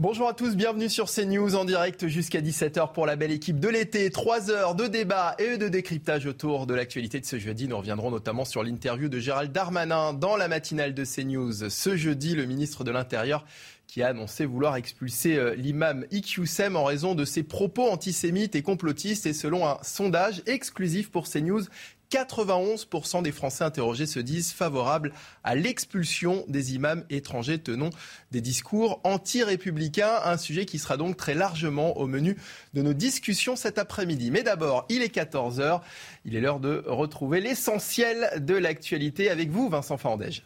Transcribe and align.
Bonjour 0.00 0.28
à 0.28 0.32
tous, 0.32 0.54
bienvenue 0.54 0.88
sur 0.88 1.10
CNews 1.10 1.56
en 1.56 1.64
direct 1.64 2.06
jusqu'à 2.06 2.40
17h 2.40 2.92
pour 2.92 3.04
la 3.04 3.16
belle 3.16 3.32
équipe 3.32 3.58
de 3.58 3.66
l'été. 3.66 4.08
Trois 4.10 4.48
heures 4.48 4.76
de 4.76 4.86
débat 4.86 5.34
et 5.40 5.58
de 5.58 5.66
décryptage 5.66 6.24
autour 6.24 6.68
de 6.68 6.74
l'actualité 6.74 7.18
de 7.18 7.26
ce 7.26 7.40
jeudi. 7.40 7.66
Nous 7.66 7.76
reviendrons 7.76 8.12
notamment 8.12 8.44
sur 8.44 8.62
l'interview 8.62 9.08
de 9.08 9.18
Gérald 9.18 9.50
Darmanin 9.50 10.12
dans 10.12 10.36
la 10.36 10.46
matinale 10.46 10.94
de 10.94 11.04
CNews. 11.04 11.68
Ce 11.68 11.96
jeudi, 11.96 12.36
le 12.36 12.46
ministre 12.46 12.84
de 12.84 12.92
l'Intérieur 12.92 13.44
qui 13.88 14.04
a 14.04 14.08
annoncé 14.08 14.46
vouloir 14.46 14.76
expulser 14.76 15.36
euh, 15.36 15.56
l'imam 15.56 16.06
Iqiyoussem 16.12 16.76
en 16.76 16.84
raison 16.84 17.16
de 17.16 17.24
ses 17.24 17.42
propos 17.42 17.88
antisémites 17.90 18.54
et 18.54 18.62
complotistes. 18.62 19.26
Et 19.26 19.32
selon 19.32 19.66
un 19.66 19.78
sondage 19.82 20.42
exclusif 20.46 21.10
pour 21.10 21.28
CNews, 21.28 21.62
91% 22.10 23.22
des 23.22 23.32
Français 23.32 23.64
interrogés 23.64 24.06
se 24.06 24.20
disent 24.20 24.52
favorables 24.52 25.12
à 25.44 25.54
l'expulsion 25.54 26.44
des 26.48 26.74
imams 26.74 27.04
étrangers 27.10 27.58
tenant 27.58 27.90
des 28.30 28.40
discours 28.40 29.00
anti-républicains, 29.04 30.20
un 30.24 30.38
sujet 30.38 30.64
qui 30.64 30.78
sera 30.78 30.96
donc 30.96 31.16
très 31.16 31.34
largement 31.34 31.96
au 31.98 32.06
menu 32.06 32.36
de 32.74 32.82
nos 32.82 32.94
discussions 32.94 33.56
cet 33.56 33.78
après-midi. 33.78 34.30
Mais 34.30 34.42
d'abord, 34.42 34.86
il 34.88 35.02
est 35.02 35.14
14h, 35.14 35.80
il 36.24 36.34
est 36.34 36.40
l'heure 36.40 36.60
de 36.60 36.82
retrouver 36.86 37.40
l'essentiel 37.40 38.42
de 38.44 38.54
l'actualité 38.54 39.30
avec 39.30 39.50
vous, 39.50 39.68
Vincent 39.68 39.98
Fandège. 39.98 40.44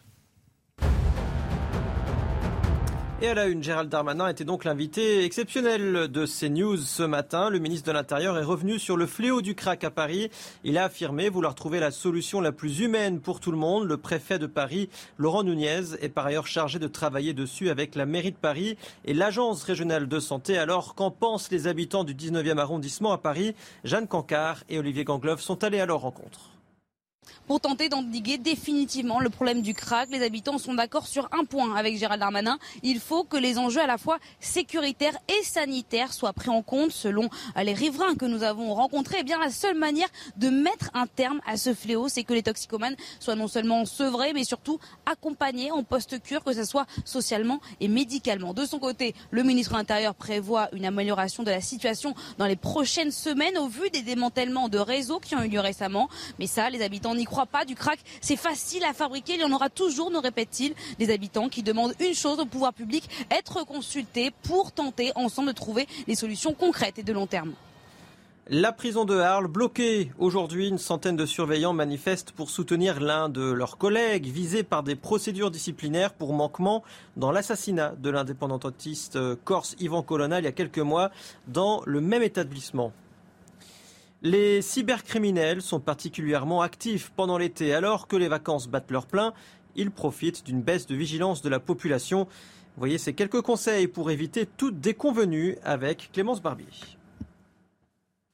Et 3.23 3.29
à 3.29 3.33
la 3.35 3.47
une, 3.47 3.63
Gérald 3.63 3.89
Darmanin 3.89 4.27
était 4.27 4.43
donc 4.43 4.65
l'invité 4.65 5.23
exceptionnel 5.23 6.09
de 6.09 6.25
CNews 6.25 6.75
ce 6.75 7.03
matin. 7.03 7.49
Le 7.49 7.59
ministre 7.59 7.87
de 7.87 7.93
l'Intérieur 7.93 8.37
est 8.37 8.43
revenu 8.43 8.79
sur 8.79 8.97
le 8.97 9.05
fléau 9.05 9.41
du 9.41 9.55
crack 9.55 9.85
à 9.85 9.91
Paris. 9.91 10.29
Il 10.65 10.77
a 10.77 10.83
affirmé 10.83 11.29
vouloir 11.29 11.55
trouver 11.55 11.79
la 11.79 11.91
solution 11.91 12.41
la 12.41 12.51
plus 12.51 12.81
humaine 12.81 13.21
pour 13.21 13.39
tout 13.39 13.51
le 13.51 13.57
monde. 13.57 13.87
Le 13.87 13.95
préfet 13.95 14.39
de 14.39 14.45
Paris, 14.45 14.89
Laurent 15.17 15.43
Nunez, 15.43 15.95
est 16.01 16.09
par 16.09 16.25
ailleurs 16.25 16.47
chargé 16.47 16.79
de 16.79 16.87
travailler 16.89 17.33
dessus 17.33 17.69
avec 17.69 17.95
la 17.95 18.05
mairie 18.05 18.33
de 18.33 18.35
Paris 18.35 18.75
et 19.05 19.13
l'agence 19.13 19.63
régionale 19.63 20.09
de 20.09 20.19
santé. 20.19 20.57
Alors, 20.57 20.93
qu'en 20.93 21.09
pensent 21.09 21.49
les 21.49 21.67
habitants 21.67 22.03
du 22.03 22.15
19e 22.15 22.57
arrondissement 22.57 23.13
à 23.13 23.17
Paris? 23.17 23.55
Jeanne 23.85 24.09
Cancard 24.09 24.65
et 24.67 24.79
Olivier 24.79 25.05
Gangloff 25.05 25.39
sont 25.39 25.63
allés 25.63 25.79
à 25.79 25.85
leur 25.85 26.01
rencontre. 26.01 26.52
Pour 27.47 27.59
tenter 27.59 27.89
d'endiguer 27.89 28.37
définitivement 28.37 29.19
le 29.19 29.29
problème 29.29 29.61
du 29.61 29.73
crack, 29.73 30.09
les 30.11 30.23
habitants 30.23 30.57
sont 30.57 30.73
d'accord 30.73 31.07
sur 31.07 31.27
un 31.31 31.45
point 31.45 31.75
avec 31.75 31.97
Gérald 31.97 32.19
Darmanin. 32.19 32.57
Il 32.83 32.99
faut 32.99 33.23
que 33.23 33.37
les 33.37 33.57
enjeux 33.57 33.81
à 33.81 33.87
la 33.87 33.97
fois 33.97 34.17
sécuritaires 34.39 35.17
et 35.27 35.43
sanitaires 35.43 36.13
soient 36.13 36.33
pris 36.33 36.49
en 36.49 36.61
compte. 36.61 36.91
Selon 36.91 37.29
les 37.61 37.73
riverains 37.73 38.15
que 38.15 38.25
nous 38.25 38.43
avons 38.43 38.73
rencontrés, 38.73 39.17
eh 39.19 39.23
bien 39.23 39.39
la 39.39 39.49
seule 39.49 39.77
manière 39.77 40.07
de 40.37 40.49
mettre 40.49 40.89
un 40.93 41.07
terme 41.07 41.41
à 41.45 41.57
ce 41.57 41.73
fléau, 41.73 42.07
c'est 42.07 42.23
que 42.23 42.33
les 42.33 42.43
toxicomanes 42.43 42.95
soient 43.19 43.35
non 43.35 43.47
seulement 43.47 43.85
sevrés, 43.85 44.33
mais 44.33 44.43
surtout 44.43 44.79
accompagnés 45.05 45.71
en 45.71 45.83
post-cure, 45.83 46.43
que 46.43 46.53
ce 46.53 46.63
soit 46.63 46.85
socialement 47.05 47.59
et 47.79 47.87
médicalement. 47.87 48.53
De 48.53 48.65
son 48.65 48.79
côté, 48.79 49.15
le 49.31 49.43
ministre 49.43 49.73
de 49.73 49.77
l'Intérieur 49.77 50.15
prévoit 50.15 50.69
une 50.73 50.85
amélioration 50.85 51.43
de 51.43 51.51
la 51.51 51.61
situation 51.61 52.15
dans 52.37 52.45
les 52.45 52.55
prochaines 52.55 53.11
semaines 53.11 53.57
au 53.57 53.67
vu 53.67 53.89
des 53.89 54.01
démantèlements 54.01 54.69
de 54.69 54.77
réseaux 54.77 55.19
qui 55.19 55.35
ont 55.35 55.43
eu 55.43 55.49
lieu 55.49 55.59
récemment. 55.59 56.09
Mais 56.39 56.47
ça, 56.47 56.69
les 56.69 56.81
habitants 56.81 57.12
n'y 57.15 57.25
croient 57.25 57.45
pas. 57.45 57.65
Du 57.65 57.75
crack, 57.75 57.99
c'est 58.21 58.35
facile 58.35 58.83
à 58.83 58.93
fabriquer. 58.93 59.35
Il 59.35 59.41
y 59.41 59.43
en 59.43 59.51
aura 59.51 59.69
toujours, 59.69 60.11
nous 60.11 60.21
répète-t-il, 60.21 60.73
des 60.99 61.11
habitants 61.11 61.49
qui 61.49 61.63
demandent 61.63 61.93
une 61.99 62.13
chose 62.13 62.39
au 62.39 62.45
pouvoir 62.45 62.73
public, 62.73 63.09
être 63.31 63.65
consultés 63.65 64.31
pour 64.43 64.71
tenter 64.71 65.11
ensemble 65.15 65.49
de 65.49 65.53
trouver 65.53 65.87
des 66.07 66.15
solutions 66.15 66.53
concrètes 66.53 66.99
et 66.99 67.03
de 67.03 67.13
long 67.13 67.27
terme. 67.27 67.53
La 68.49 68.73
prison 68.73 69.05
de 69.05 69.17
Arles 69.17 69.47
bloquée. 69.47 70.11
Aujourd'hui, 70.17 70.67
une 70.67 70.77
centaine 70.77 71.15
de 71.15 71.25
surveillants 71.25 71.71
manifestent 71.71 72.33
pour 72.33 72.49
soutenir 72.49 72.99
l'un 72.99 73.29
de 73.29 73.41
leurs 73.41 73.77
collègues 73.77 74.25
visé 74.25 74.63
par 74.63 74.83
des 74.83 74.95
procédures 74.95 75.49
disciplinaires 75.49 76.11
pour 76.11 76.33
manquement 76.33 76.83
dans 77.15 77.31
l'assassinat 77.31 77.93
de 77.97 78.09
l'indépendantiste 78.09 79.17
corse 79.45 79.77
Yvan 79.79 80.03
Colonna 80.03 80.39
il 80.39 80.43
y 80.43 80.47
a 80.47 80.51
quelques 80.51 80.79
mois 80.79 81.09
dans 81.47 81.83
le 81.85 82.01
même 82.01 82.21
établissement. 82.21 82.91
Les 84.25 84.61
cybercriminels 84.61 85.61
sont 85.61 85.81
particulièrement 85.81 86.61
actifs 86.61 87.11
pendant 87.13 87.37
l'été. 87.37 87.73
Alors 87.73 88.07
que 88.07 88.15
les 88.15 88.29
vacances 88.29 88.69
battent 88.69 88.89
leur 88.89 89.05
plein, 89.05 89.33
ils 89.75 89.91
profitent 89.91 90.45
d'une 90.45 90.61
baisse 90.61 90.87
de 90.87 90.95
vigilance 90.95 91.41
de 91.41 91.49
la 91.49 91.59
population. 91.59 92.29
Voyez 92.77 92.97
ces 92.97 93.11
quelques 93.11 93.41
conseils 93.41 93.89
pour 93.89 94.11
éviter 94.11 94.45
toute 94.45 94.79
déconvenue 94.79 95.57
avec 95.65 96.09
Clémence 96.13 96.41
Barbier. 96.41 96.67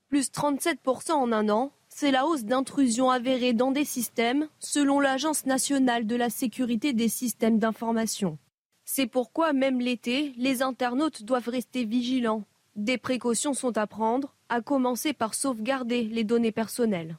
Plus 0.10 0.30
37% 0.30 1.12
en 1.14 1.32
un 1.32 1.50
an, 1.50 1.72
c'est 1.88 2.12
la 2.12 2.28
hausse 2.28 2.44
d'intrusion 2.44 3.10
avérée 3.10 3.54
dans 3.54 3.72
des 3.72 3.84
systèmes, 3.84 4.48
selon 4.60 5.00
l'Agence 5.00 5.48
nationale 5.48 6.06
de 6.06 6.16
la 6.16 6.30
sécurité 6.30 6.94
des 6.94 7.10
systèmes 7.10 7.58
d'information. 7.58 8.38
C'est 8.86 9.08
pourquoi 9.08 9.54
même 9.54 9.80
l'été, 9.80 10.34
les 10.38 10.62
internautes 10.62 11.24
doivent 11.24 11.50
rester 11.50 11.84
vigilants. 11.84 12.44
Des 12.76 13.00
précautions 13.00 13.56
sont 13.56 13.76
à 13.76 13.88
prendre, 13.88 14.36
à 14.50 14.62
commencer 14.62 15.14
par 15.14 15.34
sauvegarder 15.34 16.04
les 16.04 16.24
données 16.24 16.52
personnelles. 16.52 17.18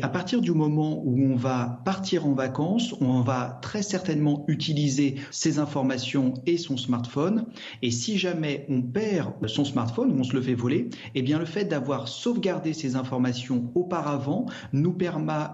À 0.00 0.08
partir 0.08 0.40
du 0.40 0.52
moment 0.52 1.02
où 1.04 1.22
on 1.22 1.36
va 1.36 1.82
partir 1.84 2.26
en 2.26 2.32
vacances, 2.32 2.94
on 3.02 3.20
va 3.20 3.58
très 3.60 3.82
certainement 3.82 4.42
utiliser 4.48 5.16
ces 5.30 5.58
informations 5.58 6.32
et 6.46 6.56
son 6.56 6.78
smartphone. 6.78 7.44
Et 7.82 7.90
si 7.90 8.16
jamais 8.16 8.64
on 8.70 8.80
perd 8.80 9.46
son 9.48 9.66
smartphone 9.66 10.12
ou 10.12 10.20
on 10.20 10.24
se 10.24 10.32
le 10.32 10.40
fait 10.40 10.54
voler, 10.54 10.88
eh 11.14 11.20
bien 11.20 11.38
le 11.38 11.44
fait 11.44 11.66
d'avoir 11.66 12.08
sauvegardé 12.08 12.72
ces 12.72 12.96
informations 12.96 13.70
auparavant 13.74 14.46
nous, 14.72 14.96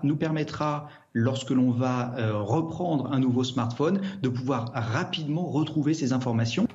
nous 0.04 0.16
permettra, 0.16 0.88
lorsque 1.14 1.50
l'on 1.50 1.72
va 1.72 2.14
euh, 2.16 2.40
reprendre 2.40 3.12
un 3.12 3.18
nouveau 3.18 3.42
smartphone, 3.42 4.02
de 4.22 4.28
pouvoir 4.28 4.70
rapidement 4.72 5.46
retrouver 5.46 5.94
ces 5.94 6.12
informations. 6.12 6.68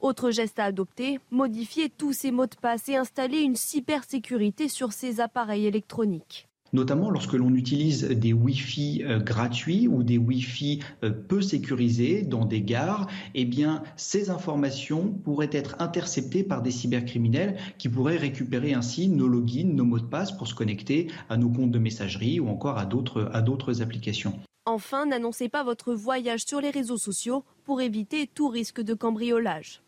Autre 0.00 0.30
geste 0.30 0.58
à 0.58 0.64
adopter, 0.64 1.18
modifier 1.30 1.88
tous 1.88 2.12
ces 2.12 2.30
mots 2.30 2.46
de 2.46 2.54
passe 2.60 2.88
et 2.88 2.96
installer 2.96 3.40
une 3.40 3.56
cybersécurité 3.56 4.68
sur 4.68 4.92
ces 4.92 5.20
appareils 5.20 5.66
électroniques 5.66 6.48
notamment 6.72 7.10
lorsque 7.10 7.32
l'on 7.32 7.54
utilise 7.54 8.04
des 8.04 8.32
Wi-Fi 8.32 9.02
euh, 9.04 9.18
gratuits 9.18 9.88
ou 9.88 10.02
des 10.02 10.18
Wi-Fi 10.18 10.80
euh, 11.04 11.10
peu 11.10 11.40
sécurisés 11.40 12.22
dans 12.22 12.44
des 12.44 12.60
gares, 12.60 13.08
eh 13.34 13.44
bien, 13.44 13.82
ces 13.96 14.30
informations 14.30 15.12
pourraient 15.24 15.50
être 15.52 15.76
interceptées 15.78 16.44
par 16.44 16.62
des 16.62 16.70
cybercriminels 16.70 17.56
qui 17.78 17.88
pourraient 17.88 18.16
récupérer 18.16 18.74
ainsi 18.74 19.08
nos 19.08 19.28
logins, 19.28 19.72
nos 19.72 19.84
mots 19.84 19.98
de 19.98 20.04
passe 20.04 20.36
pour 20.36 20.46
se 20.46 20.54
connecter 20.54 21.08
à 21.28 21.36
nos 21.36 21.48
comptes 21.48 21.70
de 21.70 21.78
messagerie 21.78 22.40
ou 22.40 22.48
encore 22.48 22.78
à 22.78 22.84
d'autres, 22.84 23.30
à 23.32 23.40
d'autres 23.40 23.82
applications. 23.82 24.38
Enfin, 24.66 25.06
n'annoncez 25.06 25.48
pas 25.48 25.64
votre 25.64 25.94
voyage 25.94 26.42
sur 26.46 26.60
les 26.60 26.70
réseaux 26.70 26.98
sociaux 26.98 27.44
pour 27.64 27.80
éviter 27.80 28.26
tout 28.26 28.48
risque 28.48 28.82
de 28.82 28.92
cambriolage. 28.92 29.80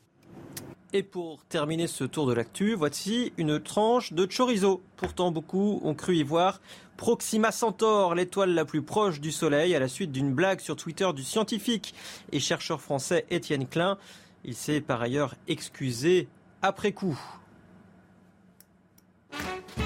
Et 0.93 1.05
pour 1.05 1.45
terminer 1.45 1.87
ce 1.87 2.03
tour 2.03 2.27
de 2.27 2.33
l'actu, 2.33 2.75
voici 2.75 3.33
une 3.37 3.61
tranche 3.61 4.13
de 4.13 4.27
chorizo. 4.27 4.83
Pourtant, 4.97 5.31
beaucoup 5.31 5.81
ont 5.85 5.95
cru 5.95 6.17
y 6.17 6.25
voir 6.25 6.61
Proxima 6.97 7.53
Centaure, 7.53 8.15
l'étoile 8.15 8.53
la 8.53 8.65
plus 8.65 8.83
proche 8.83 9.21
du 9.21 9.31
Soleil, 9.31 9.75
à 9.75 9.79
la 9.79 9.89
suite 9.89 10.11
d'une 10.11 10.35
blague 10.35 10.61
sur 10.61 10.77
Twitter 10.77 11.09
du 11.15 11.23
scientifique 11.23 11.95
et 12.33 12.41
chercheur 12.41 12.81
français 12.81 13.25
Étienne 13.31 13.67
Klein. 13.67 13.99
Il 14.45 14.55
s'est 14.55 14.81
par 14.81 15.01
ailleurs 15.01 15.35
excusé 15.49 16.29
après 16.61 16.93
coup. 16.93 17.19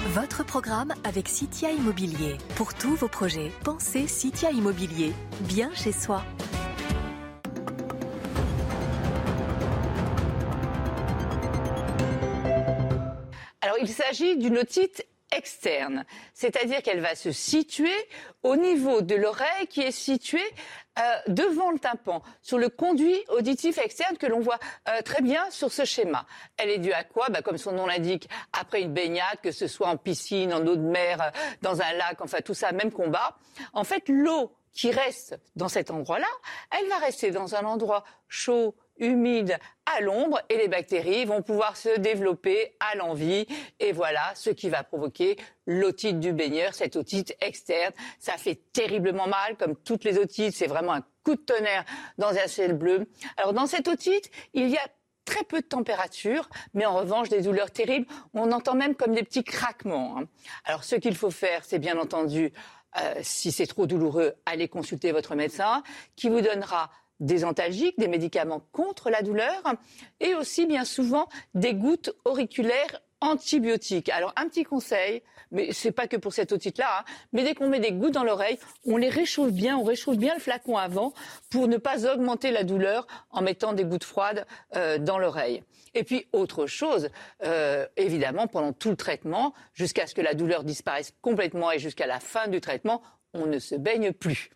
Votre 0.09 0.43
programme 0.43 0.93
avec 1.03 1.29
Citia 1.29 1.71
Immobilier. 1.71 2.37
Pour 2.55 2.73
tous 2.73 2.95
vos 2.95 3.07
projets, 3.07 3.51
pensez 3.63 4.07
Citia 4.07 4.51
Immobilier. 4.51 5.13
Bien 5.41 5.73
chez 5.73 5.91
soi. 5.91 6.23
Il 13.79 13.89
s'agit 13.89 14.37
d'une 14.37 14.57
otite 14.57 15.05
externe, 15.31 16.05
c'est-à-dire 16.33 16.81
qu'elle 16.81 17.01
va 17.01 17.15
se 17.15 17.31
situer 17.31 17.95
au 18.43 18.55
niveau 18.55 19.01
de 19.01 19.15
l'oreille 19.15 19.67
qui 19.69 19.81
est 19.81 19.91
située 19.91 20.45
euh, 20.97 21.01
devant 21.27 21.71
le 21.71 21.79
tympan, 21.79 22.21
sur 22.41 22.57
le 22.57 22.69
conduit 22.69 23.21
auditif 23.29 23.77
externe 23.77 24.17
que 24.17 24.27
l'on 24.27 24.39
voit 24.39 24.59
euh, 24.87 25.01
très 25.01 25.21
bien 25.21 25.49
sur 25.49 25.71
ce 25.71 25.83
schéma. 25.83 26.25
Elle 26.57 26.69
est 26.69 26.77
due 26.77 26.93
à 26.93 27.03
quoi? 27.03 27.29
Bah, 27.29 27.41
Comme 27.41 27.57
son 27.57 27.73
nom 27.73 27.85
l'indique, 27.85 28.29
après 28.53 28.81
une 28.81 28.93
baignade, 28.93 29.41
que 29.43 29.51
ce 29.51 29.67
soit 29.67 29.87
en 29.87 29.97
piscine, 29.97 30.53
en 30.53 30.65
eau 30.65 30.75
de 30.75 30.81
mer, 30.81 31.21
euh, 31.21 31.29
dans 31.61 31.81
un 31.81 31.91
lac, 31.93 32.21
enfin 32.21 32.39
tout 32.41 32.53
ça, 32.53 32.71
même 32.71 32.91
combat. 32.91 33.37
En 33.73 33.83
fait, 33.83 34.07
l'eau 34.07 34.55
qui 34.73 34.91
reste 34.91 35.37
dans 35.55 35.69
cet 35.69 35.89
endroit-là, 35.91 36.27
elle 36.77 36.87
va 36.87 36.97
rester 36.97 37.31
dans 37.31 37.55
un 37.55 37.65
endroit 37.65 38.03
chaud, 38.27 38.75
humide 38.97 39.57
à 39.85 40.01
l'ombre 40.01 40.41
et 40.49 40.57
les 40.57 40.67
bactéries 40.67 41.25
vont 41.25 41.41
pouvoir 41.41 41.77
se 41.77 41.99
développer 41.99 42.75
à 42.79 42.95
l'envie 42.95 43.45
et 43.79 43.91
voilà 43.91 44.31
ce 44.35 44.49
qui 44.49 44.69
va 44.69 44.83
provoquer 44.83 45.37
l'otite 45.67 46.19
du 46.19 46.33
baigneur, 46.33 46.73
cette 46.73 46.95
otite 46.95 47.35
externe. 47.41 47.93
Ça 48.19 48.33
fait 48.37 48.59
terriblement 48.73 49.27
mal 49.27 49.57
comme 49.57 49.75
toutes 49.75 50.03
les 50.03 50.17
otites, 50.17 50.55
c'est 50.55 50.67
vraiment 50.67 50.93
un 50.93 51.03
coup 51.23 51.35
de 51.35 51.41
tonnerre 51.41 51.85
dans 52.17 52.29
un 52.29 52.47
ciel 52.47 52.73
bleu. 52.73 53.07
Alors 53.37 53.53
dans 53.53 53.67
cette 53.67 53.87
otite, 53.87 54.29
il 54.53 54.69
y 54.69 54.77
a 54.77 54.87
très 55.25 55.43
peu 55.43 55.59
de 55.61 55.65
température, 55.65 56.47
mais 56.73 56.85
en 56.85 56.95
revanche 56.95 57.29
des 57.29 57.41
douleurs 57.41 57.71
terribles. 57.71 58.07
On 58.33 58.51
entend 58.51 58.75
même 58.75 58.95
comme 58.95 59.13
des 59.13 59.23
petits 59.23 59.43
craquements. 59.43 60.17
Hein. 60.17 60.25
Alors 60.63 60.83
ce 60.83 60.95
qu'il 60.95 61.15
faut 61.15 61.31
faire, 61.31 61.65
c'est 61.65 61.79
bien 61.79 61.97
entendu, 61.97 62.53
euh, 62.97 63.15
si 63.21 63.51
c'est 63.51 63.67
trop 63.67 63.87
douloureux, 63.87 64.35
aller 64.45 64.67
consulter 64.67 65.11
votre 65.11 65.35
médecin, 65.35 65.83
qui 66.15 66.29
vous 66.29 66.41
donnera 66.41 66.91
des 67.19 67.45
antalgiques, 67.45 67.97
des 67.97 68.07
médicaments 68.07 68.61
contre 68.71 69.09
la 69.09 69.21
douleur 69.21 69.61
et 70.19 70.35
aussi 70.35 70.65
bien 70.65 70.85
souvent 70.85 71.27
des 71.53 71.73
gouttes 71.73 72.11
auriculaires 72.25 73.01
antibiotiques. 73.21 74.09
Alors 74.09 74.33
un 74.35 74.47
petit 74.47 74.63
conseil, 74.63 75.23
mais 75.51 75.71
c'est 75.71 75.91
pas 75.91 76.07
que 76.07 76.17
pour 76.17 76.33
cette 76.33 76.51
otite-là, 76.51 76.99
hein, 76.99 77.03
mais 77.33 77.43
dès 77.43 77.55
qu'on 77.55 77.69
met 77.69 77.79
des 77.79 77.91
gouttes 77.91 78.13
dans 78.13 78.23
l'oreille, 78.23 78.59
on 78.85 78.97
les 78.97 79.09
réchauffe 79.09 79.51
bien, 79.51 79.77
on 79.77 79.83
réchauffe 79.83 80.17
bien 80.17 80.33
le 80.33 80.39
flacon 80.39 80.77
avant 80.77 81.13
pour 81.49 81.67
ne 81.67 81.77
pas 81.77 82.05
augmenter 82.05 82.51
la 82.51 82.63
douleur 82.63 83.07
en 83.31 83.41
mettant 83.41 83.73
des 83.73 83.85
gouttes 83.85 84.03
froides 84.03 84.45
euh, 84.75 84.97
dans 84.97 85.17
l'oreille. 85.17 85.63
Et 85.93 86.03
puis 86.03 86.27
autre 86.33 86.67
chose, 86.67 87.09
euh, 87.43 87.87
évidemment, 87.95 88.47
pendant 88.47 88.73
tout 88.73 88.89
le 88.89 88.97
traitement, 88.97 89.53
jusqu'à 89.73 90.07
ce 90.07 90.13
que 90.13 90.21
la 90.21 90.33
douleur 90.33 90.63
disparaisse 90.63 91.13
complètement 91.21 91.71
et 91.71 91.79
jusqu'à 91.79 92.05
la 92.05 92.19
fin 92.19 92.47
du 92.47 92.59
traitement, 92.59 93.01
on 93.33 93.45
ne 93.45 93.59
se 93.59 93.75
baigne 93.75 94.11
plus. 94.11 94.49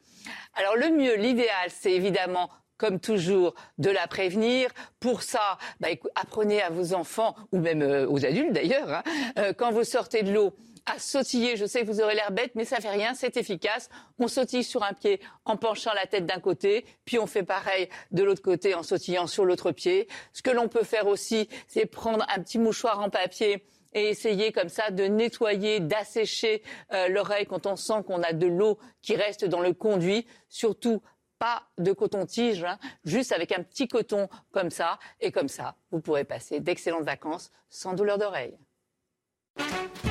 Alors 0.56 0.76
le 0.76 0.90
mieux, 0.90 1.16
l'idéal, 1.16 1.70
c'est 1.70 1.92
évidemment 1.92 2.50
comme 2.78 3.00
toujours, 3.00 3.54
de 3.78 3.90
la 3.90 4.08
prévenir. 4.08 4.70
Pour 5.02 5.22
ça, 5.22 5.58
bah, 5.82 5.90
apprenez 6.16 6.62
à 6.62 6.70
vos 6.70 6.94
enfants, 6.94 7.36
ou 7.52 7.60
même 7.60 7.82
euh, 7.82 8.08
aux 8.08 8.26
adultes 8.26 8.54
d'ailleurs, 8.54 8.90
hein, 8.90 9.04
euh, 9.38 9.54
quand 9.54 9.72
vous 9.72 9.84
sortez 9.84 10.24
de 10.24 10.32
l'eau, 10.32 10.56
à 10.86 10.98
sautiller. 10.98 11.58
Je 11.58 11.66
sais 11.66 11.82
que 11.82 11.88
vous 11.88 12.02
aurez 12.02 12.16
l'air 12.16 12.32
bête, 12.32 12.52
mais 12.56 12.66
ça 12.66 12.80
fait 12.80 12.90
rien, 12.90 13.14
c'est 13.14 13.38
efficace. 13.38 13.90
On 14.18 14.28
sautille 14.28 14.64
sur 14.64 14.84
un 14.84 14.94
pied 14.94 15.20
en 15.46 15.58
penchant 15.58 15.92
la 15.94 16.08
tête 16.08 16.26
d'un 16.26 16.40
côté, 16.40 16.86
puis 17.06 17.20
on 17.20 17.28
fait 17.28 17.44
pareil 17.44 17.90
de 18.12 18.24
l'autre 18.24 18.42
côté 18.42 18.74
en 18.74 18.82
sautillant 18.82 19.28
sur 19.28 19.46
l'autre 19.46 19.72
pied. 19.72 20.08
Ce 20.34 20.42
que 20.42 20.50
l'on 20.50 20.68
peut 20.68 20.84
faire 20.84 21.08
aussi, 21.08 21.50
c'est 21.68 21.86
prendre 21.86 22.26
un 22.36 22.42
petit 22.42 22.60
mouchoir 22.60 23.00
en 23.02 23.10
papier 23.10 23.66
et 23.94 24.10
essayer 24.10 24.52
comme 24.52 24.70
ça 24.70 24.92
de 24.92 25.04
nettoyer, 25.04 25.80
d'assécher 25.80 26.64
euh, 26.94 27.08
l'oreille 27.08 27.46
quand 27.46 27.66
on 27.66 27.76
sent 27.76 28.04
qu'on 28.06 28.22
a 28.24 28.34
de 28.34 28.48
l'eau 28.48 28.78
qui 29.02 29.16
reste 29.16 29.46
dans 29.46 29.62
le 29.62 29.74
conduit. 29.74 30.26
Surtout 30.48 31.02
pas 31.40 31.64
de 31.78 31.94
coton-tige, 31.94 32.64
hein, 32.64 32.78
juste 33.06 33.32
avec 33.32 33.52
un 33.52 33.64
petit 33.64 33.88
coton 33.88 34.28
comme 34.52 34.70
ça. 34.70 35.00
Et 35.22 35.32
comme 35.32 35.48
ça, 35.48 35.76
vous 35.92 36.02
pourrez 36.02 36.26
passer 36.26 36.60
d'excellentes 36.60 37.06
vacances 37.06 37.52
sans 37.70 37.94
douleur 37.94 38.18
d'oreille. 38.18 38.58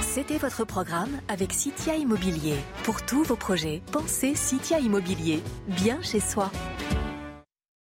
C'était 0.01 0.39
votre 0.39 0.65
programme 0.65 1.21
avec 1.29 1.53
Citia 1.53 1.95
Immobilier. 1.95 2.57
Pour 2.85 3.05
tous 3.05 3.23
vos 3.23 3.37
projets, 3.37 3.83
pensez 3.93 4.35
Citia 4.35 4.81
Immobilier, 4.81 5.41
bien 5.69 6.03
chez 6.03 6.21
soi. 6.21 6.51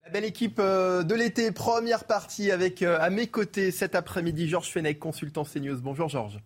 La 0.04 0.10
belle 0.10 0.26
équipe 0.26 0.58
euh, 0.58 1.02
de 1.02 1.14
l'été, 1.14 1.50
première 1.50 2.04
partie 2.04 2.50
avec 2.50 2.82
euh, 2.82 2.98
à 3.00 3.08
mes 3.08 3.26
côtés 3.26 3.70
cet 3.70 3.94
après-midi 3.94 4.48
Georges 4.48 4.70
Fenech, 4.70 4.98
consultant 4.98 5.44
CNews. 5.44 5.80
Bonjour 5.80 6.10
Georges. 6.10 6.40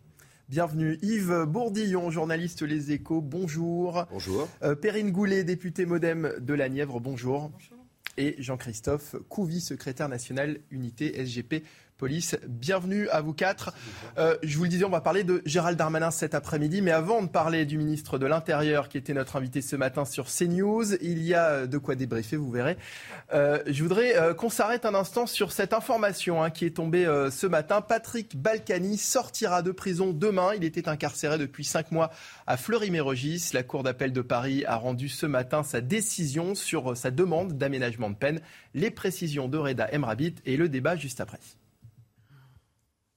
Bienvenue. 0.48 0.96
Yves 1.02 1.44
Bourdillon, 1.44 2.08
journaliste 2.10 2.62
Les 2.62 2.92
Échos, 2.92 3.20
bonjour. 3.20 4.06
Bonjour. 4.12 4.48
Euh, 4.62 4.76
Perrine 4.76 5.10
Goulet, 5.10 5.42
députée 5.42 5.86
modem 5.86 6.34
de 6.38 6.54
la 6.54 6.68
Nièvre, 6.68 7.00
bonjour. 7.00 7.48
bonjour. 7.48 7.78
Et 8.16 8.36
Jean-Christophe 8.38 9.16
Couvi, 9.28 9.60
secrétaire 9.60 10.08
national 10.08 10.60
unité 10.70 11.24
SGP 11.26 11.64
police. 11.98 12.36
Bienvenue 12.46 13.08
à 13.08 13.20
vous 13.20 13.34
quatre. 13.34 13.74
Euh, 14.18 14.36
je 14.44 14.56
vous 14.56 14.62
le 14.62 14.68
disais, 14.68 14.84
on 14.84 14.88
va 14.88 15.00
parler 15.00 15.24
de 15.24 15.42
Gérald 15.44 15.76
Darmanin 15.76 16.12
cet 16.12 16.32
après-midi, 16.32 16.80
mais 16.80 16.92
avant 16.92 17.22
de 17.22 17.28
parler 17.28 17.66
du 17.66 17.76
ministre 17.76 18.18
de 18.18 18.26
l'Intérieur 18.26 18.88
qui 18.88 18.98
était 18.98 19.14
notre 19.14 19.34
invité 19.34 19.60
ce 19.62 19.74
matin 19.74 20.04
sur 20.04 20.26
CNews, 20.26 20.94
il 21.02 21.20
y 21.24 21.34
a 21.34 21.66
de 21.66 21.76
quoi 21.76 21.96
débriefer, 21.96 22.36
vous 22.36 22.52
verrez. 22.52 22.76
Euh, 23.34 23.58
je 23.66 23.82
voudrais 23.82 24.16
euh, 24.16 24.32
qu'on 24.32 24.48
s'arrête 24.48 24.86
un 24.86 24.94
instant 24.94 25.26
sur 25.26 25.50
cette 25.50 25.72
information 25.72 26.40
hein, 26.40 26.50
qui 26.50 26.66
est 26.66 26.76
tombée 26.76 27.04
ce 27.32 27.48
matin. 27.48 27.80
Patrick 27.80 28.40
Balkany 28.40 28.96
sortira 28.96 29.62
de 29.62 29.72
prison 29.72 30.12
demain. 30.12 30.52
Il 30.56 30.62
était 30.62 30.88
incarcéré 30.88 31.36
depuis 31.36 31.64
cinq 31.64 31.90
mois 31.90 32.10
à 32.46 32.56
Fleury-Mérogis. 32.56 33.50
La 33.54 33.64
Cour 33.64 33.82
d'appel 33.82 34.12
de 34.12 34.20
Paris 34.20 34.64
a 34.66 34.76
rendu 34.76 35.08
ce 35.08 35.26
matin 35.26 35.64
sa 35.64 35.80
décision 35.80 36.54
sur 36.54 36.96
sa 36.96 37.10
demande 37.10 37.58
d'aménagement 37.58 38.08
de 38.08 38.14
peine. 38.14 38.40
Les 38.74 38.92
précisions 38.92 39.48
de 39.48 39.58
Reda 39.58 39.88
Emrabit 39.92 40.36
et 40.46 40.56
le 40.56 40.68
débat 40.68 40.94
juste 40.94 41.20
après. 41.20 41.40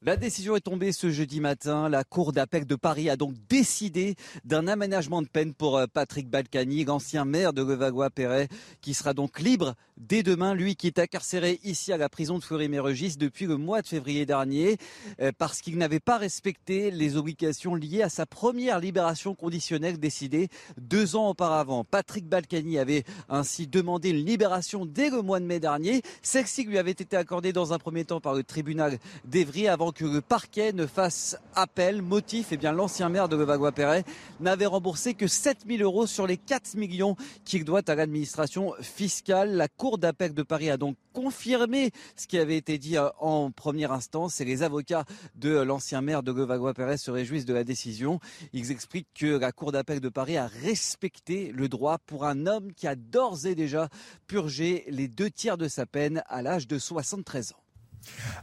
La 0.03 0.17
décision 0.17 0.55
est 0.55 0.61
tombée 0.61 0.93
ce 0.93 1.11
jeudi 1.11 1.39
matin. 1.39 1.87
La 1.87 2.03
Cour 2.03 2.31
d'appel 2.31 2.65
de 2.65 2.73
Paris 2.73 3.07
a 3.07 3.15
donc 3.15 3.35
décidé 3.47 4.15
d'un 4.43 4.67
aménagement 4.67 5.21
de 5.21 5.27
peine 5.27 5.53
pour 5.53 5.77
euh, 5.77 5.85
Patrick 5.85 6.27
Balkany, 6.27 6.89
ancien 6.89 7.23
maire 7.23 7.53
de 7.53 7.61
Levallois-Perret, 7.61 8.47
qui 8.81 8.95
sera 8.95 9.13
donc 9.13 9.39
libre 9.39 9.75
dès 9.97 10.23
demain, 10.23 10.55
lui 10.55 10.75
qui 10.75 10.87
est 10.87 10.97
incarcéré 10.97 11.59
ici 11.63 11.93
à 11.93 11.97
la 11.97 12.09
prison 12.09 12.39
de 12.39 12.43
Fleury-Mérogis 12.43 13.17
depuis 13.17 13.45
le 13.45 13.57
mois 13.57 13.83
de 13.83 13.87
février 13.87 14.25
dernier, 14.25 14.77
euh, 15.21 15.31
parce 15.37 15.61
qu'il 15.61 15.77
n'avait 15.77 15.99
pas 15.99 16.17
respecté 16.17 16.89
les 16.89 17.15
obligations 17.15 17.75
liées 17.75 18.01
à 18.01 18.09
sa 18.09 18.25
première 18.25 18.79
libération 18.79 19.35
conditionnelle 19.35 19.99
décidée 19.99 20.47
deux 20.79 21.15
ans 21.15 21.29
auparavant. 21.29 21.83
Patrick 21.83 22.27
Balkany 22.27 22.79
avait 22.79 23.03
ainsi 23.29 23.67
demandé 23.67 24.09
une 24.09 24.25
libération 24.25 24.87
dès 24.87 25.11
le 25.11 25.21
mois 25.21 25.39
de 25.39 25.45
mai 25.45 25.59
dernier. 25.59 26.01
Celle-ci 26.23 26.63
lui 26.63 26.79
avait 26.79 26.89
été 26.89 27.15
accordée 27.15 27.53
dans 27.53 27.71
un 27.71 27.77
premier 27.77 28.03
temps 28.03 28.19
par 28.19 28.33
le 28.33 28.43
tribunal 28.43 28.97
d'Evry 29.25 29.67
avant 29.67 29.90
que 29.91 30.05
le 30.05 30.21
parquet 30.21 30.73
ne 30.73 30.85
fasse 30.85 31.37
appel. 31.55 32.01
Motif, 32.01 32.47
eh 32.51 32.57
bien, 32.57 32.71
l'ancien 32.71 33.09
maire 33.09 33.29
de 33.29 33.35
Levallois-Perret 33.35 34.03
n'avait 34.39 34.65
remboursé 34.65 35.13
que 35.13 35.27
7 35.27 35.65
000 35.67 35.83
euros 35.83 36.07
sur 36.07 36.27
les 36.27 36.37
4 36.37 36.75
millions 36.75 37.15
qu'il 37.45 37.65
doit 37.65 37.81
à 37.89 37.95
l'administration 37.95 38.73
fiscale. 38.81 39.53
La 39.53 39.67
Cour 39.67 39.97
d'appel 39.97 40.33
de 40.33 40.43
Paris 40.43 40.69
a 40.69 40.77
donc 40.77 40.97
confirmé 41.13 41.91
ce 42.15 42.27
qui 42.27 42.37
avait 42.37 42.57
été 42.57 42.77
dit 42.77 42.97
euh, 42.97 43.09
en 43.19 43.51
première 43.51 43.91
instance 43.91 44.41
et 44.41 44.45
les 44.45 44.63
avocats 44.63 45.05
de 45.35 45.49
l'ancien 45.49 46.01
maire 46.01 46.23
de 46.23 46.31
Levallois-Perret 46.31 46.97
se 46.97 47.11
réjouissent 47.11 47.45
de 47.45 47.53
la 47.53 47.63
décision. 47.63 48.19
Ils 48.53 48.71
expliquent 48.71 49.13
que 49.13 49.37
la 49.37 49.51
Cour 49.51 49.71
d'appel 49.71 49.99
de 49.99 50.09
Paris 50.09 50.37
a 50.37 50.47
respecté 50.47 51.51
le 51.51 51.67
droit 51.69 51.97
pour 51.99 52.25
un 52.25 52.47
homme 52.47 52.73
qui 52.73 52.87
a 52.87 52.95
d'ores 52.95 53.45
et 53.45 53.55
déjà 53.55 53.89
purgé 54.27 54.85
les 54.87 55.07
deux 55.07 55.29
tiers 55.29 55.57
de 55.57 55.67
sa 55.67 55.85
peine 55.85 56.23
à 56.27 56.41
l'âge 56.41 56.67
de 56.67 56.77
73 56.77 57.53
ans. 57.53 57.70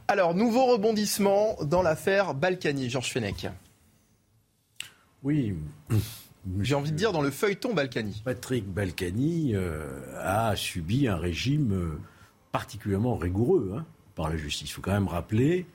Alors, 0.07 0.33
nouveau 0.33 0.65
rebondissement 0.65 1.57
dans 1.63 1.81
l'affaire 1.81 2.33
Balkany, 2.33 2.89
Georges 2.89 3.11
Fenech. 3.11 3.47
Oui. 5.23 5.55
J'ai 6.61 6.75
envie 6.75 6.91
de 6.91 6.97
dire 6.97 7.11
dans 7.11 7.21
le 7.21 7.31
feuilleton 7.31 7.73
Balkany. 7.73 8.21
Patrick 8.23 8.65
Balkany 8.65 9.55
euh, 9.55 10.01
a 10.17 10.55
subi 10.55 11.07
un 11.07 11.17
régime 11.17 11.73
euh, 11.73 11.99
particulièrement 12.51 13.17
rigoureux 13.17 13.73
hein, 13.77 13.85
par 14.15 14.29
la 14.29 14.37
justice. 14.37 14.69
Il 14.69 14.73
faut 14.73 14.81
quand 14.81 14.93
même 14.93 15.07
rappeler 15.07 15.65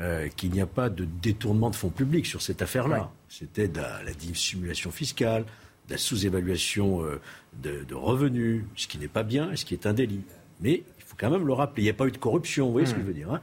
euh, 0.00 0.28
qu'il 0.28 0.50
n'y 0.50 0.60
a 0.60 0.66
pas 0.66 0.88
de 0.88 1.04
détournement 1.04 1.70
de 1.70 1.76
fonds 1.76 1.90
publics 1.90 2.26
sur 2.26 2.40
cette 2.42 2.62
affaire-là. 2.62 3.10
C'était 3.28 3.68
de 3.68 3.80
la, 3.80 4.14
dissimulation 4.18 4.90
fiscale, 4.90 5.44
de 5.88 5.92
la 5.92 5.98
sous-évaluation 5.98 7.02
de, 7.62 7.84
de, 7.84 7.94
revenus, 7.94 8.64
ce 8.76 8.86
qui 8.86 8.98
n'est 8.98 9.08
pas 9.08 9.22
bien 9.22 9.52
et 9.52 9.56
ce 9.56 9.64
qui 9.64 9.74
est 9.74 9.86
un 9.86 9.92
délit. 9.92 10.22
Mais 10.60 10.82
quand 11.18 11.30
même 11.30 11.46
le 11.46 11.52
rappeler. 11.52 11.82
Il 11.82 11.86
n'y 11.86 11.90
a 11.90 11.94
pas 11.94 12.06
eu 12.06 12.12
de 12.12 12.16
corruption, 12.16 12.66
vous 12.66 12.72
voyez 12.72 12.86
ce 12.86 12.94
que 12.94 13.00
je 13.00 13.04
veux 13.04 13.12
dire. 13.12 13.32
Hein. 13.32 13.40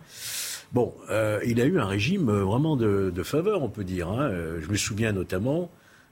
bon, 0.72 0.94
euh, 1.10 1.39
il 1.45 1.62
a 1.62 1.66
eu 1.66 1.77
un 1.77 1.86
régime 1.86 2.30
euh, 2.30 2.44
vraiment 2.44 2.76
de, 2.76 3.23
faveur, 3.23 3.61
on 3.61 3.69
peut 3.69 3.83
dire. 3.83 4.09
Hein. 4.09 4.30
Euh, 4.30 4.59
je 4.61 4.69
me 4.69 4.78
souviens 4.78 5.11
notamment 5.11 5.69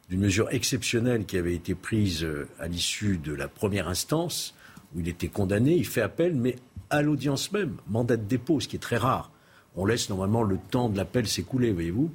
d'une 0.09 0.19
mesure 0.19 0.49
exceptionnelle 0.51 1.25
qui 1.25 1.37
avait 1.37 1.55
été 1.55 1.73
prise 1.73 2.27
à 2.59 2.67
l'issue 2.67 3.17
de 3.17 3.33
la 3.33 3.47
première 3.47 3.87
instance, 3.87 4.53
où 4.93 4.99
il 4.99 5.07
était 5.07 5.29
condamné, 5.29 5.73
il 5.75 5.87
fait 5.87 6.01
appel, 6.01 6.35
mais 6.35 6.57
à 6.89 7.01
l'audience 7.01 7.51
même, 7.53 7.77
mandat 7.87 8.17
de 8.17 8.25
dépôt, 8.25 8.59
ce 8.59 8.67
qui 8.67 8.75
est 8.75 8.79
très 8.79 8.97
rare. 8.97 9.31
On 9.75 9.85
laisse 9.85 10.09
normalement 10.09 10.43
le 10.43 10.57
temps 10.57 10.89
de 10.89 10.97
l'appel 10.97 11.25
s'écouler, 11.25 11.71
voyez-vous. 11.71 12.11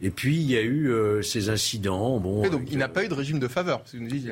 Et 0.00 0.10
puis 0.10 0.36
il 0.36 0.50
y 0.50 0.56
a 0.56 0.62
eu 0.62 1.22
ces 1.22 1.50
incidents. 1.50 2.18
Bon, 2.18 2.48
donc 2.48 2.62
il 2.70 2.78
n'a 2.78 2.88
pas 2.88 3.04
eu 3.04 3.08
de 3.08 3.14
régime 3.14 3.38
de 3.38 3.48
faveur. 3.48 3.84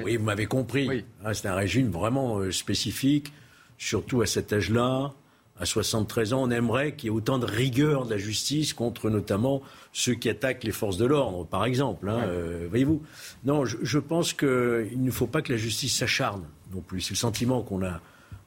Oui, 0.03 0.17
vous 0.17 0.25
m'avez 0.25 0.47
compris. 0.47 1.05
Ah, 1.23 1.35
c'est 1.35 1.47
un 1.47 1.55
régime 1.55 1.91
vraiment 1.91 2.51
spécifique 2.51 3.33
surtout 3.79 4.21
à 4.21 4.27
cet 4.27 4.53
âge-là, 4.53 5.15
à 5.61 5.67
73 5.67 6.35
ans, 6.35 6.43
on 6.43 6.51
aimerait 6.51 6.95
qu'il 6.95 7.07
y 7.07 7.13
ait 7.13 7.17
autant 7.17 7.39
de 7.39 7.47
rigueur 7.47 8.07
de 8.07 8.11
la 8.11 8.19
justice 8.19 8.73
contre 8.73 9.11
notamment 9.11 9.61
ceux 9.93 10.15
qui 10.15 10.29
attaquent 10.29 10.63
les 10.63 10.73
forces 10.73 10.99
de 10.99 11.07
l'ordre, 11.07 11.45
par 11.47 11.65
exemple. 11.65 12.09
Hein, 12.09 12.21
euh, 12.27 12.67
voyez-vous 12.69 13.03
Non, 13.45 13.65
je, 13.65 13.99
pense 13.99 14.33
qu'il 14.33 15.03
ne 15.03 15.11
faut 15.11 15.27
pas 15.27 15.43
que 15.43 15.53
la 15.53 15.59
justice 15.59 15.97
s'acharne 15.97 16.45
non 16.73 16.81
plus. 16.81 17.01
C'est 17.01 17.15
le 17.15 17.17
sentiment 17.17 17.63
qu'on 17.63 17.83
a 17.83 18.01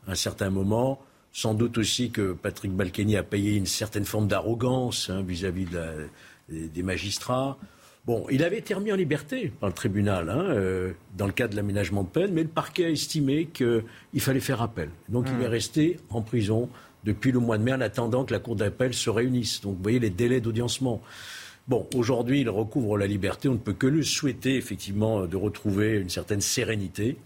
à 0.08 0.12
un 0.12 0.16
certain 0.16 0.50
moment. 0.50 1.02
Sans 1.34 1.54
doute 1.54 1.78
aussi 1.78 2.12
que 2.12 2.34
Patrick 2.34 2.74
Balkany 2.74 3.18
a 3.18 3.24
payé 3.24 3.56
une 3.56 3.66
certaine 3.66 4.06
forme 4.06 4.28
d'arrogance 4.28 5.10
hein, 5.10 5.22
vis-à-vis 5.22 5.66
des 6.50 6.84
magistrats. 6.84 7.58
Bon, 8.06 8.26
il 8.32 8.44
avait 8.44 8.58
été 8.58 8.74
remis 8.74 8.92
en 8.92 8.96
liberté 8.96 9.52
par 9.60 9.70
le 9.70 9.76
tribunal 9.76 10.30
hein, 10.30 10.46
euh, 10.50 10.94
dans 11.16 11.28
le 11.28 11.32
cadre 11.32 11.52
de 11.52 11.56
l'aménagement 11.56 12.02
de 12.02 12.08
peine, 12.08 12.32
mais 12.34 12.42
le 12.42 12.50
parquet 12.50 12.86
a 12.86 12.90
estimé 12.90 13.46
qu'il 13.46 14.22
fallait 14.22 14.40
faire 14.40 14.62
appel. 14.64 14.90
Donc 15.10 15.28
il 15.30 15.36
hmm. 15.36 15.42
est 15.42 15.48
resté 15.48 16.00
en 16.10 16.22
prison 16.22 16.68
depuis 17.04 17.32
le 17.32 17.40
mois 17.40 17.60
de 17.60 17.64
mai 17.64 17.74
en 17.74 17.82
attendant 17.82 18.26
que 18.26 18.34
la 18.34 18.40
Cour 18.40 18.56
d'appel 18.56 18.96
se 18.96 19.10
réunisse. 19.12 19.62
Donc 19.62 19.78
vous 19.78 19.84
voyez 19.84 20.00
les 20.00 20.10
délais 20.10 20.42
d'audiencement. 20.42 21.02
Bon, 21.68 21.88
aujourd'hui, 21.94 22.42
il 22.42 22.50
recouvre 22.50 22.98
la 22.98 23.06
liberté. 23.06 23.48
On 23.48 23.54
ne 23.54 23.58
peut 23.58 23.74
que 23.74 23.86
le 23.86 24.02
souhaiter, 24.02 24.56
effectivement, 24.56 25.28
de 25.28 25.38
retrouver 25.38 25.98
une 25.98 26.10
certaine 26.10 26.42
sérénité 26.42 27.18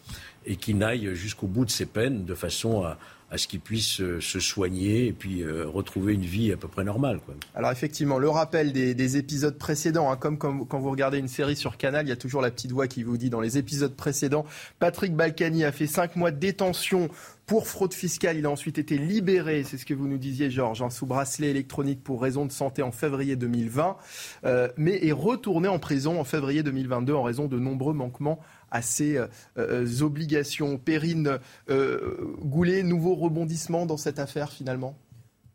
et 0.46 0.58
qu'il 0.58 0.78
n'aille 0.78 1.16
jusqu'au 1.16 1.48
bout 1.48 1.64
de 1.64 1.72
ses 1.72 1.86
peines 1.86 2.26
de 2.26 2.36
façon 2.36 2.84
à 2.84 2.98
ce 3.36 3.48
qu'ils 3.48 3.60
puissent 3.60 4.02
euh, 4.02 4.22
se 4.22 4.40
soigner 4.40 5.08
et 5.08 5.14
puis 5.14 5.42
euh, 5.42 5.66
retrouver 5.68 6.14
une 6.14 6.26
vie 6.26 6.52
à 6.52 6.58
peu 6.58 6.68
près 6.68 6.84
normale. 6.84 7.20
Alors 7.56 7.72
effectivement, 7.72 8.18
le 8.18 8.30
rappel 8.30 8.72
des, 8.72 9.18
épisodes 9.18 9.58
précédents, 9.58 10.12
hein, 10.12 10.18
comme, 10.18 10.38
quand 10.38 10.80
vous 10.80 10.92
regardez 10.92 11.18
une 11.18 11.28
série 11.28 11.56
sur 11.56 11.78
Canal, 11.78 12.06
il 12.06 12.10
y 12.10 12.14
a 12.14 12.18
toujours 12.18 12.42
la 12.42 12.52
petite 12.52 12.72
voix 12.72 12.88
qui 12.88 13.04
vous 13.04 13.18
dit 13.18 13.30
dans 13.30 13.42
les 13.42 13.58
épisodes 13.58 13.96
précédents, 13.96 14.46
Patrick 14.80 15.16
Balkany 15.16 15.64
a 15.64 15.72
fait 15.72 15.88
cinq 15.88 16.16
mois 16.16 16.32
de 16.32 16.38
détention 16.38 17.10
pour 17.46 17.68
fraude 17.68 17.94
fiscale. 17.94 18.38
Il 18.38 18.46
a 18.46 18.50
ensuite 18.50 18.78
été 18.78 18.98
libéré, 18.98 19.64
c'est 19.64 19.78
ce 19.78 19.86
que 19.86 19.94
vous 19.94 20.08
nous 20.08 20.18
disiez 20.18 20.50
Georges, 20.50 20.82
hein, 20.82 20.90
sous 20.90 21.06
bracelet 21.06 21.50
électronique 21.50 22.04
pour 22.04 22.22
raison 22.22 22.46
de 22.46 22.52
santé 22.52 22.82
en 22.82 22.92
février 22.92 23.36
2020, 23.36 23.98
euh, 24.46 24.68
mais 24.78 25.06
est 25.06 25.12
retourné 25.12 25.68
en 25.68 25.80
prison 25.80 26.20
en 26.20 26.24
février 26.24 26.64
2022 26.64 27.14
en 27.14 27.24
raison 27.24 27.48
de 27.48 27.60
nombreux 27.60 27.94
manquements 27.94 28.40
à 28.72 28.82
ses 28.82 29.18
euh, 29.18 29.28
euh, 29.58 30.02
obligations. 30.02 30.78
Perrine 30.78 31.40
euh, 31.70 32.36
Goulet, 32.42 32.84
nouveau 32.84 33.16
rebondissement 33.16 33.86
dans 33.86 33.98
cette 33.98 34.20
affaire 34.20 34.52
finalement? 34.52 34.96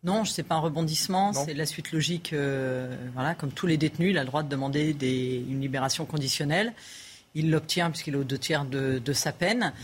Non, 0.02 0.25
ce 0.25 0.40
n'est 0.40 0.47
pas 0.47 0.55
un 0.55 0.61
rebondissement, 0.61 1.35
c'est 1.35 1.52
la 1.52 1.67
suite 1.67 1.93
logique. 1.93 2.35
voilà, 3.12 3.35
comme 3.35 3.50
tous 3.52 3.67
les 3.67 3.76
détenus, 3.76 4.12
il 4.12 4.19
a 4.19 4.23
le 4.23 4.26
droit 4.26 4.43
de 4.43 4.49
demander 4.49 4.97
une 5.02 5.61
libération 5.61 6.07
conditionnelle. 6.07 6.73
Il 7.35 7.50
l'obtient 7.50 7.90
puisqu'il 7.90 8.14
est 8.14 8.17
aux 8.17 8.25
deux 8.25 8.38
tiers 8.38 8.64
de, 8.64 9.12
sa 9.12 9.33
peine. 9.33 9.75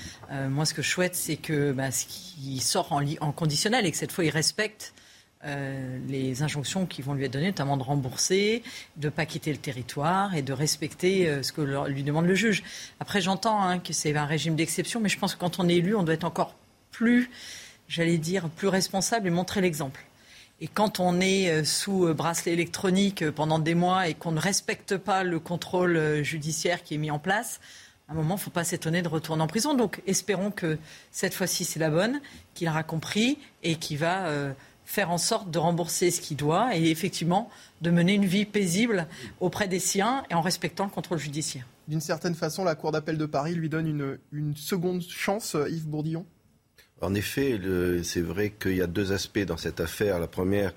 moi, 0.49 0.65
ce 0.65 0.73
que 0.73 0.81
je 0.81 0.89
souhaite, 0.89 1.15
c'est 1.15 1.37
que 1.37 1.73
bah, 1.73 1.91
qu'il 1.91 2.63
sort 2.63 2.93
en, 2.93 3.03
en, 3.21 3.33
conditionnel 3.33 3.85
et 3.85 3.91
que 3.91 3.97
cette 3.99 4.11
fois, 4.11 4.25
il 4.25 4.31
respecte 4.31 4.95
euh, 5.47 5.99
les 6.09 6.43
injonctions 6.43 6.87
qui 6.87 7.03
vont 7.03 7.15
lui 7.15 7.25
être 7.25 7.33
données, 7.33 7.47
notamment 7.47 7.77
de 7.77 7.83
rembourser, 7.85 8.65
de 8.97 9.07
ne 9.07 9.11
pas 9.11 9.27
quitter 9.27 9.53
le 9.53 9.59
territoire 9.59 10.35
et 10.35 10.43
de 10.43 10.53
respecter 10.53 11.29
euh, 11.29 11.43
ce 11.45 11.53
que 11.53 11.61
lui 11.89 12.03
demande 12.03 12.27
le 12.27 12.35
juge. 12.35 12.65
Après, 12.99 13.21
j'entends 13.21 13.63
hein, 13.63 13.79
que 13.79 13.93
c'est 13.93 14.17
un 14.17 14.25
régime 14.25 14.57
d'exception, 14.57 14.99
mais 14.99 15.09
je 15.09 15.19
pense 15.19 15.37
que 15.37 15.41
quand 15.41 15.61
on 15.61 15.69
est 15.69 15.77
élu, 15.77 15.95
on 15.95 16.03
doit 16.03 16.15
être 16.15 16.25
encore 16.25 16.57
plus, 16.91 17.31
j'allais 17.87 18.19
dire, 18.19 18.49
plus 18.49 18.67
responsable 18.67 19.29
et 19.29 19.31
montrer 19.31 19.61
l'exemple. 19.61 20.05
Et 20.61 20.67
quand 20.67 20.99
on 20.99 21.21
est 21.21 21.49
euh, 21.49 21.65
sous 21.65 22.13
bracelet 22.13 22.53
électronique 22.53 23.31
pendant 23.31 23.61
des 23.61 23.75
mois 23.75 24.09
et 24.09 24.15
qu'on 24.15 24.33
ne 24.33 24.41
respecte 24.41 24.97
pas 24.97 25.23
le 25.23 25.39
contrôle 25.39 26.25
judiciaire 26.25 26.83
qui 26.83 26.95
est 26.95 26.99
mis 26.99 27.13
en 27.13 27.21
place, 27.21 27.61
à 28.09 28.13
un 28.13 28.15
moment, 28.17 28.35
il 28.35 28.39
ne 28.39 28.43
faut 28.43 28.51
pas 28.51 28.65
s'étonner 28.65 29.03
de 29.03 29.09
retourner 29.09 29.45
en 29.45 29.47
prison. 29.47 29.75
Donc, 29.75 30.01
espérons 30.09 30.51
que 30.51 30.77
cette 31.13 31.35
fois-ci, 31.35 31.65
c'est 31.65 31.81
la 31.81 31.91
bonne, 31.91 32.21
qu'il 32.55 32.69
aura 32.69 32.83
compris 32.83 33.39
et 33.63 33.77
qu'il 33.77 33.99
va 33.99 34.55
faire 34.87 35.11
en 35.11 35.19
sorte 35.19 35.51
de 35.51 35.59
rembourser 35.59 36.11
ce 36.11 36.23
qu'il 36.23 36.39
doit 36.39 36.75
et 36.77 36.91
effectivement 36.91 37.51
de 37.83 37.91
mener 37.91 38.15
une 38.15 38.25
vie 38.25 38.47
paisible 38.47 39.07
auprès 39.41 39.69
des 39.69 39.81
siens 39.81 40.25
et 40.31 40.35
en 40.35 40.41
respectant 40.41 40.85
le 40.85 40.91
contrôle 40.91 41.19
judiciaire. 41.19 41.67
D'une 41.89 42.01
certaine 42.01 42.35
façon, 42.35 42.65
la 42.65 42.75
Cour 42.75 42.93
d'appel 42.93 43.19
de 43.19 43.27
Paris 43.27 43.55
lui 43.55 43.69
donne 43.69 43.87
une, 43.87 44.19
une 44.33 44.57
seconde 44.57 45.03
chance, 45.03 45.57
Yves 45.69 45.89
Bourdillon? 45.89 46.25
En 47.03 47.15
effet, 47.15 47.61
c'est 48.05 48.23
vrai 48.23 48.55
qu'il 48.59 48.77
y 48.77 48.81
a 48.81 48.87
deux 48.87 49.13
aspects 49.13 49.45
dans 49.45 49.59
cette 49.59 49.81
affaire. 49.81 50.19
La 50.19 50.29
première, 50.29 50.73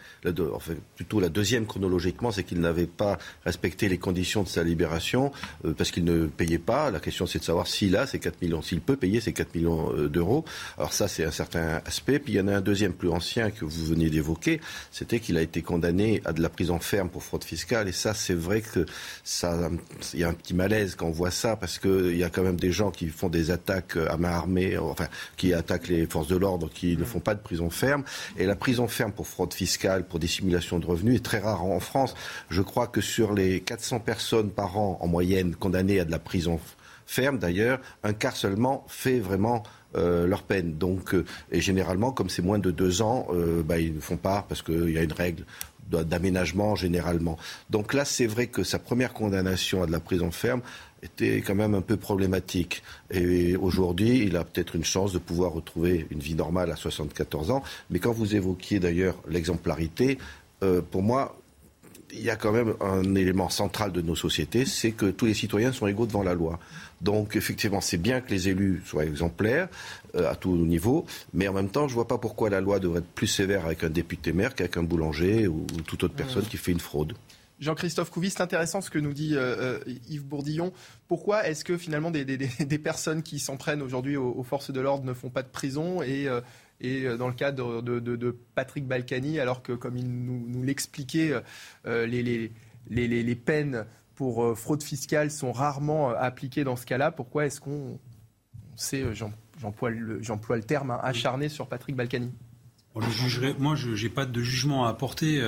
enfin, 0.53 0.73
plutôt 0.97 1.21
la 1.21 1.29
deuxième 1.29 1.65
chronologiquement, 1.65 2.29
c'est 2.29 2.43
qu'il 2.43 2.59
n'avait 2.59 2.87
pas 2.87 3.17
respecté 3.45 3.87
les 3.87 3.97
conditions 3.97 4.43
de 4.43 4.49
sa 4.49 4.61
libération 4.63 5.31
euh, 5.63 5.73
parce 5.73 5.91
qu'il 5.91 6.03
ne 6.03 6.25
payait 6.25 6.59
pas. 6.59 6.91
La 6.91 6.99
question, 6.99 7.25
c'est 7.25 7.39
de 7.39 7.45
savoir 7.45 7.67
s'il 7.67 7.95
a 7.95 8.05
ces 8.05 8.19
4 8.19 8.41
millions, 8.41 8.61
s'il 8.61 8.81
peut 8.81 8.97
payer 8.97 9.21
ces 9.21 9.31
4 9.31 9.55
millions 9.55 9.93
euh, 9.93 10.09
d'euros. 10.09 10.43
Alors 10.77 10.91
ça, 10.91 11.07
c'est 11.07 11.23
un 11.23 11.31
certain 11.31 11.81
aspect. 11.85 12.19
Puis 12.19 12.33
il 12.33 12.35
y 12.35 12.41
en 12.41 12.49
a 12.49 12.57
un 12.57 12.61
deuxième 12.61 12.91
plus 12.91 13.09
ancien 13.09 13.49
que 13.49 13.63
vous 13.63 13.85
venez 13.85 14.09
d'évoquer, 14.09 14.59
c'était 14.91 15.21
qu'il 15.21 15.37
a 15.37 15.41
été 15.41 15.61
condamné 15.61 16.21
à 16.25 16.33
de 16.33 16.41
la 16.41 16.49
prison 16.49 16.79
ferme 16.79 17.07
pour 17.07 17.23
fraude 17.23 17.45
fiscale. 17.45 17.87
Et 17.87 17.93
ça, 17.93 18.13
c'est 18.13 18.33
vrai 18.33 18.59
que 18.59 18.85
ça, 19.23 19.69
il 20.13 20.19
y 20.19 20.25
a 20.25 20.27
un 20.27 20.33
petit 20.33 20.53
malaise 20.53 20.95
quand 20.95 21.07
on 21.07 21.11
voit 21.11 21.31
ça 21.31 21.55
parce 21.55 21.79
qu'il 21.79 22.17
y 22.17 22.25
a 22.25 22.29
quand 22.29 22.43
même 22.43 22.59
des 22.59 22.73
gens 22.73 22.91
qui 22.91 23.07
font 23.07 23.29
des 23.29 23.51
attaques 23.51 23.95
à 23.95 24.17
main 24.17 24.31
armée, 24.31 24.77
enfin, 24.77 25.07
qui 25.37 25.53
attaquent 25.53 25.87
les 25.87 26.08
forces 26.09 26.27
de 26.27 26.37
l'ordre 26.37 26.69
qui 26.69 26.97
ne 26.97 27.03
font 27.03 27.19
pas 27.19 27.35
de 27.35 27.41
prison 27.41 27.69
ferme. 27.69 28.03
Et 28.37 28.45
la 28.45 28.55
prison 28.55 28.87
ferme 28.87 29.11
pour 29.11 29.27
fraude 29.27 29.53
fiscale, 29.53 30.05
pour 30.05 30.19
dissimulation 30.19 30.79
de 30.79 30.85
revenus 30.85 31.17
est 31.17 31.23
très 31.23 31.39
rare 31.39 31.63
en 31.63 31.79
France. 31.79 32.15
Je 32.49 32.61
crois 32.61 32.87
que 32.87 33.01
sur 33.01 33.33
les 33.33 33.61
400 33.61 33.99
personnes 33.99 34.49
par 34.49 34.77
an 34.77 34.97
en 35.01 35.07
moyenne 35.07 35.55
condamnées 35.55 35.99
à 35.99 36.05
de 36.05 36.11
la 36.11 36.19
prison 36.19 36.59
ferme, 37.05 37.39
d'ailleurs, 37.39 37.79
un 38.03 38.13
quart 38.13 38.35
seulement 38.35 38.85
fait 38.87 39.19
vraiment 39.19 39.63
euh, 39.95 40.27
leur 40.27 40.43
peine. 40.43 40.77
Donc, 40.77 41.15
euh, 41.15 41.25
et 41.51 41.61
généralement, 41.61 42.11
comme 42.11 42.29
c'est 42.29 42.43
moins 42.43 42.59
de 42.59 42.69
deux 42.69 43.01
ans, 43.01 43.27
euh, 43.31 43.63
bah, 43.63 43.79
ils 43.79 43.95
ne 43.95 43.99
font 43.99 44.17
pas 44.17 44.45
parce 44.47 44.61
qu'il 44.61 44.91
y 44.91 44.97
a 44.99 45.03
une 45.03 45.13
règle 45.13 45.43
d'aménagement 45.89 46.75
généralement. 46.75 47.39
Donc 47.71 47.95
là, 47.95 48.05
c'est 48.05 48.27
vrai 48.27 48.45
que 48.45 48.63
sa 48.63 48.77
première 48.77 49.11
condamnation 49.11 49.81
à 49.81 49.87
de 49.87 49.91
la 49.91 49.99
prison 49.99 50.29
ferme 50.29 50.61
était 51.03 51.41
quand 51.41 51.55
même 51.55 51.75
un 51.75 51.81
peu 51.81 51.97
problématique. 51.97 52.83
Et 53.11 53.55
aujourd'hui, 53.55 54.19
il 54.25 54.35
a 54.35 54.43
peut-être 54.43 54.75
une 54.75 54.83
chance 54.83 55.13
de 55.13 55.19
pouvoir 55.19 55.53
retrouver 55.53 56.07
une 56.11 56.19
vie 56.19 56.35
normale 56.35 56.71
à 56.71 56.75
74 56.75 57.51
ans. 57.51 57.63
Mais 57.89 57.99
quand 57.99 58.11
vous 58.11 58.35
évoquiez 58.35 58.79
d'ailleurs 58.79 59.15
l'exemplarité, 59.27 60.17
euh, 60.63 60.81
pour 60.81 61.03
moi, 61.03 61.37
il 62.11 62.21
y 62.21 62.29
a 62.29 62.35
quand 62.35 62.51
même 62.51 62.73
un 62.81 63.15
élément 63.15 63.49
central 63.49 63.91
de 63.91 64.01
nos 64.01 64.15
sociétés, 64.15 64.65
c'est 64.65 64.91
que 64.91 65.05
tous 65.05 65.25
les 65.25 65.33
citoyens 65.33 65.71
sont 65.71 65.87
égaux 65.87 66.05
devant 66.05 66.23
la 66.23 66.33
loi. 66.33 66.59
Donc 67.01 67.35
effectivement, 67.35 67.81
c'est 67.81 67.97
bien 67.97 68.19
que 68.21 68.31
les 68.31 68.49
élus 68.49 68.81
soient 68.85 69.05
exemplaires 69.05 69.69
euh, 70.15 70.29
à 70.29 70.35
tout 70.35 70.55
niveau, 70.57 71.05
mais 71.33 71.47
en 71.47 71.53
même 71.53 71.69
temps, 71.69 71.87
je 71.87 71.93
ne 71.93 71.95
vois 71.95 72.07
pas 72.07 72.17
pourquoi 72.17 72.49
la 72.49 72.61
loi 72.61 72.79
devrait 72.79 72.99
être 72.99 73.07
plus 73.07 73.27
sévère 73.27 73.65
avec 73.65 73.83
un 73.83 73.89
député 73.89 74.33
maire 74.33 74.55
qu'avec 74.55 74.75
un 74.77 74.83
boulanger 74.83 75.47
ou, 75.47 75.65
toute 75.85 76.03
autre 76.03 76.15
personne 76.15 76.43
qui 76.43 76.57
fait 76.57 76.71
une 76.71 76.79
fraude. 76.79 77.13
Jean-Christophe 77.59 78.09
Couvis, 78.09 78.31
c'est 78.31 78.41
intéressant 78.41 78.81
ce 78.81 78.89
que 78.89 78.99
nous 78.99 79.13
dit 79.13 79.35
euh, 79.35 79.79
euh, 79.85 79.93
Yves 80.07 80.25
Bourdillon. 80.25 80.71
Pourquoi 81.07 81.47
est-ce 81.47 81.65
que 81.65 81.77
finalement 81.77 82.09
des, 82.09 82.25
personnes 82.83 83.21
qui 83.21 83.39
s'en 83.39 83.57
prennent 83.57 83.81
aujourd'hui 83.81 84.15
aux, 84.17 84.43
forces 84.43 84.71
de 84.71 84.79
l'ordre 84.79 85.03
ne 85.03 85.13
font 85.13 85.29
pas 85.29 85.43
de 85.43 85.49
prison 85.49 86.01
et, 86.01 86.27
euh, 86.27 87.17
dans 87.17 87.27
le 87.27 87.33
cas 87.33 87.51
de, 87.51 88.37
Patrick 88.55 88.87
Balkany, 88.87 89.39
alors 89.39 89.61
que 89.61 89.73
comme 89.73 89.97
il 89.97 90.09
nous, 90.09 90.63
l'expliquait, 90.63 91.33
les, 91.85 93.35
peines 93.35 93.85
pour 94.15 94.57
fraude 94.57 94.83
fiscale 94.83 95.29
sont 95.29 95.51
rarement 95.51 96.09
appliquées 96.09 96.63
dans 96.63 96.77
ce 96.77 96.85
cas-là, 96.85 97.11
pourquoi 97.11 97.45
est-ce 97.45 97.59
qu'on 97.59 97.99
sait, 98.77 99.03
j'emploie 99.57 99.89
le, 99.89 100.63
terme, 100.65 100.91
hein, 100.91 100.99
acharné 101.03 101.49
sur 101.49 101.67
Patrick 101.67 101.97
Balkany? 101.97 102.31
Moi, 102.95 103.75
je 103.75 104.03
n'ai 104.03 104.09
pas 104.09 104.25
de 104.25 104.41
jugement 104.41 104.85
à 104.85 104.89
apporter 104.89 105.41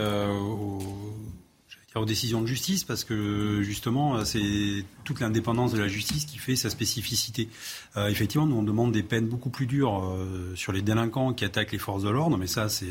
aux 1.99 2.05
décisions 2.05 2.41
de 2.41 2.47
justice 2.47 2.83
parce 2.83 3.03
que 3.03 3.61
justement 3.63 4.23
c'est 4.23 4.85
toute 5.03 5.19
l'indépendance 5.19 5.73
de 5.73 5.79
la 5.79 5.87
justice 5.87 6.25
qui 6.25 6.37
fait 6.37 6.55
sa 6.55 6.69
spécificité. 6.69 7.49
Euh, 7.97 8.07
effectivement, 8.07 8.45
nous 8.45 8.55
on 8.55 8.63
demande 8.63 8.91
des 8.91 9.03
peines 9.03 9.27
beaucoup 9.27 9.49
plus 9.49 9.65
dures 9.65 10.05
euh, 10.05 10.53
sur 10.55 10.71
les 10.71 10.81
délinquants 10.81 11.33
qui 11.33 11.43
attaquent 11.43 11.73
les 11.73 11.77
forces 11.77 12.03
de 12.03 12.09
l'ordre, 12.09 12.37
mais 12.37 12.47
ça 12.47 12.69
c'est 12.69 12.87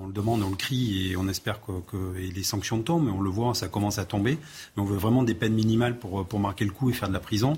on 0.00 0.06
le 0.06 0.12
demande, 0.12 0.42
on 0.42 0.50
le 0.50 0.56
crie 0.56 1.10
et 1.10 1.16
on 1.16 1.28
espère 1.28 1.60
que, 1.60 2.16
les 2.16 2.42
sanctions 2.42 2.82
tombent, 2.82 3.04
mais 3.04 3.12
on 3.12 3.20
le 3.20 3.30
voit, 3.30 3.54
ça 3.54 3.68
commence 3.68 3.98
à 3.98 4.04
tomber. 4.04 4.38
Mais 4.76 4.82
on 4.82 4.86
veut 4.86 4.96
vraiment 4.96 5.22
des 5.22 5.34
peines 5.34 5.54
minimales 5.54 5.98
pour, 5.98 6.26
pour 6.26 6.40
marquer 6.40 6.64
le 6.64 6.72
coup 6.72 6.90
et 6.90 6.92
faire 6.92 7.08
de 7.08 7.14
la 7.14 7.20
prison. 7.20 7.52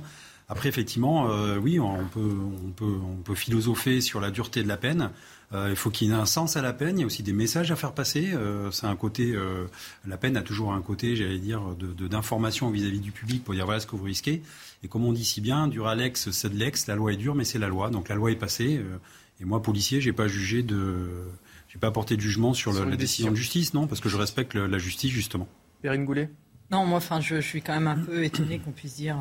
Après, 0.48 0.68
effectivement, 0.68 1.30
euh, 1.30 1.56
oui, 1.58 1.80
on 1.80 2.06
peut, 2.06 2.38
on, 2.64 2.70
peut, 2.70 2.84
on 2.84 3.22
peut 3.22 3.34
philosopher 3.34 4.00
sur 4.00 4.20
la 4.20 4.30
dureté 4.30 4.62
de 4.62 4.68
la 4.68 4.76
peine. 4.76 5.10
Euh, 5.52 5.68
il 5.70 5.76
faut 5.76 5.90
qu'il 5.90 6.08
y 6.08 6.10
ait 6.10 6.14
un 6.14 6.26
sens 6.26 6.56
à 6.56 6.62
la 6.62 6.72
peine. 6.72 6.98
Il 6.98 7.02
y 7.02 7.04
a 7.04 7.06
aussi 7.06 7.22
des 7.22 7.32
messages 7.32 7.70
à 7.70 7.76
faire 7.76 7.92
passer. 7.92 8.32
Euh, 8.32 8.70
c'est 8.70 8.86
un 8.86 8.96
côté, 8.96 9.32
euh, 9.34 9.66
la 10.06 10.16
peine 10.16 10.36
a 10.36 10.42
toujours 10.42 10.72
un 10.72 10.82
côté, 10.82 11.14
j'allais 11.14 11.38
dire, 11.38 11.62
de, 11.76 12.08
d'information 12.08 12.70
vis-à-vis 12.70 13.00
du 13.00 13.12
public 13.12 13.44
pour 13.44 13.54
dire 13.54 13.64
voilà 13.64 13.80
ce 13.80 13.86
que 13.86 13.96
vous 13.96 14.04
risquez. 14.04 14.42
Et 14.82 14.88
comme 14.88 15.04
on 15.04 15.12
dit 15.12 15.24
si 15.24 15.40
bien, 15.40 15.68
dur 15.68 15.86
Alex, 15.86 16.30
c'est 16.30 16.50
de 16.50 16.56
l'ex. 16.56 16.86
La 16.86 16.96
loi 16.96 17.12
est 17.12 17.16
dure, 17.16 17.34
mais 17.34 17.44
c'est 17.44 17.58
la 17.58 17.68
loi. 17.68 17.90
Donc 17.90 18.08
la 18.08 18.16
loi 18.16 18.30
est 18.32 18.36
passée. 18.36 18.80
et 19.40 19.44
moi, 19.44 19.62
policier, 19.62 20.00
j'ai 20.00 20.12
pas 20.12 20.26
jugé 20.28 20.62
de, 20.62 21.08
j'ai 21.68 21.78
pas 21.78 21.88
apporté 21.88 22.16
de 22.16 22.20
jugement 22.20 22.54
sur, 22.54 22.72
la 22.72 22.96
décision 22.96 23.30
de 23.30 23.36
justice, 23.36 23.72
non, 23.74 23.86
parce 23.86 24.00
que 24.00 24.08
je 24.08 24.16
respecte 24.16 24.54
la 24.54 24.78
justice 24.78 25.12
justement. 25.12 25.48
Perrine 25.82 26.04
Goulet? 26.04 26.30
Non, 26.72 26.84
moi, 26.84 26.98
enfin, 26.98 27.20
je, 27.20 27.40
suis 27.40 27.62
quand 27.62 27.74
même 27.74 27.86
un 27.86 27.98
peu 27.98 28.24
étonné 28.24 28.58
qu'on 28.58 28.72
puisse 28.72 28.96
dire, 28.96 29.16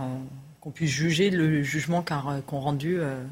qu'on 0.66 0.72
puisse 0.72 0.90
juger 0.90 1.30
le 1.30 1.62
jugement 1.62 2.04
qu'ont 2.04 2.60
rendu 2.60 2.98
euh, 3.00 3.24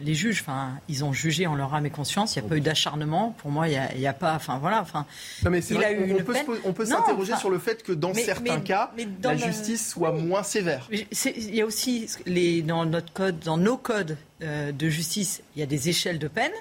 les 0.00 0.14
juges, 0.14 0.40
enfin, 0.40 0.70
ils 0.88 1.04
ont 1.04 1.12
jugé 1.12 1.46
en 1.46 1.54
leur 1.54 1.74
âme 1.74 1.84
et 1.84 1.90
conscience. 1.90 2.34
Il 2.34 2.40
n'y 2.40 2.46
a 2.46 2.48
pas 2.48 2.56
eu 2.56 2.62
d'acharnement. 2.62 3.34
Pour 3.36 3.50
moi, 3.50 3.68
il 3.68 3.78
n'y 3.98 4.06
a, 4.06 4.14
pas, 4.14 4.34
enfin 4.34 4.56
voilà, 4.56 4.80
enfin. 4.80 5.04
mais 5.50 5.62
il 5.62 5.84
a 5.84 5.92
eu 5.92 6.16
on, 6.64 6.72
peut 6.72 6.86
s'interroger 6.86 7.36
sur 7.36 7.50
le 7.50 7.58
fait 7.58 7.82
que 7.82 7.92
dans 7.92 8.14
certains 8.14 8.60
cas, 8.60 8.90
la 9.22 9.36
justice 9.36 9.86
soit 9.86 10.12
moins 10.12 10.42
sévère. 10.42 10.88
Il 10.90 11.54
y 11.54 11.60
a 11.60 11.66
aussi 11.66 12.08
les, 12.24 12.62
dans 12.62 12.86
notre 12.86 13.12
code, 13.12 13.38
dans 13.40 13.58
nos 13.58 13.76
codes 13.76 14.16
euh, 14.40 14.72
de 14.72 14.88
justice, 14.88 15.42
il 15.54 15.60
y 15.60 15.62
a 15.62 15.66
des 15.66 15.90
échelles 15.90 16.18
de 16.18 16.28
peine. 16.28 16.52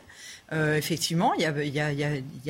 Euh, 0.53 0.75
effectivement, 0.75 1.33
il 1.33 1.41
y 1.41 1.45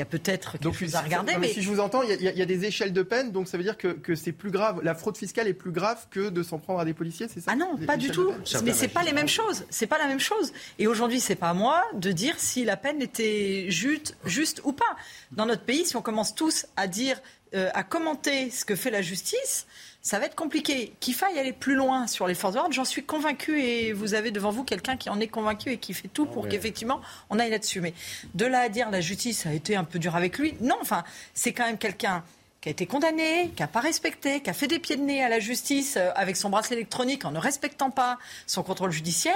a, 0.02 0.06
peut-être 0.06 0.58
quelque 0.58 0.74
chose 0.74 0.96
à 0.96 1.02
regarder. 1.02 1.38
mais, 1.40 1.48
si 1.48 1.62
je 1.62 1.70
vous 1.70 1.80
entends, 1.80 2.02
il 2.04 2.22
y, 2.22 2.42
a 2.42 2.46
des 2.46 2.66
échelles 2.66 2.92
de 2.92 3.04
peine, 3.04 3.32
donc 3.32 3.48
ça 3.48 3.58
veut 3.58 3.64
dire 3.64 3.78
que, 3.78 4.16
c'est 4.16 4.34
plus 4.34 4.52
grave. 4.52 4.82
La 4.84 4.96
fraude 4.96 5.18
fiscale 5.18 5.48
est 5.48 5.54
plus 5.54 5.72
grave 5.72 6.06
que 6.10 6.30
de 6.30 6.44
s'en 6.44 6.60
prendre 6.60 6.80
à 6.80 6.86
des 6.86 6.94
policiers, 6.94 7.28
c'est 7.34 7.40
ça 7.40 7.52
Ah 7.54 7.56
non, 7.56 7.78
pas 7.78 7.98
du 7.98 8.10
tout. 8.12 8.32
Mais 8.64 8.74
c'est 8.74 8.90
pas 8.90 9.04
les 9.04 9.14
mêmes 9.14 9.30
choses. 9.30 9.66
C'est 9.70 9.88
pas 9.88 9.98
la 9.98 10.08
même 10.08 10.20
chose. 10.20 10.52
Et 10.80 10.88
aujourd'hui, 10.88 11.20
c'est 11.20 11.36
pas 11.36 11.50
à 11.50 11.54
moi 11.54 11.84
de 11.94 12.12
dire 12.12 12.36
si 12.38 12.66
la 12.66 12.78
peine 12.78 13.02
était 13.02 13.68
juste, 13.70 14.18
juste 14.26 14.62
ou 14.66 14.74
pas. 14.74 14.84
Dans 15.32 15.46
notre 15.46 15.64
pays, 15.64 15.86
si 15.86 15.96
on 15.96 16.02
commence 16.02 16.36
tous 16.36 16.66
à 16.76 16.88
dire, 16.88 17.22
euh, 17.54 17.70
à 17.74 17.84
commenter 17.84 18.50
ce 18.50 18.66
que 18.66 18.76
fait 18.76 18.92
la 18.92 19.02
justice, 19.02 19.68
ça 20.06 20.20
va 20.20 20.28
être 20.28 20.36
compliqué. 20.36 20.94
Qu'il 21.00 21.16
faille 21.16 21.40
aller 21.40 21.52
plus 21.52 21.74
loin 21.74 22.06
sur 22.06 22.28
les 22.28 22.36
forces 22.36 22.54
de 22.54 22.60
l'ordre, 22.60 22.74
j'en 22.76 22.86
suis 22.86 23.04
convaincu 23.04 23.60
et 23.60 23.92
vous 23.92 24.14
avez 24.14 24.30
devant 24.30 24.52
vous 24.52 24.64
quelqu'un 24.64 24.98
qui 24.98 25.10
en 25.10 25.20
est 25.20 25.28
convaincu 25.28 25.72
et 25.72 25.78
qui 25.80 25.96
fait 25.96 26.08
tout 26.08 26.28
pour 26.28 26.48
qu'effectivement 26.48 27.02
on 27.32 27.40
aille 27.40 27.50
là-dessus. 27.50 27.82
Mais 27.82 27.96
de 28.36 28.46
là 28.46 28.60
à 28.60 28.70
dire 28.70 28.92
la 28.92 29.02
justice 29.02 29.48
a 29.48 29.54
été 29.54 29.76
un 29.76 29.84
peu 29.84 29.98
dure 29.98 30.16
avec 30.16 30.38
lui, 30.38 30.54
non, 30.62 30.78
enfin, 30.80 31.04
c'est 31.34 31.54
quand 31.54 31.66
même 31.66 31.80
quelqu'un 31.80 32.24
qui 32.62 32.70
a 32.70 32.72
été 32.72 32.86
condamné, 32.86 33.50
qui 33.56 33.64
n'a 33.64 33.68
pas 33.68 33.80
respecté, 33.80 34.42
qui 34.42 34.50
a 34.52 34.54
fait 34.54 34.68
des 34.68 34.78
pieds 34.78 34.96
de 34.96 35.02
nez 35.02 35.24
à 35.24 35.30
la 35.30 35.40
justice 35.40 35.98
euh, 35.98 36.12
avec 36.16 36.38
son 36.38 36.52
bracelet 36.52 36.76
électronique 36.76 37.26
en 37.26 37.32
ne 37.32 37.40
respectant 37.40 37.90
pas 37.90 38.20
son 38.46 38.62
contrôle 38.62 38.92
judiciaire. 38.92 39.34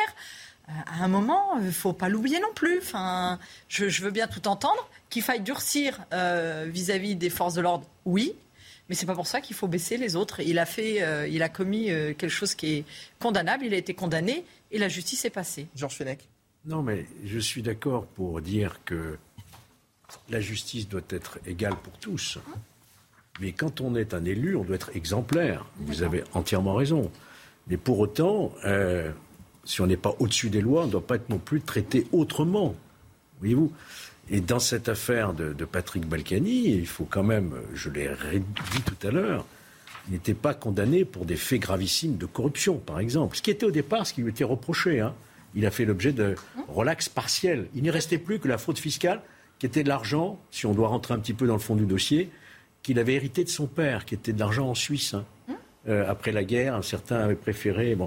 Euh, 0.67 0.71
à 0.99 1.03
un 1.03 1.07
moment, 1.07 1.57
il 1.57 1.65
ne 1.65 1.71
faut 1.71 1.93
pas 1.93 2.09
l'oublier 2.09 2.39
non 2.39 2.53
plus. 2.53 2.77
Enfin, 2.77 3.39
je, 3.69 4.03
veux 4.03 4.11
bien 4.11 4.27
tout 4.27 4.47
entendre. 4.47 4.87
Qu'il 5.09 5.23
faille 5.23 5.41
durcir 5.41 5.99
euh, 6.13 6.67
vis-à-vis 6.69 7.15
des 7.15 7.31
forces 7.31 7.55
de 7.55 7.61
l'ordre, 7.61 7.87
oui. 8.05 8.35
Mais 8.89 8.95
c'est 8.95 9.05
pas 9.05 9.15
pour 9.15 9.27
ça 9.27 9.39
qu'il 9.39 9.55
faut 9.55 9.67
baisser 9.67 9.97
les 9.97 10.15
autres. 10.15 10.39
Il 10.39 10.57
a 10.57 10.65
fait, 10.65 11.03
euh, 11.03 11.27
il 11.27 11.43
a 11.43 11.49
commis 11.49 11.91
euh, 11.91 12.13
quelque 12.13 12.29
chose 12.29 12.55
qui 12.55 12.73
est 12.73 12.85
condamnable. 13.19 13.63
Il 13.65 13.73
a 13.73 13.77
été 13.77 13.93
condamné 13.93 14.43
et 14.71 14.79
la 14.79 14.89
justice 14.89 15.25
est 15.25 15.29
passée. 15.29 15.67
Georges 15.75 15.95
Fenech. 15.95 16.27
Non, 16.65 16.81
mais 16.81 17.05
je 17.23 17.39
suis 17.39 17.61
d'accord 17.61 18.05
pour 18.07 18.41
dire 18.41 18.79
que 18.85 19.17
la 20.29 20.41
justice 20.41 20.89
doit 20.89 21.01
être 21.09 21.39
égale 21.45 21.75
pour 21.75 21.93
tous. 21.99 22.39
Mais 23.39 23.51
quand 23.51 23.79
on 23.79 23.95
est 23.95 24.13
un 24.13 24.25
élu, 24.25 24.55
on 24.55 24.63
doit 24.63 24.75
être 24.75 24.95
exemplaire. 24.95 25.65
Vous 25.77 26.01
avez 26.03 26.23
entièrement 26.33 26.73
raison. 26.73 27.11
Mais 27.67 27.77
pour 27.77 27.99
autant, 27.99 28.51
euh, 28.65 29.11
si 29.63 29.81
on 29.81 29.87
n'est 29.87 29.97
pas 29.97 30.15
au-dessus 30.19 30.49
des 30.49 30.61
lois, 30.61 30.83
on 30.83 30.87
ne 30.87 30.91
doit 30.91 31.05
pas 31.05 31.15
être 31.15 31.29
non 31.29 31.37
plus 31.37 31.61
traité 31.61 32.07
autrement. 32.11 32.75
Voyez-vous? 33.39 33.71
Et 34.31 34.41
dans 34.41 34.59
cette 34.59 34.89
affaire 34.89 35.33
de, 35.33 35.65
Patrick 35.65 36.05
Balkany, 36.07 36.67
il 36.67 36.87
faut 36.87 37.05
quand 37.05 37.23
même, 37.23 37.53
je 37.73 37.89
l'ai 37.89 38.09
dit 38.33 38.81
tout 38.83 39.07
à 39.07 39.11
l'heure, 39.11 39.45
il 40.07 40.13
n'était 40.13 40.33
pas 40.33 40.53
condamné 40.53 41.05
pour 41.05 41.25
des 41.25 41.35
faits 41.35 41.61
gravissimes 41.61 42.17
de 42.17 42.25
corruption, 42.25 42.77
par 42.77 42.99
exemple. 42.99 43.37
Ce 43.37 43.41
qui 43.41 43.51
était 43.51 43.65
au 43.65 43.71
départ 43.71 44.05
ce 44.07 44.13
qui 44.13 44.21
lui 44.21 44.29
était 44.29 44.43
reproché. 44.43 44.99
Hein. 44.99 45.13
Il 45.55 45.65
a 45.65 45.71
fait 45.71 45.85
l'objet 45.85 46.13
de 46.13 46.35
relax 46.67 47.09
partiel. 47.09 47.67
Il 47.75 47.83
n'y 47.83 47.89
restait 47.89 48.17
plus 48.17 48.39
que 48.39 48.47
la 48.47 48.57
fraude 48.57 48.77
fiscale, 48.77 49.21
qui 49.57 49.65
était 49.65 49.83
de 49.83 49.89
l'argent, 49.89 50.39
si 50.51 50.65
on 50.65 50.73
doit 50.73 50.87
rentrer 50.87 51.13
un 51.13 51.19
petit 51.19 51.33
peu 51.33 51.47
dans 51.47 51.53
le 51.53 51.59
fond 51.59 51.75
du 51.75 51.85
dossier, 51.85 52.29
qu'il 52.83 52.99
avait 52.99 53.15
hérité 53.15 53.43
de 53.43 53.49
son 53.49 53.67
père, 53.67 54.05
qui 54.05 54.15
était 54.15 54.33
de 54.33 54.39
l'argent 54.39 54.69
en 54.69 54.75
Suisse. 54.75 55.15
Hein. 55.15 55.25
Euh, 55.87 56.09
après 56.09 56.31
la 56.31 56.43
guerre, 56.43 56.83
certains 56.83 57.17
avaient 57.17 57.35
préféré. 57.35 57.97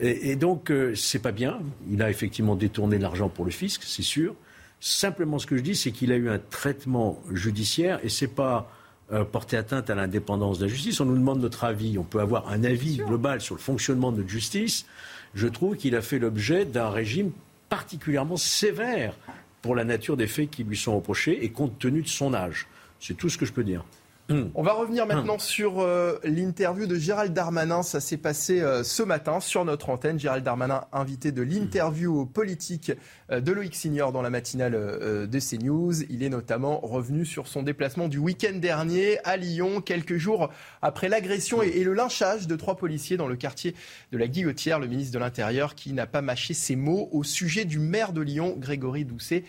Et, 0.00 0.36
donc, 0.36 0.70
euh, 0.70 0.94
c'est 0.94 1.18
pas 1.18 1.32
bien. 1.32 1.60
Il 1.90 2.02
a 2.02 2.10
effectivement 2.10 2.56
détourné 2.56 2.98
l'argent 2.98 3.28
pour 3.28 3.44
le 3.44 3.50
fisc, 3.50 3.82
c'est 3.84 4.02
sûr. 4.02 4.34
Simplement, 4.80 5.38
ce 5.38 5.46
que 5.46 5.56
je 5.56 5.62
dis, 5.62 5.74
c'est 5.74 5.90
qu'il 5.90 6.12
a 6.12 6.16
eu 6.16 6.28
un 6.28 6.38
traitement 6.38 7.20
judiciaire 7.32 7.98
et 8.04 8.08
c'est 8.08 8.28
pas 8.28 8.70
euh, 9.12 9.24
porter 9.24 9.56
atteinte 9.56 9.90
à 9.90 9.94
l'indépendance 9.94 10.58
de 10.58 10.66
la 10.66 10.70
justice. 10.70 11.00
On 11.00 11.06
nous 11.06 11.16
demande 11.16 11.40
notre 11.40 11.64
avis. 11.64 11.98
On 11.98 12.04
peut 12.04 12.20
avoir 12.20 12.48
un 12.48 12.62
avis 12.62 12.98
global 12.98 13.40
sur 13.40 13.54
le 13.54 13.60
fonctionnement 13.60 14.12
de 14.12 14.18
notre 14.18 14.28
justice. 14.28 14.86
Je 15.34 15.48
trouve 15.48 15.76
qu'il 15.76 15.96
a 15.96 16.02
fait 16.02 16.18
l'objet 16.18 16.64
d'un 16.64 16.90
régime 16.90 17.32
particulièrement 17.68 18.36
sévère 18.36 19.14
pour 19.62 19.74
la 19.74 19.84
nature 19.84 20.16
des 20.16 20.26
faits 20.26 20.50
qui 20.50 20.62
lui 20.62 20.76
sont 20.76 20.94
reprochés 20.94 21.44
et 21.44 21.50
compte 21.50 21.78
tenu 21.78 22.02
de 22.02 22.08
son 22.08 22.32
âge. 22.32 22.66
C'est 23.00 23.16
tout 23.16 23.28
ce 23.28 23.38
que 23.38 23.46
je 23.46 23.52
peux 23.52 23.64
dire. 23.64 23.84
On 24.30 24.62
va 24.62 24.74
revenir 24.74 25.06
maintenant 25.06 25.38
sur 25.38 25.80
euh, 25.80 26.18
l'interview 26.22 26.86
de 26.86 26.96
Gérald 26.96 27.32
Darmanin. 27.32 27.82
Ça 27.82 27.98
s'est 27.98 28.18
passé 28.18 28.60
euh, 28.60 28.84
ce 28.84 29.02
matin 29.02 29.40
sur 29.40 29.64
notre 29.64 29.88
antenne. 29.88 30.20
Gérald 30.20 30.44
Darmanin, 30.44 30.84
invité 30.92 31.32
de 31.32 31.40
l'interview 31.40 32.26
politique 32.26 32.92
euh, 33.30 33.40
de 33.40 33.52
Loïc 33.52 33.74
Signor 33.74 34.12
dans 34.12 34.20
la 34.20 34.28
matinale 34.28 34.72
de 34.72 35.38
CNews. 35.38 36.02
Il 36.10 36.22
est 36.22 36.28
notamment 36.28 36.78
revenu 36.80 37.24
sur 37.24 37.46
son 37.48 37.62
déplacement 37.62 38.06
du 38.08 38.18
week-end 38.18 38.54
dernier 38.58 39.18
à 39.24 39.38
Lyon, 39.38 39.80
quelques 39.80 40.18
jours 40.18 40.50
après 40.82 41.08
l'agression 41.08 41.62
et, 41.62 41.82
le 41.82 41.94
lynchage 41.94 42.46
de 42.46 42.56
trois 42.56 42.76
policiers 42.76 43.16
dans 43.16 43.28
le 43.28 43.36
quartier 43.36 43.74
de 44.12 44.18
la 44.18 44.28
Guillotière. 44.28 44.78
Le 44.78 44.88
ministre 44.88 45.14
de 45.14 45.18
l'Intérieur 45.18 45.74
qui 45.74 45.94
n'a 45.94 46.06
pas 46.06 46.20
mâché 46.20 46.52
ses 46.52 46.76
mots 46.76 47.08
au 47.12 47.24
sujet 47.24 47.64
du 47.64 47.78
maire 47.78 48.12
de 48.12 48.20
Lyon, 48.20 48.56
Grégory 48.58 49.06
Doucet, 49.06 49.44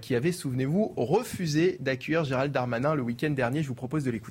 qui 0.00 0.14
avait, 0.14 0.32
souvenez-vous, 0.32 0.94
refusé 0.96 1.76
d'accueillir 1.80 2.24
Gérald 2.24 2.52
Darmanin 2.52 2.94
le 2.94 3.02
week-end 3.02 3.30
dernier. 3.30 3.62
Je 3.62 3.68
vous 3.68 3.74
propose 3.74 4.04
de 4.04 4.10
l'écouter. 4.10 4.21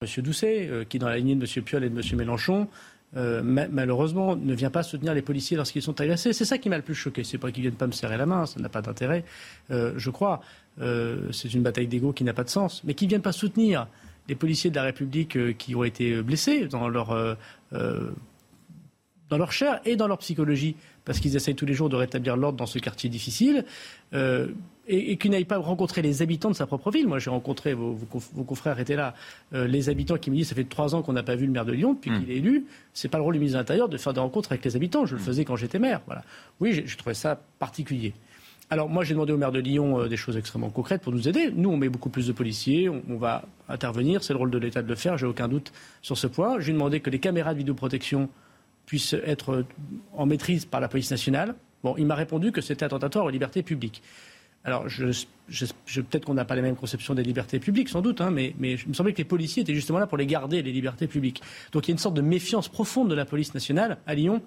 Monsieur 0.00 0.22
Doucet, 0.22 0.68
euh, 0.68 0.84
qui 0.84 1.00
dans 1.00 1.08
la 1.08 1.16
lignée 1.16 1.34
de 1.34 1.40
Monsieur 1.40 1.60
Piolle 1.60 1.82
et 1.82 1.90
de 1.90 1.94
Monsieur 1.94 2.16
Mélenchon, 2.16 2.68
euh, 3.16 3.42
malheureusement, 3.42 4.36
ne 4.36 4.54
vient 4.54 4.70
pas 4.70 4.84
soutenir 4.84 5.12
les 5.12 5.22
policiers 5.22 5.56
lorsqu'ils 5.56 5.82
sont 5.82 6.00
agressés. 6.00 6.32
C'est 6.32 6.44
ça 6.44 6.56
qui 6.56 6.68
m'a 6.68 6.76
le 6.76 6.84
plus 6.84 6.94
choqué. 6.94 7.24
C'est 7.24 7.38
pas 7.38 7.50
qu'ils 7.50 7.62
viennent 7.62 7.74
pas 7.74 7.88
me 7.88 7.92
serrer 7.92 8.16
la 8.16 8.26
main, 8.26 8.46
ça 8.46 8.60
n'a 8.60 8.68
pas 8.68 8.80
d'intérêt, 8.80 9.24
euh, 9.72 9.94
je 9.96 10.10
crois. 10.10 10.40
c'est 11.32 11.52
une 11.52 11.62
bataille 11.62 11.88
d'ego 11.88 12.12
qui 12.12 12.22
n'a 12.22 12.32
pas 12.32 12.44
de 12.44 12.48
sens. 12.48 12.84
Mais 12.84 12.94
qu'ils 12.94 13.08
viennent 13.08 13.22
pas 13.22 13.32
soutenir 13.32 13.88
les 14.28 14.36
policiers 14.36 14.70
de 14.70 14.76
la 14.76 14.84
République 14.84 15.56
qui 15.56 15.74
ont 15.74 15.82
été 15.82 16.22
blessés 16.22 16.68
dans 16.68 16.88
leur 16.88 17.36
dans 17.72 19.36
leur 19.36 19.52
chair 19.52 19.80
et 19.84 19.96
dans 19.96 20.06
leur 20.06 20.18
psychologie, 20.18 20.76
parce 21.04 21.18
qu'ils 21.18 21.34
essayent 21.34 21.56
tous 21.56 21.66
les 21.66 21.74
jours 21.74 21.88
de 21.88 21.96
rétablir 21.96 22.36
l'ordre 22.36 22.56
dans 22.56 22.66
ce 22.66 22.78
quartier 22.78 23.10
difficile 23.10 23.64
et, 24.88 25.12
et 25.12 25.16
qu'il 25.16 25.30
n'aille 25.30 25.44
pas 25.44 25.58
rencontrer 25.58 26.02
les 26.02 26.22
habitants 26.22 26.50
de 26.50 26.54
sa 26.54 26.66
propre 26.66 26.90
ville. 26.90 27.06
Moi, 27.06 27.18
j'ai 27.18 27.30
rencontré, 27.30 27.74
vos, 27.74 27.96
confrères 28.46 28.80
étaient 28.80 28.96
là, 28.96 29.14
euh, 29.52 29.66
les 29.66 29.88
habitants 29.88 30.16
qui 30.16 30.30
me 30.30 30.36
disent 30.36 30.48
ça 30.48 30.54
fait 30.54 30.64
trois 30.64 30.94
ans 30.94 31.02
qu'on 31.02 31.12
n'a 31.12 31.22
pas 31.22 31.36
vu 31.36 31.46
le 31.46 31.52
maire 31.52 31.64
de 31.64 31.72
Lyon 31.72 31.92
depuis 31.92 32.10
hmm. 32.10 32.20
qu'il 32.20 32.30
est 32.30 32.36
élu. 32.36 32.66
C'est 32.94 33.08
pas 33.08 33.18
le 33.18 33.24
rôle 33.24 33.34
du 33.34 33.40
ministre 33.40 33.58
de 33.58 33.60
l'Intérieur 33.60 33.88
de 33.88 33.96
faire 33.98 34.14
des 34.14 34.20
rencontres 34.20 34.52
avec 34.52 34.64
les 34.64 34.74
habitants. 34.74 35.06
Je 35.06 35.14
le 35.14 35.20
hmm. 35.20 35.24
faisais 35.24 35.44
quand 35.44 35.56
j'étais 35.56 35.78
maire. 35.78 36.00
Voilà. 36.06 36.22
Oui, 36.60 36.82
je 36.84 36.96
trouvais 36.96 37.14
ça 37.14 37.40
particulier. 37.58 38.14
Alors 38.70 38.88
moi, 38.88 39.02
j'ai 39.04 39.14
demandé 39.14 39.32
au 39.32 39.38
maire 39.38 39.52
de 39.52 39.60
Lyon 39.60 40.00
euh, 40.00 40.08
des 40.08 40.16
choses 40.16 40.36
extrêmement 40.36 40.70
concrètes 40.70 41.02
pour 41.02 41.12
nous 41.12 41.28
aider. 41.28 41.50
Nous, 41.54 41.70
on 41.70 41.76
met 41.76 41.88
beaucoup 41.88 42.10
plus 42.10 42.26
de 42.26 42.32
policiers, 42.32 42.88
on, 42.88 43.16
va 43.16 43.44
intervenir. 43.68 44.22
C'est 44.22 44.32
le 44.32 44.38
rôle 44.38 44.50
de 44.50 44.58
l'État 44.58 44.82
de 44.82 44.88
le 44.88 44.94
faire. 44.94 45.16
J'ai 45.16 45.26
aucun 45.26 45.48
doute 45.48 45.72
sur 46.02 46.18
ce 46.18 46.26
point. 46.26 46.60
J'ai 46.60 46.72
demandé 46.72 47.00
que 47.00 47.10
les 47.10 47.18
caméras 47.18 47.52
de 47.52 47.58
vidéoprotection 47.58 48.28
puissent 48.86 49.14
être 49.24 49.64
en 50.14 50.26
maîtrise 50.26 50.64
par 50.64 50.80
la 50.80 50.88
police 50.88 51.10
nationale. 51.10 51.54
Bon, 51.84 51.94
il 51.96 52.06
m'a 52.06 52.14
répondu 52.14 52.52
que 52.52 52.60
c'était 52.60 52.84
attentatoire 52.84 53.24
aux 53.24 53.30
libertés 53.30 53.62
publiques. 53.62 54.02
Alors, 54.68 54.84
peut-être 54.84 56.26
qu'on 56.26 56.34
n'a 56.34 56.44
pas 56.44 56.54
les 56.54 56.60
mêmes 56.60 56.76
conceptions 56.76 57.14
des 57.14 57.22
libertés 57.22 57.58
publiques, 57.58 57.88
sans 57.88 58.02
doute, 58.02 58.20
hein, 58.20 58.30
mais, 58.30 58.54
il 58.60 58.88
me 58.88 58.92
semblait 58.92 59.14
que 59.14 59.18
les 59.18 59.24
policiers 59.24 59.62
étaient 59.62 59.74
justement 59.74 59.98
là 59.98 60.06
pour 60.06 60.18
les 60.18 60.26
garder, 60.26 60.62
les 60.62 60.72
libertés 60.72 61.06
publiques. 61.06 61.40
Donc 61.72 61.88
il 61.88 61.90
y 61.90 61.92
a 61.92 61.94
une 61.94 61.98
sorte 61.98 62.14
de 62.14 62.20
méfiance 62.20 62.68
profonde 62.68 63.08
de 63.08 63.14
la 63.14 63.24
police 63.24 63.54
nationale 63.54 63.96
à 64.06 64.14
Lyon 64.14 64.42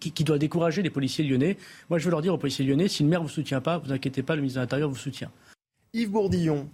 qui, 0.00 0.24
doit 0.24 0.38
décourager 0.38 0.80
les 0.80 0.88
policiers 0.88 1.26
lyonnais. 1.26 1.58
Moi, 1.90 1.98
je 1.98 2.06
veux 2.06 2.10
leur 2.10 2.22
dire 2.22 2.32
aux 2.32 2.38
policiers 2.38 2.64
lyonnais, 2.64 2.88
si 2.88 3.02
le 3.02 3.10
maire 3.10 3.20
ne 3.20 3.26
vous 3.26 3.32
soutient 3.32 3.60
pas, 3.60 3.76
vous 3.76 3.92
inquiétez 3.92 4.22
pas, 4.22 4.34
le 4.34 4.40
ministre 4.40 4.60
de 4.60 4.62
l'Intérieur 4.62 4.88
vous 4.88 4.96
soutient. 4.96 5.30
Yves 5.92 6.10
Bourdillon, 6.10 6.70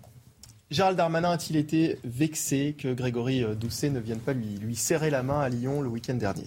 Gérald 0.70 0.96
Darmanin 0.96 1.33
a-t-il 1.33 1.56
été 1.56 1.98
vexé 2.04 2.76
que 2.78 2.94
Grégory 2.94 3.44
Doucet 3.56 3.90
ne 3.90 3.98
vienne 3.98 4.20
pas 4.20 4.33
lui, 4.33 4.76
serrer 4.76 5.11
la 5.11 5.24
main 5.24 5.40
à 5.40 5.48
Lyon 5.48 5.83
le 5.83 5.88
week-end 5.88 6.14
dernier? 6.14 6.46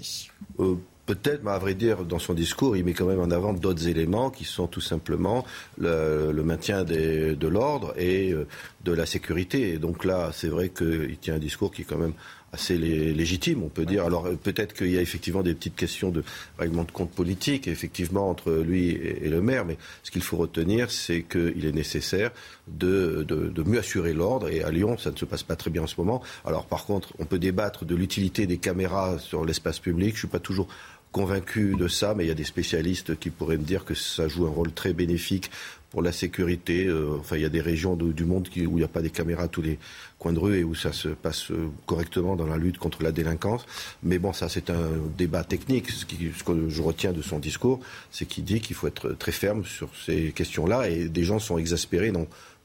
Euh, 0.60 0.78
Peut-être, 1.06 1.44
mais 1.44 1.52
à 1.52 1.58
vrai 1.58 1.74
dire, 1.74 2.06
dans 2.06 2.20
son 2.20 2.34
discours, 2.34 2.78
il 2.78 2.86
met 2.86 2.94
quand 2.94 3.06
même 3.06 3.20
en 3.20 3.30
avant 3.30 3.52
d'autres 3.52 3.88
éléments 3.90 4.30
qui 4.30 4.46
sont 4.46 4.68
tout 4.68 4.80
simplement 4.80 5.46
le, 5.78 6.32
maintien 6.44 6.86
de 6.86 7.48
l'ordre 7.48 7.94
et 7.98 8.32
euh, 8.32 8.48
de 8.86 8.94
la 8.94 9.06
sécurité. 9.06 9.74
Et 9.74 9.78
donc 9.80 10.06
là, 10.06 10.32
c'est 10.34 10.48
vrai 10.48 10.70
qu'il 10.70 11.18
tient 11.20 11.36
un 11.36 11.40
discours 11.40 11.72
qui 11.72 11.82
est 11.82 11.86
quand 11.86 11.98
même 11.98 12.14
assez 12.54 12.78
légitime, 12.78 13.64
on 13.64 13.68
peut 13.68 13.86
dire. 13.86 14.06
Alors 14.06 14.30
peut-être 14.42 14.74
qu'il 14.74 14.92
y 14.92 14.98
a 14.98 15.02
effectivement 15.02 15.42
des 15.42 15.56
petites 15.56 15.76
questions 15.76 16.12
de 16.12 16.24
règlement 16.60 16.84
de 16.84 16.92
compte 16.92 17.12
politique, 17.12 17.68
effectivement, 17.68 18.30
entre 18.30 18.52
lui 18.54 18.92
et, 18.92 19.28
le 19.28 19.42
maire, 19.42 19.66
mais 19.66 19.78
ce 20.04 20.12
qu'il 20.12 20.22
faut 20.22 20.38
retenir, 20.38 20.92
c'est 20.92 21.24
qu'il 21.24 21.66
est 21.66 21.72
nécessaire 21.72 22.32
de, 22.68 23.26
de, 23.28 23.64
mieux 23.64 23.80
assurer 23.80 24.14
l'ordre. 24.14 24.50
Et 24.50 24.64
à 24.64 24.70
Lyon, 24.70 24.98
ça 24.98 25.12
ne 25.12 25.18
se 25.18 25.26
passe 25.26 25.42
pas 25.42 25.56
très 25.56 25.72
bien 25.72 25.82
en 25.82 25.88
ce 25.88 25.96
moment. 25.98 26.22
Alors 26.46 26.66
par 26.66 26.86
contre, 26.86 27.14
on 27.18 27.26
peut 27.26 27.40
débattre 27.40 27.86
de 27.86 27.96
l'utilité 27.96 28.46
des 28.46 28.58
caméras 28.58 29.18
sur 29.18 29.44
l'espace 29.44 29.80
public. 29.80 30.10
Je 30.10 30.14
ne 30.14 30.20
suis 30.20 30.28
pas 30.28 30.40
toujours 30.40 30.68
convaincu 31.14 31.76
de 31.80 31.88
ça, 31.88 32.14
mais 32.16 32.26
il 32.26 32.28
y 32.28 32.32
a 32.32 32.36
des 32.36 32.44
spécialistes 32.44 33.18
qui 33.18 33.30
pourraient 33.30 33.58
me 33.58 33.64
dire 33.64 33.86
que 33.86 33.94
ça 33.94 34.28
joue 34.28 34.46
un 34.46 34.50
rôle 34.50 34.74
très 34.74 34.92
bénéfique 34.92 35.50
pour 35.92 36.02
la 36.02 36.12
sécurité. 36.12 36.88
Euh, 36.88 37.18
enfin, 37.20 37.38
il 37.38 37.44
y 37.44 37.46
a 37.46 37.50
des 37.50 37.62
régions 37.62 37.96
du 37.96 38.26
monde 38.26 38.50
où 38.56 38.60
il 38.60 38.76
n'y 38.76 38.84
a 38.84 38.88
pas 38.88 39.04
des 39.04 39.12
caméras 39.12 39.44
à 39.44 39.48
tous 39.48 39.62
les 39.62 39.78
coins 40.18 40.34
de 40.34 40.40
rue 40.40 40.58
et 40.58 40.64
où 40.64 40.74
ça 40.74 40.92
se 40.92 41.10
passe 41.10 41.52
euh, 41.52 41.70
correctement 41.86 42.36
dans 42.36 42.48
la 42.48 42.58
lutte 42.58 42.80
contre 42.80 43.04
la 43.04 43.12
délinquance. 43.12 43.66
Mais 44.02 44.18
bon, 44.18 44.34
ça, 44.34 44.50
c'est 44.50 44.72
un 44.72 44.90
débat 45.16 45.44
technique. 45.44 45.92
Ce, 45.92 46.04
que 46.06 46.68
je 46.68 46.82
retiens 46.82 47.14
de 47.14 47.22
son 47.22 47.38
discours, 47.38 47.80
c'est 48.10 48.26
qu'il 48.26 48.44
dit 48.44 48.60
qu'il 48.60 48.76
faut 48.76 48.88
être 48.88 49.14
très 49.14 49.32
ferme 49.32 49.64
sur 49.66 49.90
ces 49.96 50.32
questions-là 50.32 50.90
et 50.90 51.10
des 51.10 51.24
gens 51.24 51.38
sont 51.38 51.60
exaspérés. 51.60 52.12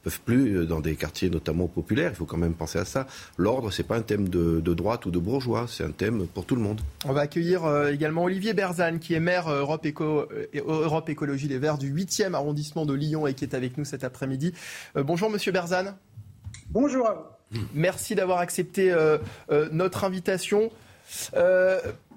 Peuvent 0.03 0.19
plus 0.21 0.57
euh, 0.57 0.65
dans 0.65 0.79
des 0.79 0.95
quartiers 0.95 1.29
notamment 1.29 1.67
populaires. 1.67 2.11
Il 2.13 2.15
faut 2.15 2.25
quand 2.25 2.37
même 2.37 2.53
penser 2.53 2.79
à 2.79 2.85
ça. 2.85 3.07
L'ordre, 3.37 3.71
c'est 3.71 3.83
pas 3.83 3.95
un 3.95 4.01
thème 4.01 4.29
de, 4.29 4.59
droite 4.73 5.05
ou 5.05 5.11
de 5.11 5.19
bourgeois, 5.19 5.65
c'est 5.67 5.83
un 5.83 5.91
thème 5.91 6.27
pour 6.27 6.45
tout 6.45 6.55
le 6.55 6.61
monde. 6.61 6.81
On 7.05 7.13
va 7.13 7.21
accueillir 7.21 7.65
euh, 7.65 7.91
également 7.91 8.23
Olivier 8.23 8.53
Berzane, 8.53 8.99
qui 8.99 9.13
est 9.13 9.19
maire 9.19 9.47
euh, 9.47 9.59
Europe, 9.59 9.85
Europe 10.55 11.09
Écologie 11.09 11.47
Les 11.47 11.57
Verts 11.57 11.77
du 11.77 11.93
8e 11.93 12.33
arrondissement 12.33 12.85
de 12.85 12.93
Lyon 12.93 13.27
et 13.27 13.33
qui 13.33 13.43
est 13.43 13.53
avec 13.53 13.77
nous 13.77 13.85
cet 13.85 14.03
après-midi. 14.03 14.53
bonjour 14.95 15.29
Monsieur 15.29 15.51
Berzane. 15.51 15.95
Bonjour 16.69 17.07
à 17.07 17.13
vous. 17.13 17.59
Merci 17.73 18.15
d'avoir 18.15 18.39
accepté 18.39 18.93
notre 19.71 20.03
invitation. 20.03 20.71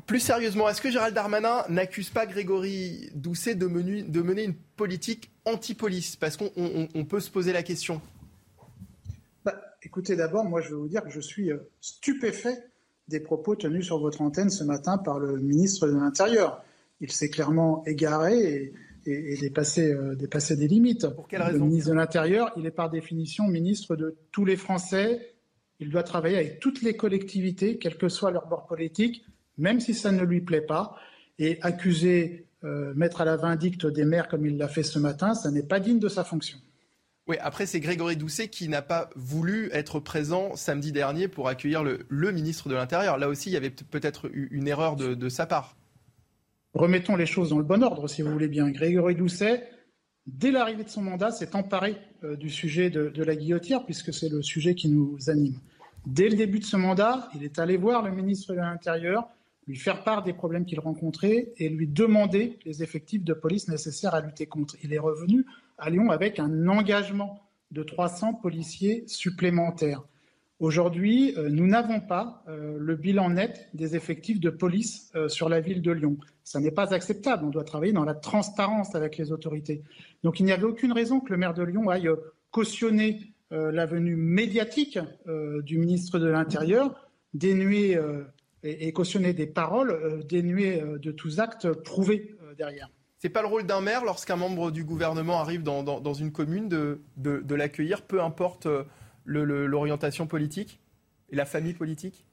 Plus 0.06 0.20
sérieusement, 0.20 0.68
est-ce 0.68 0.82
que 0.82 0.90
Gérald 0.90 1.14
Darmanin 1.14 1.64
n'accuse 1.68 2.10
pas 2.10 2.26
Grégory 2.26 3.10
Doucet 3.14 3.54
de 3.54 3.66
mener, 3.66 4.44
une 4.44 4.54
politique 4.76 5.30
anti-police? 5.44 6.16
Parce 6.16 6.36
qu'on 6.36 7.04
peut 7.04 7.20
se 7.20 7.30
poser 7.30 7.52
la 7.52 7.62
question. 7.62 8.00
Bah, 9.44 9.54
écoutez, 9.82 10.16
d'abord, 10.16 10.44
moi 10.44 10.60
je 10.60 10.70
vais 10.70 10.74
vous 10.74 10.88
dire 10.88 11.02
que 11.02 11.10
je 11.10 11.20
suis 11.20 11.52
euh, 11.52 11.58
stupéfait 11.80 12.58
des 13.08 13.20
propos 13.20 13.54
tenus 13.54 13.86
sur 13.86 13.98
votre 13.98 14.22
antenne 14.22 14.50
ce 14.50 14.64
matin 14.64 14.98
par 14.98 15.18
le 15.18 15.38
ministre 15.38 15.86
de 15.86 15.92
l'Intérieur. 15.92 16.64
Il 17.00 17.10
s'est 17.10 17.30
clairement 17.30 17.84
égaré 17.86 18.72
et, 19.06 19.36
dépassé, 19.40 19.96
dépassé, 20.16 20.56
des 20.56 20.68
limites. 20.68 21.08
Pour 21.08 21.26
quelle 21.26 21.42
raison? 21.42 21.58
Le 21.58 21.64
ministre 21.64 21.90
de 21.90 21.96
l'Intérieur, 21.96 22.52
il 22.56 22.66
est 22.66 22.70
par 22.70 22.90
définition 22.90 23.48
ministre 23.48 23.96
de 23.96 24.16
tous 24.30 24.44
les 24.44 24.56
Français. 24.56 25.34
Il 25.80 25.90
doit 25.90 26.04
travailler 26.04 26.36
avec 26.36 26.60
toutes 26.60 26.82
les 26.82 26.96
collectivités, 26.96 27.78
quel 27.78 27.98
que 27.98 28.08
soit 28.08 28.30
leur 28.30 28.46
bord 28.46 28.66
politique, 28.66 29.24
même 29.58 29.80
si 29.80 29.94
ça 29.94 30.12
ne 30.12 30.22
lui 30.24 30.40
plaît 30.40 30.60
pas. 30.60 30.96
Et 31.38 31.58
accuser, 31.62 32.46
mettre 32.94 33.22
à 33.22 33.24
la 33.24 33.36
vindicte 33.36 33.86
des 33.86 34.04
maires 34.04 34.28
comme 34.28 34.46
il 34.46 34.56
l'a 34.56 34.68
fait 34.68 34.82
ce 34.82 34.98
matin, 34.98 35.34
ça 35.34 35.50
n'est 35.50 35.62
pas 35.62 35.80
digne 35.80 35.98
de 35.98 36.08
sa 36.08 36.22
fonction. 36.22 36.58
Oui, 37.28 37.36
après, 37.40 37.66
c'est 37.66 37.78
Grégory 37.78 38.16
Doucet 38.16 38.48
qui 38.48 38.68
n'a 38.68 38.82
pas 38.82 39.08
voulu 39.14 39.70
être 39.72 40.00
présent 40.00 40.56
samedi 40.56 40.90
dernier 40.90 41.28
pour 41.28 41.48
accueillir 41.48 41.84
le, 41.84 42.32
ministre 42.32 42.68
de 42.68 42.74
l'Intérieur. 42.74 43.16
Là 43.16 43.28
aussi, 43.28 43.48
il 43.48 43.52
y 43.52 43.56
avait 43.56 43.70
peut-être 43.70 44.28
eu 44.32 44.48
une 44.50 44.66
erreur 44.66 44.96
de, 44.96 45.28
sa 45.28 45.46
part. 45.46 45.76
Remettons 46.74 47.16
les 47.16 47.26
choses 47.26 47.50
dans 47.50 47.58
le 47.58 47.64
bon 47.64 47.82
ordre, 47.82 48.08
si 48.08 48.22
vous 48.22 48.32
voulez 48.32 48.48
bien. 48.48 48.70
Grégory 48.70 49.14
Doucet, 49.14 49.68
dès 50.26 50.50
l'arrivée 50.50 50.84
de 50.84 50.88
son 50.88 51.02
mandat, 51.02 51.30
s'est 51.30 51.54
emparé 51.54 51.96
euh, 52.24 52.34
du 52.34 52.50
sujet 52.50 52.90
de, 52.90 53.08
de 53.08 53.22
la 53.22 53.36
guillotière, 53.36 53.84
puisque 53.84 54.12
c'est 54.12 54.28
le 54.28 54.42
sujet 54.42 54.74
qui 54.74 54.88
nous 54.88 55.16
anime. 55.28 55.54
Dès 56.06 56.28
le 56.28 56.36
début 56.36 56.58
de 56.58 56.64
ce 56.64 56.76
mandat, 56.76 57.28
il 57.36 57.44
est 57.44 57.60
allé 57.60 57.76
voir 57.76 58.02
le 58.02 58.10
ministre 58.10 58.52
de 58.52 58.58
l'Intérieur, 58.58 59.28
lui 59.66 59.76
faire 59.76 60.04
part 60.04 60.22
des 60.22 60.32
problèmes 60.32 60.64
qu'il 60.64 60.80
rencontrait 60.80 61.52
et 61.56 61.68
lui 61.68 61.86
demander 61.86 62.58
les 62.64 62.82
effectifs 62.82 63.24
de 63.24 63.32
police 63.32 63.68
nécessaires 63.68 64.14
à 64.14 64.20
lutter 64.20 64.46
contre. 64.46 64.76
Il 64.82 64.92
est 64.92 64.98
revenu 64.98 65.46
à 65.78 65.90
Lyon 65.90 66.10
avec 66.10 66.38
un 66.38 66.68
engagement 66.68 67.42
de 67.70 67.82
300 67.82 68.34
policiers 68.34 69.04
supplémentaires. 69.06 70.02
Aujourd'hui, 70.62 71.34
euh, 71.36 71.48
nous 71.48 71.66
n'avons 71.66 71.98
pas 71.98 72.44
euh, 72.46 72.76
le 72.78 72.94
bilan 72.94 73.30
net 73.30 73.68
des 73.74 73.96
effectifs 73.96 74.38
de 74.38 74.48
police 74.48 75.10
euh, 75.16 75.28
sur 75.28 75.48
la 75.48 75.58
ville 75.58 75.82
de 75.82 75.90
Lyon. 75.90 76.18
Ça 76.44 76.60
n'est 76.60 76.70
pas 76.70 76.94
acceptable. 76.94 77.44
On 77.44 77.50
doit 77.50 77.64
travailler 77.64 77.92
dans 77.92 78.04
la 78.04 78.14
transparence 78.14 78.94
avec 78.94 79.16
les 79.16 79.32
autorités. 79.32 79.82
Donc 80.22 80.38
il 80.38 80.44
n'y 80.44 80.52
avait 80.52 80.62
aucune 80.62 80.92
raison 80.92 81.18
que 81.18 81.32
le 81.32 81.36
maire 81.36 81.54
de 81.54 81.64
Lyon 81.64 81.88
aille 81.88 82.08
cautionner 82.52 83.32
la 83.50 83.84
venue 83.84 84.16
médiatique 84.16 84.98
du 85.62 85.78
ministre 85.78 86.18
de 86.18 86.26
l'Intérieur, 86.26 86.94
dénuer 87.34 87.98
et, 88.62 88.92
cautionner 88.92 89.32
des 89.32 89.46
paroles 89.46 90.24
dénuées 90.26 90.82
de 91.00 91.10
tous 91.10 91.40
actes 91.40 91.72
prouvés 91.72 92.36
derrière. 92.56 92.90
C'est 93.22 93.28
pas 93.28 93.42
le 93.42 93.46
rôle 93.46 93.66
d'un 93.66 93.80
maire 93.80 94.04
lorsqu'un 94.04 94.34
membre 94.34 94.72
du 94.72 94.82
gouvernement 94.82 95.38
arrive 95.38 95.62
dans, 95.62 96.12
une 96.12 96.32
commune 96.32 96.68
de, 96.68 97.02
de, 97.16 97.54
l'accueillir, 97.54 98.02
peu 98.02 98.20
importe 98.20 98.66
euh, 98.66 98.82
l'orientation 99.24 100.26
politique 100.26 100.80
et 101.30 101.36
la 101.36 101.44
famille 101.44 101.74
politique? 101.74 102.26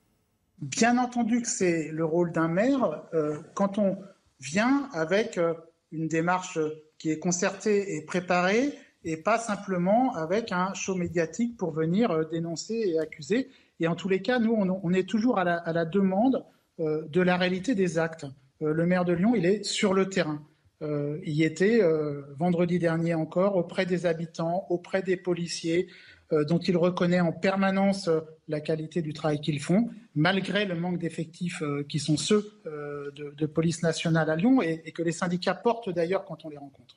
Bien 0.58 0.98
entendu 0.98 1.44
que 1.44 1.48
c'est 1.48 1.90
le 1.90 2.04
rôle 2.06 2.32
d'un 2.32 2.48
maire 2.48 3.04
euh, 3.14 3.38
quand 3.54 3.78
on 3.78 4.00
vient 4.40 4.90
avec 4.92 5.38
euh, 5.38 5.54
une 5.92 6.08
démarche 6.08 6.58
qui 6.98 7.12
est 7.12 7.20
concertée 7.20 7.96
et 7.96 8.02
préparée 8.02 8.74
et 9.04 9.18
pas 9.18 9.38
simplement 9.38 10.16
avec 10.16 10.52
un 10.52 10.74
show 10.74 10.96
médiatique 10.96 11.56
pour 11.56 11.70
venir 11.70 12.28
dénoncer 12.30 12.74
et 12.74 12.98
accuser. 12.98 13.48
Et 13.80 13.88
en 13.88 13.96
tous 13.96 14.10
les 14.10 14.22
cas, 14.22 14.40
nous, 14.40 14.54
on, 14.54 14.94
est 14.94 15.08
toujours 15.08 15.40
à 15.40 15.44
la, 15.44 15.86
demande 15.86 16.46
de 16.78 17.22
la 17.22 17.38
réalité 17.38 17.76
des 17.76 17.98
actes. 17.98 18.26
le 18.60 18.86
maire 18.86 19.06
de 19.06 19.14
Lyon, 19.14 19.36
il 19.36 19.46
est 19.46 19.64
sur 19.64 19.94
le 19.94 20.10
terrain. 20.10 20.46
Euh, 20.82 21.20
y 21.26 21.44
était 21.44 21.82
euh, 21.84 22.22
vendredi 22.38 22.80
dernier 22.80 23.14
encore 23.14 23.58
auprès 23.58 23.86
des 23.86 24.06
habitants, 24.06 24.66
auprès 24.70 25.02
des 25.02 25.18
policiers, 25.18 25.88
euh, 26.32 26.46
dont 26.46 26.60
il 26.60 26.78
reconnaît 26.78 27.20
en 27.20 27.34
permanence 27.34 28.10
la 28.48 28.62
qualité 28.62 29.02
du 29.02 29.12
travail 29.12 29.42
qu'ils 29.42 29.60
font, 29.60 29.90
malgré 30.16 30.66
le 30.66 30.76
manque 30.76 30.98
d'effectifs 30.98 31.62
qui 31.90 32.00
sont 32.00 32.18
ceux 32.18 32.62
de, 32.66 33.46
police 33.46 33.84
nationale 33.84 34.30
à 34.30 34.36
Lyon 34.36 34.62
et 34.62 34.92
que 34.92 35.02
les 35.02 35.12
syndicats 35.12 35.54
portent 35.54 35.90
d'ailleurs 35.90 36.24
quand 36.24 36.46
on 36.46 36.50
les 36.50 36.58
rencontre. 36.58 36.96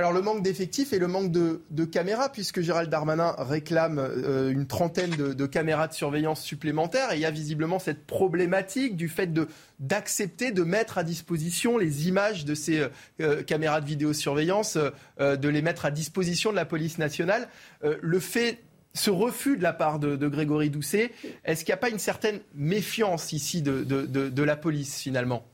Alors 0.00 0.14
le 0.14 0.22
manque 0.22 0.42
d'effectifs 0.42 0.94
et 0.94 0.98
le 0.98 1.08
manque 1.08 1.30
de, 1.30 1.84
caméras, 1.84 2.32
puisque 2.32 2.62
Gérald 2.62 2.88
Darmanin 2.88 3.34
réclame 3.36 3.98
euh, 3.98 4.50
une 4.50 4.66
trentaine 4.66 5.10
de, 5.10 5.46
caméras 5.46 5.88
de 5.88 5.92
surveillance 5.92 6.40
supplémentaires, 6.40 7.12
et 7.12 7.16
il 7.16 7.20
y 7.20 7.26
a 7.26 7.30
visiblement 7.30 7.78
cette 7.78 8.06
problématique 8.06 8.96
du 8.96 9.10
fait 9.10 9.30
d'accepter 9.78 10.52
de 10.52 10.62
mettre 10.62 10.96
à 10.96 11.04
disposition 11.04 11.76
les 11.76 12.08
images 12.08 12.46
de 12.46 12.54
ces 12.54 12.88
euh, 13.20 13.42
caméras 13.42 13.82
de 13.82 13.86
vidéosurveillance, 13.86 14.78
euh, 15.20 15.36
de 15.36 15.48
les 15.50 15.60
mettre 15.60 15.84
à 15.84 15.90
disposition 15.90 16.50
de 16.50 16.56
la 16.56 16.64
police 16.64 16.96
nationale. 16.96 17.48
le 17.82 18.20
fait 18.20 18.60
ce 18.94 19.10
refus 19.10 19.58
de 19.58 19.62
la 19.62 19.74
part 19.74 19.98
de, 19.98 20.16
Grégory 20.28 20.70
Doucet, 20.70 21.12
est-ce 21.44 21.62
qu'il 21.62 21.72
n'y 21.72 21.78
a 21.78 21.82
pas 21.82 21.90
une 21.90 21.98
certaine 21.98 22.40
méfiance 22.54 23.34
ici 23.34 23.60
de, 23.60 23.84
de 23.84 24.42
la 24.42 24.56
police 24.56 24.98
finalement? 24.98 25.44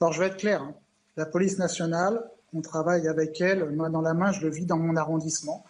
Alors 0.00 0.12
je 0.12 0.18
vais 0.18 0.26
être 0.26 0.36
clair, 0.36 0.62
hein. 0.62 0.74
la 1.16 1.26
police 1.26 1.58
nationale, 1.58 2.20
on 2.56 2.62
travaille 2.62 3.06
avec 3.06 3.40
elle, 3.40 3.64
main 3.70 3.90
dans 3.90 4.00
la 4.00 4.14
main, 4.14 4.32
je 4.32 4.40
le 4.40 4.50
vis 4.50 4.64
dans 4.64 4.78
mon 4.78 4.96
arrondissement. 4.96 5.64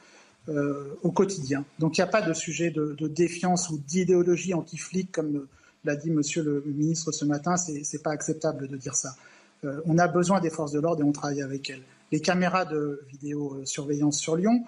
Euh, 0.49 0.97
au 1.03 1.11
quotidien. 1.11 1.65
Donc 1.81 1.99
il 1.99 2.01
n'y 2.01 2.05
a 2.05 2.07
pas 2.07 2.23
de 2.23 2.33
sujet 2.33 2.71
de, 2.71 2.95
défiance 3.09 3.69
ou 3.69 3.79
d'idéologie 3.79 4.55
anti-flic, 4.55 5.11
comme 5.11 5.49
l'a 5.85 5.97
dit 5.97 6.13
Monsieur 6.13 6.45
le 6.45 6.63
ministre 6.65 7.11
ce 7.11 7.25
matin. 7.25 7.57
C'est 7.57 7.73
n'est 7.73 7.99
pas 7.99 8.13
acceptable 8.13 8.69
de 8.69 8.77
dire 8.77 8.95
ça. 8.95 9.17
Euh, 9.65 9.81
on 9.87 9.99
a 9.99 10.07
besoin 10.07 10.39
des 10.39 10.51
forces 10.51 10.71
de 10.71 10.79
l'ordre 10.79 11.03
et 11.03 11.05
on 11.05 11.11
travaille 11.11 11.43
avec 11.43 11.69
elles. 11.69 11.83
Les 12.13 12.21
caméras 12.21 12.65
de 12.65 13.03
vidéosurveillance 13.11 14.21
sur 14.21 14.37
Lyon, 14.37 14.65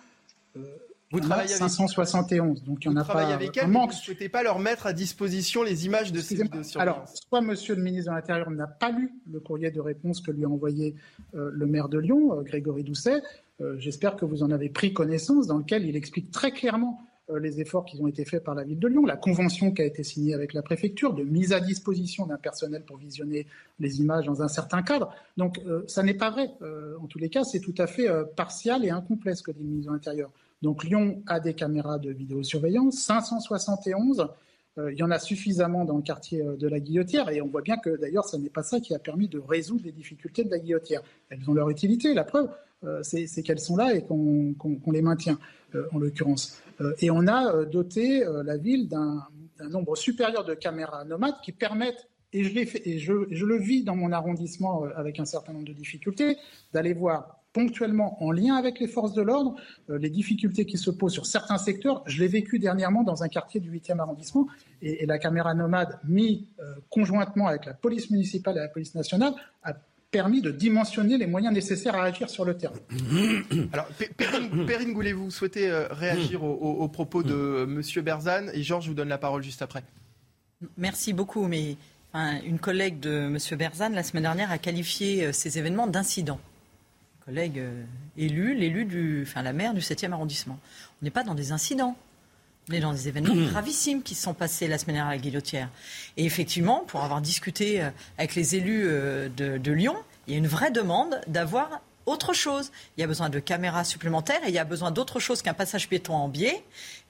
euh, 0.57 0.63
vous 1.11 1.21
travaillez 1.21 1.49
571. 1.49 2.65
Donc 2.65 2.85
il 2.85 2.87
y 2.87 2.89
en 2.91 2.97
a 2.97 3.05
pas 3.05 3.27
avec 3.33 3.57
elles, 3.57 3.71
Vous 3.71 3.87
ne 3.87 3.93
souhaitez 3.93 4.29
pas 4.29 4.43
leur 4.43 4.59
mettre 4.59 4.87
à 4.87 4.93
disposition 4.93 5.63
les 5.63 5.87
images 5.87 6.13
de 6.13 6.21
ces 6.21 6.37
vidéos 6.37 6.63
Alors, 6.77 7.05
soit 7.09 7.41
Monsieur 7.41 7.75
le 7.75 7.83
ministre 7.83 8.11
de 8.11 8.17
l'Intérieur 8.17 8.51
n'a 8.51 8.67
pas 8.67 8.91
lu 8.91 9.13
le 9.31 9.41
courrier 9.41 9.71
de 9.71 9.81
réponse 9.81 10.21
que 10.21 10.31
lui 10.31 10.45
a 10.45 10.49
envoyé 10.49 10.95
euh, 11.35 11.51
le 11.53 11.67
maire 11.67 11.89
de 11.89 11.99
Lyon, 11.99 12.39
euh, 12.39 12.43
Grégory 12.43 12.85
Doucet. 12.85 13.23
Euh, 13.61 13.77
j'espère 13.79 14.17
que 14.17 14.25
vous 14.25 14.43
en 14.43 14.51
avez 14.51 14.69
pris 14.69 14.93
connaissance, 14.93 15.47
dans 15.47 15.59
lequel 15.59 15.87
il 15.87 15.97
explique 15.97 16.31
très 16.31 16.53
clairement 16.53 17.03
les 17.41 17.61
efforts 17.61 17.85
qui 17.85 18.01
ont 18.01 18.07
été 18.07 18.25
faits 18.25 18.43
par 18.43 18.55
la 18.55 18.65
ville 18.65 18.79
de 18.79 18.89
Lyon, 18.89 19.05
la 19.05 19.17
convention 19.17 19.73
qui 19.73 19.83
a 19.83 19.85
été 19.85 20.03
signée 20.03 20.35
avec 20.35 20.55
la 20.55 20.63
préfecture 20.63 21.13
de 21.13 21.23
mise 21.23 21.53
à 21.53 21.61
disposition 21.61 22.27
d'un 22.27 22.37
personnel 22.37 22.83
pour 22.83 22.97
visionner 22.97 23.47
les 23.81 24.01
images 24.01 24.27
dans 24.27 24.43
un 24.43 24.49
certain 24.49 24.83
cadre. 24.83 25.15
Donc 25.37 25.61
ça 25.87 26.03
n'est 26.03 26.15
pas 26.15 26.31
vrai. 26.31 26.51
en 27.01 27.07
tous 27.07 27.19
les 27.19 27.29
cas, 27.29 27.45
c'est 27.45 27.61
tout 27.61 27.75
à 27.79 27.87
fait 27.87 28.09
partial 28.37 28.85
et 28.85 28.91
incomplet 28.91 29.35
ce 29.35 29.43
que 29.43 29.51
dit 29.51 29.63
le 29.63 29.69
ministre 29.69 29.91
de 29.91 29.97
l'Intérieur. 29.97 30.31
Donc 30.63 30.85
Lyon 30.85 31.23
a 31.27 31.39
des 31.39 31.55
caméras 31.55 31.99
de 31.99 32.11
vidéosurveillance, 32.11 32.99
571. 33.03 34.29
Euh, 34.79 34.93
il 34.93 34.99
y 34.99 35.03
en 35.03 35.11
a 35.11 35.19
suffisamment 35.19 35.85
dans 35.85 35.97
le 35.97 36.03
quartier 36.03 36.43
euh, 36.43 36.57
de 36.57 36.69
la 36.69 36.79
Guillotière 36.79 37.29
et 37.31 37.41
on 37.41 37.49
voit 37.49 37.63
bien 37.63 37.79
que 37.79 37.97
d'ailleurs 37.97 38.27
ce 38.27 38.37
n'est 38.37 38.51
pas 38.51 38.63
ça 38.63 38.81
qui 38.81 38.95
a 38.95 38.99
permis 38.99 39.29
de 39.29 39.39
résoudre 39.39 39.83
les 39.85 39.93
difficultés 39.93 40.45
de 40.45 40.51
la 40.51 40.59
Guillotière. 40.59 41.03
Elles 41.31 41.49
ont 41.49 41.55
leur 41.55 41.71
utilité, 41.71 42.15
la 42.15 42.25
preuve, 42.25 42.49
euh, 42.85 43.03
c'est 43.03 43.43
qu'elles 43.43 43.59
sont 43.59 43.77
là 43.77 43.95
et 43.95 44.05
qu'on 44.05 44.55
les 44.93 45.03
maintient 45.03 45.39
en 45.93 45.99
l'occurrence. 45.99 46.63
et 47.01 47.11
on 47.11 47.27
a 47.27 47.67
doté 47.67 48.25
la 48.25 48.57
ville 48.57 48.89
d'un 48.89 49.29
nombre 49.69 49.97
supérieur 49.97 50.43
de 50.43 50.55
caméras 50.55 51.05
nomades 51.05 51.35
qui 51.43 51.53
permettent 51.53 52.09
et 52.33 52.45
je, 52.45 53.13
le 53.13 53.59
vis 53.59 53.85
dans 53.85 53.97
mon 53.97 54.13
arrondissement 54.13 54.85
avec 54.97 55.21
un 55.21 55.27
certain 55.27 55.53
nombre 55.53 55.67
de 55.67 55.75
difficultés, 55.75 56.39
d'aller 56.73 56.95
voir 56.95 57.43
ponctuellement 57.59 58.23
en 58.23 58.31
lien 58.31 58.55
avec 58.55 58.79
les 58.79 58.87
forces 58.87 59.15
de 59.15 59.23
l'ordre, 59.23 59.57
euh, 59.91 59.99
les 59.99 60.11
difficultés 60.11 60.65
qui 60.65 60.79
se 60.79 60.93
posent 60.93 61.13
sur 61.13 61.27
certains 61.27 61.59
secteurs. 61.59 62.05
Je 62.07 62.21
l'ai 62.21 62.29
vécu 62.29 62.61
dernièrement 62.61 63.03
dans 63.03 63.25
un 63.25 63.29
quartier 63.29 63.59
du 63.59 63.69
8e 63.69 63.99
arrondissement 63.99 64.47
et, 64.81 65.07
la 65.07 65.19
caméra 65.19 65.55
nomade 65.55 65.99
mise 66.05 66.43
euh, 66.61 66.75
conjointement 66.89 67.49
avec 67.49 67.67
la 67.67 67.75
police 67.75 68.11
municipale 68.11 68.57
et 68.59 68.61
la 68.61 68.69
police 68.69 68.95
nationale 68.95 69.33
a 69.65 69.73
permis 70.13 70.41
de 70.41 70.53
dimensionner 70.53 71.19
les 71.19 71.27
moyens 71.27 71.53
nécessaires 71.53 71.97
à 71.97 72.05
agir 72.05 72.31
sur 72.31 72.45
le 72.45 72.57
terrain. 72.57 72.77
Alors, 73.73 73.89
Perrine, 74.65 74.93
Goulet, 74.93 75.13
vous 75.13 75.33
souhaitez 75.33 75.69
euh, 75.69 75.89
réagir 75.91 76.45
aux, 76.45 76.89
propos 76.89 77.25
de 77.25 77.65
M. 77.65 78.05
Berzane 78.05 78.53
et 78.55 78.63
Georges 78.63 78.87
vous 78.87 78.95
donne 78.95 79.09
la 79.09 79.19
parole 79.19 79.43
juste 79.43 79.63
après. 79.63 79.83
Merci 80.77 81.13
beaucoup, 81.13 81.49
mais 81.49 81.77
une 82.15 82.61
collègue 82.61 83.01
de 83.01 83.27
M. 83.27 83.59
Berzane 83.59 83.95
la 83.95 84.05
semaine 84.05 84.23
dernière 84.23 84.53
a 84.53 84.59
qualifié 84.59 85.33
ces 85.33 85.59
événements 85.59 85.89
d'incidents 85.89 86.39
collègue 87.29 87.59
euh, 87.59 87.85
élu, 88.17 88.55
l'élu 88.55 88.87
du, 88.87 89.23
enfin 89.27 89.43
la 89.43 89.53
maire 89.53 89.75
du 89.75 89.81
7e 89.81 90.13
arrondissement. 90.13 90.59
On 91.01 91.05
n'est 91.05 91.11
pas 91.11 91.25
dans 91.25 91.35
des 91.35 91.53
incidents. 91.53 91.95
On 92.71 92.73
est 92.73 92.81
dans 92.81 92.93
des 92.93 93.07
événements 93.07 93.35
gravissimes 93.51 94.03
qui 94.03 94.15
se 94.15 94.23
sont 94.23 94.33
passés 94.33 94.67
la 94.67 94.79
semaine 94.79 94.97
dernière 94.97 95.11
à 95.11 95.17
la 95.17 95.21
Guillotière. 95.21 95.69
Et 96.17 96.25
effectivement, 96.25 96.85
pour 96.87 97.05
avoir 97.05 97.21
discuté 97.21 97.83
euh, 97.83 97.91
avec 98.17 98.35
les 98.35 98.57
élus 98.57 98.85
euh, 98.87 99.29
de, 99.29 99.73
Lyon, 99.73 99.95
il 100.27 100.33
y 100.33 100.37
a 100.37 100.39
une 100.39 100.47
vraie 100.47 100.71
demande 100.71 101.21
d'avoir 101.27 101.83
autre 102.07 102.33
chose. 102.33 102.73
Il 102.97 103.03
y 103.03 103.05
a 103.05 103.07
besoin 103.07 103.29
de 103.29 103.41
caméras 103.41 103.85
supplémentaires 103.85 104.41
et 104.45 104.49
il 104.49 104.55
y 104.55 104.59
a 104.59 104.65
besoin 104.65 104.91
d'autre 104.91 105.21
chose 105.21 105.43
qu'un 105.43 105.53
passage 105.53 105.87
piéton 105.87 106.15
en 106.15 106.29
biais 106.29 106.65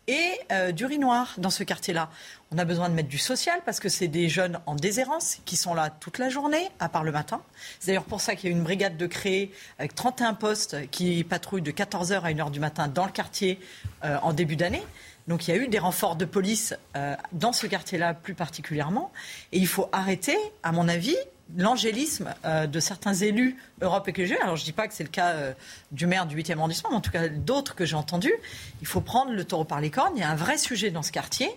et 0.08 0.40
euh, 0.50 0.72
du 0.72 0.86
riz 0.86 0.98
noir 0.98 1.34
dans 1.38 1.50
ce 1.50 1.62
quartier-là. 1.62 2.10
On 2.50 2.58
a 2.58 2.64
besoin 2.64 2.88
de 2.88 2.94
mettre 2.94 3.10
du 3.10 3.18
social 3.18 3.60
parce 3.64 3.78
que 3.78 3.88
c'est 3.88 4.08
des 4.08 4.28
jeunes 4.28 4.58
en 4.66 4.74
déshérence 4.74 5.38
qui 5.44 5.56
sont 5.56 5.74
là 5.74 5.90
toute 5.90 6.18
la 6.18 6.30
journée, 6.30 6.68
à 6.80 6.88
part 6.88 7.04
le 7.04 7.12
matin. 7.12 7.42
C'est 7.78 7.88
d'ailleurs 7.88 8.04
pour 8.04 8.20
ça 8.20 8.34
qu'il 8.34 8.50
y 8.50 8.52
a 8.52 8.56
une 8.56 8.64
brigade 8.64 8.96
de 8.96 9.06
créer 9.06 9.52
avec 9.78 9.94
31 9.94 10.34
postes 10.34 10.76
qui 10.90 11.22
patrouillent 11.24 11.62
de 11.62 11.70
14h 11.70 12.22
à 12.22 12.32
1h 12.32 12.50
du 12.50 12.58
matin 12.58 12.88
dans 12.88 13.04
le 13.04 13.12
quartier 13.12 13.60
euh, 14.04 14.16
en 14.22 14.32
début 14.32 14.56
d'année. 14.56 14.82
Donc 15.28 15.46
il 15.46 15.54
y 15.54 15.58
a 15.58 15.62
eu 15.62 15.68
des 15.68 15.78
renforts 15.78 16.16
de 16.16 16.24
police 16.24 16.74
euh, 16.96 17.14
dans 17.32 17.52
ce 17.52 17.66
quartier-là 17.66 18.14
plus 18.14 18.34
particulièrement. 18.34 19.12
Et 19.52 19.58
il 19.58 19.66
faut 19.66 19.90
arrêter, 19.92 20.36
à 20.62 20.72
mon 20.72 20.88
avis, 20.88 21.16
l'angélisme 21.56 22.34
euh, 22.44 22.66
de 22.66 22.80
certains 22.80 23.14
élus 23.14 23.56
Europe 23.80 24.08
écologie. 24.08 24.36
Alors 24.42 24.56
je 24.56 24.62
ne 24.62 24.66
dis 24.66 24.72
pas 24.72 24.88
que 24.88 24.94
c'est 24.94 25.04
le 25.04 25.08
cas 25.08 25.30
euh, 25.30 25.52
du 25.92 26.06
maire 26.06 26.26
du 26.26 26.36
8e 26.36 26.58
arrondissement, 26.58 26.90
mais 26.90 26.96
en 26.96 27.00
tout 27.00 27.10
cas 27.10 27.28
d'autres 27.28 27.74
que 27.74 27.84
j'ai 27.84 27.96
entendus. 27.96 28.34
Il 28.80 28.86
faut 28.86 29.00
prendre 29.00 29.32
le 29.32 29.44
taureau 29.44 29.64
par 29.64 29.80
les 29.80 29.90
cornes. 29.90 30.12
Il 30.16 30.20
y 30.20 30.24
a 30.24 30.30
un 30.30 30.36
vrai 30.36 30.58
sujet 30.58 30.90
dans 30.90 31.02
ce 31.02 31.12
quartier. 31.12 31.50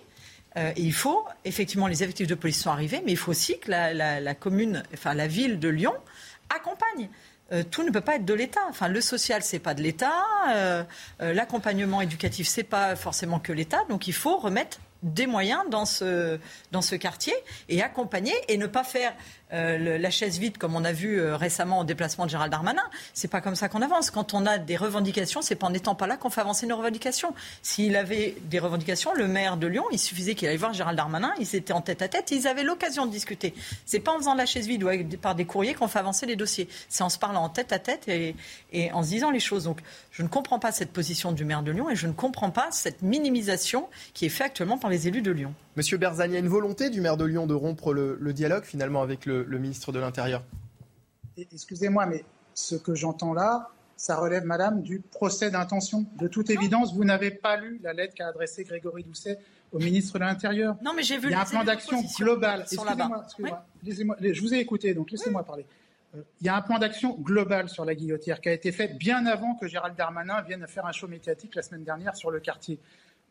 et 0.56 0.82
il 0.82 0.92
faut, 0.92 1.24
effectivement, 1.44 1.86
les 1.86 2.02
effectifs 2.02 2.26
de 2.26 2.34
police 2.34 2.60
sont 2.60 2.70
arrivés, 2.70 3.02
mais 3.04 3.12
il 3.12 3.16
faut 3.16 3.30
aussi 3.30 3.58
que 3.58 3.70
la, 3.70 4.34
commune, 4.34 4.82
enfin 4.92 5.14
la 5.14 5.26
ville 5.26 5.58
de 5.58 5.68
Lyon 5.68 5.94
accompagne. 6.54 7.08
tout 7.70 7.82
ne 7.82 7.90
peut 7.90 8.02
pas 8.02 8.16
être 8.16 8.24
de 8.24 8.34
l'État. 8.34 8.60
Enfin, 8.68 8.88
le 8.88 9.00
social, 9.00 9.42
c'est 9.42 9.58
pas 9.58 9.74
de 9.74 9.82
l'État. 9.82 10.12
L'accompagnement 11.20 12.02
éducatif, 12.02 12.46
c'est 12.48 12.64
pas 12.64 12.96
forcément 12.96 13.40
que 13.40 13.52
l'État. 13.52 13.84
Donc, 13.88 14.08
il 14.08 14.14
faut 14.14 14.36
remettre 14.36 14.78
des 15.02 15.26
moyens 15.26 15.62
dans 15.68 15.84
ce, 15.84 16.38
dans 16.70 16.82
ce 16.82 16.94
quartier 16.94 17.34
et 17.68 17.82
accompagner 17.82 18.34
et 18.48 18.56
ne 18.56 18.66
pas 18.66 18.84
faire 18.84 19.12
euh, 19.52 19.98
la 19.98 20.10
chaise 20.10 20.38
vide, 20.38 20.58
comme 20.58 20.76
on 20.76 20.84
a 20.84 20.92
vu 20.92 21.20
euh, 21.20 21.36
récemment 21.36 21.80
au 21.80 21.84
déplacement 21.84 22.26
de 22.26 22.30
Gérald 22.30 22.50
Darmanin. 22.50 22.82
C'est 23.14 23.28
pas 23.28 23.40
comme 23.40 23.54
ça 23.54 23.68
qu'on 23.68 23.82
avance. 23.82 24.10
Quand 24.10 24.34
on 24.34 24.46
a 24.46 24.58
des 24.58 24.76
revendications, 24.76 25.42
c'est 25.42 25.54
pas 25.54 25.66
en 25.66 25.70
n'étant 25.70 25.94
pas 25.94 26.06
là 26.06 26.16
qu'on 26.16 26.30
fait 26.30 26.40
avancer 26.40 26.66
nos 26.66 26.76
revendications. 26.76 27.34
S'il 27.62 27.96
avait 27.96 28.36
des 28.44 28.58
revendications, 28.58 29.14
le 29.14 29.28
maire 29.28 29.56
de 29.56 29.66
Lyon, 29.66 29.84
il 29.92 29.98
suffisait 29.98 30.34
qu'il 30.34 30.48
aille 30.48 30.56
voir 30.56 30.72
Gérald 30.72 30.96
Darmanin. 30.96 31.32
Ils 31.38 31.56
étaient 31.56 31.72
en 31.72 31.80
tête 31.80 32.02
à 32.02 32.08
tête. 32.08 32.30
Ils 32.30 32.46
avaient 32.46 32.64
l'occasion 32.64 33.06
de 33.06 33.10
discuter. 33.10 33.54
C'est 33.86 34.00
pas 34.00 34.12
en 34.12 34.18
faisant 34.18 34.34
la 34.34 34.46
chaise 34.46 34.66
vide 34.66 34.84
ou 34.84 34.90
par 35.18 35.34
des 35.34 35.44
courriers 35.44 35.74
qu'on 35.74 35.88
fait 35.88 35.98
avancer 35.98 36.26
les 36.26 36.36
dossiers. 36.36 36.68
C'est 36.88 37.02
en 37.02 37.08
se 37.08 37.18
parlant 37.18 37.42
en 37.44 37.48
tête 37.48 37.72
à 37.72 37.78
tête 37.78 38.08
et, 38.08 38.36
et 38.72 38.92
en 38.92 39.02
se 39.02 39.08
disant 39.08 39.30
les 39.30 39.40
choses. 39.40 39.64
Donc, 39.64 39.80
je 40.10 40.22
ne 40.22 40.28
comprends 40.28 40.58
pas 40.58 40.72
cette 40.72 40.92
position 40.92 41.32
du 41.32 41.44
maire 41.44 41.62
de 41.62 41.70
Lyon 41.70 41.90
et 41.90 41.96
je 41.96 42.06
ne 42.06 42.12
comprends 42.12 42.50
pas 42.50 42.68
cette 42.70 43.02
minimisation 43.02 43.88
qui 44.14 44.26
est 44.26 44.30
faite 44.30 44.52
actuellement 44.52 44.78
par 44.78 44.90
les 44.90 45.08
élus 45.08 45.22
de 45.22 45.30
Lyon. 45.30 45.54
Monsieur 45.76 45.96
Berzani, 45.96 46.32
il 46.32 46.34
y 46.34 46.36
a 46.36 46.40
une 46.40 46.48
volonté 46.48 46.90
du 46.90 47.00
maire 47.00 47.16
de 47.16 47.24
Lyon 47.24 47.46
de 47.46 47.54
rompre 47.54 47.94
le, 47.94 48.32
dialogue 48.32 48.64
finalement 48.64 49.00
avec 49.02 49.24
le, 49.24 49.44
ministre 49.58 49.90
de 49.90 49.98
l'Intérieur? 49.98 50.44
Excusez-moi, 51.36 52.04
mais 52.06 52.24
ce 52.54 52.74
que 52.74 52.94
j'entends 52.94 53.32
là, 53.32 53.70
ça 53.96 54.16
relève, 54.16 54.44
madame, 54.44 54.82
du 54.82 55.00
procès 55.00 55.50
d'intention. 55.50 56.04
De 56.18 56.28
toute 56.28 56.50
évidence, 56.50 56.94
vous 56.94 57.04
n'avez 57.04 57.30
pas 57.30 57.56
lu 57.56 57.80
la 57.82 57.94
lettre 57.94 58.14
qu'a 58.14 58.28
adressée 58.28 58.64
Grégory 58.64 59.04
Doucet 59.04 59.38
au 59.72 59.78
ministre 59.78 60.18
de 60.18 60.24
l'Intérieur. 60.24 60.76
Non, 60.82 60.92
mais 60.94 61.02
j'ai 61.02 61.16
vu. 61.16 61.28
Il 61.28 61.30
y 61.30 61.34
a 61.34 61.40
un 61.40 61.46
plan 61.46 61.64
d'action 61.64 62.02
global. 62.18 62.64
Excusez-moi, 62.64 64.16
je 64.20 64.40
vous 64.42 64.52
ai 64.52 64.58
écouté, 64.58 64.92
donc 64.92 65.10
laissez-moi 65.10 65.42
parler. 65.42 65.64
Euh, 66.14 66.20
il 66.42 66.46
y 66.46 66.50
a 66.50 66.56
un 66.56 66.60
plan 66.60 66.78
d'action 66.78 67.16
global 67.18 67.70
sur 67.70 67.86
la 67.86 67.94
guillotière 67.94 68.42
qui 68.42 68.50
a 68.50 68.52
été 68.52 68.72
fait 68.72 68.88
bien 68.88 69.24
avant 69.24 69.54
que 69.54 69.66
Gérald 69.66 69.96
Darmanin 69.96 70.42
vienne 70.42 70.66
faire 70.68 70.84
un 70.84 70.92
show 70.92 71.08
médiatique 71.08 71.54
la 71.54 71.62
semaine 71.62 71.84
dernière 71.84 72.14
sur 72.14 72.30
le 72.30 72.40
quartier. 72.40 72.78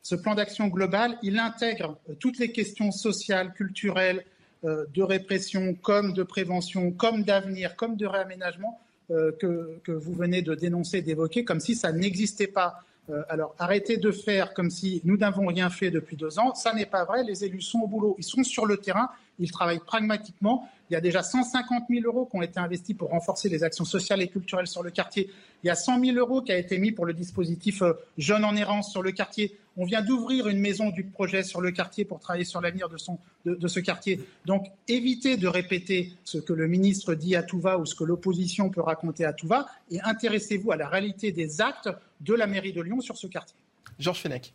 Ce 0.04 0.16
plan 0.16 0.34
d'action 0.34 0.68
global, 0.68 1.18
il 1.22 1.38
intègre 1.38 1.98
euh, 2.10 2.14
toutes 2.20 2.40
les 2.40 2.52
questions 2.52 2.92
sociales, 2.92 3.54
culturelles, 3.54 4.26
euh, 4.64 4.86
de 4.94 5.04
répression, 5.04 5.76
comme 5.76 6.14
de 6.14 6.24
prévention, 6.24 6.92
comme 6.92 7.24
d'avenir, 7.24 7.76
comme 7.76 7.96
de 7.96 8.06
réaménagement 8.06 8.80
euh, 9.12 9.32
que, 9.32 9.92
vous 9.92 10.14
venez 10.14 10.42
de 10.42 10.56
dénoncer, 10.56 11.02
d'évoquer, 11.02 11.46
comme 11.46 11.60
si 11.60 11.76
ça 11.76 11.92
n'existait 11.92 12.48
pas. 12.48 12.84
alors 13.30 13.54
arrêtez 13.60 13.98
de 13.98 14.12
faire 14.12 14.54
comme 14.54 14.70
si 14.70 15.02
nous 15.04 15.18
n'avons 15.18 15.48
rien 15.48 15.70
fait 15.70 15.92
depuis 15.92 16.16
deux 16.16 16.40
ans. 16.40 16.54
Ça 16.56 16.74
n'est 16.74 16.86
pas 16.86 17.04
vrai. 17.04 17.24
Les 17.24 17.44
élus 17.44 17.62
sont 17.62 17.80
au 17.80 17.88
boulot, 17.88 18.16
ils 18.18 18.24
sont 18.24 18.44
sur 18.44 18.66
le 18.66 18.78
terrain, 18.78 19.10
ils 19.40 19.52
travaillent 19.52 19.86
pragmatiquement. 19.86 20.70
Il 20.90 20.94
y 20.94 20.96
a 20.96 21.02
déjà 21.02 21.22
150 21.22 21.86
000 21.90 22.06
euros 22.06 22.26
qui 22.30 22.38
ont 22.38 22.42
été 22.42 22.60
investis 22.60 22.96
pour 22.96 23.10
renforcer 23.10 23.50
les 23.50 23.64
actions 23.64 23.86
sociales 23.86 24.22
et 24.22 24.28
culturelles 24.28 24.68
sur 24.68 24.84
le 24.84 24.92
quartier. 24.92 25.30
Il 25.64 25.68
y 25.68 25.70
a 25.70 25.76
100 25.76 26.00
000 26.04 26.18
euros 26.18 26.42
qui 26.42 26.52
a 26.52 26.58
été 26.58 26.78
mis 26.78 26.92
pour 26.92 27.06
le 27.06 27.14
dispositif 27.14 27.84
Jeunes 28.18 28.46
en 28.46 28.56
errance 28.56 28.92
sur 28.92 29.02
le 29.02 29.12
quartier. 29.12 29.58
On 29.78 29.86
vient 29.86 30.02
d'ouvrir 30.02 30.48
une 30.48 30.60
maison 30.60 30.90
du 30.90 31.04
projet 31.04 31.44
sur 31.44 31.62
le 31.62 31.72
quartier 31.72 32.04
pour 32.04 32.20
travailler 32.20 32.44
sur 32.44 32.60
l'avenir 32.60 32.90
de, 32.90 33.56
de, 33.56 33.68
ce 33.68 33.80
quartier. 33.80 34.20
Donc, 34.46 34.68
évitez 34.88 35.38
de 35.38 35.48
répéter 35.48 36.12
ce 36.26 36.38
que 36.38 36.52
le 36.52 36.68
ministre 36.68 37.14
dit 37.14 37.36
à 37.36 37.44
tout 37.44 37.60
va 37.60 37.78
ou 37.78 37.86
ce 37.86 37.96
que 37.96 38.04
l'opposition 38.04 38.70
peut 38.70 38.82
raconter 38.82 39.24
à 39.24 39.34
tout 39.34 39.48
va 39.48 39.68
et 39.90 40.02
intéressez-vous 40.02 40.72
à 40.72 40.76
la 40.76 40.90
réalité 40.90 41.32
des 41.32 41.62
actes 41.62 41.90
de 42.20 42.34
la 42.34 42.48
mairie 42.48 42.74
de 42.74 42.82
Lyon 42.82 43.00
sur 43.02 43.18
ce 43.18 43.28
quartier. 43.28 43.56
Georges 43.98 44.20
Fenech. 44.20 44.54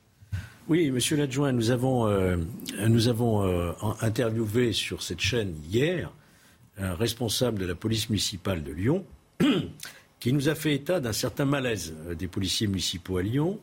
Oui, 0.69 0.91
monsieur 0.91 1.17
l'adjoint, 1.17 1.53
nous 1.53 1.71
avons, 1.71 2.09
euh, 2.09 2.37
nous 2.89 3.07
avons 3.07 3.47
euh, 3.47 3.73
interviewé 4.01 4.73
sur 4.73 5.01
cette 5.01 5.21
chaîne 5.21 5.55
hier 5.71 6.13
un 6.77 6.95
responsable 6.95 7.61
de 7.61 7.67
la 7.67 7.77
police 7.77 8.11
municipale 8.11 8.65
de 8.65 8.73
Lyon 8.73 9.07
qui 10.21 10.33
nous 10.33 10.49
a 10.49 10.57
fait 10.57 10.75
état 10.75 10.99
d'un 10.99 11.13
certain 11.13 11.45
malaise 11.45 11.95
euh, 12.09 12.15
des 12.15 12.27
policiers 12.27 12.67
municipaux 12.67 13.19
à 13.19 13.23
Lyon 13.23 13.61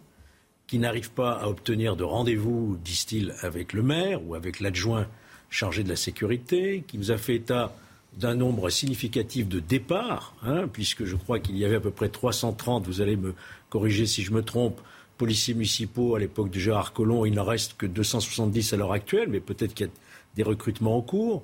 qui 0.67 0.80
n'arrivent 0.80 1.12
pas 1.12 1.34
à 1.34 1.47
obtenir 1.47 1.95
de 1.95 2.04
rendez-vous, 2.04 2.78
disent-ils, 2.84 3.34
avec 3.41 3.73
le 3.73 3.84
maire 3.84 4.26
ou 4.26 4.36
avec 4.36 4.60
l'adjoint 4.60 5.08
chargé 5.49 5.84
de 5.84 5.89
la 5.89 5.95
sécurité, 5.95 6.84
qui 6.88 6.97
nous 6.97 7.12
a 7.12 7.17
fait 7.17 7.36
état 7.36 7.76
d'un 8.17 8.36
nombre 8.36 8.69
significatif 8.69 9.47
de 9.47 9.60
départs, 9.60 10.36
hein, 10.43 10.67
puisque 10.71 11.06
je 11.06 11.15
crois 11.15 11.39
qu'il 11.39 11.58
y 11.58 11.65
avait 11.65 11.76
à 11.76 11.80
peu 11.80 11.91
près 11.91 12.10
330, 12.10 12.86
vous 12.86 13.02
allez 13.02 13.15
me 13.15 13.34
corriger 13.69 14.06
si 14.06 14.23
je 14.23 14.32
me 14.32 14.43
trompe, 14.43 14.80
policiers 15.17 15.54
municipaux 15.54 16.15
à 16.15 16.19
l'époque 16.19 16.49
de 16.49 16.60
Gérard 16.60 16.93
Collomb, 16.93 17.26
il 17.26 17.34
n'en 17.34 17.43
reste 17.43 17.76
que 17.78 17.86
270 17.86 18.73
à 18.73 18.78
l'heure 18.78 18.91
actuelle, 18.91 19.30
mais 19.30 19.39
peut-être 19.39 19.73
qu'il 19.73 19.88
y 19.88 19.89
a 19.89 19.93
des 20.36 20.43
recrutements 20.43 20.97
en 20.97 21.02
cours. 21.02 21.43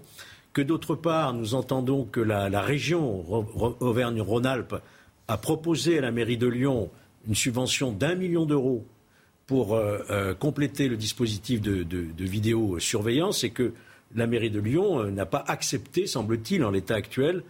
Que 0.53 0.61
d'autre 0.61 0.95
part, 0.95 1.33
nous 1.33 1.53
entendons 1.53 2.05
que 2.05 2.19
la, 2.19 2.49
la 2.49 2.61
région 2.61 3.23
Auvergne-Rhône-Alpes 3.79 4.75
a 5.27 5.37
proposé 5.37 5.99
à 5.99 6.01
la 6.01 6.11
mairie 6.11 6.37
de 6.37 6.47
Lyon 6.47 6.89
une 7.27 7.35
subvention 7.35 7.91
d'un 7.91 8.15
million 8.15 8.45
d'euros 8.45 8.85
pour 9.49 9.73
euh, 9.73 10.05
euh, 10.11 10.35
compléter 10.35 10.87
le 10.87 10.95
dispositif 10.95 11.59
de, 11.59 11.83
vidéosurveillance 12.19 13.43
et 13.43 13.49
que 13.49 13.73
la 14.13 14.27
mairie 14.27 14.51
de 14.51 14.59
Lyon 14.59 14.99
euh, 14.99 15.09
n'a 15.09 15.25
pas 15.25 15.43
accepté, 15.47 16.05
semble-t-il, 16.05 16.63
en 16.63 16.69
l'état 16.69 16.93
actuel, 16.93 17.41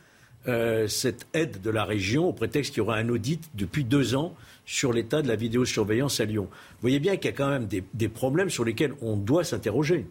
cette 0.88 1.28
aide 1.34 1.62
de 1.62 1.70
la 1.70 1.84
région 1.84 2.30
au 2.30 2.34
prétexte 2.34 2.74
qu'il 2.74 2.80
y 2.80 2.82
aura 2.82 2.96
un 2.96 3.10
audit 3.10 3.50
depuis 3.54 3.84
deux 3.84 4.16
ans 4.16 4.34
sur 4.66 4.94
l'état 4.94 5.22
de 5.22 5.28
la 5.28 5.36
vidéosurveillance 5.36 6.22
à 6.22 6.26
Lyon. 6.26 6.48
Vous 6.50 6.82
voyez 6.82 7.00
bien 7.00 7.18
qu'il 7.18 7.26
y 7.26 7.34
a 7.34 7.36
quand 7.36 7.50
même 7.50 7.68
des, 7.68 8.08
problèmes 8.08 8.50
sur 8.50 8.64
lesquels 8.64 8.94
on 9.02 9.18
doit 9.18 9.44
s'interroger. 9.44 10.08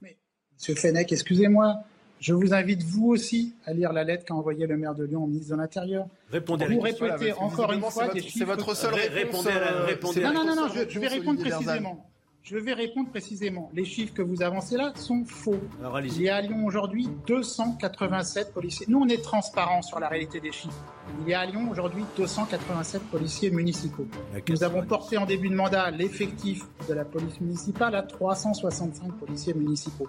Monsieur 0.00 0.74
Fenech, 0.74 1.12
excusez-moi, 1.12 1.76
je 2.20 2.32
vous 2.32 2.54
invite 2.54 2.82
vous 2.82 3.08
aussi 3.08 3.54
à 3.66 3.72
lire 3.72 3.92
la 3.92 4.04
lettre 4.04 4.24
qu'a 4.24 4.34
envoyée 4.34 4.66
le 4.66 4.76
maire 4.76 4.94
de 4.94 5.04
Lyon 5.04 5.24
au 5.24 5.26
ministre 5.26 5.54
de 5.54 5.60
l'Intérieur. 5.60 6.06
Répondez 6.30 6.66
vous 6.66 6.80
répétez 6.80 7.32
encore 7.32 7.72
une 7.72 7.82
fois 7.82 8.08
des 8.08 8.22
chiffres. 8.22 8.38
C'est 8.38 8.44
votre 8.44 8.74
seule 8.74 8.94
réponse. 8.94 9.46
Répondez, 9.46 10.22
non, 10.22 10.32
non, 10.32 10.44
non, 10.44 10.56
non, 10.56 10.68
je, 10.68 10.98
vais 10.98 11.08
répondre 11.08 11.40
précisément. 11.40 12.06
Je 12.42 12.58
vais 12.58 12.74
répondre 12.74 13.08
précisément. 13.08 13.70
Les 13.72 13.86
chiffres 13.86 14.12
que 14.12 14.20
vous 14.20 14.42
avancez 14.42 14.76
là 14.76 14.92
sont 14.96 15.24
faux. 15.24 15.58
il 16.04 16.22
y 16.22 16.28
a 16.28 16.36
à 16.36 16.40
Lyon 16.42 16.66
aujourd'hui 16.66 17.08
287 17.26 18.52
policiers. 18.52 18.84
Nous, 18.86 19.00
on 19.00 19.08
est 19.08 19.22
transparent 19.22 19.80
sur 19.80 19.98
la 19.98 20.08
réalité 20.08 20.40
des 20.40 20.52
chiffres. 20.52 20.84
Il 21.22 21.28
y 21.28 21.32
a 21.32 21.40
à 21.40 21.46
Lyon 21.46 21.70
aujourd'hui 21.70 22.04
287 22.18 23.02
policiers 23.04 23.50
municipaux. 23.50 24.06
Nous 24.46 24.62
avons 24.62 24.84
porté 24.84 25.16
en 25.16 25.24
début 25.24 25.48
de 25.48 25.54
mandat 25.54 25.90
l'effectif 25.90 26.64
de 26.86 26.92
la 26.92 27.06
police 27.06 27.40
municipale 27.40 27.94
à 27.94 28.02
365 28.02 29.12
policiers 29.14 29.54
municipaux. 29.54 30.08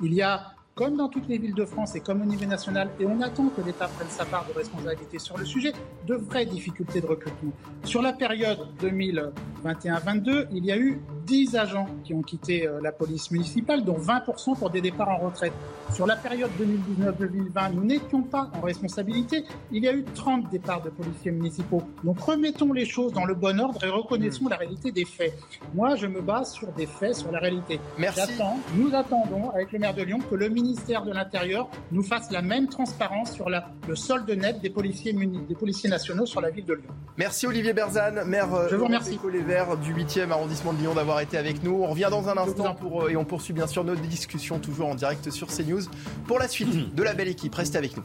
Il 0.00 0.14
y 0.14 0.22
a 0.22 0.52
comme 0.74 0.96
dans 0.96 1.08
toutes 1.08 1.28
les 1.28 1.38
villes 1.38 1.54
de 1.54 1.64
France 1.64 1.94
et 1.94 2.00
comme 2.00 2.22
au 2.22 2.24
niveau 2.24 2.46
national, 2.46 2.90
et 2.98 3.06
on 3.06 3.20
attend 3.20 3.48
que 3.48 3.60
l'État 3.60 3.88
prenne 3.88 4.08
sa 4.08 4.24
part 4.24 4.46
de 4.46 4.52
responsabilité 4.52 5.18
sur 5.18 5.36
le 5.36 5.44
sujet, 5.44 5.72
de 6.06 6.14
vraies 6.14 6.46
difficultés 6.46 7.00
de 7.00 7.06
recrutement. 7.06 7.52
Sur 7.84 8.00
la 8.02 8.12
période 8.12 8.58
2021-22, 8.80 10.46
il 10.52 10.64
y 10.64 10.72
a 10.72 10.78
eu 10.78 11.00
10 11.26 11.56
agents 11.56 11.86
qui 12.04 12.14
ont 12.14 12.22
quitté 12.22 12.66
euh, 12.66 12.80
la 12.82 12.92
police 12.92 13.30
municipale, 13.30 13.84
dont 13.84 13.98
20% 13.98 14.58
pour 14.58 14.70
des 14.70 14.80
départs 14.80 15.10
en 15.10 15.18
retraite. 15.18 15.52
Sur 15.92 16.06
la 16.06 16.16
période 16.16 16.50
2019-2020, 16.58 17.74
nous 17.74 17.84
n'étions 17.84 18.22
pas 18.22 18.50
en 18.54 18.60
responsabilité. 18.60 19.44
Il 19.70 19.84
y 19.84 19.88
a 19.88 19.92
eu 19.92 20.04
30 20.04 20.50
départs 20.50 20.82
de 20.82 20.90
policiers 20.90 21.30
municipaux. 21.30 21.82
Donc 22.02 22.18
remettons 22.20 22.72
les 22.72 22.86
choses 22.86 23.12
dans 23.12 23.24
le 23.24 23.34
bon 23.34 23.60
ordre 23.60 23.84
et 23.84 23.88
reconnaissons 23.88 24.48
la 24.48 24.56
réalité 24.56 24.90
des 24.90 25.04
faits. 25.04 25.38
Moi, 25.74 25.96
je 25.96 26.06
me 26.06 26.20
base 26.20 26.52
sur 26.52 26.72
des 26.72 26.86
faits, 26.86 27.16
sur 27.16 27.30
la 27.30 27.38
réalité. 27.38 27.78
Merci. 27.98 28.32
Nous 28.76 28.94
attendons, 28.94 29.50
avec 29.50 29.72
le 29.72 29.78
maire 29.78 29.94
de 29.94 30.02
Lyon, 30.02 30.18
que 30.30 30.34
le 30.34 30.48
ministère 30.62 31.04
de 31.04 31.12
l'Intérieur 31.12 31.68
nous 31.90 32.02
fasse 32.02 32.30
la 32.30 32.42
même 32.42 32.68
transparence 32.68 33.32
sur 33.32 33.50
la, 33.50 33.70
le 33.88 33.96
solde 33.96 34.30
net 34.30 34.60
des 34.60 34.70
policiers, 34.70 35.12
des 35.12 35.54
policiers 35.54 35.90
nationaux 35.90 36.26
sur 36.26 36.40
la 36.40 36.50
ville 36.50 36.64
de 36.64 36.74
Lyon. 36.74 36.90
Merci 37.16 37.46
Olivier 37.46 37.72
Berzane, 37.72 38.24
maire 38.24 38.54
euh, 38.54 38.68
Je 38.70 38.76
vous 38.76 38.84
remercie. 38.84 39.18
Les 39.32 39.42
Verts 39.42 39.76
du 39.76 39.94
8e 39.94 40.30
arrondissement 40.30 40.72
de 40.72 40.78
Lyon 40.78 40.94
d'avoir 40.94 41.20
été 41.20 41.36
avec 41.36 41.62
nous. 41.62 41.82
On 41.82 41.86
revient 41.88 42.08
dans 42.10 42.28
un 42.28 42.36
instant 42.36 42.74
pour, 42.74 43.04
euh, 43.04 43.10
et 43.10 43.16
on 43.16 43.24
poursuit 43.24 43.52
bien 43.52 43.66
sûr 43.66 43.84
nos 43.84 43.94
discussions 43.94 44.58
toujours 44.58 44.88
en 44.88 44.94
direct 44.94 45.30
sur 45.30 45.48
CNews. 45.48 45.82
Pour 46.26 46.38
la 46.38 46.48
suite 46.48 46.94
de 46.94 47.02
la 47.02 47.14
belle 47.14 47.28
équipe, 47.28 47.54
restez 47.54 47.78
avec 47.78 47.96
nous. 47.96 48.04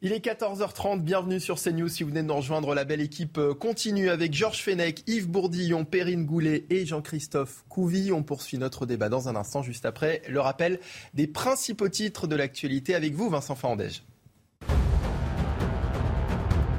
Il 0.00 0.12
est 0.12 0.24
14h30, 0.24 1.00
bienvenue 1.00 1.40
sur 1.40 1.60
CNews. 1.60 1.88
Si 1.88 2.04
vous 2.04 2.10
venez 2.10 2.22
de 2.22 2.28
nous 2.28 2.36
rejoindre, 2.36 2.72
la 2.72 2.84
belle 2.84 3.00
équipe 3.00 3.36
euh, 3.36 3.52
continue 3.52 4.10
avec 4.10 4.32
Georges 4.32 4.62
Fenech, 4.62 5.02
Yves 5.08 5.28
Bourdillon, 5.28 5.84
Perrine 5.84 6.24
Goulet 6.24 6.66
et 6.70 6.86
Jean-Christophe 6.86 7.64
Couvi. 7.68 8.12
On 8.12 8.22
poursuit 8.22 8.58
notre 8.58 8.86
débat 8.86 9.08
dans 9.08 9.28
un 9.28 9.34
instant, 9.34 9.64
juste 9.64 9.86
après 9.86 10.22
le 10.28 10.38
rappel 10.38 10.78
des 11.14 11.26
principaux 11.26 11.88
titres 11.88 12.28
de 12.28 12.36
l'actualité 12.36 12.94
avec 12.94 13.14
vous, 13.14 13.28
Vincent 13.28 13.56
Fandège. 13.56 14.04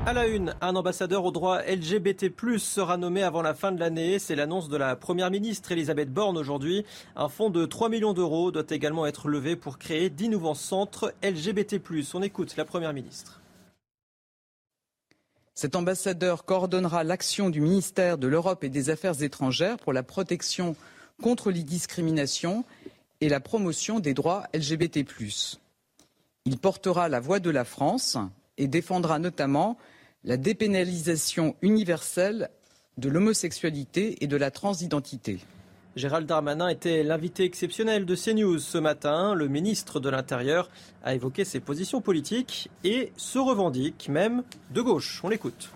À 0.09 0.13
la 0.13 0.25
une, 0.25 0.55
un 0.59 0.75
ambassadeur 0.75 1.23
au 1.23 1.29
droit 1.29 1.61
LGBT+, 1.61 2.31
sera 2.57 2.97
nommé 2.97 3.21
avant 3.21 3.43
la 3.43 3.53
fin 3.53 3.71
de 3.71 3.79
l'année. 3.79 4.17
C'est 4.17 4.35
l'annonce 4.35 4.67
de 4.67 4.75
la 4.75 4.95
première 4.95 5.29
ministre 5.29 5.71
Elisabeth 5.71 6.11
Borne 6.11 6.35
aujourd'hui. 6.35 6.83
Un 7.15 7.29
fonds 7.29 7.51
de 7.51 7.63
3 7.67 7.89
millions 7.89 8.13
d'euros 8.13 8.49
doit 8.49 8.63
également 8.71 9.05
être 9.05 9.27
levé 9.27 9.55
pour 9.55 9.77
créer 9.77 10.09
10 10.09 10.29
nouveaux 10.29 10.55
centres 10.55 11.13
LGBT+. 11.21 11.79
On 12.15 12.23
écoute 12.23 12.57
la 12.57 12.65
première 12.65 12.91
ministre. 12.91 13.39
Cet 15.53 15.75
ambassadeur 15.75 16.43
coordonnera 16.43 17.03
l'action 17.03 17.51
du 17.51 17.61
ministère 17.61 18.17
de 18.17 18.25
l'Europe 18.25 18.63
et 18.63 18.69
des 18.69 18.89
Affaires 18.89 19.21
étrangères 19.21 19.77
pour 19.77 19.93
la 19.93 20.01
protection 20.01 20.75
contre 21.21 21.51
les 21.51 21.61
discriminations 21.61 22.65
et 23.21 23.29
la 23.29 23.39
promotion 23.39 23.99
des 23.99 24.15
droits 24.15 24.47
LGBT+. 24.55 25.05
Il 26.45 26.57
portera 26.57 27.09
la 27.09 27.19
voix 27.19 27.39
de 27.39 27.51
la 27.51 27.63
France 27.63 28.17
et 28.57 28.67
défendra 28.67 29.19
notamment 29.19 29.77
la 30.23 30.37
dépénalisation 30.37 31.55
universelle 31.61 32.49
de 32.97 33.09
l'homosexualité 33.09 34.23
et 34.23 34.27
de 34.27 34.35
la 34.35 34.51
transidentité. 34.51 35.39
Gérald 35.95 36.27
Darmanin 36.27 36.67
était 36.67 37.03
l'invité 37.03 37.43
exceptionnel 37.43 38.05
de 38.05 38.15
CNews 38.15 38.59
ce 38.59 38.77
matin. 38.77 39.33
Le 39.33 39.47
ministre 39.47 39.99
de 39.99 40.09
l'Intérieur 40.09 40.69
a 41.03 41.15
évoqué 41.15 41.45
ses 41.45 41.59
positions 41.59 42.01
politiques 42.01 42.69
et 42.83 43.11
se 43.17 43.39
revendique 43.39 44.07
même 44.09 44.43
de 44.71 44.81
gauche. 44.81 45.21
On 45.23 45.29
l'écoute. 45.29 45.71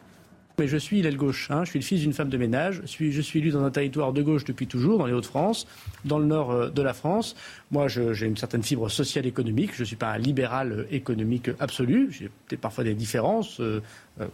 Mais 0.60 0.68
je 0.68 0.78
suis 0.78 1.02
l'aile 1.02 1.18
gauche. 1.18 1.50
Hein. 1.50 1.63
Je 1.63 1.72
suis 1.72 1.80
le 1.80 1.86
fils 1.86 2.02
d'une 2.02 2.13
femme 2.13 2.30
de 2.30 2.38
ménage. 2.38 2.82
Je 2.86 3.22
suis, 3.22 3.39
élu 3.39 3.50
dans 3.50 3.63
un 3.63 3.72
territoire 3.72 4.13
de 4.13 4.22
gauche 4.22 4.46
depuis 4.46 4.68
toujours, 4.68 5.00
dans 5.00 5.08
les 5.08 5.13
Hauts-de-France, 5.13 5.66
dans 6.06 6.20
le 6.20 6.26
nord 6.26 6.52
euh, 6.52 6.70
de 6.70 6.82
la 6.84 6.94
France. 6.94 7.36
Moi, 7.72 7.88
j'ai 7.88 8.26
une 8.28 8.38
certaine 8.38 8.62
fibre 8.62 8.89
sociale 8.89 9.26
économique. 9.26 9.72
Je 9.74 9.82
ne 9.82 9.86
suis 9.86 9.96
pas 9.96 10.12
un 10.12 10.20
libéral 10.20 10.72
euh, 10.72 10.86
économique 10.92 11.50
absolu. 11.60 12.10
J'ai 12.12 12.30
peut-être 12.48 12.62
parfois 12.62 12.84
des 12.84 12.94
différences 12.94 13.60
euh, 13.62 13.82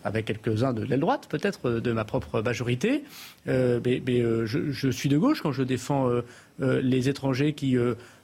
avec 0.03 0.25
quelques-uns 0.25 0.73
de 0.73 0.83
l'aile 0.83 0.99
droite, 0.99 1.27
peut-être 1.29 1.69
de 1.69 1.91
ma 1.93 2.03
propre 2.03 2.41
majorité. 2.41 3.05
mais, 3.45 4.01
je, 4.45 4.71
je, 4.71 4.89
suis 4.89 5.07
de 5.07 5.17
gauche 5.17 5.41
quand 5.41 5.53
je 5.53 5.63
défends 5.63 6.11
les 6.59 7.07
étrangers 7.07 7.53
qui 7.53 7.77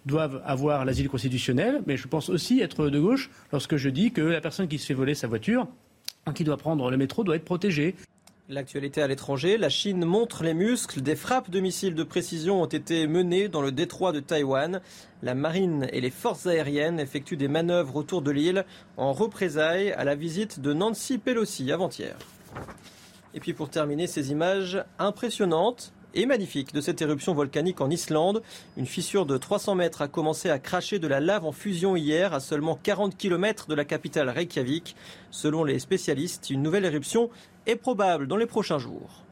doivent 0.06 0.42
avoir 0.46 0.84
l'asile 0.84 1.08
constitutionnel. 1.08 1.82
Mais 1.88 1.96
je 1.96 2.10
pense 2.10 2.28
aussi 2.28 2.60
être 2.60 2.90
de 2.90 3.00
gauche 3.00 3.30
lorsque 3.54 3.78
je 3.78 3.88
dis 3.88 4.12
que 4.12 4.20
la 4.20 4.42
personne 4.42 4.68
qui 4.68 4.80
se 4.80 4.86
fait 4.86 4.94
voler 4.94 5.16
sa 5.16 5.28
voiture 5.28 5.66
qui 6.34 6.44
doit 6.44 6.58
prendre 6.58 6.90
le 6.90 6.98
métro 6.98 7.24
doit 7.24 7.36
être 7.36 7.46
protégé. 7.46 7.96
L'actualité 8.48 9.02
à 9.02 9.08
l'étranger, 9.08 9.58
la 9.58 9.70
Chine 9.70 10.06
montre 10.06 10.44
les 10.44 10.54
muscles. 10.54 11.02
Des 11.02 11.16
frappes 11.16 11.50
de 11.50 11.60
missiles 11.60 11.96
de 11.96 12.04
précision 12.04 12.62
ont 12.62 12.68
été 12.68 13.08
menées 13.08 13.48
dans 13.48 13.62
le 13.62 13.72
détroit 13.72 14.12
de 14.12 14.20
Taïwan. 14.20 14.82
La 15.24 15.34
marine 15.34 15.88
et 15.92 16.00
les 16.00 16.12
forces 16.12 16.46
aériennes 16.46 17.00
effectuent 17.00 17.38
des 17.38 17.48
manœuvres 17.48 17.96
autour 17.96 18.22
de 18.22 18.30
l'île 18.30 18.66
en 18.98 19.14
représailles 19.14 19.94
à 19.94 20.04
la 20.04 20.14
visite 20.14 20.60
de 20.60 20.74
Nancy 20.74 21.18
Pelosi 21.18 21.72
avant-hier. 21.72 22.16
Et 23.34 23.40
puis 23.40 23.54
pour 23.54 23.70
terminer, 23.70 24.06
ces 24.06 24.32
images 24.32 24.84
impressionnantes 25.00 25.92
et 26.16 26.26
magnifique 26.26 26.74
de 26.74 26.82
cette 26.82 27.02
éruption 27.02 27.34
volcanique 27.34 27.82
en 27.82 27.90
Islande. 27.90 28.42
Une 28.78 28.86
fissure 28.86 29.26
de 29.26 29.38
300 29.38 29.76
mètres 29.76 30.02
a 30.02 30.08
commencé 30.08 30.50
à 30.50 30.60
cracher 30.60 30.98
de 30.98 31.08
la 31.08 31.20
lave 31.20 31.46
en 31.46 31.52
fusion 31.52 31.96
hier 31.96 32.34
à 32.34 32.40
seulement 32.40 32.80
40 32.82 33.18
km 33.18 33.68
de 33.68 33.76
la 33.76 33.86
capitale 33.86 34.30
Reykjavik. 34.30 34.96
Selon 35.30 35.64
les 35.64 35.80
spécialistes, 35.80 36.50
une 36.50 36.64
nouvelle 36.64 36.86
éruption 36.86 37.30
est 37.68 37.76
probable 37.76 38.28
dans 38.28 38.38
les 38.38 38.46
prochains 38.46 38.80
jours. 38.80 39.25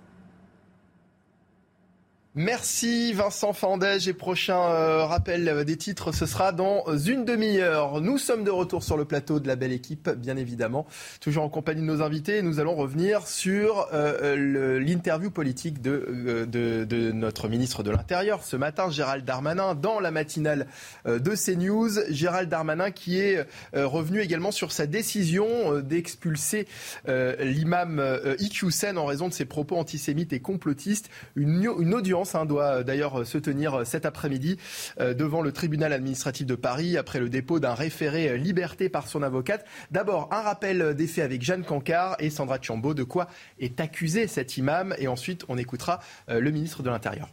Merci 2.35 3.13
Vincent 3.13 3.53
Fandège 3.53 4.07
et 4.07 4.13
prochain 4.13 4.57
euh, 4.57 5.05
rappel 5.05 5.47
euh, 5.47 5.63
des 5.63 5.77
titres, 5.77 6.11
ce 6.11 6.25
sera 6.25 6.51
dans 6.51 6.97
une 6.97 7.25
demi-heure. 7.25 8.01
Nous 8.01 8.17
sommes 8.17 8.43
de 8.43 8.49
retour 8.49 8.81
sur 8.81 8.97
le 8.97 9.05
plateau 9.05 9.39
de 9.39 9.47
la 9.47 9.55
belle 9.55 9.71
équipe, 9.71 10.09
bien 10.09 10.35
évidemment, 10.35 10.87
toujours 11.21 11.43
en 11.43 11.49
compagnie 11.49 11.81
de 11.81 11.85
nos 11.85 12.01
invités. 12.01 12.41
Nous 12.41 12.59
allons 12.59 12.73
revenir 12.73 13.27
sur 13.27 13.87
euh, 13.93 14.79
l'interview 14.79 15.29
politique 15.29 15.79
de, 15.79 17.11
notre 17.13 17.49
ministre 17.49 17.83
de 17.83 17.91
l'Intérieur 17.91 18.43
ce 18.43 18.55
matin, 18.55 18.89
Gérald 18.89 19.23
Darmanin, 19.25 19.75
dans 19.75 19.99
la 19.99 20.09
matinale 20.09 20.65
de 21.05 21.35
CNews. 21.35 21.99
Gérald 22.09 22.49
Darmanin 22.49 22.89
qui 22.89 23.19
est 23.19 23.45
revenu 23.73 24.21
également 24.21 24.51
sur 24.51 24.71
sa 24.71 24.87
décision 24.87 25.81
d'expulser 25.81 26.67
l'imam 27.07 28.01
Iqiyoussen 28.39 28.97
en 28.97 29.05
raison 29.05 29.27
de 29.27 29.33
ses 29.33 29.45
propos 29.45 29.77
antisémites 29.77 30.33
et 30.33 30.39
complotistes. 30.39 31.09
Une 31.35 31.93
audience 31.93 32.22
Hein, 32.33 32.45
doit 32.45 32.79
euh, 32.79 32.83
d'ailleurs 32.83 33.21
euh, 33.21 33.25
se 33.25 33.37
tenir 33.37 33.73
euh, 33.73 33.83
cet 33.83 34.05
après-midi 34.05 34.57
devant 34.99 35.41
le 35.41 35.51
tribunal 35.51 35.93
administratif 35.93 36.45
de 36.45 36.55
Paris 36.55 36.97
après 36.97 37.19
le 37.19 37.29
dépôt 37.29 37.59
d'un 37.59 37.73
référé 37.73 38.37
liberté 38.37 38.89
par 38.89 39.07
son 39.07 39.23
avocate. 39.23 39.65
D'abord, 39.91 40.29
un 40.31 40.41
rappel 40.41 40.93
des 40.95 41.07
faits 41.07 41.25
avec 41.25 41.41
Jeanne 41.41 41.63
Cancard 41.63 42.15
et 42.19 42.29
Sandra 42.29 42.57
Chambaud. 42.61 42.93
De 42.93 43.03
quoi 43.03 43.27
est 43.59 43.79
accusé 43.79 44.27
cet 44.27 44.57
imam? 44.57 44.95
Et 44.97 45.07
ensuite, 45.07 45.43
on 45.49 45.57
écoutera 45.57 45.99
le 46.27 46.51
ministre 46.51 46.83
de 46.83 46.89
l'Intérieur. 46.89 47.29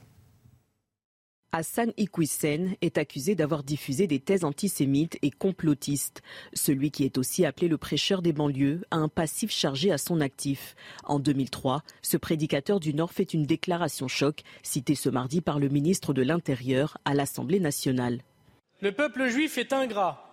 Hassan 1.53 1.93
Iquissen 1.97 2.77
est 2.81 2.97
accusé 2.97 3.35
d'avoir 3.35 3.65
diffusé 3.65 4.07
des 4.07 4.21
thèses 4.21 4.45
antisémites 4.45 5.19
et 5.23 5.33
complotistes. 5.33 6.23
Celui 6.53 6.93
qui 6.93 7.05
est 7.05 7.19
aussi 7.19 7.45
appelé 7.45 7.67
le 7.67 7.77
prêcheur 7.77 8.23
des 8.23 8.33
banlieues 8.33 8.83
a 8.93 8.99
un 8.99 9.09
passif 9.09 9.51
chargé 9.51 9.91
à 9.91 9.99
son 9.99 10.21
actif. 10.21 10.77
En 11.03 11.19
2003, 11.19 11.83
ce 12.03 12.17
prédicateur 12.17 12.79
du 12.79 12.95
Nord 12.95 13.13
fait 13.13 13.35
une 13.35 13.47
déclaration 13.47 14.07
choc, 14.07 14.43
citée 14.63 14.95
ce 14.95 15.09
mardi 15.09 15.41
par 15.41 15.59
le 15.59 15.69
ministre 15.69 16.15
de 16.15 16.23
l'Intérieur 16.23 16.99
à 17.05 17.15
l'Assemblée 17.15 17.61
nationale. 17.61 18.23
Le 18.81 18.93
peuple 18.93 19.29
juif 19.29 19.59
est 19.59 19.73
ingrat 19.73 20.25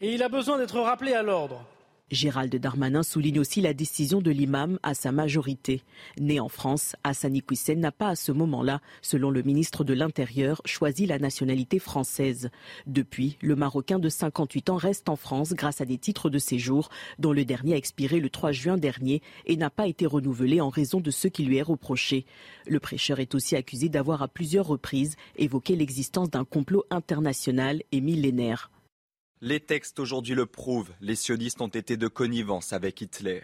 et 0.00 0.14
il 0.14 0.22
a 0.24 0.28
besoin 0.28 0.58
d'être 0.58 0.80
rappelé 0.80 1.12
à 1.12 1.22
l'ordre. 1.22 1.64
Gérald 2.10 2.54
Darmanin 2.56 3.02
souligne 3.02 3.38
aussi 3.38 3.60
la 3.60 3.74
décision 3.74 4.22
de 4.22 4.30
l'imam 4.30 4.78
à 4.82 4.94
sa 4.94 5.12
majorité. 5.12 5.82
Né 6.18 6.40
en 6.40 6.48
France, 6.48 6.96
Hassani 7.04 7.38
Iquissen 7.38 7.80
n'a 7.80 7.92
pas 7.92 8.08
à 8.08 8.16
ce 8.16 8.32
moment-là, 8.32 8.80
selon 9.02 9.30
le 9.30 9.42
ministre 9.42 9.84
de 9.84 9.92
l'Intérieur, 9.92 10.62
choisi 10.64 11.06
la 11.06 11.18
nationalité 11.18 11.78
française. 11.78 12.50
Depuis, 12.86 13.36
le 13.42 13.56
Marocain 13.56 13.98
de 13.98 14.08
58 14.08 14.70
ans 14.70 14.76
reste 14.76 15.08
en 15.08 15.16
France 15.16 15.52
grâce 15.52 15.80
à 15.80 15.84
des 15.84 15.98
titres 15.98 16.30
de 16.30 16.38
séjour, 16.38 16.88
dont 17.18 17.32
le 17.32 17.44
dernier 17.44 17.74
a 17.74 17.76
expiré 17.76 18.20
le 18.20 18.30
3 18.30 18.52
juin 18.52 18.78
dernier 18.78 19.20
et 19.46 19.56
n'a 19.56 19.70
pas 19.70 19.86
été 19.86 20.06
renouvelé 20.06 20.60
en 20.60 20.70
raison 20.70 21.00
de 21.00 21.10
ce 21.10 21.28
qui 21.28 21.44
lui 21.44 21.58
est 21.58 21.62
reproché. 21.62 22.24
Le 22.66 22.80
prêcheur 22.80 23.20
est 23.20 23.34
aussi 23.34 23.54
accusé 23.54 23.88
d'avoir 23.88 24.22
à 24.22 24.28
plusieurs 24.28 24.66
reprises 24.66 25.16
évoqué 25.36 25.76
l'existence 25.76 26.30
d'un 26.30 26.44
complot 26.44 26.84
international 26.90 27.82
et 27.92 28.00
millénaire. 28.00 28.70
Les 29.40 29.60
textes 29.60 30.00
aujourd'hui 30.00 30.34
le 30.34 30.46
prouvent, 30.46 30.90
les 31.00 31.14
sionistes 31.14 31.60
ont 31.60 31.68
été 31.68 31.96
de 31.96 32.08
connivence 32.08 32.72
avec 32.72 33.00
Hitler. 33.00 33.42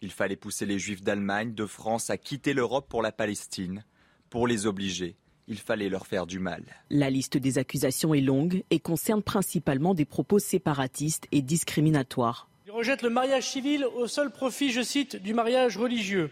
Il 0.00 0.10
fallait 0.10 0.36
pousser 0.36 0.64
les 0.64 0.78
juifs 0.78 1.02
d'Allemagne, 1.02 1.52
de 1.52 1.66
France 1.66 2.08
à 2.08 2.16
quitter 2.16 2.54
l'Europe 2.54 2.88
pour 2.88 3.02
la 3.02 3.12
Palestine. 3.12 3.84
Pour 4.30 4.48
les 4.48 4.66
obliger, 4.66 5.16
il 5.46 5.58
fallait 5.58 5.90
leur 5.90 6.06
faire 6.06 6.26
du 6.26 6.38
mal. 6.38 6.64
La 6.88 7.10
liste 7.10 7.36
des 7.36 7.58
accusations 7.58 8.14
est 8.14 8.22
longue 8.22 8.64
et 8.70 8.80
concerne 8.80 9.22
principalement 9.22 9.92
des 9.92 10.06
propos 10.06 10.38
séparatistes 10.38 11.26
et 11.30 11.42
discriminatoires. 11.42 12.48
Il 12.64 12.72
rejette 12.72 13.02
le 13.02 13.10
mariage 13.10 13.50
civil 13.50 13.84
au 13.84 14.06
seul 14.06 14.30
profit, 14.30 14.72
je 14.72 14.80
cite, 14.80 15.16
du 15.16 15.34
mariage 15.34 15.76
religieux. 15.76 16.30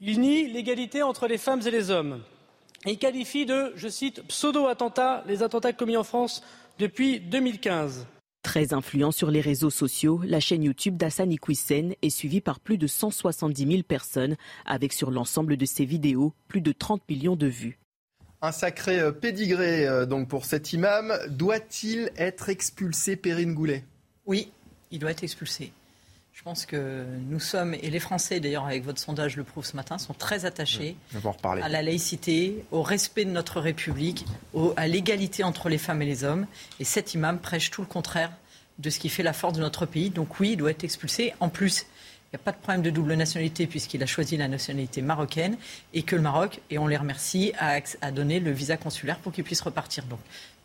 Il 0.00 0.18
nie 0.18 0.48
l'égalité 0.48 1.04
entre 1.04 1.28
les 1.28 1.38
femmes 1.38 1.62
et 1.64 1.70
les 1.70 1.92
hommes. 1.92 2.20
Il 2.84 2.98
qualifie 2.98 3.46
de, 3.46 3.72
je 3.76 3.86
cite, 3.86 4.22
pseudo-attentats 4.26 5.22
les 5.28 5.44
attentats 5.44 5.72
commis 5.72 5.96
en 5.96 6.02
France 6.02 6.42
depuis 6.82 7.20
2015. 7.20 8.08
Très 8.42 8.74
influent 8.74 9.12
sur 9.12 9.30
les 9.30 9.40
réseaux 9.40 9.70
sociaux, 9.70 10.20
la 10.24 10.40
chaîne 10.40 10.64
YouTube 10.64 10.96
d'Hassan 10.96 11.30
Iquissen 11.30 11.94
est 12.02 12.10
suivie 12.10 12.40
par 12.40 12.58
plus 12.58 12.76
de 12.76 12.88
170 12.88 13.68
000 13.70 13.82
personnes, 13.84 14.34
avec 14.66 14.92
sur 14.92 15.12
l'ensemble 15.12 15.56
de 15.56 15.64
ses 15.64 15.84
vidéos 15.84 16.34
plus 16.48 16.60
de 16.60 16.72
30 16.72 17.08
millions 17.08 17.36
de 17.36 17.46
vues. 17.46 17.78
Un 18.40 18.50
sacré 18.50 18.98
euh, 18.98 19.12
pédigré 19.12 19.86
euh, 19.86 20.06
donc 20.06 20.28
pour 20.28 20.44
cet 20.44 20.72
imam. 20.72 21.16
Doit-il 21.28 22.10
être 22.16 22.48
expulsé, 22.48 23.14
Perrine 23.14 23.54
Goulet? 23.54 23.84
Oui, 24.26 24.50
il 24.90 24.98
doit 24.98 25.12
être 25.12 25.22
expulsé. 25.22 25.72
Je 26.42 26.50
pense 26.50 26.66
que 26.66 27.04
nous 27.28 27.38
sommes, 27.38 27.72
et 27.72 27.88
les 27.88 28.00
Français 28.00 28.40
d'ailleurs 28.40 28.66
avec 28.66 28.82
votre 28.82 28.98
sondage 28.98 29.36
le 29.36 29.44
prouve 29.44 29.64
ce 29.64 29.76
matin, 29.76 29.96
sont 29.96 30.12
très 30.12 30.44
attachés 30.44 30.96
à 31.44 31.68
la 31.68 31.82
laïcité, 31.82 32.64
au 32.72 32.82
respect 32.82 33.24
de 33.24 33.30
notre 33.30 33.60
République, 33.60 34.26
à 34.76 34.88
l'égalité 34.88 35.44
entre 35.44 35.68
les 35.68 35.78
femmes 35.78 36.02
et 36.02 36.04
les 36.04 36.24
hommes. 36.24 36.48
Et 36.80 36.84
cet 36.84 37.14
imam 37.14 37.38
prêche 37.38 37.70
tout 37.70 37.80
le 37.80 37.86
contraire 37.86 38.32
de 38.80 38.90
ce 38.90 38.98
qui 38.98 39.08
fait 39.08 39.22
la 39.22 39.32
force 39.32 39.52
de 39.52 39.60
notre 39.60 39.86
pays. 39.86 40.10
Donc 40.10 40.40
oui, 40.40 40.54
il 40.54 40.56
doit 40.56 40.72
être 40.72 40.82
expulsé. 40.82 41.32
En 41.38 41.48
plus, 41.48 41.86
il 42.32 42.36
n'y 42.36 42.40
a 42.40 42.44
pas 42.44 42.50
de 42.50 42.56
problème 42.56 42.82
de 42.82 42.90
double 42.90 43.14
nationalité 43.14 43.68
puisqu'il 43.68 44.02
a 44.02 44.06
choisi 44.06 44.36
la 44.36 44.48
nationalité 44.48 45.00
marocaine 45.00 45.56
et 45.94 46.02
que 46.02 46.16
le 46.16 46.22
Maroc, 46.22 46.60
et 46.70 46.78
on 46.78 46.88
les 46.88 46.96
remercie, 46.96 47.52
a, 47.56 47.78
a 48.00 48.10
donné 48.10 48.40
le 48.40 48.50
visa 48.50 48.76
consulaire 48.76 49.20
pour 49.20 49.30
qu'il 49.30 49.44
puisse 49.44 49.60
repartir. 49.60 50.06
Donc 50.06 50.18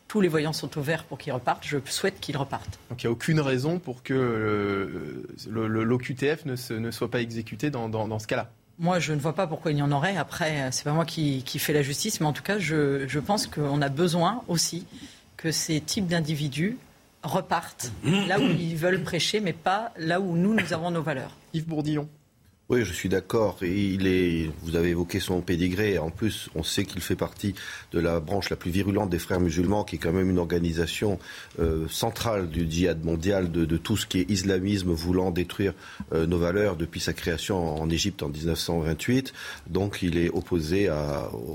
tous 0.08 0.22
les 0.22 0.28
voyants 0.28 0.54
sont 0.54 0.78
au 0.78 0.82
vert 0.82 1.04
pour 1.04 1.18
qu'ils 1.18 1.34
repartent. 1.34 1.66
Je 1.66 1.78
souhaite 1.86 2.20
qu'ils 2.20 2.38
repartent. 2.38 2.80
Donc 2.90 3.04
il 3.04 3.08
n'y 3.08 3.10
a 3.10 3.12
aucune 3.12 3.40
raison 3.40 3.80
pour 3.80 4.04
que 4.04 5.24
l'OQTF 5.50 6.46
ne, 6.46 6.80
ne, 6.80 6.92
soit 6.92 7.12
pas 7.12 7.22
exécuté 7.22 7.70
dans, 7.70 7.90
dans, 7.90 8.20
ce 8.20 8.28
cas-là. 8.28 8.50
Moi, 8.80 9.00
je 9.00 9.14
ne 9.14 9.20
vois 9.20 9.34
pas 9.34 9.48
pourquoi 9.48 9.72
il 9.72 9.78
y 9.78 9.82
en 9.82 9.92
aurait. 9.92 10.18
Après, 10.18 10.70
c'est 10.72 10.84
pas 10.84 10.94
moi 10.94 11.06
qui, 11.06 11.44
qui 11.44 11.60
fais 11.60 11.74
la 11.74 11.82
justice, 11.82 12.22
mais 12.22 12.28
en 12.28 12.34
tout 12.34 12.44
cas, 12.44 12.60
je, 12.60 13.08
je 13.08 13.20
pense 13.20 13.48
qu'on 13.48 13.82
a 13.82 13.90
besoin 13.90 14.44
aussi 14.48 14.86
que 15.36 15.52
ces 15.52 15.82
types 15.82 16.08
d'individus 16.08 16.78
repartent 17.24 17.92
là 18.04 18.40
où 18.40 18.44
ils 18.44 18.76
veulent 18.76 19.04
prêcher, 19.04 19.40
mais 19.40 19.54
pas 19.54 19.92
là 19.98 20.20
où 20.20 20.36
nous, 20.36 20.54
nous 20.54 20.74
avons 20.74 20.92
nos 20.92 21.02
valeurs. 21.02 21.36
Yves 21.54 21.68
Bourdillon. 21.68 22.08
Oui, 22.70 22.84
je 22.84 22.92
suis 22.92 23.08
d'accord. 23.08 23.60
Il 23.62 24.08
est, 24.08 24.52
vous 24.62 24.76
avez 24.76 24.90
évoqué 24.90 25.22
son 25.22 25.40
pédigré. 25.40 25.98
En 26.00 26.10
plus, 26.10 26.50
on 26.54 26.64
sait 26.64 26.84
qu'il 26.84 27.00
fait 27.00 27.16
partie 27.16 27.56
de 27.94 28.00
la 28.00 28.20
branche 28.20 28.50
la 28.50 28.58
plus 28.58 28.72
virulente 28.72 29.10
des 29.10 29.20
frères 29.20 29.40
musulmans, 29.40 29.86
qui 29.86 29.96
est 29.96 30.00
quand 30.00 30.12
même 30.12 30.30
une 30.30 30.38
organisation 30.38 31.18
euh, 31.60 31.88
centrale 31.88 32.50
du 32.50 32.70
djihad 32.70 33.06
mondial, 33.06 33.50
de, 33.54 33.78
tout 33.78 33.96
ce 33.96 34.06
qui 34.06 34.20
est 34.20 34.30
islamisme 34.30 34.92
voulant 34.92 35.32
détruire 35.32 35.74
euh, 36.12 36.26
nos 36.26 36.40
valeurs 36.40 36.76
depuis 36.76 37.00
sa 37.00 37.14
création 37.14 37.82
en 37.82 37.90
Égypte 37.90 38.22
en 38.22 38.28
1928. 38.28 39.32
Donc, 39.68 40.02
il 40.02 40.18
est 40.18 40.30
opposé 40.30 40.92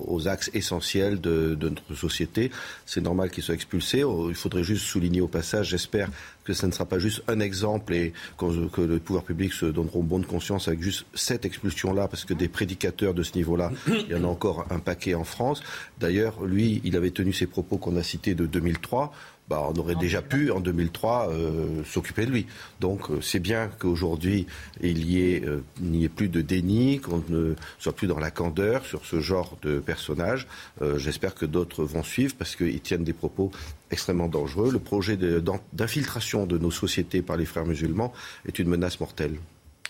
aux 0.08 0.28
axes 0.28 0.50
essentiels 0.54 1.20
de, 1.20 1.54
de 1.54 1.68
notre 1.68 1.94
société. 1.94 2.50
C'est 2.86 3.02
normal 3.02 3.30
qu'il 3.30 3.42
soit 3.42 3.54
expulsé. 3.54 3.98
Il 3.98 4.34
faudrait 4.34 4.64
juste 4.64 4.86
souligner 4.86 5.20
au 5.20 5.28
passage, 5.28 5.68
j'espère, 5.68 6.08
que 6.44 6.52
ce 6.52 6.66
ne 6.66 6.72
sera 6.72 6.84
pas 6.84 6.98
juste 6.98 7.22
un 7.28 7.40
exemple 7.40 7.94
et 7.94 8.12
que 8.38 8.80
le 8.80 8.98
pouvoir 8.98 9.24
public 9.24 9.52
se 9.52 9.66
donneront 9.66 10.02
bonne 10.02 10.24
conscience 10.24 10.68
avec 10.68 10.82
juste 10.82 11.06
cette 11.14 11.44
expulsion-là, 11.44 12.08
parce 12.08 12.24
que 12.24 12.34
des 12.34 12.48
prédicateurs 12.48 13.14
de 13.14 13.22
ce 13.22 13.34
niveau-là, 13.36 13.72
il 13.86 14.08
y 14.08 14.14
en 14.14 14.24
a 14.24 14.26
encore 14.26 14.66
un 14.70 14.78
paquet 14.78 15.14
en 15.14 15.24
France. 15.24 15.62
D'ailleurs, 16.00 16.44
lui, 16.44 16.80
il 16.84 16.96
avait 16.96 17.10
tenu 17.10 17.32
ses 17.32 17.46
propos 17.46 17.76
qu'on 17.76 17.96
a 17.96 18.02
cités 18.02 18.34
de 18.34 18.46
2003. 18.46 19.12
Bah, 19.52 19.68
on 19.68 19.78
aurait 19.78 19.96
déjà 19.96 20.22
pu, 20.22 20.50
en 20.50 20.60
2003, 20.60 21.28
euh, 21.28 21.84
s'occuper 21.84 22.24
de 22.24 22.30
lui. 22.30 22.46
Donc 22.80 23.10
euh, 23.10 23.20
c'est 23.20 23.38
bien 23.38 23.68
qu'aujourd'hui, 23.78 24.46
il 24.80 25.04
n'y 25.04 25.20
ait, 25.20 25.44
euh, 25.44 26.08
plus 26.08 26.30
de 26.30 26.40
déni, 26.40 27.00
qu'on 27.00 27.22
ne 27.28 27.54
soit 27.78 27.94
plus 27.94 28.06
dans 28.06 28.18
la 28.18 28.30
candeur 28.30 28.86
sur 28.86 29.04
ce 29.04 29.20
genre 29.20 29.58
de 29.60 29.78
personnage. 29.78 30.46
Euh, 30.80 30.96
j'espère 30.96 31.34
que 31.34 31.44
d'autres 31.44 31.84
vont 31.84 32.02
suivre 32.02 32.34
parce 32.38 32.56
qu'ils 32.56 32.80
tiennent 32.80 33.04
des 33.04 33.12
propos 33.12 33.50
extrêmement 33.90 34.28
dangereux. 34.28 34.72
Le 34.72 34.78
projet 34.78 35.18
d'infiltration 35.18 36.46
de, 36.46 36.56
nos 36.56 36.70
sociétés 36.70 37.20
par 37.20 37.36
les 37.36 37.44
frères 37.44 37.66
musulmans 37.66 38.14
est 38.48 38.58
une 38.58 38.68
menace 38.68 39.00
mortelle. 39.00 39.34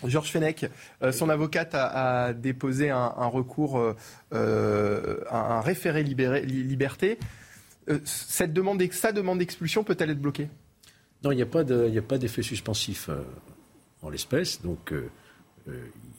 Georges 0.03 0.29
Fenech, 0.29 0.65
euh, 1.03 1.13
son 1.13 1.29
avocate 1.29 1.73
a, 1.73 2.33
déposé 2.33 2.89
un, 2.89 3.27
recours, 3.27 3.81
euh, 4.33 5.17
un 5.31 5.61
référé 5.61 6.03
liberté. 6.03 7.17
Euh, 7.89 7.99
cette 8.05 8.53
demande, 8.53 8.81
sa 8.91 9.11
demande 9.11 9.39
d'expulsion 9.39 9.83
peut-elle 9.83 10.11
être 10.11 10.21
bloquée? 10.21 10.49
Non, 11.23 11.31
il 11.31 11.35
n'y 11.35 11.41
a 11.41 11.45
pas 11.45 11.63
d'effet 11.63 12.41
suspensif 12.41 13.09
euh, 13.09 13.21
en 14.01 14.09
l'espèce, 14.09 14.61
donc 14.61 14.91
euh, 14.91 15.09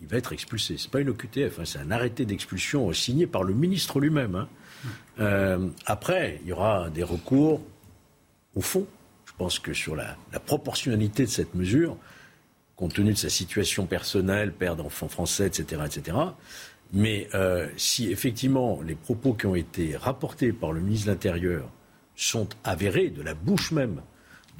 il 0.00 0.06
va 0.06 0.16
être 0.16 0.32
expulsé. 0.32 0.76
Ce 0.78 0.86
n'est 0.86 0.90
pas 0.90 1.00
une 1.00 1.10
OQTF, 1.10 1.58
hein, 1.58 1.64
c'est 1.64 1.78
un 1.78 1.90
arrêté 1.90 2.24
d'expulsion 2.24 2.92
signé 2.92 3.26
par 3.26 3.44
le 3.44 3.54
ministre 3.54 4.00
lui-même. 4.00 4.46
Hein. 5.18 5.70
après, 5.86 6.40
il 6.42 6.48
y 6.48 6.52
aura 6.52 6.90
des 6.90 7.02
recours 7.02 7.60
au 8.54 8.60
fond. 8.60 8.86
Je 9.26 9.32
pense 9.36 9.58
que 9.58 9.72
sur 9.74 9.96
la, 9.96 10.16
la 10.32 10.40
proportionnalité 10.40 11.24
de 11.24 11.30
cette 11.30 11.54
mesure, 11.54 11.96
compte 12.76 12.94
tenu 12.94 13.12
de 13.12 13.18
sa 13.18 13.30
situation 13.30 13.86
personnelle, 13.86 14.52
père 14.52 14.76
d'enfants 14.76 15.08
français, 15.08 15.46
etc., 15.46 15.82
etc. 15.86 16.16
Mais 16.94 17.28
euh, 17.34 17.66
si 17.76 18.10
effectivement 18.10 18.80
les 18.80 18.94
propos 18.94 19.34
qui 19.34 19.46
ont 19.46 19.56
été 19.56 19.96
rapportés 19.96 20.52
par 20.52 20.72
le 20.72 20.80
ministre 20.80 21.08
de 21.08 21.10
l'Intérieur 21.10 21.68
sont 22.14 22.48
avérés 22.62 23.10
de 23.10 23.20
la 23.20 23.34
bouche 23.34 23.72
même 23.72 24.00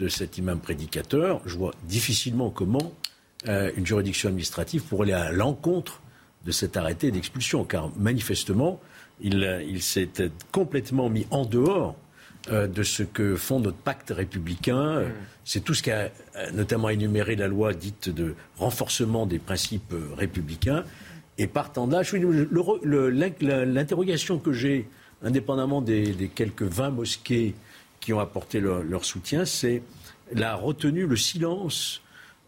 de 0.00 0.08
cet 0.08 0.36
imam 0.36 0.58
prédicateur, 0.58 1.40
je 1.46 1.56
vois 1.56 1.72
difficilement 1.84 2.50
comment 2.50 2.92
euh, 3.46 3.70
une 3.76 3.86
juridiction 3.86 4.28
administrative 4.28 4.82
pourrait 4.82 5.12
aller 5.12 5.28
à 5.28 5.30
l'encontre 5.30 6.02
de 6.44 6.50
cet 6.50 6.76
arrêté 6.76 7.12
d'expulsion, 7.12 7.64
car 7.64 7.90
manifestement, 7.96 8.80
il, 9.20 9.64
il 9.68 9.80
s'est 9.80 10.10
complètement 10.50 11.08
mis 11.08 11.26
en 11.30 11.44
dehors 11.44 11.94
euh, 12.50 12.66
de 12.66 12.82
ce 12.82 13.04
que 13.04 13.36
font 13.36 13.60
notre 13.60 13.78
pacte 13.78 14.10
républicain. 14.10 15.02
Mmh. 15.02 15.12
C'est 15.44 15.62
tout 15.62 15.74
ce 15.74 15.84
qu'a 15.84 16.10
notamment 16.52 16.88
énuméré 16.88 17.36
la 17.36 17.46
loi 17.46 17.74
dite 17.74 18.08
de 18.08 18.34
renforcement 18.58 19.24
des 19.24 19.38
principes 19.38 19.94
républicains. 20.16 20.84
Et 21.38 21.46
partant 21.46 21.86
de 21.86 21.92
là, 21.92 23.64
l'interrogation 23.64 24.38
que 24.38 24.52
j'ai, 24.52 24.88
indépendamment 25.22 25.82
des, 25.82 26.12
des, 26.12 26.28
quelques 26.28 26.62
20 26.62 26.90
mosquées 26.90 27.54
qui 28.00 28.12
ont 28.12 28.20
apporté 28.20 28.60
leur, 28.60 28.82
leur 28.82 29.04
soutien, 29.04 29.44
c'est 29.44 29.82
la 30.32 30.54
retenue, 30.54 31.06
le 31.06 31.16
silence 31.16 32.02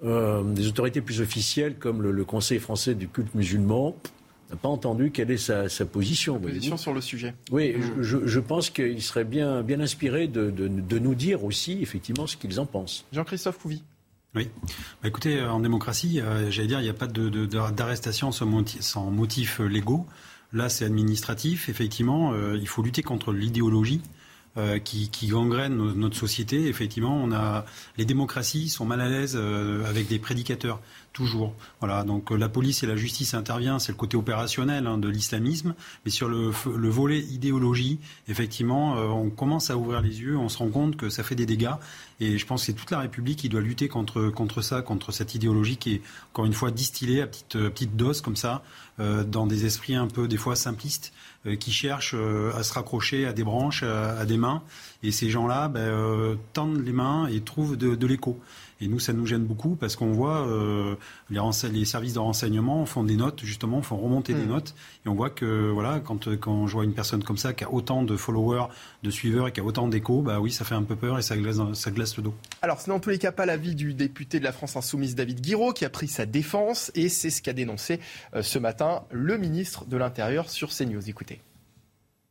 euh, 0.04 0.42
des 0.42 0.68
autorités 0.68 1.00
plus 1.00 1.20
officielles 1.20 1.76
comme 1.76 2.02
le, 2.02 2.12
le, 2.12 2.24
Conseil 2.24 2.58
français 2.58 2.94
du 2.94 3.08
culte 3.08 3.34
musulman. 3.34 3.96
n'a 4.50 4.56
pas 4.56 4.68
entendu 4.68 5.10
quelle 5.10 5.30
est 5.30 5.38
sa, 5.38 5.70
sa 5.70 5.86
position. 5.86 6.38
Position 6.38 6.76
sur 6.76 6.92
le 6.92 7.00
sujet. 7.00 7.34
Oui, 7.50 7.74
mmh. 7.74 8.02
je, 8.02 8.26
je, 8.26 8.40
pense 8.40 8.68
qu'il 8.68 9.02
serait 9.02 9.24
bien, 9.24 9.62
bien 9.62 9.80
inspiré 9.80 10.28
de, 10.28 10.50
de, 10.50 10.68
de, 10.68 10.98
nous 10.98 11.14
dire 11.14 11.44
aussi, 11.44 11.78
effectivement, 11.80 12.26
ce 12.26 12.36
qu'ils 12.36 12.60
en 12.60 12.66
pensent. 12.66 13.06
Jean-Christophe 13.12 13.58
Couvi. 13.58 13.82
Oui. 14.36 14.50
Bah 15.02 15.08
écoutez, 15.08 15.42
en 15.42 15.60
démocratie, 15.60 16.20
euh, 16.20 16.50
j'allais 16.50 16.68
dire, 16.68 16.80
il 16.80 16.82
n'y 16.82 16.90
a 16.90 16.94
pas 16.94 17.06
d'arrestation 17.06 18.32
sans, 18.32 18.44
motif, 18.44 18.82
sans 18.82 19.10
motifs 19.10 19.60
légaux. 19.60 20.06
Là, 20.52 20.68
c'est 20.68 20.84
administratif. 20.84 21.70
Effectivement, 21.70 22.32
euh, 22.32 22.56
il 22.56 22.68
faut 22.68 22.82
lutter 22.82 23.02
contre 23.02 23.32
l'idéologie. 23.32 24.02
Euh, 24.58 24.78
qui, 24.78 25.10
qui, 25.10 25.26
gangrène 25.26 25.76
notre 25.76 26.16
société. 26.16 26.66
Effectivement, 26.68 27.14
on 27.14 27.30
a 27.30 27.66
les 27.98 28.06
démocraties 28.06 28.70
sont 28.70 28.86
mal 28.86 29.02
à 29.02 29.08
l'aise 29.10 29.36
euh, 29.38 29.84
avec 29.84 30.08
des 30.08 30.18
prédicateurs 30.18 30.80
toujours. 31.16 31.54
Voilà, 31.80 32.04
donc 32.04 32.30
euh, 32.30 32.36
la 32.36 32.50
police 32.50 32.82
et 32.82 32.86
la 32.86 32.94
justice 32.94 33.32
interviennent, 33.32 33.78
c'est 33.78 33.90
le 33.90 33.96
côté 33.96 34.18
opérationnel 34.18 34.86
hein, 34.86 34.98
de 34.98 35.08
l'islamisme, 35.08 35.74
mais 36.04 36.10
sur 36.10 36.28
le, 36.28 36.52
le, 36.76 36.88
volet 36.90 37.20
idéologie, 37.20 37.98
effectivement, 38.28 38.98
euh, 38.98 39.06
on 39.06 39.30
commence 39.30 39.70
à 39.70 39.78
ouvrir 39.78 40.02
les 40.02 40.20
yeux, 40.20 40.36
on 40.36 40.50
se 40.50 40.58
rend 40.58 40.68
compte 40.68 40.98
que 40.98 41.08
ça 41.08 41.22
fait 41.22 41.34
des 41.34 41.46
dégâts, 41.46 41.72
et 42.20 42.36
je 42.36 42.44
pense 42.44 42.60
que 42.60 42.66
c'est 42.66 42.72
toute 42.74 42.90
la 42.90 43.00
République 43.00 43.38
qui 43.38 43.48
doit 43.48 43.62
lutter 43.62 43.88
contre 43.88 44.28
contre 44.28 44.60
ça, 44.60 44.82
contre 44.82 45.10
cette 45.10 45.34
idéologie 45.34 45.78
qui 45.78 45.94
est 45.94 46.02
encore 46.32 46.44
une 46.44 46.52
fois 46.52 46.70
distillée 46.70 47.22
à 47.22 47.26
petite 47.26 47.56
petite 47.70 47.96
dose 47.96 48.20
comme 48.20 48.36
ça, 48.36 48.62
euh, 49.00 49.24
dans 49.24 49.46
des 49.46 49.64
esprits 49.64 49.94
un 49.94 50.08
peu 50.08 50.28
des 50.28 50.36
fois 50.36 50.54
simplistes 50.54 51.14
qui 51.60 51.70
cherchent 51.70 52.16
à 52.56 52.62
se 52.64 52.72
raccrocher 52.72 53.24
à 53.24 53.32
des 53.32 53.44
branches, 53.44 53.84
à, 53.84 54.18
à 54.18 54.24
des 54.24 54.36
mains. 54.36 54.64
Et 55.02 55.12
ces 55.12 55.30
gens-là 55.30 55.68
ben, 55.68 55.80
euh, 55.80 56.34
tendent 56.52 56.84
les 56.84 56.92
mains 56.92 57.28
et 57.28 57.40
trouvent 57.40 57.76
de, 57.76 57.94
de 57.94 58.06
l'écho. 58.06 58.40
Et 58.80 58.88
nous, 58.88 58.98
ça 58.98 59.12
nous 59.12 59.24
gêne 59.24 59.44
beaucoup 59.44 59.74
parce 59.74 59.96
qu'on 59.96 60.12
voit 60.12 60.46
euh, 60.46 60.96
les, 61.30 61.40
les, 61.72 61.84
services 61.86 62.14
de 62.14 62.18
renseignement 62.18 62.84
font 62.84 63.04
des 63.04 63.16
notes, 63.16 63.40
justement, 63.42 63.80
font 63.80 63.96
remonter 63.96 64.34
mmh. 64.34 64.38
des 64.38 64.46
notes. 64.46 64.74
Et 65.04 65.08
on 65.08 65.14
voit 65.14 65.30
que, 65.30 65.70
voilà, 65.70 66.00
quand, 66.00 66.36
quand 66.36 66.66
je 66.66 66.72
vois 66.74 66.84
une 66.84 66.92
personne 66.92 67.24
comme 67.24 67.38
ça 67.38 67.54
qui 67.54 67.64
a 67.64 67.72
autant 67.72 68.02
de 68.02 68.16
followers, 68.16 68.66
de 69.02 69.10
suiveurs 69.10 69.48
et 69.48 69.52
qui 69.52 69.60
a 69.60 69.64
autant 69.64 69.88
d'échos, 69.88 70.20
bah 70.20 70.40
oui, 70.40 70.52
ça 70.52 70.64
fait 70.64 70.74
un 70.74 70.82
peu 70.82 70.94
peur 70.94 71.18
et 71.18 71.22
ça 71.22 71.36
glace, 71.36 71.58
ça 71.72 71.90
glace 71.90 72.16
le 72.18 72.24
dos. 72.24 72.34
Alors, 72.60 72.80
c'est 72.80 72.90
dans 72.90 73.00
tous 73.00 73.10
les 73.10 73.18
cas 73.18 73.32
pas 73.32 73.46
l'avis 73.46 73.74
du 73.74 73.94
député 73.94 74.38
de 74.38 74.44
la 74.44 74.52
France 74.52 74.76
Insoumise, 74.76 75.14
David 75.14 75.40
Guiraud, 75.40 75.72
qui 75.72 75.84
a 75.84 75.90
pris 75.90 76.08
sa 76.08 76.26
défense 76.26 76.92
et 76.94 77.08
c'est 77.08 77.30
ce 77.30 77.40
qu'a 77.40 77.54
dénoncé 77.54 78.00
euh, 78.34 78.42
ce 78.42 78.58
matin 78.58 79.04
le 79.10 79.38
ministre 79.38 79.86
de 79.86 79.96
l'Intérieur 79.96 80.50
sur 80.50 80.70
CNews. 80.70 81.08
Écoutez. 81.08 81.40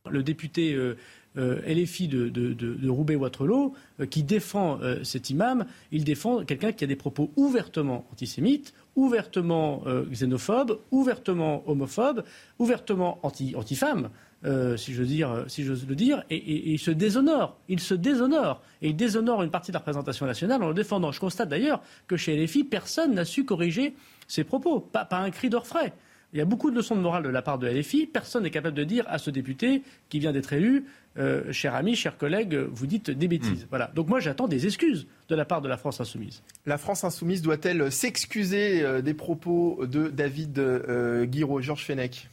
Le 0.08 0.22
député 0.22 0.74
euh, 0.74 0.96
LFI 1.36 2.08
de, 2.08 2.88
Roubaix-Waterloo, 2.88 3.74
euh, 4.00 4.06
qui 4.06 4.22
défend 4.22 4.80
euh, 4.80 5.02
cet 5.04 5.30
imam, 5.30 5.66
il 5.92 6.04
défend 6.04 6.44
quelqu'un 6.44 6.72
qui 6.72 6.84
a 6.84 6.86
des 6.86 6.96
propos 6.96 7.30
ouvertement 7.36 8.06
antisémites, 8.12 8.72
ouvertement 8.96 9.82
euh, 9.86 10.04
xénophobes, 10.10 10.78
ouvertement 10.90 11.62
homophobes, 11.66 12.24
ouvertement 12.58 13.18
anti, 13.22 13.54
anti-femmes. 13.54 14.08
Euh, 14.44 14.76
si 14.76 14.92
j'ose 14.92 15.86
le 15.88 15.94
dire, 15.94 16.24
et, 16.30 16.72
il 16.72 16.78
se 16.78 16.90
déshonore, 16.90 17.56
il 17.68 17.80
se 17.80 17.94
déshonore, 17.94 18.62
et 18.82 18.90
il 18.90 18.96
déshonore 18.96 19.42
une 19.42 19.50
partie 19.50 19.70
de 19.70 19.74
la 19.74 19.80
représentation 19.80 20.26
nationale 20.26 20.62
en 20.62 20.68
le 20.68 20.74
défendant. 20.74 21.10
Je 21.10 21.20
constate 21.20 21.48
d'ailleurs 21.48 21.82
que 22.06 22.16
chez 22.16 22.36
LFI, 22.36 22.64
personne 22.64 23.14
n'a 23.14 23.24
su 23.24 23.44
corriger 23.44 23.94
ses 24.28 24.44
propos, 24.44 24.80
pas, 24.80 25.04
pas 25.04 25.18
un 25.18 25.30
cri 25.30 25.48
d'orfraie. 25.48 25.92
Il 26.36 26.38
y 26.38 26.42
a 26.42 26.44
beaucoup 26.44 26.70
de 26.70 26.76
leçons 26.76 26.94
de 26.94 27.00
morale 27.00 27.22
de 27.22 27.30
la 27.30 27.40
part 27.40 27.58
de 27.58 27.66
LFI. 27.66 28.06
Personne 28.06 28.42
n'est 28.42 28.50
capable 28.50 28.76
de 28.76 28.84
dire 28.84 29.06
à 29.08 29.16
ce 29.16 29.30
député 29.30 29.82
qui 30.10 30.18
vient 30.18 30.32
d'être 30.32 30.52
élu, 30.52 30.84
euh, 31.16 31.50
cher 31.50 31.74
ami, 31.74 31.96
cher 31.96 32.18
collègue, 32.18 32.54
vous 32.54 32.86
dites 32.86 33.10
des 33.10 33.26
bêtises. 33.26 33.64
Mmh. 33.64 33.68
Voilà. 33.70 33.90
Donc 33.94 34.08
moi, 34.08 34.20
j'attends 34.20 34.46
des 34.46 34.66
excuses 34.66 35.06
de 35.30 35.34
la 35.34 35.46
part 35.46 35.62
de 35.62 35.68
la 35.68 35.78
France 35.78 35.98
insoumise. 35.98 36.42
La 36.66 36.76
France 36.76 37.04
insoumise 37.04 37.40
doit-elle 37.40 37.90
s'excuser 37.90 38.82
euh, 38.82 39.00
des 39.00 39.14
propos 39.14 39.86
de 39.86 40.08
David 40.08 40.58
euh, 40.58 41.24
Guiraud, 41.24 41.62
Georges 41.62 41.86
Fenech? 41.86 42.28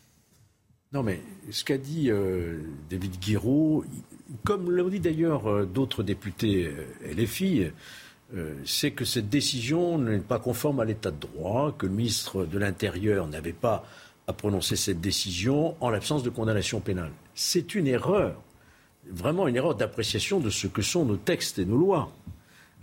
Non, 0.92 1.02
mais 1.02 1.22
ce 1.50 1.64
qu'a 1.64 1.78
dit 1.78 2.12
euh, 2.12 2.60
David 2.90 3.18
Guiraud, 3.22 3.86
comme 4.44 4.70
l'ont 4.70 4.90
dit 4.90 5.00
d'ailleurs 5.00 5.66
d'autres 5.66 6.04
députés 6.04 6.70
LFI, 7.06 7.68
euh, 8.36 8.56
c'est 8.66 8.92
que 8.92 9.06
cette 9.06 9.30
décision 9.30 9.98
n'est 10.00 10.18
pas 10.20 10.40
conforme 10.40 10.80
à 10.80 10.86
l'état 10.86 11.12
de 11.12 11.20
droit, 11.20 11.74
que 11.78 11.86
le 11.86 11.92
ministre 11.92 12.46
de 12.46 12.58
l'Intérieur 12.58 13.28
n'avait 13.28 13.54
pas 13.54 13.86
à 14.28 14.34
prononcer 14.34 14.76
cette 14.76 15.02
décision 15.02 15.76
en 15.82 15.90
l'absence 15.90 16.24
de 16.24 16.30
condamnation 16.30 16.80
pénale. 16.80 17.12
C'est 17.36 17.76
une 17.76 17.88
erreur, 17.88 18.42
vraiment 19.10 19.48
une 19.48 19.56
erreur 19.56 19.76
d'appréciation 19.76 20.40
de 20.40 20.50
ce 20.50 20.68
que 20.68 20.82
sont 20.82 21.06
nos 21.06 21.18
textes 21.18 21.60
et 21.60 21.66
nos 21.66 21.78
lois. 21.78 22.12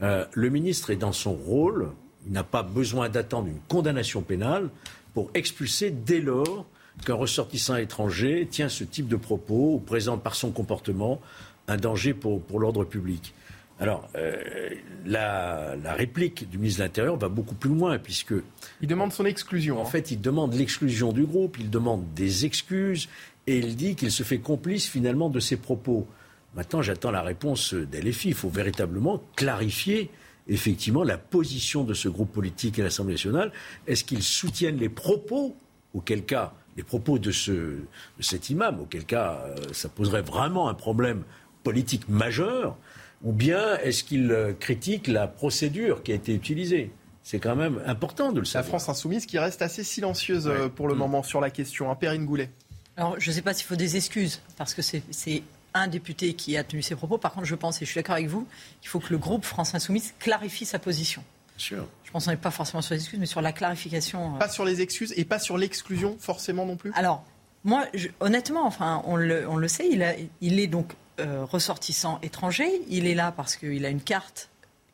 Euh, 0.02 0.24
le 0.34 0.50
ministre 0.50 0.90
est 0.90 0.96
dans 0.96 1.12
son 1.12 1.32
rôle, 1.32 1.90
il 2.26 2.32
n'a 2.32 2.44
pas 2.44 2.62
besoin 2.62 3.08
d'attendre 3.08 3.48
une 3.48 3.60
condamnation 3.68 4.22
pénale 4.22 4.68
pour 5.14 5.30
expulser 5.34 5.90
dès 5.90 6.20
lors 6.20 6.64
qu'un 7.04 7.14
ressortissant 7.14 7.76
étranger 7.76 8.46
tient 8.48 8.68
ce 8.68 8.84
type 8.84 9.08
de 9.08 9.16
propos 9.16 9.74
ou 9.74 9.78
présente 9.78 10.22
par 10.22 10.34
son 10.34 10.50
comportement 10.50 11.20
un 11.66 11.76
danger 11.76 12.14
pour, 12.14 12.42
pour 12.42 12.60
l'ordre 12.60 12.84
public. 12.84 13.34
Alors, 13.80 14.08
euh, 14.14 14.74
la, 15.06 15.74
réplique 15.94 16.48
du 16.48 16.58
ministre 16.58 16.80
de 16.80 16.84
l'Intérieur 16.84 17.16
va 17.16 17.28
beaucoup 17.28 17.54
plus 17.54 17.70
loin, 17.70 17.98
puisque... 17.98 18.34
Il 18.82 18.88
demande 18.88 19.12
son 19.12 19.24
exclusion. 19.24 19.80
En 19.80 19.82
hein. 19.82 19.86
fait, 19.86 20.10
il 20.10 20.20
demande 20.20 20.54
l'exclusion 20.54 21.12
du 21.12 21.24
groupe, 21.24 21.56
il 21.58 21.70
demande 21.70 22.04
des 22.14 22.44
excuses, 22.44 23.08
et 23.46 23.56
il 23.56 23.76
dit 23.76 23.96
qu'il 23.96 24.12
se 24.12 24.22
fait 24.22 24.38
complice 24.38 24.86
finalement 24.86 25.30
de 25.30 25.40
ses 25.40 25.56
propos. 25.56 26.06
Maintenant, 26.54 26.82
j'attends 26.82 27.10
la 27.10 27.22
réponse 27.22 27.72
d'LFI. 27.72 28.28
Il 28.28 28.34
faut 28.34 28.50
véritablement 28.50 29.22
clarifier 29.34 30.10
effectivement 30.46 31.02
la 31.02 31.16
position 31.16 31.84
de 31.84 31.94
ce 31.94 32.08
groupe 32.08 32.32
politique 32.32 32.78
à 32.78 32.82
l'Assemblée 32.82 33.14
nationale. 33.14 33.52
Est-ce 33.86 34.04
qu'ils 34.04 34.22
soutiennent 34.22 34.78
les 34.78 34.88
propos, 34.88 35.56
auquel 35.94 36.24
cas, 36.24 36.52
les 36.76 36.82
propos 36.82 37.18
de, 37.18 37.30
ce, 37.30 37.78
cet 38.20 38.50
imam, 38.50 38.80
auquel 38.80 39.04
cas 39.04 39.42
euh, 39.44 39.56
ça 39.72 39.88
poserait 39.88 40.22
vraiment 40.22 40.68
un 40.68 40.74
problème 40.74 41.22
politique 41.62 42.08
majeur, 42.08 42.76
ou 43.22 43.32
bien 43.32 43.76
est-ce 43.78 44.04
qu'ils 44.04 44.30
euh, 44.32 44.52
critiquent 44.58 45.08
la 45.08 45.26
procédure 45.26 46.02
qui 46.02 46.12
a 46.12 46.14
été 46.14 46.34
utilisée? 46.34 46.90
C'est 47.22 47.38
quand 47.38 47.56
même 47.56 47.80
important 47.86 48.32
de 48.32 48.40
le 48.40 48.46
savoir. 48.46 48.64
La 48.64 48.68
France 48.68 48.88
insoumise 48.88 49.26
qui 49.26 49.38
reste 49.38 49.62
assez 49.62 49.84
silencieuse 49.84 50.48
euh, 50.48 50.68
pour 50.68 50.88
le 50.88 50.94
mm. 50.94 50.98
moment 50.98 51.22
sur 51.22 51.40
la 51.40 51.50
question. 51.50 51.90
Hein, 51.90 51.94
Perrine 51.94 52.24
Goulet. 52.24 52.50
Alors, 52.96 53.18
je 53.18 53.30
ne 53.30 53.34
sais 53.34 53.42
pas 53.42 53.54
s'il 53.54 53.66
faut 53.66 53.76
des 53.76 53.96
excuses, 53.96 54.42
parce 54.56 54.74
que 54.74 54.82
c'est 54.82 55.42
un 55.72 55.86
député 55.86 56.34
qui 56.34 56.56
a 56.56 56.64
tenu 56.64 56.82
ses 56.82 56.96
propos. 56.96 57.18
Par 57.18 57.32
contre, 57.32 57.46
je 57.46 57.54
pense, 57.54 57.80
et 57.80 57.84
je 57.84 57.90
suis 57.90 57.98
d'accord 57.98 58.16
avec 58.16 58.28
vous, 58.28 58.46
qu'il 58.80 58.90
faut 58.90 59.00
que 59.00 59.10
le 59.10 59.18
groupe 59.18 59.44
France 59.44 59.74
Insoumise 59.74 60.14
clarifie 60.18 60.66
sa 60.66 60.78
position. 60.78 61.22
Sûr. 61.56 61.86
Je 62.04 62.10
pense 62.10 62.24
qu'on 62.24 62.30
n'est 62.30 62.36
pas 62.36 62.50
forcément 62.50 62.82
sur 62.82 62.94
les 62.94 63.00
excuses, 63.00 63.20
mais 63.20 63.26
sur 63.26 63.40
la 63.40 63.52
clarification. 63.52 64.34
Euh. 64.34 64.38
Pas 64.38 64.48
sur 64.48 64.64
les 64.64 64.80
excuses 64.80 65.14
et 65.16 65.24
pas 65.24 65.38
sur 65.38 65.56
l'exclusion, 65.56 66.16
forcément 66.18 66.66
non 66.66 66.76
plus? 66.76 66.90
Alors, 66.94 67.24
moi, 67.64 67.84
honnêtement, 68.20 68.66
enfin, 68.66 69.02
on 69.04 69.16
le, 69.16 69.48
on 69.48 69.56
le 69.56 69.68
sait, 69.68 69.88
il, 69.90 70.02
a, 70.02 70.14
il 70.40 70.58
est 70.58 70.66
donc 70.66 70.92
euh, 71.20 71.44
ressortissant 71.44 72.18
étranger. 72.22 72.82
Il 72.88 73.06
est 73.06 73.14
là 73.14 73.32
parce 73.32 73.56
qu'il 73.56 73.84
a 73.84 73.88
une 73.88 74.02
carte 74.02 74.50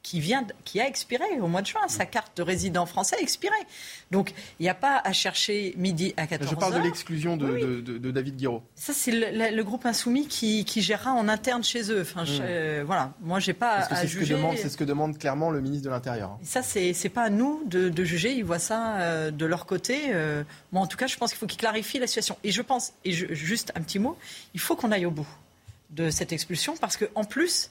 qui, 0.06 0.20
vient, 0.20 0.46
qui 0.64 0.80
a 0.80 0.86
expiré 0.86 1.24
au 1.40 1.48
mois 1.48 1.62
de 1.62 1.66
juin. 1.66 1.80
Sa 1.88 2.06
carte 2.06 2.36
de 2.36 2.42
résident 2.44 2.86
français 2.86 3.16
a 3.16 3.20
expiré. 3.20 3.56
Donc, 4.12 4.32
il 4.60 4.62
n'y 4.62 4.68
a 4.68 4.74
pas 4.74 5.00
à 5.02 5.12
chercher 5.12 5.74
midi 5.76 6.14
à 6.16 6.26
14h. 6.26 6.50
Je 6.50 6.54
parle 6.54 6.74
de 6.74 6.78
l'exclusion 6.78 7.36
de, 7.36 7.80
de, 7.80 8.10
David 8.12 8.36
Guiraud. 8.36 8.62
Ça, 8.76 8.92
c'est 8.92 9.10
le, 9.10 9.62
groupe 9.64 9.84
insoumis 9.84 10.28
qui, 10.28 10.64
qui, 10.64 10.80
gérera 10.80 11.12
en 11.12 11.26
interne 11.26 11.64
chez 11.64 11.90
eux. 11.90 12.02
Enfin, 12.02 12.22
hmm. 12.22 12.38
euh, 12.40 12.84
voilà. 12.86 13.14
Moi, 13.20 13.40
j'ai 13.40 13.52
pas 13.52 13.78
Parce 13.78 13.88
que 13.88 13.94
à 13.94 14.06
juger. 14.06 14.38
C'est 14.56 14.68
ce 14.68 14.76
que 14.76 14.84
demande 14.84 15.18
clairement 15.18 15.50
le 15.50 15.60
ministre 15.60 15.86
de 15.86 15.90
l'Intérieur. 15.90 16.38
Ça, 16.44 16.62
c'est 16.62 16.92
n'est 17.02 17.10
pas 17.10 17.24
à 17.24 17.30
nous 17.30 17.62
de, 17.66 18.04
juger. 18.04 18.32
Ils 18.32 18.44
voient 18.44 18.60
ça 18.60 18.98
euh, 18.98 19.32
de 19.32 19.44
leur 19.44 19.66
côté. 19.66 20.12
Euh, 20.14 20.44
moi, 20.70 20.82
en 20.82 20.86
tout 20.86 20.96
cas, 20.96 21.08
je 21.08 21.16
pense 21.16 21.30
qu'il 21.30 21.38
faut 21.38 21.46
qu'ils 21.46 21.58
clarifient 21.58 21.98
la 21.98 22.06
situation. 22.06 22.36
Et 22.44 22.52
je 22.52 22.62
pense, 22.62 22.92
et 23.04 23.10
juste 23.10 23.72
un 23.74 23.80
petit 23.80 23.98
mot, 23.98 24.16
il 24.54 24.60
faut 24.60 24.76
qu'on 24.76 24.92
aille 24.92 25.06
au 25.06 25.10
bout 25.10 25.26
de 25.90 26.10
cette 26.10 26.32
expulsion 26.32 26.76
parce 26.76 26.96
qu'en 26.96 27.24
plus, 27.24 27.70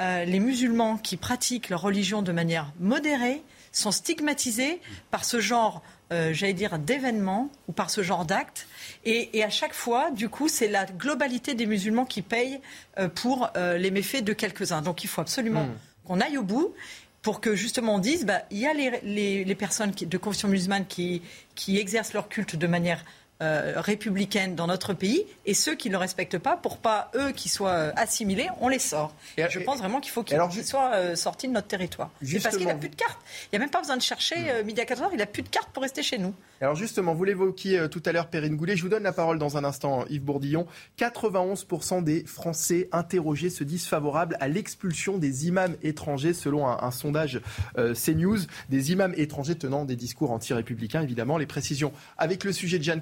euh, 0.00 0.24
les 0.24 0.40
musulmans 0.40 0.96
qui 0.96 1.16
pratiquent 1.16 1.68
leur 1.68 1.82
religion 1.82 2.22
de 2.22 2.32
manière 2.32 2.72
modérée 2.80 3.42
sont 3.70 3.92
stigmatisés 3.92 4.80
par 5.10 5.24
ce 5.24 5.40
genre, 5.40 5.82
euh, 6.12 6.32
j'allais 6.32 6.54
dire, 6.54 6.78
d'événements 6.78 7.50
ou 7.68 7.72
par 7.72 7.90
ce 7.90 8.02
genre 8.02 8.24
d'actes. 8.24 8.66
Et, 9.04 9.44
à 9.44 9.50
chaque 9.50 9.74
fois, 9.74 10.10
du 10.10 10.28
coup, 10.28 10.48
c'est 10.48 10.68
la 10.68 10.86
globalité 10.86 11.54
des 11.54 11.66
musulmans 11.66 12.06
qui 12.06 12.22
payent 12.22 12.60
euh, 12.98 13.08
pour 13.08 13.50
les 13.56 13.90
méfaits 13.90 14.24
de 14.24 14.32
quelques-uns. 14.32 14.82
Donc 14.82 15.04
il 15.04 15.06
faut 15.06 15.20
absolument 15.20 15.64
hmm. 15.64 15.76
qu'on 16.06 16.20
aille 16.20 16.38
au 16.38 16.42
bout 16.42 16.74
pour 17.22 17.40
que 17.40 17.54
justement 17.54 17.96
on 17.96 17.98
dise, 17.98 18.24
bah, 18.24 18.42
il 18.50 18.58
y 18.58 18.66
a 18.66 18.72
les, 18.72 19.54
personnes 19.54 19.92
de 19.92 20.18
confession 20.18 20.48
musulmane 20.48 20.86
qui, 20.86 21.20
qui 21.54 21.78
exercent 21.78 22.14
leur 22.14 22.28
culte 22.28 22.56
de 22.56 22.66
manière 22.66 23.04
euh, 23.42 23.72
républicaine 23.76 24.54
dans 24.54 24.66
notre 24.66 24.92
pays 24.92 25.24
et 25.46 25.54
ceux 25.54 25.74
qui 25.74 25.88
ne 25.88 25.92
le 25.92 25.98
respectent 25.98 26.36
pas, 26.36 26.58
pour 26.58 26.76
pas 26.76 27.10
eux 27.14 27.30
qui 27.32 27.48
soient 27.48 27.70
euh, 27.70 27.92
assimilés, 27.96 28.48
on 28.60 28.68
les 28.68 28.78
sort. 28.78 29.14
Et, 29.38 29.44
je 29.48 29.58
pense 29.60 29.78
vraiment 29.78 30.00
qu'il 30.00 30.12
faut 30.12 30.22
qu'ils 30.22 30.38
soient 30.62 30.92
euh, 30.94 31.16
sortis 31.16 31.48
de 31.48 31.54
notre 31.54 31.66
territoire. 31.66 32.10
C'est 32.22 32.42
parce 32.42 32.58
qu'il 32.58 32.66
n'a 32.66 32.74
plus 32.74 32.90
de 32.90 32.96
carte. 32.96 33.18
Il 33.44 33.48
n'y 33.54 33.56
a 33.56 33.60
même 33.60 33.70
pas 33.70 33.80
besoin 33.80 33.96
de 33.96 34.02
chercher 34.02 34.36
hmm. 34.36 34.66
midi 34.66 34.82
à 34.82 34.84
14h, 34.84 35.08
il 35.12 35.18
n'a 35.18 35.24
plus 35.24 35.42
de 35.42 35.48
carte 35.48 35.70
pour 35.70 35.82
rester 35.82 36.02
chez 36.02 36.18
nous. 36.18 36.34
Alors 36.60 36.74
justement, 36.74 37.14
vous 37.14 37.24
l'évoquiez 37.24 37.88
tout 37.88 38.02
à 38.04 38.12
l'heure, 38.12 38.26
Perrine 38.26 38.56
Goulet. 38.56 38.76
Je 38.76 38.82
vous 38.82 38.90
donne 38.90 39.04
la 39.04 39.12
parole 39.14 39.38
dans 39.38 39.56
un 39.56 39.64
instant, 39.64 40.04
Yves 40.10 40.22
Bourdillon. 40.22 40.66
91% 40.98 42.04
des 42.04 42.26
Français 42.26 42.90
interrogés 42.92 43.48
se 43.48 43.64
disent 43.64 43.86
favorables 43.86 44.36
à 44.40 44.48
l'expulsion 44.48 45.16
des 45.16 45.46
imams 45.46 45.76
étrangers, 45.82 46.34
selon 46.34 46.68
un, 46.68 46.90
sondage 46.90 47.40
CNews. 47.74 48.40
Des 48.68 48.92
imams 48.92 49.14
étrangers 49.16 49.54
tenant 49.54 49.86
des 49.86 49.96
discours 49.96 50.30
anti-républicains, 50.30 51.00
évidemment. 51.00 51.38
Les 51.38 51.46
précisions 51.46 51.92
avec 52.18 52.44
le 52.44 52.52
sujet 52.52 52.78
de 52.78 52.84
Jeanne 52.84 53.00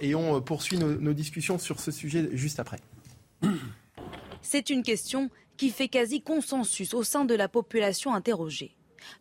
Et 0.00 0.14
on 0.14 0.36
euh, 0.36 0.40
poursuit 0.40 0.78
nos, 0.78 1.12
discussions 1.12 1.58
sur 1.58 1.80
ce 1.80 1.90
sujet 1.90 2.28
juste 2.32 2.60
après. 2.60 2.80
C'est 4.42 4.70
une 4.70 4.82
question 4.82 5.30
qui 5.56 5.70
fait 5.70 5.88
quasi 5.88 6.20
consensus 6.20 6.94
au 6.94 7.02
sein 7.02 7.24
de 7.24 7.34
la 7.34 7.48
population 7.48 8.14
interrogée. 8.14 8.76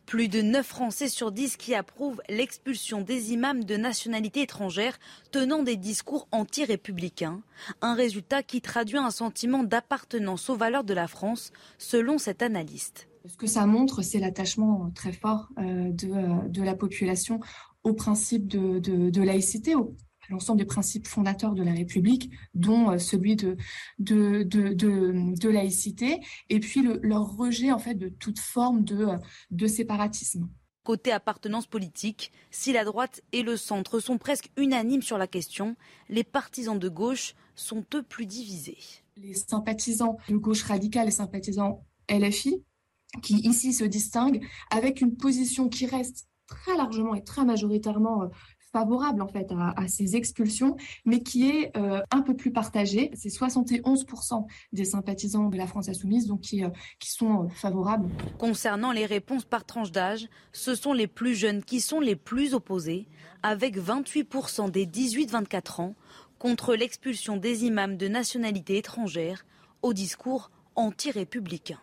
Plus 0.06 0.28
de 0.28 0.41
9 0.41 0.66
Français 0.66 1.08
sur 1.08 1.32
10 1.32 1.58
qui 1.58 1.76
approuvent 1.76 2.22
l'expulsion 2.30 3.01
des 3.01 3.34
imams 3.34 3.64
de 3.64 3.78
nationalité 3.78 4.41
étrangère 4.41 4.97
tenant 5.32 5.64
des 5.64 5.76
discours 5.76 6.28
anti-républicains. 6.32 7.41
Un 7.82 7.93
résultat 7.93 8.41
qui 8.41 8.62
traduit 8.62 8.97
un 8.97 9.12
sentiment 9.12 9.64
d'appartenance 9.64 10.49
aux 10.49 10.56
valeurs 10.56 10.84
de 10.84 10.93
la 10.93 11.08
France, 11.08 11.51
selon 11.78 12.18
cet 12.18 12.41
analyste. 12.41 13.08
Ce 13.28 13.38
que 13.38 13.47
ça 13.47 13.66
montre, 13.66 14.01
c'est 14.01 14.20
l'attachement 14.20 14.91
très 14.93 15.14
fort 15.14 15.49
euh, 15.58 15.91
euh, 16.03 16.47
de, 16.47 16.64
la 16.64 16.76
population 16.76 17.39
au 17.84 17.93
principe 17.93 18.47
de, 18.47 18.80
de 18.80 19.22
laïcité, 19.22 19.76
l'ensemble 20.30 20.59
des 20.59 20.65
principes 20.65 21.07
fondateurs 21.07 21.53
de 21.53 21.63
la 21.63 21.73
République, 21.73 22.32
dont 22.53 22.91
euh, 22.91 22.97
celui 22.97 23.36
de, 23.36 23.57
de, 23.99 24.43
de, 24.43 25.49
laïcité, 25.49 26.19
et 26.49 26.59
puis 26.59 26.88
leur 27.01 27.36
rejet 27.38 27.71
en 27.71 27.80
fait 27.80 27.95
de 27.95 28.09
toute 28.09 28.39
forme 28.39 28.84
de, 28.84 29.07
de 29.51 29.67
séparatisme. 29.67 30.49
Côté 30.84 31.11
appartenance 31.11 31.65
politique, 31.65 32.32
si 32.51 32.71
la 32.71 32.86
droite 32.86 33.21
et 33.32 33.41
le 33.41 33.57
centre 33.57 33.99
sont 33.99 34.19
presque 34.19 34.51
unanimes 34.55 35.01
sur 35.01 35.17
la 35.17 35.26
question, 35.28 35.76
les 36.09 36.23
partisans 36.23 36.78
de 36.78 36.89
gauche 36.89 37.34
sont 37.55 37.84
eux 37.95 38.03
plus 38.03 38.28
divisés. 38.28 38.78
Les 39.17 39.34
sympathisants 39.34 40.17
de 40.30 40.36
gauche 40.36 40.63
radicale, 40.63 41.05
les 41.05 41.11
sympathisants 41.11 41.84
LFI, 42.09 42.63
qui 43.21 43.36
ici 43.38 43.73
se 43.73 43.84
distinguent 43.84 44.45
avec 44.69 45.01
une 45.01 45.15
position 45.15 45.69
qui 45.69 45.86
reste 45.86 46.28
très 46.47 46.76
largement 46.78 47.15
et 47.15 47.23
très 47.23 47.45
majoritairement 47.45 48.23
euh, 48.23 48.28
favorable 48.76 49.21
en 49.21 49.28
fait 49.30 49.47
à, 49.57 49.88
ces 49.88 50.17
expulsions, 50.17 50.76
mais 51.05 51.21
qui 51.21 51.49
est 51.49 51.71
euh, 51.78 52.01
un 52.11 52.21
peu 52.21 52.36
plus 52.36 52.51
partagé. 52.51 53.09
C'est 53.13 53.30
71% 53.30 54.45
des 54.73 54.84
sympathisants 54.84 55.47
de 55.47 55.57
la 55.57 55.65
France 55.65 55.88
insoumise 55.88 56.28
donc 56.28 56.41
qui, 56.41 56.61
euh, 56.61 56.69
qui 56.99 57.09
sont 57.09 57.45
euh, 57.45 57.47
favorables. 57.55 58.09
Concernant 58.38 58.91
les 58.91 59.05
réponses 59.05 59.45
par 59.45 59.63
tranche 59.63 59.93
d'âge, 59.93 60.28
ce 60.51 60.76
sont 60.76 60.91
les 60.91 61.07
plus 61.07 61.36
jeunes 61.36 61.63
qui 61.63 61.80
sont 61.80 62.01
les 62.01 62.17
plus 62.17 62.53
opposés, 62.53 63.07
avec 63.43 63.78
28% 63.78 64.69
des 64.69 64.86
18-24 64.86 65.82
ans 65.82 65.95
contre 66.38 66.76
l'expulsion 66.76 67.38
des 67.38 67.63
imams 67.63 67.95
de 67.95 68.09
nationalité 68.09 68.78
étrangère 68.78 69.45
au 69.84 69.93
discours 69.93 70.51
anti-républicain. 70.76 71.80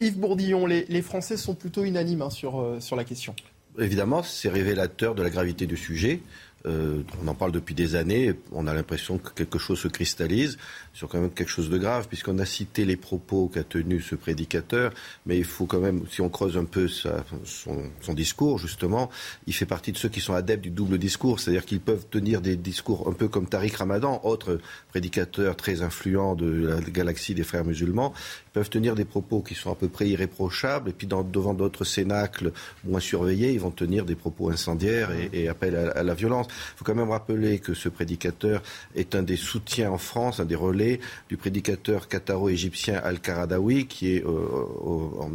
Yves 0.00 0.18
Bourdillon, 0.18 0.66
les, 0.66 0.84
les, 0.86 1.02
Français 1.02 1.36
sont 1.36 1.54
plutôt 1.54 1.84
unanimes 1.84 2.22
hein, 2.22 2.30
sur, 2.30 2.76
sur 2.80 2.96
la 2.96 3.04
question. 3.04 3.36
Évidemment, 3.78 4.22
c'est 4.22 4.48
révélateur 4.48 5.14
de 5.14 5.22
la 5.22 5.30
gravité 5.30 5.66
du 5.66 5.76
sujet. 5.76 6.20
Euh, 6.66 7.02
on 7.22 7.28
en 7.28 7.34
parle 7.34 7.52
depuis 7.52 7.74
des 7.74 7.96
années. 7.96 8.34
On 8.52 8.66
a 8.66 8.74
l'impression 8.74 9.18
que 9.18 9.30
quelque 9.30 9.58
chose 9.58 9.78
se 9.78 9.88
cristallise 9.88 10.58
sur 10.92 11.08
quand 11.08 11.20
même 11.20 11.30
quelque 11.30 11.48
chose 11.48 11.70
de 11.70 11.78
grave, 11.78 12.06
puisqu'on 12.08 12.38
a 12.38 12.44
cité 12.44 12.84
les 12.84 12.96
propos 12.96 13.50
qu'a 13.52 13.64
tenus 13.64 14.06
ce 14.06 14.14
prédicateur, 14.14 14.92
mais 15.26 15.38
il 15.38 15.44
faut 15.44 15.66
quand 15.66 15.80
même, 15.80 16.04
si 16.10 16.20
on 16.20 16.28
creuse 16.28 16.56
un 16.56 16.64
peu 16.64 16.86
son, 16.88 18.14
discours, 18.14 18.58
justement, 18.58 19.10
il 19.46 19.54
fait 19.54 19.66
partie 19.66 19.92
de 19.92 19.96
ceux 19.96 20.10
qui 20.10 20.20
sont 20.20 20.34
adeptes 20.34 20.62
du 20.62 20.70
double 20.70 20.98
discours, 20.98 21.40
c'est-à-dire 21.40 21.64
qu'ils 21.64 21.80
peuvent 21.80 22.06
tenir 22.10 22.42
des 22.42 22.56
discours 22.56 23.08
un 23.08 23.12
peu 23.12 23.28
comme 23.28 23.46
Tariq 23.46 23.74
Ramadan, 23.76 24.20
autre 24.22 24.60
prédicateur 24.90 25.56
très 25.56 25.80
influent 25.82 26.34
de 26.34 26.68
la 26.68 26.80
galaxie 26.80 27.34
des 27.34 27.42
frères 27.42 27.64
musulmans, 27.64 28.12
ils 28.48 28.52
peuvent 28.52 28.70
tenir 28.70 28.94
des 28.94 29.06
propos 29.06 29.40
qui 29.40 29.54
sont 29.54 29.72
à 29.72 29.74
peu 29.74 29.88
près 29.88 30.08
irréprochables, 30.08 30.90
et 30.90 30.92
puis 30.92 31.06
devant 31.06 31.54
d'autres 31.54 31.84
cénacles 31.84 32.52
moins 32.84 33.00
surveillés, 33.00 33.52
ils 33.52 33.60
vont 33.60 33.70
tenir 33.70 34.04
des 34.04 34.14
propos 34.14 34.50
incendiaires 34.50 35.10
et, 35.32 35.48
appel 35.48 35.74
à, 35.74 35.90
à 35.92 36.02
la 36.02 36.14
violence. 36.14 36.48
Il 36.74 36.78
faut 36.78 36.84
quand 36.84 36.94
même 36.94 37.10
rappeler 37.10 37.58
que 37.58 37.74
ce 37.74 37.88
prédicateur 37.88 38.62
est 38.94 39.14
un 39.14 39.22
des 39.22 39.36
soutiens 39.36 39.90
en 39.90 39.98
France, 39.98 40.40
un 40.40 40.44
des 40.44 40.54
relais 40.54 41.00
du 41.28 41.36
prédicateur 41.36 42.08
qataro-égyptien 42.08 43.00
Al-Qaradawi, 43.02 43.86
qui 43.86 44.14
est 44.16 44.24
euh, 44.24 44.28
au, 44.28 45.30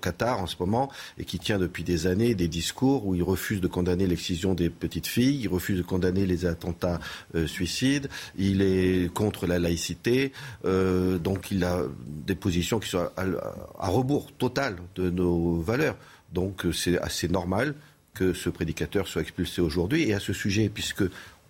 Qatar 0.00 0.40
en 0.40 0.46
ce 0.46 0.56
moment 0.60 0.90
et 1.18 1.24
qui 1.24 1.38
tient 1.38 1.58
depuis 1.58 1.82
des 1.82 2.06
années 2.06 2.34
des 2.34 2.46
discours 2.48 3.06
où 3.06 3.14
il 3.14 3.22
refuse 3.22 3.60
de 3.60 3.66
condamner 3.66 4.06
l'excision 4.06 4.54
des 4.54 4.70
petites 4.70 5.08
filles, 5.08 5.40
il 5.42 5.48
refuse 5.48 5.78
de 5.78 5.82
condamner 5.82 6.26
les 6.26 6.46
attentats 6.46 7.00
euh, 7.34 7.46
suicides, 7.46 8.08
il 8.38 8.62
est 8.62 9.12
contre 9.12 9.46
la 9.46 9.58
laïcité, 9.58 10.32
euh, 10.64 11.18
donc 11.18 11.50
il 11.50 11.64
a 11.64 11.82
des 12.06 12.34
positions 12.36 12.78
qui 12.78 12.88
sont 12.88 13.08
à, 13.16 13.88
rebours 13.88 14.32
total 14.32 14.76
de 14.94 15.10
nos 15.10 15.56
valeurs. 15.60 15.96
Donc 16.32 16.64
c'est 16.72 16.98
assez 17.00 17.26
normal 17.28 17.74
que 18.20 18.34
ce 18.34 18.50
prédicateur 18.50 19.08
soit 19.08 19.22
expulsé 19.22 19.62
aujourd'hui. 19.62 20.10
Et 20.10 20.12
à 20.12 20.20
ce 20.20 20.34
sujet, 20.34 20.68
puisque 20.68 21.04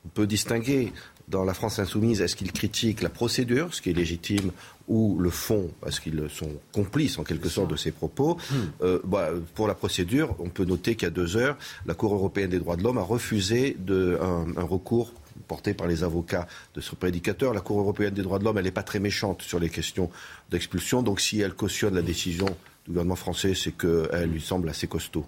on 0.05 0.09
peut 0.15 0.29
distinguer 0.29 0.93
dans 1.27 1.43
la 1.43 1.53
France 1.53 1.81
insoumise, 1.81 2.21
est-ce 2.21 2.37
qu'ils 2.37 2.53
critiquent 2.53 3.03
la 3.03 3.09
procédure, 3.09 3.75
ce 3.75 3.83
qui 3.83 3.91
est 3.91 3.93
légitime, 3.93 4.53
ou 4.87 5.19
le 5.19 5.31
fond, 5.31 5.73
parce 5.81 5.99
qu'ils 5.99 6.23
sont 6.31 6.53
complices 6.73 7.19
en 7.19 7.25
quelque 7.25 7.49
sorte 7.49 7.71
de 7.73 7.77
ces 7.77 7.91
propos 7.91 8.37
hmm. 8.37 8.55
euh, 8.83 9.01
bah, 9.03 9.31
Pour 9.57 9.67
la 9.67 9.75
procédure, 9.75 10.37
on 10.39 10.49
peut 10.49 10.65
noter 10.65 10.95
qu'il 10.95 11.07
y 11.07 11.11
a 11.11 11.11
deux 11.11 11.37
heures, 11.37 11.59
la 11.87 11.95
Cour 11.95 12.15
européenne 12.15 12.51
des 12.51 12.61
droits 12.61 12.77
de 12.77 12.85
l'homme 12.85 12.99
a 12.99 13.03
refusé 13.03 13.77
de, 13.77 14.17
un, 14.23 14.63
recours 14.63 15.13
porté 15.49 15.75
par 15.75 15.89
les 15.89 16.05
avocats 16.05 16.47
de 16.75 16.81
ce 16.81 16.95
prédicateur. 16.95 17.53
La 17.53 17.63
Cour 17.63 17.81
européenne 17.81 18.15
des 18.15 18.23
droits 18.23 18.39
de 18.39 18.45
l'homme, 18.45 18.59
elle 18.59 18.65
n'est 18.65 18.71
pas 18.71 18.85
très 18.85 19.01
méchante 19.01 19.43
sur 19.43 19.59
les 19.59 19.71
questions 19.71 20.09
d'expulsion. 20.51 21.03
Donc 21.03 21.21
si 21.21 21.41
elle 21.41 21.55
cautionne 21.55 21.97
la 21.97 22.03
décision 22.03 22.47
du 22.85 22.93
gouvernement 22.93 23.17
français, 23.17 23.55
c'est 23.55 23.73
qu'elle 23.73 24.31
lui 24.31 24.41
semble 24.41 24.69
assez 24.69 24.87
costaud. 24.87 25.27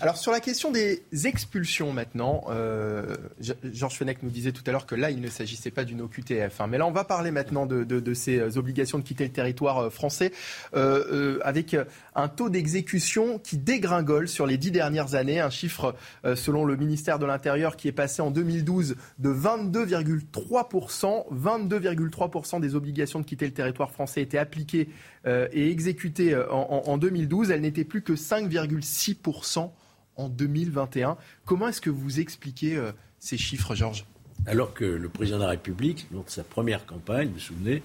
Alors 0.00 0.16
sur 0.16 0.32
la 0.32 0.40
question 0.40 0.72
des 0.72 1.04
expulsions 1.24 1.92
maintenant, 1.92 2.46
euh, 2.48 3.14
Georges 3.62 3.96
Fenech 3.96 4.24
nous 4.24 4.30
disait 4.30 4.50
tout 4.50 4.64
à 4.66 4.72
l'heure 4.72 4.86
que 4.86 4.96
là, 4.96 5.12
il 5.12 5.20
ne 5.20 5.28
s'agissait 5.28 5.70
pas 5.70 5.84
d'une 5.84 6.00
OQTF. 6.00 6.60
Hein. 6.60 6.66
mais 6.66 6.78
là, 6.78 6.86
on 6.86 6.90
va 6.90 7.04
parler 7.04 7.30
maintenant 7.30 7.64
de, 7.64 8.14
ces 8.14 8.58
obligations 8.58 8.98
de 8.98 9.04
quitter 9.04 9.22
le 9.22 9.30
territoire 9.30 9.78
euh, 9.78 9.90
français 9.90 10.32
euh, 10.74 11.04
euh, 11.12 11.38
avec 11.44 11.76
un 12.16 12.26
taux 12.26 12.50
d'exécution 12.50 13.38
qui 13.38 13.56
dégringole 13.56 14.26
sur 14.26 14.46
les 14.46 14.58
dix 14.58 14.72
dernières 14.72 15.14
années. 15.14 15.38
Un 15.38 15.50
chiffre, 15.50 15.94
selon 16.34 16.64
le 16.64 16.76
ministère 16.76 17.20
de 17.20 17.26
l'Intérieur, 17.26 17.76
qui 17.76 17.86
est 17.86 17.92
passé 17.92 18.20
en 18.20 18.32
2012 18.32 18.96
de 19.18 19.32
22,3%. 19.32 21.32
22,3% 21.32 22.60
des 22.60 22.74
obligations 22.74 23.20
de 23.20 23.24
quitter 23.24 23.46
le 23.46 23.52
territoire 23.52 23.92
français 23.92 24.22
étaient 24.22 24.38
appliquées 24.38 24.88
et 25.26 25.70
exécutées 25.70 26.36
en, 26.36 26.82
en 26.86 26.98
2012. 26.98 27.50
Elles 27.50 27.60
n'étaient 27.60 27.84
plus 27.84 28.02
que 28.02 28.12
5,6% 28.12 29.70
en 30.16 30.28
2021. 30.28 31.16
Comment 31.44 31.68
est-ce 31.68 31.80
que 31.80 31.90
vous 31.90 32.20
expliquez 32.20 32.76
euh, 32.76 32.92
ces 33.18 33.36
chiffres, 33.36 33.74
Georges? 33.74 34.04
Alors 34.46 34.74
que 34.74 34.84
le 34.84 35.08
président 35.08 35.38
de 35.38 35.44
la 35.44 35.50
République, 35.50 36.06
lors 36.12 36.24
de 36.24 36.30
sa 36.30 36.44
première 36.44 36.86
campagne, 36.86 37.28
vous 37.28 37.34
vous 37.34 37.40
souvenez, 37.40 37.82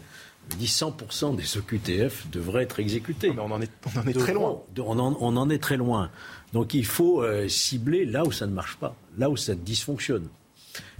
dit 0.57 0.65
100% 0.65 1.35
des 1.35 1.57
OQTF 1.57 2.29
devraient 2.31 2.63
être 2.63 2.79
exécutés. 2.79 3.31
Mais 3.31 3.41
on 3.41 3.51
en 3.51 3.61
est, 3.61 3.71
on 3.85 3.99
en 3.99 4.07
est 4.07 4.13
très 4.13 4.33
loin. 4.33 4.61
On 4.77 4.99
en, 4.99 5.17
on 5.19 5.37
en, 5.37 5.49
est 5.49 5.59
très 5.59 5.77
loin. 5.77 6.09
Donc 6.53 6.73
il 6.73 6.85
faut 6.85 7.21
euh, 7.23 7.47
cibler 7.47 8.05
là 8.05 8.23
où 8.25 8.31
ça 8.31 8.47
ne 8.47 8.53
marche 8.53 8.77
pas, 8.77 8.95
là 9.17 9.29
où 9.29 9.37
ça 9.37 9.53
dysfonctionne. 9.55 10.27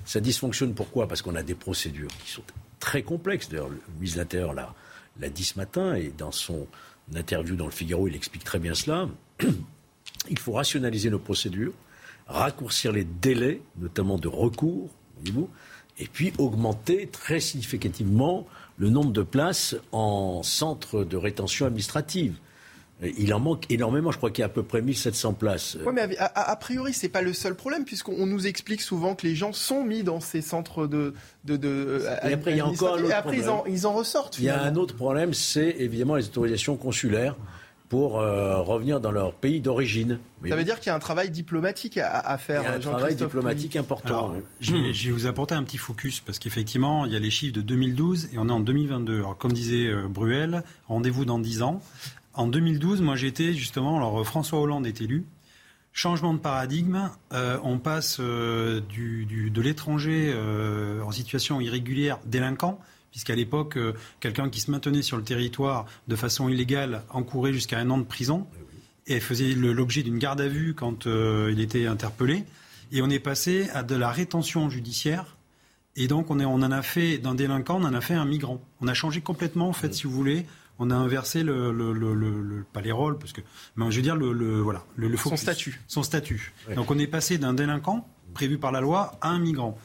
Ça 0.06 0.20
dysfonctionne 0.20 0.74
pourquoi? 0.74 1.08
Parce 1.08 1.22
qu'on 1.22 1.36
a 1.36 1.44
des 1.44 1.56
procédures 1.56 2.12
qui 2.24 2.32
sont 2.32 2.44
très 2.80 3.02
complexes. 3.02 3.50
D'ailleurs, 3.50 3.70
le 3.70 3.82
ministre 3.96 4.18
de 4.18 4.22
l'Intérieur 4.22 4.54
l'a 4.54 4.74
dit 5.28 5.44
ce 5.44 5.58
matin 5.58 5.96
et 5.96 6.14
dans 6.18 6.32
son 6.32 6.68
interview 7.14 7.58
dans 7.58 7.66
le 7.66 7.72
Figaro, 7.72 8.08
il 8.08 8.16
explique 8.16 8.46
très 8.46 8.60
bien 8.60 8.74
cela. 8.74 9.10
Il 10.30 10.40
faut 10.40 10.54
rationaliser 10.54 11.10
nos 11.10 11.20
procédures, 11.20 11.74
raccourcir 12.28 12.92
les 12.92 13.04
délais, 13.04 13.62
notamment 13.78 14.18
de 14.18 14.28
recours, 14.28 14.90
voyez-vous, 15.18 15.50
et 15.98 16.08
puis 16.08 16.34
augmenter 16.38 17.08
très 17.08 17.40
significativement 17.40 18.48
le 18.78 18.90
nombre 18.90 19.12
de 19.12 19.22
places 19.22 19.76
en 19.92 20.42
centre 20.44 21.04
de 21.04 21.18
rétention 21.18 21.66
administrative. 21.66 22.38
Il 23.02 23.34
en 23.34 23.39
manque 23.39 23.64
énormément. 23.70 24.12
Je 24.12 24.18
crois 24.18 24.30
qu'il 24.30 24.41
y 24.41 24.43
a 24.43 24.47
à 24.47 24.50
peu 24.50 24.64
près 24.64 24.82
1700 24.82 25.34
places. 25.34 25.78
Oui, 25.86 25.93
mais 25.93 26.18
a, 26.18 26.56
priori, 26.58 26.93
ce 26.93 27.06
n'est 27.06 27.10
pas 27.10 27.22
le 27.22 27.34
seul 27.34 27.56
problème, 27.56 27.86
puisqu'on 27.86 28.26
nous 28.26 28.45
explique 28.45 28.82
souvent 28.82 29.16
que 29.16 29.26
les 29.26 29.36
gens 29.36 29.54
sont 29.54 29.84
mis 29.84 30.04
dans 30.04 30.20
ces 30.20 30.41
centres 30.41 30.86
de. 30.86 31.14
de, 31.45 31.56
de 31.56 32.04
et 32.24 32.34
après, 32.34 32.52
il 32.52 32.58
y 32.58 32.60
a 32.60 32.68
encore 32.68 32.97
un 32.97 33.04
autre 33.04 33.16
après, 33.16 33.38
Ils, 33.38 33.50
en, 33.50 33.64
ils 33.66 33.88
en, 33.88 33.93
ressortent. 33.93 34.38
Il 34.39 34.45
y 34.45 34.50
a 34.50 34.62
un 34.62 34.76
autre 34.76 34.95
problème, 34.95 35.34
c'est 35.34 35.76
évidemment 35.80 36.16
les 36.16 36.26
autorisations 36.26 36.76
consulaires 36.76 37.36
pour 37.89 38.20
euh, 38.20 38.62
revenir 38.62 39.02
dans 39.02 39.12
leur 39.12 39.34
pays 39.34 39.62
d'origine. 39.62 40.20
Ça 40.47 40.56
veut 40.56 40.64
dire 40.64 40.80
qu'il 40.80 40.88
y 40.88 40.89
a 40.91 40.95
un 40.95 41.00
travail 41.00 41.32
diplomatique 41.32 41.97
à, 41.97 42.38
faire. 42.38 42.62
Il 42.62 42.66
y 42.66 42.68
a 42.68 42.74
un 42.76 42.80
travail 42.80 43.16
diplomatique 43.16 43.76
important. 43.76 44.34
je, 44.60 44.76
vais, 44.76 45.12
vous 45.12 45.26
apporter 45.26 45.56
un 45.56 45.64
petit 45.64 45.80
focus 45.80 46.20
parce 46.20 46.38
qu'effectivement, 46.38 47.06
il 47.06 47.14
y 47.14 47.16
a 47.16 47.20
les 47.20 47.32
chiffres 47.32 47.56
de 47.56 47.62
2012 47.62 48.30
et 48.32 48.38
on 48.38 48.47
est 48.47 48.52
en 48.52 48.60
2022. 48.60 49.18
Alors, 49.18 49.38
comme 49.38 49.52
disait 49.52 49.88
euh, 49.88 50.08
Bruel, 50.08 50.64
rendez-vous 50.88 51.26
dans 51.26 51.39
10 51.39 51.64
ans. 51.64 51.82
En 52.34 52.48
2012, 52.48 53.02
moi 53.02 53.16
j'étais 53.16 53.54
justement, 53.54 53.98
alors 53.98 54.26
François 54.26 54.60
Hollande 54.60 54.88
est 54.88 55.02
élu. 55.02 55.26
Changement 55.92 56.34
de 56.34 56.40
paradigme, 56.40 57.10
euh, 57.34 57.58
on 57.64 57.80
passe 57.80 58.20
du, 58.20 59.26
de 59.52 59.62
l'étranger 59.62 60.34
en 61.04 61.12
situation 61.12 61.60
irrégulière 61.60 62.20
délinquant 62.26 62.80
puisqu'à 63.12 63.36
l'époque, 63.36 63.78
euh, 63.78 63.94
quelqu'un 64.20 64.50
qui 64.50 64.62
se 64.62 64.72
maintenait 64.72 65.02
sur 65.02 65.18
le 65.18 65.24
territoire 65.24 65.86
de 66.08 66.16
façon 66.16 66.50
illégale 66.50 67.04
encourait 67.10 67.54
jusqu'à 67.54 67.80
un 67.80 67.90
an 67.90 67.98
de 67.98 68.04
prison 68.04 68.48
et 69.08 69.20
faisait 69.20 69.54
l'objet 69.54 70.04
d'une 70.04 70.20
garde 70.20 70.42
à 70.42 70.48
vue 70.48 70.76
quand 70.76 71.08
euh, 71.08 71.50
il 71.52 71.60
était 71.60 71.88
interpellé. 71.88 72.46
Et 72.92 73.02
on 73.02 73.10
est 73.10 73.20
passé 73.20 73.70
à 73.74 73.84
de 73.84 73.96
la 73.96 74.10
rétention 74.10 74.70
judiciaire. 74.70 75.38
Et 75.96 76.08
donc, 76.08 76.30
on, 76.30 76.40
est, 76.40 76.46
on 76.46 76.56
en 76.56 76.72
a 76.72 76.82
fait, 76.82 77.18
d'un 77.18 77.36
délinquant, 77.36 77.80
on 77.82 77.86
en 77.86 77.94
a 77.94 78.02
fait 78.02 78.14
un 78.14 78.26
migrant. 78.26 78.62
On 78.82 78.88
a 78.88 78.94
changé 78.94 79.22
complètement, 79.22 79.70
en 79.70 79.74
fait, 79.74 79.94
si 79.94 80.04
vous 80.04 80.12
voulez. 80.12 80.46
On 80.80 80.90
a 80.92 80.96
inversé 80.96 81.44
le, 81.44 81.72
le, 81.72 82.66
pas 82.72 82.82
les 82.82 82.92
rôles, 82.92 83.18
parce 83.18 83.34
que, 83.34 83.42
mais 83.76 83.92
je 83.92 83.98
veux 83.98 84.02
dire 84.02 84.16
le, 84.16 84.62
voilà, 84.62 84.84
le, 84.96 85.16
son 85.18 85.36
statut. 85.36 85.82
Son 85.88 86.04
statut. 86.04 86.54
Donc, 86.76 86.90
on 86.90 86.98
est 86.98 87.08
passé 87.08 87.38
d'un 87.38 87.54
délinquant 87.54 88.08
prévu 88.34 88.58
par 88.58 88.72
la 88.72 88.82
loi 88.82 89.18
à 89.22 89.30
un 89.30 89.40
migrant. 89.40 89.78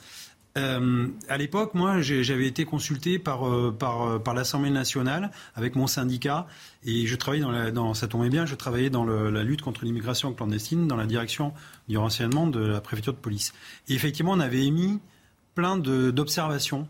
Euh, 0.57 1.09
à 1.29 1.37
l'époque, 1.37 1.75
moi, 1.75 2.01
j'avais 2.01 2.47
été 2.47 2.65
consulté 2.65 3.19
par, 3.19 3.49
euh, 3.49 3.75
par, 3.77 4.03
euh, 4.03 4.19
par 4.21 4.35
l'Assemblée 4.35 4.71
nationale 4.71 5.33
avec 5.57 5.75
mon 5.75 5.89
syndicat 5.89 6.47
et 6.85 7.07
je 7.07 7.17
travaillais 7.17 7.43
dans, 7.43 7.51
la, 7.51 7.73
dans 7.73 7.93
ça 7.95 8.07
tombait 8.07 8.29
bien, 8.29 8.47
je 8.47 8.55
travaillais 8.55 8.91
dans 8.91 9.05
le, 9.05 9.31
la 9.31 9.43
lutte 9.43 9.63
contre 9.63 9.85
l'immigration 9.85 10.33
clandestine 10.33 10.87
dans 10.87 10.97
la 10.97 11.07
direction 11.07 11.53
du 11.89 11.99
renseignement 11.99 12.47
de 12.47 12.61
la 12.61 12.81
préfecture 12.81 13.15
de 13.15 13.19
police. 13.19 13.53
Et 13.89 13.95
effectivement, 13.95 14.33
on 14.33 14.41
avait 14.41 14.65
émis 14.65 15.01
plein 15.57 15.77
d'observations 15.77 16.87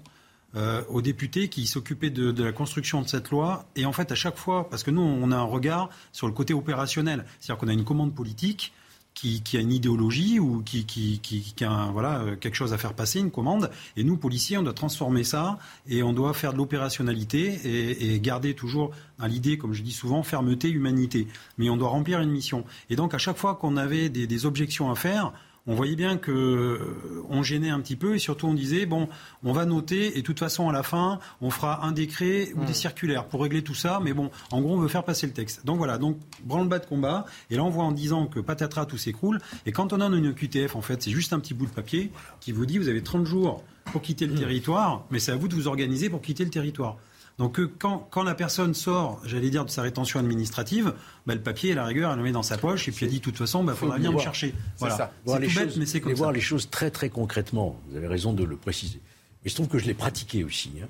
euh, 0.57 0.83
aux 0.89 1.03
députés 1.03 1.49
qui 1.49 1.67
s'occupaient 1.67 2.11
de, 2.11 2.43
la 2.43 2.53
construction 2.53 3.03
de 3.03 3.09
cette 3.09 3.31
loi. 3.31 3.67
Et 3.75 3.87
en 3.87 3.93
fait, 3.93 4.13
à 4.13 4.15
chaque 4.15 4.37
fois, 4.37 4.69
parce 4.71 4.83
que 4.83 4.91
nous, 4.91 5.03
on 5.03 5.33
a 5.33 5.37
un 5.37 5.43
regard 5.43 5.91
sur 6.13 6.27
le 6.27 6.33
côté 6.33 6.55
opérationnel, 6.55 7.25
c'est-à-dire 7.41 7.61
qu'on 7.61 7.69
a 7.69 7.73
une 7.73 7.85
commande 7.85 8.15
politique 8.15 8.73
qui, 9.15 9.43
a 9.57 9.61
une 9.61 9.73
idéologie 9.73 10.39
ou 10.39 10.63
qui, 10.63 10.85
qui, 10.85 11.65
a 11.65 11.91
voilà, 11.93 12.21
euh, 12.21 12.37
quelque 12.37 12.55
chose 12.55 12.73
à 12.73 12.79
faire 12.79 12.95
passer, 12.95 13.21
une 13.21 13.31
commande. 13.31 13.71
Et 13.97 14.05
nous, 14.05 14.17
policiers, 14.17 14.59
on 14.59 14.63
doit 14.63 14.73
transformer 14.73 15.25
ça 15.25 15.59
et 15.89 16.03
on 16.03 16.13
doit 16.13 16.35
faire 16.35 16.53
de 16.53 16.59
l'opérationnalité 16.59 18.13
et, 18.13 18.21
garder 18.21 18.55
toujours 18.55 18.91
l'idée, 19.27 19.59
comme 19.59 19.73
je 19.73 19.83
dis 19.83 19.93
souvent, 19.93 20.23
fermeté, 20.23 20.69
humanité. 20.69 21.27
Mais 21.59 21.69
on 21.71 21.77
doit 21.77 21.89
remplir 21.89 22.21
une 22.21 22.31
mission. 22.31 22.65
Et 22.91 22.97
donc, 22.97 23.15
à 23.15 23.19
chaque 23.19 23.37
fois 23.37 23.55
qu'on 23.55 23.77
avait 23.77 24.09
des 24.09 24.47
objections 24.47 24.91
à 24.91 24.95
faire, 24.95 25.33
on 25.67 25.75
voyait 25.75 25.97
bien 25.97 26.19
que 26.19 26.31
euh, 26.31 27.25
on 27.31 27.43
gênait 27.43 27.71
un 27.71 27.81
petit 27.81 27.97
peu 27.97 28.15
et 28.15 28.19
surtout 28.19 28.47
on 28.47 28.55
disait 28.55 28.85
bon, 28.87 29.09
on 29.43 29.53
va 29.53 29.65
noter 29.65 30.19
et 30.19 30.21
de 30.21 30.27
toute 30.27 30.39
façon 30.39 30.69
à 30.69 30.73
la 30.73 30.83
fin 30.83 31.21
on 31.41 31.51
fera 31.51 31.87
un 31.87 31.93
décret 31.93 32.53
ou 32.55 32.65
des 32.65 32.73
hmm. 32.73 32.75
circulaires 32.75 33.25
pour 33.27 33.43
régler 33.43 33.62
tout 33.62 33.75
ça. 33.75 34.01
Mais 34.03 34.12
bon, 34.12 34.31
en 34.51 34.61
gros 34.61 34.75
on 34.75 34.79
veut 34.79 34.89
faire 34.89 35.05
passer 35.05 35.27
le 35.27 35.33
texte. 35.33 35.65
Donc 35.65 35.79
voilà, 35.79 35.99
donc 35.99 36.19
branle-bas 36.45 36.81
de 36.81 36.87
combat. 36.87 37.25
Et 37.51 37.57
là 37.57 37.65
on 37.65 37.71
voit 37.71 37.85
en 37.85 37.93
disant 37.93 38.27
que 38.27 38.41
patatras 38.41 38.87
tout 38.87 38.99
s'écroule. 38.99 39.41
Et 39.65 39.73
quand 39.73 39.93
on 39.93 40.01
a 40.01 40.07
une 40.07 40.35
QTF 40.35 40.77
en 40.77 40.83
fait, 40.83 41.03
c'est 41.03 41.11
juste 41.11 41.33
un 41.33 41.41
petit 41.41 41.55
bout 41.55 41.67
de 41.67 41.73
papier 41.73 42.11
qui 42.41 42.53
vous 42.53 42.67
dit 42.67 42.79
vous 42.79 42.89
avez 42.89 43.03
30 43.03 43.25
jours 43.25 43.65
pour 43.87 44.03
quitter 44.03 44.27
le 44.27 44.35
hmm. 44.35 44.39
territoire, 44.39 45.05
mais 45.11 45.19
c'est 45.19 45.33
à 45.33 45.37
vous 45.37 45.49
de 45.49 45.55
vous 45.55 45.67
organiser 45.67 46.11
pour 46.11 46.21
quitter 46.21 46.45
le 46.45 46.51
territoire. 46.51 46.97
Donc 47.39 47.59
euh, 47.59 47.70
quand, 47.78 48.07
quand, 48.11 48.22
la 48.22 48.35
personne 48.35 48.74
sort, 48.74 49.20
j'allais 49.24 49.51
dire, 49.51 49.64
de 49.64 49.70
sa 49.70 49.82
rétention 49.82 50.20
administrative, 50.20 50.95
bah, 51.26 51.35
le 51.35 51.41
papier, 51.41 51.72
à 51.72 51.74
la 51.74 51.85
rigueur, 51.85 52.12
elle 52.12 52.18
le 52.18 52.22
met 52.22 52.32
dans 52.32 52.45
sa 52.45 52.59
poche 52.59 52.87
et 52.89 52.93
puis 52.93 53.07
elle 53.07 53.11
dit 53.11 53.18
de 53.18 53.24
toute 53.24 53.37
façon, 53.37 53.62
il 53.62 53.66
bah, 53.66 53.74
faudra 53.74 53.99
bien 53.99 54.12
me 54.12 54.18
chercher. 54.18 54.55
Voilà. 54.78 55.12
Mais 55.26 55.87
c'est 55.87 56.01
comme 56.01 56.12
voir 56.14 56.32
les 56.32 56.41
choses 56.41 56.70
très 56.70 56.91
très 56.91 57.09
concrètement. 57.09 57.80
Vous 57.89 57.97
avez 57.97 58.07
raison 58.07 58.32
de 58.32 58.45
le 58.45 58.57
préciser. 58.57 59.01
Mais 59.43 59.51
je 59.51 59.55
trouve 59.55 59.68
que 59.68 59.78
je 59.78 59.87
l'ai 59.87 59.95
pratiqué 59.95 60.45
aussi. 60.45 60.72
Hein. 60.82 60.87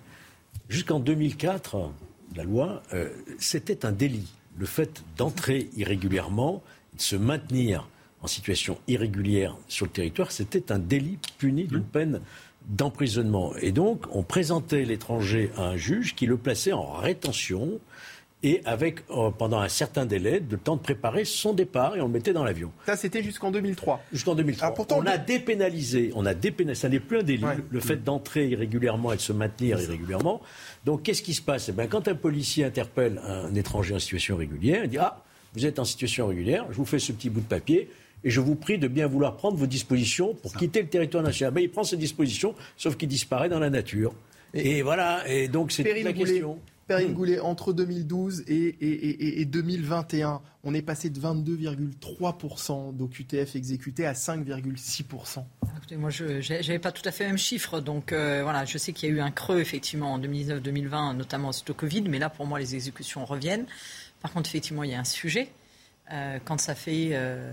Jusqu'en 0.68 1.00
2004, 1.00 1.90
la 2.36 2.44
loi, 2.44 2.82
euh, 2.92 3.08
c'était 3.38 3.86
un 3.86 3.92
délit. 3.92 4.32
Le 4.56 4.66
fait 4.66 5.02
d'entrer 5.16 5.70
irrégulièrement, 5.76 6.62
de 6.94 7.00
se 7.00 7.16
maintenir 7.16 7.88
en 8.22 8.26
situation 8.26 8.78
irrégulière 8.88 9.56
sur 9.68 9.86
le 9.86 9.92
territoire, 9.92 10.30
c'était 10.30 10.72
un 10.72 10.78
délit 10.78 11.18
puni 11.38 11.64
d'une 11.64 11.84
peine 11.84 12.20
d'emprisonnement. 12.68 13.54
Et 13.60 13.72
donc, 13.72 14.04
on 14.12 14.22
présentait 14.22 14.84
l'étranger 14.84 15.50
à 15.56 15.62
un 15.62 15.76
juge 15.76 16.14
qui 16.14 16.26
le 16.26 16.36
plaçait 16.36 16.72
en 16.72 16.92
rétention 16.92 17.80
et 18.42 18.60
avec, 18.66 19.00
euh, 19.10 19.30
pendant 19.30 19.58
un 19.58 19.70
certain 19.70 20.04
délai, 20.04 20.38
de 20.38 20.56
temps 20.56 20.76
de 20.76 20.82
préparer 20.82 21.24
son 21.24 21.54
départ 21.54 21.96
et 21.96 22.02
on 22.02 22.06
le 22.06 22.12
mettait 22.12 22.34
dans 22.34 22.44
l'avion. 22.44 22.70
Ça, 22.84 22.94
c'était 22.94 23.22
jusqu'en 23.22 23.50
2003. 23.50 24.02
Jusqu'en 24.12 24.34
2003. 24.34 24.66
Alors, 24.66 24.76
pourtant, 24.76 24.98
on 24.98 25.06
a 25.06 25.16
dépénalisé, 25.16 26.12
on 26.14 26.26
a 26.26 26.34
dépénalisé, 26.34 26.82
ça 26.82 26.90
n'est 26.90 27.00
plus 27.00 27.20
un 27.20 27.22
délit, 27.22 27.44
le 27.70 27.80
fait 27.80 28.04
d'entrer 28.04 28.48
irrégulièrement 28.48 29.12
et 29.12 29.16
de 29.16 29.22
se 29.22 29.32
maintenir 29.32 29.80
irrégulièrement. 29.80 30.42
Donc, 30.84 31.04
qu'est-ce 31.04 31.22
qui 31.22 31.32
se 31.32 31.40
passe? 31.40 31.70
Eh 31.70 31.72
bien, 31.72 31.86
Quand 31.86 32.06
un 32.06 32.14
policier 32.14 32.64
interpelle 32.64 33.18
un 33.24 33.54
étranger 33.54 33.94
en 33.94 33.98
situation 33.98 34.36
régulière, 34.36 34.84
il 34.84 34.90
dit 34.90 34.98
Ah, 34.98 35.22
vous 35.54 35.64
êtes 35.64 35.78
en 35.78 35.84
situation 35.84 36.26
régulière, 36.26 36.66
je 36.70 36.76
vous 36.76 36.84
fais 36.84 36.98
ce 36.98 37.12
petit 37.12 37.30
bout 37.30 37.40
de 37.40 37.46
papier, 37.46 37.88
et 38.24 38.30
je 38.30 38.40
vous 38.40 38.54
prie 38.54 38.78
de 38.78 38.88
bien 38.88 39.06
vouloir 39.06 39.36
prendre 39.36 39.56
vos 39.56 39.66
dispositions 39.66 40.34
pour 40.34 40.54
quitter 40.54 40.82
le 40.82 40.88
territoire 40.88 41.22
national. 41.22 41.54
Mais 41.54 41.62
il 41.62 41.70
prend 41.70 41.84
ses 41.84 41.96
dispositions, 41.96 42.54
sauf 42.76 42.96
qu'il 42.96 43.08
disparaît 43.08 43.48
dans 43.48 43.60
la 43.60 43.70
nature. 43.70 44.14
Et, 44.54 44.82
voilà, 44.82 45.28
et 45.28 45.48
donc 45.48 45.72
c'est 45.72 46.02
la 46.02 46.12
question. 46.12 46.58
Perrine 46.86 47.12
hmm. 47.12 47.14
Goulet, 47.14 47.40
entre 47.40 47.72
2012 47.72 48.44
et, 48.46 49.40
et, 49.40 49.44
2021, 49.46 50.42
on 50.64 50.74
est 50.74 50.82
passé 50.82 51.08
de 51.08 51.18
22,3% 51.18 52.94
d'OQTF 52.94 53.56
exécutés 53.56 54.06
à 54.06 54.12
5,6%. 54.12 55.44
moi, 55.96 56.10
je 56.10 56.24
n'avais 56.52 56.78
pas 56.78 56.92
tout 56.92 57.06
à 57.06 57.10
fait 57.10 57.24
le 57.24 57.30
même 57.30 57.38
chiffre. 57.38 57.80
Donc, 57.80 58.12
euh, 58.12 58.42
voilà, 58.42 58.66
je 58.66 58.76
sais 58.76 58.92
qu'il 58.92 59.08
y 59.08 59.12
a 59.12 59.14
eu 59.14 59.20
un 59.20 59.30
creux, 59.30 59.60
effectivement, 59.60 60.12
en 60.12 60.18
2019-2020, 60.18 61.16
notamment 61.16 61.52
suite 61.52 61.70
au 61.70 61.74
Covid. 61.74 62.02
Mais 62.02 62.18
là, 62.18 62.28
pour 62.28 62.46
moi, 62.46 62.58
les 62.58 62.74
exécutions 62.74 63.24
reviennent. 63.24 63.64
Par 64.20 64.32
contre, 64.32 64.50
effectivement, 64.50 64.82
il 64.84 64.90
y 64.90 64.94
a 64.94 65.00
un 65.00 65.04
sujet. 65.04 65.48
Euh, 66.12 66.38
quand 66.44 66.60
ça 66.60 66.74
fait 66.74 67.10
euh, 67.12 67.50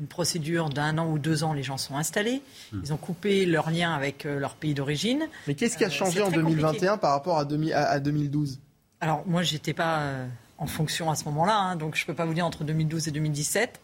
une 0.00 0.06
procédure 0.06 0.70
d'un 0.70 0.98
an 0.98 1.10
ou 1.10 1.18
deux 1.18 1.44
ans, 1.44 1.52
les 1.52 1.62
gens 1.62 1.76
sont 1.76 1.96
installés. 1.96 2.42
Hmm. 2.72 2.80
Ils 2.84 2.92
ont 2.92 2.96
coupé 2.96 3.46
leur 3.46 3.70
lien 3.70 3.92
avec 3.92 4.24
leur 4.24 4.54
pays 4.54 4.74
d'origine. 4.74 5.28
Mais 5.46 5.54
qu'est-ce 5.54 5.76
qui 5.76 5.84
a 5.84 5.90
changé 5.90 6.22
en 6.22 6.30
2021 6.30 6.96
par 6.96 7.12
rapport 7.12 7.38
à, 7.38 7.42
à 7.42 8.00
2012 8.00 8.58
Alors, 9.00 9.22
moi, 9.26 9.42
j'étais 9.42 9.74
pas 9.74 10.26
en 10.60 10.66
fonction 10.66 11.10
à 11.10 11.16
ce 11.16 11.24
moment-là. 11.24 11.56
Hein, 11.56 11.76
donc 11.76 11.96
je 11.96 12.02
ne 12.02 12.06
peux 12.06 12.14
pas 12.14 12.26
vous 12.26 12.34
dire 12.34 12.46
entre 12.46 12.64
2012 12.64 13.08
et 13.08 13.10
2017. 13.10 13.80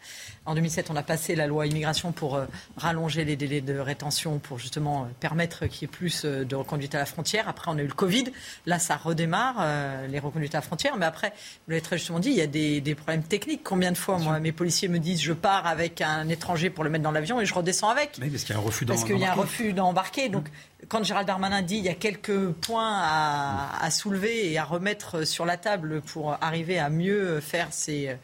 En 0.47 0.55
2007, 0.55 0.89
on 0.91 0.95
a 0.95 1.03
passé 1.03 1.35
la 1.35 1.45
loi 1.45 1.67
immigration 1.67 2.13
pour 2.13 2.35
euh, 2.35 2.45
rallonger 2.77 3.25
les 3.25 3.35
délais 3.35 3.59
de 3.59 3.77
rétention, 3.77 4.39
pour 4.39 4.57
justement 4.57 5.03
euh, 5.03 5.07
permettre 5.19 5.65
qu'il 5.67 5.81
y 5.81 5.85
ait 5.85 5.93
plus 5.93 6.23
euh, 6.23 6.45
de 6.45 6.55
reconduite 6.55 6.95
à 6.95 6.99
la 6.99 7.05
frontière. 7.05 7.49
Après, 7.49 7.69
on 7.69 7.77
a 7.77 7.81
eu 7.81 7.87
le 7.87 7.93
Covid. 7.93 8.31
Là, 8.65 8.79
ça 8.79 8.95
redémarre, 8.95 9.61
les 10.07 10.19
reconduites 10.19 10.55
à 10.55 10.59
la 10.59 10.61
frontière. 10.61 10.95
Mais 10.95 11.05
après, 11.05 11.33
vous 11.65 11.71
l'avez 11.71 11.81
très 11.81 11.97
justement 11.97 12.19
dit, 12.19 12.29
il 12.29 12.37
y 12.37 12.41
a 12.41 12.47
des, 12.47 12.95
problèmes 12.95 13.23
techniques. 13.23 13.61
Combien 13.61 13.91
de 13.91 13.97
fois, 13.97 14.19
moi, 14.19 14.39
mes 14.39 14.53
policiers 14.53 14.87
me 14.87 14.99
disent, 14.99 15.21
je 15.21 15.33
pars 15.33 15.67
avec 15.67 15.99
un 15.99 16.29
étranger 16.29 16.69
pour 16.69 16.85
le 16.85 16.89
mettre 16.89 17.03
dans 17.03 17.11
l'avion 17.11 17.41
et 17.41 17.45
je 17.45 17.53
redescends 17.53 17.89
avec. 17.89 18.17
parce 18.17 18.43
qu'il 18.43 18.53
y 18.53 18.53
a 18.53 18.57
un 18.57 18.61
refus 18.61 18.85
d'embarquer. 18.85 19.03
Parce 19.03 19.03
qu'il 19.03 19.19
y 19.19 19.25
a 19.25 19.31
un 19.31 19.35
refus 19.35 19.73
d'embarquer. 19.73 20.29
Donc, 20.29 20.49
quand 20.87 21.03
Gérald 21.03 21.27
Darmanin 21.27 21.61
dit 21.61 21.77
il 21.77 21.83
y 21.83 21.89
a 21.89 21.93
quelques 21.93 22.51
points 22.51 23.01
à, 23.01 23.91
soulever 23.91 24.49
et 24.51 24.57
à 24.57 24.63
remettre 24.63 25.25
sur 25.25 25.45
la 25.45 25.57
table 25.57 26.01
pour 26.01 26.37
arriver 26.39 26.79
à 26.79 26.89
mieux 26.89 27.41
faire 27.41 27.67
ces, 27.71 28.15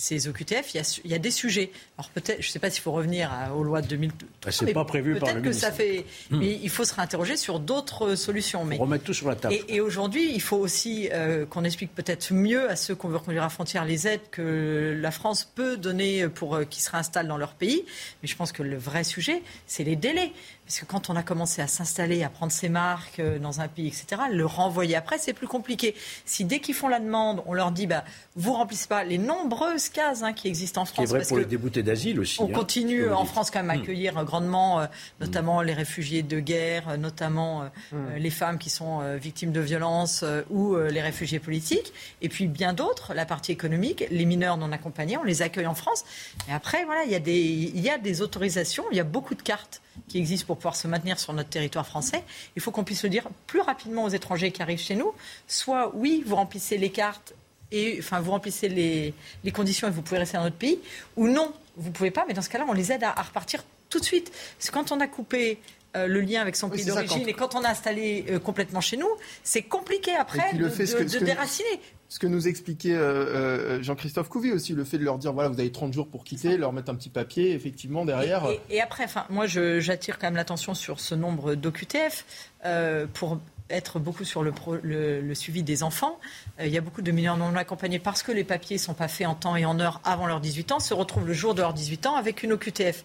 ces 0.00 0.28
OQTF, 0.28 0.72
il 0.72 1.10
y, 1.10 1.14
a, 1.14 1.18
des 1.18 1.30
sujets. 1.30 1.70
Alors 1.98 2.08
peut-être, 2.08 2.40
je 2.40 2.48
ne 2.48 2.50
sais 2.50 2.58
pas 2.58 2.70
s'il 2.70 2.82
faut 2.82 2.90
revenir 2.90 3.30
aux 3.54 3.62
lois 3.62 3.82
de 3.82 3.86
2000. 3.86 4.10
Bah, 4.42 4.50
c'est 4.50 4.72
pas 4.72 4.86
prévu 4.86 5.16
par 5.16 5.34
le 5.34 5.42
que 5.42 5.52
ça 5.52 5.70
fait. 5.70 6.06
Hmm. 6.30 6.38
Mais 6.38 6.58
il 6.62 6.70
faut 6.70 6.86
se 6.86 6.94
réinterroger 6.94 7.36
sur 7.36 7.60
d'autres 7.60 8.14
solutions. 8.14 8.64
Mais 8.64 8.78
remettre 8.78 9.04
tout 9.04 9.12
sur 9.12 9.28
la 9.28 9.36
table. 9.36 9.54
Et, 9.68 9.82
aujourd'hui, 9.82 10.32
il 10.32 10.40
faut 10.40 10.56
aussi 10.56 11.10
euh, 11.12 11.44
qu'on 11.44 11.64
explique 11.64 11.94
peut-être 11.94 12.32
mieux 12.32 12.70
à 12.70 12.76
ceux 12.76 12.94
qu'on 12.94 13.08
veut 13.08 13.18
reconduire 13.18 13.42
à 13.42 13.50
frontière 13.50 13.84
les 13.84 14.08
aides 14.08 14.22
que 14.30 14.98
la 14.98 15.10
France 15.10 15.44
peut 15.44 15.76
donner 15.76 16.28
pour 16.28 16.54
euh, 16.54 16.64
qu'ils 16.64 16.82
se 16.82 16.90
réinstallent 16.90 17.28
dans 17.28 17.36
leur 17.36 17.52
pays. 17.52 17.84
Mais 18.22 18.28
je 18.28 18.36
pense 18.36 18.52
que 18.52 18.62
le 18.62 18.78
vrai 18.78 19.04
sujet, 19.04 19.42
c'est 19.66 19.84
les 19.84 19.96
délais. 19.96 20.32
Parce 20.70 20.78
que 20.78 20.84
quand 20.84 21.10
on 21.10 21.16
a 21.16 21.24
commencé 21.24 21.60
à 21.60 21.66
s'installer, 21.66 22.22
à 22.22 22.28
prendre 22.28 22.52
ses 22.52 22.68
marques 22.68 23.18
euh, 23.18 23.40
dans 23.40 23.60
un 23.60 23.66
pays, 23.66 23.88
etc., 23.88 24.22
le 24.30 24.46
renvoyer 24.46 24.94
après, 24.94 25.18
c'est 25.18 25.32
plus 25.32 25.48
compliqué. 25.48 25.96
Si 26.24 26.44
dès 26.44 26.60
qu'ils 26.60 26.76
font 26.76 26.86
la 26.86 27.00
demande, 27.00 27.42
on 27.46 27.54
leur 27.54 27.72
dit, 27.72 27.88
bah, 27.88 28.04
vous 28.36 28.52
remplissez 28.52 28.86
pas 28.86 29.02
les 29.02 29.18
nombreuses 29.18 29.88
cases 29.88 30.22
hein, 30.22 30.32
qui 30.32 30.46
existent 30.46 30.82
en 30.82 30.84
France. 30.84 31.08
C'est 31.08 31.16
vrai 31.16 31.26
pour 31.26 31.38
les 31.38 31.44
déboutés 31.44 31.82
d'asile 31.82 32.20
aussi. 32.20 32.40
On 32.40 32.48
hein, 32.48 32.52
continue 32.52 33.10
en 33.10 33.24
France 33.24 33.50
quand 33.50 33.58
même 33.58 33.70
à 33.70 33.78
hmm. 33.78 33.82
accueillir 33.82 34.24
grandement, 34.24 34.78
euh, 34.78 34.86
notamment 35.20 35.60
les 35.60 35.74
réfugiés 35.74 36.22
de 36.22 36.38
guerre, 36.38 36.90
euh, 36.90 36.96
notamment 36.96 37.64
hmm. 37.90 37.96
les 38.18 38.30
femmes 38.30 38.58
qui 38.58 38.70
sont 38.70 39.00
victimes 39.16 39.50
de 39.50 39.60
violences 39.60 40.24
ou 40.50 40.76
les 40.76 41.00
réfugiés 41.00 41.40
politiques. 41.40 41.92
Et 42.22 42.28
puis 42.28 42.46
bien 42.46 42.74
d'autres, 42.74 43.12
la 43.12 43.26
partie 43.26 43.50
économique, 43.50 44.04
les 44.12 44.24
mineurs 44.24 44.56
non 44.56 44.70
accompagnés, 44.70 45.16
on 45.16 45.24
les 45.24 45.42
accueille 45.42 45.66
en 45.66 45.74
France. 45.74 46.04
Et 46.48 46.52
après, 46.52 46.84
voilà, 46.84 47.02
il 47.06 47.10
y, 47.10 47.16
a 47.16 47.18
des, 47.18 47.40
il 47.40 47.80
y 47.80 47.90
a 47.90 47.98
des 47.98 48.22
autorisations, 48.22 48.84
il 48.92 48.96
y 48.96 49.00
a 49.00 49.04
beaucoup 49.04 49.34
de 49.34 49.42
cartes 49.42 49.82
qui 50.08 50.18
existent 50.18 50.46
pour 50.46 50.56
pouvoir 50.56 50.76
se 50.76 50.88
maintenir 50.88 51.18
sur 51.18 51.32
notre 51.32 51.48
territoire 51.48 51.86
français. 51.86 52.22
Il 52.56 52.62
faut 52.62 52.70
qu'on 52.70 52.84
puisse 52.84 53.02
le 53.02 53.08
dire 53.08 53.28
plus 53.46 53.60
rapidement 53.60 54.04
aux 54.04 54.08
étrangers 54.08 54.52
qui 54.52 54.62
arrivent 54.62 54.80
chez 54.80 54.96
nous. 54.96 55.12
Soit, 55.46 55.92
oui, 55.94 56.22
vous 56.26 56.36
remplissez 56.36 56.78
les 56.78 56.90
cartes 56.90 57.34
et 57.72 57.96
enfin 57.98 58.20
vous 58.20 58.30
remplissez 58.32 58.68
les, 58.68 59.14
conditions 59.52 59.88
et 59.88 59.90
vous 59.90 60.02
pouvez 60.02 60.18
rester 60.18 60.36
dans 60.36 60.44
notre 60.44 60.56
pays, 60.56 60.78
ou 61.16 61.28
non, 61.28 61.52
vous 61.76 61.88
ne 61.88 61.92
pouvez 61.92 62.10
pas, 62.10 62.24
mais 62.26 62.34
dans 62.34 62.42
ce 62.42 62.48
cas-là, 62.48 62.64
on 62.68 62.72
les 62.72 62.92
aide 62.92 63.04
à, 63.04 63.12
repartir 63.12 63.64
tout 63.88 64.00
de 64.00 64.04
suite. 64.04 64.30
Parce 64.58 64.70
que 64.70 64.74
quand 64.74 64.92
on 64.92 65.00
a 65.00 65.06
coupé 65.06 65.58
euh, 65.96 66.06
le 66.06 66.20
lien 66.20 66.40
avec 66.40 66.56
son 66.56 66.68
pays 66.68 66.84
d'origine 66.84 67.28
et 67.28 67.32
quand 67.32 67.54
on 67.54 67.64
a 67.64 67.68
installé 67.70 68.24
euh, 68.28 68.38
complètement 68.38 68.80
chez 68.80 68.96
nous, 68.96 69.10
c'est 69.42 69.62
compliqué 69.62 70.12
après 70.14 70.52
de, 70.54 70.68
de, 70.68 71.24
déraciner 71.24 71.80
ce 72.10 72.18
que 72.18 72.26
nous 72.26 72.48
expliquait 72.48 72.92
euh, 72.92 73.78
euh, 73.78 73.82
Jean-Christophe 73.82 74.28
Couvi 74.28 74.50
aussi, 74.50 74.72
le 74.72 74.84
fait 74.84 74.98
de 74.98 75.04
leur 75.04 75.16
dire 75.16 75.32
voilà, 75.32 75.48
vous 75.48 75.60
avez 75.60 75.70
30 75.70 75.92
jours 75.92 76.08
pour 76.08 76.24
quitter, 76.24 76.56
leur 76.56 76.72
mettre 76.72 76.90
un 76.90 76.96
petit 76.96 77.08
papier, 77.08 77.52
effectivement, 77.52 78.04
derrière. 78.04 78.48
Et, 78.68 78.80
après, 78.80 79.06
moi, 79.30 79.46
j'attire 79.46 80.18
quand 80.18 80.26
même 80.26 80.34
l'attention 80.34 80.74
sur 80.74 80.98
ce 80.98 81.14
nombre 81.14 81.54
d'OQTF 81.54 82.24
euh, 82.66 83.06
pour 83.14 83.38
être 83.70 84.00
beaucoup 84.00 84.24
sur 84.24 84.42
le, 84.42 84.52
le, 84.82 85.34
suivi 85.36 85.62
des 85.62 85.84
enfants. 85.84 86.18
il 86.60 86.70
y 86.70 86.76
a 86.76 86.80
beaucoup 86.80 87.02
de 87.02 87.12
mineurs 87.12 87.36
non 87.36 87.54
accompagnés 87.54 88.00
parce 88.00 88.24
que 88.24 88.32
les 88.32 88.42
papiers 88.42 88.78
ne 88.78 88.80
sont 88.80 88.94
pas 88.94 89.06
faits 89.06 89.28
en 89.28 89.36
temps 89.36 89.54
et 89.54 89.64
en 89.64 89.78
heure 89.78 90.00
avant 90.02 90.26
leurs 90.26 90.40
18 90.40 90.72
ans, 90.72 90.80
se 90.80 90.92
retrouvent 90.92 91.28
le 91.28 91.32
jour 91.32 91.54
de 91.54 91.60
leurs 91.60 91.72
18 91.72 92.06
ans 92.06 92.16
avec 92.16 92.42
une 92.42 92.52
OQTF 92.54 93.04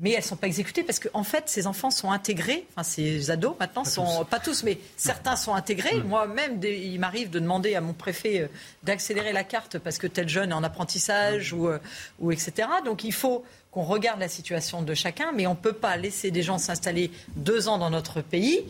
mais 0.00 0.10
elles 0.10 0.18
ne 0.18 0.22
sont 0.22 0.36
pas 0.36 0.46
exécutées 0.46 0.82
parce 0.82 0.98
qu'en 0.98 1.20
en 1.20 1.24
fait, 1.24 1.44
ces 1.46 1.66
enfants 1.66 1.90
sont 1.90 2.10
intégrés, 2.10 2.66
enfin 2.70 2.82
ces 2.82 3.30
ados 3.30 3.54
maintenant, 3.60 3.84
sont 3.84 4.24
pas 4.24 4.40
tous, 4.40 4.62
mais 4.64 4.78
certains 4.96 5.36
sont 5.36 5.54
intégrés. 5.54 5.96
Mm. 5.96 6.08
Moi-même, 6.08 6.60
il 6.62 6.98
m'arrive 6.98 7.30
de 7.30 7.38
demander 7.38 7.74
à 7.74 7.80
mon 7.80 7.92
préfet 7.92 8.40
euh, 8.40 8.48
d'accélérer 8.82 9.32
la 9.32 9.44
carte 9.44 9.78
parce 9.78 9.98
que 9.98 10.06
tel 10.06 10.28
jeune 10.28 10.50
est 10.50 10.54
en 10.54 10.64
apprentissage 10.64 11.54
mm. 11.54 11.58
ou, 11.58 11.68
euh, 11.68 11.78
ou 12.18 12.32
etc. 12.32 12.68
Donc 12.84 13.04
il 13.04 13.12
faut 13.12 13.44
qu'on 13.70 13.82
regarde 13.82 14.20
la 14.20 14.28
situation 14.28 14.82
de 14.82 14.94
chacun, 14.94 15.32
mais 15.32 15.46
on 15.46 15.52
ne 15.52 15.56
peut 15.56 15.72
pas 15.72 15.96
laisser 15.96 16.30
des 16.30 16.42
gens 16.42 16.58
s'installer 16.58 17.10
deux 17.34 17.68
ans 17.68 17.78
dans 17.78 17.90
notre 17.90 18.20
pays 18.20 18.64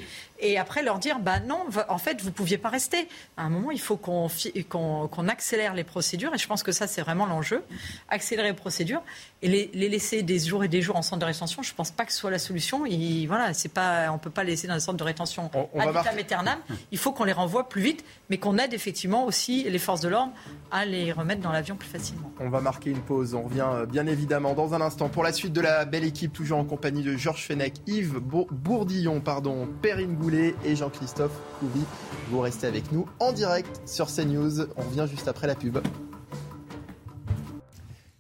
et 0.45 0.59
après 0.59 0.83
leur 0.83 0.99
dire 0.99 1.19
bah 1.19 1.41
non, 1.41 1.59
en 1.89 1.99
fait, 1.99 2.21
vous 2.21 2.29
ne 2.29 2.35
pouviez 2.35 2.59
pas 2.59 2.69
rester. 2.69 3.09
À 3.37 3.45
un 3.45 3.49
moment, 3.49 3.71
il 3.71 3.81
faut 3.81 3.97
qu'on 3.97 4.29
qu'on 4.69 5.29
accélère 5.29 5.75
les 5.75 5.85
procédures, 5.85 6.35
et 6.35 6.39
je 6.39 6.47
pense 6.47 6.63
que 6.63 6.71
ça, 6.71 6.87
c'est 6.87 7.01
vraiment 7.01 7.25
l'enjeu. 7.25 7.65
Accélérer 8.11 8.49
les 8.49 8.55
procédures 8.55 9.03
et 9.43 9.49
les, 9.49 9.71
les, 9.73 9.89
laisser 9.89 10.23
des 10.23 10.39
jours 10.39 10.63
et 10.63 10.69
des 10.69 10.83
jours 10.83 10.97
en 10.97 11.03
centre 11.03 11.21
de 11.21 11.25
rétention, 11.25 11.63
je 11.63 11.73
ne 11.73 11.75
pense 11.75 11.91
pas 11.91 12.05
que 12.05 12.13
ce 12.13 12.19
soit 12.19 12.31
la 12.31 12.39
solution. 12.39 12.85
Et 12.85 13.27
voilà, 13.27 13.55
c'est 13.55 13.71
pas, 13.71 14.11
on 14.11 14.15
ne 14.15 14.19
peut 14.19 14.31
pas 14.31 14.45
laisser 14.45 14.67
dans 14.67 14.75
un 14.75 14.81
centre 14.81 14.99
de 14.99 15.05
rétention 15.05 15.51
à 15.79 15.87
vitam 15.87 16.19
aeternam. 16.19 16.59
Il 16.93 16.99
faut 16.99 17.13
qu'on 17.13 17.25
les 17.25 17.33
renvoie 17.33 17.69
plus 17.69 17.83
vite, 17.83 18.05
mais 18.29 18.37
qu'on 18.37 18.59
aide 18.59 18.75
effectivement 18.75 19.25
aussi 19.25 19.65
les 19.65 19.79
forces 19.79 20.03
de 20.03 20.09
l'ordre 20.09 20.33
à 20.71 20.85
les 20.85 21.13
remettre 21.13 21.41
dans 21.41 21.53
l'avion 21.53 21.77
plus 21.77 21.89
facilement. 21.89 22.31
On 22.41 22.51
va 22.51 22.61
marquer 22.61 22.91
une 22.91 23.01
pause. 23.01 23.35
On 23.35 23.43
revient 23.43 23.67
euh, 23.67 23.87
bien 23.87 24.07
évidemment 24.07 24.55
dans 24.55 24.75
un 24.75 24.81
instant 24.81 25.09
pour 25.09 25.23
la 25.23 25.33
suite 25.33 25.53
de 25.53 25.61
la 25.61 25.85
belle 25.85 26.05
équipe, 26.05 26.33
toujours 26.33 26.59
en 26.59 26.65
compagnie 26.65 27.03
de 27.03 27.17
Georges 27.17 27.47
Fenech, 27.47 27.75
Yves 27.87 28.19
Bourdillon, 28.19 29.21
pardon, 29.21 29.69
Perrine 29.81 30.17
Et 30.35 30.75
Jean-Christophe 30.75 31.39
Couvi. 31.61 31.81
Vous 32.29 32.41
restez 32.41 32.67
avec 32.67 32.91
nous 32.91 33.07
en 33.21 33.33
direct 33.33 33.81
sur 33.87 34.07
CNews. 34.07 34.63
On 34.77 34.83
revient 34.83 35.07
juste 35.09 35.29
après 35.29 35.47
la 35.47 35.55
pub. 35.55 35.79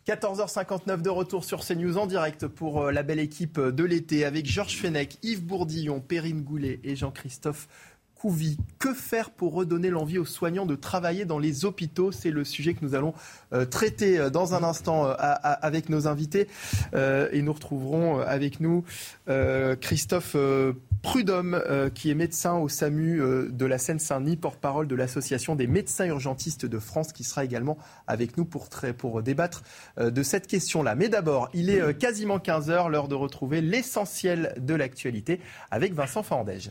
14h59 0.07 1.03
de 1.03 1.11
retour 1.11 1.45
sur 1.45 1.65
CNews 1.65 1.99
en 1.99 2.07
direct 2.07 2.47
pour 2.47 2.83
euh, 2.83 2.93
la 2.93 3.03
belle 3.03 3.19
équipe 3.19 3.59
de 3.59 3.85
l'été 3.85 4.25
avec 4.25 4.47
Georges 4.47 4.77
Fenech, 4.77 5.19
Yves 5.23 5.45
Bourdillon, 5.45 6.01
Perrine 6.01 6.43
Goulet 6.43 6.79
et 6.85 6.95
Jean-Christophe 6.95 7.67
que 8.79 8.95
faire 8.95 9.31
pour 9.31 9.55
redonner 9.55 9.91
l'envie 9.91 10.19
aux 10.19 10.25
soignants 10.25 10.67
de 10.67 10.77
travailler 10.77 11.25
dans 11.25 11.39
les 11.39 11.65
hôpitaux? 11.65 12.13
C'est 12.13 12.31
le 12.31 12.45
sujet 12.45 12.75
que 12.75 12.85
nous 12.85 12.95
allons 12.95 13.13
euh, 13.53 13.65
traiter 13.67 14.19
euh, 14.19 14.31
dans 14.31 14.55
un 14.55 14.63
instant 14.63 15.05
avec 15.05 15.89
nos 15.89 16.07
invités. 16.07 16.49
et 16.95 17.43
nous 17.43 17.53
retrouverons 17.53 18.21
avec 18.21 18.61
nous 18.61 18.85
Christophe 19.81 20.37
Prudhomme, 21.05 21.63
qui 21.95 22.11
est 22.11 22.15
médecin 22.15 22.55
au 22.55 22.69
SAMU 22.69 23.21
de 23.51 23.67
la 23.67 23.79
Seine-Saint-Denis, 23.79 24.37
porte-parole 24.37 24.89
de 24.89 24.95
l'Association 24.95 25.55
des 25.55 25.67
médecins 25.67 26.07
urgentistes 26.07 26.67
de 26.67 26.79
France, 26.79 27.13
qui 27.13 27.25
sera 27.25 27.45
également 27.45 27.77
avec 28.07 28.37
nous 28.39 28.47
pour, 28.47 29.23
débattre 29.23 29.63
de 29.99 30.23
cette 30.23 30.47
question-là. 30.47 30.95
Mais 30.95 31.09
d'abord, 31.09 31.51
il 31.53 31.71
est 31.71 31.97
quasiment 31.99 32.39
15 32.39 32.71
heures, 32.71 32.89
l'heure 32.89 33.09
de 33.09 33.15
retrouver 33.15 33.61
l'essentiel 33.61 34.55
de 34.59 34.75
l'actualité 34.75 35.41
avec 35.71 35.93
Vincent 35.93 36.23
Fandège. 36.23 36.71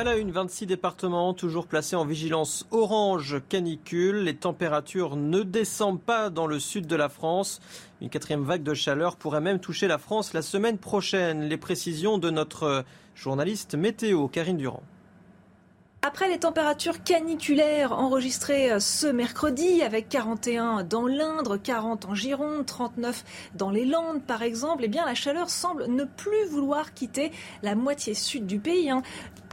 À 0.00 0.02
la 0.02 0.16
une, 0.16 0.30
26 0.30 0.64
départements 0.64 1.34
toujours 1.34 1.66
placés 1.66 1.94
en 1.94 2.06
vigilance 2.06 2.66
orange 2.70 3.42
canicule. 3.50 4.24
Les 4.24 4.34
températures 4.34 5.14
ne 5.14 5.42
descendent 5.42 6.00
pas 6.00 6.30
dans 6.30 6.46
le 6.46 6.58
sud 6.58 6.86
de 6.86 6.96
la 6.96 7.10
France. 7.10 7.60
Une 8.00 8.08
quatrième 8.08 8.42
vague 8.42 8.62
de 8.62 8.72
chaleur 8.72 9.16
pourrait 9.16 9.42
même 9.42 9.58
toucher 9.58 9.88
la 9.88 9.98
France 9.98 10.32
la 10.32 10.40
semaine 10.40 10.78
prochaine. 10.78 11.42
Les 11.42 11.58
précisions 11.58 12.16
de 12.16 12.30
notre 12.30 12.86
journaliste 13.14 13.74
météo, 13.74 14.26
Karine 14.28 14.56
Durand. 14.56 14.82
Après 16.02 16.30
les 16.30 16.38
températures 16.38 17.02
caniculaires 17.02 17.92
enregistrées 17.92 18.80
ce 18.80 19.06
mercredi 19.06 19.82
avec 19.82 20.08
41 20.08 20.82
dans 20.82 21.06
l'Indre, 21.06 21.58
40 21.58 22.06
en 22.06 22.14
Gironde, 22.14 22.64
39 22.64 23.22
dans 23.54 23.68
les 23.68 23.84
Landes 23.84 24.22
par 24.22 24.42
exemple, 24.42 24.84
eh 24.86 24.88
bien 24.88 25.04
la 25.04 25.14
chaleur 25.14 25.50
semble 25.50 25.88
ne 25.88 26.04
plus 26.04 26.46
vouloir 26.46 26.94
quitter 26.94 27.32
la 27.62 27.74
moitié 27.74 28.14
sud 28.14 28.46
du 28.46 28.60
pays. 28.60 28.90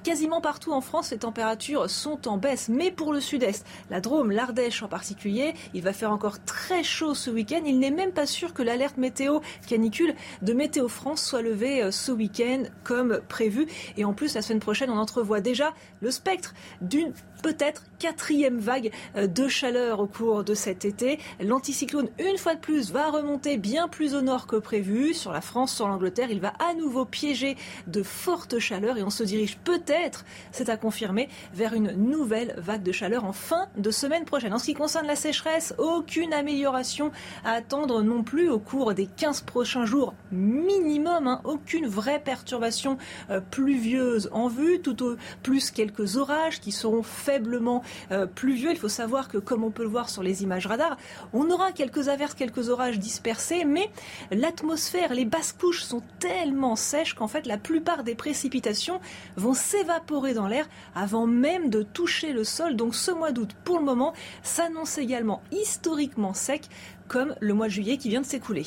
Quasiment 0.08 0.40
partout 0.40 0.72
en 0.72 0.80
France, 0.80 1.12
les 1.12 1.18
températures 1.18 1.90
sont 1.90 2.30
en 2.30 2.38
baisse, 2.38 2.70
mais 2.70 2.92
pour 2.92 3.12
le 3.12 3.20
sud-est, 3.20 3.66
la 3.90 4.00
Drôme, 4.00 4.32
l'Ardèche 4.32 4.82
en 4.82 4.88
particulier, 4.88 5.54
il 5.74 5.82
va 5.82 5.92
faire 5.92 6.14
encore 6.14 6.42
très 6.46 6.82
chaud 6.82 7.14
ce 7.14 7.30
week-end. 7.30 7.64
Il 7.66 7.80
n'est 7.80 7.92
même 7.92 8.14
pas 8.14 8.26
sûr 8.26 8.54
que 8.54 8.64
l'alerte 8.64 8.96
météo 8.96 9.42
canicule 9.68 10.16
de 10.42 10.54
Météo 10.54 10.88
France 10.88 11.22
soit 11.22 11.42
levée 11.42 11.84
euh, 11.84 11.92
ce 11.92 12.14
week-end 12.14 12.64
comme 12.86 13.20
prévu. 13.28 13.68
Et 13.98 14.06
en 14.06 14.14
plus, 14.14 14.34
la 14.34 14.42
semaine 14.42 14.62
prochaine, 14.62 14.90
on 14.90 14.98
entrevoit 14.98 15.42
déjà 15.42 15.74
le 16.00 16.10
spectre 16.10 16.54
d'une 16.80 17.12
peut-être 17.42 17.84
quatrième 18.00 18.60
vague 18.60 18.92
euh, 19.16 19.28
de 19.28 19.48
chaleur 19.48 20.00
au 20.00 20.08
cours 20.08 20.44
de 20.44 20.54
cet 20.54 20.86
été. 20.86 21.20
L'anticyclone, 21.40 22.10
une 22.20 22.38
fois 22.38 22.56
de 22.56 22.60
plus, 22.60 22.92
va 22.92 23.10
remonter 23.10 23.58
bien 23.58 23.88
plus 23.88 24.16
au 24.16 24.22
nord 24.22 24.48
que 24.48 24.56
prévu. 24.56 25.14
Sur 25.14 25.32
la 25.32 25.42
France, 25.42 25.76
sur 25.76 25.88
l'Angleterre, 25.88 26.30
il 26.32 26.40
va 26.40 26.54
à 26.60 26.74
nouveau 26.74 27.06
piéger 27.06 27.58
de 27.88 28.04
fortes 28.04 28.60
chaleurs 28.60 28.98
et 28.98 29.04
on 29.04 29.10
se 29.10 29.24
dirige 29.24 29.58
peut-être, 29.58 30.26
c'est 30.52 30.70
à 30.70 30.78
confirmer, 30.78 31.30
vers 31.54 31.74
une 31.74 31.92
nouvelle 31.94 32.54
vague 32.58 32.84
de 32.84 32.92
chaleur 32.92 33.26
en 33.26 33.34
fin 33.34 33.68
de 33.78 33.92
semaine 33.92 34.26
prochaine. 34.26 34.54
En 34.54 34.60
ce 34.60 34.66
qui 34.66 34.74
concerne 34.74 35.08
la 35.08 35.16
sécheresse, 35.16 35.74
aucune 35.78 36.34
amélioration 36.34 37.12
à 37.44 37.52
attendre 37.54 38.02
non 38.02 38.24
plus 38.24 38.50
au 38.50 38.60
cours 38.60 38.94
des 38.94 39.08
15 39.08 39.42
prochains 39.42 39.86
jours 39.86 40.14
minimum. 40.32 41.28
Hein. 41.28 41.42
aucune 41.44 41.88
vraie 41.88 42.20
perturbation 42.20 42.98
euh, 43.30 43.40
pluvieuse 43.40 44.30
en 44.32 44.48
vue, 44.48 44.82
tout 44.82 45.04
au 45.04 45.16
plus 45.44 45.72
quelques 45.72 46.18
orages 46.18 46.60
qui 46.60 46.72
seront 46.72 47.04
faiblement 47.28 47.84
euh, 48.14 48.26
pluvieux. 48.26 48.72
Il 48.72 48.78
faut 48.78 48.88
savoir 48.88 49.28
que, 49.28 49.38
comme 49.38 49.66
on 49.66 49.72
peut 49.72 49.84
le 49.84 49.90
voir 49.90 50.10
sur 50.10 50.24
les 50.24 50.44
images 50.44 50.66
radar, 50.66 50.96
on 51.34 51.52
aura 51.52 51.74
quelques 51.74 52.08
averses, 52.08 52.36
quelques 52.36 52.70
orages 52.70 53.00
dispersés, 53.00 53.66
mais 53.66 53.90
l'atmosphère, 54.32 55.14
les 55.14 55.26
basses 55.26 55.52
couches 55.52 55.84
sont 55.84 56.02
tellement 56.20 56.78
sèches 56.78 57.16
qu'en 57.16 57.28
fait, 57.28 57.46
la 57.46 57.58
plupart 57.58 58.06
des 58.06 58.16
précipitations 58.16 59.02
vont 59.36 59.54
s'évaporer 59.54 60.34
dans 60.34 60.48
l'air 60.48 60.70
avant 60.96 61.28
même 61.28 61.70
de 61.70 61.84
toucher 61.84 62.32
le 62.32 62.46
sol. 62.46 62.78
Donc, 62.78 62.96
ce 62.96 63.12
mois 63.12 63.34
d'août, 63.34 63.50
pour 63.66 63.80
le 63.80 63.86
moment, 63.86 64.14
s'annonce 64.42 64.98
également 64.98 65.42
historiquement 65.52 66.34
sec, 66.34 66.70
comme 67.10 67.36
le 67.42 67.54
mois 67.54 67.68
de 67.68 67.74
juillet 67.74 67.98
qui 67.98 68.08
vient 68.08 68.22
de 68.22 68.26
s'écouler. 68.26 68.66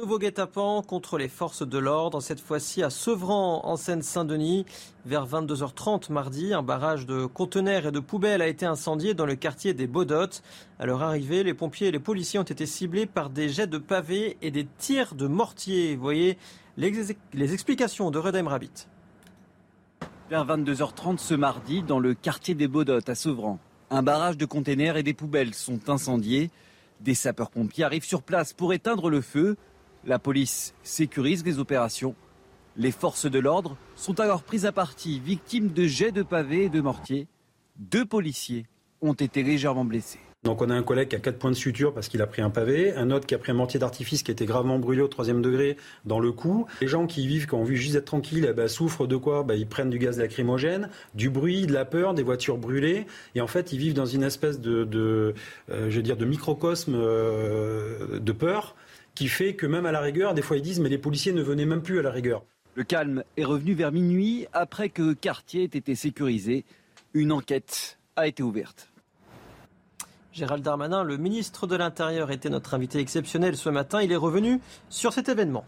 Nouveau 0.00 0.18
guet-apens 0.18 0.80
contre 0.80 1.18
les 1.18 1.28
forces 1.28 1.62
de 1.62 1.76
l'ordre, 1.76 2.22
cette 2.22 2.40
fois-ci 2.40 2.82
à 2.82 2.88
Sevran, 2.88 3.60
en 3.66 3.76
Seine-Saint-Denis. 3.76 4.64
Vers 5.04 5.26
22h30 5.26 6.10
mardi, 6.10 6.54
un 6.54 6.62
barrage 6.62 7.04
de 7.04 7.26
conteneurs 7.26 7.84
et 7.84 7.92
de 7.92 8.00
poubelles 8.00 8.40
a 8.40 8.48
été 8.48 8.64
incendié 8.64 9.12
dans 9.12 9.26
le 9.26 9.34
quartier 9.34 9.74
des 9.74 9.86
Baudottes. 9.86 10.42
À 10.78 10.86
leur 10.86 11.02
arrivée, 11.02 11.42
les 11.42 11.52
pompiers 11.52 11.88
et 11.88 11.90
les 11.90 11.98
policiers 11.98 12.38
ont 12.38 12.44
été 12.44 12.64
ciblés 12.64 13.04
par 13.04 13.28
des 13.28 13.50
jets 13.50 13.66
de 13.66 13.76
pavés 13.76 14.38
et 14.40 14.50
des 14.50 14.66
tirs 14.78 15.14
de 15.14 15.26
mortier. 15.26 15.96
Vous 15.96 16.02
voyez 16.02 16.38
les, 16.78 17.52
explications 17.52 18.10
de 18.10 18.18
Redem 18.18 18.48
Rabbit. 18.48 18.88
Vers 20.30 20.46
22h30 20.46 21.18
ce 21.18 21.34
mardi, 21.34 21.82
dans 21.82 21.98
le 21.98 22.14
quartier 22.14 22.54
des 22.54 22.68
Baudottes 22.68 23.10
à 23.10 23.14
Sevran, 23.14 23.58
un 23.90 24.02
barrage 24.02 24.38
de 24.38 24.46
conteneurs 24.46 24.96
et 24.96 25.02
des 25.02 25.14
poubelles 25.14 25.52
sont 25.52 25.90
incendiés. 25.90 26.50
Des 27.00 27.14
sapeurs-pompiers 27.14 27.84
arrivent 27.84 28.04
sur 28.04 28.22
place 28.22 28.54
pour 28.54 28.72
éteindre 28.72 29.10
le 29.10 29.20
feu. 29.20 29.56
La 30.06 30.18
police 30.18 30.72
sécurise 30.82 31.44
les 31.44 31.58
opérations. 31.58 32.14
Les 32.76 32.90
forces 32.90 33.30
de 33.30 33.38
l'ordre 33.38 33.76
sont 33.96 34.18
alors 34.18 34.42
prises 34.42 34.64
à 34.64 34.72
partie, 34.72 35.20
victimes 35.20 35.68
de 35.68 35.86
jets 35.86 36.10
de 36.12 36.22
pavés 36.22 36.64
et 36.64 36.68
de 36.70 36.80
mortiers. 36.80 37.26
Deux 37.76 38.06
policiers 38.06 38.64
ont 39.02 39.12
été 39.12 39.42
légèrement 39.42 39.84
blessés. 39.84 40.20
Donc 40.42 40.62
on 40.62 40.70
a 40.70 40.74
un 40.74 40.82
collègue 40.82 41.08
qui 41.08 41.16
a 41.16 41.18
quatre 41.18 41.38
points 41.38 41.50
de 41.50 41.56
suture 41.56 41.92
parce 41.92 42.08
qu'il 42.08 42.22
a 42.22 42.26
pris 42.26 42.40
un 42.40 42.48
pavé, 42.48 42.94
un 42.94 43.10
autre 43.10 43.26
qui 43.26 43.34
a 43.34 43.38
pris 43.38 43.52
un 43.52 43.54
mortier 43.54 43.78
d'artifice 43.78 44.22
qui 44.22 44.30
été 44.30 44.46
gravement 44.46 44.78
brûlé 44.78 45.02
au 45.02 45.08
troisième 45.08 45.42
degré 45.42 45.76
dans 46.06 46.18
le 46.18 46.32
cou. 46.32 46.64
Les 46.80 46.88
gens 46.88 47.06
qui 47.06 47.26
vivent, 47.26 47.46
qui 47.46 47.54
ont 47.54 47.64
vu 47.64 47.76
juste 47.76 47.96
être 47.96 48.06
tranquilles, 48.06 48.46
eh 48.48 48.54
ben, 48.54 48.66
souffrent 48.66 49.06
de 49.06 49.16
quoi? 49.16 49.42
Ben, 49.42 49.54
Ils 49.54 49.66
prennent 49.66 49.90
du 49.90 49.98
gaz 49.98 50.18
lacrymogène, 50.18 50.88
du 51.14 51.28
bruit, 51.28 51.66
de 51.66 51.74
la 51.74 51.84
peur, 51.84 52.14
des 52.14 52.22
voitures 52.22 52.56
brûlées. 52.56 53.06
Et 53.34 53.42
en 53.42 53.46
fait, 53.46 53.74
ils 53.74 53.78
vivent 53.78 53.92
dans 53.92 54.06
une 54.06 54.22
espèce 54.22 54.60
de, 54.60 55.34
euh, 55.70 56.24
microcosme 56.24 56.94
euh, 56.96 58.18
de 58.18 58.32
peur 58.32 58.76
qui 59.20 59.28
fait 59.28 59.52
que 59.52 59.66
même 59.66 59.84
à 59.84 59.92
la 59.92 60.00
rigueur, 60.00 60.32
des 60.32 60.40
fois 60.40 60.56
ils 60.56 60.62
disent 60.62 60.80
mais 60.80 60.88
les 60.88 60.96
policiers 60.96 61.34
ne 61.34 61.42
venaient 61.42 61.66
même 61.66 61.82
plus 61.82 61.98
à 61.98 62.02
la 62.02 62.10
rigueur. 62.10 62.42
Le 62.74 62.84
calme 62.84 63.22
est 63.36 63.44
revenu 63.44 63.74
vers 63.74 63.92
minuit 63.92 64.46
après 64.54 64.88
que 64.88 65.02
le 65.02 65.14
quartier 65.14 65.64
ait 65.64 65.76
été 65.76 65.94
sécurisé. 65.94 66.64
Une 67.12 67.30
enquête 67.30 67.98
a 68.16 68.26
été 68.26 68.42
ouverte. 68.42 68.88
Gérald 70.32 70.64
Darmanin, 70.64 71.04
le 71.04 71.18
ministre 71.18 71.66
de 71.66 71.76
l'Intérieur, 71.76 72.30
était 72.30 72.48
notre 72.48 72.72
invité 72.72 72.98
exceptionnel 72.98 73.58
ce 73.58 73.68
matin. 73.68 74.00
Il 74.00 74.10
est 74.10 74.16
revenu 74.16 74.58
sur 74.88 75.12
cet 75.12 75.28
événement. 75.28 75.66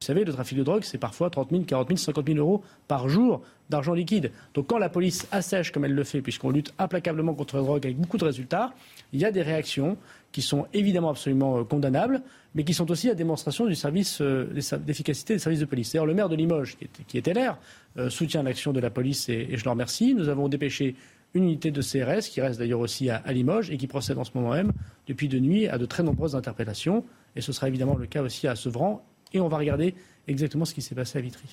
Vous 0.00 0.06
savez, 0.06 0.24
le 0.24 0.32
trafic 0.32 0.56
de 0.56 0.62
drogue, 0.62 0.82
c'est 0.82 0.98
parfois 0.98 1.28
30 1.30 1.50
000, 1.50 1.62
40 1.64 1.88
000, 1.88 1.98
50 1.98 2.26
000 2.26 2.38
euros 2.38 2.62
par 2.86 3.08
jour 3.08 3.42
d'argent 3.70 3.94
liquide. 3.94 4.30
Donc 4.54 4.68
quand 4.68 4.78
la 4.78 4.88
police 4.88 5.26
assèche 5.32 5.72
comme 5.72 5.84
elle 5.84 5.94
le 5.94 6.04
fait, 6.04 6.22
puisqu'on 6.22 6.50
lutte 6.50 6.72
implacablement 6.78 7.34
contre 7.34 7.56
la 7.56 7.62
drogue 7.62 7.84
avec 7.84 7.98
beaucoup 7.98 8.18
de 8.18 8.24
résultats, 8.24 8.72
il 9.12 9.20
y 9.20 9.24
a 9.24 9.30
des 9.30 9.42
réactions 9.42 9.96
qui 10.32 10.42
sont 10.42 10.66
évidemment 10.74 11.08
absolument 11.08 11.58
euh, 11.58 11.64
condamnables, 11.64 12.20
mais 12.56 12.64
qui 12.64 12.72
sont 12.72 12.90
aussi 12.90 13.06
la 13.06 13.14
démonstration 13.14 13.66
du 13.66 13.74
service 13.74 14.20
euh, 14.22 14.48
d'efficacité 14.78 15.34
des 15.34 15.38
services 15.38 15.60
de 15.60 15.66
police. 15.66 15.92
D'ailleurs, 15.92 16.06
le 16.06 16.14
maire 16.14 16.30
de 16.30 16.36
Limoges, 16.36 16.78
qui 17.06 17.18
est, 17.18 17.26
LR, 17.28 17.58
euh, 17.98 18.08
soutient 18.08 18.42
l'action 18.42 18.72
de 18.72 18.80
la 18.80 18.88
police 18.88 19.28
et, 19.28 19.56
je 19.56 19.62
le 19.62 19.70
remercie. 19.70 20.14
Nous 20.14 20.30
avons 20.30 20.48
dépêché 20.48 20.96
une 21.34 21.44
unité 21.44 21.70
de 21.70 21.82
CRS, 21.82 22.30
qui 22.30 22.40
reste 22.40 22.58
d'ailleurs 22.58 22.80
aussi 22.80 23.10
à, 23.10 23.20
Limoges 23.30 23.70
et 23.70 23.76
qui 23.76 23.86
procède 23.86 24.16
en 24.16 24.24
ce 24.24 24.30
moment 24.34 24.52
même, 24.52 24.72
depuis 25.06 25.28
de 25.28 25.38
nuit, 25.38 25.68
à 25.68 25.76
de 25.76 25.84
très 25.84 26.02
nombreuses 26.02 26.34
interpellations. 26.34 27.04
Et 27.36 27.42
ce 27.42 27.52
sera 27.52 27.68
évidemment 27.68 27.94
le 27.94 28.06
cas 28.06 28.22
aussi 28.22 28.48
à 28.48 28.56
Sevran. 28.56 29.04
Et 29.34 29.40
on 29.40 29.48
va 29.48 29.58
regarder 29.58 29.94
exactement 30.26 30.64
ce 30.64 30.72
qui 30.72 30.80
s'est 30.80 30.94
passé 30.94 31.18
à 31.18 31.20
Vitry. 31.20 31.46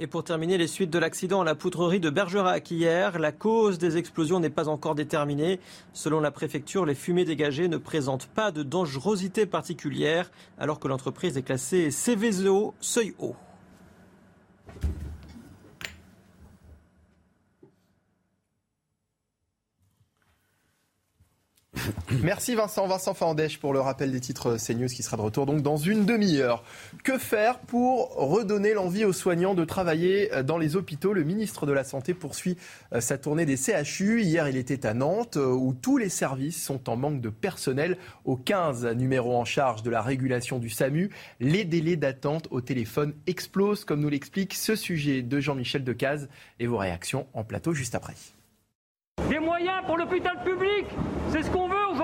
Et 0.00 0.08
pour 0.08 0.24
terminer, 0.24 0.58
les 0.58 0.66
suites 0.66 0.90
de 0.90 0.98
l'accident 0.98 1.42
à 1.42 1.44
la 1.44 1.54
poudrerie 1.54 2.00
de 2.00 2.10
Bergerac 2.10 2.68
hier. 2.68 3.20
La 3.20 3.30
cause 3.30 3.78
des 3.78 3.96
explosions 3.96 4.40
n'est 4.40 4.50
pas 4.50 4.68
encore 4.68 4.96
déterminée. 4.96 5.60
Selon 5.92 6.18
la 6.18 6.32
préfecture, 6.32 6.84
les 6.84 6.96
fumées 6.96 7.24
dégagées 7.24 7.68
ne 7.68 7.76
présentent 7.76 8.26
pas 8.26 8.50
de 8.50 8.64
dangerosité 8.64 9.46
particulière, 9.46 10.32
alors 10.58 10.80
que 10.80 10.88
l'entreprise 10.88 11.36
est 11.36 11.42
classée 11.42 11.92
Céveso 11.92 12.74
seuil 12.80 13.14
haut. 13.20 13.36
Merci 22.22 22.54
Vincent, 22.54 22.86
Vincent 22.86 23.14
Fandèche 23.14 23.58
pour 23.58 23.72
le 23.72 23.80
rappel 23.80 24.12
des 24.12 24.20
titres 24.20 24.56
CNews 24.56 24.88
qui 24.88 25.02
sera 25.02 25.16
de 25.16 25.22
retour 25.22 25.46
donc 25.46 25.62
dans 25.62 25.76
une 25.76 26.04
demi-heure. 26.04 26.64
Que 27.02 27.18
faire 27.18 27.58
pour 27.58 28.14
redonner 28.16 28.74
l'envie 28.74 29.04
aux 29.04 29.12
soignants 29.12 29.54
de 29.54 29.64
travailler 29.64 30.30
dans 30.44 30.58
les 30.58 30.76
hôpitaux? 30.76 31.12
Le 31.12 31.24
ministre 31.24 31.66
de 31.66 31.72
la 31.72 31.84
Santé 31.84 32.14
poursuit 32.14 32.56
euh, 32.92 33.00
sa 33.00 33.18
tournée 33.18 33.46
des 33.46 33.56
CHU. 33.56 34.22
Hier, 34.22 34.48
il 34.48 34.56
était 34.56 34.86
à 34.86 34.94
Nantes 34.94 35.36
euh, 35.36 35.46
où 35.46 35.74
tous 35.74 35.98
les 35.98 36.08
services 36.08 36.62
sont 36.62 36.88
en 36.88 36.96
manque 36.96 37.20
de 37.20 37.30
personnel. 37.30 37.98
Au 38.24 38.36
15 38.36 38.86
numéro 38.96 39.36
en 39.36 39.44
charge 39.44 39.82
de 39.82 39.90
la 39.90 40.02
régulation 40.02 40.58
du 40.58 40.70
SAMU, 40.70 41.10
les 41.40 41.64
délais 41.64 41.96
d'attente 41.96 42.48
au 42.50 42.60
téléphone 42.60 43.14
explosent, 43.26 43.84
comme 43.84 44.00
nous 44.00 44.08
l'explique 44.08 44.54
ce 44.54 44.76
sujet 44.76 45.22
de 45.22 45.40
Jean-Michel 45.40 45.84
Decaze 45.84 46.28
et 46.60 46.66
vos 46.66 46.78
réactions 46.78 47.26
en 47.34 47.44
plateau 47.44 47.72
juste 47.72 47.94
après. 47.94 48.14
Des 49.28 49.38
moyens 49.38 49.82
pour 49.86 49.96
l'hôpital 49.96 50.42
public, 50.44 50.86
c'est 51.30 51.42
ce 51.42 51.50
qu'on 51.50 51.68
veut 51.68 51.86
aujourd'hui. 51.92 52.03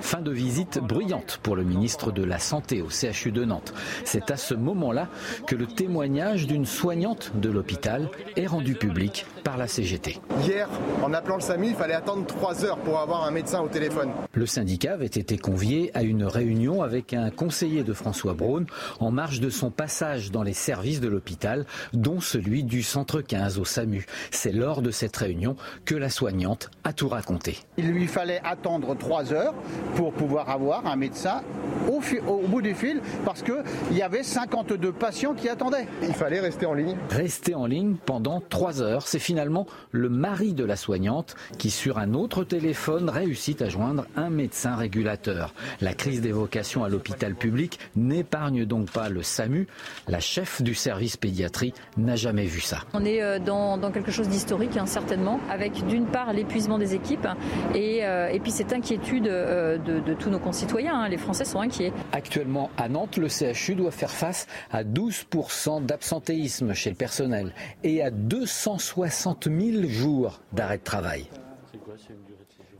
Fin 0.00 0.20
de 0.20 0.30
visite 0.30 0.78
bruyante 0.78 1.38
pour 1.42 1.56
le 1.56 1.64
ministre 1.64 2.12
de 2.12 2.24
la 2.24 2.38
Santé 2.38 2.82
au 2.82 2.88
CHU 2.88 3.32
de 3.32 3.44
Nantes. 3.44 3.72
C'est 4.04 4.30
à 4.30 4.36
ce 4.36 4.54
moment-là 4.54 5.08
que 5.46 5.54
le 5.54 5.66
témoignage 5.66 6.46
d'une 6.46 6.66
soignante 6.66 7.32
de 7.34 7.50
l'hôpital 7.50 8.10
est 8.36 8.46
rendu 8.46 8.74
public 8.74 9.26
par 9.44 9.56
la 9.56 9.68
CGT. 9.68 10.20
Hier, 10.42 10.68
en 11.02 11.12
appelant 11.12 11.36
le 11.36 11.42
SAMU, 11.42 11.68
il 11.68 11.74
fallait 11.74 11.94
attendre 11.94 12.26
trois 12.26 12.64
heures 12.64 12.78
pour 12.78 12.98
avoir 12.98 13.24
un 13.24 13.30
médecin 13.30 13.60
au 13.60 13.68
téléphone. 13.68 14.10
Le 14.32 14.46
syndicat 14.46 14.94
avait 14.94 15.06
été 15.06 15.38
convié 15.38 15.90
à 15.94 16.02
une 16.02 16.24
réunion 16.24 16.82
avec 16.82 17.12
un 17.12 17.30
conseiller 17.30 17.84
de 17.84 17.92
François 17.92 18.34
Braun 18.34 18.66
en 19.00 19.10
marge 19.10 19.40
de 19.40 19.50
son 19.50 19.70
passage 19.70 20.30
dans 20.30 20.42
les 20.42 20.54
services 20.54 21.00
de 21.00 21.08
l'hôpital, 21.08 21.66
dont 21.92 22.20
celui 22.20 22.64
du 22.64 22.82
centre 22.82 23.20
15 23.20 23.58
au 23.58 23.64
SAMU. 23.64 24.06
C'est 24.30 24.52
lors 24.52 24.82
de 24.82 24.90
cette 24.90 25.16
réunion 25.16 25.56
que 25.84 25.94
la 25.94 26.10
soignante 26.10 26.70
à 26.82 26.92
tout 26.92 27.08
raconter. 27.08 27.58
Il 27.76 27.90
lui 27.90 28.06
fallait 28.06 28.40
attendre 28.44 28.96
trois 28.96 29.32
heures 29.32 29.43
pour 29.96 30.12
pouvoir 30.12 30.50
avoir 30.50 30.86
un 30.86 30.96
médecin 30.96 31.42
au, 31.88 32.00
au 32.30 32.46
bout 32.46 32.62
du 32.62 32.74
fil 32.74 33.00
parce 33.24 33.42
qu'il 33.42 33.62
y 33.92 34.02
avait 34.02 34.22
52 34.22 34.92
patients 34.92 35.34
qui 35.34 35.48
attendaient. 35.48 35.86
Il 36.02 36.14
fallait 36.14 36.40
rester 36.40 36.66
en 36.66 36.74
ligne. 36.74 36.96
Rester 37.10 37.54
en 37.54 37.66
ligne 37.66 37.96
pendant 38.04 38.40
trois 38.40 38.82
heures, 38.82 39.06
c'est 39.06 39.18
finalement 39.18 39.66
le 39.90 40.08
mari 40.08 40.54
de 40.54 40.64
la 40.64 40.76
soignante 40.76 41.34
qui, 41.58 41.70
sur 41.70 41.98
un 41.98 42.14
autre 42.14 42.44
téléphone, 42.44 43.08
réussit 43.08 43.60
à 43.62 43.68
joindre 43.68 44.06
un 44.16 44.30
médecin 44.30 44.76
régulateur. 44.76 45.54
La 45.80 45.94
crise 45.94 46.20
des 46.20 46.32
vocations 46.32 46.84
à 46.84 46.88
l'hôpital 46.88 47.34
public 47.34 47.78
n'épargne 47.96 48.64
donc 48.64 48.90
pas 48.90 49.08
le 49.08 49.22
SAMU. 49.22 49.66
La 50.08 50.20
chef 50.20 50.62
du 50.62 50.74
service 50.74 51.16
pédiatrie 51.16 51.74
n'a 51.96 52.16
jamais 52.16 52.46
vu 52.46 52.60
ça. 52.60 52.78
On 52.92 53.04
est 53.04 53.22
euh, 53.22 53.38
dans, 53.38 53.78
quelque 53.92 54.10
chose 54.10 54.28
d'historique, 54.28 54.76
hein, 54.76 54.86
certainement, 54.86 55.40
avec 55.50 55.86
d'une 55.86 56.06
part 56.06 56.32
l'épuisement 56.32 56.78
des 56.78 56.94
équipes 56.94 57.28
et, 57.74 58.04
euh, 58.04 58.28
et 58.28 58.40
puis 58.40 58.50
cette 58.50 58.72
inquiétude 58.72 59.26
l'inquiétude 59.34 60.04
de, 60.04 60.14
tous 60.14 60.30
nos 60.30 60.38
concitoyens. 60.38 61.02
Hein. 61.02 61.08
Les 61.08 61.16
Français 61.16 61.44
sont 61.44 61.60
inquiets. 61.60 61.92
Actuellement, 62.12 62.70
à 62.76 62.88
Nantes, 62.88 63.16
le 63.16 63.28
CHU 63.28 63.74
doit 63.74 63.90
faire 63.90 64.10
face 64.10 64.46
à 64.70 64.84
12% 64.84 65.84
d'absentéisme 65.84 66.74
chez 66.74 66.90
le 66.90 66.96
personnel 66.96 67.54
et 67.82 68.02
à 68.02 68.10
260 68.10 69.48
000 69.48 69.88
jours 69.88 70.40
d'arrêt 70.52 70.78
de 70.78 70.84
travail. 70.84 71.28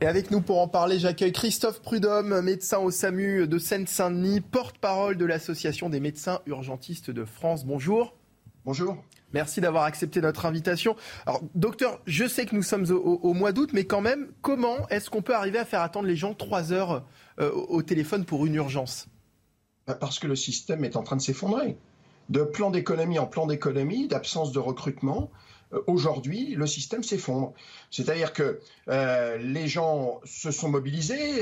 Et 0.01 0.07
avec 0.07 0.29
nous 0.29 0.41
pour 0.41 0.59
en 0.59 0.67
parler, 0.67 0.99
j'accueille 0.99 1.31
Christophe 1.31 1.81
Prudhomme, 1.81 2.41
médecin 2.41 2.79
au 2.79 2.91
SAMU 2.91 3.47
de 3.47 3.57
Seine-Saint-Denis, 3.57 4.41
porte-parole 4.41 5.17
de 5.17 5.25
l'Association 5.25 5.89
des 5.89 6.01
médecins 6.01 6.41
urgentistes 6.47 7.11
de 7.11 7.23
France. 7.23 7.65
Bonjour. 7.65 8.13
Bonjour. 8.65 8.97
Merci 9.33 9.59
d'avoir 9.59 9.83
accepté 9.83 10.21
notre 10.21 10.45
invitation. 10.45 10.95
Alors, 11.25 11.41
docteur, 11.55 11.99
je 12.05 12.25
sais 12.25 12.45
que 12.45 12.55
nous 12.55 12.63
sommes 12.63 12.89
au, 12.91 13.33
mois 13.33 13.51
d'août, 13.51 13.71
mais 13.73 13.85
quand 13.85 14.01
même, 14.01 14.31
comment 14.41 14.87
est-ce 14.89 15.09
qu'on 15.09 15.21
peut 15.21 15.35
arriver 15.35 15.59
à 15.59 15.65
faire 15.65 15.81
attendre 15.81 16.07
les 16.07 16.15
gens 16.15 16.33
trois 16.33 16.71
heures 16.71 17.05
euh, 17.39 17.51
au 17.51 17.81
téléphone 17.81 18.23
pour 18.23 18.45
une 18.45 18.55
urgence? 18.55 19.07
Bah, 19.87 19.95
Parce 19.95 20.19
que 20.19 20.27
le 20.27 20.35
système 20.35 20.85
est 20.85 20.95
en 20.95 21.03
train 21.03 21.15
de 21.15 21.21
s'effondrer. 21.21 21.77
De 22.29 22.43
plan 22.43 22.71
d'économie 22.71 23.19
en 23.19 23.27
plan 23.27 23.45
d'économie, 23.45 24.07
d'absence 24.07 24.51
de 24.51 24.59
recrutement, 24.59 25.31
euh, 25.73 25.81
aujourd'hui, 25.87 26.55
le 26.55 26.65
système 26.65 27.03
s'effondre. 27.03 27.53
C'est-à-dire 27.91 28.31
que 28.31 28.61
euh, 28.87 29.37
les 29.37 29.67
gens 29.67 30.21
se 30.23 30.51
sont 30.51 30.69
mobilisés 30.69 31.41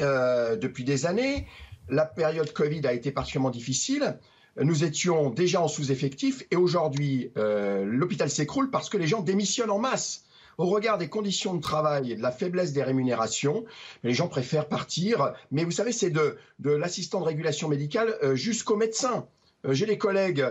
depuis 0.59 0.83
des 0.83 1.05
années. 1.05 1.47
La 1.89 2.05
période 2.05 2.51
Covid 2.53 2.87
a 2.87 2.93
été 2.93 3.11
particulièrement 3.11 3.51
difficile. 3.51 4.17
Nous 4.57 4.83
étions 4.83 5.29
déjà 5.29 5.61
en 5.61 5.67
sous-effectif 5.67 6.43
et 6.51 6.55
aujourd'hui, 6.55 7.31
l'hôpital 7.35 8.29
s'écroule 8.29 8.69
parce 8.69 8.89
que 8.89 8.97
les 8.97 9.07
gens 9.07 9.21
démissionnent 9.21 9.71
en 9.71 9.79
masse. 9.79 10.25
Au 10.59 10.67
regard 10.67 10.99
des 10.99 11.09
conditions 11.09 11.55
de 11.55 11.61
travail 11.61 12.11
et 12.11 12.15
de 12.15 12.21
la 12.21 12.31
faiblesse 12.31 12.73
des 12.73 12.83
rémunérations, 12.83 13.65
les 14.03 14.13
gens 14.13 14.27
préfèrent 14.27 14.67
partir. 14.67 15.33
Mais 15.49 15.63
vous 15.63 15.71
savez, 15.71 15.91
c'est 15.91 16.11
de, 16.11 16.37
de 16.59 16.69
l'assistant 16.69 17.19
de 17.19 17.25
régulation 17.25 17.67
médicale 17.67 18.15
jusqu'au 18.35 18.75
médecin. 18.75 19.27
J'ai 19.67 19.87
des 19.87 19.97
collègues 19.97 20.45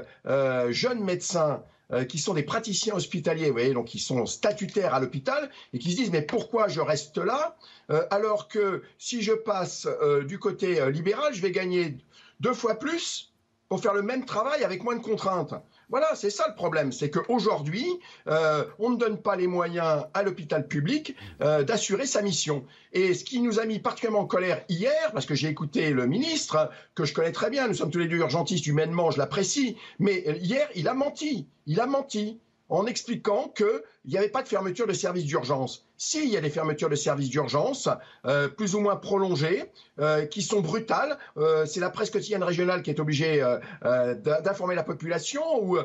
jeunes 0.71 1.05
médecins 1.05 1.63
euh, 1.93 2.05
qui 2.05 2.19
sont 2.19 2.33
des 2.33 2.43
praticiens 2.43 2.95
hospitaliers, 2.95 3.49
vous 3.49 3.53
voyez, 3.53 3.75
donc 3.75 3.87
qui 3.87 3.99
sont 3.99 4.25
statutaires 4.25 4.95
à 4.95 5.01
l'hôpital 5.01 5.51
et 5.75 5.79
qui 5.79 5.91
se 5.93 5.97
disent 5.97 6.11
mais 6.11 6.23
pourquoi 6.23 6.67
je 6.69 6.81
reste 6.81 7.19
là 7.19 7.57
euh, 7.91 8.07
alors 8.11 8.49
que 8.49 8.83
si 8.99 9.21
je 9.21 9.33
passe 9.33 9.87
euh, 10.01 10.25
du 10.25 10.39
côté 10.39 10.91
libéral, 10.91 11.35
je 11.35 11.43
vais 11.43 11.51
gagner 11.51 11.99
deux 12.41 12.55
fois 12.55 12.79
plus 12.79 13.32
pour 13.73 13.81
faire 13.81 13.95
le 13.95 14.03
même 14.03 14.27
travail 14.27 14.65
avec 14.65 14.85
moins 14.85 14.97
de 14.97 15.01
contraintes. 15.01 15.55
Voilà, 15.89 16.15
c'est 16.15 16.29
ça 16.29 16.45
le 16.47 16.55
problème, 16.55 16.93
c'est 16.93 17.09
qu'aujourd'hui, 17.09 17.87
euh, 18.27 18.67
on 18.79 18.91
ne 18.91 18.97
donne 18.97 19.17
pas 19.17 19.35
les 19.35 19.47
moyens 19.47 20.05
à 20.13 20.23
l'hôpital 20.23 20.69
public 20.69 21.17
euh, 21.41 21.63
d'assurer 21.63 22.05
sa 22.05 22.21
mission. 22.21 22.67
Et 22.93 23.15
ce 23.15 23.25
qui 23.25 23.41
nous 23.41 23.61
a 23.61 23.65
mis 23.65 23.79
particulièrement 23.79 24.25
en 24.25 24.27
colère 24.27 24.63
hier, 24.69 25.11
parce 25.15 25.25
que 25.25 25.35
j'ai 25.35 25.49
écouté 25.49 25.89
le 25.89 26.07
ministre, 26.07 26.71
que 26.95 27.07
je 27.07 27.15
connais 27.15 27.33
très 27.33 27.49
bien, 27.49 27.67
nous 27.67 27.73
sommes 27.73 27.91
tous 27.91 27.99
les 27.99 28.09
deux 28.09 28.19
urgentistes 28.19 28.67
humainement, 28.67 29.11
je 29.11 29.17
l'apprécie, 29.17 29.79
mais 29.99 30.23
hier, 30.43 30.69
il 30.75 30.87
a 30.87 30.93
menti. 30.93 31.49
Il 31.65 31.81
a 31.81 31.87
menti 31.87 32.41
en 32.73 32.87
expliquant 32.87 33.53
qu'il 33.55 33.83
n'y 34.07 34.17
avait 34.17 34.31
pas 34.31 34.43
de 34.43 34.49
fermeture 34.49 34.87
de 34.87 34.95
services 34.95 35.27
d'urgence. 35.27 35.87
S'il 35.99 36.31
y 36.31 36.39
a 36.39 36.41
des 36.41 36.49
fermetures 36.49 36.89
de 36.89 36.95
services 36.95 37.29
d'urgence, 37.29 37.91
euh, 38.25 38.49
plus 38.49 38.75
ou 38.75 38.81
moins 38.81 38.97
prolongées, 38.97 39.65
euh, 40.01 40.25
qui 40.25 40.41
sont 40.41 40.61
brutales, 40.61 41.19
euh, 41.37 41.67
c'est 41.67 41.81
la 41.81 41.91
presse 41.91 42.09
quotidienne 42.09 42.43
régionale 42.43 42.83
qui 42.83 42.89
est 42.89 42.99
obligée 42.99 43.45
d'informer 43.83 44.75
la 44.75 44.85
population 44.85 45.43
ou 45.63 45.77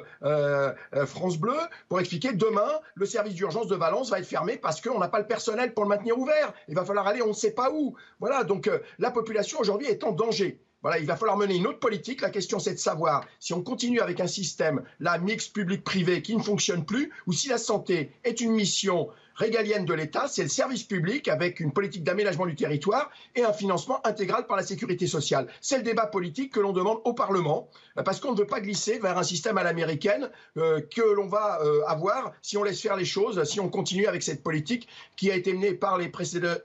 France 1.06 1.38
Bleu 1.38 1.58
pour 1.90 2.00
expliquer 2.00 2.32
demain, 2.32 2.80
le 2.96 3.06
service 3.06 3.36
d'urgence 3.36 3.68
de 3.68 3.76
Valence 3.76 4.10
va 4.10 4.20
être 4.20 4.26
fermé 4.26 4.56
parce 4.56 4.80
qu'on 4.80 4.98
n'a 4.98 5.10
pas 5.10 5.20
le 5.20 5.28
personnel 5.28 5.74
pour 5.74 5.84
le 5.84 5.90
maintenir 5.90 6.18
ouvert. 6.18 6.54
Il 6.70 6.76
va 6.76 6.86
falloir 6.86 7.06
aller 7.06 7.22
on 7.22 7.28
ne 7.28 7.34
sait 7.34 7.52
pas 7.52 7.70
où. 7.70 7.98
Voilà, 8.22 8.46
donc 8.46 8.70
la 8.98 9.12
population 9.12 9.60
aujourd'hui 9.60 9.88
est 9.88 10.06
en 10.06 10.14
danger. 10.14 10.62
Voilà, 10.82 11.00
il 11.00 11.06
va 11.06 11.16
falloir 11.16 11.38
mener 11.38 11.56
une 11.56 11.68
autre 11.68 11.80
politique. 11.80 12.22
La 12.22 12.30
question, 12.30 12.60
c'est 12.60 12.74
de 12.74 12.80
savoir 12.80 13.26
si 13.40 13.54
on 13.54 13.62
continue 13.62 14.00
avec 14.00 14.20
un 14.20 14.28
système, 14.28 14.84
la 15.00 15.18
mix 15.18 15.48
public-privé, 15.48 16.22
qui 16.22 16.36
ne 16.36 16.42
fonctionne 16.42 16.86
plus, 16.86 17.12
ou 17.26 17.34
si 17.34 17.50
la 17.50 17.58
santé 17.58 18.12
est 18.24 18.42
une 18.42 18.52
mission 18.52 19.10
régalienne 19.38 19.86
de 19.86 19.94
l'État, 19.94 20.28
c'est 20.28 20.44
le 20.44 20.50
service 20.50 20.84
public 20.84 21.28
avec 21.28 21.60
une 21.60 21.72
politique 21.72 22.04
d'aménagement 22.04 22.46
du 22.46 22.56
territoire 22.56 23.10
et 23.36 23.44
un 23.44 23.54
financement 23.54 24.06
intégral 24.06 24.48
par 24.48 24.58
la 24.58 24.64
sécurité 24.64 25.08
sociale. 25.08 25.48
C'est 25.62 25.78
le 25.78 25.84
débat 25.84 26.08
politique 26.08 26.54
que 26.54 26.60
l'on 26.60 26.74
demande 26.74 27.00
au 27.06 27.14
Parlement, 27.14 27.70
euh, 27.98 28.04
parce 28.04 28.20
qu'on 28.20 28.34
ne 28.34 28.38
veut 28.38 28.48
pas 28.48 28.60
glisser 28.60 29.00
vers 29.00 29.18
un 29.18 29.24
système 29.24 29.58
à 29.58 29.64
l'américaine 29.64 30.30
euh, 30.58 30.82
que 30.82 31.02
l'on 31.02 31.28
va 31.28 31.60
euh, 31.62 31.82
avoir 31.88 32.34
si 32.42 32.58
on 32.58 32.64
laisse 32.64 32.82
faire 32.82 32.98
les 32.98 33.06
choses, 33.06 33.44
si 33.44 33.60
on 33.60 33.70
continue 33.70 34.08
avec 34.08 34.24
cette 34.24 34.44
politique 34.44 34.88
qui 35.16 35.32
a 35.32 35.36
été 35.36 35.54
menée 35.54 35.74
par 35.74 35.98
les 35.98 36.10
précédents. 36.10 36.56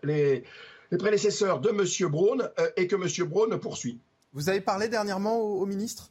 Les 0.92 0.98
prédécesseurs 0.98 1.58
de 1.58 1.70
M. 1.70 2.10
Braun 2.10 2.50
euh, 2.58 2.70
et 2.76 2.86
que 2.86 2.94
M. 2.94 3.08
Braun 3.28 3.58
poursuit. 3.58 3.98
Vous 4.34 4.50
avez 4.50 4.60
parlé 4.60 4.88
dernièrement 4.88 5.38
au, 5.38 5.66
ministre? 5.66 6.10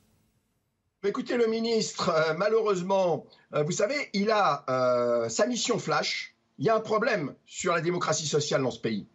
Écoutez, 1.03 1.37
le 1.37 1.47
ministre, 1.47 2.09
euh, 2.09 2.33
malheureusement, 2.35 3.25
euh, 3.53 3.63
vous 3.63 3.71
savez, 3.71 4.09
il 4.13 4.29
a 4.31 4.65
sa 5.29 5.45
mission 5.45 5.79
flash. 5.79 6.35
Il 6.57 6.65
y 6.65 6.69
a 6.69 6.75
un 6.75 6.79
problème 6.79 7.33
sur 7.45 7.73
la 7.73 7.81
démocratie 7.81 8.27
sociale 8.27 8.61
dans 8.63 8.71
ce 8.71 8.79
pays. 8.79 9.07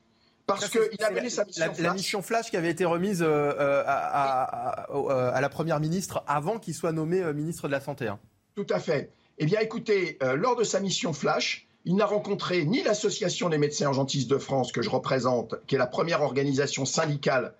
Parce 0.47 0.69
qu'il 0.69 1.03
a 1.03 1.11
mené 1.11 1.29
sa 1.31 1.45
mission 1.45 1.67
la, 1.67 1.75
flash. 1.75 1.87
La 1.87 1.95
mission 1.95 2.23
flash 2.23 2.51
qui 2.51 2.57
avait 2.57 2.71
été 2.71 2.85
remise 2.85 3.23
à, 3.23 4.87
la 4.89 5.49
Première 5.49 5.81
ministre 5.81 6.23
avant 6.29 6.59
qu'il 6.61 6.75
soit 6.75 6.93
nommé 6.93 7.33
ministre 7.35 7.67
de 7.67 7.73
la 7.73 7.81
Santé. 7.81 8.07
Hein. 8.07 8.21
Tout 8.55 8.67
à 8.71 8.79
fait. 8.79 9.11
Eh 9.39 9.47
bien, 9.47 9.61
écoutez, 9.61 10.19
lors 10.37 10.55
de 10.55 10.65
sa 10.65 10.79
mission 10.81 11.13
flash, 11.13 11.66
il 11.87 11.95
n'a 11.95 12.05
rencontré 12.05 12.65
ni 12.65 12.83
l'Association 12.83 13.49
des 13.49 13.59
médecins 13.59 13.87
urgentistes 13.87 14.29
de 14.29 14.39
France, 14.39 14.73
que 14.73 14.83
je 14.83 14.91
représente, 14.91 15.55
qui 15.69 15.77
est 15.77 15.79
la 15.79 15.87
première 15.87 16.21
organisation 16.21 16.85
syndicale 16.85 17.55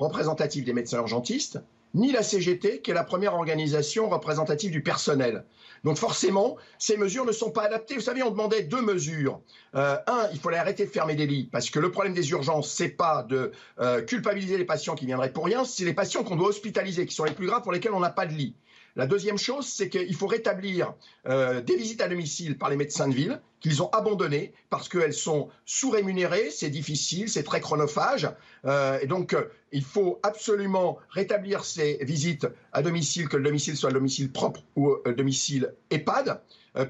représentative 0.00 0.64
des 0.64 0.72
médecins 0.72 0.98
urgentistes, 0.98 1.60
ni 1.94 2.10
la 2.10 2.24
CGT, 2.24 2.80
qui 2.80 2.90
est 2.90 2.94
la 2.94 3.04
première 3.04 3.34
organisation 3.34 4.08
représentative 4.08 4.72
du 4.72 4.82
personnel. 4.82 5.44
Donc 5.84 5.96
forcément, 5.96 6.56
ces 6.78 6.96
mesures 6.96 7.24
ne 7.24 7.30
sont 7.30 7.50
pas 7.50 7.62
adaptées. 7.62 7.94
Vous 7.94 8.00
savez, 8.00 8.22
on 8.24 8.30
demandait 8.30 8.64
deux 8.64 8.82
mesures. 8.82 9.40
Euh, 9.76 9.96
un, 10.08 10.28
il 10.32 10.40
fallait 10.40 10.58
arrêter 10.58 10.84
de 10.84 10.90
fermer 10.90 11.14
des 11.14 11.26
lits, 11.26 11.48
parce 11.50 11.70
que 11.70 11.78
le 11.78 11.92
problème 11.92 12.14
des 12.14 12.30
urgences, 12.32 12.70
c'est 12.70 12.88
pas 12.88 13.22
de 13.22 13.52
euh, 13.78 14.02
culpabiliser 14.02 14.58
les 14.58 14.64
patients 14.64 14.96
qui 14.96 15.06
viendraient 15.06 15.32
pour 15.32 15.44
rien, 15.44 15.64
c'est 15.64 15.84
les 15.84 15.94
patients 15.94 16.24
qu'on 16.24 16.36
doit 16.36 16.48
hospitaliser, 16.48 17.06
qui 17.06 17.14
sont 17.14 17.24
les 17.24 17.32
plus 17.32 17.46
graves 17.46 17.62
pour 17.62 17.72
lesquels 17.72 17.92
on 17.92 18.00
n'a 18.00 18.10
pas 18.10 18.26
de 18.26 18.34
lit. 18.34 18.56
La 18.96 19.06
deuxième 19.06 19.38
chose, 19.38 19.66
c'est 19.66 19.88
qu'il 19.88 20.14
faut 20.14 20.26
rétablir 20.26 20.94
euh, 21.26 21.60
des 21.60 21.76
visites 21.76 22.00
à 22.00 22.08
domicile 22.08 22.58
par 22.58 22.70
les 22.70 22.76
médecins 22.76 23.08
de 23.08 23.14
ville 23.14 23.40
qu'ils 23.60 23.82
ont 23.82 23.88
abandonnées 23.90 24.52
parce 24.70 24.88
qu'elles 24.88 25.14
sont 25.14 25.48
sous-rémunérées, 25.64 26.50
c'est 26.50 26.70
difficile, 26.70 27.28
c'est 27.28 27.42
très 27.42 27.60
chronophage. 27.60 28.28
Euh, 28.64 28.98
et 29.00 29.06
donc, 29.06 29.34
euh, 29.34 29.44
il 29.72 29.84
faut 29.84 30.20
absolument 30.22 30.98
rétablir 31.10 31.64
ces 31.64 31.98
visites 32.02 32.46
à 32.72 32.82
domicile, 32.82 33.28
que 33.28 33.36
le 33.36 33.44
domicile 33.44 33.76
soit 33.76 33.90
le 33.90 33.94
domicile 33.94 34.32
propre 34.32 34.62
ou 34.76 34.96
le 35.04 35.14
domicile 35.14 35.74
EHPAD, 35.90 36.40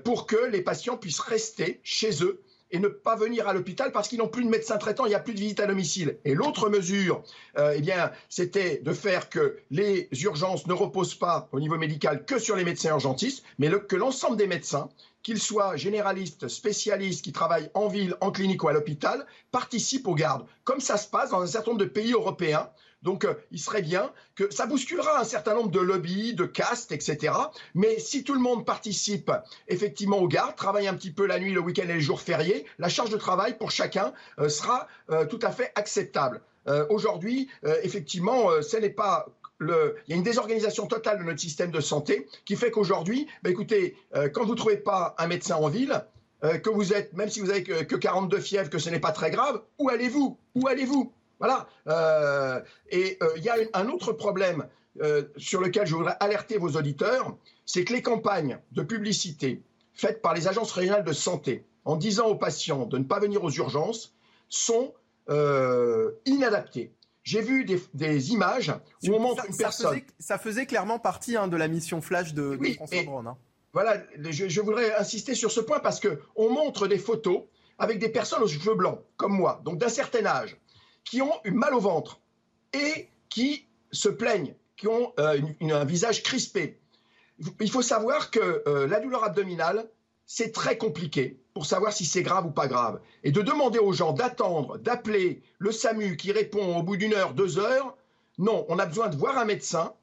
pour 0.04 0.26
que 0.26 0.46
les 0.50 0.60
patients 0.60 0.96
puissent 0.96 1.20
rester 1.20 1.80
chez 1.82 2.22
eux 2.22 2.42
et 2.70 2.78
ne 2.78 2.88
pas 2.88 3.16
venir 3.16 3.48
à 3.48 3.52
l'hôpital 3.52 3.92
parce 3.92 4.08
qu'ils 4.08 4.18
n'ont 4.18 4.28
plus 4.28 4.44
de 4.44 4.50
médecin 4.50 4.76
traitant, 4.76 5.06
il 5.06 5.10
n'y 5.10 5.14
a 5.14 5.20
plus 5.20 5.34
de 5.34 5.40
visite 5.40 5.60
à 5.60 5.66
domicile. 5.66 6.18
Et 6.24 6.34
l'autre 6.34 6.68
mesure, 6.68 7.22
euh, 7.58 7.74
eh 7.76 7.80
bien, 7.80 8.10
c'était 8.28 8.78
de 8.78 8.92
faire 8.92 9.28
que 9.28 9.58
les 9.70 10.08
urgences 10.22 10.66
ne 10.66 10.72
reposent 10.72 11.14
pas 11.14 11.48
au 11.52 11.60
niveau 11.60 11.78
médical 11.78 12.24
que 12.24 12.38
sur 12.38 12.56
les 12.56 12.64
médecins 12.64 12.90
urgentistes, 12.90 13.44
mais 13.58 13.70
que 13.88 13.96
l'ensemble 13.96 14.36
des 14.36 14.46
médecins, 14.46 14.88
qu'ils 15.22 15.40
soient 15.40 15.76
généralistes, 15.76 16.48
spécialistes, 16.48 17.24
qui 17.24 17.32
travaillent 17.32 17.70
en 17.74 17.88
ville, 17.88 18.16
en 18.20 18.30
clinique 18.30 18.62
ou 18.62 18.68
à 18.68 18.72
l'hôpital, 18.72 19.26
participent 19.50 20.06
aux 20.06 20.14
gardes, 20.14 20.46
comme 20.64 20.80
ça 20.80 20.96
se 20.96 21.08
passe 21.08 21.30
dans 21.30 21.40
un 21.40 21.46
certain 21.46 21.72
nombre 21.72 21.84
de 21.84 21.88
pays 21.88 22.12
européens 22.12 22.68
donc, 23.02 23.24
euh, 23.24 23.34
il 23.50 23.60
serait 23.60 23.82
bien 23.82 24.12
que 24.34 24.52
ça 24.52 24.66
bousculera 24.66 25.20
un 25.20 25.24
certain 25.24 25.54
nombre 25.54 25.70
de 25.70 25.80
lobbies, 25.80 26.34
de 26.34 26.44
castes, 26.44 26.92
etc. 26.92 27.32
Mais 27.74 27.98
si 27.98 28.24
tout 28.24 28.34
le 28.34 28.40
monde 28.40 28.66
participe 28.66 29.30
effectivement 29.68 30.18
aux 30.18 30.28
gardes, 30.28 30.56
travaille 30.56 30.88
un 30.88 30.94
petit 30.94 31.12
peu 31.12 31.26
la 31.26 31.38
nuit, 31.38 31.52
le 31.52 31.60
week-end 31.60 31.84
et 31.84 31.94
les 31.94 32.00
jours 32.00 32.20
fériés, 32.20 32.66
la 32.78 32.88
charge 32.88 33.10
de 33.10 33.16
travail 33.16 33.56
pour 33.56 33.70
chacun 33.70 34.12
euh, 34.38 34.48
sera 34.48 34.88
euh, 35.10 35.26
tout 35.26 35.38
à 35.42 35.50
fait 35.50 35.72
acceptable. 35.74 36.40
Aujourd'hui, 36.90 37.48
effectivement, 37.82 38.50
ce 38.60 38.76
n'est 38.76 38.90
pas 38.90 39.24
le, 39.56 39.96
il 40.06 40.10
y 40.10 40.12
a 40.12 40.16
une 40.16 40.22
désorganisation 40.22 40.86
totale 40.86 41.18
de 41.18 41.22
notre 41.22 41.40
système 41.40 41.70
de 41.70 41.80
santé 41.80 42.28
qui 42.44 42.56
fait 42.56 42.70
qu'aujourd'hui, 42.70 43.26
bah, 43.42 43.48
écoutez, 43.48 43.96
quand 44.34 44.44
vous 44.44 44.52
ne 44.52 44.58
trouvez 44.58 44.76
pas 44.76 45.14
un 45.16 45.28
médecin 45.28 45.56
en 45.56 45.68
ville, 45.68 46.04
que 46.42 46.68
vous 46.68 46.92
êtes, 46.92 47.14
même 47.14 47.30
si 47.30 47.40
vous 47.40 47.48
avez 47.48 47.62
que, 47.62 47.84
que 47.84 47.96
42 47.96 48.38
fièvres, 48.40 48.68
que 48.68 48.78
ce 48.78 48.90
n'est 48.90 49.00
pas 49.00 49.12
très 49.12 49.30
grave, 49.30 49.62
où 49.78 49.88
allez-vous? 49.88 50.36
Où 50.56 50.68
allez-vous? 50.68 51.10
Voilà. 51.38 51.68
Euh, 51.86 52.60
et 52.90 53.18
euh, 53.22 53.28
il 53.36 53.44
y 53.44 53.48
a 53.48 53.56
un 53.74 53.88
autre 53.88 54.12
problème 54.12 54.66
euh, 55.00 55.22
sur 55.36 55.60
lequel 55.60 55.86
je 55.86 55.94
voudrais 55.94 56.16
alerter 56.20 56.58
vos 56.58 56.70
auditeurs, 56.70 57.36
c'est 57.64 57.84
que 57.84 57.92
les 57.92 58.02
campagnes 58.02 58.58
de 58.72 58.82
publicité 58.82 59.62
faites 59.94 60.22
par 60.22 60.34
les 60.34 60.48
agences 60.48 60.72
régionales 60.72 61.04
de 61.04 61.12
santé 61.12 61.64
en 61.84 61.96
disant 61.96 62.26
aux 62.26 62.36
patients 62.36 62.86
de 62.86 62.98
ne 62.98 63.04
pas 63.04 63.20
venir 63.20 63.42
aux 63.44 63.50
urgences 63.50 64.14
sont 64.48 64.94
inadaptées. 66.24 66.94
J'ai 67.22 67.42
vu 67.42 67.66
des, 67.66 68.32
images 68.32 68.72
où 69.06 69.14
on 69.14 69.20
montre 69.20 69.44
une 69.46 69.54
personne. 69.54 70.00
ça 70.18 70.38
faisait 70.38 70.64
clairement 70.64 70.98
partie 70.98 71.36
hein, 71.36 71.46
de 71.46 71.56
la 71.58 71.68
mission 71.68 72.00
flash 72.00 72.32
de, 72.32 72.58
François 72.76 73.02
Braun. 73.02 73.26
Hein. 73.26 73.36
Voilà, 73.74 74.02
je, 74.18 74.48
je, 74.48 74.60
voudrais 74.62 74.94
insister 74.94 75.34
sur 75.34 75.50
ce 75.50 75.60
point 75.60 75.80
parce 75.80 76.00
qu'on 76.00 76.50
montre 76.50 76.86
des 76.86 76.96
photos 76.96 77.42
avec 77.78 77.98
des 77.98 78.08
personnes 78.08 78.42
aux 78.42 78.48
cheveux 78.48 78.74
blancs, 78.74 79.00
comme 79.16 79.32
moi, 79.32 79.60
donc 79.64 79.78
d'un 79.78 79.90
certain 79.90 80.24
âge, 80.24 80.56
qui 81.08 81.22
ont 81.22 81.40
eu 81.44 81.50
mal 81.50 81.74
au 81.74 81.80
ventre 81.80 82.20
et 82.72 83.08
qui 83.28 83.66
se 83.92 84.08
plaignent, 84.08 84.54
qui 84.76 84.88
ont 84.88 85.12
euh, 85.18 85.40
un 85.62 85.84
visage 85.84 86.22
crispé. 86.22 86.78
Il 87.60 87.70
faut 87.70 87.82
savoir 87.82 88.30
que 88.30 88.62
euh, 88.66 88.86
la 88.86 89.00
douleur 89.00 89.24
abdominale, 89.24 89.88
c'est 90.26 90.52
très 90.52 90.76
compliqué 90.76 91.40
pour 91.54 91.64
savoir 91.66 91.92
si 91.92 92.04
c'est 92.04 92.22
grave 92.22 92.46
ou 92.46 92.50
pas 92.50 92.68
grave. 92.68 93.00
Et 93.24 93.32
de 93.32 93.40
demander 93.40 93.78
aux 93.78 93.92
gens 93.92 94.12
d'attendre, 94.12 94.76
d'appeler 94.78 95.42
le 95.58 95.72
SAMU 95.72 96.16
qui 96.16 96.32
répond 96.32 96.76
au 96.76 96.82
bout 96.82 96.96
d'une 96.96 97.14
heure, 97.14 97.32
deux 97.32 97.58
heures, 97.58 97.96
non, 98.36 98.66
on 98.68 98.78
a 98.78 98.86
besoin 98.86 99.08
de 99.08 99.16
voir 99.16 99.38
un 99.38 99.44
médecin 99.44 99.94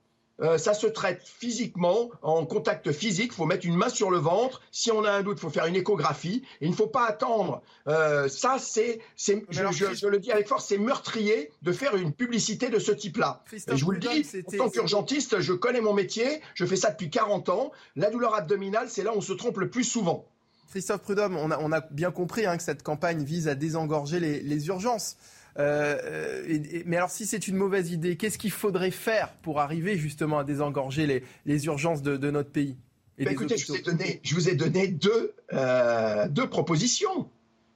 euh, 0.41 0.57
ça 0.57 0.73
se 0.73 0.88
traite 0.88 1.21
physiquement, 1.23 2.09
en 2.21 2.45
contact 2.45 2.91
physique. 2.91 3.31
Il 3.31 3.36
faut 3.36 3.45
mettre 3.45 3.65
une 3.65 3.75
main 3.75 3.89
sur 3.89 4.11
le 4.11 4.17
ventre. 4.17 4.61
Si 4.71 4.91
on 4.91 5.03
a 5.03 5.11
un 5.11 5.23
doute, 5.23 5.38
il 5.38 5.41
faut 5.41 5.49
faire 5.49 5.65
une 5.65 5.75
échographie. 5.75 6.43
Et 6.61 6.65
il 6.65 6.71
ne 6.71 6.75
faut 6.75 6.88
pas 6.88 7.05
attendre. 7.05 7.61
Euh, 7.88 8.27
ça, 8.27 8.57
c'est, 8.59 8.99
je, 9.17 10.07
le 10.07 10.19
dis 10.19 10.31
avec 10.31 10.47
force, 10.47 10.65
c'est 10.65 10.77
meurtrier 10.77 11.51
de 11.61 11.71
faire 11.71 11.95
une 11.95 12.11
publicité 12.11 12.69
de 12.69 12.79
ce 12.79 12.91
type-là. 12.91 13.43
Et 13.53 13.77
je 13.77 13.86
vous 13.86 13.91
le 13.91 13.99
dis, 13.99 14.25
en 14.47 14.57
tant 14.57 14.69
qu'urgentiste, 14.69 15.39
je 15.39 15.53
connais 15.53 15.81
mon 15.81 15.93
métier. 15.93 16.41
Je 16.53 16.65
fais 16.65 16.75
ça 16.75 16.91
depuis 16.91 17.09
40 17.09 17.49
ans. 17.49 17.71
La 17.95 18.09
douleur 18.09 18.36
abdominale, 18.36 18.89
c'est 18.89 19.03
là 19.03 19.13
où 19.13 19.17
on 19.17 19.21
se 19.21 19.33
trompe 19.33 19.57
le 19.59 19.69
plus 19.69 19.83
souvent. 19.83 20.25
Christophe 20.69 21.03
Prudhomme, 21.03 21.38
on 21.38 21.71
a, 21.71 21.81
bien 21.91 22.11
compris 22.11 22.45
hein, 22.45 22.57
que 22.57 22.63
cette 22.63 22.83
campagne 22.83 23.23
vise 23.23 23.47
à 23.47 23.55
désengorger 23.55 24.19
les 24.19 24.67
urgences. 24.67 25.15
Euh, 25.58 25.97
euh, 26.03 26.84
mais 26.86 26.97
alors, 26.97 27.10
si 27.10 27.26
c'est 27.26 27.47
une 27.47 27.56
mauvaise 27.56 27.91
idée, 27.91 28.18
qu'est-ce 28.18 28.38
qu'il 28.38 28.51
faudrait 28.51 28.91
faire 28.91 29.32
pour 29.41 29.60
arriver 29.60 29.97
justement 29.97 30.39
à 30.39 30.43
désengorger 30.43 31.24
les, 31.45 31.66
urgences 31.66 32.01
de, 32.01 32.30
notre 32.30 32.49
pays 32.49 32.76
bah, 33.18 33.32
Écoutez, 33.32 33.56
je 33.58 34.36
vous 34.36 34.49
ai 34.49 34.56
donné, 34.56 34.88
deux, 34.88 35.34
euh, 35.53 36.28
deux 36.28 36.49
propositions. 36.49 37.30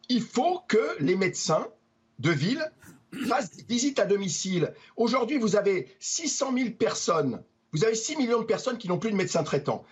Il 0.09 0.21
faut 0.21 0.61
que 0.67 0.95
les 0.99 1.15
médecins 1.15 1.67
de 2.19 2.31
ville 2.31 2.69
fassent 3.27 3.55
des 3.55 3.63
visites 3.63 3.99
à 3.99 4.05
domicile. 4.05 4.73
Aujourd'hui, 4.97 5.37
vous 5.37 5.55
avez 5.55 5.87
600 5.99 6.53
000 6.57 6.69
personnes, 6.71 7.41
vous 7.71 7.85
avez 7.85 7.95
6 7.95 8.17
millions 8.17 8.39
de 8.39 8.45
personnes 8.45 8.77
qui 8.77 8.87
n'ont 8.87 8.99
plus 8.99 9.11
de 9.11 9.15
médecin 9.15 9.43
traitant, 9.43 9.85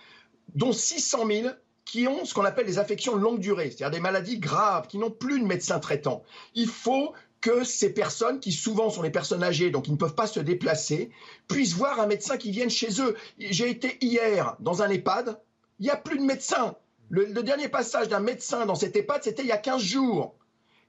dont 0.54 0.72
600 0.72 1.26
000 1.26 1.48
qui 1.84 2.06
ont 2.06 2.26
ce 2.26 2.34
qu'on 2.34 2.44
appelle 2.44 2.66
des 2.66 2.78
affections 2.78 3.16
de 3.16 3.22
longue 3.22 3.40
durée, 3.40 3.70
c'est-à-dire 3.70 3.90
des 3.90 4.00
maladies 4.00 4.38
graves, 4.38 4.88
qui 4.88 4.98
n'ont 4.98 5.10
plus 5.10 5.40
de 5.40 5.46
médecin 5.46 5.78
traitant. 5.78 6.22
Il 6.54 6.68
faut 6.68 7.14
que 7.40 7.64
ces 7.64 7.92
personnes, 7.92 8.40
qui 8.40 8.52
souvent 8.52 8.90
sont 8.90 9.02
des 9.02 9.10
personnes 9.10 9.42
âgées, 9.42 9.70
donc 9.70 9.86
ils 9.86 9.92
ne 9.92 9.96
peuvent 9.96 10.14
pas 10.14 10.26
se 10.26 10.40
déplacer, 10.40 11.10
puissent 11.46 11.74
voir 11.74 12.00
un 12.00 12.06
médecin 12.06 12.36
qui 12.36 12.50
vienne 12.50 12.70
chez 12.70 13.00
eux. 13.00 13.16
J'ai 13.38 13.70
été 13.70 13.96
hier 14.00 14.56
dans 14.60 14.82
un 14.82 14.90
EHPAD, 14.90 15.40
il 15.78 15.84
n'y 15.84 15.90
a 15.90 15.96
plus 15.96 16.18
de 16.18 16.24
médecin. 16.24 16.76
Le, 17.10 17.26
dernier 17.42 17.68
passage 17.68 18.08
d'un 18.08 18.20
médecin 18.20 18.66
dans 18.66 18.74
cet 18.74 18.96
EHPAD, 18.96 19.22
c'était 19.22 19.42
il 19.42 19.48
y 19.48 19.52
a 19.52 19.58
15 19.58 19.80
jours. 19.80 20.34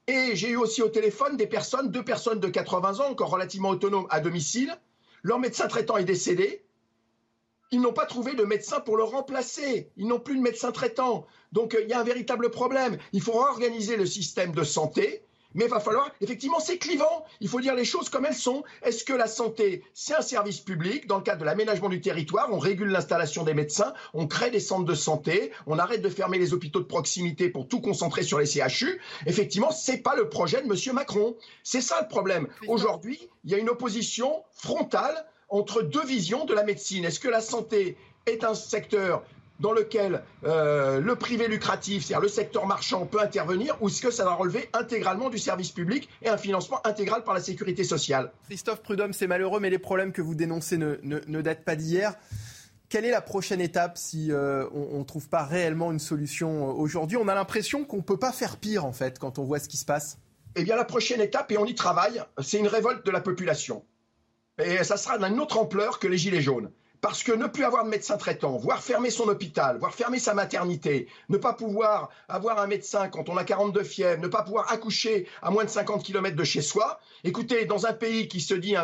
Et 0.07 0.35
j'ai 0.35 0.49
eu 0.49 0.55
aussi 0.57 0.81
au 0.81 0.89
téléphone 0.89 1.37
des 1.37 1.45
personnes, 1.45 1.91
deux 1.91 2.03
personnes 2.03 2.39
de 2.39 2.47
80 2.47 2.99
ans, 2.99 3.11
encore 3.11 3.29
relativement 3.29 3.69
autonomes 3.69 4.07
à 4.09 4.19
domicile. 4.19 4.75
Leur 5.21 5.39
médecin 5.39 5.67
traitant 5.67 5.97
est 5.97 6.03
décédé. 6.03 6.63
Ils 7.71 7.79
n'ont 7.79 7.93
pas 7.93 8.07
trouvé 8.07 8.33
de 8.33 8.43
médecin 8.43 8.79
pour 8.79 8.97
le 8.97 9.03
remplacer. 9.03 9.91
Ils 9.95 10.07
n'ont 10.07 10.19
plus 10.19 10.35
de 10.35 10.41
médecin 10.41 10.71
traitant. 10.71 11.27
Donc 11.51 11.75
euh, 11.75 11.81
il 11.83 11.89
y 11.89 11.93
a 11.93 11.99
un 11.99 12.03
véritable 12.03 12.49
problème. 12.49 12.97
Il 13.13 13.21
faut 13.21 13.35
organiser 13.35 13.95
le 13.95 14.07
système 14.07 14.53
de 14.53 14.63
santé 14.63 15.23
mais 15.55 15.65
il 15.65 15.69
va 15.69 15.79
falloir, 15.79 16.11
effectivement, 16.21 16.59
c'est 16.59 16.77
clivant. 16.77 17.25
Il 17.39 17.47
faut 17.47 17.59
dire 17.59 17.73
les 17.73 17.85
choses 17.85 18.09
comme 18.09 18.25
elles 18.25 18.35
sont. 18.35 18.63
Est-ce 18.83 19.03
que 19.03 19.13
la 19.13 19.27
santé, 19.27 19.83
c'est 19.93 20.13
un 20.13 20.21
service 20.21 20.59
public? 20.59 21.07
Dans 21.07 21.17
le 21.17 21.23
cadre 21.23 21.41
de 21.41 21.45
l'aménagement 21.45 21.89
du 21.89 22.01
territoire, 22.01 22.49
on 22.51 22.59
régule 22.59 22.89
l'installation 22.89 23.43
des 23.43 23.53
médecins, 23.53 23.93
on 24.13 24.27
crée 24.27 24.51
des 24.51 24.59
centres 24.59 24.85
de 24.85 24.93
santé, 24.93 25.51
on 25.65 25.79
arrête 25.79 26.01
de 26.01 26.09
fermer 26.09 26.37
les 26.37 26.53
hôpitaux 26.53 26.79
de 26.79 26.85
proximité 26.85 27.49
pour 27.49 27.67
tout 27.67 27.81
concentrer 27.81 28.23
sur 28.23 28.37
les 28.37 28.45
CHU. 28.45 29.01
Effectivement, 29.25 29.71
c'est 29.71 29.97
pas 29.97 30.15
le 30.15 30.29
projet 30.29 30.61
de 30.61 30.67
M. 30.67 30.93
Macron. 30.93 31.35
C'est 31.63 31.81
ça 31.81 31.99
le 32.01 32.07
problème. 32.07 32.47
Aujourd'hui, 32.67 33.19
il 33.43 33.51
y 33.51 33.55
a 33.55 33.57
une 33.57 33.69
opposition 33.69 34.43
frontale 34.51 35.25
entre 35.49 35.81
deux 35.81 36.05
visions 36.05 36.45
de 36.45 36.53
la 36.53 36.63
médecine. 36.63 37.05
Est-ce 37.05 37.19
que 37.19 37.27
la 37.27 37.41
santé 37.41 37.97
est 38.27 38.43
un 38.43 38.53
secteur 38.53 39.23
dans 39.59 39.73
lequel 39.73 40.23
euh, 40.45 40.99
le 40.99 41.15
privé 41.15 41.47
lucratif, 41.47 42.05
c'est-à-dire 42.05 42.21
le 42.21 42.27
secteur 42.27 42.65
marchand, 42.65 43.05
peut 43.05 43.21
intervenir, 43.21 43.77
ou 43.81 43.89
est-ce 43.89 44.01
que 44.01 44.11
ça 44.11 44.23
va 44.23 44.33
relever 44.33 44.69
intégralement 44.73 45.29
du 45.29 45.37
service 45.37 45.71
public 45.71 46.09
et 46.21 46.29
un 46.29 46.37
financement 46.37 46.85
intégral 46.85 47.23
par 47.23 47.33
la 47.33 47.41
sécurité 47.41 47.83
sociale? 47.83 48.31
Christophe 48.45 48.81
Prudhomme, 48.81 49.13
c'est 49.13 49.27
malheureux, 49.27 49.59
mais 49.59 49.69
les 49.69 49.79
problèmes 49.79 50.11
que 50.11 50.21
vous 50.21 50.35
dénoncez 50.35 50.77
ne, 50.77 50.97
ne, 51.03 51.41
datent 51.41 51.65
pas 51.65 51.75
d'hier. 51.75 52.15
Quelle 52.87 53.05
est 53.05 53.11
la 53.11 53.21
prochaine 53.21 53.61
étape 53.61 53.97
si 53.97 54.31
euh, 54.31 54.65
on 54.73 54.99
ne 54.99 55.03
trouve 55.03 55.29
pas 55.29 55.43
réellement 55.43 55.91
une 55.91 55.99
solution 55.99 56.69
euh, 56.69 56.73
aujourd'hui? 56.73 57.17
On 57.17 57.27
a 57.27 57.35
l'impression 57.35 57.85
qu'on 57.85 57.97
ne 57.97 58.01
peut 58.01 58.17
pas 58.17 58.31
faire 58.31 58.57
pire, 58.57 58.85
en 58.85 58.93
fait, 58.93 59.19
quand 59.19 59.37
on 59.37 59.43
voit 59.43 59.59
ce 59.59 59.69
qui 59.69 59.77
se 59.77 59.85
passe. 59.85 60.17
Eh 60.55 60.63
bien, 60.63 60.75
la 60.75 60.85
prochaine 60.85 61.21
étape, 61.21 61.51
et 61.51 61.57
on 61.57 61.65
y 61.65 61.75
travaille, 61.75 62.23
c'est 62.41 62.57
une 62.57 62.67
révolte 62.67 63.05
de 63.05 63.11
la 63.11 63.21
population. 63.21 63.83
Et 64.57 64.83
ça 64.83 64.97
sera 64.97 65.17
d'une 65.17 65.39
autre 65.39 65.57
ampleur 65.57 65.99
que 65.99 66.07
les 66.07 66.17
Gilets 66.17 66.41
jaunes. 66.41 66.71
Parce 67.01 67.23
que 67.23 67.31
ne 67.31 67.47
plus 67.47 67.63
avoir 67.63 67.85
de 67.85 67.89
médecin 67.89 68.17
traitant, 68.17 68.57
voire 68.57 68.83
fermer 68.83 69.09
son 69.09 69.29
hôpital, 69.29 69.77
voire 69.77 69.93
fermer 69.93 70.19
sa 70.19 70.33
maternité, 70.33 71.07
ne 71.29 71.37
pas 71.37 71.53
pouvoir 71.53 72.09
avoir 72.27 72.59
un 72.59 72.67
médecin 72.67 73.07
quand 73.07 73.29
on 73.29 73.37
a 73.37 73.45
42 73.45 73.83
fièvres, 73.83 74.21
ne 74.21 74.27
pas 74.27 74.43
pouvoir 74.43 74.71
accoucher 74.71 75.27
à 75.41 75.49
moins 75.49 75.63
de 75.63 75.69
50 75.69 76.03
km 76.03 76.35
de 76.35 76.43
chez 76.43 76.61
soi, 76.61 76.99
écoutez, 77.23 77.65
dans 77.65 77.85
un 77.85 77.93
pays 77.93 78.27
qui 78.27 78.41
se 78.41 78.53
dit 78.53 78.75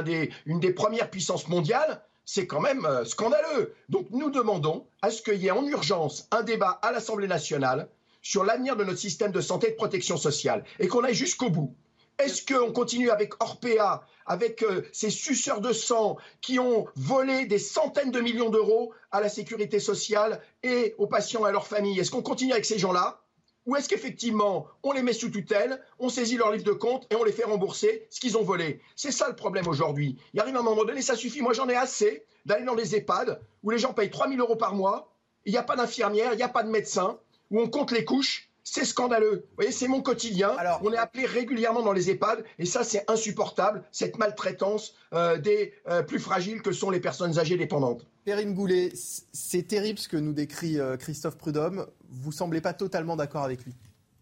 une 0.46 0.60
des 0.60 0.72
premières 0.72 1.10
puissances 1.10 1.50
mondiales, 1.50 2.02
c'est 2.26 2.48
quand 2.48 2.62
même 2.62 2.86
euh, 2.86 3.06
scandaleux. 3.06 3.76
Donc 3.90 4.08
nous 4.10 4.32
demandons 4.32 4.88
à 5.02 5.12
ce 5.12 5.22
qu'il 5.22 5.36
y 5.36 5.48
ait 5.48 5.52
en 5.52 5.66
urgence 5.66 6.28
un 6.32 6.42
débat 6.42 6.80
à 6.82 6.92
l'Assemblée 6.92 7.28
nationale 7.28 7.88
sur 8.22 8.44
l'avenir 8.44 8.76
de 8.76 8.84
notre 8.84 8.98
système 8.98 9.32
de 9.32 9.42
santé 9.42 9.68
et 9.68 9.72
de 9.72 9.76
protection 9.76 10.18
sociale 10.18 10.64
et 10.80 10.88
qu'on 10.88 11.04
aille 11.04 11.14
jusqu'au 11.14 11.50
bout. 11.50 11.76
Est-ce 12.18 12.46
qu'on 12.46 12.72
continue 12.72 13.10
avec 13.10 13.34
Orpea, 13.42 14.06
avec 14.26 14.64
euh, 14.64 14.84
ces 14.94 15.10
suceurs 15.10 15.60
de 15.60 15.74
sang 15.74 16.18
qui 16.42 16.60
ont 16.60 16.88
volé 16.96 17.46
des 17.46 17.60
centaines 17.60 18.12
de 18.12 18.22
millions 18.22 18.50
d'euros 18.50 18.94
à 19.12 19.20
la 19.20 19.28
sécurité 19.28 19.80
sociale 19.80 20.42
et 20.64 20.96
aux 20.98 21.08
patients 21.08 21.46
et 21.46 21.50
à 21.50 21.52
leurs 21.52 21.68
familles? 21.68 22.00
Est-ce 22.00 22.12
qu'on 22.12 22.22
continue 22.22 22.54
avec 22.54 22.66
ces 22.66 22.80
gens-là? 22.80 23.22
Ou 23.66 23.76
est-ce 23.76 23.90
qu'effectivement, 23.90 24.68
on 24.84 24.94
les 24.94 25.02
met 25.02 25.12
sous 25.12 25.30
tutelle, 25.30 25.82
on 26.00 26.08
saisit 26.08 26.38
leur 26.38 26.52
livre 26.52 26.64
de 26.64 26.72
compte 26.72 27.06
et 27.10 27.16
on 27.16 27.24
les 27.24 27.32
fait 27.32 27.44
rembourser 27.44 28.08
ce 28.10 28.20
qu'ils 28.20 28.38
ont 28.38 28.44
volé? 28.44 28.80
C'est 28.96 29.12
ça 29.12 29.28
le 29.28 29.36
problème 29.36 29.68
aujourd'hui. 29.68 30.18
Il 30.34 30.40
arrive 30.40 30.56
un 30.56 30.62
moment 30.62 30.86
donné, 30.86 31.02
ça 31.02 31.16
suffit. 31.16 31.42
Moi, 31.42 31.54
j'en 31.54 31.68
ai 31.68 31.76
assez 31.76 32.26
d'aller 32.46 32.64
dans 32.64 32.76
des 32.76 32.96
EHPAD 32.96 33.42
où 33.64 33.72
les 33.72 33.80
gens 33.80 33.94
payent 33.94 34.12
3 34.12 34.30
000 34.30 34.40
euros 34.40 34.56
par 34.56 34.76
mois, 34.76 35.12
il 35.46 35.52
n'y 35.52 35.58
a 35.58 35.64
pas 35.64 35.76
d'infirmière, 35.76 36.34
il 36.34 36.38
n'y 36.38 36.44
a 36.44 36.50
pas 36.50 36.64
de 36.64 36.70
médecin, 36.70 37.20
où 37.52 37.60
on 37.60 37.68
compte 37.68 37.92
les 37.92 38.06
couches 38.06 38.50
c'est 38.66 38.84
scandaleux. 38.84 39.46
Vous 39.50 39.56
voyez, 39.56 39.72
c'est 39.72 39.88
mon 39.88 40.02
quotidien. 40.02 40.50
Alors, 40.58 40.82
on 40.84 40.92
est 40.92 40.98
appelé 40.98 41.26
régulièrement 41.26 41.84
dans 41.84 41.94
les 41.94 42.10
EHPAD 42.10 42.44
et 42.60 42.66
ça, 42.66 42.84
c'est 42.84 43.10
insupportable, 43.10 43.84
cette 43.92 44.18
maltraitance 44.18 44.96
euh, 45.14 45.38
des 45.38 45.74
euh, 45.88 46.02
plus 46.02 46.20
fragiles 46.20 46.62
que 46.62 46.74
sont 46.74 46.90
les 46.90 47.00
personnes 47.00 47.38
âgées 47.40 47.58
dépendantes. 47.58 48.08
Perrine 48.26 48.56
Goulet, 48.56 48.92
c'est 48.96 49.68
terrible 49.68 50.00
ce 50.00 50.10
que 50.10 50.18
nous 50.18 50.34
décrit 50.34 50.80
euh, 50.80 50.98
Christophe 50.98 51.38
Prudhomme. 51.38 51.86
Vous 52.10 52.32
semblez 52.32 52.60
pas 52.60 52.74
totalement 52.74 53.16
d'accord 53.16 53.44
avec 53.44 53.64
lui 53.64 53.76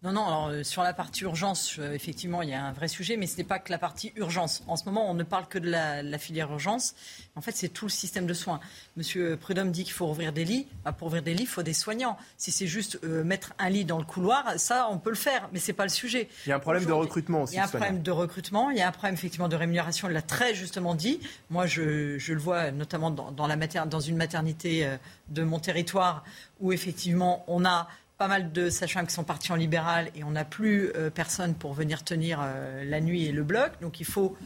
non, 0.03 0.11
non, 0.11 0.27
alors, 0.27 0.47
euh, 0.47 0.63
sur 0.63 0.83
la 0.83 0.91
partie 0.91 1.23
urgence, 1.23 1.77
euh, 1.79 1.93
effectivement, 1.93 2.41
il 2.41 2.49
y 2.49 2.53
a 2.53 2.61
un 2.61 2.73
vrai 2.73 2.89
sujet, 2.89 3.15
mais 3.15 3.25
ce 3.25 3.37
n'est 3.37 3.45
pas 3.45 3.57
que 3.57 3.71
la 3.71 3.77
partie 3.77 4.11
urgence. 4.17 4.61
En 4.67 4.75
ce 4.75 4.83
moment, 4.83 5.09
on 5.09 5.13
ne 5.13 5.23
parle 5.23 5.47
que 5.47 5.57
de 5.57 5.69
la, 5.69 6.17
filière 6.17 6.51
urgence. 6.51 6.93
En 7.37 7.41
fait, 7.41 7.53
c'est 7.53 7.69
tout 7.69 7.85
le 7.85 7.91
système 7.91 8.25
de 8.25 8.33
soins. 8.33 8.59
Monsieur 8.97 9.37
Prudhomme 9.37 9.71
dit 9.71 9.85
qu'il 9.85 9.93
faut 9.93 10.05
ouvrir 10.05 10.33
des 10.33 10.43
lits. 10.43 10.67
Bah, 10.83 10.91
pour 10.91 11.07
ouvrir 11.07 11.23
des 11.23 11.33
lits, 11.33 11.43
il 11.43 11.47
faut 11.47 11.63
des 11.63 11.73
soignants. 11.73 12.17
Si 12.35 12.51
c'est 12.51 12.67
juste 12.67 12.99
euh, 13.05 13.23
mettre 13.23 13.53
un 13.59 13.69
lit 13.69 13.85
dans 13.85 13.97
le 13.97 14.03
couloir, 14.03 14.59
ça, 14.59 14.89
on 14.91 14.97
peut 14.97 15.09
le 15.09 15.15
faire, 15.15 15.47
mais 15.53 15.59
ce 15.59 15.67
n'est 15.67 15.75
pas 15.75 15.83
le 15.83 15.89
sujet. 15.89 16.27
Il 16.45 16.49
y 16.49 16.51
a 16.51 16.57
un 16.57 16.59
problème 16.59 16.83
de 16.83 16.91
recrutement 16.91 17.43
aussi. 17.43 17.53
Il 17.53 17.57
y 17.57 17.59
a 17.61 17.63
un 17.63 17.69
problème 17.69 18.01
de 18.01 18.11
recrutement, 18.11 18.71
il 18.71 18.77
y 18.77 18.81
a 18.81 18.87
un 18.89 18.91
problème 18.91 19.13
effectivement 19.13 19.47
de 19.47 19.55
rémunération, 19.55 20.09
il 20.09 20.13
l'a 20.13 20.21
très 20.21 20.53
justement 20.53 20.95
dit. 20.95 21.21
Moi, 21.49 21.65
je, 21.65 22.17
le 22.17 22.39
vois 22.39 22.71
notamment 22.71 23.09
dans, 23.09 23.47
la 23.47 23.55
dans 23.85 23.99
une 24.01 24.17
maternité 24.17 24.97
de 25.29 25.43
mon 25.43 25.59
territoire 25.59 26.25
où 26.59 26.73
effectivement, 26.73 27.45
on 27.47 27.65
a 27.65 27.87
pas 28.23 28.29
mal 28.29 28.53
de 28.53 28.69
sages-femmes 28.69 29.05
qui 29.05 29.13
sont 29.13 29.25
partis 29.25 29.51
en 29.51 29.57
libéral 29.57 30.09
et 30.15 30.23
on 30.23 30.31
n'a 30.31 30.45
plus 30.45 30.93
euh, 30.95 31.09
personne 31.09 31.55
pour 31.55 31.73
venir 31.73 32.05
tenir 32.05 32.39
euh, 32.41 32.85
la 32.85 33.01
nuit 33.01 33.25
et 33.25 33.33
le 33.33 33.43
bloc. 33.43 33.73
Donc 33.81 33.99
il 33.99 34.05
faut 34.05 34.37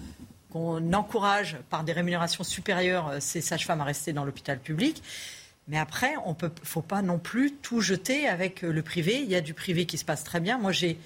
qu'on 0.50 0.94
encourage 0.94 1.58
par 1.70 1.84
des 1.84 1.92
rémunérations 1.92 2.44
supérieures 2.44 3.08
euh, 3.10 3.18
ces 3.20 3.40
sages-femmes 3.40 3.80
à 3.80 3.84
rester 3.84 4.14
dans 4.14 4.26
l'hôpital 4.26 4.58
public. 4.58 5.04
Mais 5.68 5.78
après, 5.78 6.16
on 6.26 6.32
ne 6.32 6.50
faut 6.64 6.82
pas 6.82 7.04
non 7.04 7.20
plus 7.20 7.54
tout 7.54 7.80
jeter 7.80 8.28
avec 8.28 8.64
le 8.64 8.82
privé. 8.82 9.22
Il 9.22 9.30
y 9.30 9.36
a 9.36 9.42
du 9.42 9.54
privé 9.54 9.86
qui 9.86 10.00
se 10.00 10.06
passe 10.06 10.24
très 10.24 10.40
bien. 10.40 10.58
Moi, 10.58 10.72
j'ai 10.72 10.98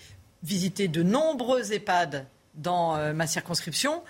visité 0.42 0.88
de 0.88 1.04
nombreux 1.04 1.74
EHPAD 1.74 2.26
dans 2.56 3.14
ma 3.14 3.28
circonscription. 3.28 4.02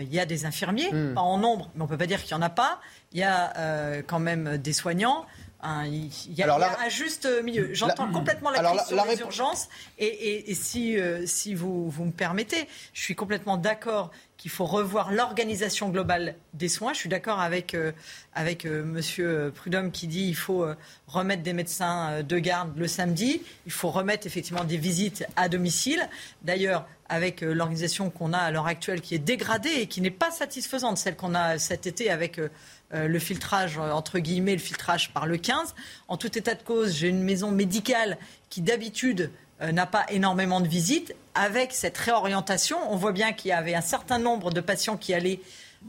Il 0.00 0.12
y 0.12 0.20
a 0.20 0.26
des 0.26 0.46
infirmiers, 0.46 0.92
hmm. 0.92 1.14
pas 1.14 1.20
en 1.20 1.38
nombre, 1.38 1.70
mais 1.74 1.82
on 1.82 1.84
ne 1.84 1.90
peut 1.90 1.98
pas 1.98 2.06
dire 2.06 2.22
qu'il 2.22 2.36
n'y 2.36 2.42
en 2.42 2.46
a 2.46 2.50
pas. 2.50 2.80
Il 3.12 3.18
y 3.18 3.24
a 3.24 4.02
quand 4.06 4.20
même 4.20 4.58
des 4.58 4.72
soignants 4.72 5.26
il 5.84 6.10
y 6.34 6.42
a, 6.42 6.80
un 6.80 6.88
juste 6.88 7.28
milieu. 7.44 7.72
J'entends 7.72 8.10
complètement 8.10 8.50
la 8.50 8.62
crise 8.62 8.86
sur 8.86 9.04
les 9.04 9.20
urgences 9.20 9.68
et, 9.98 10.54
si, 10.54 10.98
euh, 10.98 11.24
si 11.26 11.54
vous, 11.54 11.88
vous 11.88 12.04
me 12.04 12.10
permettez, 12.10 12.68
je 12.92 13.02
suis 13.02 13.14
complètement 13.14 13.56
d'accord 13.56 14.10
qu'il 14.42 14.50
faut 14.50 14.66
revoir 14.66 15.12
l'organisation 15.12 15.88
globale 15.88 16.34
des 16.52 16.68
soins. 16.68 16.92
Je 16.92 16.98
suis 16.98 17.08
d'accord 17.08 17.38
avec, 17.38 17.74
euh, 17.74 17.92
euh, 18.36 18.84
Monsieur 18.84 19.52
Prudhomme 19.54 19.92
qui 19.92 20.08
dit 20.08 20.24
qu'il 20.24 20.34
faut 20.34 20.64
euh, 20.64 20.74
remettre 21.06 21.44
des 21.44 21.52
médecins 21.52 22.24
de 22.24 22.38
garde 22.40 22.76
le 22.76 22.88
samedi. 22.88 23.40
Il 23.66 23.72
faut 23.72 23.92
remettre 23.92 24.26
effectivement 24.26 24.64
des 24.64 24.78
visites 24.78 25.24
à 25.36 25.48
domicile. 25.48 26.08
D'ailleurs, 26.42 26.88
avec 27.08 27.42
l'organisation 27.42 28.10
qu'on 28.10 28.32
a 28.32 28.38
à 28.38 28.50
l'heure 28.50 28.66
actuelle 28.66 29.00
qui 29.00 29.14
est 29.14 29.20
dégradée 29.20 29.70
et 29.70 29.86
qui 29.86 30.00
n'est 30.00 30.10
pas 30.10 30.32
satisfaisante, 30.32 30.98
celle 30.98 31.14
qu'on 31.14 31.36
a 31.36 31.58
cet 31.58 31.86
été 31.86 32.10
avec 32.10 32.40
le 32.90 33.18
filtrage, 33.18 33.76
entre 33.76 34.18
guillemets, 34.18 34.54
le 34.54 34.58
filtrage 34.58 35.12
par 35.12 35.26
le 35.26 35.36
15. 35.36 35.74
En 36.08 36.16
tout 36.16 36.36
état 36.38 36.54
de 36.54 36.62
cause, 36.62 36.96
j'ai 36.96 37.08
une 37.08 37.22
maison 37.22 37.52
médicale 37.52 38.16
qui 38.48 38.62
d'habitude 38.62 39.30
euh, 39.30 39.30
n'a 39.70 39.86
pas 39.86 40.04
énormément 40.08 40.60
de 40.60 40.68
visites. 40.68 41.14
Avec 41.34 41.72
cette 41.72 41.96
réorientation, 41.96 42.78
on 42.90 42.96
voit 42.96 43.12
bien 43.12 43.32
qu'il 43.32 43.50
y 43.50 43.52
avait 43.52 43.74
un 43.74 43.80
certain 43.80 44.18
nombre 44.18 44.50
de 44.50 44.60
patients 44.60 44.96
qui 44.96 45.14
allaient 45.14 45.40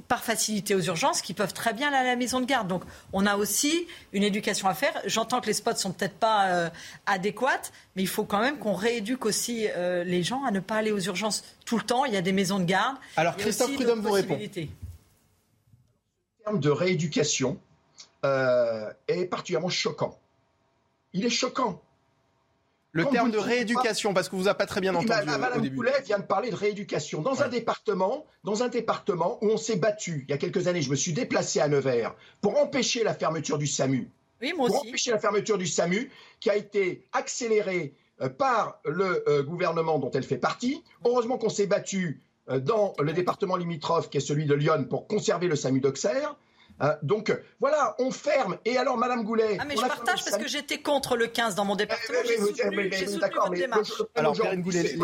par 0.07 0.23
facilité 0.23 0.75
aux 0.75 0.81
urgences 0.81 1.21
qui 1.21 1.33
peuvent 1.33 1.53
très 1.53 1.73
bien 1.73 1.89
aller 1.89 1.97
à 1.97 2.03
la 2.03 2.15
maison 2.15 2.39
de 2.39 2.45
garde. 2.45 2.67
Donc 2.67 2.83
on 3.11 3.25
a 3.25 3.35
aussi 3.35 3.87
une 4.11 4.23
éducation 4.23 4.67
à 4.67 4.73
faire. 4.73 4.93
J'entends 5.05 5.41
que 5.41 5.47
les 5.47 5.53
spots 5.53 5.75
sont 5.75 5.91
peut-être 5.91 6.15
pas 6.15 6.47
euh, 6.47 6.69
adéquates, 7.05 7.71
mais 7.95 8.01
il 8.01 8.07
faut 8.07 8.23
quand 8.23 8.41
même 8.41 8.57
qu'on 8.57 8.73
rééduque 8.73 9.25
aussi 9.25 9.67
euh, 9.69 10.03
les 10.03 10.23
gens 10.23 10.43
à 10.43 10.51
ne 10.51 10.59
pas 10.59 10.75
aller 10.75 10.91
aux 10.91 10.99
urgences 10.99 11.43
tout 11.65 11.77
le 11.77 11.83
temps. 11.83 12.05
Il 12.05 12.13
y 12.13 12.17
a 12.17 12.21
des 12.21 12.31
maisons 12.31 12.59
de 12.59 12.65
garde. 12.65 12.97
Alors 13.15 13.35
Christophe 13.37 13.73
Prudhomme 13.75 14.01
vous 14.01 14.11
répond. 14.11 14.35
En 14.35 16.43
termes 16.43 16.59
de 16.59 16.69
rééducation, 16.69 17.57
est 18.23 19.25
particulièrement 19.29 19.69
choquant. 19.69 20.17
Il 21.13 21.25
est 21.25 21.29
choquant. 21.29 21.81
Le 22.93 23.05
terme 23.05 23.31
de 23.31 23.39
rééducation, 23.39 24.13
parce 24.13 24.29
que 24.29 24.35
vous 24.35 24.43
n'avez 24.43 24.57
pas 24.57 24.67
très 24.67 24.79
bien 24.79 24.93
entendu 24.93 25.25
Madame 25.25 25.57
au 25.57 25.61
début. 25.61 25.77
Poulet 25.77 26.01
vient 26.05 26.19
de 26.19 26.23
parler 26.23 26.51
de 26.51 26.55
rééducation. 26.55 27.21
Dans 27.21 27.41
un 27.41 27.49
département, 27.49 28.25
dans 28.43 28.61
un 28.61 28.69
département 28.69 29.39
où 29.41 29.49
on 29.49 29.57
s'est 29.57 29.77
battu, 29.77 30.25
il 30.27 30.31
y 30.31 30.33
a 30.33 30.37
quelques 30.37 30.67
années, 30.67 30.83
je 30.83 30.91
me 30.91 30.95
suis 30.95 31.11
déplacé 31.11 31.59
à 31.59 31.67
Nevers 31.67 32.15
pour 32.39 32.57
empêcher 32.59 33.03
la 33.03 33.15
fermeture 33.15 33.57
du 33.57 33.65
SAMU. 33.65 34.11
Oui, 34.41 34.53
moi 34.55 34.67
pour 34.67 34.77
aussi. 34.77 34.89
empêcher 34.89 35.11
la 35.11 35.17
fermeture 35.17 35.57
du 35.57 35.65
SAMU, 35.65 36.11
qui 36.39 36.51
a 36.51 36.55
été 36.55 37.07
accélérée 37.13 37.95
euh, 38.21 38.29
par 38.29 38.79
le 38.85 39.27
euh, 39.27 39.41
gouvernement 39.41 39.97
dont 39.97 40.11
elle 40.11 40.23
fait 40.23 40.37
partie. 40.37 40.83
Heureusement 41.03 41.39
qu'on 41.39 41.49
s'est 41.49 41.65
battu 41.65 42.21
euh, 42.49 42.59
dans 42.59 42.93
le 42.99 43.11
département 43.13 43.55
limitrophe, 43.55 44.11
qui 44.11 44.17
est 44.17 44.21
celui 44.21 44.45
de 44.45 44.53
Lyon, 44.53 44.85
pour 44.87 45.07
conserver 45.07 45.47
le 45.47 45.55
SAMU 45.55 45.79
d'Auxerre. 45.79 46.35
Hein, 46.79 46.95
donc 47.01 47.35
voilà, 47.59 47.95
on 47.99 48.11
ferme. 48.11 48.57
Et 48.65 48.77
alors, 48.77 48.97
Madame 48.97 49.23
Goulet. 49.23 49.57
Ah, 49.59 49.65
mais 49.65 49.75
je 49.75 49.81
partage 49.81 50.23
parce 50.23 50.37
que 50.37 50.47
j'étais 50.47 50.79
contre 50.79 51.15
le 51.15 51.27
15 51.27 51.55
dans 51.55 51.65
mon 51.65 51.75
département. 51.75 52.19
J'ai 52.25 52.37
soutenu, 52.37 52.89
votre 52.89 53.49
démarche. 53.51 53.91
alors, 54.15 54.35
Goulet, 54.57 54.95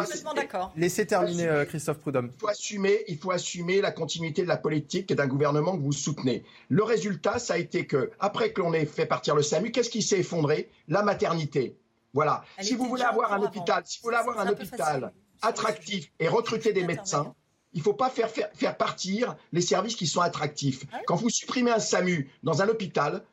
laissez 0.75 1.05
terminer 1.05 1.47
euh, 1.47 1.65
Christophe 1.65 1.99
Prudhomme. 1.99 2.31
Il 2.33 2.39
faut, 2.39 2.47
assumer, 2.47 3.03
il 3.07 3.17
faut 3.17 3.31
assumer 3.31 3.81
la 3.81 3.91
continuité 3.91 4.43
de 4.43 4.47
la 4.47 4.57
politique 4.57 5.13
d'un 5.13 5.27
gouvernement 5.27 5.77
que 5.77 5.81
vous 5.81 5.91
soutenez. 5.91 6.43
Le 6.69 6.83
résultat, 6.83 7.39
ça 7.39 7.53
a 7.53 7.57
été 7.57 7.85
que, 7.85 8.11
après 8.19 8.51
que 8.51 8.61
l'on 8.61 8.73
ait 8.73 8.85
fait 8.85 9.05
partir 9.05 9.35
le 9.35 9.43
SAMU, 9.43 9.71
qu'est-ce 9.71 9.89
qui 9.89 10.01
s'est 10.01 10.19
effondré? 10.19 10.69
La 10.87 11.03
maternité. 11.03 11.77
Voilà. 12.13 12.43
si 12.59 12.73
vous 12.73 12.85
voulez 12.85 13.03
avoir 13.03 13.33
un 13.33 13.41
hôpital, 13.43 13.83
si 13.85 13.99
vous 13.99 14.05
voulez 14.05 14.17
avoir 14.17 14.39
un 14.39 14.47
hôpital 14.47 15.13
attractif 15.41 16.11
et 16.19 16.27
recruter 16.27 16.73
des 16.73 16.83
médecins, 16.83 17.33
il 17.73 17.79
ne 17.79 17.83
faut 17.83 17.93
pas 17.93 18.09
faire, 18.09 18.29
faire, 18.29 18.77
partir 18.77 19.35
les 19.51 19.61
services 19.61 19.95
qui 19.95 20.07
sont 20.07 20.21
attractifs. 20.21 20.85
Ah 20.91 20.99
Quand 21.05 21.15
vous 21.15 21.29
supprimez 21.29 21.71
un 21.71 21.79
SAMU 21.79 22.29
dans 22.43 22.61
un 22.61 22.67
hôpital, 22.67 23.23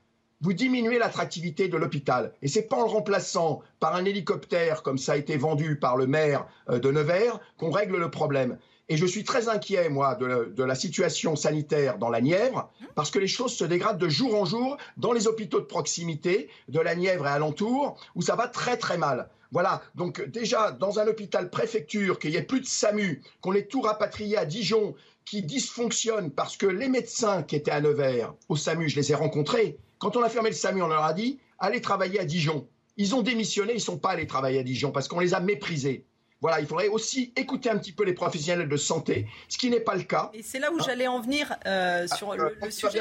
vous 0.42 0.52
diminuez 0.52 0.98
l'attractivité 0.98 1.68
de 1.68 1.76
l'hôpital. 1.76 2.32
Et 2.42 2.48
c'est 2.48 2.68
pas 2.68 2.76
en 2.76 2.84
le 2.84 2.90
remplaçant 2.90 3.62
par 3.80 3.94
un 3.94 4.04
hélicoptère, 4.04 4.82
comme 4.82 4.98
ça 4.98 5.12
a 5.12 5.16
été 5.16 5.36
vendu 5.36 5.78
par 5.78 5.96
le 5.96 6.06
maire 6.06 6.46
euh, 6.68 6.78
de 6.78 6.90
Nevers, 6.90 7.40
qu'on 7.56 7.70
règle 7.70 7.96
le 7.96 8.10
problème. 8.10 8.58
Et 8.88 8.96
je 8.96 9.06
suis 9.06 9.24
très 9.24 9.48
inquiet, 9.48 9.88
moi, 9.88 10.14
de, 10.14 10.52
de, 10.54 10.62
la 10.62 10.76
situation 10.76 11.34
sanitaire 11.34 11.98
dans 11.98 12.10
la 12.10 12.20
Nièvre, 12.20 12.70
parce 12.94 13.10
que 13.10 13.18
les 13.18 13.26
choses 13.26 13.52
se 13.52 13.64
dégradent 13.64 13.98
de 13.98 14.08
jour 14.08 14.40
en 14.40 14.44
jour 14.44 14.76
dans 14.96 15.12
les 15.12 15.26
hôpitaux 15.26 15.58
de 15.58 15.64
proximité 15.64 16.48
de 16.68 16.78
la 16.78 16.94
Nièvre 16.94 17.26
et 17.26 17.30
alentour, 17.30 17.98
où 18.14 18.22
ça 18.22 18.36
va 18.36 18.46
très 18.46 18.76
très 18.76 18.98
mal. 18.98 19.28
Voilà, 19.56 19.80
donc 19.94 20.22
déjà, 20.28 20.70
dans 20.70 20.98
un 20.98 21.06
hôpital 21.06 21.48
préfecture, 21.48 22.18
qu'il 22.18 22.32
n'y 22.32 22.36
ait 22.36 22.42
plus 22.42 22.60
de 22.60 22.66
SAMU, 22.66 23.22
qu'on 23.40 23.54
ait 23.54 23.64
tout 23.64 23.80
rapatrié 23.80 24.36
à 24.36 24.44
Dijon, 24.44 24.94
qui 25.24 25.42
dysfonctionne 25.42 26.30
parce 26.30 26.58
que 26.58 26.66
les 26.66 26.88
médecins 26.88 27.42
qui 27.42 27.56
étaient 27.56 27.70
à 27.70 27.80
Nevers, 27.80 28.34
au 28.50 28.56
SAMU, 28.56 28.90
je 28.90 28.96
les 28.96 29.12
ai 29.12 29.14
rencontrés. 29.14 29.78
Quand 29.96 30.14
on 30.14 30.22
a 30.22 30.28
fermé 30.28 30.50
le 30.50 30.54
SAMU, 30.54 30.82
on 30.82 30.88
leur 30.88 31.04
a 31.04 31.14
dit 31.14 31.38
allez 31.58 31.80
travailler 31.80 32.20
à 32.20 32.26
Dijon. 32.26 32.68
Ils 32.98 33.14
ont 33.14 33.22
démissionné, 33.22 33.72
ils 33.72 33.76
ne 33.76 33.80
sont 33.80 33.96
pas 33.96 34.10
allés 34.10 34.26
travailler 34.26 34.58
à 34.58 34.62
Dijon 34.62 34.92
parce 34.92 35.08
qu'on 35.08 35.20
les 35.20 35.32
a 35.32 35.40
méprisés. 35.40 36.04
Voilà, 36.42 36.60
il 36.60 36.66
faudrait 36.66 36.88
aussi 36.88 37.32
écouter 37.34 37.70
un 37.70 37.78
petit 37.78 37.92
peu 37.92 38.04
les 38.04 38.12
professionnels 38.12 38.68
de 38.68 38.76
santé, 38.76 39.26
ce 39.48 39.56
qui 39.56 39.70
n'est 39.70 39.80
pas 39.80 39.94
le 39.94 40.02
cas. 40.02 40.30
Et 40.34 40.42
c'est 40.42 40.58
là 40.58 40.70
où 40.70 40.78
j'allais 40.80 41.06
en 41.06 41.22
venir 41.22 41.56
euh, 41.64 42.06
sur 42.14 42.34
le, 42.34 42.58
le 42.62 42.70
sujet. 42.70 43.00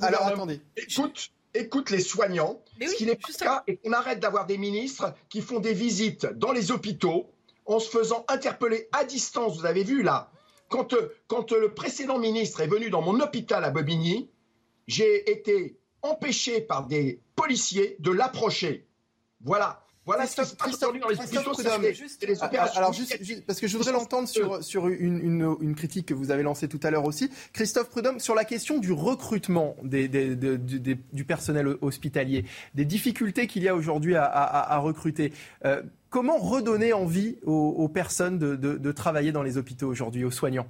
Alors 0.00 0.22
attendez. 0.22 0.62
Écoute, 0.74 1.32
écoute 1.54 1.90
les 1.90 2.00
soignants, 2.00 2.62
ce 2.80 2.94
qui 2.94 3.06
n'est 3.06 3.16
pas 3.16 3.28
le 3.28 3.34
cas, 3.34 3.62
et 3.66 3.76
qu'on 3.76 3.92
arrête 3.92 4.20
d'avoir 4.20 4.46
des 4.46 4.58
ministres 4.58 5.14
qui 5.28 5.40
font 5.40 5.60
des 5.60 5.74
visites 5.74 6.26
dans 6.26 6.52
les 6.52 6.70
hôpitaux 6.70 7.30
en 7.66 7.78
se 7.78 7.88
faisant 7.90 8.24
interpeller 8.28 8.88
à 8.92 9.04
distance. 9.04 9.58
Vous 9.58 9.66
avez 9.66 9.84
vu 9.84 10.02
là, 10.02 10.30
quand, 10.68 10.94
euh, 10.94 11.14
quand 11.28 11.52
euh, 11.52 11.60
le 11.60 11.74
précédent 11.74 12.18
ministre 12.18 12.60
est 12.60 12.66
venu 12.66 12.90
dans 12.90 13.02
mon 13.02 13.20
hôpital 13.20 13.64
à 13.64 13.70
Bobigny, 13.70 14.30
j'ai 14.86 15.30
été 15.30 15.78
empêché 16.00 16.60
par 16.60 16.86
des 16.86 17.20
policiers 17.36 17.96
de 18.00 18.10
l'approcher. 18.10 18.88
Voilà. 19.42 19.81
Voilà 20.04 20.26
ce 20.26 20.40
qui 20.40 20.48
se 20.48 20.56
passe 20.56 20.74
aujourd'hui 20.74 21.00
dans 21.00 21.08
les 21.08 21.18
hôpitaux, 21.18 21.54
c'est 21.54 22.26
les 22.26 22.42
opérations. 22.42 22.76
Alors, 22.76 22.92
juste, 22.92 23.46
parce 23.46 23.60
que 23.60 23.68
je 23.68 23.76
voudrais 23.76 23.92
l'entendre 23.92 24.26
sur, 24.28 24.62
sur 24.64 24.88
une, 24.88 25.20
une, 25.20 25.56
une, 25.60 25.74
critique 25.76 26.06
que 26.06 26.14
vous 26.14 26.32
avez 26.32 26.42
lancée 26.42 26.66
tout 26.66 26.80
à 26.82 26.90
l'heure 26.90 27.04
aussi. 27.04 27.30
Christophe 27.52 27.88
Prudhomme, 27.88 28.18
sur 28.18 28.34
la 28.34 28.44
question 28.44 28.78
du 28.78 28.90
recrutement 28.90 29.76
des, 29.84 30.08
des, 30.08 30.34
des, 30.34 30.98
du 31.12 31.24
personnel 31.24 31.76
hospitalier, 31.82 32.44
des 32.74 32.84
difficultés 32.84 33.46
qu'il 33.46 33.62
y 33.62 33.68
a 33.68 33.76
aujourd'hui 33.76 34.16
à, 34.16 34.24
à, 34.24 34.74
à, 34.74 34.78
recruter. 34.78 35.32
Euh, 35.64 35.82
comment 36.10 36.38
redonner 36.38 36.92
envie 36.92 37.36
aux, 37.44 37.52
aux 37.52 37.88
personnes 37.88 38.38
de, 38.38 38.56
de, 38.56 38.78
de, 38.78 38.92
travailler 38.92 39.30
dans 39.30 39.44
les 39.44 39.56
hôpitaux 39.56 39.86
aujourd'hui, 39.86 40.24
aux 40.24 40.32
soignants? 40.32 40.66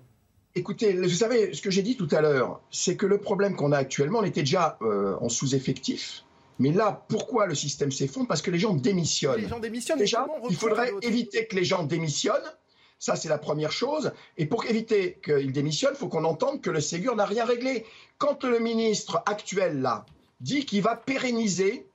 Écoutez, 0.54 0.92
vous 0.92 1.08
savez, 1.08 1.54
ce 1.54 1.62
que 1.62 1.70
j'ai 1.70 1.80
dit 1.80 1.96
tout 1.96 2.08
à 2.10 2.20
l'heure, 2.20 2.60
c'est 2.70 2.96
que 2.96 3.06
le 3.06 3.16
problème 3.16 3.56
qu'on 3.56 3.72
a 3.72 3.78
actuellement, 3.78 4.18
on 4.18 4.24
était 4.24 4.42
déjà 4.42 4.76
euh, 4.82 5.16
en 5.22 5.30
sous-effectif. 5.30 6.24
Mais 6.58 6.70
là, 6.70 7.04
pourquoi 7.08 7.46
le 7.46 7.54
système 7.54 7.90
s'effondre? 7.90 8.28
Parce 8.28 8.42
que 8.42 8.50
les 8.50 8.58
gens 8.58 8.74
démissionnent. 8.74 9.40
Les 9.40 9.48
gens 9.48 9.58
démissionnent. 9.58 9.98
Déjà, 9.98 10.26
il 10.48 10.56
faudrait 10.56 10.92
éviter 11.02 11.46
que 11.46 11.56
les 11.56 11.64
gens 11.64 11.82
démissionnent. 11.84 12.52
Ça, 12.98 13.16
c'est 13.16 13.28
la 13.28 13.38
première 13.38 13.72
chose. 13.72 14.12
Et 14.36 14.46
pour 14.46 14.64
éviter 14.66 15.18
qu'ils 15.24 15.52
démissionnent, 15.52 15.94
il 15.94 15.98
faut 15.98 16.08
qu'on 16.08 16.24
entende 16.24 16.60
que 16.60 16.70
le 16.70 16.80
Ségur 16.80 17.16
n'a 17.16 17.24
rien 17.24 17.44
réglé. 17.44 17.84
Quand 18.18 18.44
le 18.44 18.60
ministre 18.60 19.22
actuel, 19.26 19.80
là, 19.80 20.06
dit 20.40 20.64
qu'il 20.64 20.82
va 20.82 20.94
pérenniser, 20.94 21.86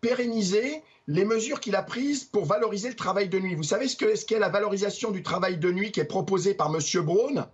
pérenniser 0.00 0.82
les 1.06 1.24
mesures 1.24 1.60
qu'il 1.60 1.76
a 1.76 1.82
prises 1.82 2.24
pour 2.24 2.44
valoriser 2.44 2.88
le 2.88 2.96
travail 2.96 3.28
de 3.28 3.38
nuit. 3.38 3.54
Vous 3.54 3.62
savez 3.62 3.88
ce 3.88 3.96
qu'est 3.96 4.16
ce 4.16 4.34
la 4.34 4.48
valorisation 4.48 5.10
du 5.10 5.22
travail 5.22 5.58
de 5.58 5.70
nuit 5.70 5.92
qui 5.92 6.00
est 6.00 6.04
proposée 6.04 6.54
par 6.54 6.74
M. 6.74 6.80
Braun? 7.04 7.46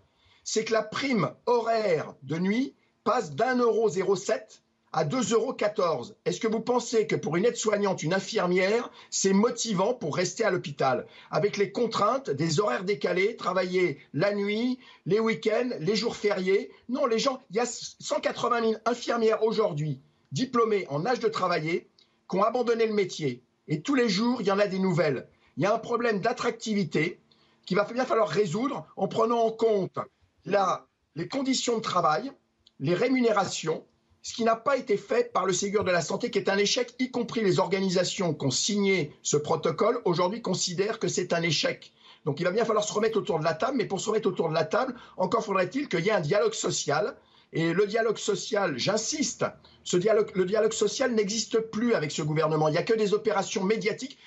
C'est 0.43 0.65
que 0.65 0.73
la 0.73 0.83
prime 0.83 1.31
horaire 1.47 2.15
de 2.23 2.39
nuit 2.39 2.75
passe 3.05 3.33
d'un 3.33 3.57
euro 3.59 3.89
07 3.89 4.63
à 4.97 5.05
2,14 5.05 5.33
euros. 5.35 6.07
Est-ce 6.25 6.39
que 6.39 6.47
vous 6.47 6.61
pensez 6.61 7.09
que 7.09 7.17
pour 7.17 7.35
une 7.35 7.45
aide-soignante, 7.45 8.05
une 8.05 8.15
infirmière, 8.15 8.93
c'est 9.11 9.33
motivant 9.33 9.93
pour 9.93 10.15
rester 10.15 10.45
à 10.45 10.53
l'hôpital 10.53 11.07
avec 11.33 11.57
les 11.57 11.73
contraintes 11.73 12.31
des 12.31 12.61
horaires 12.61 12.85
décalés, 12.85 13.35
travailler 13.35 13.99
la 14.13 14.33
nuit, 14.33 14.79
les 15.05 15.19
week-ends, 15.19 15.71
les 15.81 15.97
jours 15.97 16.15
fériés? 16.15 16.71
Non, 16.89 17.07
les 17.07 17.19
gens, 17.19 17.41
il 17.51 17.57
y 17.57 17.59
a 17.59 17.67
180 17.67 18.61
000 18.61 18.75
infirmières 18.85 19.43
aujourd'hui 19.43 20.01
diplômées 20.31 20.87
en 20.89 21.05
âge 21.07 21.19
de 21.19 21.29
travailler 21.29 21.89
qui 22.31 22.37
ont 22.37 22.45
abandonné 22.45 22.87
le 22.87 22.95
métier. 22.95 23.43
Et 23.67 23.83
tous 23.83 23.97
les 23.97 24.09
jours, 24.09 24.43
il 24.43 24.47
y 24.47 24.53
en 24.53 24.61
a 24.61 24.69
des 24.69 24.79
nouvelles. 24.79 25.27
Il 25.57 25.65
y 25.65 25.67
a 25.67 25.75
un 25.75 25.79
problème 25.79 26.21
d'attractivité 26.21 27.19
qu'il 27.67 27.77
va 27.77 27.85
bien 27.85 28.05
falloir 28.05 28.29
résoudre 28.29 28.87
en 28.97 29.09
prenant 29.09 29.41
en 29.41 29.51
compte 29.51 29.99
les 30.45 31.29
conditions 31.29 31.79
de 31.79 31.83
travail, 31.83 32.31
les 32.79 32.95
rémunérations, 32.95 33.85
ce 34.25 34.33
qui 34.33 34.43
n'a 34.43 34.57
pas 34.57 34.79
été 34.79 34.97
fait 34.97 35.33
par 35.35 35.45
le 35.45 35.53
Ségur 35.53 35.85
de 35.85 35.91
la 35.91 36.01
Santé, 36.01 36.31
qui 36.31 36.39
est 36.39 36.49
un 36.49 36.57
échec, 36.57 36.95
y 36.99 37.11
compris 37.11 37.43
les 37.45 37.61
organisations 37.61 38.33
qui 38.33 38.47
ont 38.47 38.51
signé 38.51 39.15
ce 39.23 39.37
protocole, 39.37 40.01
aujourd'hui 40.07 40.41
considèrent 40.41 40.99
que 40.99 41.09
c'est 41.09 41.35
un 41.35 41.43
échec. 41.43 41.93
Donc 42.25 42.41
il 42.41 42.45
va 42.45 42.51
bien 42.51 42.65
falloir 42.65 42.85
se 42.85 42.93
remettre 42.95 43.19
autour 43.19 43.39
de 43.39 43.45
la 43.45 43.53
table, 43.53 43.77
mais 43.77 43.85
pour 43.85 44.01
se 44.01 44.09
remettre 44.09 44.27
autour 44.27 44.49
de 44.49 44.55
la 44.55 44.65
table, 44.65 44.95
encore 45.19 45.45
faudrait-il 45.45 45.91
qu'il 45.91 46.01
y 46.01 46.09
ait 46.09 46.13
un 46.13 46.23
dialogue 46.23 46.55
social. 46.55 47.17
Et 47.53 47.75
le 47.75 47.87
dialogue 47.87 48.17
social, 48.17 48.79
j'insiste, 48.79 49.45
ce 49.85 49.99
dialogue, 49.99 50.33
le 50.35 50.47
dialogue 50.47 50.73
social 50.73 51.13
n'existe 51.13 51.61
plus 51.61 51.93
avec 51.93 52.11
ce 52.11 52.23
gouvernement. 52.23 52.69
Il 52.69 52.73
n'y 52.73 52.79
a 52.79 52.83
que 52.83 52.95
des 52.95 53.13
opérations 53.13 53.63
médiatiques. 53.63 54.19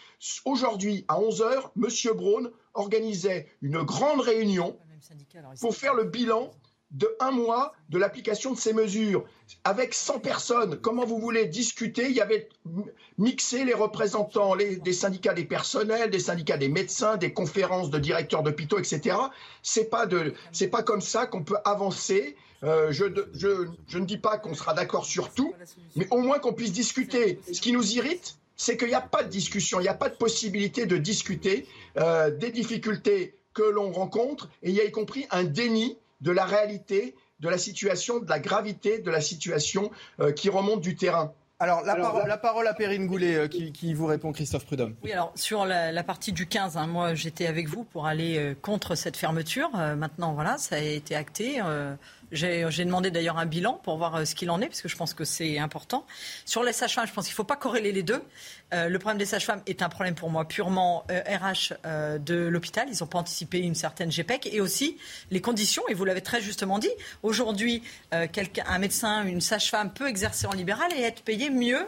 Aujourd'hui, 0.46 1.06
à 1.08 1.20
11h, 1.20 1.72
M. 1.76 2.16
Braun 2.16 2.52
organisait 2.76 3.48
une 3.64 3.82
grande 3.82 4.22
réunion 4.22 4.78
pour 5.60 5.76
faire 5.76 5.96
le 5.96 6.04
bilan 6.04 6.52
de 6.92 7.16
un 7.20 7.32
mois 7.32 7.74
de 7.90 7.98
l'application 7.98 8.54
de 8.54 8.58
ces 8.58 8.74
mesures. 8.74 9.26
Avec 9.64 9.94
100 9.94 10.20
personnes, 10.20 10.78
comment 10.80 11.06
vous 11.06 11.20
voulez 11.20 11.46
discuter? 11.46 12.06
Il 12.10 12.16
y 12.16 12.22
avait 12.22 12.50
mixé 13.18 13.66
les 13.66 13.74
représentants 13.74 14.56
des 14.56 14.94
syndicats 14.94 15.34
des 15.34 15.46
personnels, 15.46 16.10
des 16.10 16.20
syndicats 16.20 16.58
des 16.58 16.70
médecins, 16.70 17.18
des 17.18 17.34
conférences 17.34 17.90
de 17.90 18.00
directeurs 18.00 18.44
d'hôpitaux, 18.44 18.80
etc. 18.80 19.18
C'est 19.64 19.90
pas 19.90 20.08
pas 20.72 20.84
comme 20.84 21.02
ça 21.02 21.26
qu'on 21.26 21.44
peut 21.44 21.58
avancer. 21.66 22.36
Euh, 22.64 22.92
je, 22.92 23.06
je, 23.34 23.68
je 23.88 24.00
ne 24.00 24.06
dis 24.06 24.18
pas 24.18 24.38
qu'on 24.38 24.56
sera 24.56 24.74
d'accord 24.74 25.06
sur 25.06 25.32
tout, 25.32 25.54
mais 25.96 26.08
au 26.10 26.20
moins 26.20 26.40
qu'on 26.40 26.54
puisse 26.54 26.72
discuter. 26.72 27.40
Ce 27.54 27.62
qui 27.62 27.72
nous 27.72 27.94
irrite, 27.94 28.38
c'est 28.56 28.76
qu'il 28.78 28.88
n'y 28.88 28.96
a 28.96 29.02
pas 29.02 29.24
de 29.24 29.30
discussion, 29.30 29.80
il 29.80 29.84
n'y 29.84 29.90
a 29.90 29.94
pas 29.94 30.10
de 30.10 30.16
possibilité 30.16 30.88
de 30.88 30.98
discuter 30.98 31.68
euh, 31.98 32.32
des 32.32 32.50
difficultés 32.50 33.36
que 33.54 33.62
l'on 33.62 33.92
rencontre, 33.92 34.50
et 34.64 34.70
il 34.70 34.76
y 34.76 34.82
a 34.82 34.84
y 34.84 34.92
compris 34.92 35.28
un 35.30 35.44
déni 35.44 35.98
de 36.22 36.32
la 36.32 36.46
réalité, 36.46 37.16
de 37.40 37.50
la 37.50 37.58
situation, 37.58 38.20
de 38.20 38.30
la 38.30 38.40
gravité 38.40 39.00
de 39.00 39.12
la 39.12 39.22
situation 39.22 39.92
euh, 40.20 40.32
qui 40.32 40.50
remonte 40.50 40.82
du 40.82 40.96
terrain. 40.96 41.34
Alors, 41.60 41.82
la, 41.84 41.96
parole, 41.96 42.28
la, 42.28 42.38
parole, 42.38 42.68
à 42.68 42.76
Perrine 42.76 43.08
Goulet 43.08 43.36
euh, 43.36 43.48
qui, 43.48 43.94
vous 43.96 44.06
répond, 44.06 44.32
Christophe 44.32 44.66
Prudhomme. 44.66 44.96
Oui, 45.04 45.12
alors 45.12 45.32
sur 45.34 45.66
la, 45.66 46.04
partie 46.04 46.32
du 46.32 46.46
15, 46.46 46.78
hein, 46.78 46.86
moi 46.86 47.16
j'étais 47.16 47.48
avec 47.48 47.68
vous 47.68 47.84
pour 47.84 48.06
aller 48.06 48.56
contre 48.62 48.94
cette 48.94 49.18
fermeture. 49.18 49.72
maintenant, 49.72 50.34
voilà, 50.34 50.60
ça 50.60 50.76
a 50.76 50.80
été 50.80 51.16
acté. 51.16 51.60
J'ai 52.32 52.84
demandé 52.84 53.10
d'ailleurs 53.10 53.38
un 53.38 53.46
bilan 53.46 53.80
pour 53.84 53.98
voir 53.98 54.16
euh, 54.16 54.26
ce 54.26 54.36
qu'il 54.36 54.50
en 54.50 54.60
est, 54.60 54.68
parce 54.68 54.82
que 54.82 54.90
je 54.90 54.98
pense 54.98 55.14
que 55.14 55.24
c'est 55.24 55.60
important. 55.60 56.06
Sur 56.46 56.64
les 56.64 56.74
sages-femmes, 56.74 57.08
je 57.08 57.14
pense 57.14 57.26
qu'il 57.26 57.34
ne 57.34 57.38
faut 57.38 57.44
pas 57.46 57.56
corréler 57.56 57.92
les 57.94 58.04
deux. 58.04 58.22
Euh, 58.74 58.90
le 58.90 59.00
problème 59.00 59.18
des 59.18 59.26
sages-femmes 59.26 59.62
est 59.66 59.82
un 59.82 59.88
problème 59.88 60.16
pour 60.16 60.30
moi 60.30 60.46
purement 60.46 61.06
RH 61.10 61.74
euh, 61.86 62.18
de 62.18 62.36
l'hôpital. 62.36 62.88
Ils 62.92 62.98
n'ont 63.00 63.08
pas 63.08 63.20
anticipé 63.20 63.60
une 63.60 63.76
certaine 63.76 64.12
GPEC. 64.12 64.50
Et 64.52 64.60
aussi 64.60 64.98
les 65.32 65.40
conditions, 65.40 65.84
et 65.88 65.94
vous 65.94 66.04
l'avez 66.04 66.22
très 66.22 66.42
justement 66.42 66.80
dit, 66.80 66.92
aujourd'hui, 67.24 67.82
un 68.12 68.80
médecin, 68.80 69.26
une 69.26 69.42
sage-femme 69.42 69.94
peut 69.94 70.08
exercer 70.08 70.48
en 70.48 70.54
libéral 70.54 70.92
et 70.98 71.02
être 71.02 71.22
payé 71.22 71.50
mieux 71.50 71.88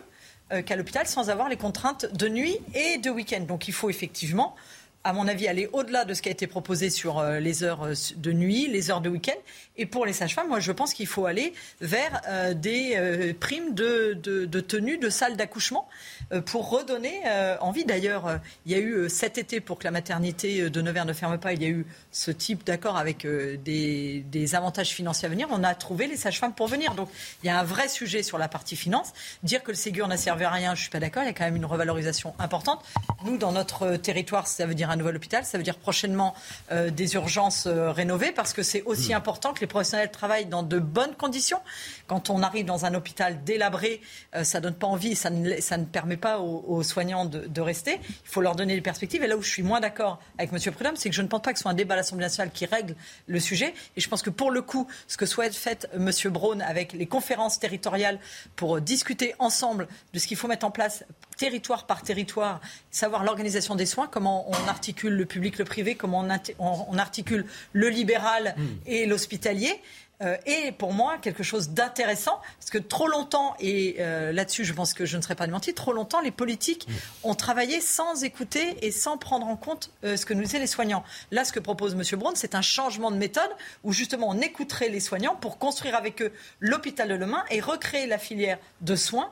qu'à 0.65 0.75
l'hôpital 0.75 1.05
sans 1.05 1.29
avoir 1.29 1.47
les 1.47 1.57
contraintes 1.57 2.11
de 2.11 2.27
nuit 2.27 2.57
et 2.73 2.97
de 2.97 3.09
week-end. 3.09 3.41
Donc 3.41 3.67
il 3.67 3.73
faut 3.73 3.89
effectivement 3.89 4.55
à 5.03 5.13
mon 5.13 5.27
avis, 5.27 5.47
aller 5.47 5.69
au-delà 5.73 6.05
de 6.05 6.13
ce 6.13 6.21
qui 6.21 6.29
a 6.29 6.31
été 6.31 6.47
proposé 6.47 6.89
sur 6.89 7.23
les 7.23 7.63
heures 7.63 7.87
de 8.15 8.31
nuit, 8.31 8.67
les 8.67 8.91
heures 8.91 9.01
de 9.01 9.09
week-end, 9.09 9.37
et 9.79 9.85
pour 9.85 10.05
les 10.05 10.11
sages-femmes, 10.11 10.49
moi, 10.49 10.59
je 10.59 10.73
pense 10.73 10.93
qu'il 10.93 11.07
faut 11.07 11.25
aller 11.25 11.53
vers 11.79 12.21
euh, 12.27 12.53
des 12.53 12.95
euh, 12.97 13.33
primes 13.39 13.73
de, 13.73 14.13
de, 14.13 14.59
tenue 14.59 14.97
de 14.97 15.09
salle 15.09 15.37
d'accouchement 15.37 15.87
euh, 16.33 16.41
pour 16.41 16.69
redonner 16.69 17.21
envie. 17.61 17.85
D'ailleurs, 17.85 18.39
il 18.65 18.73
y 18.73 18.75
a 18.75 18.79
eu 18.79 19.09
cet 19.09 19.37
été, 19.37 19.61
pour 19.61 19.79
que 19.79 19.85
la 19.85 19.91
maternité 19.91 20.69
de 20.69 20.81
Nevers 20.81 21.05
ne 21.05 21.13
ferme 21.13 21.37
pas, 21.37 21.53
il 21.53 21.63
y 21.63 21.65
a 21.65 21.69
eu 21.69 21.85
ce 22.11 22.29
type 22.29 22.65
d'accord 22.65 22.97
avec 22.97 23.25
des, 23.25 24.25
des, 24.29 24.55
avantages 24.55 24.89
financiers 24.89 25.27
à 25.27 25.29
venir. 25.29 25.47
On 25.49 25.63
a 25.63 25.73
trouvé 25.75 26.07
les 26.07 26.17
sages-femmes 26.17 26.53
pour 26.53 26.67
venir. 26.67 26.93
Donc, 26.93 27.09
il 27.41 27.47
y 27.47 27.49
a 27.49 27.57
un 27.57 27.63
vrai 27.63 27.87
sujet 27.87 28.21
sur 28.21 28.37
la 28.37 28.49
partie 28.49 28.75
finance. 28.75 29.13
Dire 29.43 29.63
que 29.63 29.71
le 29.71 29.77
Ségur 29.77 30.09
n'a 30.09 30.17
servi 30.17 30.43
à 30.43 30.49
rien, 30.49 30.75
je 30.75 30.79
ne 30.79 30.83
suis 30.83 30.89
pas 30.89 30.99
d'accord. 30.99 31.23
Il 31.23 31.27
y 31.27 31.29
a 31.29 31.33
quand 31.33 31.45
même 31.45 31.55
une 31.55 31.65
revalorisation 31.65 32.33
importante. 32.37 32.83
Nous, 33.23 33.37
dans 33.37 33.53
notre 33.53 33.95
territoire, 33.95 34.47
ça 34.47 34.65
veut 34.65 34.75
dire 34.75 34.88
un 34.89 34.95
nouvel 34.95 35.15
hôpital. 35.15 35.45
Ça 35.45 35.57
veut 35.57 35.63
dire 35.63 35.77
prochainement 35.77 36.33
des 36.71 37.13
urgences 37.15 37.67
rénovées 37.67 38.31
parce 38.31 38.53
que 38.53 38.63
c'est 38.63 38.83
aussi 38.83 39.11
mmh. 39.11 39.17
important 39.17 39.53
que 39.53 39.61
les 39.61 39.67
professionnels 39.67 40.11
travaillent 40.11 40.45
dans 40.45 40.63
de 40.63 40.79
bonnes 40.79 41.15
conditions. 41.15 41.59
Quand 42.07 42.29
on 42.29 42.41
arrive 42.43 42.65
dans 42.65 42.85
un 42.85 42.93
hôpital 42.93 43.43
délabré, 43.43 44.01
ça 44.33 44.39
euh, 44.39 44.43
ça 44.43 44.61
donne 44.61 44.75
pas 44.75 44.87
envie, 44.87 45.15
ça 45.15 45.29
ne, 45.29 45.61
ça 45.61 45.77
ne 45.77 45.85
permet 45.85 46.17
pas 46.17 46.39
aux, 46.39 46.83
soignants 46.83 47.23
de, 47.25 47.61
rester. 47.61 47.99
Il 48.03 48.29
faut 48.29 48.41
leur 48.41 48.55
donner 48.55 48.75
des 48.75 48.81
perspectives. 48.81 49.23
Et 49.23 49.27
là 49.27 49.37
où 49.37 49.41
je 49.41 49.49
suis 49.49 49.63
moins 49.63 49.79
d'accord 49.79 50.19
avec 50.37 50.51
M. 50.51 50.73
Prudhomme, 50.73 50.95
c'est 50.97 51.09
que 51.09 51.15
je 51.15 51.21
ne 51.21 51.27
pense 51.27 51.41
pas 51.41 51.53
que 51.53 51.59
ce 51.59 51.61
soit 51.61 51.71
un 51.71 51.75
débat 51.75 51.93
à 51.93 51.97
l'Assemblée 51.97 52.25
nationale 52.25 52.51
qui 52.51 52.65
règle 52.65 52.95
le 53.27 53.39
sujet. 53.39 53.73
Et 53.95 54.01
je 54.01 54.09
pense 54.09 54.21
que 54.21 54.29
pour 54.29 54.51
le 54.51 54.61
coup, 54.61 54.87
ce 55.07 55.15
que 55.15 55.25
souhaite 55.25 55.55
faire 55.55 55.77
M. 55.93 56.11
Braun 56.25 56.59
avec 56.59 56.93
les 56.93 57.05
conférences 57.05 57.59
territoriales 57.59 58.19
pour 58.55 58.81
discuter 58.81 59.33
ensemble 59.39 59.87
de 60.13 60.19
ce 60.19 60.27
qu'il 60.27 60.35
faut 60.35 60.47
mettre 60.47 60.65
en 60.65 60.71
place 60.71 61.05
territoire 61.39 61.85
par 61.85 62.03
territoire, 62.03 62.59
savoir 62.91 63.23
l'organisation 63.23 63.73
des 63.75 63.85
soins, 63.85 64.07
comment 64.07 64.45
on 64.49 64.67
articule 64.67 65.13
le 65.13 65.25
public, 65.25 65.57
le 65.57 65.65
privé, 65.65 65.95
comment 65.95 66.27
on, 66.59 66.97
articule 66.97 67.45
le 67.71 67.87
libéral 67.87 68.55
hmm. 68.57 68.67
et 68.85 69.05
l'hospitalier. 69.05 69.81
Euh, 70.21 70.35
et 70.45 70.73
pour 70.73 70.91
moi 70.91 71.17
quelque 71.17 71.43
chose 71.43 71.69
d'intéressant, 71.69 72.41
parce 72.59 72.71
que 72.71 72.77
trop 72.77 73.07
longtemps, 73.07 73.55
et 73.61 73.95
euh, 73.99 74.33
là-dessus 74.33 74.65
je 74.65 74.73
pense 74.73 74.93
que 74.93 75.05
je 75.05 75.15
ne 75.15 75.21
serai 75.21 75.35
pas 75.35 75.45
démenti, 75.45 75.73
trop 75.73 75.93
longtemps 75.93 76.19
les 76.19 76.31
politiques 76.31 76.89
hmm. 76.89 77.29
ont 77.29 77.35
travaillé 77.35 77.79
sans 77.79 78.25
écouter 78.25 78.85
et 78.85 78.91
sans 78.91 79.17
prendre 79.17 79.47
en 79.47 79.55
compte 79.55 79.91
euh, 80.03 80.17
ce 80.17 80.25
que 80.25 80.33
nous 80.33 80.43
disaient 80.43 80.59
les 80.59 80.67
soignants. 80.67 81.05
Là, 81.31 81.45
ce 81.45 81.53
que 81.53 81.61
propose 81.61 81.93
M. 81.93 82.19
Braun, 82.19 82.33
c'est 82.35 82.53
un 82.53 82.61
changement 82.61 83.11
de 83.11 83.15
méthode 83.15 83.49
où 83.85 83.93
justement 83.93 84.27
on 84.27 84.41
écouterait 84.41 84.89
les 84.89 84.99
soignants 84.99 85.37
pour 85.37 85.57
construire 85.57 85.95
avec 85.95 86.21
eux 86.21 86.33
l'hôpital 86.59 87.07
de 87.07 87.15
demain 87.15 87.45
et 87.49 87.61
recréer 87.61 88.05
la 88.05 88.17
filière 88.17 88.57
de 88.81 88.97
soins 88.97 89.31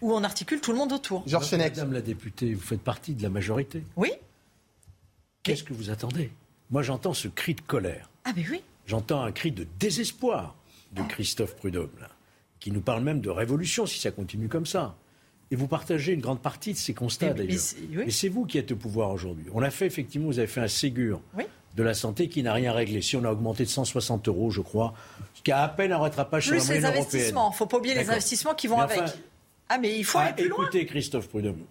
où 0.00 0.12
on 0.12 0.24
articule 0.24 0.60
tout 0.60 0.72
le 0.72 0.78
monde 0.78 0.92
autour. 0.92 1.22
Georges 1.26 1.52
Madame 1.54 1.92
la 1.92 2.00
députée, 2.00 2.54
vous 2.54 2.60
faites 2.60 2.82
partie 2.82 3.14
de 3.14 3.22
la 3.22 3.30
majorité. 3.30 3.82
Oui. 3.96 4.12
Qu'est-ce 5.42 5.62
que 5.62 5.72
vous 5.72 5.90
attendez? 5.90 6.30
Moi, 6.70 6.82
j'entends 6.82 7.14
ce 7.14 7.28
cri 7.28 7.54
de 7.54 7.60
colère. 7.60 8.10
Ah, 8.24 8.32
mais 8.36 8.44
oui. 8.50 8.62
J'entends 8.86 9.22
un 9.22 9.32
cri 9.32 9.52
de 9.52 9.66
désespoir 9.78 10.56
de 10.92 11.02
Christophe 11.02 11.56
Prudhomme, 11.56 11.90
qui 12.60 12.70
nous 12.70 12.80
parle 12.80 13.02
même 13.02 13.20
de 13.20 13.30
révolution 13.30 13.86
si 13.86 13.98
ça 14.00 14.10
continue 14.10 14.48
comme 14.48 14.66
ça. 14.66 14.96
Et 15.50 15.56
vous 15.56 15.68
partagez 15.68 16.12
une 16.12 16.20
grande 16.20 16.40
partie 16.40 16.72
de 16.72 16.78
ces 16.78 16.94
constats, 16.94 17.32
d'ailleurs. 17.32 17.60
Mais 17.92 18.10
c'est 18.10 18.28
vous 18.28 18.46
qui 18.46 18.58
êtes 18.58 18.72
au 18.72 18.76
pouvoir 18.76 19.10
aujourd'hui. 19.10 19.46
On 19.52 19.62
a 19.62 19.70
fait, 19.70 19.86
effectivement, 19.86 20.26
vous 20.26 20.38
avez 20.38 20.48
fait 20.48 20.60
un 20.60 20.68
Ségur 20.68 21.20
de 21.76 21.82
la 21.82 21.94
santé 21.94 22.28
qui 22.28 22.42
n'a 22.42 22.52
rien 22.52 22.72
réglé. 22.72 23.02
Si 23.02 23.16
on 23.16 23.24
a 23.24 23.30
augmenté 23.30 23.64
de 23.64 23.68
160 23.68 24.26
euros, 24.28 24.50
je 24.50 24.60
crois, 24.60 24.94
ce 25.34 25.42
qui 25.42 25.52
a 25.52 25.62
à 25.62 25.68
peine 25.68 25.92
un 25.92 25.98
rattrapage 25.98 26.46
sur 26.46 26.54
la 26.54 26.64
moyenne 26.64 26.84
européenne. 26.84 27.04
Plus 27.04 27.12
les 27.12 27.18
investissements. 27.18 27.48
Il 27.48 27.52
ne 27.52 27.56
faut 27.56 27.66
pas 27.66 27.76
oublier 27.76 27.94
les 27.94 28.10
investissements 28.10 28.54
qui 28.54 28.66
vont 28.66 28.80
avec. 28.80 29.02
Ah, 29.68 29.78
mais 29.78 29.98
il 29.98 30.04
faut 30.04 30.18
aller 30.18 30.32
plus 30.32 30.46
écoutez, 30.46 30.86
Christophe 30.86 31.28
Prudhomme, 31.28 31.64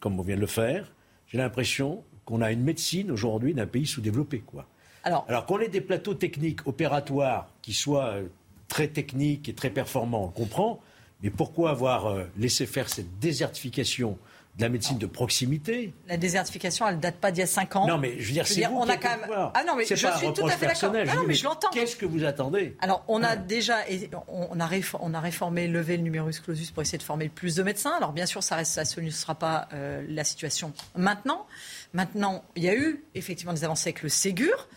comme 0.00 0.18
on 0.18 0.22
vient 0.22 0.36
de 0.36 0.40
le 0.40 0.46
faire, 0.46 0.92
j'ai 1.26 1.38
l'impression 1.38 2.04
qu'on 2.24 2.42
a 2.42 2.52
une 2.52 2.62
médecine 2.62 3.10
aujourd'hui 3.10 3.54
d'un 3.54 3.66
pays 3.66 3.86
sous-développé, 3.86 4.40
quoi. 4.40 4.66
Alors, 5.04 5.24
Alors 5.28 5.46
qu'on 5.46 5.58
ait 5.60 5.68
des 5.68 5.80
plateaux 5.80 6.14
techniques 6.14 6.66
opératoires 6.66 7.48
qui 7.62 7.72
soient 7.72 8.14
euh, 8.14 8.26
très 8.68 8.88
techniques 8.88 9.48
et 9.48 9.54
très 9.54 9.70
performants, 9.70 10.24
on 10.24 10.28
comprend. 10.28 10.80
Mais 11.22 11.30
pourquoi 11.30 11.70
avoir 11.70 12.06
euh, 12.06 12.24
laissé 12.36 12.66
faire 12.66 12.88
cette 12.88 13.18
désertification 13.18 14.18
de 14.58 14.62
la 14.64 14.68
médecine 14.68 14.98
de 14.98 15.06
proximité. 15.06 15.94
La 16.08 16.16
désertification, 16.16 16.88
elle 16.88 16.96
ne 16.96 17.00
date 17.00 17.16
pas 17.16 17.30
d'il 17.30 17.40
y 17.40 17.44
a 17.44 17.46
5 17.46 17.76
ans. 17.76 17.86
Non, 17.86 17.96
mais 17.96 18.18
je 18.18 18.26
veux 18.26 18.32
dire, 18.32 18.46
c'est 18.46 18.64
vous 18.64 18.76
on 18.76 18.88
a 18.88 18.96
quand 18.96 19.16
même... 19.16 19.30
Ah 19.54 19.62
non, 19.66 19.76
mais 19.76 19.84
je 19.84 19.94
suis 19.94 20.32
tout 20.32 20.46
à 20.46 20.50
fait 20.50 20.66
d'accord. 20.66 20.92
Ah 21.08 21.14
non, 21.14 21.22
mais 21.26 21.34
je 21.34 21.44
l'entends. 21.44 21.70
Qu'est-ce 21.70 21.96
que 21.96 22.06
vous 22.06 22.24
attendez? 22.24 22.76
Alors, 22.80 23.04
on 23.06 23.22
a 23.22 23.36
déjà, 23.36 23.78
on 24.26 24.58
a, 24.58 24.68
on 25.00 25.14
a 25.14 25.20
réformé, 25.20 25.68
levé 25.68 25.96
le 25.96 26.02
numerus 26.02 26.40
clausus 26.40 26.72
pour 26.72 26.82
essayer 26.82 26.98
de 26.98 27.04
former 27.04 27.28
plus 27.28 27.54
de 27.54 27.62
médecins. 27.62 27.92
Alors, 27.96 28.12
bien 28.12 28.26
sûr, 28.26 28.42
ça 28.42 28.56
reste, 28.56 28.72
ça 28.72 29.00
ne 29.00 29.10
sera 29.10 29.36
pas 29.36 29.68
euh, 29.72 30.04
la 30.08 30.24
situation 30.24 30.72
maintenant. 30.96 31.46
Maintenant, 31.94 32.44
il 32.56 32.64
y 32.64 32.68
a 32.68 32.74
eu 32.74 33.04
effectivement 33.14 33.52
des 33.52 33.64
avancées 33.64 33.90
avec 33.90 34.02
le 34.02 34.08
Ségur. 34.08 34.68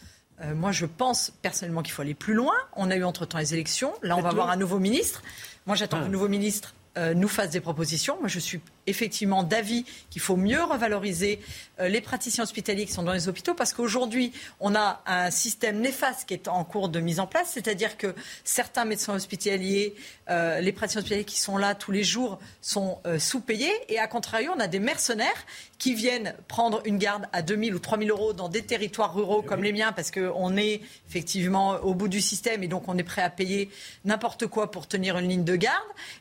Euh, 0.42 0.56
moi, 0.56 0.72
je 0.72 0.86
pense 0.86 1.32
personnellement 1.42 1.82
qu'il 1.82 1.94
faut 1.94 2.02
aller 2.02 2.14
plus 2.14 2.34
loin. 2.34 2.54
On 2.76 2.92
a 2.92 2.96
eu 2.96 3.04
entre-temps 3.04 3.40
les 3.40 3.54
élections. 3.54 3.94
Là, 4.04 4.16
on 4.18 4.22
va 4.22 4.30
avoir 4.30 4.50
un 4.50 4.58
nouveau 4.58 4.80
ministre. 4.80 5.24
Moi, 5.66 5.76
j'attends 5.76 6.00
que 6.00 6.06
le 6.06 6.12
nouveau 6.12 6.28
ministre 6.28 6.74
euh, 6.98 7.14
nous 7.14 7.28
fasse 7.28 7.52
des 7.52 7.62
propositions. 7.62 8.18
Moi, 8.20 8.28
je 8.28 8.40
suis 8.40 8.60
effectivement 8.88 9.44
d'avis 9.44 9.86
qu'il 10.10 10.22
faut 10.22 10.36
mieux 10.36 10.64
revaloriser. 10.64 11.40
Euh, 11.80 11.88
les 11.88 12.02
praticiens 12.02 12.44
hospitaliers 12.44 12.86
qui 12.86 12.94
sont 12.94 13.04
dans 13.04 13.14
les 13.14 13.28
hôpitaux 13.28 13.54
parce 13.54 13.74
qu'aujourd'hui, 13.74 14.32
on 14.60 14.76
a 14.76 15.02
un 15.06 15.32
système 15.32 15.80
néfaste 15.80 16.28
qui 16.28 16.34
est 16.34 16.48
en 16.48 16.64
cours 16.64 16.90
de 16.90 17.00
mise 17.00 17.20
en 17.20 17.28
place, 17.28 17.52
c'est-à-dire 17.54 17.98
que 17.98 18.14
certains 18.44 18.86
médecins 18.86 19.14
hospitaliers, 19.14 19.96
euh, 20.30 20.60
les 20.60 20.72
praticiens 20.72 21.00
hospitaliers 21.00 21.26
qui 21.26 21.40
sont 21.40 21.58
là 21.58 21.76
tous 21.76 21.92
les 21.92 22.04
jours 22.04 22.40
sont 22.62 23.00
sous-payés. 23.18 23.72
Et 23.90 24.00
à 24.00 24.08
contrario, 24.08 24.52
on 24.56 24.60
a 24.60 24.68
des 24.68 24.80
mercenaires 24.80 25.46
qui 25.82 25.96
viennent 25.96 26.36
prendre 26.48 26.82
une 26.86 27.00
garde 27.00 27.28
à 27.34 27.42
2000 27.42 27.74
ou 27.74 27.80
3000 27.80 28.12
euros 28.12 28.34
dans 28.34 28.50
des 28.50 28.62
territoires 28.62 29.16
ruraux 29.16 29.42
comme 29.42 29.64
les 29.64 29.74
miens 29.74 29.92
parce 29.92 30.12
qu'on 30.12 30.56
est 30.56 30.82
effectivement 31.10 31.72
au 31.82 31.96
bout 31.96 32.08
du 32.08 32.22
système 32.22 32.62
et 32.62 32.68
donc 32.68 32.88
on 32.88 32.98
est 33.00 33.04
prêt 33.04 33.24
à 33.24 33.32
payer 33.32 33.70
n'importe 34.06 34.46
quoi 34.46 34.70
pour 34.70 34.88
tenir 34.88 35.18
une 35.18 35.28
ligne 35.28 35.44
de 35.44 35.56
garde. 35.56 35.76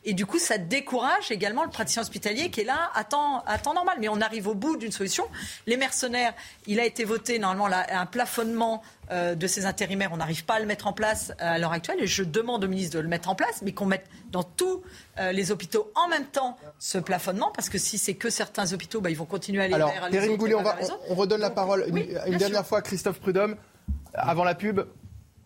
Et 0.04 0.14
du 0.14 0.24
coup 0.24 0.38
ça 0.38 0.56
décourage 0.56 1.30
également 1.30 1.62
le 1.62 1.68
praticien 1.70 2.00
hospitalier 2.00 2.49
qui 2.51 2.60
est 2.60 2.64
là 2.64 2.90
à 2.94 3.05
temps, 3.05 3.43
à 3.47 3.59
temps 3.59 3.74
normal. 3.74 3.97
Mais 4.01 4.09
on 4.09 4.20
arrive 4.20 4.48
au 4.48 4.55
bout 4.55 4.77
d'une 4.77 4.93
solution. 4.93 5.24
Les 5.66 5.77
mercenaires, 5.77 6.35
il 6.66 6.81
a 6.81 6.85
été 6.85 7.05
voté 7.05 7.39
normalement 7.39 7.68
là, 7.68 7.86
un 7.90 8.06
plafonnement 8.06 8.82
euh, 9.10 9.35
de 9.35 9.47
ces 9.47 9.66
intérimaires. 9.66 10.10
On 10.12 10.18
n'arrive 10.18 10.44
pas 10.44 10.55
à 10.55 10.60
le 10.60 10.66
mettre 10.66 10.86
en 10.86 10.93
place 10.93 11.32
à 11.39 11.59
l'heure 11.59 11.72
actuelle. 11.72 12.01
Et 12.01 12.06
je 12.06 12.22
demande 12.22 12.64
au 12.64 12.68
ministre 12.68 12.97
de 12.97 13.02
le 13.02 13.09
mettre 13.09 13.28
en 13.28 13.35
place, 13.35 13.62
mais 13.62 13.72
qu'on 13.72 13.86
mette 13.86 14.06
dans 14.31 14.43
tous 14.44 14.82
euh, 15.18 15.32
les 15.32 15.51
hôpitaux 15.51 15.90
en 15.94 16.09
même 16.09 16.27
temps 16.27 16.56
ce 16.78 16.98
plafonnement, 16.98 17.51
parce 17.55 17.68
que 17.68 17.78
si 17.78 17.98
c'est 17.98 18.14
que 18.14 18.31
certains 18.31 18.72
hôpitaux, 18.72 19.01
bah, 19.01 19.10
ils 19.10 19.16
vont 19.16 19.24
continuer 19.24 19.62
à 19.62 19.64
aller 19.64 19.74
Alors, 19.74 19.90
vers 19.90 20.09
les 20.09 20.28
autres. 20.28 20.36
Goulet, 20.36 20.55
on, 20.55 20.62
va, 20.62 20.77
on, 21.09 21.14
redonne 21.14 21.40
la 21.40 21.51
parole 21.51 21.85
une, 21.89 22.36
dernière 22.36 22.66
fois 22.66 22.78
à 22.78 22.82
Christophe 22.82 23.20
Prudhomme, 23.20 23.56
avant 24.14 24.44
la 24.44 24.55
pub. 24.55 24.81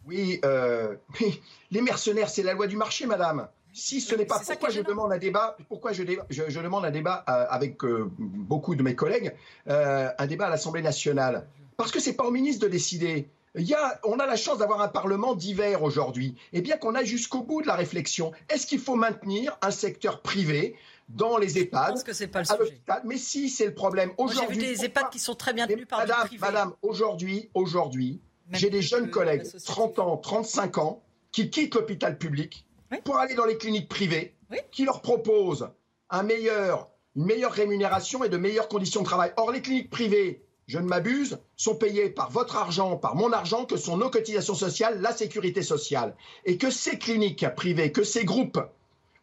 Oui, 0.07 0.41
euh, 0.45 0.97
les 1.71 1.81
mercenaires, 1.81 2.29
c'est 2.29 2.43
la 2.43 2.53
loi 2.53 2.67
du 2.67 2.77
marché, 2.77 3.07
madame. 3.07 3.49
Si 3.75 4.01
ce 4.01 4.15
n'est 4.15 4.25
pas 4.25 4.39
pourquoi 4.39 4.71
je 4.71 4.81
demande 4.81 5.13
un 5.13 5.19
débat, 5.19 5.57
pourquoi 5.69 5.93
je, 5.93 6.05
je, 6.31 6.61
demande 6.61 6.85
un 6.85 6.93
débat 6.93 7.25
euh, 7.29 7.45
avec 7.51 7.85
euh, 7.85 8.09
beaucoup 8.19 8.77
de 8.77 8.83
mes 8.85 8.95
collègues, 8.95 9.35
euh, 9.69 10.09
un 10.17 10.27
débat 10.27 10.47
à 10.47 10.51
l'Assemblée 10.51 10.81
nationale. 10.81 11.49
Parce 11.77 11.91
que 11.91 11.99
c'est 11.99 12.13
pas 12.13 12.25
au 12.25 12.31
ministre 12.31 12.65
de 12.65 12.71
décider. 12.71 13.29
il 13.57 13.65
y 13.65 13.75
a, 13.75 13.99
on 14.05 14.21
a 14.21 14.27
la 14.27 14.37
chance 14.37 14.59
d'avoir 14.59 14.81
un 14.81 14.87
Parlement 14.89 15.35
divers 15.35 15.83
aujourd'hui. 15.83 16.37
Et 16.53 16.61
bien 16.61 16.77
qu'on 16.77 16.95
aille 16.95 17.07
jusqu'au 17.07 17.43
bout 17.43 17.63
de 17.63 17.67
la 17.67 17.75
réflexion, 17.75 18.31
est-ce 18.49 18.65
qu'il 18.69 18.79
faut 18.79 18.95
maintenir 18.95 19.59
un 19.61 19.73
secteur 19.73 20.23
privé 20.23 20.77
dans 21.09 21.37
les 21.37 21.59
EHPAD. 21.59 21.89
Je 21.89 21.93
pense 21.93 22.03
que 22.05 22.13
c'est 22.15 22.29
pas 22.29 22.41
le 22.41 22.47
sujet. 22.47 22.81
Mais 23.05 23.19
si, 23.19 23.51
c'est 23.51 23.67
le 23.67 23.75
problème. 23.75 24.13
Aujourd'hui, 24.17 24.61
j'ai 24.61 24.69
vu 24.69 24.77
des 24.77 24.85
EHPAD 24.87 25.11
qui 25.11 25.19
sont 25.19 25.35
très 25.35 25.53
bien 25.53 25.67
tenus 25.67 25.87
par 25.87 25.99
madame, 25.99 26.23
du 26.23 26.29
privé. 26.29 26.41
Madame, 26.41 26.73
aujourd'hui, 26.81 27.51
aujourd'hui, 27.53 28.21
j'ai 28.53 28.71
des 28.71 28.81
jeunes 28.81 29.11
collègues, 29.11 29.43
30 29.65 29.99
ans, 29.99 30.17
35 30.17 30.79
ans, 30.79 31.03
qui 31.31 31.51
quittent 31.51 31.75
l'hôpital 31.75 32.17
public 32.17 32.65
pour 33.03 33.17
aller 33.17 33.35
dans 33.35 33.45
les 33.45 33.57
cliniques 33.57 33.89
privées, 33.89 34.35
qui 34.71 34.85
leur 34.85 35.01
proposent 35.01 35.69
un 36.11 36.23
meilleur, 36.23 36.91
une 37.17 37.25
meilleure 37.25 37.53
rémunération 37.53 38.25
et 38.25 38.29
de 38.29 38.37
meilleures 38.37 38.69
conditions 38.69 39.01
de 39.01 39.07
travail. 39.07 39.33
Or, 39.37 39.51
les 39.51 39.63
cliniques 39.63 39.91
privées, 39.91 40.45
je 40.67 40.79
ne 40.79 40.87
m'abuse, 40.87 41.39
sont 41.57 41.77
payées 41.77 42.11
par 42.11 42.31
votre 42.31 42.57
argent, 42.57 42.97
par 42.97 43.17
mon 43.17 43.33
argent, 43.33 43.65
que 43.65 43.77
sont 43.77 43.97
nos 43.97 44.11
cotisations 44.11 44.55
sociales, 44.55 45.01
la 45.01 45.13
sécurité 45.13 45.63
sociale. 45.63 46.15
Et 46.45 46.57
que 46.57 46.71
ces 46.71 46.99
cliniques 46.99 47.47
privées, 47.57 47.93
que 47.93 48.05
ces 48.05 48.25
groupes 48.25 48.61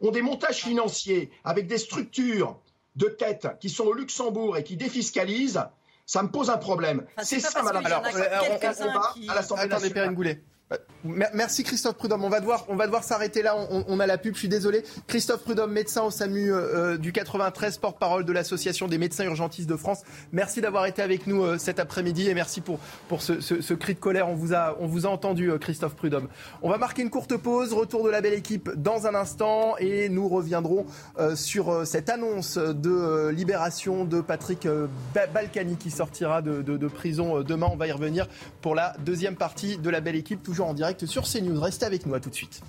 ont 0.01 0.11
des 0.11 0.21
montages 0.21 0.63
financiers 0.63 1.31
avec 1.43 1.67
des 1.67 1.77
structures 1.77 2.59
de 2.95 3.07
tête 3.07 3.47
qui 3.59 3.69
sont 3.69 3.85
au 3.85 3.93
Luxembourg 3.93 4.57
et 4.57 4.63
qui 4.63 4.75
défiscalisent, 4.75 5.63
ça 6.05 6.23
me 6.23 6.29
pose 6.29 6.49
un 6.49 6.57
problème. 6.57 7.05
c'est 7.23 7.39
ça, 7.39 7.61
madame. 7.63 7.85
Alors, 7.85 8.03
on, 8.03 8.17
on, 8.17 9.29
à 9.29 9.35
l'Assemblée 9.35 9.67
nationale. 9.67 10.41
Euh, 10.71 10.77
merci 11.33 11.63
Christophe 11.63 11.95
Prudhomme. 11.95 12.23
On 12.23 12.29
va 12.29 12.39
devoir, 12.39 12.65
on 12.69 12.75
va 12.75 12.85
devoir 12.85 13.03
s'arrêter 13.03 13.41
là. 13.41 13.55
On, 13.55 13.99
a 13.99 14.07
la 14.07 14.17
pub. 14.17 14.33
Je 14.33 14.39
suis 14.39 14.47
désolé. 14.47 14.83
Christophe 15.07 15.43
Prudhomme, 15.43 15.71
médecin 15.71 16.03
au 16.03 16.11
SAMU 16.11 16.51
euh, 16.51 16.93
euh, 16.93 16.97
du 16.97 17.11
93, 17.11 17.77
porte-parole 17.77 18.25
de 18.25 18.31
l'association 18.31 18.87
des 18.87 18.97
médecins 18.97 19.25
urgentistes 19.25 19.69
de 19.69 19.75
France. 19.75 20.01
Merci 20.31 20.61
d'avoir 20.61 20.85
été 20.85 21.01
avec 21.01 21.27
nous 21.27 21.57
cet 21.57 21.79
après-midi 21.79 22.29
et 22.29 22.33
merci 22.33 22.61
pour 22.61 22.79
pour 23.07 23.21
ce, 23.21 23.73
cri 23.73 23.93
de 23.95 23.99
colère. 23.99 24.29
On 24.29 24.35
vous 24.35 24.53
a 24.53 24.77
on 24.79 24.87
vous 24.87 25.05
a 25.05 25.09
entendu 25.09 25.51
Christophe 25.59 25.95
Prudhomme. 25.95 26.27
On 26.61 26.69
va 26.69 26.77
marquer 26.77 27.01
une 27.01 27.09
courte 27.09 27.35
pause. 27.37 27.73
Retour 27.73 28.05
de 28.05 28.09
la 28.09 28.21
belle 28.21 28.33
équipe 28.33 28.69
dans 28.75 29.07
un 29.07 29.15
instant 29.15 29.75
et 29.79 30.09
nous 30.09 30.27
reviendrons 30.27 30.85
sur 31.35 31.85
cette 31.85 32.09
annonce 32.09 32.57
de 32.57 33.29
libération 33.29 34.05
de 34.05 34.21
Patrick 34.21 34.67
Balkany 35.33 35.77
qui 35.77 35.91
sortira 35.91 36.41
de, 36.41 36.61
de 36.61 36.87
prison 36.87 37.41
demain. 37.41 37.67
On 37.71 37.77
va 37.77 37.87
y 37.87 37.91
revenir 37.91 38.27
pour 38.61 38.75
la 38.75 38.95
deuxième 38.99 39.35
partie 39.35 39.77
de 39.77 39.89
la 39.89 40.01
belle 40.01 40.15
équipe. 40.15 40.43
Toujours 40.43 40.60
en 40.67 40.73
direct 40.73 41.05
sur 41.05 41.23
CNews. 41.23 41.59
Restez 41.59 41.85
avec 41.85 42.05
nous, 42.05 42.13
à 42.13 42.19
tout 42.19 42.29
de 42.29 42.35
suite. 42.35 42.61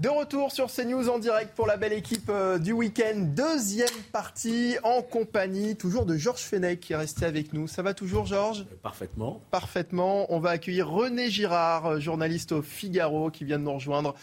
De 0.00 0.08
retour 0.08 0.50
sur 0.50 0.72
CNews 0.72 1.10
en 1.10 1.18
direct 1.18 1.54
pour 1.54 1.66
la 1.66 1.76
belle 1.76 1.92
équipe 1.92 2.30
euh, 2.30 2.58
du 2.58 2.72
week-end. 2.72 3.16
Deuxième 3.16 3.88
partie 4.12 4.78
en 4.82 5.02
compagnie 5.02 5.76
toujours 5.76 6.06
de 6.06 6.16
Georges 6.16 6.40
Fenech 6.40 6.80
qui 6.80 6.94
est 6.94 6.96
resté 6.96 7.26
avec 7.26 7.52
nous. 7.52 7.66
Ça 7.66 7.82
va 7.82 7.92
toujours 7.92 8.24
Georges? 8.24 8.64
Parfaitement. 8.82 9.42
Parfaitement. 9.50 10.32
On 10.32 10.40
va 10.40 10.50
accueillir 10.50 10.88
René 10.88 11.28
Girard, 11.28 11.84
euh, 11.84 12.00
journaliste 12.00 12.52
au 12.52 12.62
Figaro 12.62 13.30
qui 13.30 13.44
vient 13.44 13.58
de 13.58 13.64
nous 13.64 13.74
rejoindre. 13.74 14.14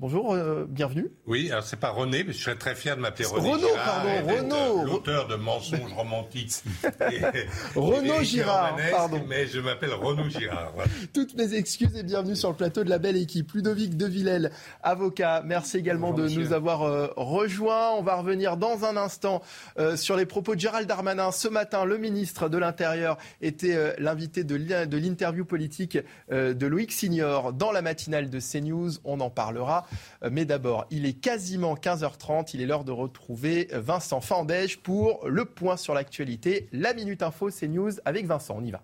Bonjour, 0.00 0.32
euh, 0.32 0.64
bienvenue. 0.66 1.10
Oui, 1.26 1.50
alors 1.50 1.62
c'est 1.62 1.78
pas 1.78 1.90
René, 1.90 2.24
mais 2.24 2.32
je 2.32 2.42
serais 2.42 2.56
très 2.56 2.74
fier 2.74 2.96
de 2.96 3.02
m'appeler 3.02 3.26
René 3.26 3.52
Renaud, 3.52 3.68
pardon, 3.84 4.34
Renaud. 4.34 4.84
L'auteur 4.86 5.28
de 5.28 5.34
Mensonges 5.34 5.92
romantiques. 5.94 6.62
Renaud 7.76 8.22
Girard, 8.22 8.78
pardon. 8.90 9.22
Mais 9.28 9.46
je 9.46 9.60
m'appelle 9.60 9.92
Renaud 9.92 10.30
Girard. 10.30 10.72
Toutes 11.12 11.36
mes 11.36 11.52
excuses 11.52 11.94
et 11.94 12.02
bienvenue 12.02 12.34
sur 12.34 12.48
le 12.48 12.56
plateau 12.56 12.82
de 12.82 12.88
la 12.88 12.96
belle 12.96 13.18
équipe. 13.18 13.52
Ludovic 13.52 13.98
de 13.98 14.06
Villèle, 14.06 14.52
avocat, 14.82 15.42
merci 15.44 15.76
également 15.76 16.14
de 16.14 16.30
nous 16.30 16.54
avoir 16.54 16.84
euh, 16.84 17.08
rejoints. 17.18 17.90
On 17.90 18.02
va 18.02 18.16
revenir 18.16 18.56
dans 18.56 18.86
un 18.86 18.96
instant 18.96 19.42
euh, 19.78 19.98
sur 19.98 20.16
les 20.16 20.24
propos 20.24 20.54
de 20.54 20.60
Gérald 20.60 20.88
Darmanin. 20.88 21.30
Ce 21.30 21.46
matin, 21.46 21.84
le 21.84 21.98
ministre 21.98 22.48
de 22.48 22.56
l'Intérieur 22.56 23.18
était 23.42 23.96
l'invité 23.98 24.44
de 24.44 24.96
l'interview 24.96 25.44
politique 25.44 25.98
de 26.30 26.66
Loïc 26.66 26.90
Signor 26.90 27.52
dans 27.52 27.70
la 27.70 27.82
matinale 27.82 28.30
de 28.30 28.40
CNews. 28.40 28.92
On 29.04 29.20
en 29.20 29.28
parlera. 29.28 29.86
Euh, 30.22 30.30
mais 30.32 30.44
d'abord, 30.44 30.86
il 30.90 31.06
est 31.06 31.20
quasiment 31.20 31.74
15h30. 31.74 32.50
Il 32.54 32.60
est 32.60 32.66
l'heure 32.66 32.84
de 32.84 32.92
retrouver 32.92 33.68
Vincent 33.72 34.20
Fandège 34.20 34.78
pour 34.78 35.26
le 35.26 35.44
point 35.44 35.76
sur 35.76 35.94
l'actualité. 35.94 36.68
La 36.72 36.94
Minute 36.94 37.22
Info, 37.22 37.50
c'est 37.50 37.68
News 37.68 37.92
avec 38.04 38.26
Vincent. 38.26 38.56
On 38.58 38.64
y 38.64 38.70
va. 38.70 38.82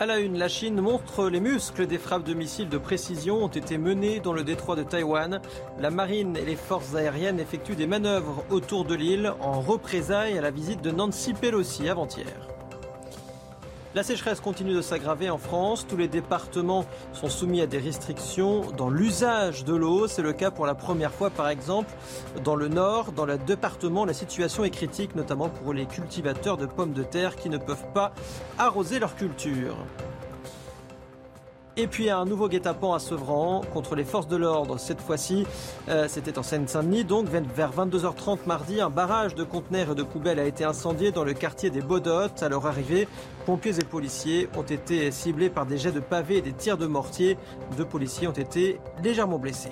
À 0.00 0.06
la 0.06 0.18
une, 0.18 0.38
la 0.38 0.48
Chine 0.48 0.80
montre 0.80 1.28
les 1.28 1.40
muscles 1.40 1.86
des 1.86 1.98
frappes 1.98 2.24
de 2.24 2.32
missiles 2.32 2.70
de 2.70 2.78
précision 2.78 3.44
ont 3.44 3.48
été 3.48 3.76
menées 3.76 4.18
dans 4.18 4.32
le 4.32 4.44
détroit 4.44 4.74
de 4.74 4.82
Taïwan. 4.82 5.42
La 5.78 5.90
marine 5.90 6.38
et 6.38 6.46
les 6.46 6.56
forces 6.56 6.94
aériennes 6.94 7.38
effectuent 7.38 7.76
des 7.76 7.86
manœuvres 7.86 8.42
autour 8.48 8.86
de 8.86 8.94
l'île 8.94 9.34
en 9.40 9.60
représailles 9.60 10.38
à 10.38 10.40
la 10.40 10.50
visite 10.50 10.80
de 10.80 10.90
Nancy 10.90 11.34
Pelosi 11.34 11.86
avant-hier. 11.86 12.48
La 13.92 14.04
sécheresse 14.04 14.38
continue 14.38 14.74
de 14.74 14.82
s'aggraver 14.82 15.30
en 15.30 15.38
France. 15.38 15.84
Tous 15.84 15.96
les 15.96 16.06
départements 16.06 16.84
sont 17.12 17.28
soumis 17.28 17.60
à 17.60 17.66
des 17.66 17.78
restrictions 17.78 18.70
dans 18.76 18.88
l'usage 18.88 19.64
de 19.64 19.74
l'eau. 19.74 20.06
C'est 20.06 20.22
le 20.22 20.32
cas 20.32 20.52
pour 20.52 20.64
la 20.64 20.76
première 20.76 21.12
fois, 21.12 21.28
par 21.28 21.48
exemple, 21.48 21.90
dans 22.44 22.54
le 22.54 22.68
nord. 22.68 23.10
Dans 23.10 23.26
le 23.26 23.36
département, 23.36 24.04
la 24.04 24.12
situation 24.12 24.62
est 24.62 24.70
critique, 24.70 25.16
notamment 25.16 25.48
pour 25.48 25.72
les 25.72 25.86
cultivateurs 25.86 26.56
de 26.56 26.66
pommes 26.66 26.92
de 26.92 27.02
terre 27.02 27.34
qui 27.34 27.48
ne 27.48 27.58
peuvent 27.58 27.90
pas 27.92 28.12
arroser 28.58 29.00
leur 29.00 29.16
culture. 29.16 29.76
Et 31.80 31.86
puis 31.86 32.10
un 32.10 32.26
nouveau 32.26 32.46
guet-apens 32.46 32.92
à 32.92 32.98
Sevran 32.98 33.62
contre 33.72 33.94
les 33.94 34.04
forces 34.04 34.28
de 34.28 34.36
l'ordre. 34.36 34.78
Cette 34.78 35.00
fois-ci, 35.00 35.46
euh, 35.88 36.08
c'était 36.08 36.38
en 36.38 36.42
Seine-Saint-Denis. 36.42 37.04
Donc 37.04 37.26
vers 37.26 37.72
22h30 37.72 38.40
mardi, 38.44 38.82
un 38.82 38.90
barrage 38.90 39.34
de 39.34 39.44
conteneurs 39.44 39.92
et 39.92 39.94
de 39.94 40.02
poubelles 40.02 40.40
a 40.40 40.44
été 40.44 40.62
incendié 40.62 41.10
dans 41.10 41.24
le 41.24 41.32
quartier 41.32 41.70
des 41.70 41.80
Baudottes. 41.80 42.42
À 42.42 42.50
leur 42.50 42.66
arrivée, 42.66 43.08
pompiers 43.46 43.80
et 43.80 43.84
policiers 43.84 44.46
ont 44.58 44.62
été 44.62 45.10
ciblés 45.10 45.48
par 45.48 45.64
des 45.64 45.78
jets 45.78 45.92
de 45.92 46.00
pavés 46.00 46.36
et 46.36 46.42
des 46.42 46.52
tirs 46.52 46.76
de 46.76 46.86
mortier. 46.86 47.38
Deux 47.78 47.86
policiers 47.86 48.28
ont 48.28 48.32
été 48.32 48.78
légèrement 49.02 49.38
blessés. 49.38 49.70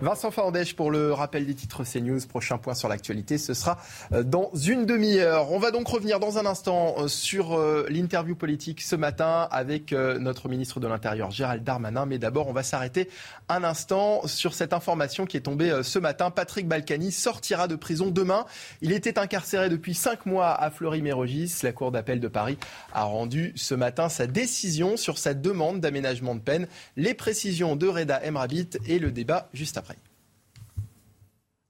Vincent 0.00 0.30
Fandèche 0.30 0.76
pour 0.76 0.92
le 0.92 1.12
rappel 1.12 1.44
des 1.44 1.56
titres 1.56 1.82
CNews. 1.82 2.20
Prochain 2.28 2.56
point 2.56 2.74
sur 2.74 2.88
l'actualité, 2.88 3.36
ce 3.36 3.52
sera 3.52 3.78
euh, 4.12 4.22
dans 4.22 4.52
une 4.54 4.86
demi-heure. 4.86 5.50
On 5.50 5.58
va 5.58 5.72
donc 5.72 5.88
revenir 5.88 6.20
dans 6.20 6.38
un 6.38 6.46
instant 6.46 6.94
euh, 6.98 7.08
sur 7.08 7.58
euh, 7.58 7.84
l'interview 7.90 8.36
politique 8.36 8.80
ce 8.80 8.94
matin 8.94 9.48
avec 9.50 9.90
notre 9.92 10.48
ministre 10.48 10.78
de 10.78 10.86
l'Intérieur 10.86 11.32
Gérald 11.32 11.64
Darmanin. 11.64 12.06
Mais 12.06 12.18
d'abord, 12.18 12.46
on 12.46 12.52
va 12.52 12.62
s'arrêter 12.62 13.08
un 13.48 13.64
instant 13.64 14.24
sur 14.26 14.54
cette 14.54 14.72
information 14.72 15.26
qui 15.26 15.36
est 15.36 15.40
tombée 15.40 15.80
ce 15.82 15.98
matin. 15.98 16.30
Patrick 16.30 16.68
Balkany 16.68 17.10
sortira 17.10 17.66
de 17.66 17.74
prison 17.74 18.10
demain. 18.10 18.44
Il 18.82 18.92
était 18.92 19.18
incarcéré 19.18 19.68
depuis 19.68 19.94
cinq 19.94 20.26
mois 20.26 20.52
à 20.52 20.70
Fleury-Mérogis. 20.70 21.56
La 21.62 21.72
Cour 21.72 21.90
d'appel 21.90 22.20
de 22.20 22.28
Paris 22.28 22.58
a 22.92 23.04
rendu 23.04 23.52
ce 23.56 23.74
matin 23.74 24.08
sa 24.08 24.26
décision 24.26 24.96
sur 24.96 25.18
sa 25.18 25.34
demande 25.34 25.80
d'aménagement 25.80 26.34
de 26.34 26.40
peine. 26.40 26.68
Les 26.96 27.14
précisions 27.14 27.74
de 27.74 27.88
Reda 27.88 28.20
Emrabit 28.24 28.70
et 28.86 28.98
le 28.98 29.10
débat 29.10 29.48
juste 29.52 29.76
après. 29.76 29.87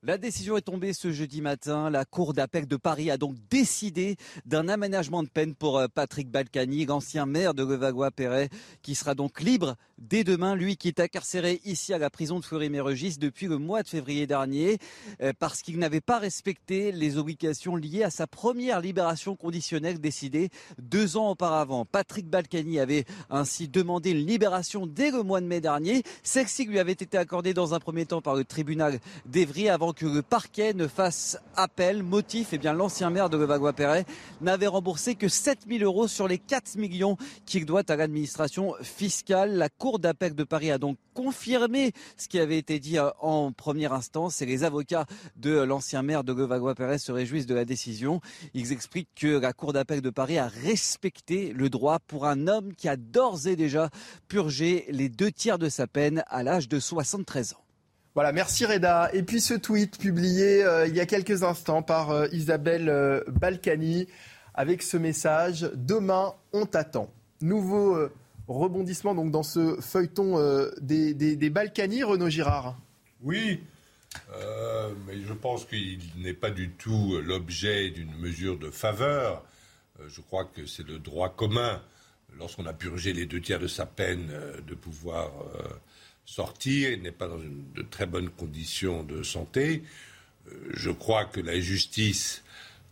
La 0.09 0.17
décision 0.17 0.57
est 0.57 0.63
tombée 0.63 0.95
ce 0.95 1.13
jeudi 1.13 1.43
matin. 1.43 1.91
La 1.91 2.07
Cour 2.07 2.33
d'appel 2.33 2.67
de 2.67 2.77
Paris 2.77 3.11
a 3.11 3.19
donc 3.19 3.37
décidé 3.51 4.17
d'un 4.47 4.67
aménagement 4.71 5.23
de 5.23 5.29
peine 5.29 5.55
pour 5.55 5.77
euh, 5.77 5.87
Patrick 5.87 6.31
Balkany, 6.31 6.89
ancien 6.89 7.27
maire 7.27 7.53
de 7.53 7.63
Levallois-Perret, 7.63 8.49
qui 8.81 8.95
sera 8.95 9.15
donc 9.15 9.43
libre 9.43 9.77
dès 9.99 10.25
demain. 10.25 10.55
Lui 10.55 10.77
qui 10.77 10.89
est 10.89 11.01
incarcéré 11.01 11.61
ici 11.65 11.93
à 11.93 11.99
la 11.99 12.11
prison 12.11 12.41
de 12.41 12.45
Fleury-Mérogis 12.45 13.19
depuis 13.19 13.47
le 13.47 13.59
mois 13.59 13.83
de 13.83 13.89
février 13.89 14.27
dernier, 14.27 14.79
euh, 15.23 15.33
parce 15.39 15.63
qu'il 15.63 15.79
n'avait 15.79 16.01
pas 16.01 16.19
respecté 16.19 16.93
les 16.93 17.19
obligations 17.19 17.77
liées 17.77 18.03
à 18.03 18.11
sa 18.11 18.27
première 18.27 18.81
libération 18.81 19.37
conditionnelle 19.37 20.01
décidée 20.01 20.51
deux 20.79 21.17
ans 21.17 21.31
auparavant. 21.31 21.85
Patrick 21.85 22.29
Balkany 22.29 22.81
avait 22.81 23.05
ainsi 23.31 23.69
demandé 23.69 24.11
une 24.11 24.27
libération 24.27 24.87
dès 24.87 25.11
le 25.11 25.23
mois 25.23 25.41
de 25.41 25.47
mai 25.47 25.61
dernier. 25.61 26.03
Celle-ci 26.23 26.65
lui 26.65 26.79
avait 26.79 26.93
été 26.93 27.17
accordée 27.19 27.55
dans 27.55 27.75
un 27.75 27.81
premier 27.81 28.07
temps 28.07 28.23
par 28.23 28.35
le 28.35 28.45
tribunal 28.45 29.01
d'Evry 29.27 29.69
avant 29.69 29.93
que 29.93 30.07
le 30.07 30.23
parquet 30.23 30.75
ne 30.75 30.87
fasse 30.87 31.39
appel. 31.57 32.03
Motif, 32.03 32.49
eh 32.53 32.59
bien, 32.59 32.73
l'ancien 32.73 33.11
maire 33.11 33.31
de 33.31 33.37
Levallois-Perret 33.37 34.05
n'avait 34.41 34.67
remboursé 34.67 35.15
que 35.15 35.29
7000 35.29 35.83
euros 35.83 36.09
sur 36.09 36.29
les 36.29 36.39
4 36.39 36.77
millions 36.77 37.17
qu'il 37.47 37.67
doit 37.67 37.83
à 37.89 37.97
l'administration 37.97 38.75
fiscale. 38.83 39.69
D'appel 39.97 40.35
de 40.35 40.45
Paris 40.45 40.71
a 40.71 40.77
donc 40.77 40.99
confirmé 41.15 41.93
ce 42.19 42.29
qui 42.29 42.39
avait 42.39 42.59
été 42.59 42.79
dit 42.79 42.99
euh, 42.99 43.09
en 43.21 43.53
première 43.53 43.95
instance 43.95 44.43
et 44.43 44.47
les 44.47 44.65
avocats 44.65 45.07
de 45.37 45.59
l'ancien 45.59 46.03
maire 46.03 46.25
de 46.25 46.35
Levallois-Perret 46.35 46.99
se 46.99 47.13
réjouissent 47.13 47.47
de 47.47 47.55
la 47.55 47.65
décision. 47.65 48.21
Ils 48.53 48.73
expliquent 48.73 49.15
que 49.17 49.39
la 49.39 49.55
Cour 49.55 49.73
d'appel 49.73 50.03
de 50.03 50.11
Paris 50.11 50.37
a 50.39 50.49
respecté 50.49 51.55
le 51.55 51.71
droit 51.71 52.01
pour 52.01 52.27
un 52.27 52.49
homme 52.49 52.75
qui 52.75 52.89
a 52.89 52.97
d'ores 52.97 53.47
et 53.47 53.57
déjà 53.57 53.89
purgé 54.29 54.85
les 54.91 55.09
deux 55.09 55.33
tiers 55.33 55.59
de 55.59 55.71
sa 55.71 55.87
peine 55.87 56.23
à 56.27 56.43
l'âge 56.43 56.69
de 56.69 56.79
73 56.79 57.55
ans. 57.55 57.65
Voilà, 58.19 58.33
merci 58.33 58.67
Reda. 58.67 59.11
Et 59.13 59.23
puis 59.23 59.41
ce 59.41 59.55
tweet 59.55 59.97
publié 59.97 60.65
euh, 60.65 60.89
il 60.89 60.97
y 60.97 60.99
a 60.99 61.07
quelques 61.07 61.45
instants 61.45 61.83
par 61.83 62.11
euh, 62.11 62.27
Isabelle 62.33 62.89
euh, 62.89 63.21
Balkany 63.29 64.09
avec 64.55 64.83
ce 64.83 64.97
message 64.97 65.71
Demain, 65.75 66.35
on 66.53 66.67
t'attend. 66.67 67.13
Nouveau 67.43 67.97
rebondissement 68.49 69.15
donc 69.15 69.31
dans 69.31 69.43
ce 69.43 69.77
feuilleton 69.81 70.39
des, 70.81 71.15
des, 71.15 71.51
Balkany, 71.51 72.03
Renaud 72.03 72.31
Girard? 72.31 72.77
Oui, 73.23 73.61
mais 75.07 75.21
je 75.27 75.33
pense 75.33 75.65
qu'il 75.65 76.01
n'est 76.17 76.35
pas 76.35 76.51
du 76.51 76.71
tout 76.71 77.19
l'objet 77.23 77.91
d'une 77.91 78.15
mesure 78.17 78.59
de 78.59 78.71
faveur. 78.71 79.45
Euh, 80.01 80.09
je 80.09 80.21
crois 80.21 80.45
que 80.45 80.67
c'est 80.67 80.87
le 80.87 80.99
droit 80.99 81.29
commun, 81.31 81.83
lorsqu'on 82.39 82.67
a 82.67 82.73
purgé 82.73 83.13
les 83.13 83.27
deux 83.27 83.41
tiers 83.41 83.59
de 83.59 83.67
sa 83.67 83.87
peine, 83.87 84.29
euh, 84.31 84.61
de 84.61 84.75
pouvoir 84.75 85.31
euh, 85.55 85.63
sortir. 86.25 86.91
Il 86.91 87.03
n'est 87.03 87.13
pas 87.13 87.29
dans 87.29 87.41
une, 87.41 87.65
de 87.75 87.83
très 87.83 88.07
bonnes 88.07 88.31
conditions 88.31 89.03
de 89.03 89.23
santé. 89.23 89.83
Je 90.71 90.91
crois 90.91 91.27
que 91.27 91.41
la 91.41 91.61
justice 91.61 92.43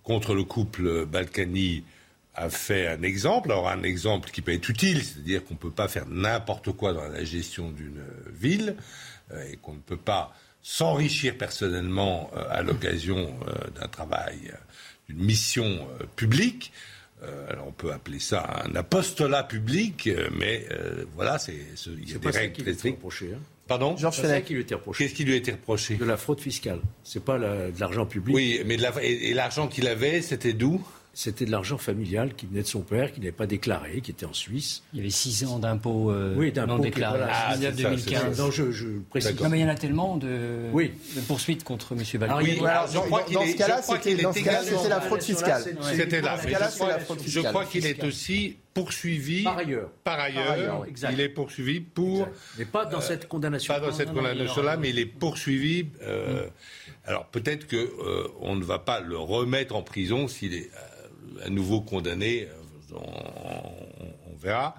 contre 0.02 0.34
le 0.34 0.44
couple 0.44 1.06
Balkany 1.06 1.84
a 2.36 2.48
fait 2.50 2.86
un 2.86 3.02
exemple. 3.02 3.50
Alors 3.50 3.68
un 3.68 3.82
exemple 3.82 4.30
qui 4.30 4.42
peut 4.42 4.52
être 4.52 4.68
utile, 4.68 5.02
c'est-à-dire 5.02 5.44
qu'on 5.44 5.54
ne 5.54 5.58
peut 5.58 5.70
pas 5.70 5.88
faire 5.88 6.06
n'importe 6.06 6.72
quoi 6.72 6.92
dans 6.92 7.08
la 7.08 7.24
gestion 7.24 7.70
d'une 7.70 8.04
ville 8.32 8.76
et 9.50 9.56
qu'on 9.56 9.74
ne 9.74 9.80
peut 9.80 9.96
pas 9.96 10.32
s'enrichir 10.62 11.36
personnellement 11.36 12.30
à 12.50 12.62
l'occasion 12.62 13.34
d'un 13.74 13.88
travail, 13.88 14.52
d'une 15.08 15.18
mission 15.18 15.88
publique. 16.14 16.72
Euh, 17.22 17.50
alors 17.50 17.68
on 17.68 17.72
peut 17.72 17.92
appeler 17.92 18.18
ça 18.18 18.64
un 18.64 18.74
apostolat 18.74 19.42
public, 19.44 20.06
euh, 20.06 20.28
mais 20.38 20.66
euh, 20.70 21.04
voilà, 21.14 21.38
c'est 21.38 21.54
il 21.86 22.10
y 22.10 22.14
a 22.14 22.18
des 22.18 22.30
règles 22.30 22.62
très 22.62 22.74
strictes. 22.74 23.02
Hein. 23.04 23.38
Pardon? 23.66 23.96
Georges 23.96 24.20
Fenech. 24.20 24.44
qui 24.44 24.54
lui 24.54 24.60
était 24.60 24.74
reproché. 24.74 25.04
Qu'est-ce 25.04 25.16
qui 25.16 25.24
lui 25.24 25.32
a 25.32 25.36
été 25.36 25.52
reproché? 25.52 25.96
De 25.96 26.04
la 26.04 26.18
fraude 26.18 26.40
fiscale. 26.40 26.80
C'est 27.04 27.24
pas 27.24 27.38
de 27.38 27.80
l'argent 27.80 28.04
public. 28.04 28.34
Oui, 28.34 28.60
mais 28.66 28.76
et 29.02 29.32
l'argent 29.32 29.66
qu'il 29.66 29.88
avait, 29.88 30.20
c'était 30.20 30.52
d'où? 30.52 30.86
C'était 31.16 31.46
de 31.46 31.50
l'argent 31.50 31.78
familial 31.78 32.34
qui 32.34 32.44
venait 32.44 32.60
de 32.60 32.66
son 32.66 32.82
père, 32.82 33.10
qui 33.10 33.20
n'avait 33.20 33.32
pas 33.32 33.46
déclaré, 33.46 34.02
qui 34.02 34.10
était 34.10 34.26
en 34.26 34.34
Suisse. 34.34 34.82
Il 34.92 34.98
y 34.98 35.00
avait 35.00 35.08
six 35.08 35.46
ans 35.46 35.58
d'impôts 35.58 36.10
euh, 36.10 36.52
non 36.66 36.78
déclarés. 36.78 37.24
Ah, 37.26 37.56
2015. 37.56 38.38
non, 38.38 38.50
je, 38.50 38.70
je 38.70 38.86
précise. 39.08 39.40
Non, 39.40 39.48
mais 39.48 39.60
il 39.60 39.62
y 39.62 39.64
en 39.64 39.68
a 39.68 39.76
tellement 39.76 40.18
de, 40.18 40.68
oui. 40.74 40.92
de 41.16 41.22
poursuites 41.22 41.64
contre 41.64 41.94
M. 41.94 42.02
Balkany. 42.20 42.58
Oui, 42.60 42.66
alors, 42.66 42.86
je 42.86 42.98
crois 42.98 43.24
dans, 43.32 43.46
ce 43.46 43.56
cas-là, 43.56 43.80
c'était 43.80 44.88
la 44.90 45.00
fraude 45.00 45.22
fiscale. 45.22 45.62
C'était 45.94 46.20
là. 46.20 46.36
Je 47.26 47.40
crois 47.40 47.64
qu'il 47.64 47.86
est 47.86 48.04
aussi 48.04 48.58
poursuivi. 48.74 49.42
Par 49.42 49.56
ailleurs. 49.56 49.88
Par 50.04 50.20
ailleurs, 50.20 50.84
il 51.10 51.20
est 51.20 51.30
poursuivi 51.30 51.80
pour. 51.80 52.28
Mais 52.58 52.66
pas 52.66 52.84
dans 52.84 53.00
cette 53.00 53.26
condamnation. 53.26 53.72
Pas 53.72 53.80
dans 53.80 53.92
cette 53.92 54.12
condamnation-là, 54.12 54.76
mais 54.76 54.90
il 54.90 54.98
est 54.98 55.06
poursuivi. 55.06 55.86
Euh, 56.02 56.46
alors 57.06 57.24
peut-être 57.26 57.66
qu'on 57.68 57.76
euh, 57.76 58.54
ne 58.54 58.64
va 58.64 58.80
pas 58.80 59.00
le 59.00 59.16
remettre 59.16 59.76
en 59.76 59.82
prison 59.82 60.28
s'il 60.28 60.54
est 60.54 60.70
à 61.44 61.50
nouveau 61.50 61.80
condamné, 61.80 62.48
euh, 62.92 62.96
on, 62.96 64.36
verra. 64.36 64.76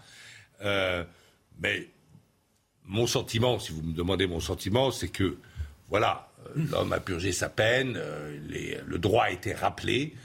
Euh, 0.62 1.04
mais 1.60 1.88
mon 2.84 3.08
sentiment, 3.08 3.60
si 3.60 3.72
vous 3.72 3.82
me 3.82 3.94
demandez 3.94 4.28
mon 4.28 4.40
sentiment, 4.40 4.92
c'est 4.92 5.10
que, 5.10 5.38
voilà, 5.90 6.30
euh, 6.46 6.66
l'homme 6.72 6.94
a 6.94 7.00
purgé 7.00 7.32
sa 7.32 7.50
peine, 7.50 8.00
le 8.48 8.98
droit 8.98 9.26
a 9.26 9.32
été 9.32 9.54
rappelé, 9.54 10.16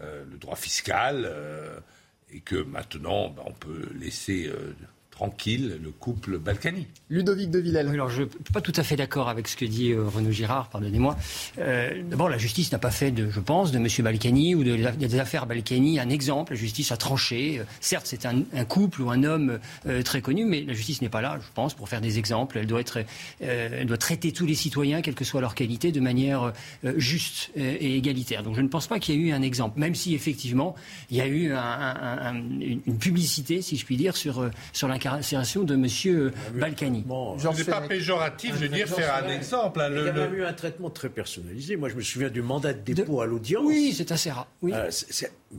le 0.00 0.36
droit 0.38 0.56
fiscal, 0.56 1.30
et 2.30 2.40
que 2.40 2.56
maintenant, 2.56 3.30
ben, 3.30 3.42
on 3.46 3.52
peut 3.52 3.88
laisser 3.94 4.50
tranquille 5.18 5.80
le 5.82 5.90
couple 5.90 6.38
Balkany. 6.38 6.86
Ludovic 7.10 7.50
de 7.50 7.58
Villèle. 7.58 7.88
alors 7.88 8.08
je 8.08 8.22
ne 8.22 8.28
suis 8.28 8.52
pas 8.52 8.60
tout 8.60 8.72
à 8.76 8.84
fait 8.84 8.94
d'accord 8.94 9.28
avec 9.28 9.48
ce 9.48 9.56
que 9.56 9.64
dit 9.64 9.90
euh, 9.90 10.04
Renaud 10.06 10.30
Girard, 10.30 10.68
pardonnez-moi. 10.68 11.16
Euh, 11.58 12.04
d'abord, 12.08 12.28
la 12.28 12.38
justice 12.38 12.70
n'a 12.70 12.78
pas 12.78 12.92
fait, 12.92 13.10
de, 13.10 13.28
je 13.28 13.40
pense, 13.40 13.72
de 13.72 13.78
M. 13.78 13.88
Balkany 14.04 14.54
ou 14.54 14.62
de, 14.62 14.76
des 14.76 15.18
affaires 15.18 15.46
Balkany 15.46 15.98
un 15.98 16.08
exemple. 16.08 16.52
La 16.52 16.58
justice 16.58 16.92
a 16.92 16.96
tranché. 16.96 17.58
Euh, 17.58 17.64
certes, 17.80 18.06
c'est 18.06 18.26
un, 18.26 18.44
couple 18.68 19.02
ou 19.02 19.10
un 19.10 19.24
homme 19.24 19.58
très 20.04 20.20
connu, 20.20 20.44
mais 20.44 20.62
la 20.62 20.74
justice 20.74 21.02
n'est 21.02 21.08
pas 21.08 21.22
là, 21.22 21.38
je 21.40 21.48
pense, 21.54 21.74
pour 21.74 21.88
faire 21.88 22.00
des 22.00 22.18
exemples. 22.18 22.58
Elle 22.58 22.66
doit, 22.66 22.80
être, 22.80 22.98
elle 23.40 23.86
doit 23.86 23.96
traiter 23.96 24.32
tous 24.32 24.46
les 24.46 24.54
citoyens, 24.54 25.00
quelle 25.00 25.14
que 25.14 25.24
soit 25.24 25.40
leur 25.40 25.54
qualité, 25.54 25.90
de 25.90 26.00
manière 26.00 26.52
juste 26.96 27.50
et 27.56 27.96
égalitaire. 27.96 28.42
Donc 28.42 28.56
je 28.56 28.60
ne 28.60 28.68
pense 28.68 28.86
pas 28.86 28.98
qu'il 28.98 29.14
y 29.14 29.18
ait 29.18 29.28
eu 29.28 29.32
un 29.32 29.42
exemple, 29.42 29.80
même 29.80 29.94
si 29.94 30.14
effectivement 30.14 30.74
il 31.10 31.16
y 31.16 31.20
a 31.20 31.26
eu 31.26 31.52
une 32.86 32.98
publicité, 32.98 33.62
si 33.62 33.76
je 33.76 33.86
puis 33.86 33.96
dire, 33.96 34.16
sur, 34.16 34.50
sur 34.72 34.88
l'incarnation 34.88 35.07
de 35.64 35.74
M. 35.74 36.32
Balkany. 36.54 37.04
Ce 37.38 37.56
n'est 37.56 37.64
pas 37.64 37.80
péjoratif, 37.82 38.54
je 38.56 38.60
veux 38.60 38.68
dire, 38.68 38.88
faire 38.88 39.24
un 39.24 39.28
exemple. 39.28 39.80
Hein, 39.80 39.90
il 39.90 40.04
y 40.04 40.08
a 40.08 40.12
même 40.12 40.34
eu 40.34 40.44
un 40.44 40.52
traitement 40.52 40.90
très 40.90 41.08
personnalisé. 41.08 41.76
Moi, 41.76 41.88
je 41.88 41.94
me 41.94 42.02
souviens 42.02 42.30
du 42.30 42.42
mandat 42.42 42.72
de 42.72 42.92
dépôt 42.92 43.20
à 43.20 43.26
l'audience. 43.26 43.64
Oui, 43.66 43.94
c'est 43.96 44.12
assez 44.12 44.30
rare. 44.30 44.48
Oui. 44.62 44.72
Euh, 44.74 44.90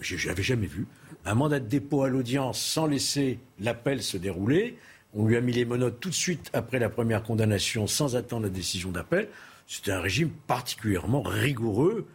je 0.01 0.27
n'avais 0.27 0.43
jamais 0.43 0.67
vu. 0.67 0.85
Un 1.25 1.35
mandat 1.35 1.59
de 1.59 1.67
dépôt 1.67 2.03
à 2.03 2.09
l'audience 2.09 2.61
sans 2.61 2.87
laisser 2.87 3.39
l'appel 3.59 4.01
se 4.01 4.17
dérouler. 4.17 4.77
On 5.13 5.25
lui 5.25 5.37
a 5.37 5.41
mis 5.41 5.53
les 5.53 5.65
menottes 5.65 5.99
tout 5.99 6.09
de 6.09 6.15
suite 6.15 6.49
après 6.53 6.79
la 6.79 6.89
première 6.89 7.23
condamnation 7.23 7.87
sans 7.87 8.15
attendre 8.15 8.43
la 8.43 8.49
décision 8.49 8.91
d'appel. 8.91 9.27
C'était 9.67 9.91
un 9.91 10.01
régime 10.01 10.29
particulièrement 10.47 11.21
rigoureux 11.21 12.07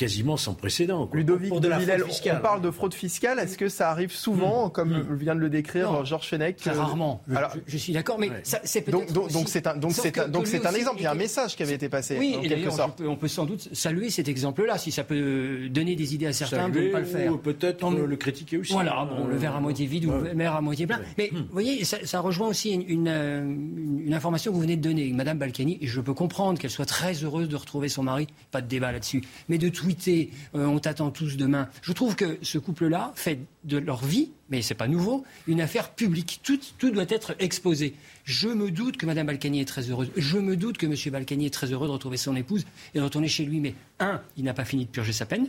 quasiment 0.00 0.38
sans 0.38 0.54
précédent. 0.54 1.10
Ludovic 1.12 1.52
de, 1.60 1.68
Villel, 1.68 2.04
on 2.04 2.40
parle 2.40 2.62
de 2.62 2.70
fraude 2.70 2.94
fiscale. 2.94 3.38
Est-ce 3.38 3.58
que 3.58 3.68
ça 3.68 3.90
arrive 3.90 4.12
souvent, 4.12 4.68
hmm. 4.68 4.72
comme 4.72 4.92
hmm. 4.92 5.14
vient 5.14 5.34
de 5.34 5.40
le 5.40 5.50
décrire 5.50 6.06
Georges 6.06 6.26
Fenech 6.26 6.56
Très 6.56 6.70
rarement. 6.70 7.22
Alors, 7.36 7.52
je, 7.66 7.76
suis 7.76 7.92
d'accord, 7.92 8.18
mais 8.18 8.30
c'est 8.42 8.80
peut-être. 8.80 9.12
Donc, 9.12 9.48
c'est 9.48 9.66
un, 9.66 9.76
donc 9.76 9.92
c'est 9.92 10.18
un, 10.18 10.26
donc 10.28 10.46
c'est 10.46 10.64
un 10.64 10.72
exemple. 10.72 11.00
Il 11.00 11.02
y 11.02 11.06
a 11.06 11.10
un 11.10 11.14
message 11.14 11.54
qui 11.54 11.62
avait 11.62 11.74
été 11.74 11.90
passé. 11.90 12.16
Oui, 12.18 12.34
en 12.38 12.40
quelque 12.40 12.70
sorte. 12.70 13.02
On 13.06 13.16
peut, 13.16 13.28
sans 13.28 13.44
doute 13.44 13.68
saluer 13.74 14.08
cet 14.08 14.28
exemple-là, 14.28 14.78
si 14.78 14.90
ça 14.90 15.04
peut 15.04 15.68
donner 15.68 15.96
des 15.96 16.14
idées 16.14 16.26
à 16.26 16.32
certains 16.32 16.70
de 16.70 16.80
ne 16.80 16.88
pas 16.88 17.00
le 17.00 17.04
faire. 17.04 17.34
Ou 17.34 17.36
peut-être 17.36 17.90
le 17.90 18.16
critiquer 18.16 18.56
aussi. 18.56 18.72
Voilà, 18.72 19.04
bon, 19.04 19.26
le 19.26 19.36
verre 19.36 19.56
à 19.56 19.60
moitié 19.60 19.84
vide 19.86 20.06
ou 20.06 20.12
le 20.12 20.30
verre 20.34 20.56
à 20.56 20.62
moitié 20.62 20.86
plein. 20.86 21.00
Mais 21.18 21.28
vous 21.30 21.44
voyez, 21.52 21.84
ça, 21.84 22.20
rejoint 22.20 22.48
aussi 22.48 22.70
une, 22.70 22.88
une, 22.88 24.02
une, 24.06 24.14
information 24.14 24.50
que 24.50 24.56
vous 24.56 24.62
venez 24.62 24.76
de 24.76 24.82
donner, 24.82 25.12
Madame 25.12 25.38
Balkany. 25.38 25.78
Et 25.82 25.86
je 25.86 26.00
peux 26.00 26.14
comprendre 26.14 26.58
qu'elle 26.58 26.70
soit 26.70 26.86
très 26.86 27.12
heureuse 27.12 27.48
de 27.48 27.56
retrouver 27.56 27.90
son 27.90 28.02
mari. 28.02 28.28
Pas 28.50 28.62
de 28.62 28.66
débat 28.66 28.92
là-dessus. 28.92 29.22
Mais 29.50 29.58
de 29.58 29.68
Euh, 30.08 30.66
on 30.66 30.78
t'attend 30.78 31.10
tous 31.10 31.36
demain. 31.36 31.68
Je 31.82 31.92
trouve 31.92 32.16
que 32.16 32.38
ce 32.42 32.58
couple-là 32.58 33.12
fait 33.14 33.40
de 33.64 33.78
leur 33.78 34.04
vie, 34.04 34.30
mais 34.48 34.62
ce 34.62 34.72
n'est 34.72 34.76
pas 34.76 34.88
nouveau, 34.88 35.24
une 35.46 35.60
affaire 35.60 35.90
publique. 35.90 36.40
Tout, 36.42 36.90
doit 36.90 37.04
être 37.08 37.34
exposé. 37.38 37.94
Je 38.24 38.48
me 38.48 38.70
doute 38.70 38.96
que 38.96 39.06
Mme 39.06 39.26
Balkany 39.26 39.60
est 39.60 39.64
très 39.64 39.90
heureuse. 39.90 40.10
Je 40.16 40.38
me 40.38 40.56
doute 40.56 40.78
que 40.78 40.86
M. 40.86 40.94
Balkany 41.12 41.46
est 41.46 41.54
très 41.54 41.72
heureux 41.72 41.86
de 41.86 41.92
retrouver 41.92 42.16
son 42.16 42.36
épouse 42.36 42.64
et 42.94 42.98
de 42.98 43.04
retourner 43.04 43.28
chez 43.28 43.44
lui. 43.44 43.60
Mais 43.60 43.74
un, 43.98 44.20
il 44.36 44.44
n'a 44.44 44.54
pas 44.54 44.64
fini 44.64 44.84
de 44.84 44.90
purger 44.90 45.12
sa 45.12 45.26
peine. 45.26 45.48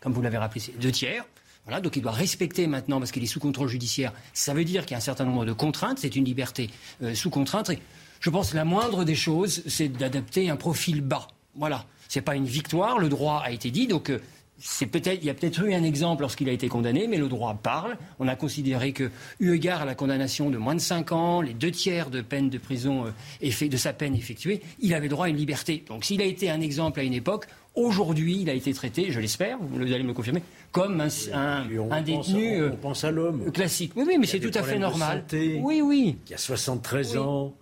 Comme 0.00 0.12
vous 0.12 0.22
l'avez 0.22 0.38
rappelé, 0.38 0.60
c'est 0.60 0.78
deux 0.78 0.92
tiers. 0.92 1.24
Voilà, 1.64 1.80
donc 1.80 1.96
il 1.96 2.02
doit 2.02 2.12
respecter 2.12 2.68
maintenant, 2.68 3.00
parce 3.00 3.10
qu'il 3.10 3.24
est 3.24 3.26
sous 3.26 3.40
contrôle 3.40 3.68
judiciaire. 3.68 4.12
Ça 4.32 4.54
veut 4.54 4.64
dire 4.64 4.86
qu'il 4.86 4.92
y 4.92 4.94
a 4.94 4.98
un 4.98 5.00
certain 5.00 5.24
nombre 5.24 5.44
de 5.44 5.52
contraintes. 5.52 5.98
C'est 5.98 6.14
une 6.14 6.24
liberté 6.24 6.70
euh, 7.02 7.14
sous 7.14 7.28
contrainte. 7.28 7.72
je 8.20 8.30
pense 8.30 8.50
que 8.50 8.56
la 8.56 8.64
moindre 8.64 9.04
des 9.04 9.16
choses, 9.16 9.62
c'est 9.66 9.88
d'adapter 9.88 10.48
un 10.48 10.56
profil 10.56 11.00
bas. 11.00 11.26
Voilà. 11.56 11.84
Ce 12.16 12.20
n'est 12.20 12.24
pas 12.24 12.34
une 12.34 12.46
victoire, 12.46 12.98
le 12.98 13.10
droit 13.10 13.42
a 13.44 13.50
été 13.50 13.70
dit, 13.70 13.86
donc 13.86 14.08
euh, 14.08 14.18
c'est 14.58 14.86
peut-être, 14.86 15.18
il 15.20 15.26
y 15.26 15.28
a 15.28 15.34
peut-être 15.34 15.62
eu 15.62 15.74
un 15.74 15.82
exemple 15.82 16.22
lorsqu'il 16.22 16.48
a 16.48 16.52
été 16.52 16.66
condamné, 16.66 17.08
mais 17.08 17.18
le 17.18 17.28
droit 17.28 17.52
parle. 17.62 17.98
On 18.18 18.26
a 18.26 18.34
considéré 18.36 18.92
que, 18.92 19.10
eu 19.38 19.52
égard 19.52 19.82
à 19.82 19.84
la 19.84 19.94
condamnation 19.94 20.48
de 20.48 20.56
moins 20.56 20.74
de 20.74 20.80
5 20.80 21.12
ans, 21.12 21.42
les 21.42 21.52
deux 21.52 21.70
tiers 21.70 22.08
de 22.08 22.22
peine 22.22 22.48
de 22.48 22.56
prison 22.56 23.04
euh, 23.42 23.68
de 23.68 23.76
sa 23.76 23.92
peine 23.92 24.14
effectuée, 24.14 24.62
il 24.80 24.94
avait 24.94 25.08
droit 25.08 25.26
à 25.26 25.28
une 25.28 25.36
liberté. 25.36 25.84
Donc 25.86 26.06
s'il 26.06 26.22
a 26.22 26.24
été 26.24 26.48
un 26.48 26.62
exemple 26.62 27.00
à 27.00 27.02
une 27.02 27.12
époque, 27.12 27.48
aujourd'hui 27.74 28.38
il 28.40 28.48
a 28.48 28.54
été 28.54 28.72
traité, 28.72 29.12
je 29.12 29.20
l'espère, 29.20 29.58
vous 29.60 29.82
allez 29.82 30.02
me 30.02 30.14
confirmer, 30.14 30.42
comme 30.72 31.02
un, 31.02 31.08
un, 31.34 32.00
détenu 32.00 32.64
on, 32.64 32.76
pense 32.76 33.04
à 33.04 33.10
l'homme. 33.10 33.52
classique. 33.52 33.92
Oui, 33.94 34.04
oui, 34.06 34.16
mais 34.18 34.26
c'est 34.26 34.40
tout 34.40 34.58
à 34.58 34.62
fait 34.62 34.78
normal. 34.78 35.22
oui, 35.34 35.82
oui. 35.82 36.16
Il 36.28 36.30
y 36.30 36.34
a 36.34 36.38
73 36.38 37.18
ans 37.18 37.54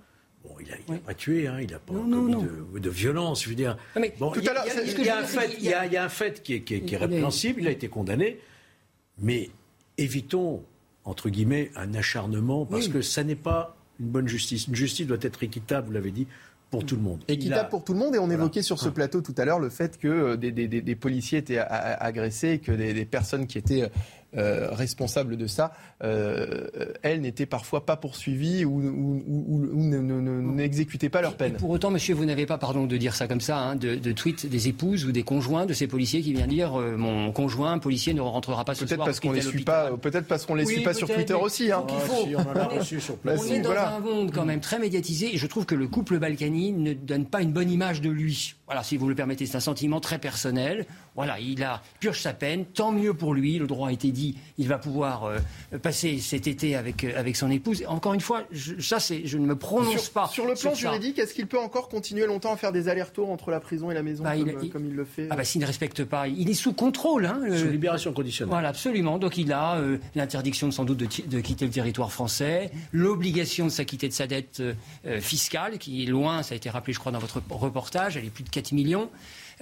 il 0.61 0.93
n'a 0.93 0.99
pas 0.99 1.15
tué, 1.15 1.47
hein, 1.47 1.59
il 1.61 1.71
n'a 1.71 1.79
pas 1.79 1.93
commis 1.93 2.35
De, 2.81 2.91
violence. 2.91 3.45
Je 3.45 3.49
veux 3.49 3.55
dire. 3.55 3.77
bon, 4.19 4.33
il 4.37 4.45
y, 4.45 4.49
a 4.49 6.05
un 6.05 6.09
fait 6.09 6.43
qui 6.43 6.55
est, 6.55 6.61
qui 6.63 6.75
est, 6.75 6.97
répréhensible, 6.97 7.63
il 7.63 7.69
a 7.69 7.71
été 7.71 7.89
condamné, 7.89 8.39
mais 9.19 9.51
évitons, 9.99 10.65
entre 11.05 11.31
guillemets, 11.31 11.71
un 11.77 11.95
acharnement, 11.95 12.67
parce 12.67 12.89
que 12.89 13.03
ça 13.03 13.25
n'est 13.25 13.37
pas 13.37 13.77
une 14.01 14.09
bonne 14.09 14.29
justice. 14.29 14.67
Une 14.67 14.75
justice 14.75 15.07
doit 15.07 15.19
être 15.21 15.43
équitable, 15.43 15.89
vous 15.89 15.93
l'avez 15.93 16.11
dit, 16.11 16.27
pour 16.71 16.85
tout 16.85 16.97
le 16.97 17.03
monde. 17.03 17.23
Équitable 17.29 17.69
pour 17.69 17.85
tout 17.85 17.93
le 17.93 17.99
monde. 17.99 18.15
Et 18.15 18.19
on 18.19 18.31
évoquait 18.31 18.63
sur 18.63 18.79
ce 18.79 18.89
plateau 18.89 19.21
tout 19.21 19.35
à 19.39 19.45
l'heure 19.45 19.61
le 19.61 19.69
fait 19.69 19.99
que 19.99 20.09
euh, 20.09 20.37
des, 20.37 20.51
des, 20.51 20.67
des, 20.69 20.97
policiers 20.97 21.39
étaient 21.39 21.59
agressés 21.59 22.59
que 22.59 22.73
des, 22.73 23.05
personnes 23.05 23.47
qui 23.47 23.59
étaient 23.59 23.91
euh, 24.37 24.69
responsables 24.73 25.37
de 25.37 25.47
ça, 25.47 25.73
euh, 26.03 26.67
elles 27.03 27.21
n'étaient 27.21 27.47
parfois 27.47 27.87
pas 27.87 27.97
poursuivies 27.97 28.65
ou, 28.65 28.81
n'exécutaient 30.55 31.09
pas 31.09 31.23
leur 31.23 31.37
peine. 31.37 31.55
pour 31.55 31.71
autant, 31.71 31.91
monsieur, 31.91 32.15
vous 32.15 32.25
n'avez 32.25 32.47
pas, 32.47 32.59
pardon 32.59 32.87
de 32.87 32.97
dire 32.97 33.15
ça 33.15 33.29
comme 33.29 33.41
ça, 33.41 33.59
hein, 33.59 33.77
de, 33.77 33.95
de 33.95 34.13
tweets 34.13 34.47
des 34.47 34.69
épouses 34.69 35.05
ou 35.05 35.13
des 35.13 35.23
conjoints 35.23 35.67
de 35.67 35.73
ces 35.73 35.87
policiers 35.87 36.23
qui 36.23 36.33
viennent 36.33 36.49
dire 36.49 36.73
mon 36.73 37.33
conjoint 37.33 37.79
policier 37.79 38.15
ne 38.15 38.21
rentrera 38.21 38.65
pas 38.65 38.75
ce 38.75 38.85
peut-être 38.85 39.05
Parce 39.05 39.21
qu'on 39.21 39.33
les 39.33 39.41
suit 39.41 39.65
pas, 39.65 39.97
peut-être 39.97 40.27
parce 40.27 40.47
qu'on 40.47 40.55
les 40.55 40.67
suit 40.67 40.83
pas 40.83 40.95
sur 40.95 41.09
Twitter 41.09 41.35
aussi. 41.35 41.71
Hein. 41.71 41.85
faut. 41.89 42.27
on, 43.25 43.45
est 43.45 43.61
dans 43.61 43.71
un 43.71 44.01
monde 44.01 44.33
quand 44.33 44.45
même 44.45 44.61
très 44.61 44.79
médiatisé 44.79 45.35
et 45.35 45.39
je 45.39 45.47
trouve 45.47 45.67
que 45.67 45.75
le 45.75 45.87
couple 45.89 46.19
Balkany 46.19 46.73
ne 46.73 46.93
donne 46.93 47.27
pas 47.27 47.43
une 47.43 47.53
bonne 47.53 47.71
image 47.71 48.01
de 48.01 48.11
lui. 48.11 48.55
Voilà, 48.67 48.83
si 48.83 48.97
vous 48.97 49.09
le 49.09 49.15
permettez, 49.15 49.47
c'est 49.47 49.57
un 49.57 49.61
sentiment 49.61 50.01
très 50.01 50.19
personnel. 50.19 50.87
Voilà, 51.15 51.39
il 51.39 51.63
a 51.63 51.83
purge 52.01 52.21
sa 52.21 52.33
peine, 52.33 52.65
tant 52.65 52.93
mieux 52.93 53.15
pour 53.15 53.35
lui, 53.35 53.59
le 53.59 53.67
droit 53.67 53.89
a 53.89 53.93
été 53.93 54.11
dit 54.11 54.24
dit, 54.33 54.37
il 54.59 54.69
va 54.69 54.79
pouvoir 54.79 55.31
passer 55.83 56.19
cet 56.19 56.47
été 56.47 56.77
avec, 56.77 57.05
avec 57.05 57.37
son 57.37 57.51
épouse. 57.51 57.85
Encore 57.89 58.15
une 58.15 58.21
fois, 58.21 58.43
ça, 58.81 59.01
c'est, 59.01 59.27
je 59.27 59.39
ne 59.39 59.47
me 59.47 59.57
prononce 59.57 60.09
pas. 60.09 60.29
Sur 60.29 60.47
le 60.47 60.55
plan 60.55 60.75
juridique, 60.75 61.19
est-ce 61.19 61.35
qu'il 61.35 61.47
peut 61.47 61.59
encore 61.59 61.89
continuer 61.89 62.27
longtemps 62.27 62.53
à 62.53 62.57
faire 62.57 62.73
des 62.73 62.89
allers-retours 62.89 63.31
entre 63.31 63.51
la 63.51 63.61
prison 63.61 63.91
et 63.91 63.95
la 63.95 64.03
maison 64.03 64.25
bah, 64.25 64.33
comme, 64.73 64.87
il, 64.87 64.95
le 64.95 65.05
fait 65.05 65.29
Ah 65.31 65.37
bah 65.37 65.45
s'il 65.45 65.61
ne 65.61 65.67
respecte 65.67 66.05
pas, 66.05 66.29
il 66.29 66.49
est 66.49 66.55
sous 66.55 66.73
contrôle. 66.73 67.27
Hein, 67.27 67.41
sous 67.57 67.69
libération 67.69 68.13
conditionnelle. 68.13 68.51
Voilà, 68.51 68.69
absolument. 68.69 69.19
Donc 69.19 69.37
il 69.37 69.53
a 69.53 69.81
l'interdiction 70.15 70.71
sans 70.71 70.85
doute 70.85 70.99
de, 70.99 71.07
de, 71.27 71.41
quitter 71.41 71.65
le 71.67 71.71
territoire 71.71 72.13
français, 72.13 72.71
l'obligation 72.93 73.67
de 73.67 73.71
s'acquitter 73.71 74.09
de 74.09 74.13
sa 74.13 74.27
dette 74.27 74.63
fiscale, 75.21 75.79
qui 75.79 76.05
est 76.05 76.07
loin, 76.07 76.43
ça 76.43 76.55
a 76.55 76.57
été 76.57 76.71
rappelé 76.71 76.95
je 76.95 76.99
crois 76.99 77.13
dans 77.13 77.19
votre 77.19 77.43
reportage, 77.51 78.17
elle 78.17 78.25
est 78.25 78.31
plus 78.31 78.45
de 78.45 78.51
4 78.51 78.73
millions. 78.73 79.11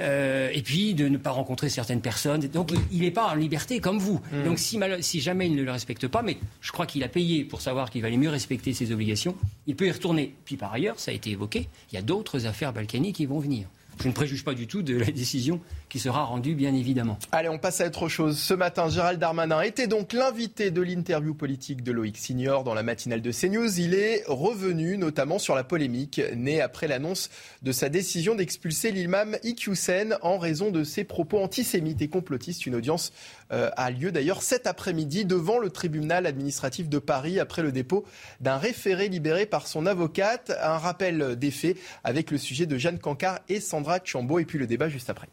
Euh, 0.01 0.51
et 0.53 0.63
puis 0.63 0.95
de 0.95 1.09
ne 1.09 1.17
pas 1.17 1.31
rencontrer 1.31 1.69
certaines 1.69 2.01
personnes. 2.01 2.41
Donc 2.41 2.73
il 2.91 3.01
n'est 3.01 3.11
pas 3.11 3.29
en 3.29 3.35
liberté 3.35 3.81
comme 3.81 3.99
vous. 3.99 4.21
Hmm. 4.33 4.45
Donc 4.45 4.59
si, 4.59 4.79
si, 5.01 5.21
jamais 5.21 5.47
il 5.47 5.57
ne 5.57 5.63
le 5.63 5.71
respecte 5.71 6.09
pas, 6.09 6.23
mais 6.23 6.39
je 6.61 6.73
crois 6.73 6.87
qu'il 6.87 7.03
a 7.05 7.09
payé 7.09 7.45
pour 7.45 7.61
savoir 7.61 7.91
qu'il 7.91 8.03
valait 8.03 8.17
mieux 8.17 8.31
respecter 8.31 8.73
ses 8.73 8.93
obligations, 8.93 9.37
il 9.67 9.77
peut 9.77 9.87
y 9.87 9.91
retourner. 9.91 10.35
Puis 10.45 10.57
par 10.57 10.73
ailleurs, 10.73 10.99
ça 10.99 11.11
a 11.11 11.15
été 11.15 11.31
évoqué, 11.31 11.69
il 11.91 11.95
y 11.95 11.99
a 11.99 12.03
d'autres 12.03 12.47
affaires 12.47 12.73
balkaniques 12.73 13.17
qui 13.17 13.27
vont 13.27 13.39
venir. 13.39 13.67
Je 14.01 14.09
ne 14.09 14.13
préjuge 14.13 14.45
pas 14.45 14.55
du 14.55 14.67
tout 14.67 14.83
de 14.83 14.97
la 14.97 15.07
décision 15.07 15.61
qui 15.93 15.99
sera 15.99 16.25
rendue, 16.25 16.55
bien 16.55 16.75
évidemment. 16.75 17.19
Allez, 17.33 17.51
on 17.51 17.59
passe 17.59 17.83
à 17.83 17.87
autre 17.87 18.09
chose. 18.09 18.39
Ce 18.39 18.55
matin, 18.55 18.89
Gérald 18.89 19.21
Darmanin 19.21 19.61
était 19.61 19.87
donc 19.87 20.15
l'invité 20.15 20.71
de 20.71 20.81
l'interview 20.81 21.35
politique 21.35 21.83
de 21.83 21.93
Loïc 21.93 22.17
Signor 22.17 22.65
dans 22.65 22.73
la 22.73 22.83
matinale 22.83 23.21
de 23.21 23.31
CNews. 23.31 23.79
Il 23.79 23.93
est 23.93 24.25
revenu 24.27 24.97
notamment 24.97 25.39
sur 25.39 25.55
la 25.55 25.65
polémique 25.65 26.19
née 26.35 26.63
après 26.63 26.89
l'annonce 26.89 27.29
de 27.61 27.73
sa 27.73 27.91
décision 27.91 28.35
d'expulser 28.35 28.91
l'imam 28.91 29.37
Iqiyoussen 29.43 30.17
en 30.23 30.39
raison 30.39 30.71
de 30.71 30.83
ses 30.83 31.05
propos 31.05 31.41
antisémites 31.41 32.01
et 32.01 32.09
complotistes. 32.09 32.65
Une 32.65 32.75
audience 32.75 33.13
euh, 33.53 33.69
a 33.77 33.91
lieu 33.91 34.13
d'ailleurs 34.13 34.41
cet 34.41 34.67
après-midi 34.67 35.27
devant 35.27 35.59
le 35.59 35.69
tribunal 35.69 36.25
administratif 36.25 36.89
de 36.89 37.01
Paris 37.01 37.39
après 37.39 37.61
le 37.61 37.71
dépôt 37.71 38.07
d'un 38.41 38.57
référé 38.57 39.11
libéré 39.11 39.45
par 39.45 39.67
son 39.67 39.85
avocate. 39.85 40.53
Un 40.63 40.79
rappel 40.79 41.37
des 41.37 41.51
faits 41.51 41.77
avec 42.03 42.31
le 42.31 42.39
sujet 42.39 42.65
de 42.65 42.79
Jeanne 42.79 42.99
Cancard 42.99 43.41
et 43.51 43.61
Sandra 43.61 43.99
Chambaud 44.03 44.39
et 44.39 44.47
puis 44.47 44.59
le 44.59 44.67
débat 44.67 44.89
juste 44.89 45.11
après. 45.11 45.29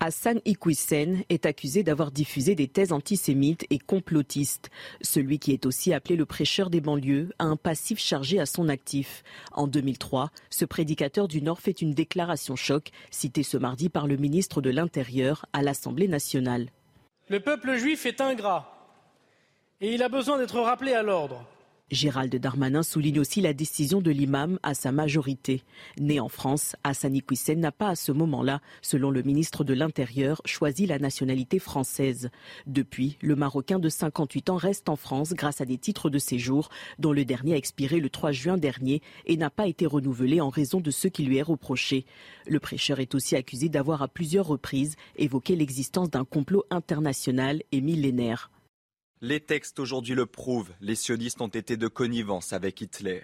Hassan 0.00 0.40
Ikwisen 0.44 1.22
est 1.28 1.46
accusé 1.46 1.82
d'avoir 1.82 2.10
diffusé 2.10 2.54
des 2.54 2.68
thèses 2.68 2.92
antisémites 2.92 3.66
et 3.70 3.78
complotistes. 3.78 4.70
Celui 5.00 5.38
qui 5.38 5.52
est 5.52 5.66
aussi 5.66 5.92
appelé 5.92 6.16
le 6.16 6.26
prêcheur 6.26 6.70
des 6.70 6.80
banlieues 6.80 7.30
a 7.38 7.44
un 7.44 7.56
passif 7.56 7.98
chargé 7.98 8.40
à 8.40 8.46
son 8.46 8.68
actif. 8.68 9.22
En 9.52 9.66
2003, 9.66 10.30
ce 10.50 10.64
prédicateur 10.64 11.28
du 11.28 11.42
Nord 11.42 11.60
fait 11.60 11.82
une 11.82 11.94
déclaration 11.94 12.56
choc, 12.56 12.90
citée 13.10 13.42
ce 13.42 13.56
mardi 13.56 13.88
par 13.88 14.06
le 14.06 14.16
ministre 14.16 14.60
de 14.60 14.70
l'Intérieur 14.70 15.46
à 15.52 15.62
l'Assemblée 15.62 16.08
nationale. 16.08 16.68
Le 17.28 17.40
peuple 17.40 17.76
juif 17.76 18.06
est 18.06 18.20
ingrat 18.20 18.68
et 19.80 19.94
il 19.94 20.02
a 20.02 20.08
besoin 20.08 20.38
d'être 20.38 20.60
rappelé 20.60 20.92
à 20.92 21.02
l'ordre. 21.02 21.46
Gérald 21.92 22.34
Darmanin 22.34 22.82
souligne 22.82 23.20
aussi 23.20 23.42
la 23.42 23.52
décision 23.52 24.00
de 24.00 24.10
l'imam 24.10 24.58
à 24.62 24.72
sa 24.72 24.92
majorité. 24.92 25.62
Né 26.00 26.20
en 26.20 26.30
France, 26.30 26.74
Hassan 26.84 27.14
Iquissen 27.14 27.60
n'a 27.60 27.70
pas 27.70 27.90
à 27.90 27.96
ce 27.96 28.12
moment-là, 28.12 28.62
selon 28.80 29.10
le 29.10 29.22
ministre 29.22 29.62
de 29.62 29.74
l'Intérieur, 29.74 30.40
choisi 30.46 30.86
la 30.86 30.98
nationalité 30.98 31.58
française. 31.58 32.30
Depuis, 32.66 33.18
le 33.20 33.36
Marocain 33.36 33.78
de 33.78 33.90
58 33.90 34.48
ans 34.48 34.56
reste 34.56 34.88
en 34.88 34.96
France 34.96 35.34
grâce 35.34 35.60
à 35.60 35.66
des 35.66 35.76
titres 35.76 36.08
de 36.08 36.18
séjour, 36.18 36.70
dont 36.98 37.12
le 37.12 37.26
dernier 37.26 37.52
a 37.52 37.58
expiré 37.58 38.00
le 38.00 38.08
3 38.08 38.32
juin 38.32 38.56
dernier 38.56 39.02
et 39.26 39.36
n'a 39.36 39.50
pas 39.50 39.66
été 39.66 39.84
renouvelé 39.84 40.40
en 40.40 40.48
raison 40.48 40.80
de 40.80 40.90
ce 40.90 41.08
qui 41.08 41.24
lui 41.24 41.36
est 41.36 41.42
reproché. 41.42 42.06
Le 42.46 42.58
prêcheur 42.58 43.00
est 43.00 43.14
aussi 43.14 43.36
accusé 43.36 43.68
d'avoir 43.68 44.00
à 44.00 44.08
plusieurs 44.08 44.46
reprises 44.46 44.96
évoqué 45.16 45.56
l'existence 45.56 46.08
d'un 46.08 46.24
complot 46.24 46.64
international 46.70 47.62
et 47.70 47.82
millénaire. 47.82 48.50
Les 49.24 49.38
textes 49.38 49.78
aujourd'hui 49.78 50.16
le 50.16 50.26
prouvent, 50.26 50.72
les 50.80 50.96
sionistes 50.96 51.40
ont 51.40 51.46
été 51.46 51.76
de 51.76 51.86
connivence 51.86 52.52
avec 52.52 52.80
Hitler. 52.80 53.22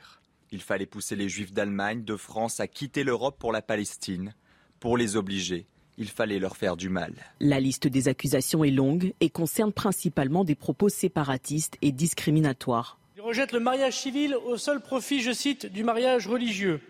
Il 0.52 0.62
fallait 0.62 0.86
pousser 0.86 1.16
les 1.16 1.28
juifs 1.28 1.52
d'Allemagne, 1.52 2.04
de 2.04 2.14
France 2.14 2.60
à 2.60 2.68
quitter 2.68 3.02
l'Europe 3.02 3.34
pour 3.36 3.50
la 3.50 3.62
Palestine. 3.62 4.32
Pour 4.78 4.96
les 4.96 5.16
obliger, 5.16 5.66
il 5.96 6.08
fallait 6.08 6.38
leur 6.38 6.56
faire 6.56 6.76
du 6.76 6.88
mal. 6.88 7.14
La 7.40 7.58
liste 7.58 7.88
des 7.88 8.06
accusations 8.06 8.62
est 8.62 8.70
longue 8.70 9.12
et 9.18 9.28
concerne 9.28 9.72
principalement 9.72 10.44
des 10.44 10.54
propos 10.54 10.88
séparatistes 10.88 11.76
et 11.82 11.90
discriminatoires. 11.90 13.00
Il 13.16 13.22
rejette 13.22 13.50
le 13.50 13.58
mariage 13.58 13.98
civil 13.98 14.36
au 14.36 14.56
seul 14.56 14.80
profit, 14.80 15.20
je 15.20 15.32
cite, 15.32 15.66
du 15.66 15.82
mariage 15.82 16.28
religieux. 16.28 16.80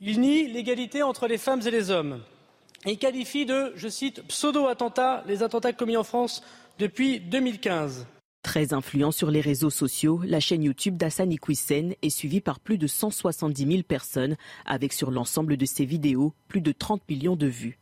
Il 0.00 0.20
nie 0.20 0.46
l'égalité 0.46 1.02
entre 1.02 1.26
les 1.26 1.38
femmes 1.38 1.62
et 1.66 1.72
les 1.72 1.90
hommes. 1.90 2.22
Il 2.84 2.98
qualifie 2.98 3.46
de, 3.46 3.72
je 3.74 3.88
cite, 3.88 4.22
pseudo-attentats 4.28 5.24
les 5.26 5.42
attentats 5.42 5.72
commis 5.72 5.96
en 5.96 6.04
France 6.04 6.44
depuis 6.78 7.20
2015. 7.20 8.06
Très 8.42 8.72
influent 8.72 9.10
sur 9.10 9.30
les 9.30 9.40
réseaux 9.40 9.70
sociaux, 9.70 10.20
la 10.24 10.38
chaîne 10.40 10.62
YouTube 10.62 10.96
d'Hassan 10.96 11.32
Iquissen 11.32 11.94
est 12.02 12.10
suivie 12.10 12.40
par 12.40 12.60
plus 12.60 12.78
de 12.78 12.86
170 12.86 13.66
000 13.66 13.82
personnes, 13.82 14.36
avec 14.64 14.92
sur 14.92 15.10
l'ensemble 15.10 15.56
de 15.56 15.66
ses 15.66 15.84
vidéos 15.84 16.32
plus 16.46 16.60
de 16.60 16.70
30 16.72 17.02
millions 17.08 17.34
de 17.34 17.46
vues. 17.46 17.78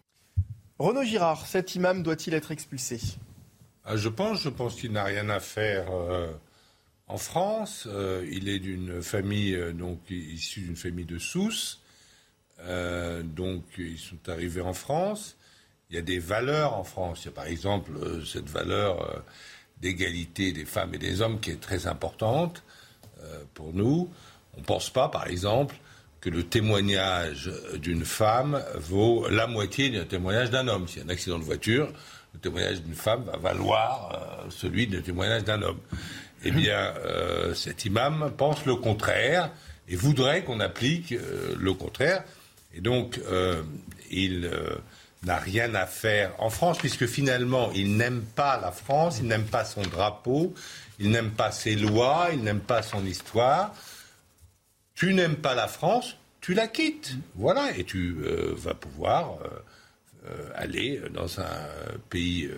Renaud 0.78 1.04
Girard, 1.04 1.46
cet 1.46 1.74
imam 1.74 2.02
doit-il 2.02 2.34
être 2.34 2.50
expulsé? 2.50 2.98
Ah, 3.84 3.96
Je 3.96 4.08
pense, 4.08 4.40
je 4.40 4.48
pense 4.48 4.76
qu'il 4.76 4.92
n'a 4.92 5.04
rien 5.04 5.28
à 5.28 5.38
faire 5.38 5.92
euh, 5.92 6.32
en 7.08 7.18
France. 7.18 7.86
Euh, 7.86 8.26
il 8.32 8.48
est 8.48 8.58
d'une 8.58 9.02
famille, 9.02 9.54
euh, 9.54 9.72
donc 9.72 9.98
issu 10.08 10.60
d'une 10.60 10.76
famille 10.76 11.04
de 11.04 11.18
Sousse. 11.18 11.82
donc 13.24 13.64
ils 13.76 13.98
sont 13.98 14.28
arrivés 14.28 14.62
en 14.62 14.72
France 14.72 15.36
il 15.90 15.96
y 15.96 15.98
a 15.98 16.02
des 16.02 16.18
valeurs 16.18 16.74
en 16.74 16.84
France. 16.84 17.20
Il 17.22 17.26
y 17.26 17.28
a 17.28 17.32
par 17.32 17.46
exemple 17.46 17.92
euh, 17.96 18.24
cette 18.24 18.48
valeur 18.48 19.02
euh, 19.02 19.18
d'égalité 19.80 20.52
des 20.52 20.64
femmes 20.64 20.94
et 20.94 20.98
des 20.98 21.20
hommes 21.20 21.40
qui 21.40 21.50
est 21.50 21.60
très 21.60 21.86
importante 21.86 22.62
euh, 23.22 23.42
pour 23.54 23.72
nous. 23.72 24.10
On 24.56 24.60
ne 24.60 24.64
pense 24.64 24.90
pas, 24.90 25.08
par 25.08 25.26
exemple, 25.26 25.74
que 26.20 26.30
le 26.30 26.44
témoignage 26.44 27.50
d'une 27.74 28.04
femme 28.04 28.62
vaut 28.76 29.28
la 29.28 29.46
moitié 29.46 29.90
d'un 29.90 30.04
témoignage 30.04 30.50
d'un 30.50 30.68
homme. 30.68 30.88
S'il 30.88 30.98
y 30.98 31.02
a 31.02 31.06
un 31.06 31.10
accident 31.10 31.38
de 31.38 31.44
voiture, 31.44 31.92
le 32.32 32.40
témoignage 32.40 32.82
d'une 32.82 32.94
femme 32.94 33.24
va 33.24 33.36
valoir 33.36 34.46
celui 34.48 34.86
du 34.86 35.02
témoignage 35.02 35.44
d'un 35.44 35.60
homme. 35.60 35.80
Eh 36.44 36.50
bien, 36.50 36.94
cet 37.54 37.84
imam 37.84 38.32
pense 38.36 38.64
le 38.64 38.76
contraire 38.76 39.50
et 39.88 39.96
voudrait 39.96 40.44
qu'on 40.44 40.60
applique 40.60 41.14
le 41.58 41.74
contraire. 41.74 42.24
Et 42.74 42.80
donc, 42.80 43.20
il 44.10 44.50
n'a 45.24 45.36
rien 45.36 45.74
à 45.74 45.86
faire 45.86 46.32
en 46.38 46.50
France, 46.50 46.78
puisque 46.78 47.06
finalement, 47.06 47.70
il 47.74 47.96
n'aime 47.96 48.22
pas 48.22 48.60
la 48.60 48.72
France, 48.72 49.18
il 49.20 49.26
n'aime 49.26 49.44
pas 49.44 49.64
son 49.64 49.82
drapeau, 49.82 50.54
il 50.98 51.10
n'aime 51.10 51.30
pas 51.30 51.50
ses 51.50 51.74
lois, 51.74 52.28
il 52.32 52.42
n'aime 52.42 52.60
pas 52.60 52.82
son 52.82 53.04
histoire. 53.04 53.74
Tu 54.94 55.12
n'aimes 55.14 55.36
pas 55.36 55.54
la 55.54 55.66
France, 55.66 56.16
tu 56.40 56.54
la 56.54 56.68
quittes. 56.68 57.14
Voilà, 57.34 57.76
et 57.76 57.84
tu 57.84 58.16
euh, 58.22 58.54
vas 58.56 58.74
pouvoir 58.74 59.38
euh, 59.42 59.48
euh, 60.28 60.50
aller 60.54 61.00
dans 61.12 61.40
un 61.40 61.68
pays 62.10 62.50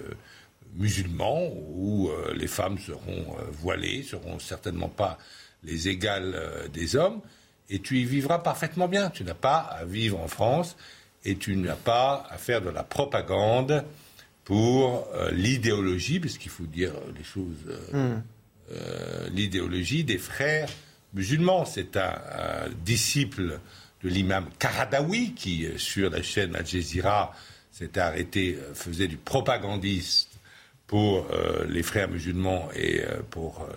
musulman 0.74 1.48
où 1.70 2.10
les 2.34 2.48
femmes 2.48 2.78
seront 2.78 3.36
voilées, 3.52 4.02
seront 4.02 4.38
certainement 4.38 4.90
pas 4.90 5.18
les 5.62 5.88
égales 5.88 6.68
des 6.72 6.96
hommes, 6.96 7.22
et 7.70 7.80
tu 7.80 7.98
y 7.98 8.04
vivras 8.04 8.40
parfaitement 8.40 8.86
bien. 8.86 9.08
Tu 9.08 9.24
n'as 9.24 9.34
pas 9.34 9.58
à 9.58 9.84
vivre 9.86 10.20
en 10.20 10.28
France 10.28 10.76
et 11.26 11.36
tu 11.36 11.56
n'as 11.56 11.74
pas 11.74 12.26
à 12.30 12.38
faire 12.38 12.62
de 12.62 12.70
la 12.70 12.84
propagande 12.84 13.84
pour 14.44 15.08
euh, 15.12 15.32
l'idéologie, 15.32 16.20
puisqu'il 16.20 16.50
faut 16.50 16.66
dire 16.66 16.92
les 17.16 17.24
choses, 17.24 17.66
euh, 17.68 18.14
hmm. 18.14 18.22
euh, 18.70 19.28
l'idéologie 19.30 20.04
des 20.04 20.18
frères 20.18 20.68
musulmans. 21.14 21.64
C'est 21.64 21.96
un, 21.96 22.14
disciple 22.84 23.58
de 24.04 24.08
l'imam 24.08 24.46
Karadawi 24.60 25.34
qui, 25.34 25.66
sur 25.78 26.10
la 26.10 26.22
chaîne 26.22 26.54
Al 26.54 26.64
Jazeera, 26.64 27.34
s'était 27.72 28.00
arrêté, 28.00 28.56
faisait 28.74 29.08
du 29.08 29.16
propagandiste 29.16 30.30
pour 30.86 31.26
les 31.68 31.82
frères 31.82 32.08
musulmans 32.08 32.68
et 32.74 33.02
pour 33.30 33.68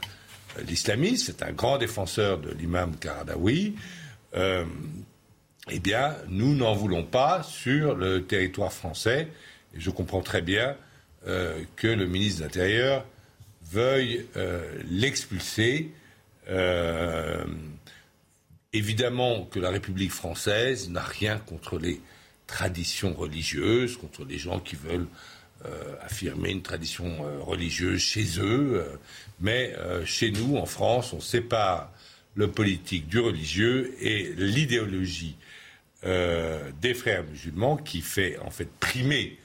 l'islamisme. 0.67 1.25
C'est 1.25 1.43
un 1.43 1.51
grand 1.51 1.77
défenseur 1.79 2.37
de 2.37 2.51
l'imam 2.51 2.95
Karadawi 2.95 3.75
eh 5.71 5.79
bien, 5.79 6.15
nous 6.27 6.55
n'en 6.55 6.73
voulons 6.73 7.03
pas 7.03 7.43
sur 7.43 7.95
le 7.95 8.25
territoire 8.25 8.73
français. 8.73 9.27
Et 9.75 9.79
je 9.79 9.89
comprends 9.89 10.21
très 10.21 10.41
bien 10.41 10.75
euh, 11.27 11.63
que 11.75 11.87
le 11.87 12.05
ministre 12.05 12.39
de 12.39 12.43
l'Intérieur 12.45 13.05
veuille 13.71 14.25
euh, 14.35 14.81
l'expulser. 14.89 15.91
Euh, 16.49 17.45
évidemment 18.73 19.45
que 19.45 19.59
la 19.59 19.69
République 19.69 20.11
française 20.11 20.89
n'a 20.89 21.01
rien 21.01 21.37
contre 21.37 21.77
les 21.77 22.01
traditions 22.47 23.13
religieuses, 23.13 23.97
contre 23.97 24.25
les 24.25 24.37
gens 24.37 24.59
qui 24.59 24.75
veulent 24.75 25.07
affirmer 26.01 26.51
une 26.51 26.61
tradition 26.61 27.17
religieuse 27.41 27.99
chez 27.99 28.39
eux. 28.39 28.85
mais 29.41 29.75
chez 30.05 30.31
nous, 30.31 30.55
en 30.55 30.65
France, 30.65 31.11
on 31.11 31.19
sépare 31.19 31.91
le 32.35 32.49
politique 32.49 33.09
du 33.09 33.19
religieux 33.19 33.93
et 33.99 34.31
l'idéologie 34.37 35.35
euh, 36.05 36.71
des 36.81 36.93
frères 36.93 37.23
musulmans 37.23 37.77
qui 37.77 38.01
fait 38.01 38.37
en 38.39 38.49
fait 38.49 38.69
primer, 38.79 39.37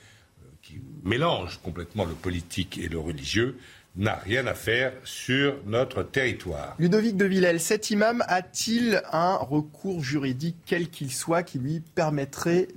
qui 0.62 0.81
mélange 1.02 1.59
complètement 1.62 2.05
le 2.05 2.14
politique 2.14 2.78
et 2.78 2.89
le 2.89 2.98
religieux, 2.98 3.59
n'a 3.97 4.16
rien 4.16 4.47
à 4.47 4.55
faire 4.55 4.93
sur 5.05 5.55
notre 5.66 6.02
territoire. 6.02 6.74
Ludovic 6.78 7.16
de 7.16 7.24
Villèle, 7.24 7.60
cet 7.60 7.90
imam 7.90 8.24
a-t-il 8.26 9.02
un 9.12 9.36
recours 9.36 10.02
juridique, 10.02 10.56
quel 10.66 10.90
qu'il 10.90 11.12
soit, 11.12 11.43
qui 11.43 11.59
lui 11.59 11.81
permettrait 11.94 12.68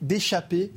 d'échapper 0.00 0.70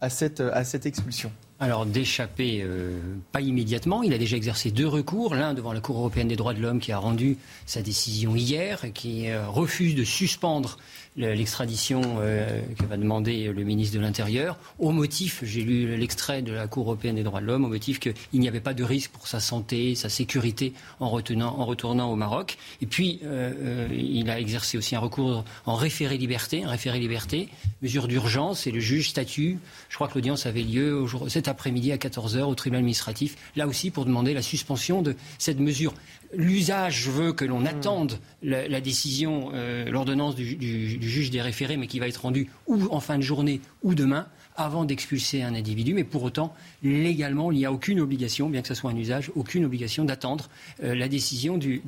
à 0.00 0.10
cette, 0.10 0.40
à 0.40 0.64
cette 0.64 0.86
expulsion? 0.86 1.32
Alors 1.58 1.86
d'échapper, 1.86 2.60
euh, 2.64 2.98
pas 3.30 3.40
immédiatement. 3.40 4.02
Il 4.02 4.12
a 4.12 4.18
déjà 4.18 4.36
exercé 4.36 4.72
deux 4.72 4.88
recours, 4.88 5.36
l'un 5.36 5.54
devant 5.54 5.72
la 5.72 5.80
Cour 5.80 5.98
européenne 5.98 6.26
des 6.26 6.34
droits 6.34 6.54
de 6.54 6.60
l'homme 6.60 6.80
qui 6.80 6.90
a 6.90 6.98
rendu 6.98 7.36
sa 7.66 7.82
décision 7.82 8.34
hier, 8.34 8.92
qui 8.92 9.30
euh, 9.30 9.46
refuse 9.46 9.94
de 9.94 10.02
suspendre 10.02 10.78
l'extradition 11.16 12.00
euh, 12.20 12.62
que 12.78 12.86
va 12.86 12.96
demander 12.96 13.52
le 13.52 13.64
ministre 13.64 13.96
de 13.96 14.00
l'Intérieur, 14.00 14.58
au 14.78 14.92
motif, 14.92 15.40
j'ai 15.44 15.62
lu 15.62 15.96
l'extrait 15.96 16.42
de 16.42 16.52
la 16.52 16.66
Cour 16.66 16.84
européenne 16.86 17.16
des 17.16 17.22
droits 17.22 17.40
de 17.40 17.46
l'homme, 17.46 17.64
au 17.64 17.68
motif 17.68 18.00
qu'il 18.00 18.14
n'y 18.32 18.48
avait 18.48 18.60
pas 18.60 18.74
de 18.74 18.82
risque 18.82 19.10
pour 19.10 19.26
sa 19.28 19.40
santé, 19.40 19.94
sa 19.94 20.08
sécurité 20.08 20.72
en, 21.00 21.06
en 21.06 21.64
retournant 21.64 22.10
au 22.10 22.16
Maroc. 22.16 22.56
Et 22.80 22.86
puis, 22.86 23.20
euh, 23.24 23.52
euh, 23.62 23.88
il 23.92 24.30
a 24.30 24.40
exercé 24.40 24.78
aussi 24.78 24.96
un 24.96 25.00
recours 25.00 25.44
en 25.66 25.74
référé 25.74 26.16
liberté, 26.16 26.64
un 26.64 26.70
référé 26.70 26.98
liberté, 26.98 27.48
mesure 27.82 28.08
d'urgence, 28.08 28.66
et 28.66 28.70
le 28.70 28.80
juge 28.80 29.10
statue. 29.10 29.58
Je 29.88 29.94
crois 29.96 30.08
que 30.08 30.14
l'audience 30.14 30.46
avait 30.46 30.62
lieu 30.62 31.04
cet 31.28 31.48
après-midi 31.48 31.92
à 31.92 31.96
14h 31.96 32.42
au 32.42 32.54
tribunal 32.54 32.80
administratif, 32.80 33.36
là 33.56 33.66
aussi 33.66 33.90
pour 33.90 34.06
demander 34.06 34.32
la 34.32 34.42
suspension 34.42 35.02
de 35.02 35.14
cette 35.38 35.60
mesure 35.60 35.92
l'usage 36.34 37.08
veut 37.08 37.32
que 37.32 37.44
l'on 37.44 37.60
hmm. 37.60 37.66
attende 37.66 38.18
la, 38.42 38.80
décision, 38.80 39.50
euh, 39.54 39.90
l'ordonnance 39.90 40.34
du, 40.34 41.00
juge 41.00 41.30
des 41.30 41.40
référés, 41.40 41.76
mais 41.76 41.86
qui 41.86 41.98
va 41.98 42.08
être 42.08 42.22
rendue 42.22 42.48
ou 42.66 42.88
en 42.90 43.00
fin 43.00 43.18
de 43.18 43.22
journée 43.22 43.60
ou 43.82 43.94
demain, 43.94 44.26
avant 44.56 44.84
d'expulser 44.84 45.42
un 45.42 45.54
individu. 45.54 45.94
Mais 45.94 46.04
pour 46.04 46.22
autant, 46.22 46.54
légalement, 46.82 47.52
il 47.52 47.58
n'y 47.58 47.66
a 47.66 47.72
aucune 47.72 48.00
obligation, 48.00 48.48
bien 48.48 48.62
que 48.62 48.68
ce 48.68 48.74
soit 48.74 48.90
un 48.90 48.96
usage, 48.96 49.30
aucune 49.34 49.64
obligation 49.64 50.04
d'attendre 50.04 50.50
euh, 50.82 50.94
la 50.94 51.08
décision 51.08 51.56
du, 51.56 51.80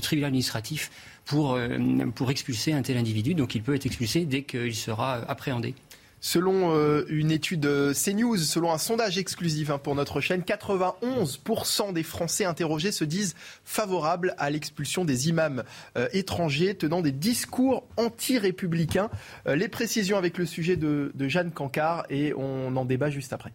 tribunal 0.00 0.28
administratif 0.28 0.90
pour, 1.24 1.54
euh, 1.54 1.78
pour 2.14 2.30
expulser 2.30 2.72
un 2.72 2.82
tel 2.82 2.96
individu. 2.96 3.34
Donc 3.34 3.54
il 3.54 3.62
peut 3.62 3.74
être 3.74 3.86
expulsé 3.86 4.24
dès 4.24 4.42
qu'il 4.42 4.74
sera 4.74 5.14
appréhendé. 5.28 5.74
Selon 6.24 6.72
euh, 6.72 7.04
une 7.08 7.32
étude 7.32 7.66
euh, 7.66 7.92
CNews, 7.92 8.36
selon 8.36 8.72
un 8.72 8.78
sondage 8.78 9.18
exclusif 9.18 9.70
hein, 9.70 9.78
pour 9.78 9.96
notre 9.96 10.20
chaîne, 10.20 10.42
91% 10.42 11.92
des 11.92 12.04
Français 12.04 12.44
interrogés 12.44 12.92
se 12.92 13.02
disent 13.02 13.34
favorables 13.64 14.32
à 14.38 14.48
l'expulsion 14.48 15.04
des 15.04 15.28
imams 15.28 15.64
euh, 15.98 16.08
étrangers 16.12 16.76
tenant 16.76 17.00
des 17.00 17.10
discours 17.10 17.84
anti-républicains. 17.96 19.10
les 19.46 19.66
précisions 19.66 20.16
avec 20.16 20.38
le 20.38 20.46
sujet 20.46 20.76
de, 20.76 21.10
de 21.12 21.28
Jeanne 21.28 21.50
Cancard 21.50 22.06
et 22.08 22.32
on 22.34 22.76
en 22.76 22.84
débat 22.84 23.10
juste 23.10 23.32
après. 23.32 23.52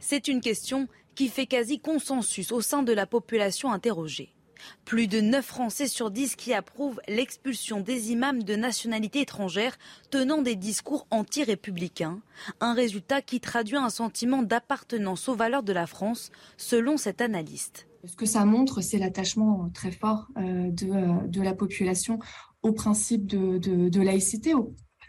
C'est 0.00 0.26
une 0.26 0.40
question 0.40 0.88
qui 1.14 1.28
fait 1.28 1.46
quasi 1.46 1.78
consensus 1.78 2.50
au 2.50 2.60
sein 2.60 2.82
de 2.82 2.92
la 2.92 3.06
population 3.06 3.72
interrogée. 3.72 4.35
Plus 4.84 5.06
de 5.06 5.20
9 5.20 5.44
Français 5.44 5.88
sur 5.88 6.10
10 6.10 6.36
qui 6.36 6.54
approuvent 6.54 7.00
l'expulsion 7.08 7.80
des 7.80 8.12
imams 8.12 8.42
de 8.42 8.56
nationalité 8.56 9.20
étrangère 9.20 9.76
tenant 10.10 10.42
des 10.42 10.56
discours 10.56 11.06
anti-républicains. 11.10 12.20
Un 12.60 12.74
résultat 12.74 13.22
qui 13.22 13.40
traduit 13.40 13.76
un 13.76 13.90
sentiment 13.90 14.42
d'appartenance 14.42 15.28
aux 15.28 15.34
valeurs 15.34 15.62
de 15.62 15.72
la 15.72 15.86
France, 15.86 16.30
selon 16.56 16.96
cet 16.96 17.20
analyste. 17.20 17.86
Ce 18.04 18.14
que 18.14 18.26
ça 18.26 18.44
montre, 18.44 18.80
c'est 18.80 18.98
l'attachement 18.98 19.68
très 19.74 19.90
fort 19.90 20.28
euh, 20.36 20.70
euh, 20.82 21.26
de, 21.26 21.42
la 21.42 21.54
population 21.54 22.18
au 22.62 22.72
principe 22.72 23.26
de, 23.26 24.00
laïcité, 24.00 24.54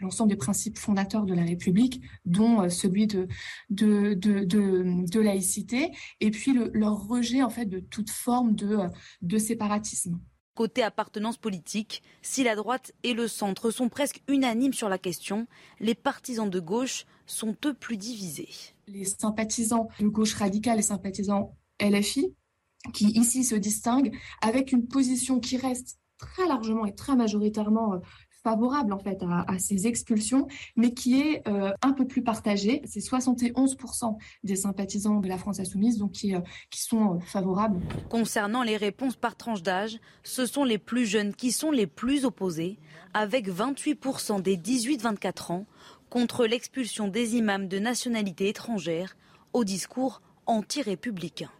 l'ensemble 0.00 0.30
des 0.30 0.36
principes 0.36 0.78
fondateurs 0.78 1.24
de 1.24 1.34
la 1.34 1.42
République, 1.42 2.02
dont 2.24 2.62
euh, 2.62 2.68
celui 2.68 3.06
de, 3.06 3.28
de, 3.70 4.14
de, 4.14 5.20
laïcité, 5.20 5.90
et 6.20 6.30
puis 6.30 6.56
leur 6.72 7.06
rejet 7.06 7.42
en 7.42 7.50
fait 7.50 7.66
de 7.66 7.80
toute 7.80 8.10
forme 8.10 8.54
de, 8.54 8.76
euh, 8.76 8.88
de 9.22 9.38
séparatisme. 9.38 10.20
Côté 10.54 10.82
appartenance 10.82 11.36
politique, 11.36 12.02
si 12.20 12.42
la 12.42 12.56
droite 12.56 12.92
et 13.04 13.14
le 13.14 13.28
centre 13.28 13.70
sont 13.70 13.88
presque 13.88 14.22
unanimes 14.26 14.72
sur 14.72 14.88
la 14.88 14.98
question, 14.98 15.46
les 15.78 15.94
partisans 15.94 16.50
de 16.50 16.58
gauche 16.58 17.04
sont 17.26 17.56
eux 17.64 17.74
plus 17.74 17.96
divisés. 17.96 18.48
Les 18.88 19.04
sympathisants 19.04 19.88
de 20.00 20.08
gauche 20.08 20.34
radicale, 20.34 20.78
les 20.78 20.82
sympathisants 20.82 21.56
LFI, 21.80 22.34
qui 22.92 23.06
ici 23.10 23.44
se 23.44 23.54
distinguent 23.54 24.12
avec 24.42 24.72
une 24.72 24.88
position 24.88 25.38
qui 25.38 25.56
reste 25.56 25.98
très 26.18 26.46
largement 26.46 26.86
et 26.86 26.94
très 26.94 27.16
majoritairement 27.16 27.94
euh, 27.94 27.98
favorable 28.48 28.94
en 28.94 28.98
fait 28.98 29.22
à, 29.22 29.58
ces 29.58 29.86
expulsions, 29.86 30.46
mais 30.74 30.94
qui 30.94 31.20
est 31.20 31.46
euh, 31.46 31.72
un 31.82 31.92
peu 31.92 32.06
plus 32.06 32.22
partagé. 32.22 32.80
C'est 32.86 33.00
71% 33.00 34.16
des 34.42 34.56
sympathisants 34.56 35.20
de 35.20 35.28
la 35.28 35.36
France 35.36 35.60
insoumise 35.60 35.98
donc 35.98 36.12
qui, 36.12 36.34
euh, 36.34 36.40
sont 36.74 37.16
euh, 37.16 37.18
favorables. 37.20 37.80
Concernant 38.08 38.62
les 38.62 38.78
réponses 38.78 39.16
par 39.16 39.36
tranche 39.36 39.62
d'âge, 39.62 39.98
ce 40.22 40.46
sont 40.46 40.64
les 40.64 40.78
plus 40.78 41.04
jeunes 41.04 41.34
qui 41.34 41.52
sont 41.52 41.70
les 41.70 41.86
plus 41.86 42.24
opposés, 42.24 42.78
avec 43.12 43.48
28% 43.50 44.40
des 44.40 44.56
18-24 44.56 45.52
ans 45.52 45.66
contre 46.08 46.46
l'expulsion 46.46 47.08
des 47.08 47.36
imams 47.36 47.68
de 47.68 47.78
nationalité 47.78 48.48
étrangère 48.48 49.14
au 49.52 49.64
discours 49.64 50.22
anti-républicain. 50.46 51.50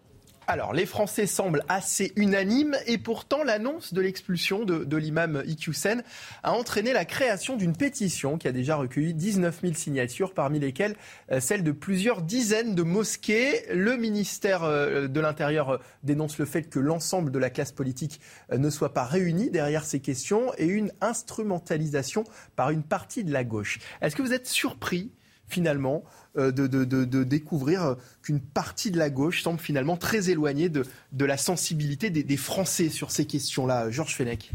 Alors, 0.50 0.72
les 0.72 0.86
Français 0.86 1.26
semblent 1.26 1.62
assez 1.68 2.14
unanimes 2.16 2.74
et 2.86 2.96
pourtant 2.96 3.44
l'annonce 3.44 3.92
de 3.92 4.00
l'expulsion 4.00 4.64
de, 4.64 4.96
l'imam 4.96 5.42
Iqiyoussen 5.46 6.02
a 6.42 6.52
entraîné 6.52 6.94
la 6.94 7.04
création 7.04 7.54
d'une 7.54 7.76
pétition 7.76 8.38
qui 8.38 8.48
a 8.48 8.52
déjà 8.52 8.76
recueilli 8.76 9.12
19 9.12 9.60
000 9.60 9.74
signatures, 9.74 10.32
parmi 10.32 10.58
lesquelles 10.58 10.96
euh, 11.32 11.40
celle 11.40 11.62
de 11.64 11.70
plusieurs 11.70 12.22
dizaines 12.22 12.74
de 12.74 12.82
mosquées. 12.82 13.66
Le 13.74 13.98
ministère 13.98 14.64
euh, 14.64 15.06
de 15.06 15.20
l'Intérieur 15.20 15.68
euh, 15.68 15.78
dénonce 16.02 16.38
le 16.38 16.46
fait 16.46 16.70
que 16.70 16.78
l'ensemble 16.78 17.30
de 17.30 17.38
la 17.38 17.50
classe 17.50 17.72
politique 17.72 18.18
ne 18.50 18.70
soit 18.70 18.94
pas 18.94 19.04
réunie 19.04 19.50
derrière 19.50 19.84
ces 19.84 20.00
questions 20.00 20.54
et 20.56 20.64
une 20.64 20.92
instrumentalisation 21.02 22.24
par 22.56 22.70
une 22.70 22.84
partie 22.84 23.22
de 23.22 23.34
la 23.34 23.44
gauche. 23.44 23.80
Est-ce 24.00 24.16
que 24.16 24.22
vous 24.22 24.32
êtes 24.32 24.46
surpris 24.46 25.10
finalement 25.48 26.04
euh, 26.36 26.52
de, 26.52 27.24
découvrir 27.24 27.96
qu'une 28.22 28.40
partie 28.40 28.90
de 28.90 28.98
la 28.98 29.10
gauche 29.10 29.42
semble 29.42 29.58
finalement 29.58 29.96
très 29.96 30.30
éloignée 30.30 30.68
de, 30.68 30.84
la 31.24 31.36
sensibilité 31.36 32.10
des, 32.10 32.36
Français 32.36 32.90
sur 32.90 33.10
ces 33.10 33.26
questions-là. 33.26 33.90
Georges 33.90 34.14
Fenech. 34.14 34.52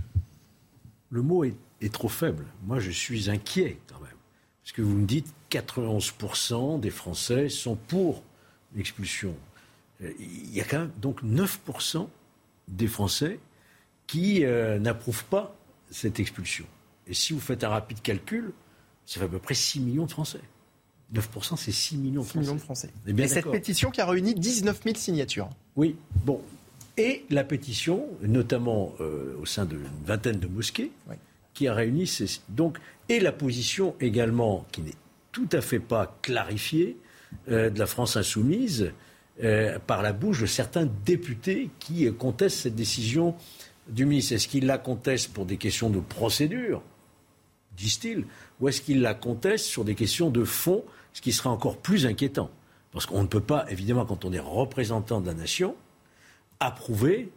Le 1.10 1.22
mot 1.22 1.44
est, 1.44 1.56
trop 1.92 2.10
faible. 2.10 2.46
Moi, 2.66 2.80
je 2.80 2.92
suis 2.92 3.30
inquiet 3.30 3.78
quand 3.88 4.00
même. 4.00 4.16
Parce 4.64 4.72
que 4.72 4.82
vous 4.82 4.96
me 4.96 5.06
dites 5.06 5.28
91% 5.52 6.80
des 6.80 6.90
Français 6.90 7.50
sont 7.50 7.76
pour 7.76 8.24
l'expulsion. 8.76 9.36
Euh, 10.02 10.12
il 10.20 10.54
y 10.54 10.62
a 10.62 10.64
quand 10.64 10.80
même 10.80 10.92
donc 11.02 11.22
9% 11.24 12.08
des 12.70 12.88
Français 12.88 13.40
qui 14.08 14.46
euh, 14.46 14.80
n'approuvent 14.80 15.26
pas 15.26 15.56
cette 15.92 16.20
expulsion. 16.20 16.66
Et 17.08 17.14
si 17.14 17.34
vous 17.34 17.40
faites 17.40 17.64
un 17.64 17.70
rapide 17.70 18.02
calcul, 18.02 18.54
ça 19.06 19.20
fait 19.20 19.26
à 19.26 19.30
peu 19.30 19.40
près 19.40 19.54
6 19.54 19.82
millions 19.82 20.06
de 20.06 20.12
Français. 20.12 20.40
9%, 21.14 21.58
c'est 21.58 21.72
6 21.72 21.98
millions 21.98 22.22
de 22.22 22.26
Français. 22.26 22.40
Millions 22.40 22.56
de 22.56 22.62
Français. 22.62 22.90
Et 23.08 23.28
cette 23.28 23.50
pétition 23.50 23.92
qui 23.92 24.02
a 24.02 24.06
réuni 24.06 24.34
19 24.34 24.82
000 24.84 24.96
signatures. 24.96 25.50
Oui, 25.76 25.96
bon. 26.26 26.42
Et 26.98 27.26
la 27.30 27.44
pétition, 27.44 28.06
notamment 28.22 28.94
euh, 29.00 29.36
au 29.42 29.46
sein 29.46 29.66
d'une 29.66 29.88
vingtaine 30.06 30.40
de 30.40 30.48
mosquées, 30.48 30.92
qui 31.54 31.68
a 31.68 31.74
réuni 31.74 32.08
ces... 32.08 32.26
Donc, 32.50 32.78
et 33.10 33.20
la 33.20 33.32
position 33.32 33.96
également, 34.00 34.66
qui 34.72 34.82
n'est 34.82 34.96
tout 35.32 35.50
à 35.52 35.62
fait 35.62 35.80
pas 35.80 36.18
clarifiée, 36.22 36.98
euh, 37.50 37.70
de 37.70 37.80
la 37.80 37.88
France 37.88 38.16
insoumise, 38.16 38.92
euh, 39.44 39.80
par 39.80 40.04
la 40.04 40.14
bouche 40.14 40.42
de 40.42 40.46
certains 40.46 40.88
députés 41.06 41.70
qui 41.80 42.12
contestent 42.14 42.60
cette 42.60 42.76
décision 42.76 43.36
du 43.88 44.06
ministre. 44.06 44.34
Est-ce 44.34 44.48
qu'ils 44.48 44.68
la 44.68 44.78
contestent 44.78 45.34
pour 45.34 45.46
des 45.46 45.58
questions 45.58 45.90
de 45.90 46.00
procédure, 46.00 46.84
disent-ils, 47.76 48.26
ou 48.60 48.70
est-ce 48.70 48.82
qu'ils 48.82 49.02
la 49.02 49.16
contestent 49.16 49.66
sur 49.66 49.84
des 49.84 49.96
questions 49.96 50.30
de 50.30 50.44
fond 50.44 50.84
ce 51.14 51.22
qui 51.22 51.32
serait 51.32 51.50
encore 51.50 51.78
plus 51.78 52.06
inquiétant. 52.06 52.50
Parce 52.92 53.06
qu'on 53.06 53.24
ne 53.24 53.28
peut 53.28 53.40
pas, 53.40 53.66
évidemment, 53.70 54.06
quand 54.06 54.26
on 54.26 54.34
est 54.34 54.40
représentant 54.40 55.22
de 55.22 55.28
la 55.28 55.34
nation, 55.34 55.76
approuver 56.60 57.32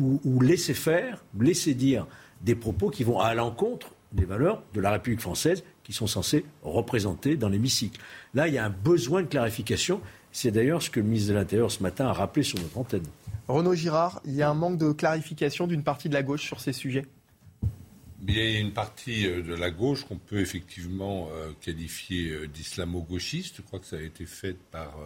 ou, 0.00 0.40
laisser 0.40 0.74
faire, 0.74 1.22
ou 1.36 1.42
laisser 1.42 1.74
dire 1.74 2.06
des 2.40 2.54
propos 2.54 2.90
qui 2.90 3.04
vont 3.04 3.20
à 3.20 3.34
l'encontre 3.34 3.88
des 4.12 4.24
valeurs 4.24 4.62
de 4.74 4.80
la 4.80 4.90
République 4.90 5.20
française 5.20 5.64
qui 5.84 5.92
sont 5.92 6.06
censées 6.06 6.44
représenter 6.62 7.36
dans 7.36 7.48
l'hémicycle. 7.48 8.00
Là, 8.34 8.48
il 8.48 8.54
y 8.54 8.58
a 8.58 8.64
un 8.64 8.70
besoin 8.70 9.22
de 9.22 9.26
clarification. 9.26 10.00
C'est 10.32 10.50
d'ailleurs 10.50 10.82
ce 10.82 10.90
que 10.90 11.00
le 11.00 11.06
ministre 11.06 11.30
de 11.30 11.34
l'Intérieur 11.34 11.70
ce 11.70 11.82
matin 11.82 12.06
a 12.06 12.12
rappelé 12.12 12.42
sur 12.42 12.58
notre 12.58 12.78
antenne. 12.78 13.06
Renaud 13.48 13.74
Girard, 13.74 14.20
il 14.24 14.34
y 14.34 14.42
a 14.42 14.50
un 14.50 14.54
manque 14.54 14.78
de 14.78 14.92
clarification 14.92 15.66
d'une 15.66 15.82
partie 15.82 16.08
de 16.08 16.14
la 16.14 16.22
gauche 16.22 16.42
sur 16.42 16.60
ces 16.60 16.72
sujets? 16.72 17.06
Il 18.28 18.36
y 18.36 18.56
a 18.56 18.60
une 18.60 18.72
partie 18.72 19.26
euh, 19.26 19.42
de 19.42 19.54
la 19.54 19.70
gauche 19.70 20.04
qu'on 20.04 20.18
peut 20.18 20.40
effectivement 20.40 21.28
euh, 21.32 21.52
qualifier 21.60 22.30
euh, 22.30 22.46
d'islamo-gauchiste. 22.46 23.56
Je 23.56 23.62
crois 23.62 23.80
que 23.80 23.86
ça 23.86 23.96
a 23.96 24.00
été 24.00 24.26
fait 24.26 24.56
par 24.70 24.96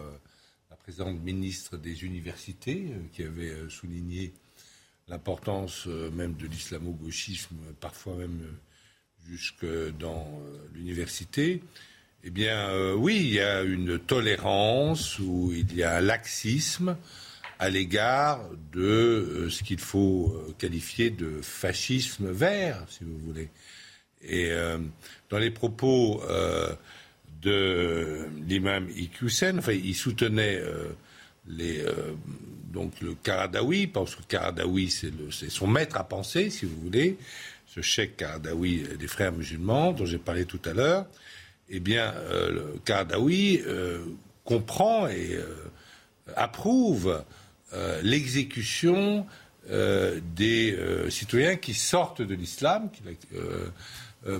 la 0.69 0.75
présidente 0.75 1.19
ministre 1.21 1.77
des 1.77 2.03
universités 2.03 2.91
qui 3.13 3.23
avait 3.23 3.53
souligné 3.69 4.33
l'importance 5.07 5.87
même 5.87 6.35
de 6.35 6.47
l'islamo-gauchisme, 6.47 7.55
parfois 7.79 8.15
même 8.15 8.41
jusque 9.25 9.65
dans 9.99 10.41
l'université. 10.73 11.61
Eh 12.23 12.29
bien, 12.29 12.93
oui, 12.93 13.17
il 13.17 13.33
y 13.33 13.39
a 13.39 13.63
une 13.63 13.99
tolérance 13.99 15.19
ou 15.19 15.51
il 15.53 15.73
y 15.75 15.83
a 15.83 15.97
un 15.97 16.01
laxisme 16.01 16.97
à 17.59 17.69
l'égard 17.69 18.41
de 18.71 18.81
euh, 18.81 19.49
ce 19.49 19.63
qu'il 19.63 19.79
faut 19.79 20.33
euh, 20.35 20.53
qualifier 20.57 21.09
de 21.09 21.41
fascisme 21.41 22.31
vert, 22.31 22.83
si 22.89 23.03
vous 23.03 23.17
voulez. 23.19 23.49
Et 24.23 24.49
dans 25.29 25.37
les 25.37 25.51
propos 25.51 26.23
de 27.41 28.25
l'imam 28.47 28.89
Iqiyoussen, 28.89 29.59
enfin, 29.59 29.73
il 29.73 29.93
soutenait 29.93 30.59
donc 31.45 32.99
le 32.99 33.13
Karadawi, 33.13 33.87
parce 33.87 34.15
que 34.15 34.23
Karadawi, 34.23 34.89
c'est 34.89 35.49
son 35.49 35.67
maître 35.67 35.97
à 35.97 36.03
penser, 36.03 36.49
si 36.49 36.65
vous 36.65 36.81
voulez, 36.81 37.17
ce 37.67 37.81
cheikh 37.81 38.17
Karadawi 38.17 38.85
des 38.99 39.07
frères 39.07 39.31
musulmans, 39.31 39.93
dont 39.93 40.07
j'ai 40.07 40.17
parlé 40.17 40.45
tout 40.45 40.61
à 40.65 40.73
l'heure. 40.73 41.05
Eh 41.69 41.79
bien, 41.79 42.13
euh, 42.15 42.51
le 42.51 42.81
euh, 43.67 44.05
comprend 44.45 45.07
et 45.07 45.37
euh, 47.73 48.01
l'exécution 48.03 49.25
des 49.69 50.79
citoyens 51.09 51.57
qui 51.57 51.73
sortent 51.73 52.21
de 52.21 52.33
l'islam 52.35 52.89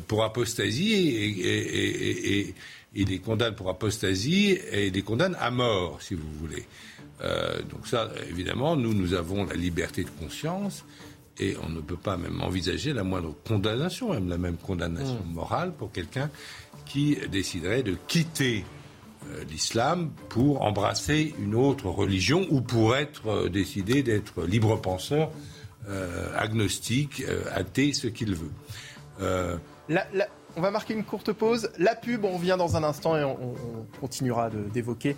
pour 0.07 0.23
apostasie 0.23 0.93
et, 0.93 2.55
il 2.95 3.09
les 3.09 3.19
condamne 3.19 3.53
pour 3.53 3.69
apostasie 3.69 4.57
et 4.71 4.89
les 4.89 5.01
condamne 5.01 5.35
à 5.37 5.51
mort, 5.51 6.01
si 6.01 6.13
vous 6.13 6.31
voulez. 6.39 6.65
donc 7.69 7.87
ça, 7.87 8.09
évidemment, 8.29 8.77
nous, 8.77 8.93
nous 8.93 9.13
avons 9.15 9.43
la 9.43 9.55
liberté 9.55 10.05
de 10.05 10.09
conscience 10.11 10.85
et 11.39 11.55
on 11.63 11.69
ne 11.69 11.81
peut 11.81 11.97
pas 11.97 12.17
même 12.17 12.41
envisager 12.41 12.93
la 12.93 13.03
moindre 13.03 13.35
condamnation, 13.45 14.13
même 14.13 14.29
la 14.29 14.37
même 14.37 14.57
condamnation 14.57 15.21
mmh. 15.25 15.33
morale 15.33 15.73
pour 15.77 15.91
quelqu'un 15.91 16.29
qui 16.85 17.17
déciderait 17.29 17.83
de 17.83 17.95
quitter 18.07 18.63
euh, 18.63 18.76
l'islam 19.49 20.11
pour 20.29 20.61
embrasser 20.61 21.33
une 21.39 21.55
autre 21.55 21.87
religion 21.87 22.45
ou 22.49 22.61
pour 22.61 22.95
être 22.95 23.27
euh, 23.27 23.49
décidé 23.49 24.03
d'être 24.03 24.43
libre 24.43 24.79
penseur, 24.79 25.31
euh, 25.89 26.35
agnostique, 26.37 27.23
athée, 27.53 27.93
ce 27.93 28.07
qu'il 28.07 28.35
veut. 28.35 28.51
on 30.55 30.61
va 30.61 30.71
marquer 30.71 30.93
une 30.93 31.03
courte 31.03 31.31
pause. 31.31 31.69
La 31.77 31.95
pub, 31.95 32.25
on 32.25 32.37
revient 32.37 32.55
dans 32.57 32.75
un 32.75 32.83
instant 32.83 33.15
et 33.15 33.23
on, 33.23 33.55
continuera 34.01 34.49
d'évoquer 34.49 35.15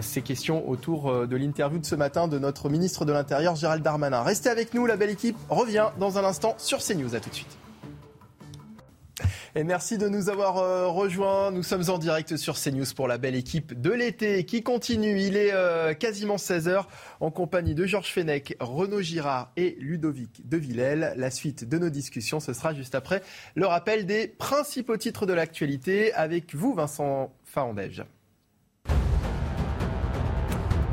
ces 0.00 0.22
questions 0.22 0.68
autour 0.68 1.26
de 1.26 1.36
l'interview 1.36 1.78
de 1.78 1.86
ce 1.86 1.94
matin 1.94 2.26
de 2.26 2.38
notre 2.38 2.68
ministre 2.68 3.04
de 3.04 3.12
l'Intérieur, 3.12 3.54
Gérald 3.54 3.82
Darmanin. 3.82 4.22
Restez 4.22 4.48
avec 4.48 4.74
nous, 4.74 4.86
la 4.86 4.96
belle 4.96 5.10
équipe 5.10 5.36
revient 5.48 5.90
dans 5.98 6.18
un 6.18 6.24
instant 6.24 6.54
sur 6.58 6.78
CNews. 6.78 7.14
A 7.14 7.20
tout 7.20 7.30
de 7.30 7.34
suite. 7.34 7.61
Et 9.54 9.64
merci 9.64 9.98
de 9.98 10.08
nous 10.08 10.30
avoir 10.30 10.56
euh, 10.56 10.88
rejoints. 10.88 11.50
Nous 11.50 11.62
sommes 11.62 11.90
en 11.90 11.98
direct 11.98 12.38
sur 12.38 12.58
CNews 12.58 12.86
pour 12.96 13.06
la 13.06 13.18
belle 13.18 13.34
équipe 13.34 13.78
de 13.78 13.90
l'été 13.90 14.46
qui 14.46 14.62
continue. 14.62 15.20
Il 15.20 15.36
est 15.36 15.52
euh, 15.52 15.92
quasiment 15.92 16.36
16h 16.36 16.86
en 17.20 17.30
compagnie 17.30 17.74
de 17.74 17.84
Georges 17.84 18.10
Fenech, 18.10 18.56
Renaud 18.60 19.02
Girard 19.02 19.52
et 19.58 19.76
Ludovic 19.78 20.48
de 20.48 20.56
Villèle. 20.56 21.12
La 21.18 21.30
suite 21.30 21.68
de 21.68 21.76
nos 21.76 21.90
discussions, 21.90 22.40
ce 22.40 22.54
sera 22.54 22.72
juste 22.72 22.94
après 22.94 23.20
le 23.54 23.66
rappel 23.66 24.06
des 24.06 24.26
principaux 24.26 24.96
titres 24.96 25.26
de 25.26 25.34
l'actualité 25.34 26.14
avec 26.14 26.54
vous, 26.54 26.72
Vincent 26.72 27.30
Fahandège. 27.44 28.04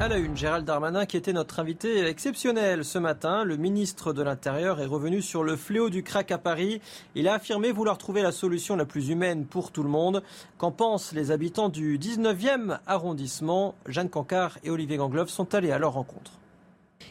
À 0.01 0.07
la 0.07 0.17
une, 0.17 0.37
Gérald 0.37 0.65
Darmanin, 0.65 1.05
qui 1.05 1.17
était 1.17 1.33
notre 1.33 1.59
invité 1.59 2.05
exceptionnel 2.05 2.85
ce 2.85 2.97
matin, 2.97 3.43
le 3.43 3.57
ministre 3.57 4.13
de 4.13 4.21
l'Intérieur 4.21 4.79
est 4.79 4.85
revenu 4.85 5.21
sur 5.21 5.43
le 5.43 5.57
fléau 5.57 5.89
du 5.89 6.03
crack 6.03 6.31
à 6.31 6.37
Paris. 6.37 6.79
Il 7.15 7.27
a 7.27 7.33
affirmé 7.33 7.73
vouloir 7.73 7.97
trouver 7.97 8.21
la 8.21 8.31
solution 8.31 8.77
la 8.77 8.85
plus 8.85 9.09
humaine 9.09 9.45
pour 9.45 9.73
tout 9.73 9.83
le 9.83 9.89
monde. 9.89 10.23
Qu'en 10.57 10.71
pensent 10.71 11.11
les 11.11 11.31
habitants 11.31 11.67
du 11.67 11.99
19e 11.99 12.79
arrondissement? 12.87 13.75
Jeanne 13.87 14.09
Cancard 14.09 14.57
et 14.63 14.69
Olivier 14.69 14.95
Gangloff 14.95 15.27
sont 15.27 15.53
allés 15.53 15.71
à 15.71 15.79
leur 15.79 15.91
rencontre. 15.91 16.38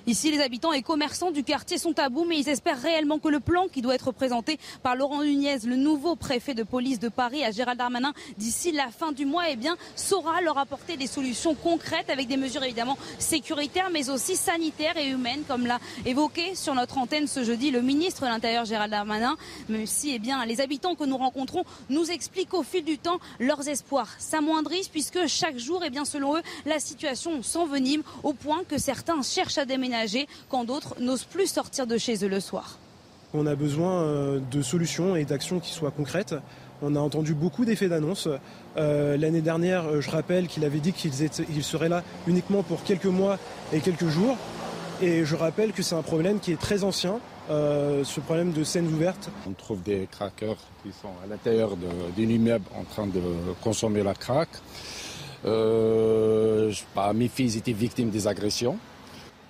Ici, 0.07 0.31
les 0.31 0.41
habitants 0.41 0.73
et 0.73 0.83
commerçants 0.83 1.31
du 1.31 1.43
quartier 1.43 1.77
sont 1.77 1.99
à 1.99 2.09
bout, 2.09 2.25
mais 2.25 2.39
ils 2.39 2.49
espèrent 2.49 2.81
réellement 2.81 3.19
que 3.19 3.29
le 3.29 3.41
plan 3.41 3.67
qui 3.69 3.83
doit 3.83 3.95
être 3.95 4.13
présenté 4.13 4.59
par 4.83 4.97
Laurent 4.97 5.23
Nunez, 5.23 5.59
le 5.65 5.77
nouveau 5.77 6.17
préfet 6.17 6.55
de 6.55 6.63
police 6.63 6.99
de 6.99 7.09
Paris, 7.09 7.45
à 7.45 7.51
Gérald 7.51 7.79
Darmanin, 7.79 8.13
d'ici 8.39 8.73
la 8.73 8.89
fin 8.89 9.13
du 9.13 9.27
mois, 9.27 9.51
eh 9.51 9.57
bien, 9.57 9.77
saura 9.97 10.41
leur 10.41 10.57
apporter 10.57 10.97
des 10.97 11.07
solutions 11.07 11.55
concrètes 11.55 12.11
avec 12.11 12.29
des 12.29 12.37
mesures 12.37 12.65
évidemment 12.65 12.97
sécuritaires, 13.19 13.91
mais 13.93 14.09
aussi 14.09 14.37
sanitaires 14.37 14.97
et 14.97 15.09
humaines, 15.09 15.43
comme 15.47 15.67
l'a 15.67 15.81
évoqué 16.07 16.55
sur 16.55 16.75
notre 16.75 16.99
antenne 16.99 17.27
ce 17.27 17.45
jeudi 17.45 17.71
le 17.71 17.83
ministre 17.83 18.23
de 18.23 18.29
l'Intérieur, 18.29 18.65
Gérald 18.65 18.91
Darmanin. 18.91 19.37
Même 19.69 19.87
si, 19.87 20.15
eh 20.15 20.19
bien, 20.19 20.45
les 20.47 20.61
habitants 20.61 20.95
que 20.95 21.05
nous 21.05 21.17
rencontrons 21.17 21.65
nous 21.91 22.11
expliquent 22.11 22.55
au 22.55 22.63
fil 22.63 22.85
du 22.85 22.99
temps 22.99 23.19
leurs 23.41 23.69
espoirs 23.69 24.15
s'amoindrissent, 24.19 24.89
puisque 24.89 25.27
chaque 25.27 25.59
jour, 25.59 25.83
eh 25.85 25.91
bien, 25.91 26.05
selon 26.05 26.37
eux, 26.37 26.43
la 26.67 26.79
situation 26.79 27.43
s'envenime 27.43 28.03
au 28.23 28.33
point 28.33 28.63
que 28.69 28.79
certains 28.79 29.23
cherchent 29.23 29.59
à 29.59 29.65
déménager 29.65 29.88
quand 30.49 30.65
d'autres 30.65 30.95
n'osent 31.01 31.25
plus 31.25 31.47
sortir 31.47 31.87
de 31.87 31.99
chez 31.99 32.25
eux 32.25 32.29
le 32.29 32.41
soir. 32.41 32.79
On 33.35 33.47
a 33.47 33.55
besoin 33.55 34.03
euh, 34.03 34.41
de 34.51 34.63
solutions 34.63 35.15
et 35.15 35.25
d'actions 35.25 35.61
qui 35.61 35.71
soient 35.73 35.91
concrètes. 35.91 36.35
On 36.81 36.97
a 36.97 36.99
entendu 36.99 37.35
beaucoup 37.35 37.67
d'effets 37.67 37.89
d'annonce. 37.89 38.27
Euh, 38.79 39.19
l'année 39.19 39.43
dernière, 39.43 39.85
euh, 39.87 40.01
je 40.01 40.11
rappelle 40.11 40.47
qu'il 40.47 40.65
avait 40.65 40.79
dit 40.79 40.95
qu'il 40.95 41.13
serait 41.63 41.91
là 41.91 42.03
uniquement 42.27 42.63
pour 42.63 42.83
quelques 42.85 43.05
mois 43.05 43.39
et 43.73 43.81
quelques 43.81 44.09
jours. 44.09 44.39
Et 45.03 45.27
je 45.27 45.37
rappelle 45.37 45.73
que 45.73 45.83
c'est 45.83 45.95
un 45.95 46.03
problème 46.03 46.41
qui 46.41 46.53
est 46.53 46.61
très 46.61 46.83
ancien, 46.83 47.21
ce 47.49 48.21
problème 48.21 48.51
de 48.51 48.65
scènes 48.65 48.89
ouvertes. 48.93 49.31
On 49.49 49.53
trouve 49.53 49.81
des 49.81 50.09
craqueurs 50.11 50.57
qui 50.83 50.91
sont 50.91 51.13
à 51.23 51.29
l'intérieur 51.29 51.77
d'un 51.77 52.21
immeuble 52.21 52.65
en 52.77 52.83
train 52.83 53.07
de 53.07 53.23
consommer 53.63 54.03
la 54.03 54.15
crack. 54.15 54.49
mes 55.45 57.29
filles 57.29 57.57
étaient 57.57 57.73
victimes 57.73 58.11
des 58.11 58.27
agressions. 58.27 58.77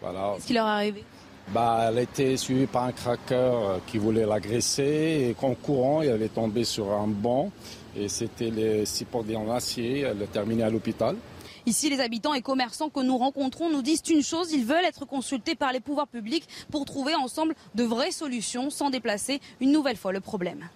Qu'est-ce 0.01 0.47
qui 0.47 0.55
leur 0.55 0.67
est 0.67 0.71
arrivé 0.71 1.05
bah, 1.51 1.87
elle 1.89 2.01
était 2.01 2.37
suivie 2.37 2.67
par 2.67 2.85
un 2.85 2.93
cracker 2.93 3.35
euh, 3.35 3.79
qui 3.87 3.97
voulait 3.97 4.27
l'agresser 4.27 5.35
et 5.35 5.37
en 5.47 5.55
courant, 5.55 6.03
elle 6.03 6.21
est 6.21 6.35
tombée 6.35 6.65
sur 6.65 6.93
un 6.93 7.07
banc 7.07 7.51
et 7.97 8.09
c'était 8.09 8.51
les 8.51 8.85
supports 8.85 9.25
en 9.35 9.51
acier. 9.51 10.01
Elle 10.01 10.21
est 10.21 10.31
terminée 10.31 10.63
à 10.63 10.69
l'hôpital. 10.69 11.17
Ici, 11.65 11.89
les 11.89 12.01
habitants 12.01 12.35
et 12.35 12.43
commerçants 12.43 12.91
que 12.91 13.01
nous 13.01 13.17
rencontrons 13.17 13.71
nous 13.71 13.83
disent 13.83 14.03
une 14.11 14.23
chose, 14.23 14.53
ils 14.53 14.65
veulent 14.65 14.85
être 14.85 15.07
consultés 15.07 15.55
par 15.55 15.73
les 15.73 15.81
pouvoirs 15.81 16.07
publics 16.07 16.47
pour 16.71 16.85
trouver 16.85 17.15
ensemble 17.15 17.55
de 17.75 17.85
vraies 17.85 18.11
solutions 18.11 18.69
sans 18.69 18.91
déplacer 18.91 19.41
une 19.61 19.73
nouvelle 19.73 19.97
fois 19.97 20.13
le 20.13 20.21
problème. 20.21 20.69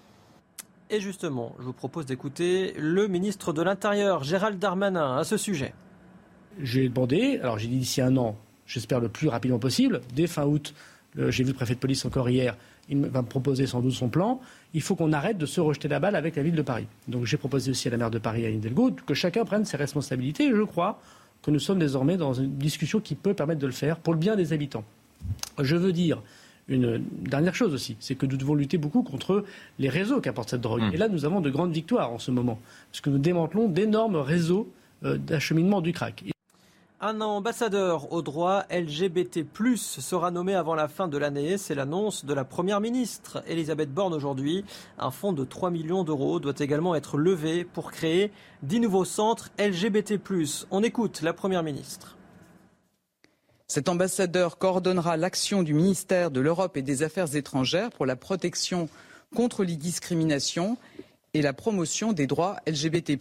Et 0.90 1.00
justement, 1.00 1.54
je 1.58 1.64
vous 1.64 1.72
propose 1.72 2.06
d'écouter 2.06 2.74
le 2.76 3.08
ministre 3.08 3.52
de 3.52 3.62
l'Intérieur, 3.62 4.24
Gérald 4.24 4.58
Darmanin, 4.58 5.16
à 5.16 5.24
ce 5.24 5.36
sujet. 5.36 5.72
J'ai 6.60 6.88
demandé, 6.88 7.38
alors 7.42 7.58
j'ai 7.58 7.68
dit 7.68 7.78
d'ici 7.78 8.02
un 8.02 8.16
an, 8.18 8.36
j'espère 8.66 9.00
le 9.00 9.08
plus 9.08 9.28
rapidement 9.28 9.58
possible. 9.58 10.00
Dès 10.14 10.26
fin 10.26 10.44
août, 10.44 10.74
j'ai 11.16 11.44
vu 11.44 11.50
le 11.50 11.56
préfet 11.56 11.74
de 11.74 11.78
police 11.78 12.04
encore 12.04 12.28
hier, 12.30 12.56
il 12.88 13.00
va 13.06 13.22
me 13.22 13.26
proposer 13.26 13.66
sans 13.66 13.80
doute 13.80 13.92
son 13.92 14.08
plan. 14.08 14.40
Il 14.74 14.82
faut 14.82 14.96
qu'on 14.96 15.12
arrête 15.12 15.38
de 15.38 15.46
se 15.46 15.60
rejeter 15.60 15.88
la 15.88 16.00
balle 16.00 16.16
avec 16.16 16.36
la 16.36 16.42
ville 16.42 16.54
de 16.54 16.62
Paris. 16.62 16.86
Donc 17.08 17.24
j'ai 17.24 17.36
proposé 17.36 17.70
aussi 17.70 17.88
à 17.88 17.90
la 17.90 17.96
maire 17.96 18.10
de 18.10 18.18
Paris, 18.18 18.44
à 18.44 18.50
Hidalgo, 18.50 18.90
que 19.06 19.14
chacun 19.14 19.44
prenne 19.44 19.64
ses 19.64 19.76
responsabilités. 19.76 20.46
Et 20.46 20.54
je 20.54 20.62
crois 20.62 21.00
que 21.42 21.50
nous 21.50 21.58
sommes 21.58 21.78
désormais 21.78 22.16
dans 22.16 22.34
une 22.34 22.56
discussion 22.56 23.00
qui 23.00 23.14
peut 23.14 23.34
permettre 23.34 23.60
de 23.60 23.66
le 23.66 23.72
faire 23.72 23.98
pour 23.98 24.12
le 24.12 24.18
bien 24.18 24.36
des 24.36 24.52
habitants. 24.52 24.84
Je 25.60 25.76
veux 25.76 25.92
dire 25.92 26.22
une 26.68 27.02
dernière 27.22 27.54
chose 27.54 27.74
aussi, 27.74 27.96
c'est 27.98 28.14
que 28.14 28.24
nous 28.24 28.36
devons 28.36 28.54
lutter 28.54 28.78
beaucoup 28.78 29.02
contre 29.02 29.44
les 29.80 29.88
réseaux 29.88 30.20
qu'apporte 30.20 30.50
cette 30.50 30.60
drogue. 30.60 30.82
Mmh. 30.82 30.94
Et 30.94 30.96
là, 30.96 31.08
nous 31.08 31.24
avons 31.24 31.40
de 31.40 31.50
grandes 31.50 31.72
victoires 31.72 32.12
en 32.12 32.18
ce 32.18 32.30
moment, 32.30 32.60
parce 32.90 33.00
que 33.00 33.10
nous 33.10 33.18
démantelons 33.18 33.68
d'énormes 33.68 34.16
réseaux 34.16 34.72
euh, 35.04 35.18
d'acheminement 35.18 35.80
du 35.80 35.92
crack. 35.92 36.24
Un 37.04 37.20
ambassadeur 37.20 38.12
au 38.12 38.22
droit 38.22 38.62
LGBT+, 38.70 39.44
sera 39.76 40.30
nommé 40.30 40.54
avant 40.54 40.76
la 40.76 40.86
fin 40.86 41.08
de 41.08 41.18
l'année. 41.18 41.58
C'est 41.58 41.74
l'annonce 41.74 42.24
de 42.24 42.32
la 42.32 42.44
Première 42.44 42.80
ministre, 42.80 43.42
Elisabeth 43.48 43.92
Borne, 43.92 44.14
aujourd'hui. 44.14 44.64
Un 45.00 45.10
fonds 45.10 45.32
de 45.32 45.44
3 45.44 45.72
millions 45.72 46.04
d'euros 46.04 46.38
doit 46.38 46.54
également 46.60 46.94
être 46.94 47.18
levé 47.18 47.64
pour 47.64 47.90
créer 47.90 48.30
10 48.62 48.78
nouveaux 48.78 49.04
centres 49.04 49.50
LGBT+. 49.58 50.20
On 50.70 50.84
écoute 50.84 51.22
la 51.22 51.32
Première 51.32 51.64
ministre. 51.64 52.16
Cet 53.66 53.88
ambassadeur 53.88 54.56
coordonnera 54.56 55.16
l'action 55.16 55.64
du 55.64 55.74
ministère 55.74 56.30
de 56.30 56.40
l'Europe 56.40 56.76
et 56.76 56.82
des 56.82 57.02
Affaires 57.02 57.34
étrangères 57.34 57.90
pour 57.90 58.06
la 58.06 58.14
protection 58.14 58.88
contre 59.34 59.64
les 59.64 59.74
discriminations 59.74 60.76
et 61.34 61.42
la 61.42 61.52
promotion 61.52 62.12
des 62.12 62.28
droits 62.28 62.58
LGBT+. 62.64 63.18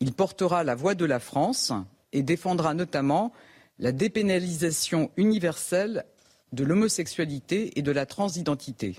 Il 0.00 0.12
portera 0.12 0.62
la 0.62 0.74
voix 0.74 0.94
de 0.94 1.06
la 1.06 1.20
France 1.20 1.72
et 2.14 2.22
défendra 2.22 2.72
notamment 2.72 3.32
la 3.78 3.92
dépénalisation 3.92 5.10
universelle 5.18 6.06
de 6.52 6.64
l'homosexualité 6.64 7.78
et 7.78 7.82
de 7.82 7.92
la 7.92 8.06
transidentité. 8.06 8.96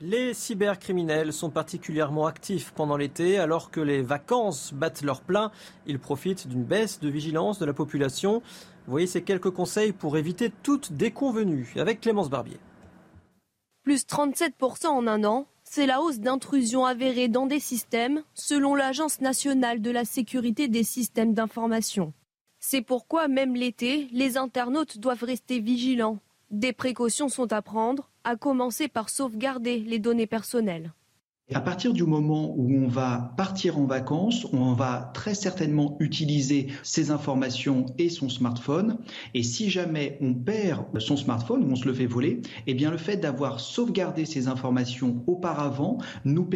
Les 0.00 0.32
cybercriminels 0.32 1.34
sont 1.34 1.50
particulièrement 1.50 2.26
actifs 2.26 2.72
pendant 2.74 2.96
l'été 2.96 3.38
alors 3.38 3.70
que 3.70 3.80
les 3.80 4.00
vacances 4.00 4.72
battent 4.72 5.02
leur 5.02 5.20
plein. 5.20 5.52
Ils 5.86 5.98
profitent 5.98 6.48
d'une 6.48 6.64
baisse 6.64 7.00
de 7.00 7.10
vigilance 7.10 7.58
de 7.58 7.66
la 7.66 7.74
population. 7.74 8.40
Vous 8.86 8.90
voyez 8.90 9.06
ces 9.06 9.22
quelques 9.22 9.50
conseils 9.50 9.92
pour 9.92 10.16
éviter 10.16 10.50
toute 10.62 10.94
déconvenue 10.94 11.74
avec 11.76 12.00
Clémence 12.00 12.30
Barbier. 12.30 12.56
Plus 13.82 14.06
37% 14.06 14.86
en 14.86 15.06
un 15.06 15.22
an, 15.24 15.46
c'est 15.64 15.86
la 15.86 16.00
hausse 16.00 16.18
d'intrusions 16.18 16.86
avérées 16.86 17.28
dans 17.28 17.46
des 17.46 17.60
systèmes, 17.60 18.22
selon 18.32 18.74
l'Agence 18.74 19.20
nationale 19.20 19.82
de 19.82 19.90
la 19.90 20.06
sécurité 20.06 20.68
des 20.68 20.82
systèmes 20.82 21.34
d'information. 21.34 22.14
C'est 22.62 22.82
pourquoi 22.82 23.26
même 23.26 23.54
l'été, 23.54 24.08
les 24.12 24.36
internautes 24.36 24.98
doivent 24.98 25.24
rester 25.24 25.60
vigilants. 25.60 26.18
Des 26.50 26.74
précautions 26.74 27.30
sont 27.30 27.50
à 27.54 27.62
prendre, 27.62 28.10
à 28.22 28.36
commencer 28.36 28.86
par 28.86 29.08
sauvegarder 29.08 29.78
les 29.78 29.98
données 29.98 30.26
personnelles. 30.26 30.92
À 31.52 31.60
partir 31.60 31.92
du 31.92 32.04
moment 32.04 32.54
où 32.56 32.70
on 32.72 32.86
va 32.86 33.32
partir 33.36 33.76
en 33.78 33.84
vacances, 33.84 34.46
on 34.52 34.74
va 34.74 35.10
très 35.14 35.34
certainement 35.34 35.96
utiliser 35.98 36.68
ces 36.84 37.10
informations 37.10 37.86
et 37.98 38.08
son 38.08 38.28
smartphone. 38.28 38.98
Et 39.34 39.42
si 39.42 39.68
jamais 39.68 40.16
on 40.20 40.32
perd 40.32 41.00
son 41.00 41.16
smartphone 41.16 41.64
ou 41.64 41.72
on 41.72 41.76
se 41.76 41.86
le 41.86 41.94
fait 41.94 42.06
voler, 42.06 42.40
eh 42.68 42.74
bien 42.74 42.92
le 42.92 42.98
fait 42.98 43.16
d'avoir 43.16 43.58
sauvegardé 43.58 44.26
ces 44.26 44.46
informations 44.46 45.24
auparavant 45.26 45.98
nous, 46.24 46.48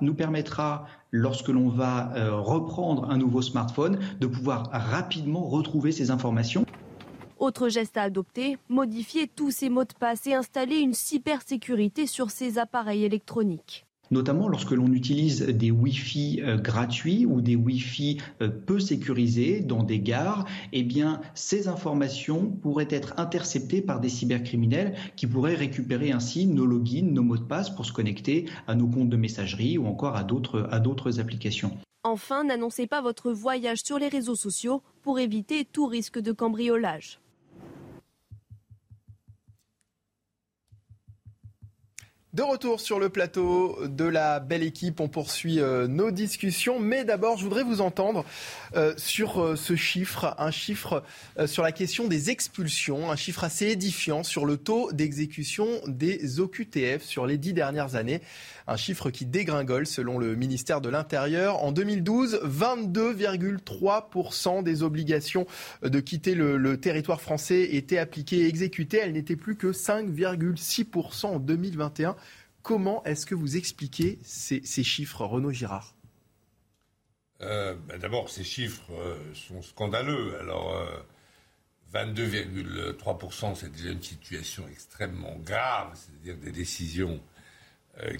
nous 0.00 0.14
permettra 0.14 0.86
lorsque 1.12 1.48
l'on 1.48 1.68
va 1.68 2.12
euh, 2.16 2.34
reprendre 2.34 3.10
un 3.10 3.18
nouveau 3.18 3.42
smartphone, 3.42 3.98
de 4.18 4.26
pouvoir 4.26 4.70
rapidement 4.72 5.42
retrouver 5.42 5.92
ces 5.92 6.10
informations. 6.10 6.66
Autre 7.38 7.68
geste 7.68 7.96
à 7.96 8.02
adopter, 8.02 8.56
modifier 8.68 9.28
tous 9.28 9.50
ces 9.50 9.68
mots 9.68 9.84
de 9.84 9.94
passe 9.98 10.26
et 10.26 10.34
installer 10.34 10.76
une 10.76 10.94
cybersécurité 10.94 12.06
sur 12.06 12.30
ces 12.30 12.58
appareils 12.58 13.04
électroniques 13.04 13.86
notamment 14.12 14.46
lorsque 14.46 14.70
l'on 14.70 14.92
utilise 14.92 15.42
des 15.42 15.70
Wi-Fi 15.70 16.40
euh, 16.42 16.56
gratuits 16.58 17.26
ou 17.26 17.40
des 17.40 17.56
Wi-Fi 17.56 18.18
euh, 18.42 18.48
peu 18.48 18.78
sécurisés 18.78 19.60
dans 19.60 19.82
des 19.82 19.98
gares, 19.98 20.46
eh 20.72 20.84
bien, 20.84 21.20
ces 21.34 21.66
informations 21.66 22.46
pourraient 22.46 22.88
être 22.90 23.14
interceptées 23.16 23.82
par 23.82 24.00
des 24.00 24.08
cybercriminels 24.08 24.94
qui 25.16 25.26
pourraient 25.26 25.54
récupérer 25.54 26.12
ainsi 26.12 26.46
nos 26.46 26.66
logins, 26.66 27.10
nos 27.10 27.22
mots 27.22 27.38
de 27.38 27.42
passe 27.42 27.70
pour 27.70 27.86
se 27.86 27.92
connecter 27.92 28.44
à 28.68 28.74
nos 28.74 28.86
comptes 28.86 29.08
de 29.08 29.16
messagerie 29.16 29.78
ou 29.78 29.86
encore 29.86 30.16
à 30.16 30.24
d'autres, 30.24 30.68
à 30.70 30.78
d'autres 30.78 31.18
applications. 31.18 31.72
Enfin, 32.04 32.44
n'annoncez 32.44 32.86
pas 32.86 33.00
votre 33.00 33.32
voyage 33.32 33.82
sur 33.84 33.98
les 33.98 34.08
réseaux 34.08 34.34
sociaux 34.34 34.82
pour 35.02 35.18
éviter 35.20 35.64
tout 35.64 35.86
risque 35.86 36.18
de 36.18 36.32
cambriolage. 36.32 37.20
De 42.32 42.40
retour 42.40 42.80
sur 42.80 42.98
le 42.98 43.10
plateau 43.10 43.78
de 43.86 44.04
la 44.04 44.40
belle 44.40 44.62
équipe, 44.62 45.00
on 45.00 45.08
poursuit 45.08 45.60
euh, 45.60 45.86
nos 45.86 46.10
discussions, 46.10 46.80
mais 46.80 47.04
d'abord 47.04 47.36
je 47.36 47.44
voudrais 47.44 47.62
vous 47.62 47.82
entendre 47.82 48.24
euh, 48.74 48.94
sur 48.96 49.42
euh, 49.42 49.54
ce 49.54 49.76
chiffre, 49.76 50.34
un 50.38 50.50
chiffre 50.50 51.02
sur 51.44 51.62
la 51.62 51.72
question 51.72 52.08
des 52.08 52.30
expulsions, 52.30 53.10
un 53.10 53.16
chiffre 53.16 53.44
assez 53.44 53.66
édifiant 53.66 54.22
sur 54.22 54.46
le 54.46 54.56
taux 54.56 54.90
d'exécution 54.92 55.66
des 55.86 56.40
OQTF 56.40 57.02
sur 57.02 57.26
les 57.26 57.36
dix 57.36 57.52
dernières 57.52 57.96
années. 57.96 58.22
Un 58.66 58.76
chiffre 58.76 59.10
qui 59.10 59.26
dégringole 59.26 59.86
selon 59.86 60.18
le 60.18 60.36
ministère 60.36 60.80
de 60.80 60.88
l'Intérieur. 60.88 61.62
En 61.62 61.72
2012, 61.72 62.40
22,3% 62.44 64.62
des 64.62 64.82
obligations 64.82 65.46
de 65.82 66.00
quitter 66.00 66.34
le, 66.34 66.80
territoire 66.80 67.20
français 67.20 67.74
étaient 67.74 67.98
appliquées 67.98 68.40
et 68.40 68.46
exécutées. 68.46 68.98
Elles 68.98 69.12
n'étaient 69.12 69.36
plus 69.36 69.56
que 69.56 69.68
5,6% 69.68 71.26
en 71.26 71.38
2021. 71.38 72.16
Comment 72.62 73.02
est-ce 73.04 73.26
que 73.26 73.34
vous 73.34 73.56
expliquez 73.56 74.18
ces, 74.22 74.62
chiffres, 74.84 75.24
Renaud 75.24 75.50
Girard? 75.50 75.94
Euh, 77.40 77.74
ben 77.88 77.98
D'abord, 77.98 78.30
ces 78.30 78.44
chiffres 78.44 78.92
euh, 78.92 79.16
sont 79.34 79.62
scandaleux. 79.62 80.38
Alors, 80.38 80.72
22,3%, 81.92 83.50
euh, 83.50 83.54
c'est 83.54 83.72
déjà 83.72 83.90
une 83.90 84.02
situation 84.02 84.64
extrêmement 84.70 85.36
grave, 85.38 85.90
c'est-à-dire 85.94 86.36
des 86.36 86.52
décisions 86.52 87.20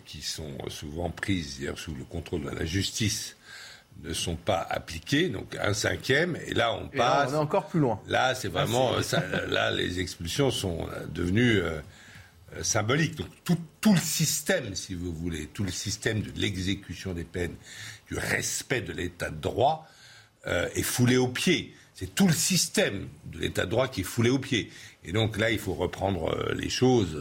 qui 0.05 0.23
sont 0.23 0.57
souvent 0.69 1.11
prises 1.11 1.67
sous 1.77 1.95
le 1.95 2.05
contrôle 2.05 2.43
de 2.43 2.51
la 2.51 2.65
justice 2.65 3.37
ne 4.03 4.13
sont 4.13 4.37
pas 4.37 4.67
appliquées, 4.69 5.29
donc 5.29 5.57
un 5.61 5.75
cinquième, 5.75 6.37
et 6.47 6.55
là 6.55 6.75
on 6.75 6.89
passe. 6.89 7.31
on 7.31 7.35
est 7.35 7.39
encore 7.39 7.69
plus 7.69 7.81
loin. 7.81 8.01
Là, 8.09 8.35
c'est 8.35 8.49
vraiment, 8.49 8.93
là, 9.49 9.71
les 9.71 10.01
expulsions 10.01 10.51
sont 10.51 10.89
euh, 10.89 11.07
devenues 11.07 11.61
euh, 11.61 11.81
symboliques. 12.63 13.17
Donc 13.17 13.29
tout, 13.45 13.59
tout, 13.81 13.95
le 13.95 14.01
système, 14.01 14.75
si 14.75 14.95
vous 14.95 15.13
voulez, 15.13 15.47
tout 15.47 15.65
le 15.65 15.71
système 15.71 16.23
de 16.23 16.33
l'exécution 16.37 17.13
des 17.13 17.25
peines, 17.25 17.55
du 18.09 18.17
respect 18.17 18.81
de 18.81 18.93
l'état 18.93 19.31
de 19.31 19.41
droit, 19.41 19.87
est 20.45 20.83
foulé 20.83 21.17
aux 21.17 21.29
pieds. 21.29 21.73
C'est 21.95 22.17
tout 22.17 22.27
le 22.27 22.33
système 22.33 23.07
de 23.27 23.39
l'état 23.39 23.65
de 23.65 23.71
droit 23.71 23.87
qui 23.87 24.01
est 24.01 24.05
foulé 24.05 24.29
aux 24.29 24.41
pieds. 24.41 24.73
Et 25.05 25.13
donc 25.13 25.39
là, 25.39 25.53
il 25.53 25.59
faut 25.61 25.75
reprendre 25.75 26.53
les 26.53 26.69
choses 26.69 27.17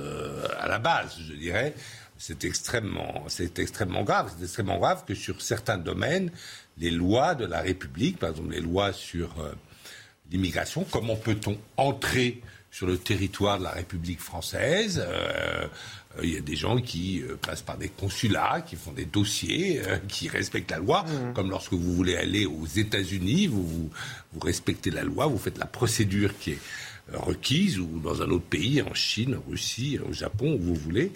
à 0.59 0.67
la 0.67 0.79
base, 0.79 1.17
je 1.19 1.33
dirais 1.33 1.75
c'est 2.21 2.45
extrêmement, 2.45 3.23
c'est 3.29 3.57
extrêmement 3.57 4.03
grave. 4.03 4.31
C'est 4.37 4.43
extrêmement 4.43 4.77
grave 4.77 5.05
que 5.07 5.15
sur 5.15 5.41
certains 5.41 5.79
domaines, 5.79 6.29
les 6.77 6.91
lois 6.91 7.33
de 7.33 7.45
la 7.45 7.61
République, 7.61 8.19
par 8.19 8.29
exemple 8.29 8.51
les 8.51 8.61
lois 8.61 8.93
sur 8.93 9.41
euh, 9.41 9.51
l'immigration, 10.29 10.85
comment 10.91 11.15
peut-on 11.15 11.57
entrer 11.77 12.41
sur 12.69 12.85
le 12.85 12.99
territoire 12.99 13.57
de 13.57 13.63
la 13.63 13.71
République 13.71 14.19
française 14.19 15.03
euh, 15.03 15.67
il 16.21 16.33
y 16.33 16.37
a 16.37 16.41
des 16.41 16.57
gens 16.57 16.79
qui 16.79 17.21
euh, 17.21 17.37
passent 17.37 17.61
par 17.61 17.77
des 17.77 17.89
consulats, 17.89 18.61
qui 18.67 18.75
font 18.75 18.91
des 18.91 19.05
dossiers, 19.05 19.81
qui 20.07 20.27
respectent 20.27 20.69
la 20.69 20.77
loi, 20.77 21.03
mmh. 21.03 21.33
comme 21.33 21.49
lorsque 21.49 21.73
vous 21.73 21.93
voulez 21.95 22.17
aller 22.17 22.45
aux 22.45 22.67
États-Unis, 22.67 23.47
vous, 23.47 23.65
vous, 23.65 23.89
vous, 24.33 24.39
respectez 24.41 24.91
la 24.91 25.03
loi, 25.03 25.25
vous 25.25 25.39
faites 25.39 25.57
la 25.57 25.65
procédure 25.65 26.37
qui 26.37 26.51
est 26.51 26.59
requise, 27.13 27.79
ou 27.79 27.99
dans 27.99 28.21
un 28.21 28.29
autre 28.29 28.45
pays, 28.45 28.81
en 28.81 28.93
Chine, 28.93 29.35
en 29.35 29.49
Russie, 29.49 29.99
au 30.07 30.13
Japon, 30.13 30.53
où 30.53 30.59
vous 30.59 30.75
voulez, 30.75 31.11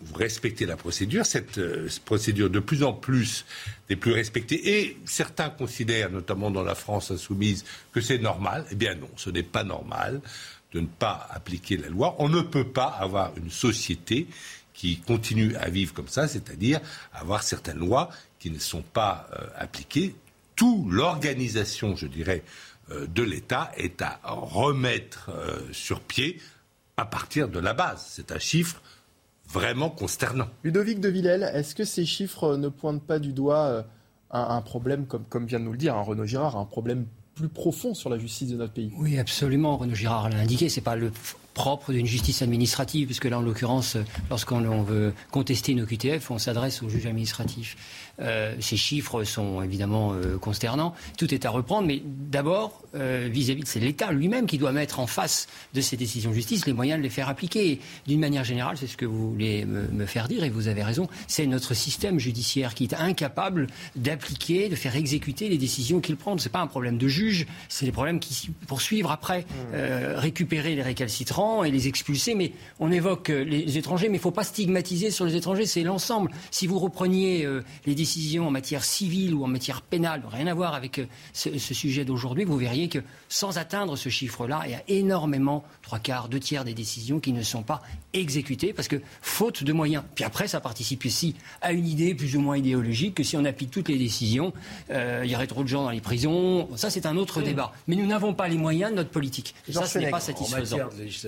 vous 0.00 0.14
respectez 0.14 0.66
la 0.66 0.76
procédure. 0.76 1.26
Cette 1.26 1.58
euh, 1.58 1.88
procédure 2.04 2.50
de 2.50 2.60
plus 2.60 2.82
en 2.82 2.92
plus 2.92 3.44
n'est 3.88 3.96
plus 3.96 4.12
respectée. 4.12 4.78
Et 4.78 4.98
certains 5.04 5.50
considèrent, 5.50 6.10
notamment 6.10 6.50
dans 6.50 6.62
la 6.62 6.74
France 6.74 7.10
insoumise, 7.10 7.64
que 7.92 8.00
c'est 8.00 8.18
normal. 8.18 8.66
Eh 8.70 8.74
bien 8.74 8.94
non, 8.94 9.10
ce 9.16 9.30
n'est 9.30 9.42
pas 9.42 9.64
normal 9.64 10.20
de 10.72 10.80
ne 10.80 10.86
pas 10.86 11.28
appliquer 11.30 11.76
la 11.76 11.88
loi. 11.88 12.16
On 12.18 12.28
ne 12.28 12.40
peut 12.40 12.68
pas 12.68 12.86
avoir 12.86 13.36
une 13.36 13.50
société 13.50 14.26
qui 14.72 14.98
continue 15.00 15.54
à 15.56 15.68
vivre 15.68 15.92
comme 15.92 16.08
ça, 16.08 16.26
c'est-à-dire 16.28 16.80
avoir 17.12 17.42
certaines 17.42 17.78
lois 17.78 18.10
qui 18.38 18.50
ne 18.50 18.58
sont 18.58 18.82
pas 18.82 19.28
euh, 19.32 19.46
appliquées. 19.56 20.14
Tout 20.56 20.88
l'organisation, 20.90 21.94
je 21.94 22.06
dirais, 22.06 22.42
euh, 22.90 23.06
de 23.06 23.22
l'État 23.22 23.70
est 23.76 24.00
à 24.00 24.18
remettre 24.24 25.30
sur 25.72 26.00
pied 26.00 26.40
à 26.96 27.04
partir 27.04 27.48
de 27.48 27.58
la 27.58 27.74
base. 27.74 28.06
C'est 28.08 28.32
un 28.32 28.38
chiffre 28.38 28.80
vraiment 29.52 29.90
consternant. 29.90 30.48
Ludovic 30.64 30.98
de 31.00 31.08
Villèle, 31.08 31.50
est-ce 31.54 31.74
que 31.74 31.84
ces 31.84 32.06
chiffres 32.06 32.56
ne 32.56 32.68
pointent 32.68 33.02
pas 33.02 33.18
du 33.18 33.32
doigt 33.32 33.66
euh, 33.66 33.82
un, 34.30 34.62
problème, 34.62 35.06
comme, 35.06 35.24
comme 35.24 35.46
vient 35.46 35.60
de 35.60 35.64
nous 35.64 35.72
le 35.72 35.78
dire 35.78 35.94
hein, 35.94 36.02
Renaud 36.02 36.24
Girard, 36.24 36.56
un 36.56 36.64
problème 36.64 37.06
plus 37.34 37.48
profond 37.48 37.94
sur 37.94 38.08
la 38.08 38.18
justice 38.18 38.48
de 38.48 38.56
notre 38.56 38.72
pays? 38.72 38.92
Oui, 38.96 39.18
absolument. 39.18 39.76
Renaud 39.76 39.94
Girard 39.94 40.30
l'a 40.30 40.38
indiqué. 40.38 40.68
C'est 40.68 40.80
pas 40.80 40.96
le 40.96 41.12
propre 41.54 41.92
d'une 41.92 42.06
justice 42.06 42.42
administrative, 42.42 43.06
puisque 43.06 43.26
là, 43.26 43.38
en 43.38 43.42
l'occurrence, 43.42 43.96
lorsqu'on 44.30 44.82
veut 44.82 45.12
contester 45.30 45.72
une 45.72 45.82
OQTF, 45.82 46.30
on 46.30 46.38
s'adresse 46.38 46.82
au 46.82 46.88
juge 46.88 47.06
administratif. 47.06 47.76
Euh, 48.20 48.54
ces 48.60 48.76
chiffres 48.76 49.24
sont 49.24 49.62
évidemment 49.62 50.12
euh, 50.12 50.38
consternants. 50.38 50.94
Tout 51.16 51.32
est 51.32 51.44
à 51.46 51.50
reprendre, 51.50 51.86
mais 51.86 52.02
d'abord, 52.04 52.82
euh, 52.94 53.28
vis-à-vis 53.30 53.62
de 53.62 53.68
c'est 53.68 53.80
l'État 53.80 54.12
lui-même 54.12 54.46
qui 54.46 54.58
doit 54.58 54.72
mettre 54.72 55.00
en 55.00 55.06
face 55.06 55.48
de 55.74 55.80
ces 55.80 55.96
décisions 55.96 56.30
de 56.30 56.34
justice 56.34 56.66
les 56.66 56.72
moyens 56.72 56.98
de 56.98 57.02
les 57.02 57.10
faire 57.10 57.28
appliquer. 57.28 57.80
D'une 58.06 58.20
manière 58.20 58.44
générale, 58.44 58.76
c'est 58.76 58.86
ce 58.86 58.96
que 58.96 59.06
vous 59.06 59.30
voulez 59.30 59.64
me, 59.64 60.06
faire 60.06 60.28
dire, 60.28 60.44
et 60.44 60.50
vous 60.50 60.68
avez 60.68 60.82
raison, 60.82 61.08
c'est 61.26 61.46
notre 61.46 61.74
système 61.74 62.18
judiciaire 62.18 62.74
qui 62.74 62.84
est 62.84 62.94
incapable 62.94 63.68
d'appliquer, 63.96 64.68
de 64.68 64.76
faire 64.76 64.96
exécuter 64.96 65.48
les 65.48 65.58
décisions 65.58 66.00
qu'il 66.00 66.16
prend. 66.16 66.36
Ce 66.36 66.44
n'est 66.44 66.52
pas 66.52 66.60
un 66.60 66.66
problème 66.66 66.98
de 66.98 67.08
juge, 67.08 67.46
c'est 67.68 67.86
des 67.86 67.92
problèmes 67.92 68.20
qui 68.20 68.50
poursuivre 68.66 69.10
après, 69.10 69.46
récupérer 69.72 70.74
les 70.74 70.82
récalcitrants 70.82 71.41
et 71.64 71.70
les 71.70 71.88
expulser. 71.88 72.34
Mais 72.34 72.52
on 72.80 72.90
évoque 72.90 73.30
euh, 73.30 73.44
les 73.44 73.78
étrangers, 73.78 74.08
mais 74.08 74.16
il 74.16 74.20
ne 74.20 74.22
faut 74.22 74.30
pas 74.30 74.44
stigmatiser 74.44 75.10
sur 75.10 75.24
les 75.24 75.36
étrangers, 75.36 75.66
c'est 75.66 75.82
l'ensemble. 75.82 76.30
Si 76.50 76.66
vous 76.66 76.78
repreniez 76.78 77.44
euh, 77.44 77.62
les 77.86 77.94
décisions 77.94 78.46
en 78.46 78.50
matière 78.50 78.84
civile 78.84 79.34
ou 79.34 79.44
en 79.44 79.48
matière 79.48 79.82
pénale, 79.82 80.22
rien 80.30 80.46
à 80.46 80.54
voir 80.54 80.74
avec 80.74 80.98
euh, 80.98 81.06
ce, 81.32 81.74
sujet 81.74 82.04
d'aujourd'hui, 82.04 82.44
vous 82.44 82.56
verriez 82.56 82.88
que 82.88 83.00
sans 83.28 83.58
atteindre 83.58 83.96
ce 83.96 84.08
chiffre-là, 84.08 84.62
il 84.66 84.72
y 84.72 84.74
a 84.74 84.82
énormément, 84.88 85.64
trois 85.82 85.98
quarts, 85.98 86.28
deux 86.28 86.40
tiers 86.40 86.64
des 86.64 86.74
décisions 86.74 87.20
qui 87.20 87.32
ne 87.32 87.42
sont 87.42 87.62
pas 87.62 87.82
exécutées 88.12 88.72
parce 88.72 88.88
que 88.88 89.00
faute 89.20 89.64
de 89.64 89.72
moyens. 89.72 90.04
Puis 90.14 90.24
après, 90.24 90.48
ça 90.48 90.60
participe 90.60 91.04
aussi 91.04 91.34
à 91.60 91.72
une 91.72 91.86
idée 91.86 92.14
plus 92.14 92.36
ou 92.36 92.40
moins 92.40 92.56
idéologique 92.56 93.14
que 93.14 93.22
si 93.22 93.36
on 93.36 93.44
applique 93.44 93.70
toutes 93.70 93.88
les 93.88 93.98
décisions, 93.98 94.52
il 94.90 95.30
y 95.30 95.34
aurait 95.34 95.46
trop 95.46 95.62
de 95.62 95.68
gens 95.68 95.84
dans 95.84 95.90
les 95.90 96.00
prisons. 96.00 96.68
Ça, 96.76 96.90
c'est 96.90 97.06
un 97.06 97.16
autre 97.16 97.42
débat. 97.42 97.72
Mais 97.88 97.96
nous 97.96 98.06
n'avons 98.06 98.34
pas 98.34 98.48
les 98.48 98.58
moyens 98.58 98.90
de 98.90 98.96
notre 98.96 99.10
politique. 99.10 99.54
Et 99.68 99.72
ça, 99.72 99.86
ce 99.86 99.98
n'est 99.98 100.10
pas 100.10 100.20
satisfaisant 100.20 100.78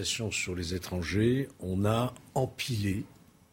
sur 0.05 0.55
les 0.55 0.75
étrangers, 0.75 1.49
on 1.61 1.85
a 1.85 2.15
empilé 2.35 3.05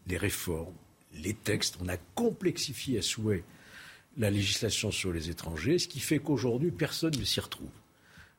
les 0.08 0.18
réformes, 0.18 0.74
les 1.14 1.34
textes, 1.34 1.78
on 1.82 1.88
a 1.88 1.98
complexifié 2.16 3.00
à 3.00 3.02
souhait 3.02 3.44
la 4.18 4.30
législation 4.30 4.92
sur 4.92 5.14
les 5.14 5.30
étrangers, 5.30 5.80
ce 5.80 5.88
qui 5.88 6.00
fait 6.00 6.20
qu'aujourd'hui, 6.20 6.72
personne 6.72 7.16
ne 7.18 7.24
s'y 7.24 7.40
retrouve. 7.40 7.70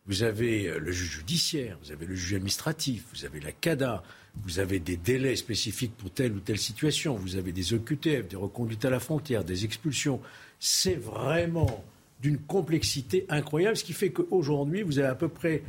vous 0.06 0.22
avez 0.22 0.68
euh, 0.68 0.78
le 0.78 0.92
juge 0.92 1.18
judiciaire, 1.18 1.78
vous 1.82 1.92
avez 1.92 2.06
le 2.06 2.14
juge 2.14 2.34
administratif, 2.34 3.04
vous 3.14 3.24
avez 3.24 3.40
la 3.40 3.52
CADA, 3.52 4.02
vous 4.44 4.58
avez 4.58 4.80
des 4.80 4.96
délais 4.96 5.36
spécifiques 5.36 5.96
pour 5.96 6.10
telle 6.10 6.32
ou 6.32 6.40
telle 6.40 6.58
situation, 6.58 7.14
vous 7.14 7.36
avez 7.36 7.52
des 7.52 7.72
OQTF, 7.72 8.28
des 8.28 8.36
reconduites 8.36 8.84
à 8.84 8.90
la 8.90 9.00
frontière, 9.00 9.44
des 9.44 9.64
expulsions. 9.64 10.20
C'est 10.58 10.96
vraiment 10.96 11.84
d'une 12.20 12.38
complexité 12.38 13.26
incroyable, 13.28 13.76
ce 13.76 13.84
qui 13.84 13.92
fait 13.92 14.10
qu'aujourd'hui, 14.10 14.82
vous 14.82 14.98
avez 14.98 15.08
à 15.08 15.14
peu 15.14 15.28
près 15.28 15.62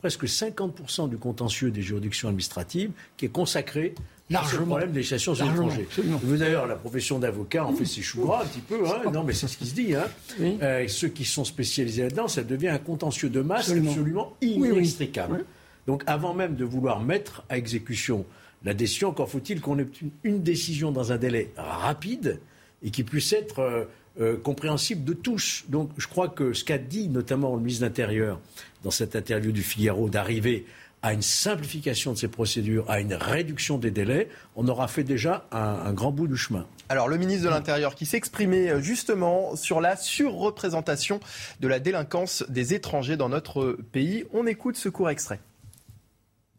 presque 0.00 0.24
50% 0.24 1.08
du 1.08 1.16
contentieux 1.16 1.70
des 1.70 1.82
juridictions 1.82 2.28
administratives 2.28 2.92
qui 3.16 3.26
est 3.26 3.30
consacré 3.30 3.94
Largement. 4.30 4.60
Le 4.60 4.66
problème 4.66 4.92
des 4.92 5.00
l'étranger. 5.00 5.88
Vous 6.22 6.36
d'ailleurs, 6.36 6.66
la 6.66 6.74
profession 6.76 7.18
d'avocat 7.18 7.64
en 7.64 7.72
fait 7.72 7.86
ses 7.86 8.02
choux 8.02 8.22
gras 8.22 8.42
un 8.42 8.46
petit 8.46 8.60
peu. 8.60 8.86
Hein. 8.86 9.10
Non, 9.10 9.24
mais 9.24 9.32
c'est 9.32 9.48
ce 9.48 9.56
qui 9.56 9.66
se 9.66 9.74
dit. 9.74 9.94
Hein. 9.94 10.04
Euh, 10.40 10.86
ceux 10.86 11.08
qui 11.08 11.24
sont 11.24 11.44
spécialisés 11.44 12.02
là-dedans, 12.02 12.28
ça 12.28 12.42
devient 12.42 12.68
un 12.68 12.78
contentieux 12.78 13.30
de 13.30 13.40
masse 13.40 13.70
absolument, 13.70 14.36
inextricable. 14.42 15.44
Donc, 15.86 16.02
avant 16.06 16.34
même 16.34 16.56
de 16.56 16.64
vouloir 16.64 17.00
mettre 17.00 17.42
à 17.48 17.56
exécution 17.56 18.26
la 18.64 18.74
décision, 18.74 19.08
encore 19.08 19.30
faut-il 19.30 19.62
qu'on 19.62 19.78
ait 19.78 19.86
une, 20.24 20.42
décision 20.42 20.92
dans 20.92 21.12
un 21.12 21.16
délai 21.16 21.52
rapide 21.56 22.38
et 22.82 22.90
qui 22.90 23.04
puisse 23.04 23.32
être 23.32 23.60
euh, 23.60 23.84
euh, 24.20 24.36
compréhensible 24.36 25.04
de 25.04 25.12
tous. 25.12 25.64
Donc, 25.68 25.90
je 25.96 26.08
crois 26.08 26.28
que 26.28 26.52
ce 26.52 26.64
qu'a 26.64 26.78
dit 26.78 27.08
notamment 27.08 27.54
le 27.54 27.60
ministre 27.60 27.82
de 27.82 27.86
l'Intérieur 27.86 28.40
dans 28.82 28.90
cette 28.90 29.16
interview 29.16 29.52
du 29.52 29.62
Figaro, 29.62 30.08
d'arriver 30.08 30.66
à 31.02 31.12
une 31.12 31.22
simplification 31.22 32.12
de 32.12 32.18
ces 32.18 32.28
procédures, 32.28 32.90
à 32.90 33.00
une 33.00 33.14
réduction 33.14 33.78
des 33.78 33.90
délais, 33.90 34.28
on 34.56 34.66
aura 34.66 34.88
fait 34.88 35.04
déjà 35.04 35.46
un, 35.52 35.92
grand 35.92 36.10
bout 36.10 36.26
du 36.26 36.36
chemin. 36.36 36.66
Alors 36.88 37.08
le 37.08 37.16
ministre 37.18 37.44
de 37.44 37.50
l'Intérieur 37.50 37.94
qui 37.94 38.06
s'exprimait 38.06 38.70
euh, 38.70 38.80
justement 38.80 39.54
sur 39.54 39.80
la 39.80 39.96
surreprésentation 39.96 41.20
de 41.60 41.68
la 41.68 41.78
délinquance 41.78 42.44
des 42.48 42.74
étrangers 42.74 43.16
dans 43.16 43.28
notre 43.28 43.78
pays. 43.92 44.24
On 44.32 44.46
écoute 44.46 44.76
ce 44.76 44.88
court 44.88 45.10
extrait. 45.10 45.38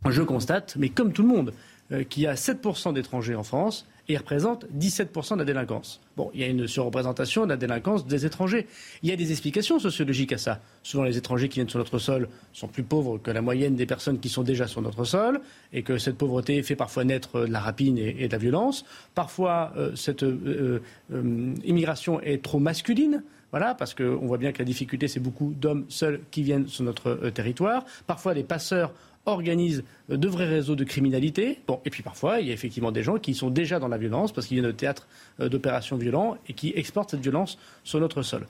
Je 0.08 0.22
constate, 0.22 0.76
mais 0.78 0.90
comme 0.90 1.12
tout 1.12 1.24
le 1.24 1.28
monde, 1.28 1.54
euh, 1.92 2.04
qu'il 2.04 2.24
y 2.24 2.28
a 2.28 2.36
7% 2.36 2.94
d'étrangers 2.94 3.36
en 3.36 3.44
France 3.44 3.86
et 4.10 4.18
représente 4.18 4.66
17% 4.78 5.36
de 5.36 5.40
la 5.40 5.46
délinquance. 5.46 6.02
Bon, 6.18 6.32
il 6.34 6.42
y 6.42 6.44
a 6.44 6.48
une 6.48 6.68
surreprésentation 6.68 7.44
de 7.46 7.50
la 7.50 7.58
délinquance 7.58 8.08
des 8.08 8.26
étrangers. 8.26 8.68
Il 9.04 9.10
y 9.10 9.14
a 9.14 9.16
des 9.16 9.32
explications 9.32 9.78
sociologiques 9.78 10.34
à 10.34 10.40
ça. 10.40 10.60
Souvent, 10.82 11.04
les 11.04 11.16
étrangers 11.16 11.48
qui 11.48 11.56
viennent 11.56 11.70
sur 11.70 11.78
notre 11.78 12.00
sol 12.00 12.28
sont 12.52 12.68
plus 12.68 12.84
pauvres 12.84 13.20
que 13.20 13.30
la 13.30 13.44
moyenne 13.44 13.76
des 13.76 13.86
personnes 13.86 14.20
qui 14.20 14.28
sont 14.28 14.42
déjà 14.42 14.66
sur 14.66 14.82
notre 14.82 15.04
sol, 15.04 15.42
et 15.72 15.84
que 15.84 16.00
cette 16.00 16.18
pauvreté 16.18 16.62
fait 16.64 16.76
parfois 16.76 17.04
naître 17.04 17.42
de 17.42 17.52
la 17.52 17.60
rapine 17.60 18.00
et, 18.00 18.28
de 18.28 18.32
la 18.32 18.40
violence. 18.40 18.84
Parfois, 19.14 19.74
euh, 19.78 19.96
cette 19.96 20.24
euh, 20.24 20.82
euh, 21.14 21.54
immigration 21.64 22.20
est 22.22 22.44
trop 22.44 22.60
masculine. 22.60 23.24
Voilà, 23.52 23.74
parce 23.74 23.96
qu'on 23.96 24.28
voit 24.28 24.38
bien 24.38 24.52
que 24.52 24.60
la 24.60 24.66
difficulté, 24.66 25.08
c'est 25.08 25.20
beaucoup 25.20 25.54
d'hommes 25.56 25.86
seuls 25.90 26.22
qui 26.30 26.44
viennent 26.44 26.68
sur 26.68 26.84
notre 26.84 27.30
territoire. 27.30 27.84
Parfois, 28.06 28.36
les 28.36 28.44
passeurs 28.44 28.94
organise 29.32 29.84
de 30.10 30.28
vrais 30.28 30.48
réseaux 30.48 30.76
de 30.76 30.84
criminalité. 30.84 31.60
Bon, 31.68 31.80
et 31.86 31.90
puis 31.90 32.04
parfois, 32.04 32.40
il 32.40 32.48
y 32.48 32.52
a 32.52 32.54
effectivement 32.54 32.92
des 32.92 33.04
gens 33.04 33.18
qui 33.18 33.34
sont 33.34 33.50
déjà 33.50 33.80
dans 33.80 33.88
la 33.88 33.98
violence 33.98 34.32
parce 34.32 34.48
qu'ils 34.48 34.60
viennent 34.60 34.72
de 34.72 34.76
théâtre 34.76 35.08
euh, 35.40 35.50
d'opérations 35.50 35.98
violents 35.98 36.38
et 36.48 36.54
qui 36.54 36.74
exportent 36.76 37.12
cette 37.12 37.22
violence 37.22 37.58
sur 37.84 38.00
notre 38.00 38.22
sol. 38.22 38.48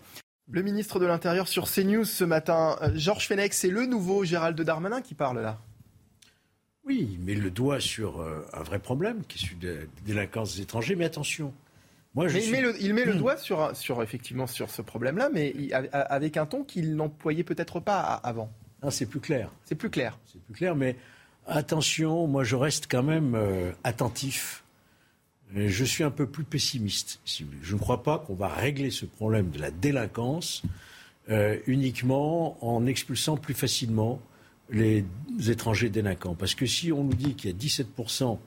Le 0.51 0.64
ministre 0.64 0.99
de 0.99 1.06
l'Intérieur 1.06 1.47
sur 1.47 1.69
CNews 1.69 2.06
ce 2.06 2.23
matin, 2.23 2.77
euh, 2.81 2.91
Georges 2.95 3.27
Fenech, 3.27 3.53
c'est 3.53 3.69
le 3.69 3.85
nouveau 3.85 4.23
Gérald 4.23 4.60
Darmanin 4.60 5.01
qui 5.01 5.14
parle 5.14 5.41
là. 5.41 5.60
Oui, 6.85 7.07
il 7.14 7.19
met 7.19 7.35
le 7.35 7.51
doigt 7.51 7.80
sur 7.80 8.22
euh, 8.22 8.45
un 8.53 8.64
vrai 8.64 8.80
problème 8.80 9.23
qui 9.27 9.38
est 9.38 9.47
celui 9.47 9.57
de 9.57 9.69
la 9.69 9.85
délinquance 10.06 10.56
des 10.56 10.64
étrangers. 10.64 10.95
Mais 10.95 11.06
attention, 11.06 11.53
moi, 12.15 12.27
je 12.27 12.39
il, 12.39 12.51
met 12.51 12.61
le, 12.61 12.76
il 12.81 12.93
met 12.93 13.06
le 13.06 13.15
doigt 13.15 13.38
sur, 13.38 13.76
sur, 13.76 14.01
effectivement 14.01 14.47
sur 14.47 14.69
ce 14.69 14.81
problème-là, 14.81 15.30
mais 15.31 15.53
avec 15.93 16.38
un 16.38 16.45
ton 16.45 16.64
qu'il 16.64 16.95
n'employait 16.95 17.43
peut-être 17.43 17.80
pas 17.80 17.99
avant. 17.99 18.51
Non, 18.84 18.91
c'est 18.91 19.06
plus 19.06 19.19
clair. 19.19 19.51
C'est 19.65 19.76
plus 19.76 19.89
clair. 19.89 20.18
C'est 20.31 20.41
plus 20.41 20.53
clair, 20.53 20.76
mais 20.76 20.95
attention, 21.47 22.27
moi 22.27 22.43
je 22.43 22.56
reste 22.56 22.88
quand 22.89 23.03
même 23.03 23.35
euh, 23.35 23.72
attentif. 23.84 24.64
je 25.56 25.84
suis 25.84 26.03
un 26.03 26.11
peu 26.11 26.27
plus 26.27 26.43
pessimiste. 26.43 27.19
Je 27.26 27.73
ne 27.73 27.80
crois 27.80 28.03
pas 28.03 28.19
qu'on 28.19 28.35
va 28.35 28.47
régler 28.47 28.91
ce 28.91 29.06
problème 29.06 29.49
de 29.49 29.60
la 29.60 29.72
délinquance 29.72 30.64
euh, 31.30 31.57
uniquement 31.68 32.57
en 32.65 32.88
expulsant 32.88 33.38
plus 33.38 33.53
facilement 33.53 34.19
les 34.72 35.06
étrangers 35.47 35.89
délinquants. 35.89 36.34
Parce 36.34 36.56
que 36.56 36.65
si 36.65 36.91
on 36.91 37.03
nous 37.03 37.14
dit 37.14 37.35
qu'il 37.35 37.51
y 37.51 37.53
a 37.53 37.56
17% 37.56 38.39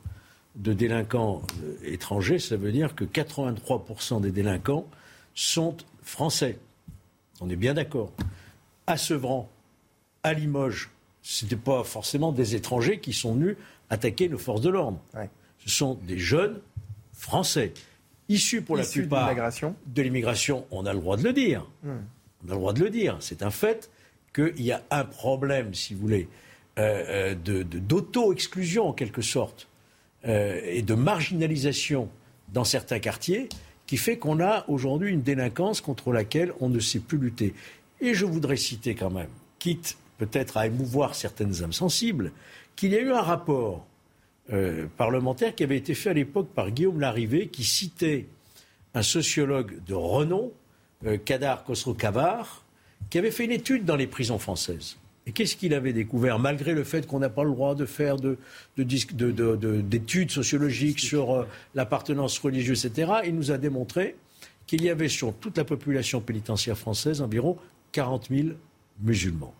de 0.56 0.72
délinquants 0.72 1.42
euh, 1.62 1.76
étrangers, 1.84 2.40
ça 2.40 2.56
veut 2.56 2.72
dire 2.72 2.96
que 2.96 3.04
83% 3.04 4.20
des 4.20 4.32
délinquants 4.32 4.86
sont 5.34 5.76
français. 6.02 6.58
On 7.40 7.48
est 7.50 7.56
bien 7.56 7.74
d'accord. 7.74 8.12
À 8.88 8.96
Sevran, 8.96 9.48
à 10.22 10.32
Limoges, 10.32 10.90
ce 11.22 11.44
n'étaient 11.44 11.56
pas 11.56 11.84
forcément 11.84 12.32
des 12.32 12.54
étrangers 12.54 13.00
qui 13.00 13.12
sont 13.12 13.34
venus 13.34 13.56
attaquer 13.90 14.28
nos 14.28 14.38
forces 14.38 14.60
de 14.60 14.70
l'ordre. 14.70 15.00
Ce 15.58 15.70
sont 15.70 15.94
des 16.06 16.18
jeunes 16.18 16.60
français, 17.12 17.72
issus 18.28 18.62
pour 18.62 18.76
la 18.76 18.84
plupart 18.84 19.34
de 19.86 20.02
l'immigration. 20.02 20.66
On 20.70 20.86
a 20.86 20.92
le 20.92 21.00
droit 21.00 21.16
de 21.16 21.22
le 21.22 21.32
dire. 21.32 21.66
Hmm. 21.82 21.98
On 22.44 22.48
a 22.48 22.52
le 22.52 22.56
droit 22.56 22.72
de 22.72 22.82
le 22.82 22.90
dire. 22.90 23.16
C'est 23.20 23.42
un 23.42 23.50
fait 23.50 23.90
qu'il 24.34 24.62
y 24.62 24.72
a 24.72 24.82
un 24.90 25.04
problème, 25.04 25.74
si 25.74 25.94
vous 25.94 26.00
voulez, 26.00 26.28
euh, 26.78 27.34
euh, 27.46 27.64
d'auto-exclusion 27.64 28.88
en 28.88 28.92
quelque 28.92 29.22
sorte 29.22 29.68
euh, 30.26 30.60
et 30.64 30.82
de 30.82 30.94
marginalisation 30.94 32.08
dans 32.52 32.64
certains 32.64 32.98
quartiers 32.98 33.48
qui 33.86 33.98
fait 33.98 34.16
qu'on 34.16 34.40
a 34.40 34.64
aujourd'hui 34.68 35.12
une 35.12 35.20
délinquance 35.20 35.80
contre 35.82 36.12
laquelle 36.12 36.52
on 36.60 36.70
ne 36.70 36.80
sait 36.80 37.00
plus 37.00 37.18
lutter. 37.18 37.54
Et 38.00 38.14
je 38.14 38.24
voudrais 38.24 38.56
citer 38.56 38.94
quand 38.94 39.10
même, 39.10 39.28
quitte 39.58 39.98
peut-être 40.26 40.56
à 40.56 40.68
émouvoir 40.68 41.16
certaines 41.16 41.64
âmes 41.64 41.72
sensibles, 41.72 42.30
qu'il 42.76 42.92
y 42.92 42.96
a 42.96 43.00
eu 43.00 43.10
un 43.10 43.22
rapport 43.22 43.84
euh, 44.52 44.86
parlementaire 44.96 45.52
qui 45.52 45.64
avait 45.64 45.76
été 45.76 45.94
fait 45.94 46.10
à 46.10 46.12
l'époque 46.12 46.50
par 46.54 46.70
Guillaume 46.70 47.00
Larrivé, 47.00 47.48
qui 47.48 47.64
citait 47.64 48.26
un 48.94 49.02
sociologue 49.02 49.82
de 49.84 49.94
renom, 49.94 50.52
euh, 51.06 51.18
Kadar 51.18 51.64
Khosrow-Kavar, 51.64 52.64
qui 53.10 53.18
avait 53.18 53.32
fait 53.32 53.46
une 53.46 53.50
étude 53.50 53.84
dans 53.84 53.96
les 53.96 54.06
prisons 54.06 54.38
françaises. 54.38 54.96
Et 55.26 55.32
qu'est-ce 55.32 55.56
qu'il 55.56 55.74
avait 55.74 55.92
découvert 55.92 56.38
Malgré 56.38 56.72
le 56.72 56.84
fait 56.84 57.04
qu'on 57.04 57.18
n'a 57.18 57.28
pas 57.28 57.42
le 57.42 57.50
droit 57.50 57.74
de 57.74 57.84
faire 57.84 58.16
d'études 58.76 60.30
sociologiques 60.30 61.00
sur 61.00 61.32
euh, 61.32 61.48
l'appartenance 61.74 62.38
religieuse, 62.38 62.84
etc., 62.84 63.10
il 63.24 63.34
nous 63.34 63.50
a 63.50 63.58
démontré 63.58 64.14
qu'il 64.68 64.84
y 64.84 64.88
avait 64.88 65.08
sur 65.08 65.34
toute 65.34 65.58
la 65.58 65.64
population 65.64 66.20
pénitentiaire 66.20 66.78
française 66.78 67.22
environ 67.22 67.56
40 67.90 68.28
000 68.30 68.48
musulmans. 69.00 69.52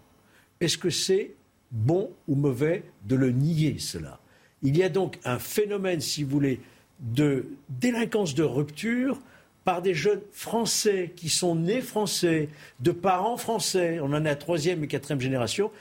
Est-ce 0.62 0.78
que 0.78 0.90
c'est 0.90 1.34
bon 1.72 2.12
ou 2.28 2.36
mauvais 2.36 2.84
de 3.05 3.16
le 3.16 3.32
nier, 3.32 3.80
cela? 3.80 4.20
Il 4.62 4.76
y 4.76 4.84
a 4.84 4.89
donc 4.89 5.18
un 5.24 5.40
phénomène, 5.40 6.01
si 6.01 6.22
vous 6.22 6.30
voulez, 6.30 6.60
de 7.01 7.47
délinquance 7.68 8.36
de 8.36 8.44
rupture 8.44 9.18
par 9.64 9.82
des 9.82 9.93
jeunes 9.93 10.20
français 10.30 11.12
qui 11.16 11.28
sont 11.30 11.56
nés 11.56 11.80
français, 11.80 12.48
de 12.78 12.93
parents 12.93 13.36
français, 13.36 13.98
on 14.01 14.12
en 14.12 14.24
est 14.24 14.30
à 14.30 14.36
troisième 14.36 14.84
et 14.84 14.86
quatrième 14.86 15.20
génération, 15.20 15.72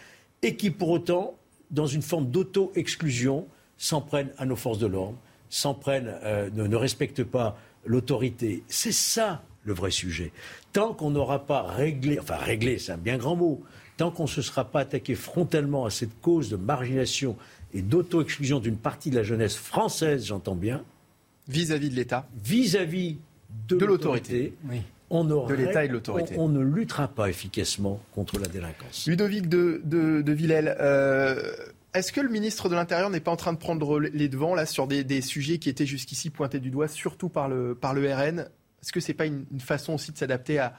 et 0.41 0.55
qui 0.55 0.71
pour 0.71 0.89
autant, 0.89 1.35
dans 1.69 1.85
une 1.85 2.01
forme 2.01 2.31
d'auto-exclusion, 2.31 3.45
s'en 3.77 4.01
prennent 4.01 4.31
à 4.39 4.47
nos 4.47 4.55
forces 4.55 4.79
de 4.79 4.87
l'ordre, 4.87 5.17
s'en 5.51 5.75
prennent, 5.75 6.11
euh, 6.23 6.49
ne, 6.55 6.65
ne 6.65 6.75
respectent 6.75 7.23
pas 7.23 7.55
l'autorité. 7.85 8.63
C'est 8.67 8.91
ça 8.91 9.43
le 9.63 9.73
vrai 9.73 9.91
sujet. 9.91 10.31
Tant 10.73 10.95
qu'on 10.95 11.11
n'aura 11.11 11.45
pas 11.45 11.61
réglé, 11.61 12.17
enfin 12.19 12.37
réglé, 12.37 12.79
c'est 12.79 12.93
un 12.93 12.97
bien 12.97 13.17
grand 13.17 13.35
mot, 13.35 13.61
tant 14.02 14.10
qu'on 14.10 14.23
ne 14.23 14.28
se 14.28 14.41
sera 14.41 14.65
pas 14.65 14.80
attaqué 14.80 15.14
frontalement 15.14 15.86
à 15.86 15.91
cette 15.91 16.19
cause 16.22 16.49
de 16.49 16.56
marginalisation 16.56 17.38
et 17.72 17.84
d'auto-exclusion 17.84 18.60
d'une 18.60 18.78
partie 18.78 19.11
de 19.11 19.15
la 19.15 19.22
jeunesse 19.22 19.56
française, 19.56 20.26
j'entends 20.26 20.56
bien. 20.56 20.84
Vis-à-vis 21.48 21.91
de 21.91 21.95
l'État 21.95 22.28
Vis-à-vis 22.44 23.19
de, 23.68 23.86
l'autorité. 23.86 24.56
On, 25.11 25.23
de 25.23 25.53
l'État 25.53 25.86
et 25.86 25.88
de 25.88 25.94
l'autorité. 25.94 26.34
On, 26.40 26.49
ne 26.49 26.61
luttera 26.61 27.10
pas 27.10 27.30
efficacement 27.30 28.02
contre 28.15 28.40
la 28.40 28.48
délinquance. 28.48 29.06
Ludovic 29.06 29.48
de, 29.48 29.82
de, 29.86 30.32
Villèle, 30.32 30.76
euh, 30.80 31.53
est-ce 31.94 32.11
que 32.11 32.22
le 32.22 32.30
ministre 32.30 32.69
de 32.69 32.73
l'Intérieur 32.73 33.11
n'est 33.11 33.19
pas 33.19 33.32
en 33.32 33.36
train 33.36 33.53
de 33.53 33.60
prendre 33.60 33.99
les 33.99 34.30
devants 34.30 34.56
là, 34.56 34.65
sur 34.65 34.88
des, 34.88 35.22
sujets 35.22 35.60
qui 35.60 35.69
étaient 35.69 35.86
jusqu'ici 35.86 36.32
pointés 36.32 36.60
du 36.60 36.72
doigt, 36.72 36.88
surtout 36.88 37.30
par 37.30 37.49
le, 37.49 37.76
par 37.76 37.94
le 37.94 38.11
RN 38.11 38.40
Est-ce 38.82 38.91
que 38.91 38.99
ce 38.99 39.10
n'est 39.10 39.15
pas 39.15 39.28
une, 39.28 39.45
façon 39.60 39.94
aussi 39.94 40.11
de 40.11 40.18
s'adapter 40.18 40.57
à, 40.57 40.73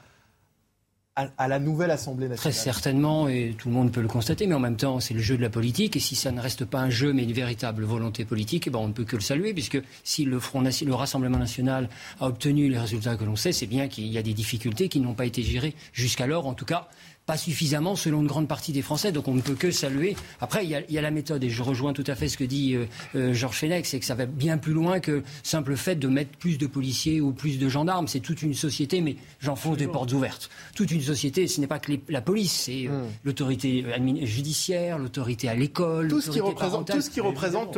à, 1.15 1.47
la 1.47 1.59
nouvelle 1.59 1.91
Assemblée 1.91 2.27
nationale. 2.27 2.53
Très 2.53 2.63
certainement, 2.63 3.27
et 3.27 3.55
tout 3.57 3.69
le 3.69 3.73
monde 3.75 3.91
peut 3.91 4.01
le 4.01 4.07
constater, 4.07 4.47
mais 4.47 4.55
en 4.55 4.59
même 4.59 4.77
temps, 4.77 4.99
c'est 4.99 5.13
le 5.13 5.19
jeu 5.19 5.37
de 5.37 5.41
la 5.43 5.49
politique, 5.49 5.95
et 5.95 5.99
si 5.99 6.15
ça 6.15 6.31
ne 6.31 6.41
reste 6.41 6.65
pas 6.65 6.79
un 6.79 6.89
jeu, 6.89 7.13
mais 7.13 7.23
une 7.23 7.33
véritable 7.33 7.83
volonté 7.83 8.25
politique, 8.25 8.65
eh 8.67 8.69
ben, 8.71 8.79
on 8.79 8.87
ne 8.87 8.93
peut 8.93 9.03
que 9.03 9.15
le 9.15 9.21
saluer, 9.21 9.53
puisque 9.53 9.79
si 10.03 10.25
le, 10.25 10.39
Front, 10.39 10.61
le 10.61 10.93
Rassemblement 10.93 11.37
national 11.37 11.89
a 12.19 12.27
obtenu 12.27 12.67
les 12.67 12.79
résultats 12.79 13.15
que 13.15 13.25
l'on 13.25 13.35
sait, 13.35 13.51
c'est 13.51 13.67
bien 13.67 13.87
qu'il 13.87 14.07
y 14.07 14.17
a 14.17 14.23
des 14.23 14.33
difficultés 14.33 14.89
qui 14.89 14.99
n'ont 14.99 15.13
pas 15.13 15.25
été 15.25 15.43
gérées 15.43 15.75
jusqu'alors, 15.93 16.47
en 16.47 16.55
tout 16.55 16.65
cas 16.65 16.87
pas 17.25 17.37
suffisamment 17.37 17.95
selon 17.95 18.21
une 18.21 18.27
grande 18.27 18.47
partie 18.47 18.71
des 18.73 18.81
Français. 18.81 19.11
Donc 19.11 19.27
on 19.27 19.33
ne 19.33 19.41
peut 19.41 19.55
que 19.55 19.71
saluer. 19.71 20.15
Après, 20.41 20.65
il 20.65 20.69
y 20.69 20.97
a, 20.97 21.01
la 21.01 21.11
méthode, 21.11 21.43
et 21.43 21.49
je 21.49 21.63
rejoins 21.63 21.93
tout 21.93 22.03
à 22.07 22.15
fait 22.15 22.27
ce 22.27 22.37
que 22.37 22.43
dit 22.43 22.75
euh, 22.75 22.85
euh, 23.15 23.33
Georges 23.33 23.59
Fenech, 23.59 23.85
c'est 23.85 23.99
que 23.99 24.05
ça 24.05 24.15
va 24.15 24.25
bien 24.25 24.57
plus 24.57 24.73
loin 24.73 24.99
que 24.99 25.23
simple 25.41 25.75
fait 25.75 25.95
de 25.95 26.07
mettre 26.07 26.37
plus 26.37 26.57
de 26.57 26.67
policiers 26.67 27.21
ou 27.21 27.31
plus 27.31 27.59
de 27.59 27.69
gendarmes. 27.69 28.07
C'est 28.07 28.19
toute 28.19 28.41
une 28.41 28.53
société, 28.53 29.01
mais 29.01 29.15
j'enfonce 29.39 29.77
des 29.77 29.87
portes 29.87 30.11
ouvertes. 30.11 30.49
Toute 30.75 30.91
une 30.91 31.01
société, 31.01 31.47
ce 31.47 31.61
n'est 31.61 31.67
pas 31.67 31.79
que 31.79 31.93
la 32.09 32.21
police, 32.21 32.63
c'est 32.65 32.87
euh, 32.87 33.03
hmm. 33.03 33.09
l'autorité 33.23 33.85
judiciaire, 34.23 34.97
l'autorité 34.97 35.47
à 35.47 35.55
l'école, 35.55 36.09
tout 36.09 36.21
ce 36.21 36.29
qui 36.29 36.41
représente, 36.41 36.91
tout 36.91 37.01
ce 37.01 37.09
qui 37.09 37.21
représente 37.21 37.77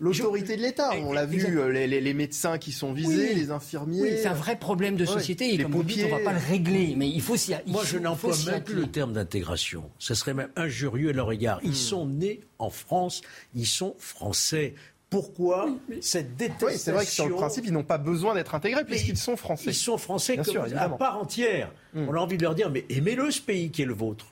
l'autorité 0.00 0.56
de 0.56 0.62
l'État. 0.62 0.90
On 1.00 1.12
l'a 1.12 1.26
vu, 1.26 1.44
les, 1.72 2.14
médecins 2.14 2.58
qui 2.58 2.70
sont 2.70 2.92
visés, 2.92 3.34
les 3.34 3.50
infirmiers. 3.50 4.02
Oui, 4.02 4.10
c'est 4.22 4.28
un 4.28 4.34
vrai 4.34 4.56
problème 4.56 4.96
de 4.96 5.04
société. 5.04 5.52
et 5.52 5.58
comme 5.58 5.72
vous 5.72 5.82
dites, 5.82 6.04
on 6.04 6.14
ne 6.14 6.22
va 6.22 6.30
pas 6.30 6.32
le 6.32 6.46
régler, 6.48 6.94
mais 6.96 7.08
il 7.08 7.20
faut 7.20 7.36
s'y. 7.36 7.54
Moi, 7.66 7.82
je 7.84 7.98
n'emploie 7.98 8.34
même 8.46 8.62
plus 8.62 8.83
le 8.84 8.90
terme 8.90 9.12
d'intégration. 9.12 9.90
Ce 9.98 10.14
serait 10.14 10.34
même 10.34 10.50
injurieux 10.56 11.10
à 11.10 11.12
leur 11.12 11.32
égard. 11.32 11.60
Ils 11.62 11.70
hmm. 11.70 11.74
sont 11.74 12.06
nés 12.06 12.40
en 12.58 12.70
France, 12.70 13.22
ils 13.54 13.66
sont 13.66 13.94
français. 13.98 14.74
Pourquoi 15.10 15.68
cette 16.00 16.36
détestation 16.36 16.66
oui, 16.66 16.78
C'est 16.78 16.92
vrai 16.92 17.04
que 17.04 17.10
sur 17.10 17.28
le 17.28 17.34
principe, 17.34 17.66
ils 17.66 17.72
n'ont 17.72 17.84
pas 17.84 17.98
besoin 17.98 18.34
d'être 18.34 18.54
intégrés 18.54 18.84
puisqu'ils 18.84 19.16
sont 19.16 19.36
français. 19.36 19.70
Ils 19.70 19.74
sont 19.74 19.98
français 19.98 20.36
comme 20.38 20.56
à 20.76 20.88
part 20.88 21.18
entière. 21.18 21.72
Hmm. 21.92 22.08
On 22.08 22.14
a 22.14 22.18
envie 22.18 22.36
de 22.36 22.42
leur 22.42 22.54
dire, 22.54 22.70
mais 22.70 22.84
aimez-le 22.88 23.30
ce 23.30 23.40
pays 23.40 23.70
qui 23.70 23.82
est 23.82 23.86
le 23.86 23.94
vôtre. 23.94 24.26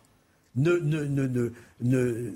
Ne, 0.54 0.72
ne, 0.72 1.04
ne, 1.04 1.26
ne, 1.26 1.52
ne, 1.80 2.32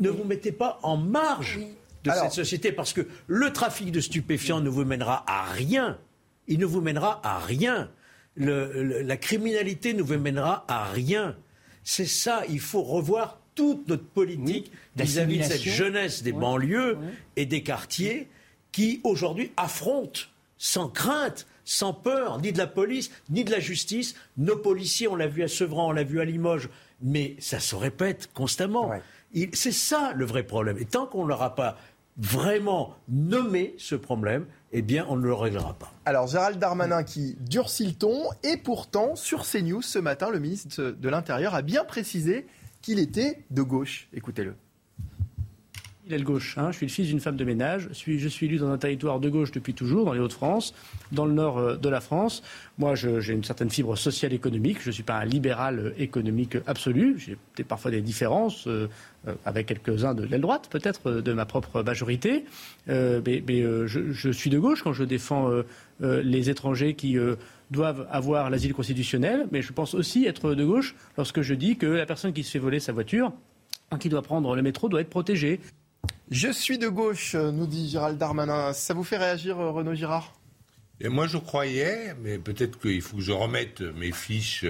ne 0.00 0.08
vous 0.08 0.24
mettez 0.24 0.52
pas 0.52 0.78
en 0.82 0.96
marge 0.96 1.60
de 2.04 2.10
cette 2.10 2.32
société 2.32 2.72
parce 2.72 2.92
que 2.92 3.06
le 3.26 3.52
trafic 3.52 3.92
de 3.92 4.00
stupéfiants 4.00 4.60
ne 4.60 4.68
vous 4.68 4.84
mènera 4.84 5.24
à 5.26 5.44
rien. 5.44 5.98
Il 6.46 6.60
ne 6.60 6.66
vous 6.66 6.80
mènera 6.80 7.20
à 7.24 7.38
rien. 7.38 7.90
La 8.36 9.16
criminalité 9.16 9.94
ne 9.94 10.02
vous 10.02 10.18
mènera 10.18 10.64
à 10.68 10.90
rien. 10.90 11.36
C'est 11.84 12.06
ça, 12.06 12.42
il 12.48 12.60
faut 12.60 12.82
revoir 12.82 13.40
toute 13.54 13.88
notre 13.88 14.04
politique 14.04 14.70
vis-à-vis 14.96 15.38
de 15.38 15.44
cette 15.44 15.62
jeunesse 15.62 16.22
des 16.22 16.32
banlieues 16.32 16.98
et 17.36 17.46
des 17.46 17.62
quartiers 17.62 18.28
qui 18.72 19.00
aujourd'hui 19.04 19.52
affrontent 19.56 20.20
sans 20.58 20.88
crainte, 20.88 21.46
sans 21.64 21.92
peur, 21.92 22.40
ni 22.40 22.52
de 22.52 22.58
la 22.58 22.66
police, 22.66 23.10
ni 23.30 23.44
de 23.44 23.50
la 23.50 23.60
justice. 23.60 24.14
Nos 24.36 24.56
policiers, 24.56 25.08
on 25.08 25.16
l'a 25.16 25.26
vu 25.26 25.42
à 25.42 25.48
Sevran, 25.48 25.88
on 25.88 25.92
l'a 25.92 26.04
vu 26.04 26.20
à 26.20 26.24
Limoges, 26.24 26.68
mais 27.02 27.36
ça 27.38 27.60
se 27.60 27.74
répète 27.74 28.30
constamment. 28.34 28.90
C'est 29.52 29.72
ça 29.72 30.12
le 30.14 30.24
vrai 30.24 30.42
problème. 30.42 30.78
Et 30.78 30.84
tant 30.84 31.06
qu'on 31.06 31.24
ne 31.24 31.28
l'aura 31.28 31.54
pas 31.54 31.78
vraiment 32.18 32.94
nommé 33.08 33.74
ce 33.78 33.94
problème, 33.94 34.46
eh 34.72 34.82
bien, 34.82 35.06
on 35.08 35.16
ne 35.16 35.22
le 35.22 35.34
réglera 35.34 35.74
pas. 35.74 35.92
Alors, 36.04 36.26
Gérald 36.26 36.58
Darmanin 36.58 37.02
qui 37.02 37.36
durcit 37.40 37.86
le 37.86 37.92
ton, 37.92 38.24
et 38.42 38.56
pourtant, 38.56 39.16
sur 39.16 39.44
CNews 39.44 39.82
ce 39.82 39.98
matin, 39.98 40.30
le 40.30 40.38
ministre 40.38 40.94
de 40.98 41.08
l'Intérieur 41.08 41.54
a 41.54 41.62
bien 41.62 41.84
précisé 41.84 42.46
qu'il 42.82 42.98
était 42.98 43.44
de 43.50 43.62
gauche. 43.62 44.08
Écoutez-le. 44.12 44.54
Il 46.08 46.14
est 46.14 46.18
de 46.18 46.24
gauche. 46.24 46.56
Hein. 46.56 46.70
Je 46.70 46.76
suis 46.76 46.86
le 46.86 46.92
fils 46.92 47.08
d'une 47.08 47.18
femme 47.18 47.36
de 47.36 47.44
ménage. 47.44 47.88
Je 47.88 47.94
suis, 47.94 48.20
je 48.20 48.28
suis 48.28 48.46
élu 48.46 48.58
dans 48.58 48.70
un 48.70 48.78
territoire 48.78 49.18
de 49.18 49.28
gauche 49.28 49.50
depuis 49.50 49.74
toujours, 49.74 50.04
dans 50.04 50.12
les 50.12 50.20
Hauts-de-France, 50.20 50.72
dans 51.10 51.26
le 51.26 51.32
nord 51.32 51.58
euh, 51.58 51.76
de 51.76 51.88
la 51.88 52.00
France. 52.00 52.44
Moi, 52.78 52.94
j'ai 52.94 53.32
une 53.32 53.42
certaine 53.42 53.70
fibre 53.70 53.96
sociale 53.96 54.32
économique. 54.32 54.80
Je 54.80 54.90
ne 54.90 54.92
suis 54.92 55.02
pas 55.02 55.16
un 55.16 55.24
libéral 55.24 55.78
euh, 55.80 55.94
économique 55.98 56.58
absolu. 56.68 57.18
J'ai 57.18 57.64
parfois 57.64 57.90
des 57.90 58.02
différences 58.02 58.68
euh, 58.68 58.88
avec 59.44 59.66
quelques-uns 59.66 60.14
de 60.14 60.24
l'aile 60.24 60.40
droite, 60.40 60.68
peut-être, 60.70 61.10
de 61.10 61.32
ma 61.32 61.46
propre 61.46 61.82
majorité. 61.82 62.44
mais, 62.86 63.42
je, 63.48 64.12
je, 64.12 64.30
suis 64.30 64.50
de 64.50 64.58
gauche 64.58 64.82
quand 64.82 64.92
je 64.92 65.04
défends 65.04 65.50
les 66.00 66.50
étrangers 66.50 66.94
qui 66.94 67.16
doivent 67.70 68.06
avoir 68.10 68.50
l'asile 68.50 68.74
constitutionnel. 68.74 69.46
Mais 69.50 69.62
je 69.62 69.72
pense 69.72 69.94
aussi 69.94 70.26
être 70.26 70.54
de 70.54 70.64
gauche 70.64 70.94
lorsque 71.16 71.42
je 71.42 71.54
dis 71.54 71.76
que 71.76 71.86
la 71.86 72.06
personne 72.06 72.32
qui 72.32 72.44
se 72.44 72.50
fait 72.50 72.58
voler 72.58 72.80
sa 72.80 72.92
voiture 72.92 73.32
qui 74.00 74.08
doit 74.08 74.22
prendre 74.22 74.54
le 74.54 74.62
métro 74.62 74.88
doit 74.88 75.00
être 75.00 75.10
protégée. 75.10 75.60
Je 76.30 76.50
suis 76.50 76.78
de 76.78 76.88
gauche, 76.88 77.34
nous 77.34 77.66
dit 77.66 77.88
Gérald 77.88 78.18
Darmanin. 78.18 78.72
Ça 78.72 78.94
vous 78.94 79.04
fait 79.04 79.16
réagir, 79.16 79.56
Renaud 79.56 79.94
Girard? 79.94 80.34
Et 81.00 81.08
moi, 81.08 81.26
je 81.26 81.36
croyais, 81.36 82.14
mais 82.22 82.38
peut-être 82.38 82.80
qu'il 82.80 83.02
faut 83.02 83.16
que 83.16 83.22
je 83.22 83.32
remette 83.32 83.82
mes 83.82 84.12
fiches 84.12 84.64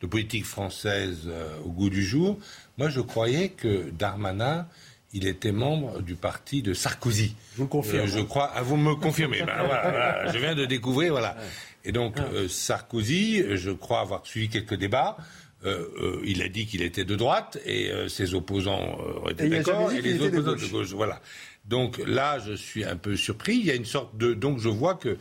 de 0.00 0.06
politique 0.06 0.44
française 0.44 1.22
euh, 1.26 1.58
au 1.64 1.70
goût 1.70 1.90
du 1.90 2.02
jour. 2.02 2.38
Moi, 2.78 2.90
je 2.90 3.00
croyais 3.00 3.48
que 3.50 3.90
Darmanin, 3.90 4.66
il 5.12 5.26
était 5.26 5.52
membre 5.52 6.02
du 6.02 6.14
parti 6.14 6.62
de 6.62 6.74
Sarkozy. 6.74 7.34
Je 7.54 7.62
vous 7.62 7.68
confirme. 7.68 8.06
Euh, 8.06 8.06
je 8.06 8.20
crois. 8.20 8.52
Ah, 8.54 8.62
vous 8.62 8.76
me 8.76 8.94
confirmez. 8.94 9.42
ben, 9.42 9.54
voilà, 9.66 10.30
je 10.30 10.38
viens 10.38 10.54
de 10.54 10.66
découvrir, 10.66 11.12
voilà. 11.12 11.36
Et 11.84 11.92
donc, 11.92 12.18
euh, 12.18 12.48
Sarkozy, 12.48 13.56
je 13.56 13.70
crois 13.70 14.00
avoir 14.00 14.26
suivi 14.26 14.48
quelques 14.48 14.74
débats. 14.74 15.16
Euh, 15.64 16.20
il 16.24 16.42
a 16.42 16.48
dit 16.48 16.66
qu'il 16.66 16.82
était 16.82 17.04
de 17.04 17.16
droite 17.16 17.58
et 17.64 17.90
ses 18.08 18.34
opposants 18.34 18.98
étaient 19.30 19.48
d'accord 19.48 19.90
et 19.90 20.02
les 20.02 20.20
opposants 20.20 20.52
de 20.52 20.70
gauche. 20.70 20.92
Voilà. 20.92 21.20
Donc 21.64 22.00
là, 22.06 22.38
je 22.38 22.52
suis 22.52 22.84
un 22.84 22.96
peu 22.96 23.16
surpris. 23.16 23.56
Il 23.56 23.66
y 23.66 23.70
a 23.70 23.74
une 23.74 23.86
sorte 23.86 24.16
de 24.16 24.34
donc 24.34 24.58
je 24.58 24.68
vois 24.68 24.94
que 24.94 25.16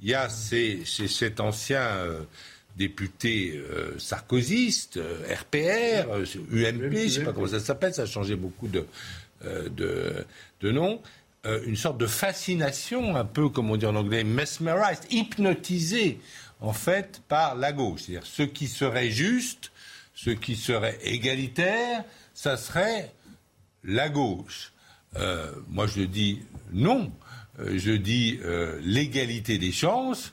il 0.00 0.08
y 0.08 0.14
a 0.14 0.28
ces, 0.28 0.84
cet 0.84 1.40
ancien 1.40 1.82
député 2.76 3.60
sarkozyste, 3.98 4.98
RPR, 5.28 6.08
UMP, 6.52 6.92
je 6.92 7.04
ne 7.04 7.08
sais 7.08 7.24
pas 7.24 7.32
comment 7.32 7.46
ça 7.46 7.60
s'appelle, 7.60 7.92
ça 7.92 8.02
a 8.02 8.06
changé 8.06 8.36
beaucoup 8.36 8.68
de 8.68 8.86
de, 9.44 10.24
de 10.60 10.70
noms. 10.70 11.00
une 11.44 11.76
sorte 11.76 11.98
de 11.98 12.06
fascination, 12.06 13.16
un 13.16 13.24
peu 13.24 13.48
comme 13.48 13.70
on 13.70 13.76
dit 13.76 13.86
en 13.86 13.96
anglais, 13.96 14.24
mesmerized, 14.24 15.04
hypnotisé 15.10 16.20
en 16.60 16.72
fait 16.72 17.22
par 17.28 17.54
la 17.54 17.72
gauche. 17.72 18.02
C'est-à-dire 18.02 18.26
ce 18.26 18.42
qui 18.42 18.68
serait 18.68 19.10
juste 19.10 19.70
ce 20.24 20.30
qui 20.30 20.56
serait 20.56 20.98
égalitaire, 21.02 22.04
ça 22.34 22.58
serait 22.58 23.12
la 23.84 24.10
gauche. 24.10 24.72
Euh, 25.16 25.50
moi, 25.68 25.86
je 25.86 26.02
dis 26.02 26.40
non. 26.72 27.10
Euh, 27.58 27.78
je 27.78 27.92
dis 27.92 28.38
euh, 28.44 28.78
l'égalité 28.82 29.56
des 29.56 29.72
chances. 29.72 30.32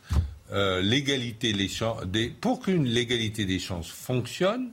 L'égalité 0.52 1.54
des 1.54 1.68
chances. 1.68 2.04
Pour 2.42 2.62
qu'une 2.62 2.86
l'égalité 2.86 3.46
des 3.46 3.60
chances 3.60 3.90
fonctionne, 3.90 4.72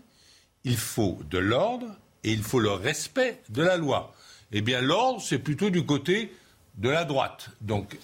il 0.63 0.77
faut 0.77 1.19
de 1.31 1.39
l'ordre 1.39 1.87
et 2.23 2.33
il 2.33 2.43
faut 2.43 2.61
le 2.61 2.71
respect 2.71 3.41
de 3.49 3.63
la 3.63 3.77
loi. 3.77 4.15
Eh 4.53 4.61
bien, 4.61 4.81
l'ordre, 4.81 5.21
c'est 5.21 5.41
plutôt 5.41 5.71
du 5.71 5.85
côté 5.85 6.33
de 6.77 6.89
la 6.89 7.05
droite. 7.05 7.51
Donc, 7.61 7.99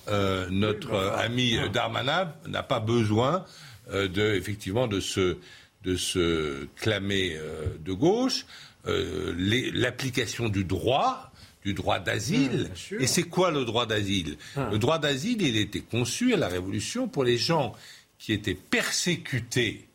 notre 0.50 0.96
ami 1.16 1.58
Darmanin 1.72 2.32
n'a 2.48 2.62
pas 2.62 2.80
besoin 2.80 3.44
de, 3.92 4.34
effectivement, 4.34 4.88
de 4.88 4.98
se 4.98 5.38
de 5.84 5.96
se 5.96 6.66
clamer 6.76 7.36
euh, 7.36 7.66
de 7.80 7.92
gauche, 7.92 8.46
euh, 8.86 9.34
l'application 9.74 10.48
du 10.48 10.64
droit, 10.64 11.29
du 11.64 11.74
droit 11.74 11.98
d'asile. 11.98 12.70
Mmh, 12.92 13.02
Et 13.02 13.06
c'est 13.06 13.24
quoi 13.24 13.50
le 13.50 13.64
droit 13.64 13.86
d'asile? 13.86 14.36
Ah. 14.56 14.68
Le 14.72 14.78
droit 14.78 14.98
d'asile, 14.98 15.42
il 15.42 15.56
était 15.56 15.80
conçu 15.80 16.32
à 16.34 16.36
la 16.36 16.48
Révolution 16.48 17.06
pour 17.08 17.24
les 17.24 17.36
gens 17.36 17.74
qui 18.18 18.32
étaient 18.32 18.54
persécutés 18.54 19.86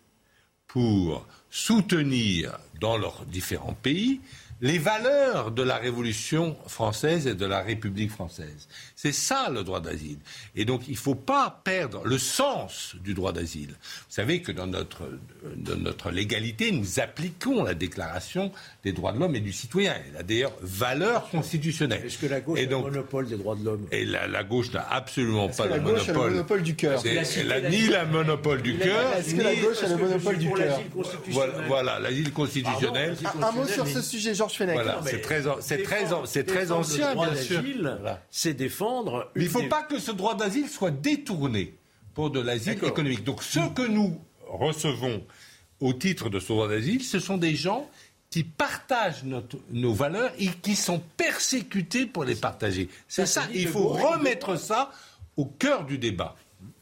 pour 0.67 1.25
soutenir 1.49 2.57
dans 2.81 2.97
leurs 2.97 3.25
différents 3.25 3.73
pays 3.81 4.19
les 4.61 4.77
valeurs 4.77 5.52
de 5.52 5.64
la 5.64 5.76
Révolution 5.76 6.56
française 6.68 7.27
et 7.27 7.36
de 7.36 7.45
la 7.45 7.61
République 7.61 8.11
française. 8.11 8.68
C'est 8.95 9.11
ça 9.11 9.49
le 9.49 9.64
droit 9.64 9.82
d'asile. 9.82 10.18
Et 10.56 10.64
donc 10.64 10.88
il 10.88 10.94
ne 10.94 10.98
faut 10.98 11.15
pas 11.15 11.61
perdre 11.64 12.02
le 12.06 12.18
sens 12.18 12.95
du 13.03 13.14
droit 13.14 13.34
d'asile. 13.34 13.69
Vous 13.69 13.76
savez 14.10 14.41
que 14.41 14.52
dans 14.52 14.68
notre, 14.68 15.03
dans 15.57 15.76
notre 15.76 16.10
légalité, 16.10 16.72
nous 16.72 16.99
appliquons 16.99 17.64
la 17.64 17.73
Déclaration 17.73 18.52
des 18.84 18.94
droits 18.94 19.11
de 19.11 19.19
l'homme 19.19 19.36
et 19.36 19.41
du 19.41 19.52
citoyen. 19.52 19.94
Elle 20.10 20.18
a 20.18 20.23
d'ailleurs 20.23 20.53
valeur 20.61 21.30
constitutionnelle. 21.30 22.06
Est-ce 22.06 22.18
que 22.18 22.27
la 22.27 22.40
gauche 22.40 22.60
a 22.60 22.64
le 22.64 22.77
monopole 22.77 23.27
des 23.27 23.38
droits 23.38 23.56
de 23.56 23.65
l'homme 23.65 23.88
Et 23.91 24.06
la, 24.06 24.44
gauche 24.44 24.72
n'a 24.72 24.88
absolument 24.90 25.49
pas 25.49 25.65
le 25.68 25.82
monopole. 25.82 26.30
le 26.30 26.30
monopole 26.32 26.64
du 26.64 26.76
cœur. 26.76 27.02
Elle 27.06 27.48
n'a 27.48 27.69
ni 27.69 27.88
le 27.88 28.06
monopole 28.06 28.61
du 28.61 28.77
cœur. 28.77 29.18
Est-ce 29.18 29.36
que 29.36 29.41
la 29.41 29.56
gauche 29.56 29.84
a 29.84 29.90
le 29.90 29.98
monopole 29.98 30.38
du 30.38 30.49
cœur 30.49 30.80
Voilà, 31.68 31.99
l'asile 31.99 32.32
constitutionnel. 32.32 33.18
Un, 33.41 33.52
mot 33.52 33.65
sur 33.65 33.88
ce 33.88 34.02
sujet, 34.02 34.34
Georges 34.45 34.57
Fenech. 34.57 34.76
Voilà, 34.76 35.01
c'est 35.05 35.22
très, 35.22 35.43
c'est 35.61 35.84
très, 35.84 36.05
c'est 36.26 36.43
très 36.43 36.72
ancien, 36.72 37.15
bien 37.15 37.35
sûr. 37.35 37.63
C'est 38.30 38.53
défendre. 38.53 39.31
Mais 39.35 39.43
il 39.43 39.47
ne 39.47 39.51
faut 39.51 39.67
pas 39.67 39.84
que 39.84 39.99
ce 39.99 40.11
droit 40.11 40.35
d'asile 40.35 40.69
soit 40.69 40.91
détourné 40.91 41.73
pour 42.13 42.30
de 42.30 42.39
l'asile 42.39 42.73
économique. 42.84 43.23
Donc, 43.23 43.43
ce 43.43 43.59
que 43.73 43.88
nous 43.88 44.19
recevons 44.47 45.23
au 45.80 45.93
titre 45.93 46.30
de 46.30 46.39
ce 46.39 46.47
droit 46.47 46.67
d'asile, 46.67 47.03
ce 47.03 47.19
sont 47.19 47.38
des 47.38 47.55
gens 47.55 47.89
qui 48.30 48.43
partagent 48.43 49.23
nos 49.72 49.93
valeurs 49.93 50.31
et 50.39 50.47
qui 50.47 50.76
sont 50.76 51.01
persécutés 51.17 52.05
pour 52.05 52.23
les 52.23 52.35
partager. 52.35 52.89
C'est 53.07 53.26
ça, 53.26 53.43
il 53.53 53.67
faut 53.67 53.88
remettre 53.88 54.57
ça 54.57 54.91
au 55.38 55.45
cœur 55.45 55.85
du 55.85 55.97
débat. 55.97 56.35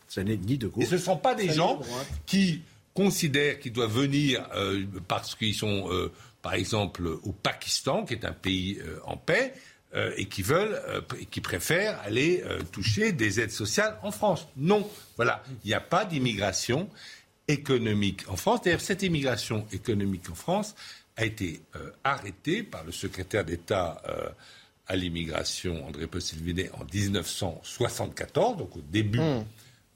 Ça 0.08 0.24
n'est 0.24 0.38
ni 0.38 0.58
de 0.58 0.68
gauche. 0.68 0.84
Et 0.84 0.88
ce 0.88 0.96
ne 0.96 1.00
sont 1.00 1.18
pas 1.18 1.36
des 1.36 1.52
gens 1.52 1.80
qui 2.26 2.62
considèrent 2.94 3.60
qu'ils 3.60 3.74
doivent 3.74 3.92
venir 3.92 4.48
euh, 4.56 4.86
parce 5.08 5.36
qu'ils 5.36 5.56
sont, 5.56 5.90
euh, 5.92 6.12
par 6.44 6.54
exemple, 6.54 7.08
au 7.08 7.32
Pakistan, 7.32 8.06
qui 8.06 8.14
est 8.14 8.26
un 8.26 8.34
pays 8.34 8.78
euh, 8.80 9.00
en 9.06 9.18
paix, 9.18 9.54
et 10.18 10.26
qui 10.26 10.42
veulent, 10.42 10.82
et 11.20 11.28
qui 11.28 11.40
préfèrent 11.40 12.00
aller 12.00 12.44
toucher 12.72 13.12
des 13.12 13.40
aides 13.40 13.52
sociales 13.52 13.96
en 14.02 14.10
France. 14.10 14.48
Non, 14.58 14.90
voilà, 15.18 15.44
il 15.64 15.68
n'y 15.68 15.76
a 15.76 15.80
pas 15.80 16.04
d'immigration 16.04 16.90
économique 17.48 18.28
en 18.28 18.36
France. 18.36 18.62
D'ailleurs, 18.64 18.82
cette 18.82 19.04
immigration 19.04 19.68
économique 19.72 20.30
en 20.32 20.36
France 20.36 20.76
a 21.18 21.26
été 21.26 21.62
euh, 21.76 21.92
arrêtée 22.04 22.64
par 22.64 22.84
le 22.84 22.92
secrétaire 22.92 23.46
d'État 23.46 24.02
euh, 24.08 24.30
à 24.88 24.96
l'immigration, 24.96 25.86
André 25.88 26.08
Postelvinet, 26.08 26.70
en 26.74 26.86
1974, 26.86 28.58
donc 28.58 28.76
au 28.76 28.82
début, 28.82 29.20
hmm. 29.20 29.46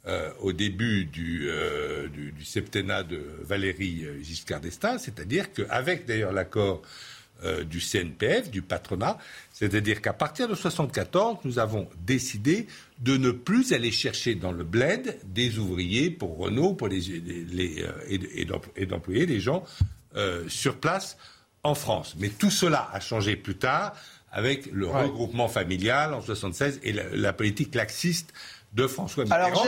Euh, 0.07 0.31
au 0.39 0.53
début 0.53 1.05
du, 1.05 1.49
du, 2.13 2.31
du, 2.31 2.45
septennat 2.45 3.03
de 3.03 3.21
Valérie 3.41 4.05
Giscard 4.21 4.61
d'Estaing, 4.61 4.97
c'est-à-dire 4.97 5.51
qu'avec 5.51 6.05
d'ailleurs 6.05 6.31
l'accord 6.31 6.81
du 7.69 7.79
CNPF, 7.79 8.49
du 8.49 8.63
patronat, 8.63 9.19
c'est-à-dire 9.53 10.01
qu'à 10.01 10.13
partir 10.13 10.47
de 10.47 10.53
1974, 10.53 11.37
nous 11.43 11.59
avons 11.59 11.87
décidé 12.03 12.65
de 12.97 13.15
ne 13.15 13.29
plus 13.29 13.73
aller 13.73 13.91
chercher 13.91 14.33
dans 14.33 14.51
le 14.51 14.63
bled 14.63 15.19
des 15.23 15.59
ouvriers 15.59 16.09
pour 16.09 16.35
Renault 16.35 16.73
pour 16.73 16.87
les, 16.87 16.99
les, 16.99 17.85
et 18.75 18.85
d'employer 18.87 19.27
des 19.27 19.39
gens 19.39 19.63
euh, 20.17 20.47
sur 20.47 20.77
place 20.77 21.15
en 21.61 21.75
France. 21.75 22.15
Mais 22.17 22.29
tout 22.29 22.49
cela 22.49 22.89
a 22.91 22.99
changé 22.99 23.35
plus 23.35 23.57
tard 23.57 23.93
avec 24.31 24.65
le 24.71 24.87
regroupement 24.87 25.47
familial 25.47 26.13
en 26.13 26.21
76 26.21 26.79
et 26.81 26.91
la, 26.93 27.33
politique 27.33 27.75
laxiste 27.75 28.33
de 28.77 28.87
François 28.87 29.23
Mitterrand, 29.23 29.65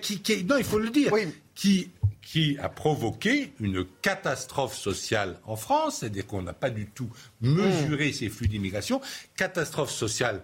qui, 0.00 0.44
non, 0.44 0.56
il 0.56 0.64
faut 0.64 0.78
le 0.78 0.90
dire, 0.90 1.12
qui, 1.54 1.90
qui 2.22 2.56
a 2.62 2.68
provoqué 2.68 3.52
une 3.60 3.84
catastrophe 4.02 4.76
sociale 4.76 5.38
en 5.44 5.56
France, 5.56 5.98
c'est-à-dire 5.98 6.26
qu'on 6.26 6.42
n'a 6.42 6.52
pas 6.52 6.70
du 6.70 6.86
tout 6.86 7.10
mesuré 7.40 8.12
ces 8.12 8.28
flux 8.28 8.48
d'immigration, 8.48 9.00
catastrophe 9.36 9.90
sociale 9.90 10.42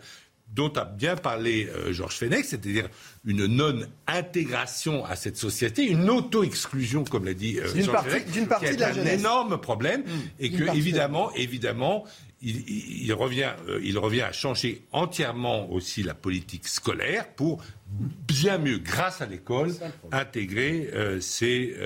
dont 0.53 0.73
a 0.75 0.85
bien 0.85 1.17
parlé 1.17 1.67
euh, 1.67 1.93
Georges 1.93 2.17
Fenech, 2.17 2.45
c'est-à-dire 2.45 2.89
une 3.25 3.47
non-intégration 3.47 5.03
à 5.05 5.17
cette 5.17 5.39
société, 5.39 5.87
une 5.87 6.11
auto-exclusion, 6.11 7.05
comme 7.05 7.25
l'a 7.25 7.33
dit 7.33 7.59
euh, 7.59 7.69
Georges 7.75 8.07
Fenech, 8.07 8.31
d'une 8.31 8.47
partie 8.47 8.77
qui 8.77 8.83
est 8.83 8.83
un 8.83 9.07
énorme 9.07 9.59
problème, 9.59 10.03
mmh. 10.03 10.11
et 10.41 10.51
que 10.51 10.77
évidemment, 10.77 11.33
évidemment, 11.35 12.05
il, 12.43 13.13
revient, 13.13 13.53
euh, 13.69 13.81
il 13.83 13.99
revient 13.99 14.23
à 14.23 14.33
changer 14.33 14.85
entièrement 14.93 15.71
aussi 15.71 16.03
la 16.03 16.15
politique 16.15 16.69
scolaire 16.69 17.29
pour 17.29 17.63
bien 18.27 18.59
mieux, 18.59 18.79
grâce 18.79 19.21
à 19.21 19.27
l'école, 19.27 19.73
intégrer 20.11 20.91
ces 21.21 21.77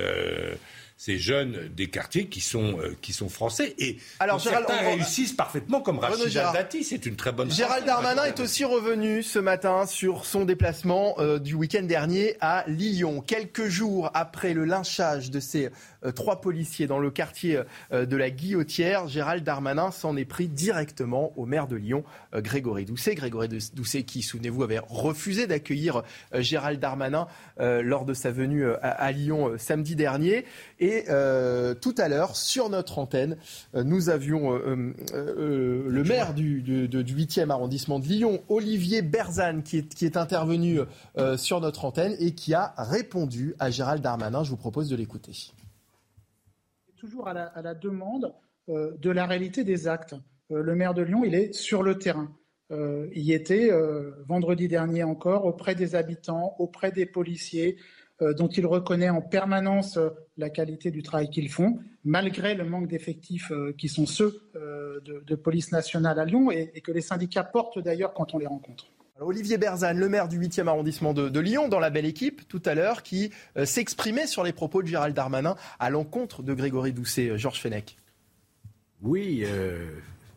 ces 0.96 1.18
jeunes 1.18 1.68
des 1.76 1.88
quartiers 1.88 2.26
qui 2.26 2.40
sont, 2.40 2.78
euh, 2.80 2.96
qui 3.02 3.12
sont 3.12 3.28
français. 3.28 3.74
Et 3.78 3.98
Alors, 4.18 4.40
certains 4.40 4.78
réussissent 4.78 5.34
parfaitement, 5.34 5.82
comme 5.82 5.98
Rachid 5.98 6.32
Dati. 6.32 6.84
C'est 6.84 7.04
une 7.04 7.16
très 7.16 7.32
bonne 7.32 7.50
Gérald 7.50 7.84
Darmanin 7.84 8.24
est 8.24 8.40
aussi 8.40 8.64
revenu 8.64 9.22
ce 9.22 9.38
matin 9.38 9.84
sur 9.86 10.24
son 10.24 10.46
déplacement 10.46 11.16
euh, 11.18 11.38
du 11.38 11.54
week-end 11.54 11.82
dernier 11.82 12.36
à 12.40 12.64
Lyon. 12.66 13.20
Quelques 13.20 13.68
jours 13.68 14.10
après 14.14 14.54
le 14.54 14.64
lynchage 14.64 15.30
de 15.30 15.38
ces 15.38 15.68
euh, 16.04 16.12
trois 16.12 16.40
policiers 16.40 16.86
dans 16.86 16.98
le 16.98 17.10
quartier 17.10 17.60
de 17.92 18.16
la 18.16 18.30
Guillotière, 18.30 19.08
Gérald 19.08 19.44
Darmanin 19.44 19.90
s'en 19.90 20.16
est 20.16 20.24
pris 20.24 20.48
directement 20.48 21.32
au 21.36 21.46
maire 21.46 21.66
de 21.66 21.76
Lyon, 21.76 22.04
Grégory 22.34 22.84
Doucet. 22.84 23.14
Grégory 23.14 23.48
Doucet 23.48 24.02
qui, 24.04 24.22
souvenez-vous, 24.22 24.62
avait 24.62 24.80
refusé 24.88 25.46
d'accueillir 25.46 26.02
Gérald 26.32 26.80
Darmanin 26.80 27.26
lors 27.58 28.04
de 28.04 28.14
sa 28.14 28.30
venue 28.30 28.66
à 28.82 29.12
Lyon 29.12 29.54
samedi 29.58 29.96
dernier. 29.96 30.44
Et 30.78 30.85
euh, 31.08 31.74
tout 31.74 31.94
à 31.98 32.08
l'heure, 32.08 32.36
sur 32.36 32.68
notre 32.68 32.98
antenne, 32.98 33.36
euh, 33.74 33.82
nous 33.82 34.08
avions 34.08 34.54
euh, 34.54 34.92
le 35.88 36.04
maire 36.04 36.34
du, 36.34 36.62
8e 36.62 37.50
arrondissement 37.50 37.98
de 37.98 38.06
Lyon, 38.06 38.42
Olivier 38.48 39.02
Berzane, 39.02 39.62
qui 39.62 39.78
est, 39.78 40.16
intervenu 40.16 40.80
sur 41.36 41.60
notre 41.60 41.84
antenne 41.84 42.14
et 42.20 42.32
qui 42.32 42.54
a 42.54 42.74
répondu 42.78 43.54
à 43.58 43.70
Gérald 43.70 44.02
Darmanin. 44.02 44.44
Je 44.44 44.50
vous 44.50 44.56
propose 44.56 44.88
de 44.88 44.96
l'écouter. 44.96 45.52
Toujours 46.96 47.28
à 47.28 47.34
la, 47.34 47.74
demande 47.74 48.32
de 48.68 49.10
la 49.10 49.26
réalité 49.26 49.64
des 49.64 49.88
actes. 49.88 50.14
le 50.50 50.74
maire 50.74 50.94
de 50.94 51.02
Lyon, 51.02 51.22
il 51.24 51.34
est 51.34 51.52
sur 51.52 51.82
le 51.82 51.98
terrain. 51.98 52.32
il 52.70 53.32
était 53.32 53.70
vendredi 54.26 54.68
dernier 54.68 55.02
encore 55.02 55.44
auprès 55.44 55.74
des 55.74 55.94
habitants, 55.94 56.54
auprès 56.58 56.92
des 56.92 57.06
policiers, 57.06 57.76
dont 58.20 58.48
il 58.48 58.66
reconnaît 58.66 59.10
en 59.10 59.20
permanence 59.20 59.98
euh, 59.98 60.10
la 60.36 60.50
qualité 60.50 60.90
du 60.90 61.02
travail 61.02 61.28
qu'ils 61.28 61.50
font, 61.50 61.78
malgré 62.04 62.54
le 62.54 62.64
manque 62.64 62.88
d'effectifs 62.88 63.50
euh, 63.50 63.74
qui 63.76 63.88
sont 63.88 64.06
ceux 64.06 64.40
de, 64.54 65.34
police 65.34 65.70
nationale 65.70 66.18
à 66.18 66.24
Lyon 66.24 66.50
et, 66.50 66.80
que 66.80 66.90
les 66.90 67.02
syndicats 67.02 67.44
portent 67.44 67.78
d'ailleurs 67.78 68.14
quand 68.14 68.34
on 68.34 68.38
les 68.38 68.46
rencontre. 68.46 68.86
Olivier 69.20 69.58
Berzane, 69.58 69.98
le 69.98 70.08
maire 70.08 70.28
du 70.28 70.40
8e 70.40 70.66
arrondissement 70.66 71.14
de, 71.14 71.40
Lyon, 71.40 71.68
dans 71.68 71.78
la 71.78 71.90
belle 71.90 72.06
équipe 72.06 72.48
tout 72.48 72.62
à 72.64 72.74
l'heure, 72.74 73.02
qui 73.02 73.30
s'exprimait 73.64 74.26
sur 74.26 74.42
les 74.42 74.52
propos 74.52 74.82
de 74.82 74.88
Gérald 74.88 75.14
Darmanin 75.14 75.54
à 75.78 75.90
l'encontre 75.90 76.42
de 76.42 76.54
Grégory 76.54 76.92
Doucet. 76.92 77.38
Georges 77.38 77.60
Fenech. 77.60 77.96
Oui, 79.02 79.44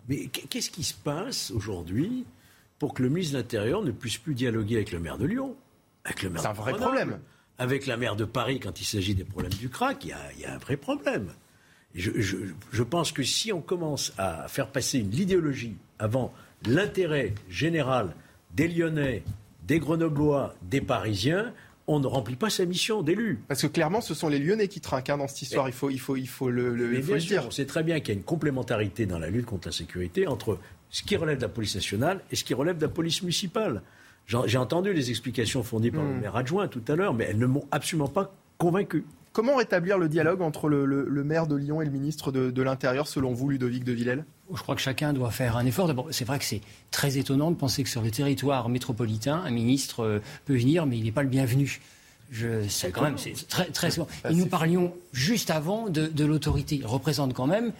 mais 0.08 0.28
qu'est-ce 0.28 0.70
qui 0.70 0.84
se 0.84 0.94
passe 0.94 1.52
aujourd'hui 1.52 2.26
pour 2.78 2.94
que 2.94 3.02
le 3.02 3.10
ministre 3.10 3.34
de 3.34 3.40
l'Intérieur 3.40 3.82
ne 3.82 3.92
puisse 3.92 4.18
plus 4.18 4.36
dialoguer 4.36 4.76
avec 4.76 4.92
le 4.92 5.00
maire 5.00 5.18
de 5.18 5.26
Lyon? 5.26 5.56
C'est 6.06 6.46
un 6.46 6.54
vrai 6.54 6.74
problème 6.74 7.20
avec 7.60 7.86
la 7.86 7.98
maire 7.98 8.16
de 8.16 8.26
Paris 8.26 8.60
quand 8.60 8.82
il 8.82 8.86
s'agit 8.86 9.14
des 9.14 9.26
problèmes 9.26 9.54
du 9.54 9.70
crack, 9.70 10.06
il 10.06 10.10
y 10.42 10.46
a, 10.46 10.54
un 10.54 10.58
vrai 10.58 10.78
problème. 10.78 11.28
Je, 11.94 12.84
pense 12.84 13.12
que 13.12 13.24
si 13.24 13.52
on 13.52 13.62
commence 13.62 14.14
à 14.18 14.48
faire 14.48 14.68
passer 14.68 15.00
une 15.00 15.14
idéologie 15.14 15.76
avant 16.00 16.34
l'intérêt 16.66 17.34
général 17.50 18.16
des 18.56 18.68
Lyonnais, 18.68 19.24
des 19.68 19.80
Grenoblois, 19.80 20.56
des 20.64 20.82
Parisiens, 20.82 21.54
on 21.88 22.00
ne 22.00 22.08
remplit 22.08 22.36
pas 22.36 22.52
sa 22.52 22.66
mission 22.66 23.02
d'élu. 23.02 23.40
Parce 23.48 23.64
que 23.64 23.68
clairement, 23.68 24.02
ce 24.02 24.14
sont 24.14 24.30
les 24.30 24.40
Lyonnais 24.40 24.68
qui 24.68 24.80
trinquent 24.80 25.10
hein, 25.10 25.18
dans 25.18 25.28
cette 25.28 25.42
histoire. 25.42 25.68
il 25.68 25.74
faut, 25.74 25.90
il 25.90 26.00
faut, 26.00 26.16
il 26.16 26.28
faut 26.28 26.50
le, 26.50 26.76
le, 26.76 27.00
dire. 27.02 27.46
On 27.48 27.52
sait 27.52 27.66
très 27.66 27.84
bien 27.84 28.00
qu'il 28.00 28.10
y 28.10 28.12
a 28.12 28.20
une 28.20 28.24
complémentarité 28.24 29.06
dans 29.06 29.20
la 29.20 29.30
lutte 29.30 29.48
contre 29.48 29.68
la 29.68 29.72
sécurité 29.72 30.28
entre 30.28 30.60
ce 30.92 31.02
qui 31.02 31.16
relève 31.16 31.38
de 31.38 31.44
la 31.44 31.50
police 31.50 31.76
nationale 31.76 32.22
et 32.32 32.36
ce 32.36 32.44
qui 32.44 32.54
relève 32.54 32.78
de 32.78 32.84
la 32.84 32.92
police 32.92 33.24
municipale. 33.24 33.82
J'ai 34.46 34.58
entendu 34.58 34.94
les 34.94 35.10
explications 35.10 35.64
fournies 35.64 35.92
par 35.92 36.04
le 36.04 36.14
hmm. 36.14 36.20
maire 36.20 36.36
adjoint 36.36 36.68
tout 36.68 36.84
à 36.88 36.96
l'heure, 36.96 37.14
mais 37.14 37.26
elles 37.26 37.40
ne 37.40 37.48
m'ont 37.48 37.66
absolument 37.72 38.08
pas 38.08 38.32
convaincu. 38.58 39.06
Comment 39.32 39.56
rétablir 39.56 39.98
le 39.98 40.10
dialogue 40.10 40.42
entre 40.42 40.70
le, 40.70 41.24
maire 41.24 41.48
de 41.48 41.56
Lyon 41.56 41.82
et 41.82 41.86
le 41.86 41.92
ministre 41.92 42.32
de, 42.32 42.62
l'Intérieur, 42.62 43.08
selon 43.08 43.34
vous, 43.34 43.50
Ludovic 43.50 43.84
de 43.84 43.92
Villèle? 43.92 44.26
Je 44.54 44.62
crois 44.62 44.76
que 44.76 44.82
chacun 44.82 45.14
doit 45.14 45.32
faire 45.32 45.56
un 45.56 45.66
effort. 45.66 45.88
D'abord, 45.88 46.08
c'est 46.12 46.26
vrai 46.26 46.40
que 46.40 46.46
c'est 46.46 46.62
très 46.92 47.18
étonnant 47.18 47.52
de 47.52 47.56
penser 47.56 47.84
que 47.84 47.90
sur 47.90 48.02
le 48.02 48.10
territoire 48.10 48.70
métropolitain, 48.70 49.42
un 49.46 49.52
ministre 49.52 50.04
euh, 50.04 50.20
peut 50.46 50.58
venir, 50.58 50.86
mais 50.88 50.98
il 50.98 51.04
n'est 51.04 51.12
pas 51.12 51.22
le 51.22 51.30
bienvenu. 51.30 51.80
Je 52.32 52.68
sais 52.68 52.92
quand 52.92 53.04
même, 53.04 53.18
c'est 53.18 53.48
très, 53.48 53.66
très 53.66 53.92
souvent. 53.92 54.08
Et 54.30 54.36
nous 54.36 54.46
parlions 54.46 54.94
juste 55.14 55.50
avant 55.50 55.90
de, 55.90 56.08
de 56.08 56.26
l'autorité. 56.26 56.76
Il 56.76 56.86
représente 56.86 57.34
quand 57.34 57.48
même 57.48 57.72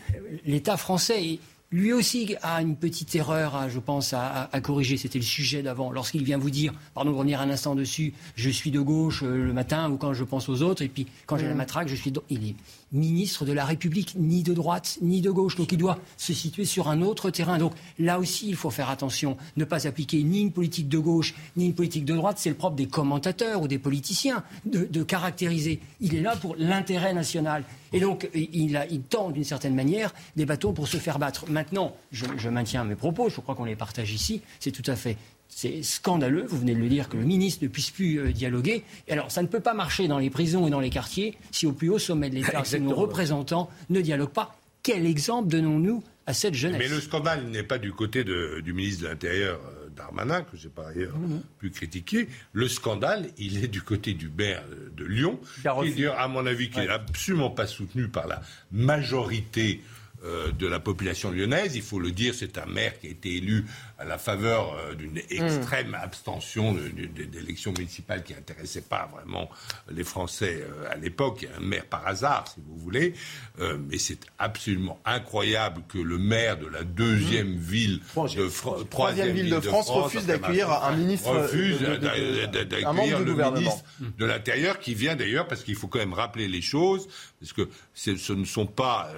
l'État 0.46 0.78
français. 0.78 1.24
Et 1.24 1.40
lui 1.72 1.94
aussi 1.94 2.36
a 2.42 2.62
une 2.62 2.76
petite 2.76 3.14
erreur, 3.16 3.70
je 3.70 3.80
pense, 3.80 4.14
à, 4.14 4.50
corriger. 4.62 4.98
C'était 4.98 5.20
le 5.20 5.26
sujet 5.26 5.62
d'avant. 5.62 5.92
Lorsqu'il 5.92 6.24
vient 6.24 6.38
vous 6.38 6.50
dire, 6.50 6.74
pardon 6.94 7.12
de 7.12 7.16
revenir 7.16 7.42
un 7.42 7.50
instant 7.50 7.76
dessus, 7.76 8.14
je 8.36 8.50
suis 8.50 8.72
de 8.72 8.80
gauche 8.80 9.24
euh, 9.24 9.46
le 9.46 9.54
matin 9.54 9.90
ou 9.90 9.98
quand 9.98 10.14
je 10.14 10.24
pense 10.24 10.50
aux 10.50 10.62
autres, 10.62 10.82
et 10.82 10.88
puis 10.88 11.08
quand 11.26 11.38
j'ai 11.38 11.48
la 11.48 11.56
matraque, 11.56 11.88
je 11.88 11.96
suis. 11.96 12.12
De... 12.12 12.22
Il 12.30 12.50
est 12.50 12.56
ministre 12.92 13.46
de 13.46 13.54
la 13.54 13.66
République, 13.66 14.16
ni 14.18 14.44
de 14.44 14.54
droite, 14.54 14.98
ni 15.02 15.22
de 15.22 15.32
gauche. 15.32 15.56
Donc 15.56 15.72
il 15.72 15.78
doit 15.78 16.00
se 16.18 16.34
situer 16.34 16.66
sur 16.66 16.90
un 16.90 17.02
autre 17.02 17.30
terrain. 17.30 17.58
Donc 17.58 17.74
là 17.98 18.20
aussi, 18.20 18.50
il 18.50 18.56
faut 18.56 18.70
faire 18.70 18.90
attention. 18.90 19.38
Ne 19.58 19.66
pas 19.66 19.88
appliquer 19.88 20.24
ni 20.24 20.42
une 20.42 20.52
politique 20.52 20.90
de 20.90 20.98
gauche, 20.98 21.36
ni 21.56 21.66
une 21.66 21.76
politique 21.76 22.06
de 22.06 22.16
droite. 22.16 22.38
C'est 22.40 22.50
le 22.50 22.56
propre 22.56 22.76
des 22.76 22.88
commentateurs 22.88 23.62
ou 23.62 23.68
des 23.68 23.80
politiciens 23.80 24.44
de 24.66 25.04
caractériser. 25.04 25.80
Il 26.02 26.16
est 26.16 26.22
là 26.22 26.36
pour 26.36 26.56
l'intérêt 26.58 27.14
national. 27.14 27.64
Et 27.94 28.00
donc, 28.00 28.30
il, 28.34 29.02
tend 29.10 29.32
d'une 29.32 29.44
certaine 29.44 29.76
manière 29.76 30.14
des 30.36 30.46
bâtons 30.46 30.74
pour 30.74 30.88
se 30.88 30.98
faire 30.98 31.20
battre. 31.20 31.50
Maintenant, 31.50 31.96
je, 32.12 32.50
maintiens 32.50 32.84
mes 32.84 32.96
propos, 32.96 33.30
je 33.30 33.42
crois 33.42 33.56
qu'on 33.56 33.66
les 33.66 33.76
partage 33.76 34.12
ici, 34.14 34.42
c'est 34.60 34.72
tout 34.72 34.90
à 34.90 34.96
fait 34.96 35.18
c'est 35.50 35.84
scandaleux, 35.84 36.46
vous 36.48 36.60
venez 36.60 36.76
de 36.76 36.80
le 36.80 36.88
dire, 36.88 37.10
que 37.10 37.18
le 37.18 37.26
ministre 37.26 37.64
ne 37.64 37.68
puisse 37.68 37.90
plus 37.90 38.20
euh, 38.20 38.32
dialoguer. 38.32 38.84
Et 39.08 39.14
alors, 39.14 39.32
ça 39.32 39.42
ne 39.42 39.48
peut 39.48 39.60
pas 39.60 39.74
marcher 39.74 40.08
dans 40.08 40.20
les 40.20 40.30
prisons 40.30 40.68
et 40.68 40.70
dans 40.70 40.80
les 40.80 40.92
quartiers 40.92 41.36
si 41.52 41.66
au 41.66 41.74
plus 41.74 41.90
haut 41.90 42.00
sommet 42.00 42.30
de 42.30 42.36
l'État, 42.36 42.64
nos 42.80 42.96
représentants 42.96 43.70
ne 43.90 44.00
dialoguent 44.00 44.30
pas. 44.30 44.56
Quel 44.84 45.06
exemple 45.06 45.50
donnons-nous 45.50 46.04
à 46.26 46.34
cette 46.34 46.54
jeunesse? 46.54 46.80
Mais 46.80 46.88
le 46.88 47.02
scandale 47.02 47.44
n'est 47.48 47.64
pas 47.64 47.80
du 47.80 47.92
côté 47.92 48.24
du 48.24 48.74
ministre 48.74 49.04
de 49.04 49.08
l'Intérieur 49.08 49.60
euh, 49.60 49.90
Darmanin, 49.90 50.44
que 50.44 50.56
j'ai 50.56 50.70
par 50.70 50.88
ailleurs 50.88 51.18
mhm. 51.18 51.42
pu 51.58 51.72
critiquer, 51.72 52.30
le 52.54 52.68
scandale, 52.70 53.28
il 53.38 53.62
est 53.64 53.68
du 53.68 53.82
côté 53.82 54.14
du 54.14 54.30
maire 54.30 54.64
de 54.96 55.04
Lyon, 55.04 55.40
qui, 55.84 56.06
à 56.06 56.28
mon 56.28 56.46
avis, 56.46 56.70
qui 56.70 56.80
n'est 56.80 56.88
absolument 56.88 57.50
pas 57.50 57.68
soutenu 57.68 58.08
par 58.08 58.28
la 58.28 58.42
majorité 58.72 59.82
euh, 60.26 60.52
de 60.52 60.68
la 60.68 60.82
population 60.82 61.32
lyonnaise. 61.32 61.78
Il 61.78 61.82
faut 61.82 62.00
le 62.00 62.12
dire, 62.12 62.36
c'est 62.36 62.58
un 62.58 62.66
maire 62.66 63.00
qui 63.00 63.08
a 63.08 63.10
été 63.10 63.38
élu 63.38 63.64
à 64.00 64.06
la 64.06 64.18
faveur 64.18 64.74
euh, 64.74 64.96
d'une 64.96 65.18
extrême 65.30 65.94
abstention 65.94 66.74
d'élections 66.74 67.74
municipales 67.78 68.24
qui 68.24 68.34
n'intéressaient 68.34 68.82
pas 68.82 69.10
vraiment 69.14 69.50
les 69.92 70.04
Français 70.06 70.64
euh, 70.64 70.90
à 70.90 70.96
l'époque. 70.96 71.46
Un 71.58 71.62
maire 71.62 71.86
par 71.86 72.08
hasard, 72.08 72.46
si 72.48 72.62
vous 72.66 72.78
voulez. 72.78 73.14
mais 73.58 73.98
c'est 73.98 74.20
absolument 74.38 75.00
incroyable 75.06 75.82
que 75.88 75.98
le 75.98 76.18
maire 76.18 76.58
de 76.58 76.68
la 76.68 76.84
deuxième 76.84 77.58
ville 77.58 78.00
de 78.16 78.84
troisième 78.86 79.34
ville 79.34 79.50
de 79.50 79.60
France, 79.60 79.90
refuse 79.90 80.26
d'accueillir 80.26 80.72
un 80.72 80.96
ministre 80.96 81.30
refuse 81.30 81.80
d'accueillir 81.80 83.20
le 83.20 83.34
ministre 83.52 83.84
de 84.18 84.26
l'Intérieur 84.26 84.80
qui 84.80 84.94
vient 84.94 85.16
d'ailleurs 85.16 85.48
parce 85.48 85.64
qu'il 85.64 85.76
faut 85.76 85.88
quand 85.88 86.00
même 86.00 86.14
rappeler 86.14 86.48
les 86.48 86.62
choses 86.62 87.08
parce 87.40 87.54
que 87.54 87.70
ce 87.94 88.34
ne 88.34 88.46
sont 88.46 88.66
pas 88.66 89.12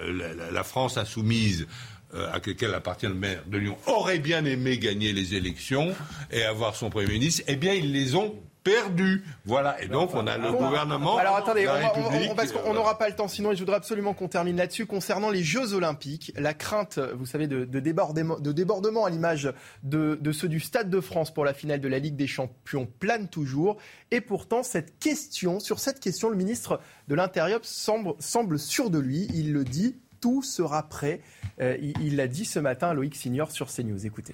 la 0.52 0.64
France 0.64 0.96
insoumise 0.96 1.52
euh, 1.62 1.66
à 2.14 2.34
laquelle 2.34 2.74
appartient 2.74 3.06
le 3.06 3.14
maire 3.14 3.42
de 3.46 3.58
Lyon 3.58 3.76
aurait 3.86 4.18
bien 4.18 4.44
aimé 4.44 4.78
gagner 4.78 5.12
les 5.12 5.34
élections 5.34 5.94
et 6.30 6.42
avoir 6.44 6.76
son 6.76 6.90
Premier 6.90 7.06
ministre, 7.06 7.42
eh 7.46 7.56
bien, 7.56 7.72
ils 7.72 7.92
les 7.92 8.14
ont 8.14 8.34
perdus. 8.62 9.24
Voilà. 9.44 9.82
Et 9.82 9.88
donc, 9.88 10.14
on 10.14 10.26
a 10.26 10.38
le 10.38 10.52
gouvernement. 10.52 11.18
Alors, 11.18 11.36
attendez, 11.36 11.68
on, 11.68 12.34
parce 12.34 12.52
qu'on 12.52 12.74
n'aura 12.74 12.98
pas 12.98 13.08
le 13.08 13.14
temps, 13.14 13.28
sinon, 13.28 13.52
je 13.52 13.58
voudrais 13.58 13.76
absolument 13.76 14.14
qu'on 14.14 14.28
termine 14.28 14.56
là-dessus. 14.56 14.86
Concernant 14.86 15.30
les 15.30 15.42
Jeux 15.42 15.74
Olympiques, 15.74 16.32
la 16.36 16.54
crainte, 16.54 16.98
vous 16.98 17.26
savez, 17.26 17.46
de, 17.46 17.64
débordement, 17.64 18.38
de 18.38 18.52
débordement 18.52 19.04
à 19.04 19.10
l'image 19.10 19.52
de, 19.82 20.18
de, 20.20 20.32
ceux 20.32 20.48
du 20.48 20.60
Stade 20.60 20.90
de 20.90 21.00
France 21.00 21.32
pour 21.32 21.44
la 21.44 21.54
finale 21.54 21.80
de 21.80 21.88
la 21.88 21.98
Ligue 21.98 22.16
des 22.16 22.26
Champions 22.26 22.86
plane 22.98 23.28
toujours. 23.28 23.78
Et 24.10 24.20
pourtant, 24.20 24.62
cette 24.62 24.98
question, 24.98 25.60
sur 25.60 25.78
cette 25.78 26.00
question, 26.00 26.28
le 26.28 26.36
ministre 26.36 26.80
de 27.08 27.14
l'Intérieur 27.14 27.60
semble, 27.62 28.14
semble 28.18 28.58
sûr 28.58 28.90
de 28.90 28.98
lui. 28.98 29.28
Il 29.34 29.52
le 29.52 29.64
dit 29.64 29.96
tout 30.22 30.42
sera 30.42 30.88
prêt. 30.88 31.20
Euh, 31.60 31.76
il 32.00 32.16
l'a 32.16 32.28
dit 32.28 32.46
ce 32.46 32.58
matin 32.58 32.88
à 32.88 32.94
Loïc 32.94 33.14
Signor 33.14 33.50
sur 33.50 33.66
CNews. 33.66 34.06
Écoutez. 34.06 34.32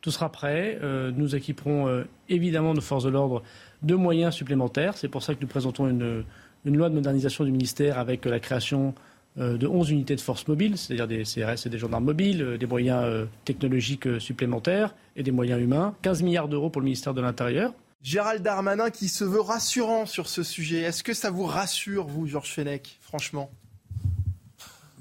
Tout 0.00 0.10
sera 0.10 0.32
prêt. 0.32 0.78
Euh, 0.82 1.10
nous 1.14 1.34
équiperons 1.34 1.88
euh, 1.88 2.04
évidemment 2.30 2.72
nos 2.72 2.80
forces 2.80 3.04
de 3.04 3.10
l'ordre 3.10 3.42
de 3.82 3.94
moyens 3.94 4.34
supplémentaires. 4.34 4.96
C'est 4.96 5.08
pour 5.08 5.22
ça 5.22 5.34
que 5.34 5.40
nous 5.42 5.48
présentons 5.48 5.88
une, 5.88 6.24
loi 6.64 6.88
de 6.88 6.94
modernisation 6.94 7.44
du 7.44 7.50
ministère 7.50 7.98
avec 7.98 8.24
la 8.24 8.40
création 8.40 8.94
de 9.36 9.66
11 9.66 9.90
unités 9.90 10.14
de 10.14 10.20
forces 10.20 10.46
mobiles, 10.46 10.78
c'est-à-dire 10.78 11.08
des 11.08 11.24
CRS 11.24 11.66
et 11.66 11.68
des 11.68 11.76
gendarmes 11.76 12.04
mobiles, 12.04 12.56
des 12.56 12.66
moyens 12.66 13.26
technologiques 13.44 14.20
supplémentaires 14.20 14.94
et 15.16 15.24
des 15.24 15.32
moyens 15.32 15.60
humains. 15.60 15.96
15 16.02 16.22
milliards 16.22 16.46
d'euros 16.46 16.70
pour 16.70 16.80
le 16.80 16.84
ministère 16.84 17.14
de 17.14 17.20
l'Intérieur. 17.20 17.74
Gérald 18.00 18.44
Darmanin 18.44 18.90
qui 18.90 19.08
se 19.08 19.24
veut 19.24 19.40
rassurant 19.40 20.06
sur 20.06 20.28
ce 20.28 20.44
sujet. 20.44 20.82
Est-ce 20.82 21.02
que 21.02 21.14
ça 21.14 21.32
vous 21.32 21.46
rassure, 21.46 22.06
vous, 22.06 22.28
Georges 22.28 22.52
Fenech, 22.52 22.98
franchement? 23.00 23.50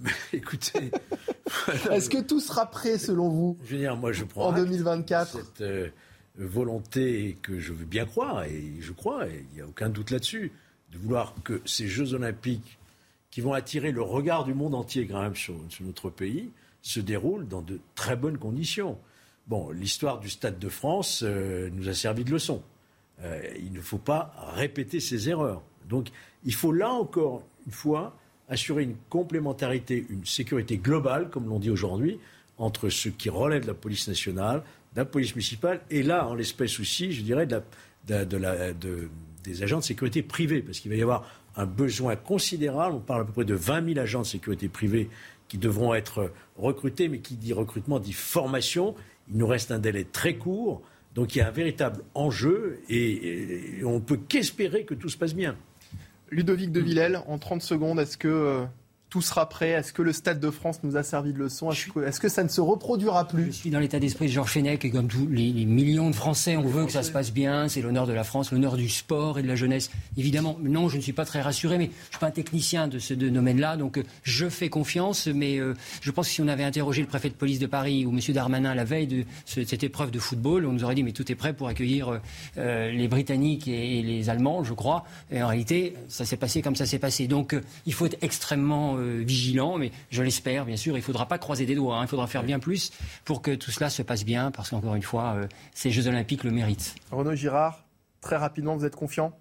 Écoutez. 0.34 0.92
Est-ce 1.92 2.10
que 2.10 2.22
tout 2.22 2.40
sera 2.40 2.70
prêt 2.70 2.98
selon 2.98 3.30
vous 3.30 3.58
Je 3.64 3.76
veux 3.76 3.82
dire, 3.82 3.96
moi 3.96 4.12
je 4.12 4.24
prends. 4.24 4.50
En 4.50 4.54
2024 4.54 5.32
Cette 5.32 5.62
euh, 5.62 5.90
volonté 6.38 7.38
que 7.42 7.60
je 7.60 7.74
veux 7.74 7.86
bien 7.86 8.06
croire, 8.06 8.44
et 8.44 8.76
je 8.80 8.92
crois, 8.92 9.28
et 9.28 9.46
il 9.52 9.56
n'y 9.56 9.62
a 9.62 9.68
aucun 9.68 9.90
doute 9.90 10.12
là-dessus, 10.12 10.52
de 10.92 10.98
vouloir 10.98 11.36
que 11.44 11.62
ces 11.66 11.88
Jeux 11.88 12.14
Olympiques, 12.14 12.78
qui 13.32 13.42
vont 13.42 13.54
attirer 13.54 13.92
le 13.92 14.02
regard 14.02 14.44
du 14.44 14.54
monde 14.54 14.76
entier 14.76 15.08
quand 15.08 15.22
même 15.22 15.36
sur, 15.36 15.56
notre 15.82 16.10
pays, 16.10 16.52
se 16.82 17.00
déroulent 17.00 17.48
dans 17.48 17.62
de 17.62 17.80
très 17.96 18.16
bonnes 18.16 18.38
conditions. 18.38 18.98
Bon, 19.48 19.72
l'histoire 19.72 20.20
du 20.20 20.30
Stade 20.30 20.60
de 20.60 20.70
France 20.70 21.24
euh, 21.24 21.70
nous 21.74 21.90
a 21.90 21.94
servi 21.94 22.24
de 22.24 22.32
leçon. 22.32 22.62
Euh, 23.22 23.42
il 23.58 23.74
ne 23.74 23.82
faut 23.82 23.98
pas 23.98 24.34
répéter 24.54 25.00
ces 25.00 25.30
erreurs. 25.30 25.64
Donc, 25.90 26.10
il 26.44 26.54
faut 26.54 26.72
là 26.72 26.92
encore 26.92 27.44
une 27.66 27.72
fois 27.72 28.16
assurer 28.50 28.84
une 28.84 28.96
complémentarité, 29.10 30.06
une 30.10 30.26
sécurité 30.26 30.78
globale, 30.78 31.30
comme 31.30 31.48
l'on 31.48 31.60
dit 31.60 31.70
aujourd'hui, 31.70 32.20
entre 32.58 32.90
ce 32.90 33.10
qui 33.10 33.30
relève 33.30 33.64
de 33.64 33.68
la 33.68 33.74
police 33.74 34.08
nationale, 34.08 34.64
de 34.94 35.00
la 35.00 35.06
police 35.06 35.36
municipale, 35.36 35.82
et 35.90 36.04
là, 36.04 36.28
en 36.28 36.36
l'espèce 36.36 36.80
aussi, 36.80 37.12
je 37.14 37.22
dirais, 37.22 37.48
de 37.48 37.62
des 39.44 39.64
agents 39.64 39.80
de 39.80 39.84
sécurité 39.84 40.22
privés, 40.22 40.62
parce 40.62 40.80
qu'il 40.80 40.90
va 40.90 40.98
y 40.98 41.02
avoir 41.02 41.28
un 41.56 41.66
besoin 41.66 42.16
considérable. 42.16 42.96
On 42.96 43.00
parle 43.00 43.22
à 43.22 43.26
peu 43.26 43.34
près 43.34 43.46
de 43.46 43.54
20 43.54 43.94
000 43.94 44.00
agents 44.00 44.22
de 44.22 44.28
sécurité 44.28 44.70
privés 44.70 45.10
qui 45.48 45.58
devront 45.58 45.94
être 45.94 46.32
recrutés, 46.58 47.10
mais 47.10 47.20
qui 47.20 47.36
dit 47.36 47.54
recrutement 47.54 48.00
dit 48.00 48.14
formation. 48.14 48.96
Il 49.30 49.38
nous 49.38 49.48
reste 49.48 49.72
un 49.72 49.80
délai 49.80 50.06
très 50.06 50.36
court, 50.36 50.82
donc 51.14 51.36
il 51.36 51.40
y 51.40 51.42
a 51.42 51.48
un 51.48 51.52
véritable 51.52 52.04
enjeu, 52.16 52.80
et, 52.90 53.80
et 53.80 53.84
on 53.84 53.96
ne 53.96 54.00
peut 54.00 54.18
qu'espérer 54.18 54.86
que 54.86 54.94
tout 54.94 55.10
se 55.10 55.18
passe 55.18 55.36
bien. 55.36 55.56
Ludovic 56.34 56.72
de 56.72 56.80
Villèle, 56.80 57.22
en 57.28 57.38
30 57.38 57.62
secondes, 57.62 58.00
est-ce 58.00 58.18
que 58.18 58.28
euh, 58.28 58.66
tout 59.14 59.22
sera 59.22 59.48
prêt 59.48 59.70
Est-ce 59.70 59.94
que 59.94 60.02
le 60.02 60.12
Stade 60.12 60.40
de 60.40 60.50
France 60.50 60.80
nous 60.82 60.98
a 60.98 61.04
servi 61.04 61.34
de 61.34 61.38
leçon? 61.38 61.72
Est-ce 61.72 62.20
que, 62.20 62.30
ça 62.30 62.44
ne 62.44 62.48
se 62.48 62.62
reproduira 62.62 63.28
plus? 63.28 63.46
Je 63.46 63.52
suis 63.52 63.70
dans 63.70 63.78
l'état 63.78 64.00
d'esprit 64.00 64.26
de 64.26 64.32
Georges 64.32 64.54
Fenech 64.54 64.84
et 64.86 64.90
comme 64.90 65.08
tous 65.08 65.28
les, 65.28 65.52
millions 65.66 66.10
de 66.10 66.16
Français, 66.16 66.58
on 66.58 66.64
veut 66.64 66.88
que 66.88 66.92
ça 66.92 67.04
se 67.04 67.12
passe 67.12 67.32
bien. 67.32 67.68
C'est 67.68 67.84
l'honneur 67.84 68.08
de 68.08 68.14
la 68.14 68.24
France, 68.24 68.52
l'honneur 68.52 68.76
du 68.76 68.90
sport 68.90 69.38
et 69.38 69.44
de 69.44 69.48
la 69.48 69.54
jeunesse. 69.54 69.92
Évidemment, 70.18 70.58
non, 70.64 70.90
je 70.90 70.98
ne 70.98 71.02
suis 71.04 71.14
pas 71.14 71.26
très 71.26 71.42
rassuré, 71.42 71.78
mais 71.78 71.84
je 71.84 71.90
ne 71.90 72.10
suis 72.10 72.20
pas 72.22 72.26
un 72.26 72.32
technicien 72.32 72.88
de 72.88 72.98
ce 72.98 73.14
domaine-là, 73.14 73.78
donc 73.78 74.00
euh, 74.00 74.04
je 74.24 74.50
fais 74.50 74.70
confiance. 74.70 75.28
Mais 75.28 75.60
euh, 75.60 75.76
je 76.02 76.10
pense 76.10 76.26
que 76.26 76.34
si 76.34 76.42
on 76.42 76.48
avait 76.48 76.64
interrogé 76.64 77.04
le 77.04 77.08
préfet 77.08 77.30
de 77.30 77.36
police 77.36 77.60
de 77.60 77.68
Paris 77.68 78.08
ou 78.08 78.10
M. 78.10 78.20
Darmanin 78.34 78.74
la 78.74 78.84
veille 78.84 79.06
de 79.06 79.26
cette 79.46 79.84
épreuve 79.84 80.10
de 80.10 80.18
football, 80.18 80.66
on 80.66 80.72
nous 80.72 80.86
aurait 80.86 80.96
dit 80.96 81.04
mais 81.04 81.12
tout 81.12 81.32
est 81.32 81.36
prêt 81.36 81.54
pour 81.54 81.68
accueillir 81.68 82.20
euh, 82.58 82.92
les 82.92 83.08
Britanniques 83.08 83.68
et, 83.68 84.02
les 84.02 84.32
Allemands, 84.32 84.64
je 84.64 84.74
crois. 84.74 85.06
Et 85.32 85.44
en 85.44 85.50
réalité, 85.50 85.94
ça 86.08 86.26
s'est 86.26 86.38
passé 86.38 86.64
comme 86.64 86.76
ça 86.76 86.88
s'est 86.88 86.98
passé. 86.98 87.28
Donc 87.28 87.56
il 87.86 87.94
faut 87.94 88.08
être 88.08 88.18
extrêmement 88.24 89.03
euh, 89.04 89.24
vigilant, 89.24 89.78
mais 89.78 89.92
je 90.10 90.24
l'espère, 90.24 90.66
bien 90.66 90.78
sûr. 90.78 90.96
Il 90.96 91.00
ne 91.00 91.04
faudra 91.04 91.28
pas 91.28 91.38
croiser 91.38 91.66
des 91.66 91.76
doigts. 91.76 91.98
Hein. 91.98 92.04
Il 92.04 92.08
faudra 92.08 92.28
faire 92.28 92.44
bien 92.44 92.60
plus 92.60 92.92
pour 93.26 93.42
que 93.42 93.56
tout 93.56 93.72
cela 93.72 93.90
se 93.90 94.02
passe 94.02 94.26
bien, 94.26 94.52
parce 94.52 94.70
qu'encore 94.70 94.96
une 94.96 95.04
fois, 95.04 95.36
euh, 95.36 95.48
ces 95.74 95.92
Jeux 95.92 96.08
Olympiques 96.08 96.44
le 96.44 96.52
méritent. 96.52 96.96
Renaud 97.12 97.36
Girard, 97.36 97.86
très 98.22 98.38
rapidement, 98.38 98.76
vous 98.76 98.86
êtes 98.86 98.96
confiant? 98.96 99.38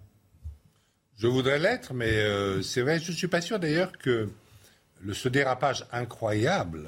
Je 1.17 1.27
voudrais 1.27 1.59
l'être, 1.59 1.93
mais 1.93 2.11
euh, 2.11 2.61
c'est 2.61 2.81
vrai, 2.81 2.99
je 2.99 3.11
ne 3.11 3.15
suis 3.15 3.27
pas 3.27 3.41
sûr 3.41 3.59
d'ailleurs 3.59 3.91
que 3.97 4.29
le, 5.01 5.13
ce 5.13 5.29
dérapage 5.29 5.85
incroyable 5.91 6.87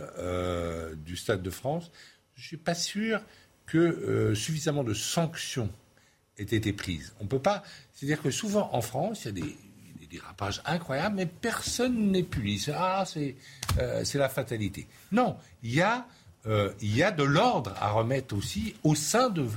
du 1.05 1.15
Stade 1.15 1.41
de 1.41 1.49
France, 1.49 1.91
je 2.35 2.41
ne 2.41 2.47
suis 2.47 2.57
pas 2.57 2.75
sûr 2.75 3.21
que 3.65 4.33
suffisamment 4.35 4.83
de 4.83 4.93
sanctions 4.93 5.69
aient 6.37 6.43
été 6.43 6.73
prises. 6.73 7.13
On 7.19 7.25
peut 7.25 7.39
pas. 7.39 7.63
C'est-à-dire 7.93 8.21
que 8.21 8.31
souvent 8.31 8.69
en 8.73 8.81
France, 8.81 9.25
il 9.25 9.25
y 9.25 9.29
a 9.29 9.45
des, 9.45 9.55
dérapage 10.15 10.61
incroyable, 10.65 11.15
mais 11.15 11.25
personne 11.25 12.11
n'est 12.11 12.23
puni. 12.23 12.65
Ah, 12.73 13.03
euh, 13.77 14.01
c'est 14.03 14.17
la 14.17 14.29
fatalité. 14.29 14.87
Non, 15.11 15.37
il 15.63 15.73
y 15.73 15.81
a 15.81 16.05
euh, 16.47 16.71
il 16.81 16.95
y 16.95 17.01
a 17.01 17.11
de 17.11 17.23
l'ordre 17.23 17.73
à 17.79 17.91
remettre 17.91 18.35
aussi 18.35 18.75
au 18.83 18.93
sein 18.93 19.29
de, 19.29 19.47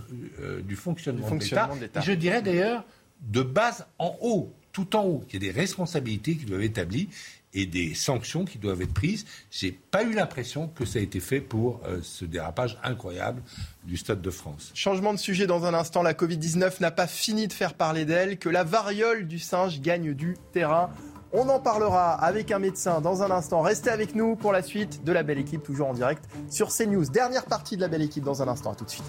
euh, 0.40 0.62
du 0.62 0.74
fonctionnement, 0.74 1.28
de 1.28 1.80
l'État. 1.80 2.00
Je 2.00 2.12
dirais 2.12 2.40
d'ailleurs 2.40 2.84
de 3.20 3.42
base 3.42 3.86
en 3.98 4.16
haut, 4.22 4.52
tout 4.72 4.96
en 4.96 5.04
haut. 5.04 5.24
Il 5.28 5.34
y 5.34 5.36
a 5.36 5.52
des 5.52 5.58
responsabilités 5.58 6.36
qui 6.36 6.46
doivent 6.46 6.62
être 6.62 6.78
établies 6.78 7.08
et 7.52 7.66
des 7.66 7.94
sanctions 7.94 8.44
qui 8.44 8.58
doivent 8.58 8.80
être 8.80 8.94
prises. 8.94 9.26
J'ai 9.50 9.72
pas 9.72 10.02
eu 10.02 10.12
l'impression 10.12 10.68
que 10.68 10.84
ça 10.84 10.98
a 10.98 11.02
été 11.02 11.20
fait 11.20 11.40
pour 11.40 11.80
euh, 11.84 12.00
ce 12.02 12.24
dérapage 12.24 12.78
incroyable 12.82 13.42
du 13.88 13.96
Stade 13.96 14.20
de 14.20 14.30
France. 14.30 14.70
Changement 14.74 15.14
de 15.14 15.18
sujet 15.18 15.46
dans 15.46 15.64
un 15.64 15.74
instant. 15.74 16.02
La 16.02 16.12
Covid-19 16.12 16.80
n'a 16.80 16.90
pas 16.90 17.06
fini 17.06 17.48
de 17.48 17.52
faire 17.52 17.74
parler 17.74 18.04
d'elle, 18.04 18.38
que 18.38 18.48
la 18.48 18.62
variole 18.62 19.26
du 19.26 19.38
singe 19.38 19.80
gagne 19.80 20.12
du 20.12 20.36
terrain. 20.52 20.90
On 21.32 21.48
en 21.48 21.58
parlera 21.58 22.12
avec 22.12 22.52
un 22.52 22.58
médecin 22.58 23.00
dans 23.00 23.22
un 23.22 23.30
instant. 23.30 23.62
Restez 23.62 23.90
avec 23.90 24.14
nous 24.14 24.36
pour 24.36 24.52
la 24.52 24.62
suite 24.62 25.04
de 25.04 25.12
la 25.12 25.22
belle 25.22 25.38
équipe, 25.38 25.62
toujours 25.62 25.88
en 25.88 25.94
direct 25.94 26.24
sur 26.50 26.68
CNews. 26.68 27.06
Dernière 27.06 27.46
partie 27.46 27.76
de 27.76 27.80
la 27.80 27.88
belle 27.88 28.02
équipe 28.02 28.24
dans 28.24 28.42
un 28.42 28.48
instant. 28.48 28.72
À 28.72 28.74
tout 28.74 28.84
de 28.84 28.90
suite. 28.90 29.04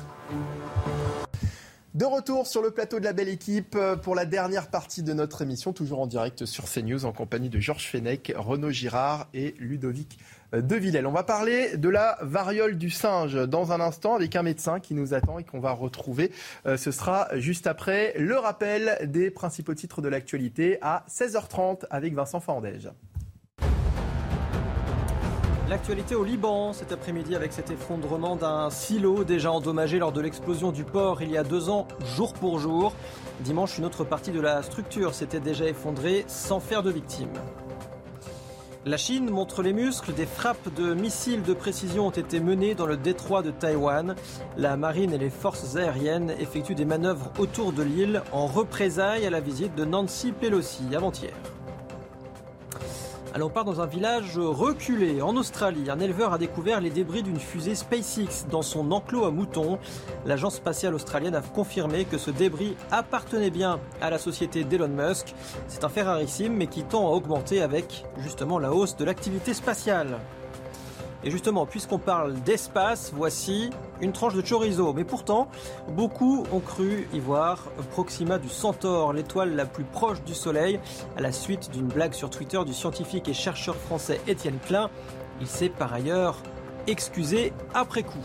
De 1.95 2.05
retour 2.05 2.47
sur 2.47 2.61
le 2.61 2.71
plateau 2.71 2.99
de 2.99 3.03
la 3.03 3.13
belle 3.13 3.29
équipe 3.29 3.75
euh, 3.75 3.97
pour 3.97 4.15
la 4.15 4.25
dernière 4.25 4.69
partie 4.69 5.03
de 5.03 5.11
notre 5.11 5.41
émission, 5.41 5.73
toujours 5.73 5.99
en 5.99 6.07
direct 6.07 6.45
sur 6.45 6.65
CNews 6.65 7.03
en 7.03 7.11
compagnie 7.11 7.49
de 7.49 7.59
Georges 7.59 7.87
Fenech, 7.87 8.31
Renaud 8.37 8.69
Girard 8.69 9.27
et 9.33 9.55
Ludovic 9.57 10.19
de 10.53 10.75
Villèle. 10.75 11.05
On 11.05 11.11
va 11.11 11.23
parler 11.23 11.77
de 11.77 11.89
la 11.89 12.17
variole 12.21 12.77
du 12.77 12.89
singe 12.89 13.35
dans 13.35 13.71
un 13.71 13.79
instant 13.79 14.15
avec 14.15 14.35
un 14.35 14.43
médecin 14.43 14.79
qui 14.79 14.93
nous 14.93 15.13
attend 15.13 15.39
et 15.39 15.43
qu'on 15.43 15.59
va 15.59 15.71
retrouver. 15.71 16.31
Euh, 16.65 16.77
ce 16.77 16.91
sera 16.91 17.27
juste 17.35 17.67
après 17.67 18.13
le 18.17 18.37
rappel 18.37 18.97
des 19.05 19.31
principaux 19.31 19.73
titres 19.73 20.01
de 20.01 20.09
l'actualité 20.09 20.77
à 20.81 21.05
16h30 21.09 21.85
avec 21.89 22.13
Vincent 22.13 22.39
Fandège. 22.39 22.89
L'actualité 25.69 26.15
au 26.15 26.23
Liban 26.23 26.73
cet 26.73 26.91
après-midi 26.91 27.35
avec 27.35 27.53
cet 27.53 27.69
effondrement 27.69 28.35
d'un 28.35 28.71
silo 28.71 29.23
déjà 29.23 29.51
endommagé 29.51 29.99
lors 29.99 30.11
de 30.11 30.19
l'explosion 30.19 30.71
du 30.71 30.83
port 30.83 31.21
il 31.21 31.29
y 31.29 31.37
a 31.37 31.43
deux 31.43 31.69
ans, 31.69 31.87
jour 32.15 32.33
pour 32.33 32.57
jour. 32.57 32.95
Dimanche, 33.41 33.77
une 33.77 33.85
autre 33.85 34.03
partie 34.03 34.31
de 34.31 34.41
la 34.41 34.63
structure 34.63 35.13
s'était 35.13 35.39
déjà 35.39 35.65
effondrée 35.65 36.25
sans 36.27 36.59
faire 36.59 36.81
de 36.81 36.89
victimes. 36.89 37.29
La 38.85 38.95
Chine 38.95 39.29
montre 39.29 39.61
les 39.61 39.73
muscles. 39.73 40.13
Des 40.13 40.25
frappes 40.25 40.73
de 40.75 40.93
missiles 40.93 41.43
de 41.43 41.53
précision 41.53 42.07
ont 42.07 42.11
été 42.11 42.39
menées 42.39 42.75
dans 42.75 42.85
le 42.85 42.95
détroit 42.95 43.41
de 43.41 43.51
Taïwan. 43.51 44.15
La 44.55 44.77
marine 44.77 45.11
et 45.11 45.17
les 45.17 45.29
forces 45.29 45.75
aériennes 45.75 46.33
effectuent 46.39 46.75
des 46.75 46.85
manœuvres 46.85 47.29
autour 47.39 47.73
de 47.73 47.83
l'île 47.83 48.23
en 48.31 48.47
représailles 48.47 49.25
à 49.25 49.29
la 49.29 49.41
visite 49.41 49.75
de 49.75 49.83
Nancy 49.83 50.31
Pelosi 50.31 50.95
avant-hier. 50.95 51.33
On 53.35 53.49
part 53.49 53.63
dans 53.63 53.79
un 53.79 53.85
village 53.85 54.37
reculé 54.37 55.21
en 55.21 55.35
Australie. 55.37 55.89
Un 55.89 55.99
éleveur 55.99 56.33
a 56.33 56.37
découvert 56.37 56.81
les 56.81 56.89
débris 56.89 57.23
d'une 57.23 57.39
fusée 57.39 57.73
SpaceX 57.73 58.45
dans 58.49 58.61
son 58.61 58.91
enclos 58.91 59.25
à 59.25 59.31
moutons. 59.31 59.79
L'agence 60.25 60.55
spatiale 60.55 60.93
australienne 60.93 61.35
a 61.35 61.41
confirmé 61.41 62.05
que 62.05 62.17
ce 62.17 62.31
débris 62.31 62.75
appartenait 62.91 63.49
bien 63.49 63.79
à 64.01 64.09
la 64.09 64.17
société 64.17 64.63
d'Elon 64.63 64.89
Musk. 64.89 65.33
C'est 65.67 65.83
un 65.83 65.89
fait 65.89 66.01
rarissime 66.01 66.53
mais 66.53 66.67
qui 66.67 66.83
tend 66.83 67.07
à 67.07 67.11
augmenter 67.11 67.61
avec 67.61 68.05
justement 68.17 68.59
la 68.59 68.73
hausse 68.73 68.97
de 68.97 69.05
l'activité 69.05 69.53
spatiale. 69.53 70.19
Et 71.23 71.31
justement, 71.31 71.65
puisqu'on 71.65 71.97
parle 71.97 72.33
d'espace, 72.41 73.11
voici 73.13 73.69
une 74.01 74.13
tranche 74.13 74.35
de 74.35 74.41
chorizo. 74.41 74.93
Mais 74.93 75.03
pourtant, 75.03 75.49
beaucoup 75.89 76.45
ont 76.53 76.61
cru 76.61 77.07
y 77.13 77.19
voir 77.19 77.65
Proxima 77.91 78.39
du 78.39 78.47
Centaure, 78.47 79.11
l'étoile 79.11 79.55
la 79.55 79.65
plus 79.65 79.83
proche 79.83 80.21
du 80.23 80.33
Soleil. 80.33 80.79
À 81.17 81.21
la 81.21 81.31
suite 81.31 81.71
d'une 81.71 81.87
blague 81.87 82.13
sur 82.13 82.29
Twitter 82.29 82.59
du 82.65 82.73
scientifique 82.73 83.27
et 83.27 83.33
chercheur 83.33 83.75
français 83.75 84.21
Étienne 84.27 84.59
Klein, 84.65 84.89
il 85.41 85.47
s'est 85.47 85.69
par 85.69 85.93
ailleurs 85.93 86.37
excusé 86.87 87.51
après 87.73 88.03
coup. 88.03 88.23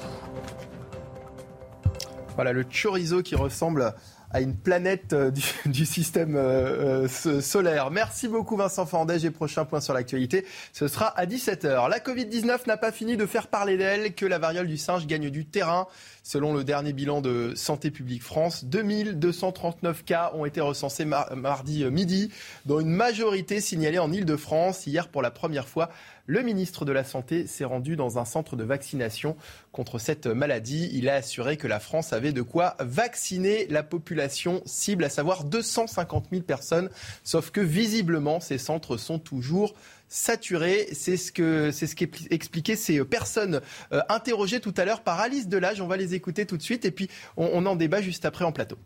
Voilà 2.36 2.52
le 2.52 2.64
chorizo 2.64 3.22
qui 3.22 3.36
ressemble 3.36 3.94
à 4.34 4.40
une 4.40 4.56
planète 4.56 5.12
euh, 5.12 5.30
du, 5.64 5.86
système 5.86 6.34
euh, 6.36 7.06
euh, 7.26 7.40
solaire. 7.40 7.90
Merci 7.92 8.26
beaucoup 8.26 8.56
Vincent 8.56 8.84
Fandège 8.84 9.24
et 9.24 9.30
prochain 9.30 9.64
point 9.64 9.80
sur 9.80 9.94
l'actualité, 9.94 10.44
ce 10.72 10.88
sera 10.88 11.06
à 11.06 11.24
17h. 11.24 11.88
La 11.88 12.00
Covid-19 12.00 12.66
n'a 12.66 12.76
pas 12.76 12.90
fini 12.90 13.16
de 13.16 13.26
faire 13.26 13.46
parler 13.46 13.78
d'elle, 13.78 14.12
que 14.14 14.26
la 14.26 14.38
variole 14.38 14.66
du 14.66 14.76
singe 14.76 15.06
gagne 15.06 15.30
du 15.30 15.46
terrain. 15.46 15.86
Selon 16.24 16.54
le 16.54 16.64
dernier 16.64 16.94
bilan 16.94 17.20
de 17.20 17.52
Santé 17.54 17.90
publique 17.90 18.22
France, 18.22 18.64
2239 18.64 20.04
cas 20.04 20.32
ont 20.34 20.46
été 20.46 20.60
recensés 20.60 21.04
mardi 21.04 21.84
midi, 21.84 22.30
dont 22.64 22.80
une 22.80 22.88
majorité 22.88 23.60
signalée 23.60 23.98
en 23.98 24.10
Ile-de-France. 24.10 24.86
Hier, 24.86 25.08
pour 25.08 25.20
la 25.20 25.30
première 25.30 25.68
fois, 25.68 25.90
le 26.26 26.42
ministre 26.42 26.84
de 26.84 26.92
la 26.92 27.04
Santé 27.04 27.46
s'est 27.46 27.64
rendu 27.64 27.96
dans 27.96 28.18
un 28.18 28.24
centre 28.24 28.56
de 28.56 28.64
vaccination 28.64 29.36
contre 29.72 29.98
cette 29.98 30.26
maladie. 30.26 30.90
Il 30.92 31.08
a 31.08 31.14
assuré 31.16 31.56
que 31.56 31.66
la 31.66 31.80
France 31.80 32.12
avait 32.12 32.32
de 32.32 32.42
quoi 32.42 32.76
vacciner 32.80 33.66
la 33.68 33.82
population 33.82 34.62
cible, 34.64 35.04
à 35.04 35.10
savoir 35.10 35.44
250 35.44 36.26
000 36.30 36.42
personnes. 36.42 36.88
Sauf 37.24 37.50
que 37.50 37.60
visiblement, 37.60 38.40
ces 38.40 38.58
centres 38.58 38.96
sont 38.96 39.18
toujours 39.18 39.74
saturés. 40.08 40.88
C'est 40.92 41.16
ce 41.16 41.30
que 41.32 41.70
c'est 41.70 41.86
ce 41.86 41.96
qu'expliquaient 41.96 42.76
ces 42.76 43.04
personnes 43.04 43.60
euh, 43.92 44.00
interrogées 44.08 44.60
tout 44.60 44.74
à 44.76 44.84
l'heure 44.84 45.02
par 45.02 45.20
Alice 45.20 45.48
Delage. 45.48 45.80
On 45.80 45.86
va 45.86 45.96
les 45.96 46.14
écouter 46.14 46.46
tout 46.46 46.56
de 46.56 46.62
suite 46.62 46.84
et 46.84 46.90
puis 46.90 47.08
on 47.36 47.66
en 47.66 47.76
débat 47.76 48.00
juste 48.00 48.24
après 48.24 48.44
en 48.44 48.52
plateau. 48.52 48.78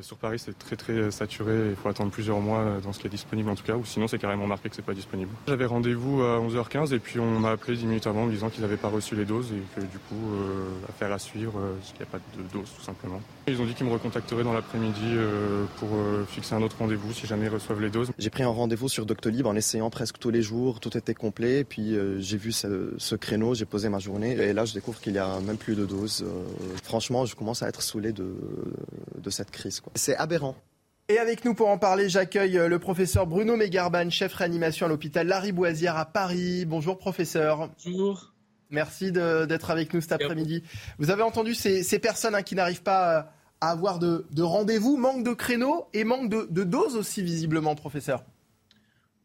Sur 0.00 0.16
Paris, 0.16 0.38
c'est 0.38 0.58
très 0.58 0.74
très 0.74 1.10
saturé. 1.10 1.68
Il 1.68 1.76
faut 1.76 1.90
attendre 1.90 2.10
plusieurs 2.10 2.40
mois 2.40 2.78
dans 2.82 2.94
ce 2.94 2.98
qui 2.98 3.08
est 3.08 3.10
disponible 3.10 3.50
en 3.50 3.54
tout 3.54 3.62
cas, 3.62 3.74
ou 3.74 3.84
sinon 3.84 4.08
c'est 4.08 4.18
carrément 4.18 4.46
marqué 4.46 4.70
que 4.70 4.74
c'est 4.74 4.80
pas 4.80 4.94
disponible. 4.94 5.30
J'avais 5.46 5.66
rendez-vous 5.66 6.22
à 6.22 6.40
11h15 6.40 6.94
et 6.94 6.98
puis 6.98 7.20
on 7.20 7.38
m'a 7.38 7.50
appelé 7.50 7.76
10 7.76 7.84
minutes 7.84 8.06
avant 8.06 8.22
en 8.22 8.26
me 8.26 8.32
disant 8.32 8.48
qu'ils 8.48 8.62
n'avaient 8.62 8.78
pas 8.78 8.88
reçu 8.88 9.14
les 9.16 9.26
doses 9.26 9.52
et 9.52 9.60
que 9.76 9.84
du 9.84 9.98
coup, 9.98 10.32
euh, 10.32 10.70
affaire 10.88 11.12
à 11.12 11.18
suivre, 11.18 11.58
euh, 11.58 11.74
parce 11.74 11.92
qu'il 11.92 11.98
n'y 11.98 12.04
a 12.04 12.06
pas 12.06 12.18
de 12.18 12.58
dose 12.58 12.70
tout 12.74 12.82
simplement. 12.82 13.20
Ils 13.46 13.60
ont 13.60 13.66
dit 13.66 13.74
qu'ils 13.74 13.84
me 13.84 13.92
recontacteraient 13.92 14.44
dans 14.44 14.54
l'après-midi 14.54 15.02
euh, 15.04 15.66
pour 15.76 15.90
fixer 16.26 16.54
un 16.54 16.62
autre 16.62 16.76
rendez-vous 16.78 17.12
si 17.12 17.26
jamais 17.26 17.44
ils 17.44 17.52
reçoivent 17.52 17.82
les 17.82 17.90
doses. 17.90 18.12
J'ai 18.18 18.30
pris 18.30 18.44
un 18.44 18.48
rendez-vous 18.48 18.88
sur 18.88 19.04
Doctolib 19.04 19.46
en 19.46 19.54
essayant 19.54 19.90
presque 19.90 20.18
tous 20.18 20.30
les 20.30 20.40
jours, 20.40 20.80
tout 20.80 20.96
était 20.96 21.14
complet. 21.14 21.64
Puis 21.64 21.96
j'ai 22.18 22.38
vu 22.38 22.52
ce, 22.52 23.14
créneau, 23.16 23.54
j'ai 23.54 23.66
posé 23.66 23.90
ma 23.90 23.98
journée 23.98 24.32
et 24.32 24.54
là 24.54 24.64
je 24.64 24.72
découvre 24.72 25.00
qu'il 25.00 25.12
y 25.12 25.18
a 25.18 25.38
même 25.40 25.58
plus 25.58 25.74
de 25.74 25.84
doses. 25.84 26.24
franchement, 26.82 27.26
je 27.26 27.36
commence 27.36 27.62
à 27.62 27.68
être 27.68 27.82
saoulé 27.82 28.12
de, 28.12 28.34
de 29.18 29.30
cette 29.30 29.50
crise. 29.50 29.81
C'est 29.94 30.16
aberrant. 30.16 30.56
Et 31.08 31.18
avec 31.18 31.44
nous 31.44 31.54
pour 31.54 31.68
en 31.68 31.78
parler, 31.78 32.08
j'accueille 32.08 32.56
euh, 32.58 32.68
le 32.68 32.78
professeur 32.78 33.26
Bruno 33.26 33.56
Mégarban, 33.56 34.08
chef 34.08 34.32
réanimation 34.34 34.86
à 34.86 34.88
l'hôpital 34.88 35.26
Lariboisière 35.26 35.96
à 35.96 36.06
Paris. 36.06 36.64
Bonjour 36.64 36.96
professeur. 36.96 37.70
Bonjour. 37.84 38.32
Merci 38.70 39.12
d'être 39.12 39.70
avec 39.70 39.92
nous 39.92 40.00
cet 40.00 40.12
après-midi. 40.12 40.62
Vous 40.98 41.10
avez 41.10 41.22
entendu 41.22 41.54
ces, 41.54 41.98
personnes 41.98 42.34
hein, 42.34 42.42
qui 42.42 42.54
n'arrivent 42.54 42.82
pas 42.82 43.18
euh, 43.18 43.22
à 43.60 43.70
avoir 43.70 43.98
de, 43.98 44.24
rendez-vous, 44.40 44.96
manque 44.96 45.24
de 45.24 45.32
créneaux 45.32 45.86
et 45.92 46.04
manque 46.04 46.30
de, 46.30 46.48
de 46.48 46.64
doses 46.64 46.96
aussi 46.96 47.22
visiblement, 47.22 47.74
professeur. 47.74 48.24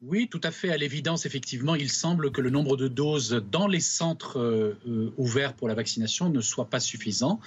Oui, 0.04 0.28
tout 0.30 0.42
à 0.44 0.52
fait. 0.52 0.70
À 0.70 0.78
l'évidence, 0.78 1.26
effectivement, 1.26 1.74
il 1.74 1.90
semble 1.90 2.32
que 2.32 2.40
le 2.40 2.52
nombre 2.52 2.78
de 2.78 2.88
doses 2.88 3.42
dans 3.50 3.68
les 3.68 3.80
centres 3.80 4.40
euh, 4.40 4.78
euh, 4.88 5.12
ouverts 5.18 5.56
pour 5.56 5.68
la 5.68 5.74
vaccination 5.74 6.30
ne 6.30 6.40
soit 6.40 6.70
pas 6.70 6.80
suffisant, 6.80 7.40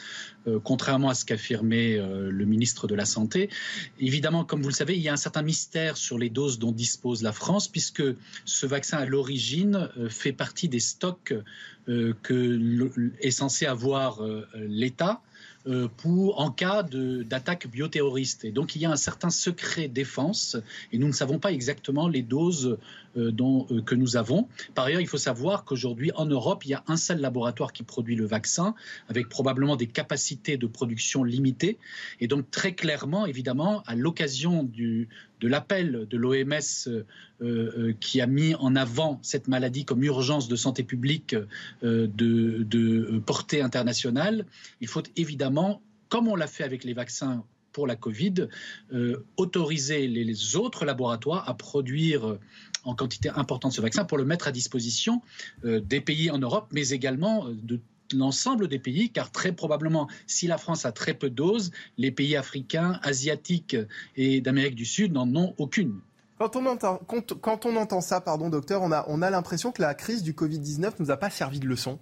euh, 0.49 0.59
contrairement 0.59 1.11
à 1.11 1.15
ce 1.15 1.25
qu'affirmait 1.25 1.97
le 1.99 2.45
ministre 2.45 2.89
de 2.89 2.97
la 2.97 3.05
Santé. 3.05 3.51
Évidemment, 4.01 4.45
comme 4.45 4.63
vous 4.63 4.69
le 4.69 4.75
savez, 4.75 4.97
il 4.97 5.03
y 5.03 5.09
a 5.09 5.13
un 5.13 5.17
certain 5.17 5.43
mystère 5.43 5.97
sur 5.97 6.19
les 6.19 6.29
doses 6.29 6.59
dont 6.59 6.73
dispose 6.73 7.23
la 7.23 7.33
France, 7.33 7.69
puisque 7.69 8.03
ce 8.45 8.67
vaccin, 8.67 8.99
à 8.99 9.05
l'origine, 9.05 9.89
fait 10.09 10.33
partie 10.33 10.69
des 10.69 10.81
stocks 10.81 11.35
que 11.87 13.11
est 13.21 13.31
censé 13.31 13.67
avoir 13.67 14.23
l'État 14.55 15.23
pour, 15.97 16.41
en 16.41 16.51
cas 16.51 16.83
d'attaque 16.83 17.69
bioterroriste. 17.69 18.45
Et 18.45 18.51
donc 18.51 18.77
il 18.77 18.83
y 18.83 18.87
a 18.87 18.91
un 18.91 18.97
certain 18.97 19.31
secret 19.31 19.89
défense 19.89 20.57
et 20.93 20.99
nous 20.99 21.07
ne 21.07 21.13
savons 21.13 21.39
pas 21.39 21.53
exactement 21.53 22.09
les 22.09 22.23
doses 22.23 22.79
euh, 23.17 23.33
euh, 23.41 23.83
que 23.83 23.97
nous 23.97 24.17
avons. 24.17 24.47
Par 24.77 24.85
ailleurs, 24.85 25.01
il 25.01 25.09
faut 25.09 25.19
savoir 25.19 25.65
qu'aujourd'hui 25.65 26.13
en 26.15 26.27
Europe, 26.27 26.65
il 26.65 26.71
y 26.71 26.75
a 26.75 26.85
un 26.87 26.97
seul 26.97 27.21
laboratoire 27.21 27.73
qui 27.73 27.83
produit 27.83 28.15
le 28.15 28.25
vaccin 28.25 28.77
avec 29.09 29.29
probablement 29.29 29.75
des 29.75 29.89
capacités 29.89 30.57
de 30.57 30.67
production 30.69 31.25
limitées. 31.25 31.77
Et 32.21 32.29
donc 32.29 32.49
très 32.53 32.73
clairement, 32.73 33.27
évidemment, 33.27 33.83
à 33.87 33.97
l'occasion 33.97 34.63
du, 34.63 35.09
de 35.41 35.49
l'appel 35.49 36.07
de 36.09 36.17
l'OMS 36.17 36.87
euh, 36.87 37.05
euh, 37.41 37.95
qui 37.99 38.21
a 38.21 38.27
mis 38.27 38.55
en 38.55 38.77
avant 38.77 39.19
cette 39.23 39.49
maladie 39.49 39.85
comme 39.85 40.05
urgence 40.05 40.49
de 40.49 40.57
santé 40.57 40.85
publique 40.85 41.35
euh, 41.83 42.07
de, 42.07 43.19
portée 43.25 43.63
internationale, 43.63 44.47
il 44.81 44.89
faut 44.89 45.03
évidemment, 45.17 45.83
comme 46.09 46.29
on 46.29 46.37
l'a 46.37 46.47
fait 46.47 46.65
avec 46.65 46.85
les 46.85 46.93
vaccins 46.93 47.45
pour 47.73 47.87
la 47.87 47.95
Covid, 47.95 48.49
autoriser 49.37 50.09
les, 50.09 50.57
autres 50.57 50.85
laboratoires 50.85 51.49
à 51.49 51.55
produire 51.55 52.37
en 52.83 52.97
quantité 52.97 53.29
importante 53.29 53.73
ce 53.73 53.81
vaccin 53.81 54.05
pour 54.05 54.19
le 54.19 54.25
mettre 54.25 54.49
à 54.49 54.53
disposition 54.53 55.23
des 55.63 56.01
pays 56.01 56.31
en 56.31 56.39
Europe, 56.39 56.67
mais 56.73 56.89
également 56.89 57.47
de 57.49 57.79
l'ensemble 58.13 58.69
des 58.69 58.79
pays, 58.79 59.11
car 59.11 59.31
très 59.31 59.53
probablement, 59.53 60.09
si 60.27 60.47
la 60.47 60.59
France 60.59 60.85
a 60.85 60.93
très 60.93 61.15
peu 61.15 61.31
de 61.31 61.35
doses, 61.35 61.71
les 61.99 62.11
pays 62.11 62.37
africains, 62.37 62.99
asiatiques 63.03 63.77
et 64.17 64.41
d'Amérique 64.41 64.75
du 64.75 64.85
Sud 64.85 65.13
n'en 65.13 65.35
ont 65.35 65.55
aucune. 65.59 66.01
Quand 66.39 66.57
on 66.57 66.65
entend, 66.65 67.01
quand, 67.07 67.67
on 67.67 67.77
entend 67.77 68.01
ça, 68.01 68.21
pardon 68.21 68.49
docteur, 68.49 68.81
on 68.83 68.93
a, 68.93 69.05
on 69.09 69.21
a 69.21 69.29
l'impression 69.29 69.73
que 69.73 69.83
la 69.83 69.95
crise 69.95 70.23
du 70.23 70.33
Covid-19 70.33 70.81
ne 70.81 71.05
nous 71.05 71.11
a 71.11 71.17
pas 71.19 71.29
servi 71.29 71.61
de 71.61 71.67
leçon. 71.67 71.99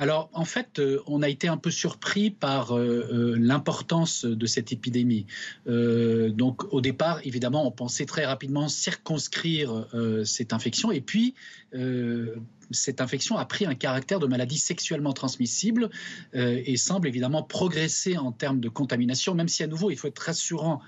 Alors, 0.00 0.30
en 0.32 0.44
fait, 0.44 0.78
euh, 0.78 1.02
on 1.06 1.22
a 1.22 1.28
été 1.28 1.48
un 1.48 1.56
peu 1.56 1.72
surpris 1.72 2.30
par 2.30 2.76
euh, 2.76 3.08
euh, 3.12 3.36
l'importance 3.36 4.24
de 4.24 4.46
cette 4.46 4.72
épidémie. 4.72 5.26
donc, 5.66 6.72
au 6.72 6.80
départ, 6.80 7.20
évidemment, 7.24 7.66
on 7.66 7.72
pensait 7.72 8.06
très 8.06 8.24
rapidement 8.24 8.68
circonscrire 8.68 9.86
cette 10.24 10.52
infection. 10.52 10.92
Et 10.92 11.00
puis, 11.00 11.34
cette 12.70 13.00
infection 13.00 13.36
a 13.36 13.44
pris 13.44 13.66
un 13.66 13.74
caractère 13.74 14.18
de 14.20 14.26
maladie 14.26 14.58
sexuellement 14.58 15.12
transmissible 15.12 15.90
et 16.34 16.76
semble 16.76 17.08
évidemment 17.08 17.42
progresser 17.42 18.16
en 18.16 18.32
termes 18.32 18.60
de 18.60 18.68
contamination, 18.68 19.34
même 19.34 19.48
si 19.48 19.62
à 19.62 19.66
nouveau 19.66 19.90
il 19.90 19.96
faut 19.96 20.08
être 20.08 20.18
rassurant 20.18 20.80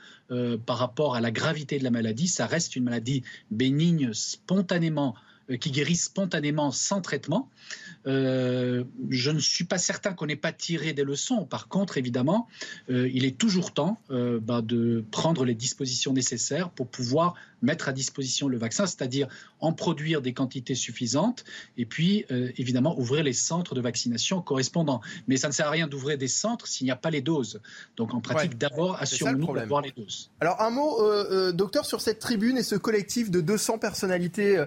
par 0.66 0.78
rapport 0.78 1.15
à 1.15 1.20
la 1.20 1.31
gravité 1.31 1.78
de 1.78 1.85
la 1.85 1.90
maladie. 1.90 2.28
Ça 2.28 2.47
reste 2.47 2.77
une 2.77 2.85
maladie 2.85 3.23
bénigne 3.51 4.12
spontanément 4.12 5.15
qui 5.59 5.70
guérit 5.70 5.97
spontanément 5.97 6.70
sans 6.70 7.01
traitement. 7.01 7.48
Euh, 8.07 8.85
je 9.11 9.31
ne 9.31 9.39
suis 9.39 9.65
pas 9.65 9.78
certain 9.78 10.12
qu'on 10.12 10.27
n'ait 10.27 10.36
pas 10.36 10.52
tiré 10.52 10.93
des 10.93 11.05
leçons. 11.05 11.44
Par 11.44 11.69
contre, 11.69 11.98
évidemment, 11.98 12.48
euh, 12.90 13.11
il 13.12 13.24
est 13.24 13.36
toujours 13.36 13.73
temps 13.73 14.01
euh, 14.11 14.39
bah, 14.40 14.62
de 14.62 15.05
prendre 15.11 15.44
les 15.44 15.55
dispositions 15.55 16.12
nécessaires 16.12 16.70
pour 16.70 16.89
pouvoir 16.89 17.35
mettre 17.62 17.88
à 17.88 17.92
disposition 17.92 18.48
le 18.48 18.58
vaccin, 18.58 18.86
c'est-à-dire 18.86 19.28
en 19.60 19.72
produire 19.72 20.22
des 20.22 20.32
quantités 20.32 20.74
suffisantes 20.74 21.44
et 21.76 21.86
puis 21.86 22.24
évidemment 22.56 22.98
ouvrir 22.98 23.22
les 23.22 23.32
centres 23.32 23.74
de 23.74 23.80
vaccination 23.80 24.40
correspondants. 24.40 25.00
Mais 25.28 25.36
ça 25.36 25.48
ne 25.48 25.52
sert 25.52 25.66
à 25.66 25.70
rien 25.70 25.86
d'ouvrir 25.86 26.16
des 26.16 26.28
centres 26.28 26.66
s'il 26.66 26.86
n'y 26.86 26.90
a 26.90 26.96
pas 26.96 27.10
les 27.10 27.20
doses. 27.20 27.60
Donc 27.96 28.14
en 28.14 28.20
pratique, 28.20 28.56
d'abord, 28.56 28.96
assurons-nous 29.00 29.54
d'avoir 29.54 29.82
les 29.82 29.92
doses. 29.92 30.30
Alors 30.40 30.60
un 30.60 30.70
mot, 30.70 31.52
docteur, 31.52 31.84
sur 31.84 32.00
cette 32.00 32.18
tribune 32.18 32.56
et 32.56 32.62
ce 32.62 32.76
collectif 32.76 33.30
de 33.30 33.40
200 33.40 33.78
personnalités 33.78 34.64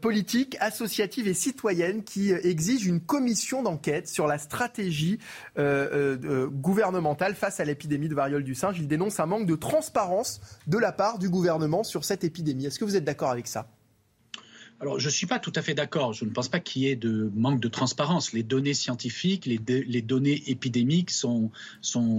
politiques, 0.00 0.56
associatives 0.60 1.26
et 1.26 1.34
citoyennes 1.34 2.04
qui 2.04 2.30
exige 2.30 2.86
une 2.86 3.00
commission 3.00 3.62
d'enquête 3.62 4.08
sur 4.08 4.26
la 4.26 4.38
stratégie 4.38 5.18
euh, 5.58 6.16
euh, 6.24 6.46
gouvernementale 6.48 7.34
face 7.34 7.60
à 7.60 7.64
l'épidémie 7.64 8.08
de 8.08 8.14
variole 8.14 8.44
du 8.44 8.54
singe. 8.54 8.78
Il 8.78 8.88
dénonce 8.88 9.20
un 9.20 9.26
manque 9.26 9.46
de 9.46 9.54
transparence 9.54 10.40
de 10.66 10.78
la 10.78 10.92
part 10.92 11.18
du 11.18 11.28
gouvernement 11.28 11.84
sur 11.84 12.04
cette 12.04 12.11
Est-ce 12.12 12.78
que 12.78 12.84
vous 12.84 12.96
êtes 12.96 13.04
d'accord 13.04 13.30
avec 13.30 13.46
ça? 13.46 13.68
Alors, 14.82 14.98
je 14.98 15.06
ne 15.06 15.12
suis 15.12 15.28
pas 15.28 15.38
tout 15.38 15.52
à 15.54 15.62
fait 15.62 15.74
d'accord. 15.74 16.12
Je 16.12 16.24
ne 16.24 16.30
pense 16.30 16.48
pas 16.48 16.58
qu'il 16.58 16.82
y 16.82 16.88
ait 16.88 16.96
de 16.96 17.30
manque 17.36 17.60
de 17.60 17.68
transparence. 17.68 18.32
Les 18.32 18.42
données 18.42 18.74
scientifiques, 18.74 19.46
les, 19.46 19.58
données 20.02 20.42
épidémiques 20.48 21.12
sont 21.12 21.52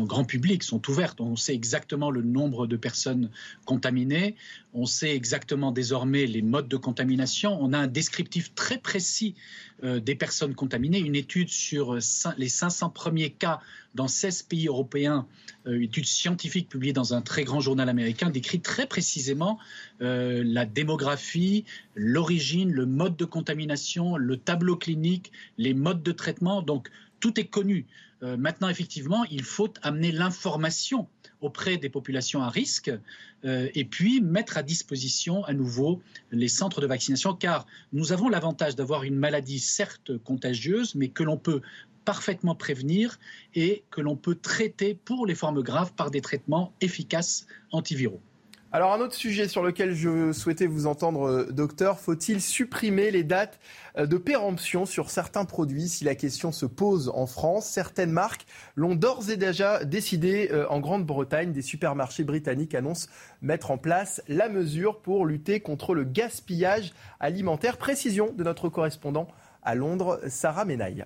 grand 0.06 0.24
public, 0.24 0.64
sont 0.64 0.82
ouvertes. 0.90 1.20
On 1.20 1.36
sait 1.36 1.54
exactement 1.54 2.10
le 2.10 2.22
nombre 2.22 2.66
de 2.66 2.78
personnes 2.78 3.32
contaminées. 3.66 4.38
On 4.74 4.86
sait 4.86 5.16
exactement 5.16 5.72
désormais 5.72 6.26
les 6.26 6.42
modes 6.42 6.68
de 6.68 6.78
contamination. 6.78 7.58
On 7.62 7.74
a 7.74 7.78
un 7.78 7.88
descriptif 7.88 8.54
très 8.56 8.78
précis 8.78 9.36
euh, 9.84 10.00
des 10.00 10.16
personnes 10.16 10.56
contaminées. 10.56 11.00
Une 11.00 11.16
étude 11.16 11.50
sur 11.50 11.96
les 12.38 12.50
500 12.50 12.90
premiers 12.90 13.30
cas 13.30 13.60
dans 13.96 14.08
16 14.08 14.44
pays 14.44 14.68
européens, 14.68 15.28
une 15.66 15.84
étude 15.84 16.06
scientifique 16.06 16.68
publiée 16.68 16.94
dans 16.94 17.14
un 17.14 17.22
très 17.22 17.44
grand 17.44 17.60
journal 17.60 17.88
américain, 17.88 18.32
décrit 18.32 18.60
très 18.60 18.88
précisément 18.88 19.60
la 20.00 20.66
démographie, 20.66 21.64
l'origine, 21.94 22.72
le 22.72 22.88
mode 22.88 23.16
de 23.16 23.26
contamination, 23.26 24.18
le 24.18 24.38
tableau 24.38 24.76
clinique, 24.76 25.32
les 25.60 25.76
modes 25.76 26.02
de 26.02 26.12
traitement. 26.12 26.64
Donc 26.64 26.90
tout 27.24 27.40
est 27.40 27.46
connu. 27.46 27.86
Euh, 28.22 28.36
maintenant, 28.36 28.68
effectivement, 28.68 29.24
il 29.32 29.44
faut 29.44 29.74
amener 29.82 30.12
l'information 30.12 31.08
auprès 31.44 31.78
des 31.78 31.90
populations 31.90 32.42
à 32.42 32.50
risque 32.50 32.92
euh, 33.46 33.70
et 33.74 33.86
puis 33.86 34.22
mettre 34.22 34.58
à 34.58 34.64
disposition 34.64 35.44
à 35.46 35.54
nouveau 35.54 36.02
les 36.32 36.48
centres 36.48 36.82
de 36.82 36.88
vaccination, 36.88 37.34
car 37.34 37.66
nous 37.92 38.12
avons 38.12 38.30
l'avantage 38.30 38.76
d'avoir 38.76 39.04
une 39.04 39.16
maladie 39.16 39.60
certes 39.60 40.18
contagieuse, 40.20 40.96
mais 40.96 41.10
que 41.10 41.24
l'on 41.24 41.38
peut 41.38 41.62
parfaitement 42.06 42.56
prévenir 42.56 43.20
et 43.56 43.84
que 43.90 44.02
l'on 44.02 44.16
peut 44.16 44.36
traiter 44.36 44.94
pour 44.94 45.26
les 45.26 45.36
formes 45.36 45.62
graves 45.62 45.94
par 45.94 46.12
des 46.12 46.22
traitements 46.22 46.74
efficaces 46.82 47.48
antiviraux. 47.72 48.22
Alors 48.76 48.92
un 48.92 49.02
autre 49.02 49.14
sujet 49.14 49.48
sur 49.48 49.62
lequel 49.62 49.94
je 49.94 50.32
souhaitais 50.32 50.66
vous 50.66 50.88
entendre, 50.88 51.30
euh, 51.30 51.52
docteur, 51.52 52.00
faut-il 52.00 52.42
supprimer 52.42 53.12
les 53.12 53.24
dates 53.24 53.60
euh, 54.00 54.08
de 54.08 54.18
péremption 54.18 54.88
sur 54.88 55.12
certains 55.12 55.46
produits 55.46 55.88
si 55.88 56.06
la 56.06 56.16
question 56.16 56.52
se 56.52 56.66
pose 56.66 57.12
en 57.14 57.28
France? 57.28 57.68
Certaines 57.68 58.10
marques 58.10 58.48
l'ont 58.76 58.96
d'ores 58.96 59.30
et 59.30 59.38
déjà 59.38 59.86
décidé 59.86 60.50
euh, 60.52 60.68
en 60.70 60.80
Grande-Bretagne. 60.80 61.52
Des 61.52 61.62
supermarchés 61.62 62.24
britanniques 62.24 62.74
annoncent 62.74 63.10
mettre 63.44 63.70
en 63.70 63.78
place 63.78 64.24
la 64.28 64.50
mesure 64.50 65.04
pour 65.04 65.28
lutter 65.28 65.60
contre 65.60 65.94
le 65.94 66.04
gaspillage 66.04 66.94
alimentaire. 67.20 67.78
Précision 67.78 68.34
de 68.36 68.44
notre 68.44 68.70
correspondant 68.70 69.28
à 69.62 69.76
Londres, 69.76 70.20
Sarah 70.30 70.66
Menaille. 70.66 71.06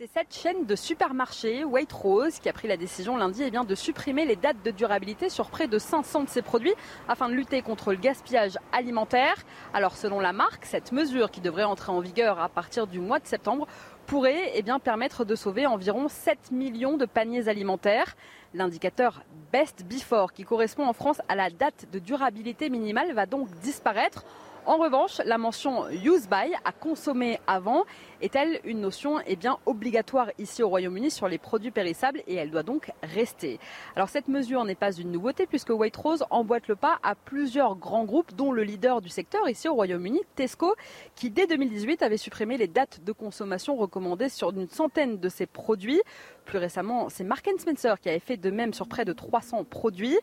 C'est 0.00 0.08
cette 0.14 0.34
chaîne 0.34 0.64
de 0.64 0.76
supermarchés, 0.76 1.62
Waitrose, 1.62 2.38
qui 2.38 2.48
a 2.48 2.54
pris 2.54 2.66
la 2.66 2.78
décision 2.78 3.18
lundi 3.18 3.42
eh 3.42 3.50
de 3.50 3.74
supprimer 3.74 4.24
les 4.24 4.34
dates 4.34 4.62
de 4.64 4.70
durabilité 4.70 5.28
sur 5.28 5.50
près 5.50 5.68
de 5.68 5.78
500 5.78 6.22
de 6.22 6.28
ses 6.30 6.40
produits 6.40 6.72
afin 7.06 7.28
de 7.28 7.34
lutter 7.34 7.60
contre 7.60 7.92
le 7.92 7.98
gaspillage 7.98 8.56
alimentaire. 8.72 9.34
Alors 9.74 9.98
selon 9.98 10.18
la 10.18 10.32
marque, 10.32 10.64
cette 10.64 10.92
mesure 10.92 11.30
qui 11.30 11.42
devrait 11.42 11.64
entrer 11.64 11.92
en 11.92 12.00
vigueur 12.00 12.40
à 12.40 12.48
partir 12.48 12.86
du 12.86 12.98
mois 12.98 13.18
de 13.18 13.26
septembre 13.26 13.66
pourrait 14.06 14.52
eh 14.54 14.64
permettre 14.82 15.26
de 15.26 15.34
sauver 15.34 15.66
environ 15.66 16.08
7 16.08 16.50
millions 16.50 16.96
de 16.96 17.04
paniers 17.04 17.48
alimentaires. 17.48 18.16
L'indicateur 18.54 19.22
Best 19.52 19.84
Before, 19.84 20.32
qui 20.32 20.44
correspond 20.44 20.86
en 20.86 20.94
France 20.94 21.20
à 21.28 21.34
la 21.34 21.50
date 21.50 21.88
de 21.92 21.98
durabilité 21.98 22.70
minimale, 22.70 23.12
va 23.12 23.26
donc 23.26 23.50
disparaître. 23.60 24.24
En 24.66 24.76
revanche, 24.76 25.22
la 25.24 25.38
mention 25.38 25.88
use 25.88 26.28
by, 26.28 26.54
à 26.64 26.72
consommer 26.72 27.40
avant, 27.46 27.84
est-elle 28.20 28.60
une 28.64 28.80
notion 28.80 29.18
eh 29.26 29.34
bien, 29.34 29.58
obligatoire 29.64 30.30
ici 30.38 30.62
au 30.62 30.68
Royaume-Uni 30.68 31.10
sur 31.10 31.28
les 31.28 31.38
produits 31.38 31.70
périssables 31.70 32.22
et 32.26 32.34
elle 32.34 32.50
doit 32.50 32.62
donc 32.62 32.92
rester. 33.02 33.58
Alors 33.96 34.10
cette 34.10 34.28
mesure 34.28 34.64
n'est 34.66 34.74
pas 34.74 34.92
une 34.92 35.12
nouveauté 35.12 35.46
puisque 35.46 35.70
White 35.70 35.96
Rose 35.96 36.24
emboîte 36.28 36.68
le 36.68 36.76
pas 36.76 36.98
à 37.02 37.14
plusieurs 37.14 37.76
grands 37.76 38.04
groupes 38.04 38.34
dont 38.34 38.52
le 38.52 38.62
leader 38.62 39.00
du 39.00 39.08
secteur 39.08 39.48
ici 39.48 39.66
au 39.66 39.74
Royaume-Uni, 39.74 40.20
Tesco, 40.36 40.74
qui 41.14 41.30
dès 41.30 41.46
2018 41.46 42.02
avait 42.02 42.18
supprimé 42.18 42.58
les 42.58 42.68
dates 42.68 43.02
de 43.02 43.12
consommation 43.12 43.76
recommandées 43.76 44.28
sur 44.28 44.50
une 44.50 44.68
centaine 44.68 45.18
de 45.18 45.28
ses 45.30 45.46
produits. 45.46 46.02
Plus 46.44 46.58
récemment, 46.58 47.08
c'est 47.08 47.24
Mark 47.24 47.48
Spencer 47.58 47.98
qui 47.98 48.10
avait 48.10 48.18
fait 48.18 48.36
de 48.36 48.50
même 48.50 48.74
sur 48.74 48.88
près 48.88 49.06
de 49.06 49.12
300 49.12 49.64
produits. 49.64 50.18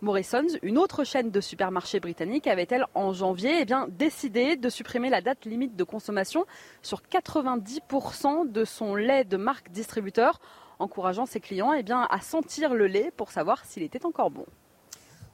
Morrison's, 0.00 0.58
une 0.62 0.78
autre 0.78 1.02
chaîne 1.02 1.30
de 1.32 1.40
supermarchés 1.40 1.98
britanniques, 1.98 2.46
avait-elle 2.46 2.86
en 2.94 3.12
janvier 3.12 3.58
eh 3.60 3.64
bien, 3.64 3.88
décidé 3.98 4.56
de 4.56 4.68
supprimer 4.68 5.10
la 5.10 5.20
date 5.20 5.44
limite 5.44 5.74
de 5.74 5.82
consommation 5.82 6.46
sur 6.82 7.02
90% 7.02 8.52
de 8.52 8.64
son 8.64 8.94
lait 8.94 9.24
de 9.24 9.36
marque 9.36 9.72
distributeur, 9.72 10.40
encourageant 10.78 11.26
ses 11.26 11.40
clients 11.40 11.72
eh 11.72 11.82
bien, 11.82 12.06
à 12.10 12.20
sentir 12.20 12.74
le 12.74 12.86
lait 12.86 13.12
pour 13.16 13.32
savoir 13.32 13.64
s'il 13.64 13.82
était 13.82 14.06
encore 14.06 14.30
bon. 14.30 14.46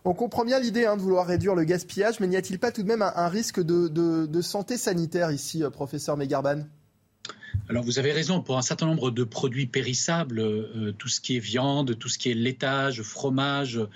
On 0.07 0.15
comprend 0.15 0.45
bien 0.45 0.59
l'idée 0.59 0.87
hein, 0.87 0.97
de 0.97 1.03
vouloir 1.03 1.27
réduire 1.27 1.55
le 1.55 1.65
gaspillage, 1.65 2.21
mais 2.21 2.27
n'y 2.27 2.37
a-t-il 2.37 2.59
pas 2.59 2.73
tout 2.73 2.83
de 2.83 2.89
même 2.89 3.03
un, 3.03 3.29
risque 3.29 3.61
de, 3.61 4.41
santé 4.41 4.79
sanitaire 4.79 5.31
ici, 5.31 5.63
euh, 5.63 5.71
professeur 5.71 6.17
Megarban 6.17 6.63
alors 7.69 7.83
vous 7.83 7.99
avez 7.99 8.13
raison, 8.13 8.43
pour 8.43 8.59
un 8.59 8.63
certain 8.63 8.85
nombre 8.85 9.11
de 9.11 9.25
produits 9.25 9.67
périssables, 9.67 10.39
euh, 10.39 10.93
tout 10.99 11.09
ce 11.09 11.21
qui 11.21 11.37
est 11.37 11.41
viande, 11.41 11.99
tout 11.99 12.11
ce 12.11 12.19
qui 12.19 12.31
est 12.31 12.35
laitage, 12.35 13.01
fromage, 13.01 13.79
euh, 13.79 13.89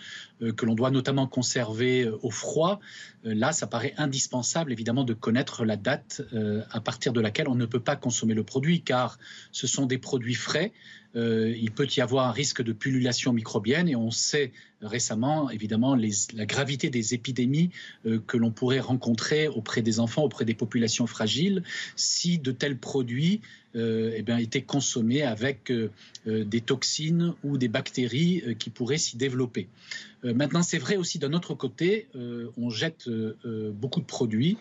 que 0.56 0.66
l'on 0.66 0.74
doit 0.74 0.90
notamment 0.90 1.26
conserver 1.26 2.04
euh, 2.04 2.18
au 2.22 2.30
froid, 2.30 2.80
là 3.24 3.52
ça 3.52 3.66
paraît 3.66 3.94
indispensable 3.98 4.72
évidemment 4.72 5.04
de 5.04 5.12
connaître 5.12 5.64
la 5.64 5.76
date 5.76 6.22
à 6.70 6.80
partir 6.80 7.12
de 7.12 7.20
laquelle 7.20 7.48
on 7.48 7.56
ne 7.56 7.66
peut 7.66 7.80
pas 7.80 7.96
consommer 7.96 8.32
le 8.32 8.44
produit, 8.44 8.82
car 8.82 9.18
ce 9.50 9.66
sont 9.66 9.86
des 9.86 9.98
produits 9.98 10.34
frais, 10.34 10.72
il 11.14 11.70
peut 11.74 11.88
y 11.96 12.00
avoir 12.00 12.28
un 12.28 12.32
risque 12.32 12.62
de 12.62 12.72
pullulation 12.72 13.32
microbienne 13.32 13.88
et 13.88 13.96
on 13.96 14.12
sait 14.12 14.52
récemment 14.80 15.50
évidemment 15.50 15.96
la 15.96 16.46
gravité 16.46 16.90
des 16.90 17.12
épidémies 17.12 17.70
que 18.04 18.36
l'on 18.36 18.52
pourrait 18.52 18.78
rencontrer 18.78 19.48
auprès 19.48 19.82
des 19.82 19.98
enfants, 19.98 20.22
auprès 20.22 20.44
des 20.44 20.54
populations 20.54 21.08
fragiles, 21.08 21.64
si 21.96 22.38
de 22.38 22.52
tels 22.52 22.78
produits 22.78 23.40
euh, 23.40 23.57
eh 23.74 24.22
bien, 24.22 24.38
étaient 24.38 24.62
consommés 24.62 25.22
avec 25.22 25.70
euh, 25.70 25.90
euh, 26.26 26.44
des 26.44 26.60
toxines 26.60 27.34
ou 27.44 27.58
des 27.58 27.68
bactéries 27.68 28.56
qui 28.58 28.70
pourraient 28.70 28.98
s'y 28.98 29.16
développer. 29.16 29.68
maintenant, 30.22 30.62
c'est 30.62 30.78
vrai 30.78 30.96
aussi 30.96 31.18
d'un 31.18 31.32
autre 31.32 31.54
côté, 31.54 32.08
on 32.56 32.70
jette 32.70 33.08
beaucoup 33.72 34.00
de 34.00 34.06
produits, 34.06 34.56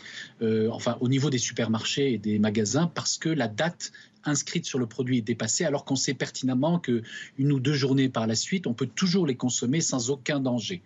enfin 0.71 0.97
au 0.99 1.09
niveau 1.09 1.29
des 1.29 1.37
supermarchés 1.37 2.13
et 2.13 2.17
des 2.17 2.37
magasins, 2.37 2.87
parce 2.93 3.17
que 3.17 3.29
la 3.29 3.47
date 3.47 3.91
inscrite 4.27 4.65
sur 4.65 4.79
le 4.79 4.85
produit 4.85 5.17
est 5.17 5.21
dépassée, 5.21 5.65
alors 5.65 5.85
qu'on 5.85 5.95
sait 5.95 6.13
pertinemment 6.13 6.79
que 6.79 7.01
une 7.37 7.51
ou 7.51 7.59
deux 7.59 7.73
journées 7.73 8.09
par 8.09 8.27
la 8.27 8.35
suite, 8.35 8.67
on 8.67 8.73
peut 8.73 8.87
toujours 8.87 9.25
les 9.25 9.35
consommer 9.35 9.81
sans 9.81 10.09
aucun 10.09 10.39
danger. 10.39 10.81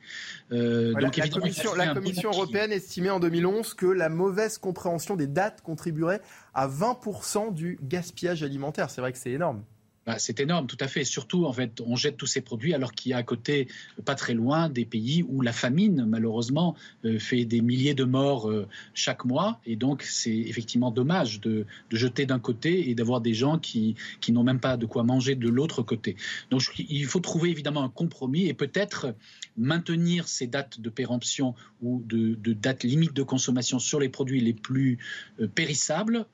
donc, 0.49 1.17
la, 1.17 1.27
Commission, 1.29 1.73
la 1.75 1.93
commission 1.93 2.29
européenne 2.31 2.71
estimait 2.71 3.09
en 3.09 3.19
2011 3.19 3.73
que 3.73 3.85
la 3.85 4.09
mauvaise 4.09 4.57
compréhension 4.57 5.15
des 5.15 5.27
dates 5.27 5.61
contribuerait 5.61 6.21
à 6.53 6.67
20% 6.67 7.53
du 7.53 7.79
gaspillage 7.83 8.43
alimentaire. 8.43 8.89
C'est 8.89 9.01
vrai 9.01 9.11
que 9.11 9.17
c'est 9.17 9.31
énorme. 9.31 9.63
Bah, 10.11 10.19
c'est 10.19 10.41
énorme, 10.41 10.67
tout 10.67 10.75
à 10.81 10.89
fait. 10.89 11.05
Surtout, 11.05 11.45
en 11.45 11.53
fait, 11.53 11.81
on 11.87 11.95
jette 11.95 12.17
tous 12.17 12.25
ces 12.25 12.41
produits 12.41 12.73
alors 12.73 12.91
qu'il 12.91 13.11
y 13.11 13.13
a 13.13 13.17
à 13.17 13.23
côté, 13.23 13.69
pas 14.03 14.13
très 14.13 14.33
loin, 14.33 14.67
des 14.67 14.83
pays 14.83 15.23
où 15.25 15.39
la 15.39 15.53
famine, 15.53 16.03
malheureusement, 16.05 16.75
euh, 17.05 17.17
fait 17.17 17.45
des 17.45 17.61
milliers 17.61 17.93
de 17.93 18.03
morts 18.03 18.49
euh, 18.49 18.67
chaque 18.93 19.23
mois. 19.23 19.61
Et 19.65 19.77
donc, 19.77 20.03
c'est 20.03 20.35
effectivement 20.35 20.91
dommage 20.91 21.39
de, 21.39 21.65
jeter 21.93 22.25
d'un 22.25 22.39
côté 22.39 22.89
et 22.89 22.93
d'avoir 22.93 23.21
des 23.21 23.33
gens 23.33 23.57
qui, 23.57 23.95
qui 24.19 24.33
n'ont 24.33 24.43
même 24.43 24.59
pas 24.59 24.75
de 24.75 24.85
quoi 24.85 25.03
manger 25.03 25.35
de 25.35 25.47
l'autre 25.47 25.81
côté. 25.81 26.17
Donc, 26.49 26.63
il 26.77 27.05
faut 27.05 27.21
trouver 27.21 27.49
évidemment 27.49 27.83
un 27.85 27.89
compromis 27.89 28.47
et 28.47 28.53
peut-être 28.53 29.15
maintenir 29.55 30.27
ces 30.27 30.47
dates 30.47 30.81
de 30.81 30.89
péremption 30.89 31.55
ou 31.81 32.03
de, 32.05 32.35
dates 32.51 32.83
limites 32.83 33.13
de 33.13 33.23
consommation 33.23 33.79
sur 33.79 34.01
les 34.01 34.09
produits 34.09 34.41
les 34.41 34.53
plus 34.53 34.97
euh, 35.39 35.47
périssables 35.47 36.25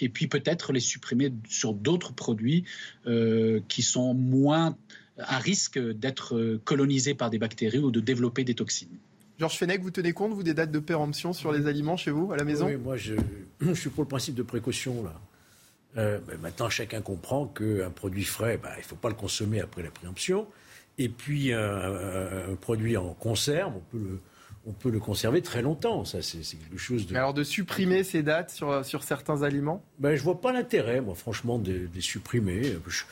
et 0.00 0.08
puis 0.08 0.26
peut-être 0.26 0.72
les 0.72 0.80
supprimer 0.80 1.32
sur 1.48 1.74
d'autres 1.74 2.14
produits 2.14 2.64
qui 3.68 3.82
sont 3.82 4.14
moins 4.14 4.76
à 5.18 5.38
risque 5.38 5.78
d'être 5.78 6.58
colonisés 6.64 7.14
par 7.14 7.30
des 7.30 7.38
bactéries 7.38 7.78
ou 7.78 7.90
de 7.90 8.00
développer 8.00 8.44
des 8.44 8.54
toxines. 8.54 8.98
Georges 9.38 9.58
Fenech, 9.58 9.82
vous 9.82 9.90
tenez 9.90 10.12
compte, 10.12 10.32
vous, 10.32 10.42
des 10.42 10.54
dates 10.54 10.70
de 10.70 10.78
péremption 10.78 11.32
sur 11.32 11.52
les 11.52 11.66
aliments 11.66 11.96
chez 11.96 12.10
vous, 12.10 12.32
à 12.32 12.36
la 12.36 12.44
maison? 12.44 12.66
Oui, 12.66 12.76
moi, 12.76 12.96
je, 12.96 13.14
suis 13.74 13.90
pour 13.90 14.04
le 14.04 14.08
principe 14.08 14.34
de 14.34 14.42
précaution, 14.42 15.02
là. 15.04 15.20
Euh, 15.98 16.18
maintenant, 16.42 16.68
chacun 16.68 17.00
comprend 17.00 17.46
qu'un 17.46 17.90
produit 17.90 18.24
frais, 18.24 18.58
bah, 18.62 18.70
il 18.76 18.80
ne 18.80 18.84
faut 18.84 18.96
pas 18.96 19.08
le 19.08 19.14
consommer 19.14 19.60
après 19.60 19.82
la 19.82 19.90
préemption. 19.90 20.46
Et 20.98 21.08
puis, 21.08 21.52
un, 21.52 22.54
produit 22.60 22.96
en 22.96 23.14
conserve, 23.14 23.74
on 23.76 23.80
peut 23.80 23.98
le, 23.98 24.20
on 24.66 24.72
peut 24.72 24.90
le 24.90 24.98
conserver 24.98 25.42
très 25.42 25.62
longtemps. 25.62 26.04
Ça, 26.04 26.22
c'est 26.22 26.40
quelque 26.40 26.78
chose 26.78 27.06
de. 27.06 27.12
Mais 27.12 27.18
alors 27.18 27.34
de 27.34 27.44
supprimer 27.44 28.04
ces 28.04 28.22
dates 28.22 28.50
sur, 28.50 28.84
sur 28.84 29.04
certains 29.04 29.42
aliments? 29.42 29.82
Ben, 29.98 30.16
Je 30.16 30.22
vois 30.22 30.40
pas 30.40 30.52
l'intérêt, 30.52 31.00
moi, 31.00 31.14
franchement, 31.14 31.58
de, 31.58 31.88
les 31.94 32.00
supprimer. 32.00 32.76
Je, 32.86 33.04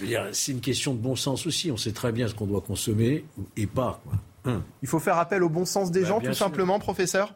veux 0.00 0.06
dire, 0.06 0.28
c'est 0.32 0.52
une 0.52 0.60
question 0.60 0.94
de 0.94 0.98
bon 0.98 1.16
sens 1.16 1.46
aussi. 1.46 1.70
On 1.70 1.76
sait 1.76 1.92
très 1.92 2.10
bien 2.10 2.26
ce 2.26 2.34
qu'on 2.34 2.46
doit 2.46 2.62
consommer 2.62 3.24
et 3.56 3.66
pas. 3.66 4.02
Hum. 4.44 4.62
Il 4.82 4.88
faut 4.88 4.98
faire 4.98 5.18
appel 5.18 5.42
au 5.42 5.48
bon 5.48 5.64
sens 5.64 5.90
des 5.90 6.02
ben, 6.02 6.06
gens, 6.06 6.20
tout 6.20 6.34
simplement, 6.34 6.78
professeur? 6.78 7.34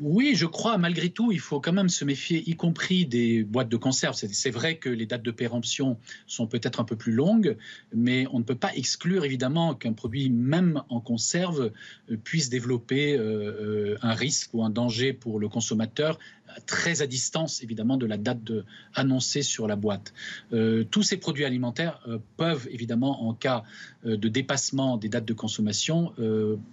Oui, 0.00 0.34
je 0.34 0.46
crois, 0.46 0.78
malgré 0.78 1.10
tout, 1.10 1.32
il 1.32 1.40
faut 1.40 1.60
quand 1.60 1.72
même 1.72 1.88
se 1.88 2.04
méfier, 2.04 2.48
y 2.48 2.54
compris 2.54 3.06
des 3.06 3.42
boîtes 3.42 3.68
de 3.68 3.76
conserve. 3.76 4.14
C'est 4.14 4.50
vrai 4.50 4.76
que 4.76 4.88
les 4.88 5.06
dates 5.06 5.22
de 5.22 5.30
péremption 5.30 5.98
sont 6.26 6.46
peut-être 6.46 6.80
un 6.80 6.84
peu 6.84 6.96
plus 6.96 7.12
longues, 7.12 7.56
mais 7.94 8.26
on 8.32 8.38
ne 8.38 8.44
peut 8.44 8.54
pas 8.54 8.74
exclure 8.74 9.24
évidemment 9.24 9.74
qu'un 9.74 9.92
produit, 9.92 10.30
même 10.30 10.82
en 10.88 11.00
conserve, 11.00 11.72
euh, 12.10 12.16
puisse 12.22 12.48
développer 12.48 13.16
euh, 13.16 13.22
euh, 13.22 13.98
un 14.02 14.14
risque 14.14 14.50
ou 14.54 14.62
un 14.62 14.70
danger 14.70 15.12
pour 15.12 15.38
le 15.38 15.48
consommateur 15.48 16.18
très 16.66 17.02
à 17.02 17.06
distance 17.06 17.62
évidemment 17.62 17.98
de 17.98 18.06
la 18.06 18.16
date 18.16 18.50
annoncée 18.94 19.42
sur 19.42 19.68
la 19.68 19.76
boîte. 19.76 20.14
tous 20.90 21.02
ces 21.02 21.18
produits 21.18 21.44
alimentaires 21.44 22.00
peuvent 22.38 22.66
évidemment, 22.70 23.28
en 23.28 23.34
cas 23.34 23.64
de 24.04 24.28
dépassement 24.28 24.96
des 24.96 25.10
dates 25.10 25.26
de 25.26 25.34
consommation, 25.34 26.14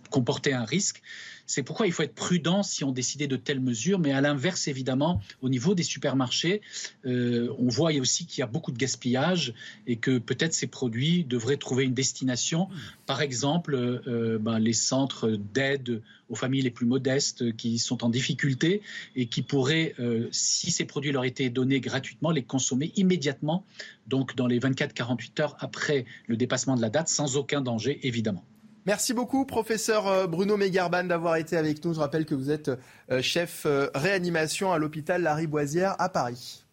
comporter 0.09 0.53
un 0.53 0.63
risque. 0.63 1.03
C'est 1.45 1.63
pourquoi 1.63 1.87
il 1.87 1.93
faut 1.93 2.03
être 2.03 2.15
prudent 2.15 2.63
si 2.63 2.83
on 2.83 2.91
décidait 2.91 3.27
de 3.27 3.35
telles 3.35 3.59
mesures. 3.59 3.99
Mais 3.99 4.11
à 4.11 4.21
l'inverse, 4.21 4.67
évidemment, 4.67 5.21
au 5.41 5.49
niveau 5.49 5.75
des 5.75 5.83
supermarchés, 5.83 6.61
euh, 7.05 7.53
on 7.59 7.67
voit 7.67 7.91
aussi 7.93 8.25
qu'il 8.25 8.39
y 8.39 8.43
a 8.43 8.47
beaucoup 8.47 8.71
de 8.71 8.77
gaspillage 8.77 9.53
et 9.87 9.97
que 9.97 10.17
peut-être 10.17 10.53
ces 10.53 10.67
produits 10.67 11.23
devraient 11.23 11.57
trouver 11.57 11.83
une 11.85 11.93
destination. 11.93 12.67
Par 13.05 13.21
exemple, 13.21 13.75
euh, 13.75 14.37
ben, 14.39 14.59
les 14.59 14.73
centres 14.73 15.29
d'aide 15.29 16.01
aux 16.29 16.35
familles 16.35 16.63
les 16.63 16.71
plus 16.71 16.87
modestes 16.87 17.55
qui 17.55 17.77
sont 17.77 18.03
en 18.03 18.09
difficulté 18.09 18.81
et 19.15 19.27
qui 19.27 19.41
pourraient, 19.43 19.93
euh, 19.99 20.27
si 20.31 20.71
ces 20.71 20.85
produits 20.85 21.11
leur 21.11 21.25
étaient 21.25 21.49
donnés 21.49 21.79
gratuitement, 21.79 22.31
les 22.31 22.43
consommer 22.43 22.91
immédiatement, 22.95 23.63
donc 24.07 24.35
dans 24.35 24.47
les 24.47 24.59
24-48 24.59 25.41
heures 25.41 25.57
après 25.59 26.05
le 26.27 26.37
dépassement 26.37 26.75
de 26.75 26.81
la 26.81 26.89
date, 26.89 27.09
sans 27.09 27.37
aucun 27.37 27.61
danger, 27.61 27.99
évidemment. 28.07 28.43
Merci 28.85 29.13
beaucoup, 29.13 29.45
professeur 29.45 30.07
euh, 30.07 30.27
Bruno 30.27 30.57
Mégarban, 30.57 31.03
d'avoir 31.03 31.37
été 31.37 31.57
avec 31.57 31.83
nous. 31.83 31.93
Je 31.93 31.99
rappelle 31.99 32.25
que 32.25 32.35
vous 32.35 32.51
êtes 32.51 32.69
euh, 33.09 33.21
chef 33.21 33.63
euh, 33.65 33.89
réanimation 33.95 34.71
à 34.71 34.77
l'hôpital 34.77 35.23
Lariboisière 35.23 35.95
à 35.99 36.07
Paris. 36.09 36.63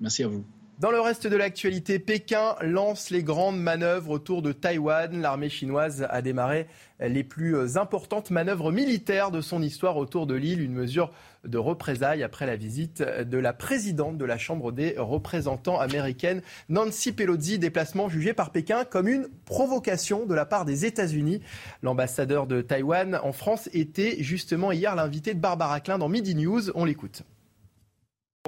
Merci 0.00 0.22
à 0.22 0.28
vous. 0.28 0.44
Dans 0.78 0.92
le 0.92 1.00
reste 1.00 1.26
de 1.26 1.34
l'actualité, 1.34 1.98
Pékin 1.98 2.54
lance 2.60 3.10
les 3.10 3.24
grandes 3.24 3.58
manœuvres 3.58 4.10
autour 4.10 4.42
de 4.42 4.52
Taïwan. 4.52 5.20
L'armée 5.20 5.48
chinoise 5.48 6.06
a 6.08 6.22
démarré 6.22 6.68
les 7.00 7.24
plus 7.24 7.76
importantes 7.76 8.30
manœuvres 8.30 8.70
militaires 8.70 9.32
de 9.32 9.40
son 9.40 9.60
histoire 9.60 9.96
autour 9.96 10.28
de 10.28 10.36
l'île, 10.36 10.62
une 10.62 10.74
mesure 10.74 11.10
de 11.44 11.58
représailles 11.58 12.22
après 12.22 12.46
la 12.46 12.54
visite 12.54 13.02
de 13.02 13.38
la 13.38 13.52
présidente 13.52 14.18
de 14.18 14.24
la 14.24 14.38
Chambre 14.38 14.70
des 14.70 14.94
représentants 14.96 15.80
américaine, 15.80 16.42
Nancy 16.68 17.10
Pelosi, 17.10 17.58
déplacement 17.58 18.08
jugé 18.08 18.32
par 18.32 18.50
Pékin 18.52 18.84
comme 18.84 19.08
une 19.08 19.26
provocation 19.46 20.26
de 20.26 20.34
la 20.34 20.46
part 20.46 20.64
des 20.64 20.84
États-Unis. 20.84 21.40
L'ambassadeur 21.82 22.46
de 22.46 22.62
Taïwan 22.62 23.18
en 23.24 23.32
France 23.32 23.68
était 23.72 24.22
justement 24.22 24.70
hier 24.70 24.94
l'invité 24.94 25.34
de 25.34 25.40
Barbara 25.40 25.80
Klein 25.80 25.98
dans 25.98 26.08
Midi 26.08 26.36
News. 26.36 26.70
On 26.76 26.84
l'écoute. 26.84 27.24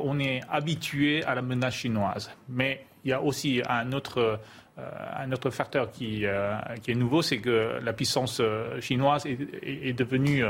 On 0.05 0.19
est 0.19 0.41
habitué 0.51 1.25
à 1.25 1.35
la 1.35 1.43
menace 1.43 1.75
chinoise, 1.75 2.31
mais 2.49 2.85
il 3.05 3.11
y 3.11 3.13
a 3.13 3.23
aussi 3.23 3.63
un 3.69 3.93
autre, 3.93 4.41
euh, 4.79 5.51
facteur 5.51 5.91
qui, 5.91 6.27
euh, 6.27 6.55
qui 6.83 6.93
est 6.93 6.95
nouveau, 6.95 7.23
c'est 7.23 7.39
que 7.39 7.79
la 7.83 7.93
puissance 7.93 8.41
euh, 8.41 8.81
chinoise 8.81 9.27
est, 9.27 9.93
devenue, 9.93 10.45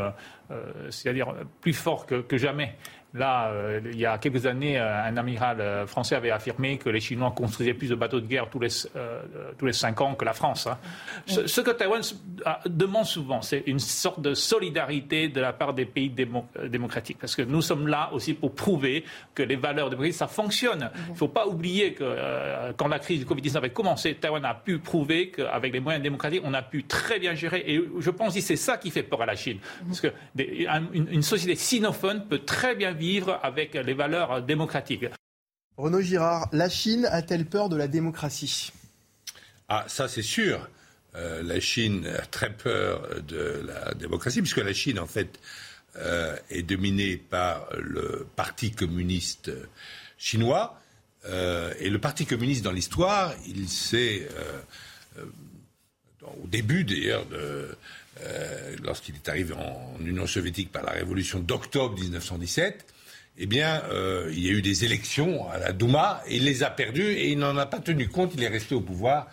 c'est-à-dire 0.90 1.34
plus 1.60 1.72
forte 1.72 2.26
que 2.26 2.36
jamais. 2.36 2.76
Là, 3.12 3.48
euh, 3.48 3.80
il 3.84 3.98
y 3.98 4.06
a 4.06 4.18
quelques 4.18 4.46
années, 4.46 4.78
euh, 4.78 5.04
un 5.04 5.16
amiral 5.16 5.60
euh, 5.60 5.86
français 5.86 6.14
avait 6.14 6.30
affirmé 6.30 6.78
que 6.78 6.88
les 6.88 7.00
Chinois 7.00 7.32
construisaient 7.36 7.74
plus 7.74 7.88
de 7.88 7.96
bateaux 7.96 8.20
de 8.20 8.26
guerre 8.26 8.48
tous 8.48 8.60
les, 8.60 8.68
tous 9.58 9.66
les 9.66 9.72
cinq 9.72 10.00
ans 10.00 10.14
que 10.14 10.24
la 10.24 10.32
France. 10.32 10.68
Hein. 10.68 10.78
Ce, 11.26 11.60
que 11.60 11.72
Taïwan 11.72 12.02
demande 12.66 13.06
souvent, 13.06 13.42
c'est 13.42 13.64
une 13.66 13.80
sorte 13.80 14.20
de 14.20 14.34
solidarité 14.34 15.28
de 15.28 15.40
la 15.40 15.52
part 15.52 15.74
des 15.74 15.86
pays 15.86 16.10
démocratiques. 16.10 17.18
Parce 17.18 17.34
que 17.34 17.42
nous 17.42 17.62
sommes 17.62 17.88
là 17.88 18.10
aussi 18.12 18.34
pour 18.34 18.54
prouver 18.54 19.04
que 19.34 19.42
les 19.42 19.56
valeurs 19.56 19.90
démocratiques, 19.90 20.18
ça 20.18 20.28
fonctionne. 20.28 20.90
Il 21.08 21.12
ne 21.12 21.16
faut 21.16 21.28
pas 21.28 21.46
oublier 21.46 21.94
que 21.94 22.72
quand 22.76 22.88
la 22.88 22.98
crise 22.98 23.24
du 23.24 23.26
Covid-19 23.26 23.56
avait 23.56 23.70
commencé, 23.70 24.14
Taïwan 24.14 24.44
a 24.44 24.54
pu 24.54 24.78
prouver 24.78 25.30
qu'avec 25.30 25.72
les 25.72 25.80
moyens 25.80 26.02
démocratiques, 26.02 26.42
on 26.44 26.54
a 26.54 26.62
pu 26.62 26.84
très 26.84 27.18
bien 27.18 27.34
gérer. 27.34 27.64
Et 27.66 27.82
je 27.98 28.10
pense 28.10 28.34
que 28.34 28.40
c'est 28.40 28.56
ça 28.56 28.76
qui 28.76 28.90
fait 28.90 29.02
peur 29.02 29.22
à 29.22 29.26
la 29.26 29.34
Chine. 29.34 29.58
Parce 29.86 30.00
qu'une 30.00 31.08
une 31.10 31.22
société 31.22 31.56
sinophone 31.56 32.26
peut 32.28 32.40
très 32.40 32.74
bien 32.74 32.92
vivre 33.00 33.40
avec 33.42 33.74
les 33.74 33.94
valeurs 33.94 34.42
démocratiques. 34.42 35.06
Renaud 35.76 36.02
Girard, 36.02 36.48
la 36.52 36.68
Chine 36.68 37.06
a-t-elle 37.10 37.46
peur 37.46 37.70
de 37.70 37.76
la 37.76 37.88
démocratie? 37.88 38.70
Ah, 39.68 39.84
ça 39.88 40.06
c'est 40.06 40.22
sûr. 40.22 40.68
Euh, 41.16 41.42
la 41.42 41.58
Chine 41.58 42.06
a 42.06 42.26
très 42.26 42.52
peur 42.52 43.22
de 43.26 43.62
la 43.66 43.94
démocratie, 43.94 44.42
puisque 44.42 44.58
la 44.58 44.74
Chine, 44.74 44.98
en 44.98 45.06
fait, 45.06 45.40
euh, 45.96 46.36
est 46.50 46.62
dominée 46.62 47.16
par 47.16 47.66
le 47.78 48.26
Parti 48.36 48.72
communiste 48.72 49.50
chinois. 50.18 50.78
Euh, 51.24 51.72
et 51.80 51.88
le 51.88 51.98
Parti 51.98 52.26
communiste, 52.26 52.62
dans 52.62 52.72
l'histoire, 52.72 53.32
il 53.48 53.68
s'est, 53.68 54.28
au 56.22 56.46
début 56.46 56.84
d'ailleurs 56.84 57.24
lorsqu'il 58.82 59.14
est 59.14 59.28
arrivé 59.28 59.54
en, 59.54 60.04
Union 60.04 60.26
soviétique 60.26 60.72
par 60.72 60.82
la 60.82 60.92
révolution 60.92 61.38
d'octobre 61.40 61.98
1917, 61.98 62.84
eh 63.42 63.46
bien, 63.46 63.82
euh, 63.90 64.30
il 64.32 64.44
y 64.44 64.48
a 64.50 64.52
eu 64.52 64.60
des 64.60 64.84
élections 64.84 65.48
à 65.50 65.58
la 65.58 65.72
Douma 65.72 66.22
il 66.28 66.44
les 66.44 66.62
a 66.62 66.68
perdues 66.70 67.12
et 67.12 67.30
il 67.30 67.38
n'en 67.38 67.56
a 67.56 67.64
pas 67.64 67.80
tenu 67.80 68.08
compte. 68.08 68.32
Il 68.34 68.42
est 68.42 68.48
resté 68.48 68.74
au 68.74 68.82
pouvoir 68.82 69.28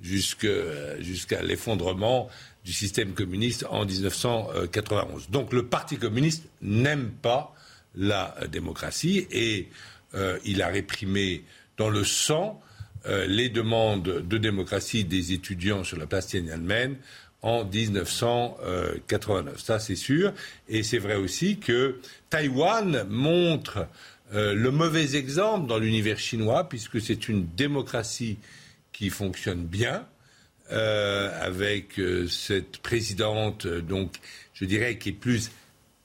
jusqu'à 0.00 1.42
l'effondrement 1.42 2.28
du 2.64 2.72
système 2.72 3.12
communiste 3.12 3.64
en 3.70 3.84
1991. 3.84 5.30
Donc 5.30 5.52
le 5.52 5.66
Parti 5.66 5.96
communiste 5.96 6.44
n'aime 6.60 7.10
pas 7.10 7.54
la 7.94 8.34
démocratie 8.50 9.28
et 9.30 9.68
euh, 10.14 10.38
il 10.44 10.60
a 10.60 10.66
réprimé 10.66 11.44
dans 11.76 11.88
le 11.88 12.02
sang 12.02 12.60
euh, 13.06 13.26
les 13.26 13.48
demandes 13.48 14.02
de 14.02 14.38
démocratie 14.38 15.04
des 15.04 15.32
étudiants 15.32 15.84
sur 15.84 15.98
la 15.98 16.06
place 16.06 16.26
Tiananmen 16.28 16.96
en 17.42 17.64
1989. 17.64 19.60
Ça, 19.60 19.78
c'est 19.78 19.96
sûr. 19.96 20.32
Et 20.68 20.82
c'est 20.82 20.98
vrai 20.98 21.16
aussi 21.16 21.58
que 21.58 22.00
Taïwan 22.30 23.04
montre 23.08 23.86
euh, 24.34 24.54
le 24.54 24.70
mauvais 24.70 25.16
exemple 25.16 25.66
dans 25.66 25.78
l'univers 25.78 26.18
chinois, 26.18 26.68
puisque 26.68 27.00
c'est 27.00 27.28
une 27.28 27.46
démocratie 27.54 28.38
qui 28.92 29.10
fonctionne 29.10 29.64
bien, 29.64 30.06
euh, 30.70 31.30
avec 31.44 31.98
euh, 31.98 32.26
cette 32.28 32.78
présidente, 32.78 33.66
donc, 33.66 34.14
je 34.54 34.64
dirais, 34.64 34.96
qui 34.96 35.10
est 35.10 35.12
plus 35.12 35.50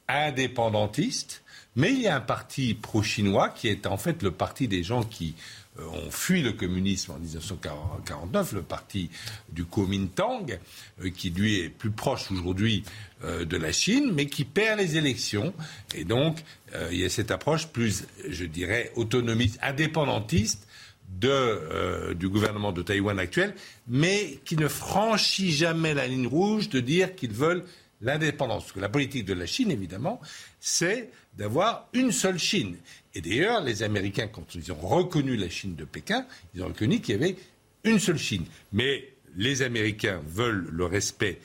indépendantiste. 0.07 1.43
Mais 1.75 1.93
il 1.93 2.01
y 2.01 2.07
a 2.07 2.15
un 2.15 2.21
parti 2.21 2.73
pro-chinois 2.73 3.49
qui 3.49 3.67
est 3.67 3.85
en 3.85 3.97
fait 3.97 4.23
le 4.23 4.31
parti 4.31 4.67
des 4.67 4.81
gens 4.81 5.03
qui 5.03 5.35
euh, 5.79 5.85
ont 5.85 6.11
fui 6.11 6.41
le 6.41 6.53
communisme 6.53 7.11
en 7.11 7.19
1949, 7.19 8.53
le 8.53 8.61
parti 8.61 9.09
du 9.51 9.65
Kuomintang, 9.65 10.59
euh, 11.03 11.09
qui 11.09 11.29
lui 11.29 11.59
est 11.59 11.69
plus 11.69 11.91
proche 11.91 12.31
aujourd'hui 12.31 12.83
euh, 13.23 13.45
de 13.45 13.57
la 13.57 13.71
Chine, 13.71 14.11
mais 14.13 14.27
qui 14.27 14.45
perd 14.45 14.79
les 14.79 14.97
élections. 14.97 15.53
Et 15.95 16.03
donc, 16.03 16.43
il 16.91 16.97
y 16.97 17.05
a 17.05 17.09
cette 17.09 17.31
approche 17.31 17.67
plus, 17.67 18.05
je 18.27 18.45
dirais, 18.45 18.91
autonomiste, 18.95 19.57
indépendantiste 19.61 20.67
de, 21.07 22.13
du 22.13 22.27
gouvernement 22.27 22.73
de 22.73 22.81
Taïwan 22.81 23.17
actuel, 23.19 23.55
mais 23.87 24.39
qui 24.43 24.57
ne 24.57 24.67
franchit 24.67 25.51
jamais 25.53 25.93
la 25.93 26.07
ligne 26.07 26.27
rouge 26.27 26.67
de 26.67 26.81
dire 26.81 27.15
qu'ils 27.15 27.31
veulent 27.31 27.63
l'indépendance. 28.01 28.73
Que 28.73 28.81
la 28.81 28.89
politique 28.89 29.23
de 29.23 29.33
la 29.33 29.45
Chine, 29.45 29.71
évidemment, 29.71 30.19
c'est 30.59 31.09
d'avoir 31.37 31.87
une 31.93 32.11
seule 32.11 32.39
Chine. 32.39 32.77
Et 33.13 33.21
d'ailleurs, 33.21 33.61
les 33.61 33.83
Américains, 33.83 34.27
quand 34.27 34.55
ils 34.55 34.71
ont 34.71 34.75
reconnu 34.75 35.37
la 35.37 35.49
Chine 35.49 35.75
de 35.75 35.85
Pékin, 35.85 36.25
ils 36.53 36.63
ont 36.63 36.67
reconnu 36.67 36.99
qu'il 36.99 37.15
y 37.15 37.17
avait 37.23 37.35
une 37.83 37.99
seule 37.99 38.17
Chine. 38.17 38.45
Mais 38.73 39.13
les 39.35 39.61
Américains 39.61 40.21
veulent 40.27 40.67
le 40.71 40.85
respect 40.85 41.39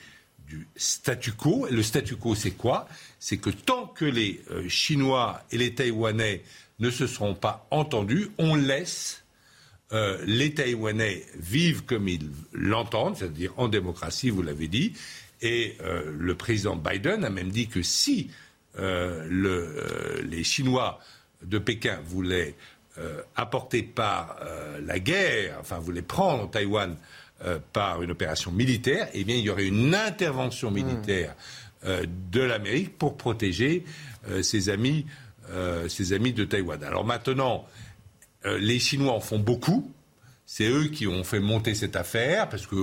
du 0.47 0.67
statu 0.75 1.31
quo. 1.31 1.67
Le 1.69 1.83
statu 1.83 2.15
quo, 2.15 2.35
c'est 2.35 2.51
quoi? 2.51 2.87
C'est 3.19 3.37
que 3.37 3.49
tant 3.49 3.87
que 3.87 4.05
les 4.05 4.41
euh, 4.51 4.67
Chinois 4.67 5.41
et 5.51 5.57
les 5.57 5.73
Taïwanais 5.73 6.43
ne 6.79 6.89
se 6.89 7.07
seront 7.07 7.35
pas 7.35 7.67
entendus, 7.71 8.29
on 8.39 8.55
laisse 8.55 9.23
euh, 9.93 10.21
les 10.25 10.53
Taïwanais 10.53 11.23
vivre 11.37 11.85
comme 11.85 12.07
ils 12.07 12.29
l'entendent, 12.51 13.15
c'est-à-dire 13.15 13.53
en 13.57 13.67
démocratie, 13.67 14.31
vous 14.31 14.41
l'avez 14.41 14.67
dit. 14.67 14.93
Et 15.41 15.77
euh, 15.81 16.11
le 16.17 16.35
président 16.35 16.75
Biden 16.75 17.23
a 17.23 17.29
même 17.29 17.49
dit 17.49 17.67
que 17.67 17.83
si 17.83 18.31
les 18.77 20.43
Chinois 20.43 20.99
de 21.43 21.57
Pékin 21.59 21.99
voulait 22.05 22.55
euh, 22.99 23.23
apporter 23.35 23.81
par 23.81 24.37
euh, 24.43 24.79
la 24.85 24.99
guerre, 24.99 25.57
enfin 25.59 25.79
voulait 25.79 26.03
prendre 26.03 26.47
Taïwan 26.51 26.95
euh, 27.43 27.57
par 27.73 28.03
une 28.03 28.11
opération 28.11 28.51
militaire, 28.51 29.07
eh 29.15 29.23
bien 29.23 29.35
il 29.35 29.41
y 29.41 29.49
aurait 29.49 29.65
une 29.65 29.95
intervention 29.95 30.69
hmm. 30.69 30.75
militaire 30.75 31.35
de 31.85 32.39
l'Amérique 32.39 32.97
pour 32.97 33.17
protéger 33.17 33.83
ses 34.41 34.69
amis, 34.69 35.05
ses 35.89 36.13
amis 36.13 36.31
de 36.31 36.45
Taïwan. 36.45 36.81
Alors 36.81 37.03
maintenant, 37.03 37.67
les 38.45 38.79
Chinois 38.79 39.11
en 39.11 39.19
font 39.19 39.37
beaucoup. 39.37 39.91
C'est 40.45 40.69
eux 40.69 40.85
qui 40.85 41.07
ont 41.07 41.25
fait 41.25 41.41
monter 41.41 41.75
cette 41.75 41.97
affaire 41.97 42.47
parce 42.47 42.67
que 42.67 42.77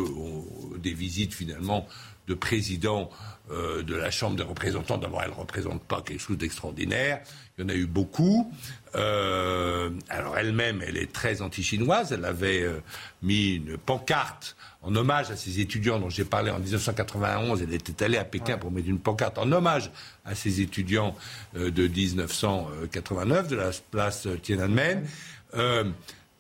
des 0.76 0.92
visites 0.92 1.32
finalement 1.32 1.86
de 2.28 2.34
président 2.34 3.08
euh, 3.52 3.82
de 3.82 3.96
la 3.96 4.12
Chambre 4.12 4.36
des 4.36 4.44
représentants. 4.44 4.96
D'abord, 4.96 5.22
elle 5.24 5.30
ne 5.30 5.34
représente 5.34 5.82
pas 5.82 6.02
quelque 6.02 6.20
chose 6.20 6.38
d'extraordinaire. 6.38 7.20
Il 7.58 7.62
y 7.62 7.64
en 7.64 7.68
a 7.68 7.74
eu 7.74 7.86
beaucoup. 7.86 8.52
Euh, 8.94 9.90
alors 10.08 10.38
elle-même, 10.38 10.84
elle 10.86 10.96
est 10.96 11.10
très 11.10 11.42
anti-chinoise. 11.42 12.12
Elle 12.12 12.24
avait 12.24 12.62
euh, 12.62 12.80
mis 13.22 13.56
une 13.56 13.76
pancarte 13.76 14.54
en 14.82 14.94
hommage 14.94 15.32
à 15.32 15.36
ces 15.36 15.58
étudiants 15.58 15.98
dont 15.98 16.10
j'ai 16.10 16.24
parlé 16.24 16.52
en 16.52 16.60
1991. 16.60 17.60
Elle 17.60 17.74
était 17.74 18.04
allée 18.04 18.18
à 18.18 18.24
Pékin 18.24 18.56
pour 18.56 18.70
mettre 18.70 18.88
une 18.88 19.00
pancarte 19.00 19.36
en 19.36 19.50
hommage 19.50 19.90
à 20.24 20.36
ces 20.36 20.60
étudiants 20.60 21.16
de 21.54 21.88
1989 21.88 23.48
de 23.48 23.56
la 23.56 23.70
place 23.90 24.28
Tiananmen. 24.42 25.06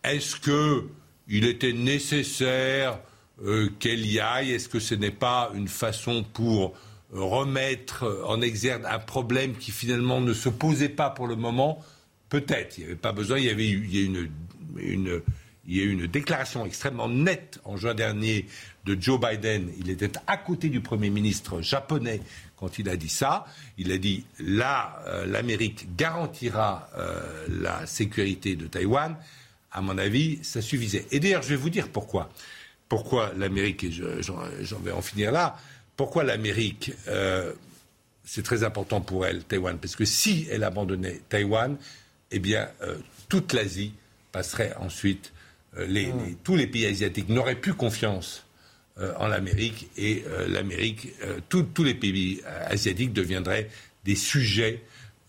Est-ce 0.04 0.36
qu'il 0.36 1.44
était 1.44 1.72
nécessaire 1.72 3.00
qu'elle 3.80 4.06
y 4.06 4.20
aille? 4.20 4.52
Est-ce 4.52 4.68
que 4.68 4.80
ce 4.80 4.94
n'est 4.94 5.10
pas 5.10 5.50
une 5.54 5.68
façon 5.68 6.24
pour 6.32 6.74
remettre 7.12 8.24
en 8.26 8.40
exergue 8.40 8.84
un 8.86 8.98
problème 8.98 9.54
qui 9.54 9.70
finalement 9.70 10.20
ne 10.20 10.32
se 10.32 10.48
posait 10.48 10.88
pas 10.88 11.10
pour 11.10 11.26
le 11.26 11.36
moment, 11.36 11.84
peut-être. 12.28 12.78
Il 12.78 12.82
n'y 12.82 12.86
avait 12.86 12.96
pas 12.96 13.12
besoin. 13.12 13.38
Il 13.38 13.44
y 13.44 13.50
avait 13.50 13.68
eu, 13.68 13.88
a 13.94 14.04
une, 14.04 14.30
une, 14.76 15.22
il 15.66 15.76
y 15.76 15.80
a 15.80 15.84
une 15.84 16.06
déclaration 16.06 16.64
extrêmement 16.64 17.08
nette 17.08 17.60
en 17.64 17.76
juin 17.76 17.94
dernier 17.94 18.46
de 18.84 18.96
Joe 19.00 19.20
Biden. 19.20 19.70
Il 19.78 19.90
était 19.90 20.12
à 20.26 20.36
côté 20.36 20.68
du 20.68 20.80
Premier 20.80 21.10
ministre 21.10 21.60
japonais 21.60 22.20
quand 22.56 22.78
il 22.78 22.88
a 22.88 22.96
dit 22.96 23.08
ça. 23.08 23.44
Il 23.76 23.92
a 23.92 23.98
dit 23.98 24.24
là, 24.38 25.02
euh, 25.06 25.26
l'Amérique 25.26 25.94
garantira 25.96 26.88
euh, 26.96 27.46
la 27.48 27.86
sécurité 27.86 28.56
de 28.56 28.66
Taïwan. 28.66 29.16
À 29.72 29.80
mon 29.80 29.98
avis, 29.98 30.38
ça 30.42 30.62
suffisait. 30.62 31.06
Et 31.10 31.20
d'ailleurs, 31.20 31.42
je 31.42 31.50
vais 31.50 31.56
vous 31.56 31.70
dire 31.70 31.88
pourquoi. 31.88 32.30
Pourquoi 32.88 33.32
l'Amérique, 33.36 33.84
et 33.84 33.92
j'en 33.92 34.78
vais 34.82 34.90
en 34.90 35.00
finir 35.00 35.30
là, 35.30 35.56
pourquoi 36.00 36.24
l'Amérique 36.24 36.92
euh, 37.08 37.52
C'est 38.24 38.42
très 38.42 38.64
important 38.64 39.02
pour 39.02 39.26
elle, 39.26 39.44
Taïwan, 39.44 39.76
parce 39.76 39.96
que 39.96 40.06
si 40.06 40.48
elle 40.50 40.64
abandonnait 40.64 41.20
Taïwan, 41.28 41.76
eh 42.30 42.38
bien, 42.38 42.70
euh, 42.80 42.96
toute 43.28 43.52
l'Asie 43.52 43.92
passerait 44.32 44.72
ensuite. 44.80 45.30
Euh, 45.76 45.86
hmm. 45.86 46.36
tous 46.42 46.56
les 46.56 46.66
pays 46.66 46.86
asiatiques 46.86 47.28
n'auraient 47.28 47.60
plus 47.60 47.74
confiance 47.74 48.46
en 49.18 49.28
l'Amérique 49.28 49.88
et 49.96 50.24
l'Amérique, 50.48 51.08
tous 51.48 51.84
les 51.84 51.94
pays 51.94 52.42
asiatiques 52.66 53.12
deviendraient 53.14 53.70
des 54.04 54.16
sujets 54.16 54.82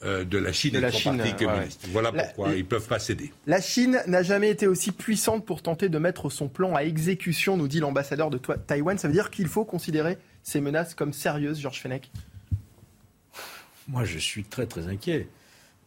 de 0.03 0.37
la 0.37 0.51
Chine 0.51 0.75
et 0.75 0.81
de 0.81 0.89
son 0.89 1.15
parti 1.15 1.35
communiste. 1.35 1.87
Voilà 1.91 2.11
pourquoi 2.11 2.53
ils 2.53 2.59
ne 2.59 2.63
peuvent 2.63 2.87
pas 2.87 2.99
céder. 2.99 3.31
La 3.45 3.61
Chine 3.61 4.01
n'a 4.07 4.23
jamais 4.23 4.49
été 4.49 4.67
aussi 4.67 4.91
puissante 4.91 5.45
pour 5.45 5.61
tenter 5.61 5.89
de 5.89 5.97
mettre 5.97 6.29
son 6.29 6.47
plan 6.47 6.75
à 6.75 6.81
exécution, 6.81 7.55
nous 7.57 7.67
dit 7.67 7.79
l'ambassadeur 7.79 8.29
de 8.29 8.37
Taïwan. 8.37 8.97
Ça 8.97 9.07
veut 9.07 9.13
dire 9.13 9.29
qu'il 9.29 9.47
faut 9.47 9.65
considérer 9.65 10.17
ces 10.43 10.59
menaces 10.59 10.95
comme 10.95 11.13
sérieuses, 11.13 11.59
Georges 11.59 11.81
Fenech? 11.81 12.09
Moi, 13.87 14.05
je 14.05 14.17
suis 14.17 14.43
très 14.43 14.65
très 14.65 14.87
inquiet. 14.87 15.27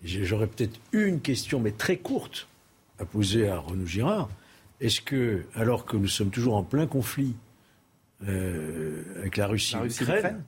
J'aurais 0.05 0.47
peut-être 0.47 0.79
une 0.93 1.21
question, 1.21 1.61
mais 1.61 1.71
très 1.73 1.97
courte, 1.97 2.47
à 2.99 3.05
poser 3.05 3.49
à 3.49 3.59
Renaud 3.59 3.87
Girard. 3.87 4.29
Est-ce 4.81 5.01
que, 5.01 5.45
alors 5.55 5.87
que 5.87 5.97
nous 5.97 6.09
sommes 6.09 6.31
toujours 6.31 6.57
en 6.57 6.63
plein 6.63 6.87
conflit 6.87 7.35
euh, 8.29 9.03
avec 9.19 9.37
la 9.37 9.47
Russie, 9.47 9.77
et 9.77 9.89
l'Ukraine, 9.89 10.45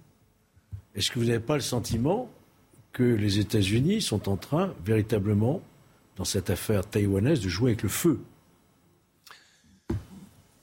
est-ce 0.95 1.11
que 1.11 1.19
vous 1.19 1.27
n'avez 1.27 1.41
pas 1.41 1.55
le 1.55 1.63
sentiment 1.63 2.31
que 2.97 3.03
les 3.03 3.39
États-Unis 3.39 4.01
sont 4.01 4.27
en 4.31 4.39
train, 4.39 4.75
véritablement, 4.83 5.61
dans 6.17 6.25
cette 6.25 6.49
affaire 6.49 6.89
taïwanaise, 6.89 7.43
de 7.43 7.49
jouer 7.51 7.73
avec 7.73 7.83
le 7.83 7.91
feu 7.91 8.19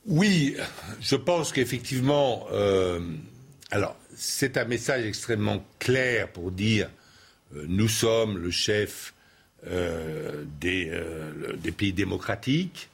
Oui, 0.07 0.55
je 0.99 1.15
pense 1.15 1.51
qu'effectivement, 1.51 2.47
euh, 2.51 2.99
alors, 3.69 3.95
c'est 4.15 4.57
un 4.57 4.65
message 4.65 5.05
extrêmement 5.05 5.63
clair 5.77 6.31
pour 6.31 6.49
dire 6.49 6.89
euh, 7.55 7.65
nous 7.67 7.87
sommes 7.87 8.39
le 8.39 8.49
chef 8.49 9.13
euh, 9.67 10.43
des, 10.59 10.91
pays 11.77 11.93
démocratiques. 11.93 12.89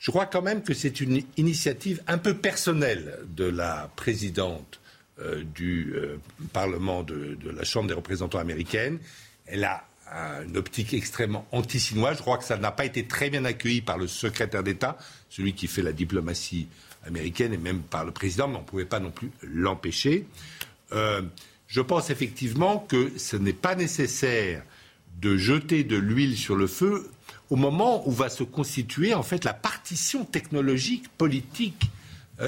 Je 0.00 0.10
crois 0.10 0.26
quand 0.26 0.42
même 0.42 0.62
que 0.62 0.74
c'est 0.74 1.00
une 1.00 1.22
initiative 1.38 2.02
un 2.08 2.18
peu 2.18 2.36
personnelle 2.36 3.20
de 3.34 3.44
la 3.44 3.90
présidente 3.96 4.81
du 5.54 5.94
Parlement 6.52 7.02
de, 7.02 7.36
la 7.54 7.64
Chambre 7.64 7.88
des 7.88 7.94
représentants 7.94 8.38
américaine. 8.38 8.98
Elle 9.46 9.64
a 9.64 9.84
une 10.46 10.56
optique 10.56 10.94
extrêmement 10.94 11.46
anti-chinoise. 11.52 12.18
Je 12.18 12.22
crois 12.22 12.38
que 12.38 12.44
ça 12.44 12.56
n'a 12.56 12.70
pas 12.70 12.84
été 12.84 13.06
très 13.06 13.30
bien 13.30 13.44
accueilli 13.44 13.80
par 13.80 13.98
le 13.98 14.06
secrétaire 14.06 14.62
d'État, 14.62 14.98
celui 15.30 15.54
qui 15.54 15.66
fait 15.66 15.82
la 15.82 15.92
diplomatie 15.92 16.68
américaine 17.06 17.52
et 17.52 17.58
même 17.58 17.80
par 17.80 18.04
le 18.04 18.12
président, 18.12 18.48
mais 18.48 18.56
on 18.56 18.60
ne 18.60 18.66
pouvait 18.66 18.84
pas 18.84 19.00
non 19.00 19.10
plus 19.10 19.30
l'empêcher. 19.42 20.26
Euh, 20.92 21.22
je 21.66 21.80
pense 21.80 22.10
effectivement 22.10 22.78
que 22.78 23.12
ce 23.16 23.36
n'est 23.36 23.52
pas 23.52 23.74
nécessaire 23.74 24.62
de 25.20 25.36
jeter 25.36 25.84
de 25.84 25.96
l'huile 25.96 26.36
sur 26.36 26.56
le 26.56 26.66
feu 26.66 27.10
au 27.50 27.56
moment 27.56 28.06
où 28.08 28.12
va 28.12 28.28
se 28.28 28.44
constituer 28.44 29.14
en 29.14 29.22
fait 29.22 29.44
la 29.44 29.54
partition 29.54 30.24
technologique, 30.24 31.08
politique, 31.16 31.84
euh, 31.84 32.01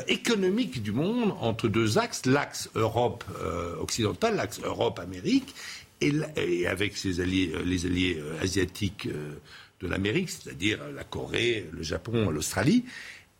économique 0.08 0.82
du 0.82 0.92
monde 0.92 1.34
entre 1.40 1.68
deux 1.68 1.98
axes, 1.98 2.26
l'axe 2.26 2.68
Europe 2.74 3.24
euh, 3.40 3.76
occidentale, 3.76 4.36
l'axe 4.36 4.60
Europe-Amérique, 4.62 5.54
et, 6.00 6.66
avec 6.66 6.96
ses 6.96 7.20
alliés, 7.20 7.54
les 7.64 7.86
alliés 7.86 8.22
asiatiques 8.42 9.08
de 9.08 9.86
l'Amérique, 9.88 10.28
c'est-à-dire 10.28 10.80
la 10.94 11.04
Corée, 11.04 11.68
le 11.72 11.82
Japon, 11.82 12.30
l'Australie, 12.30 12.84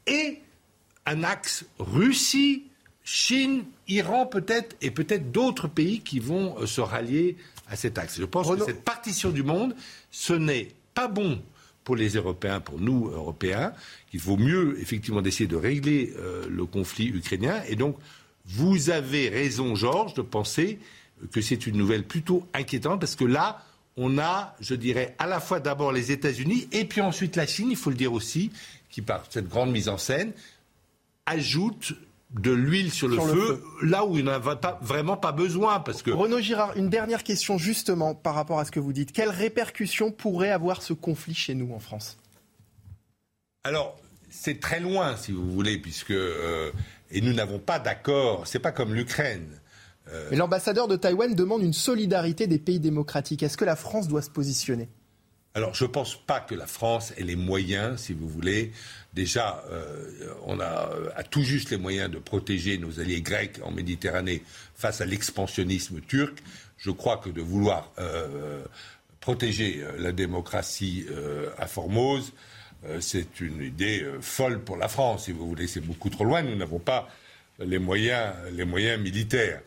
et 0.06 0.38
un 1.06 1.24
axe 1.24 1.66
Russie, 1.78 2.64
Chine, 3.04 3.64
Iran 3.86 4.26
peut-être, 4.26 4.76
et 4.80 4.90
peut-être 4.90 5.30
d'autres 5.30 5.68
pays 5.68 6.00
qui 6.00 6.18
vont 6.20 6.58
euh, 6.58 6.66
se 6.66 6.80
rallier 6.80 7.36
à 7.68 7.76
cet 7.76 7.98
axe. 7.98 8.18
Je 8.18 8.24
pense 8.24 8.48
que 8.48 8.64
cette 8.64 8.82
partition 8.82 9.30
du 9.30 9.42
monde, 9.42 9.74
ce 10.10 10.32
n'est 10.32 10.68
pas 10.94 11.08
bon 11.08 11.42
pour 11.84 11.96
les 11.96 12.10
Européens, 12.10 12.60
pour 12.60 12.80
nous 12.80 13.08
Européens, 13.08 13.72
qu'il 14.10 14.20
vaut 14.20 14.36
mieux 14.36 14.78
effectivement 14.80 15.22
d'essayer 15.22 15.46
de 15.46 15.56
régler 15.56 16.12
euh, 16.18 16.46
le 16.48 16.64
conflit 16.64 17.08
ukrainien. 17.08 17.62
Et 17.68 17.76
donc, 17.76 17.96
vous 18.46 18.90
avez 18.90 19.28
raison, 19.28 19.74
Georges, 19.74 20.14
de 20.14 20.22
penser 20.22 20.78
que 21.30 21.40
c'est 21.40 21.66
une 21.66 21.76
nouvelle 21.76 22.04
plutôt 22.04 22.46
inquiétante, 22.52 23.00
parce 23.00 23.16
que 23.16 23.24
là, 23.24 23.62
on 23.96 24.18
a, 24.18 24.56
je 24.60 24.74
dirais, 24.74 25.14
à 25.18 25.26
la 25.26 25.40
fois 25.40 25.60
d'abord 25.60 25.92
les 25.92 26.10
États-Unis, 26.10 26.68
et 26.72 26.84
puis 26.84 27.00
ensuite 27.00 27.36
la 27.36 27.46
Chine, 27.46 27.68
il 27.70 27.76
faut 27.76 27.90
le 27.90 27.96
dire 27.96 28.12
aussi, 28.12 28.50
qui 28.90 29.02
par 29.02 29.24
cette 29.30 29.48
grande 29.48 29.70
mise 29.70 29.88
en 29.88 29.98
scène, 29.98 30.32
ajoute 31.26 31.94
de 32.30 32.50
l'huile 32.50 32.90
sur, 32.90 33.08
le, 33.08 33.18
feu, 33.18 33.62
là 33.82 34.04
où 34.04 34.18
il 34.18 34.24
n'en 34.24 34.32
a 34.32 34.56
pas, 34.56 34.78
vraiment 34.82 35.16
pas 35.16 35.32
besoin. 35.32 35.80
Parce 35.80 36.02
que... 36.02 36.10
Renaud 36.10 36.40
Girard, 36.40 36.76
une 36.76 36.88
dernière 36.88 37.22
question 37.22 37.58
justement 37.58 38.14
par 38.14 38.34
rapport 38.34 38.58
à 38.58 38.64
ce 38.64 38.70
que 38.70 38.80
vous 38.80 38.92
dites. 38.92 39.12
Quelles 39.12 39.30
répercussions 39.30 40.10
pourrait 40.10 40.50
avoir 40.50 40.82
ce 40.82 40.92
conflit 40.92 41.34
chez 41.34 41.54
nous 41.54 41.72
en 41.72 41.78
France? 41.78 42.18
Alors, 43.62 43.96
c'est 44.30 44.60
très 44.60 44.80
loin, 44.80 45.16
si 45.16 45.32
vous 45.32 45.50
voulez, 45.50 45.78
puisque. 45.78 46.10
Euh, 46.10 46.70
et 47.10 47.20
nous 47.20 47.32
n'avons 47.32 47.58
pas 47.58 47.78
d'accord. 47.78 48.46
C'est 48.46 48.58
pas 48.58 48.72
comme 48.72 48.94
l'Ukraine. 48.94 49.48
Euh, 50.08 50.28
Mais 50.30 50.36
l'ambassadeur 50.36 50.88
de 50.88 50.96
Taïwan 50.96 51.34
demande 51.34 51.62
une 51.62 51.72
solidarité 51.72 52.46
des 52.46 52.58
pays 52.58 52.80
démocratiques. 52.80 53.42
Est-ce 53.42 53.56
que 53.56 53.64
la 53.64 53.76
France 53.76 54.08
doit 54.08 54.22
se 54.22 54.30
positionner? 54.30 54.88
Alors, 55.54 55.72
je 55.72 55.84
ne 55.84 55.88
pense 55.88 56.16
pas 56.16 56.40
que 56.40 56.54
la 56.54 56.66
France 56.66 57.12
ait 57.16 57.22
les 57.22 57.36
moyens, 57.36 58.00
si 58.00 58.12
vous 58.12 58.28
voulez. 58.28 58.72
Déjà, 59.14 59.64
euh, 59.70 60.34
on 60.44 60.58
a 60.58 60.90
à 61.14 61.22
tout 61.22 61.42
juste 61.42 61.70
les 61.70 61.76
moyens 61.76 62.10
de 62.10 62.18
protéger 62.18 62.78
nos 62.78 62.98
alliés 62.98 63.22
grecs 63.22 63.60
en 63.62 63.70
Méditerranée 63.70 64.42
face 64.74 65.00
à 65.00 65.06
l'expansionnisme 65.06 66.00
turc. 66.00 66.36
Je 66.78 66.90
crois 66.90 67.18
que 67.18 67.30
de 67.30 67.40
vouloir 67.40 67.92
euh, 68.00 68.64
protéger 69.20 69.82
euh, 69.82 69.92
la 69.98 70.10
démocratie 70.10 71.06
à 71.58 71.66
Formose, 71.66 72.32
c'est 73.00 73.40
une 73.40 73.62
idée 73.62 74.04
folle 74.20 74.62
pour 74.62 74.76
la 74.76 74.88
France, 74.88 75.24
si 75.24 75.32
vous 75.32 75.48
voulez. 75.48 75.66
C'est 75.66 75.80
beaucoup 75.80 76.10
trop 76.10 76.24
loin. 76.24 76.42
Nous 76.42 76.54
n'avons 76.54 76.78
pas 76.78 77.08
les 77.58 77.78
moyens, 77.78 78.34
les 78.52 78.66
moyens 78.66 79.00
militaires. 79.00 79.62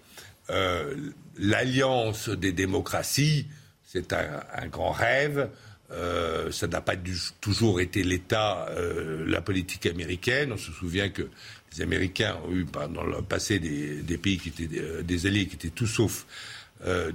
L'alliance 1.39 2.29
des 2.29 2.51
démocraties, 2.51 3.47
c'est 3.83 4.13
un, 4.13 4.67
grand 4.67 4.91
rêve. 4.91 5.49
Euh, 5.91 6.51
ça 6.51 6.67
n'a 6.67 6.81
pas 6.81 6.95
toujours 7.39 7.79
été 7.79 8.03
l'État, 8.03 8.67
euh, 8.71 9.23
la 9.25 9.41
politique 9.41 9.85
américaine. 9.85 10.51
On 10.51 10.57
se 10.57 10.71
souvient 10.71 11.09
que 11.09 11.29
les 11.73 11.81
Américains 11.81 12.37
ont 12.45 12.53
eu 12.53 12.65
dans 12.65 13.03
le 13.03 13.21
passé 13.21 13.59
des, 13.59 14.17
pays 14.17 14.37
qui 14.37 14.49
étaient 14.49 14.79
euh, 14.79 15.01
des, 15.01 15.27
alliés 15.27 15.47
qui 15.47 15.55
étaient 15.55 15.69
tout 15.69 15.87
sauf 15.87 16.25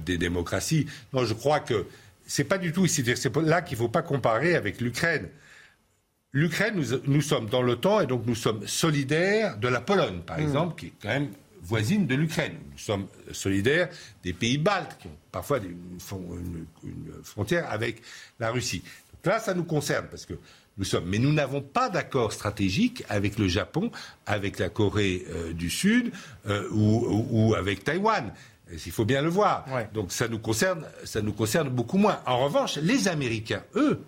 des 0.05 0.17
démocraties. 0.17 0.87
Non, 1.13 1.23
je 1.23 1.33
crois 1.33 1.61
que 1.61 1.85
c'est 2.27 2.43
pas 2.43 2.57
du 2.57 2.73
tout 2.73 2.83
ici. 2.83 3.01
C'est 3.15 3.33
là 3.37 3.61
qu'il 3.61 3.77
ne 3.77 3.83
faut 3.83 3.89
pas 3.89 4.01
comparer 4.01 4.55
avec 4.55 4.81
l'Ukraine. 4.81 5.29
L'Ukraine, 6.33 6.75
nous, 6.75 6.99
nous, 7.05 7.21
sommes 7.21 7.47
dans 7.47 7.61
l'OTAN 7.61 8.01
et 8.01 8.05
donc 8.05 8.25
nous 8.25 8.35
sommes 8.35 8.67
solidaires 8.67 9.57
de 9.57 9.69
la 9.69 9.79
Pologne, 9.79 10.19
par 10.25 10.39
mmh. 10.39 10.41
exemple, 10.41 10.75
qui 10.77 10.87
est 10.87 10.93
quand 11.01 11.07
même 11.07 11.29
voisine 11.63 12.05
de 12.05 12.15
l'Ukraine. 12.15 12.57
Nous 12.71 12.77
sommes 12.77 13.07
solidaires 13.31 13.89
des 14.23 14.33
pays 14.33 14.57
baltes 14.57 14.97
qui 14.99 15.07
ont 15.07 15.17
parfois 15.31 15.59
une, 15.59 15.99
frontière 17.23 17.71
avec 17.71 18.01
la 18.39 18.51
Russie. 18.51 18.83
Là, 19.25 19.39
ça 19.39 19.53
nous 19.53 19.63
concerne 19.63 20.07
parce 20.09 20.25
que 20.25 20.33
nous 20.77 20.83
sommes. 20.83 21.05
Mais 21.07 21.19
nous 21.19 21.31
n'avons 21.31 21.61
pas 21.61 21.89
d'accord 21.89 22.33
stratégique 22.33 23.03
avec 23.07 23.39
le 23.39 23.47
Japon, 23.47 23.91
avec 24.25 24.59
la 24.59 24.69
Corée 24.69 25.25
euh, 25.29 25.53
du 25.53 25.69
Sud 25.69 26.11
euh, 26.47 26.67
ou, 26.71 27.53
avec 27.55 27.83
Taïwan. 27.83 28.33
Il 28.85 28.91
faut 28.91 29.05
bien 29.05 29.21
le 29.21 29.29
voir. 29.29 29.65
Donc 29.93 30.11
ça 30.11 30.27
nous 30.27 30.39
concerne, 30.39 30.85
ça 31.03 31.21
nous 31.21 31.33
concerne 31.33 31.69
beaucoup 31.69 31.97
moins. 31.97 32.21
En 32.25 32.43
revanche, 32.43 32.77
les 32.77 33.07
Américains, 33.07 33.61
eux, 33.75 34.01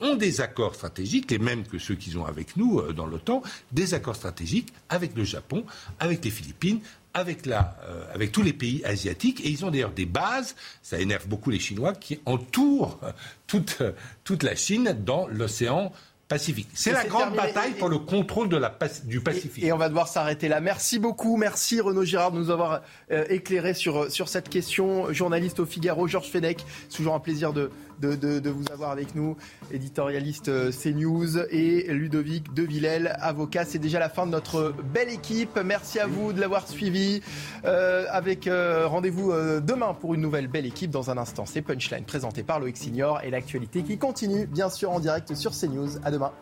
ont 0.00 0.14
des 0.14 0.40
accords 0.40 0.74
stratégiques, 0.74 1.30
les 1.30 1.38
mêmes 1.38 1.64
que 1.64 1.78
ceux 1.78 1.94
qu'ils 1.94 2.18
ont 2.18 2.26
avec 2.26 2.56
nous 2.56 2.80
euh, 2.80 2.92
dans 2.92 3.06
l'OTAN, 3.06 3.42
des 3.72 3.94
accords 3.94 4.16
stratégiques 4.16 4.72
avec 4.88 5.16
le 5.16 5.24
Japon, 5.24 5.64
avec 5.98 6.24
les 6.24 6.30
Philippines, 6.30 6.80
avec, 7.14 7.46
la, 7.46 7.78
avec 8.12 8.30
tous 8.30 8.42
les 8.42 8.52
pays 8.52 8.84
asiatiques. 8.84 9.40
Et 9.40 9.48
ils 9.48 9.64
ont 9.64 9.70
d'ailleurs 9.70 9.92
des 9.92 10.04
bases, 10.04 10.54
ça 10.82 11.00
énerve 11.00 11.26
beaucoup 11.26 11.48
les 11.48 11.58
Chinois, 11.58 11.94
qui 11.94 12.20
entourent 12.26 13.00
toute, 13.46 13.82
toute 14.22 14.42
la 14.42 14.54
Chine 14.54 14.94
dans 15.02 15.26
l'océan 15.28 15.92
Pacifique. 16.28 16.68
C'est 16.74 16.90
la 16.90 17.04
grande 17.04 17.36
bataille 17.36 17.74
pour 17.74 17.88
le 17.88 17.98
contrôle 17.98 18.48
de 18.48 18.56
la, 18.56 18.76
du 19.04 19.20
Pacifique. 19.20 19.62
Et, 19.62 19.72
on 19.72 19.76
va 19.76 19.88
devoir 19.88 20.08
s'arrêter 20.08 20.48
là. 20.48 20.60
Merci 20.60 20.98
beaucoup. 20.98 21.36
Merci 21.36 21.80
Renaud 21.80 22.04
Girard 22.04 22.32
de 22.32 22.38
nous 22.38 22.50
avoir 22.50 22.82
euh, 23.12 23.24
éclairé 23.28 23.74
sur, 23.74 24.10
sur 24.10 24.28
cette 24.28 24.48
question. 24.48 25.12
Journaliste 25.12 25.60
au 25.60 25.66
Figaro, 25.66 26.08
Georges 26.08 26.28
Fenech. 26.28 26.58
C'est 26.88 26.96
toujours 26.96 27.14
un 27.14 27.20
plaisir 27.20 27.52
de, 27.52 27.70
de, 28.00 28.50
vous 28.50 28.64
avoir 28.72 28.90
avec 28.90 29.14
nous, 29.14 29.36
éditorialiste 29.72 30.48
euh, 30.48 30.70
CNews 30.70 31.38
et 31.50 31.92
Ludovic 31.92 32.54
de 32.54 32.62
Villel, 32.62 33.16
avocat. 33.20 33.64
C'est 33.64 33.78
déjà 33.78 33.98
la 33.98 34.08
fin 34.08 34.26
de 34.26 34.32
notre 34.32 34.74
belle 34.92 35.10
équipe. 35.10 35.58
Merci 35.64 35.98
à 35.98 36.06
vous 36.06 36.32
de 36.32 36.40
l'avoir 36.40 36.68
suivi. 36.68 37.22
Euh, 37.64 38.06
avec 38.10 38.46
euh, 38.46 38.86
rendez-vous 38.86 39.32
demain 39.60 39.94
pour 39.94 40.14
une 40.14 40.20
nouvelle 40.20 40.48
belle 40.48 40.66
équipe. 40.66 40.90
Dans 40.90 41.10
un 41.10 41.18
instant, 41.18 41.46
c'est 41.46 41.62
Punchline 41.62 42.04
présenté 42.04 42.42
par 42.42 42.60
Loïc 42.60 42.76
Signor 42.76 43.20
et 43.22 43.30
l'actualité 43.30 43.82
qui 43.82 43.98
continue, 43.98 44.46
bien 44.46 44.70
sûr, 44.70 44.90
en 44.90 45.00
direct 45.00 45.34
sur 45.34 45.52
CNews. 45.52 45.98
À 46.04 46.10
demain. 46.10 46.32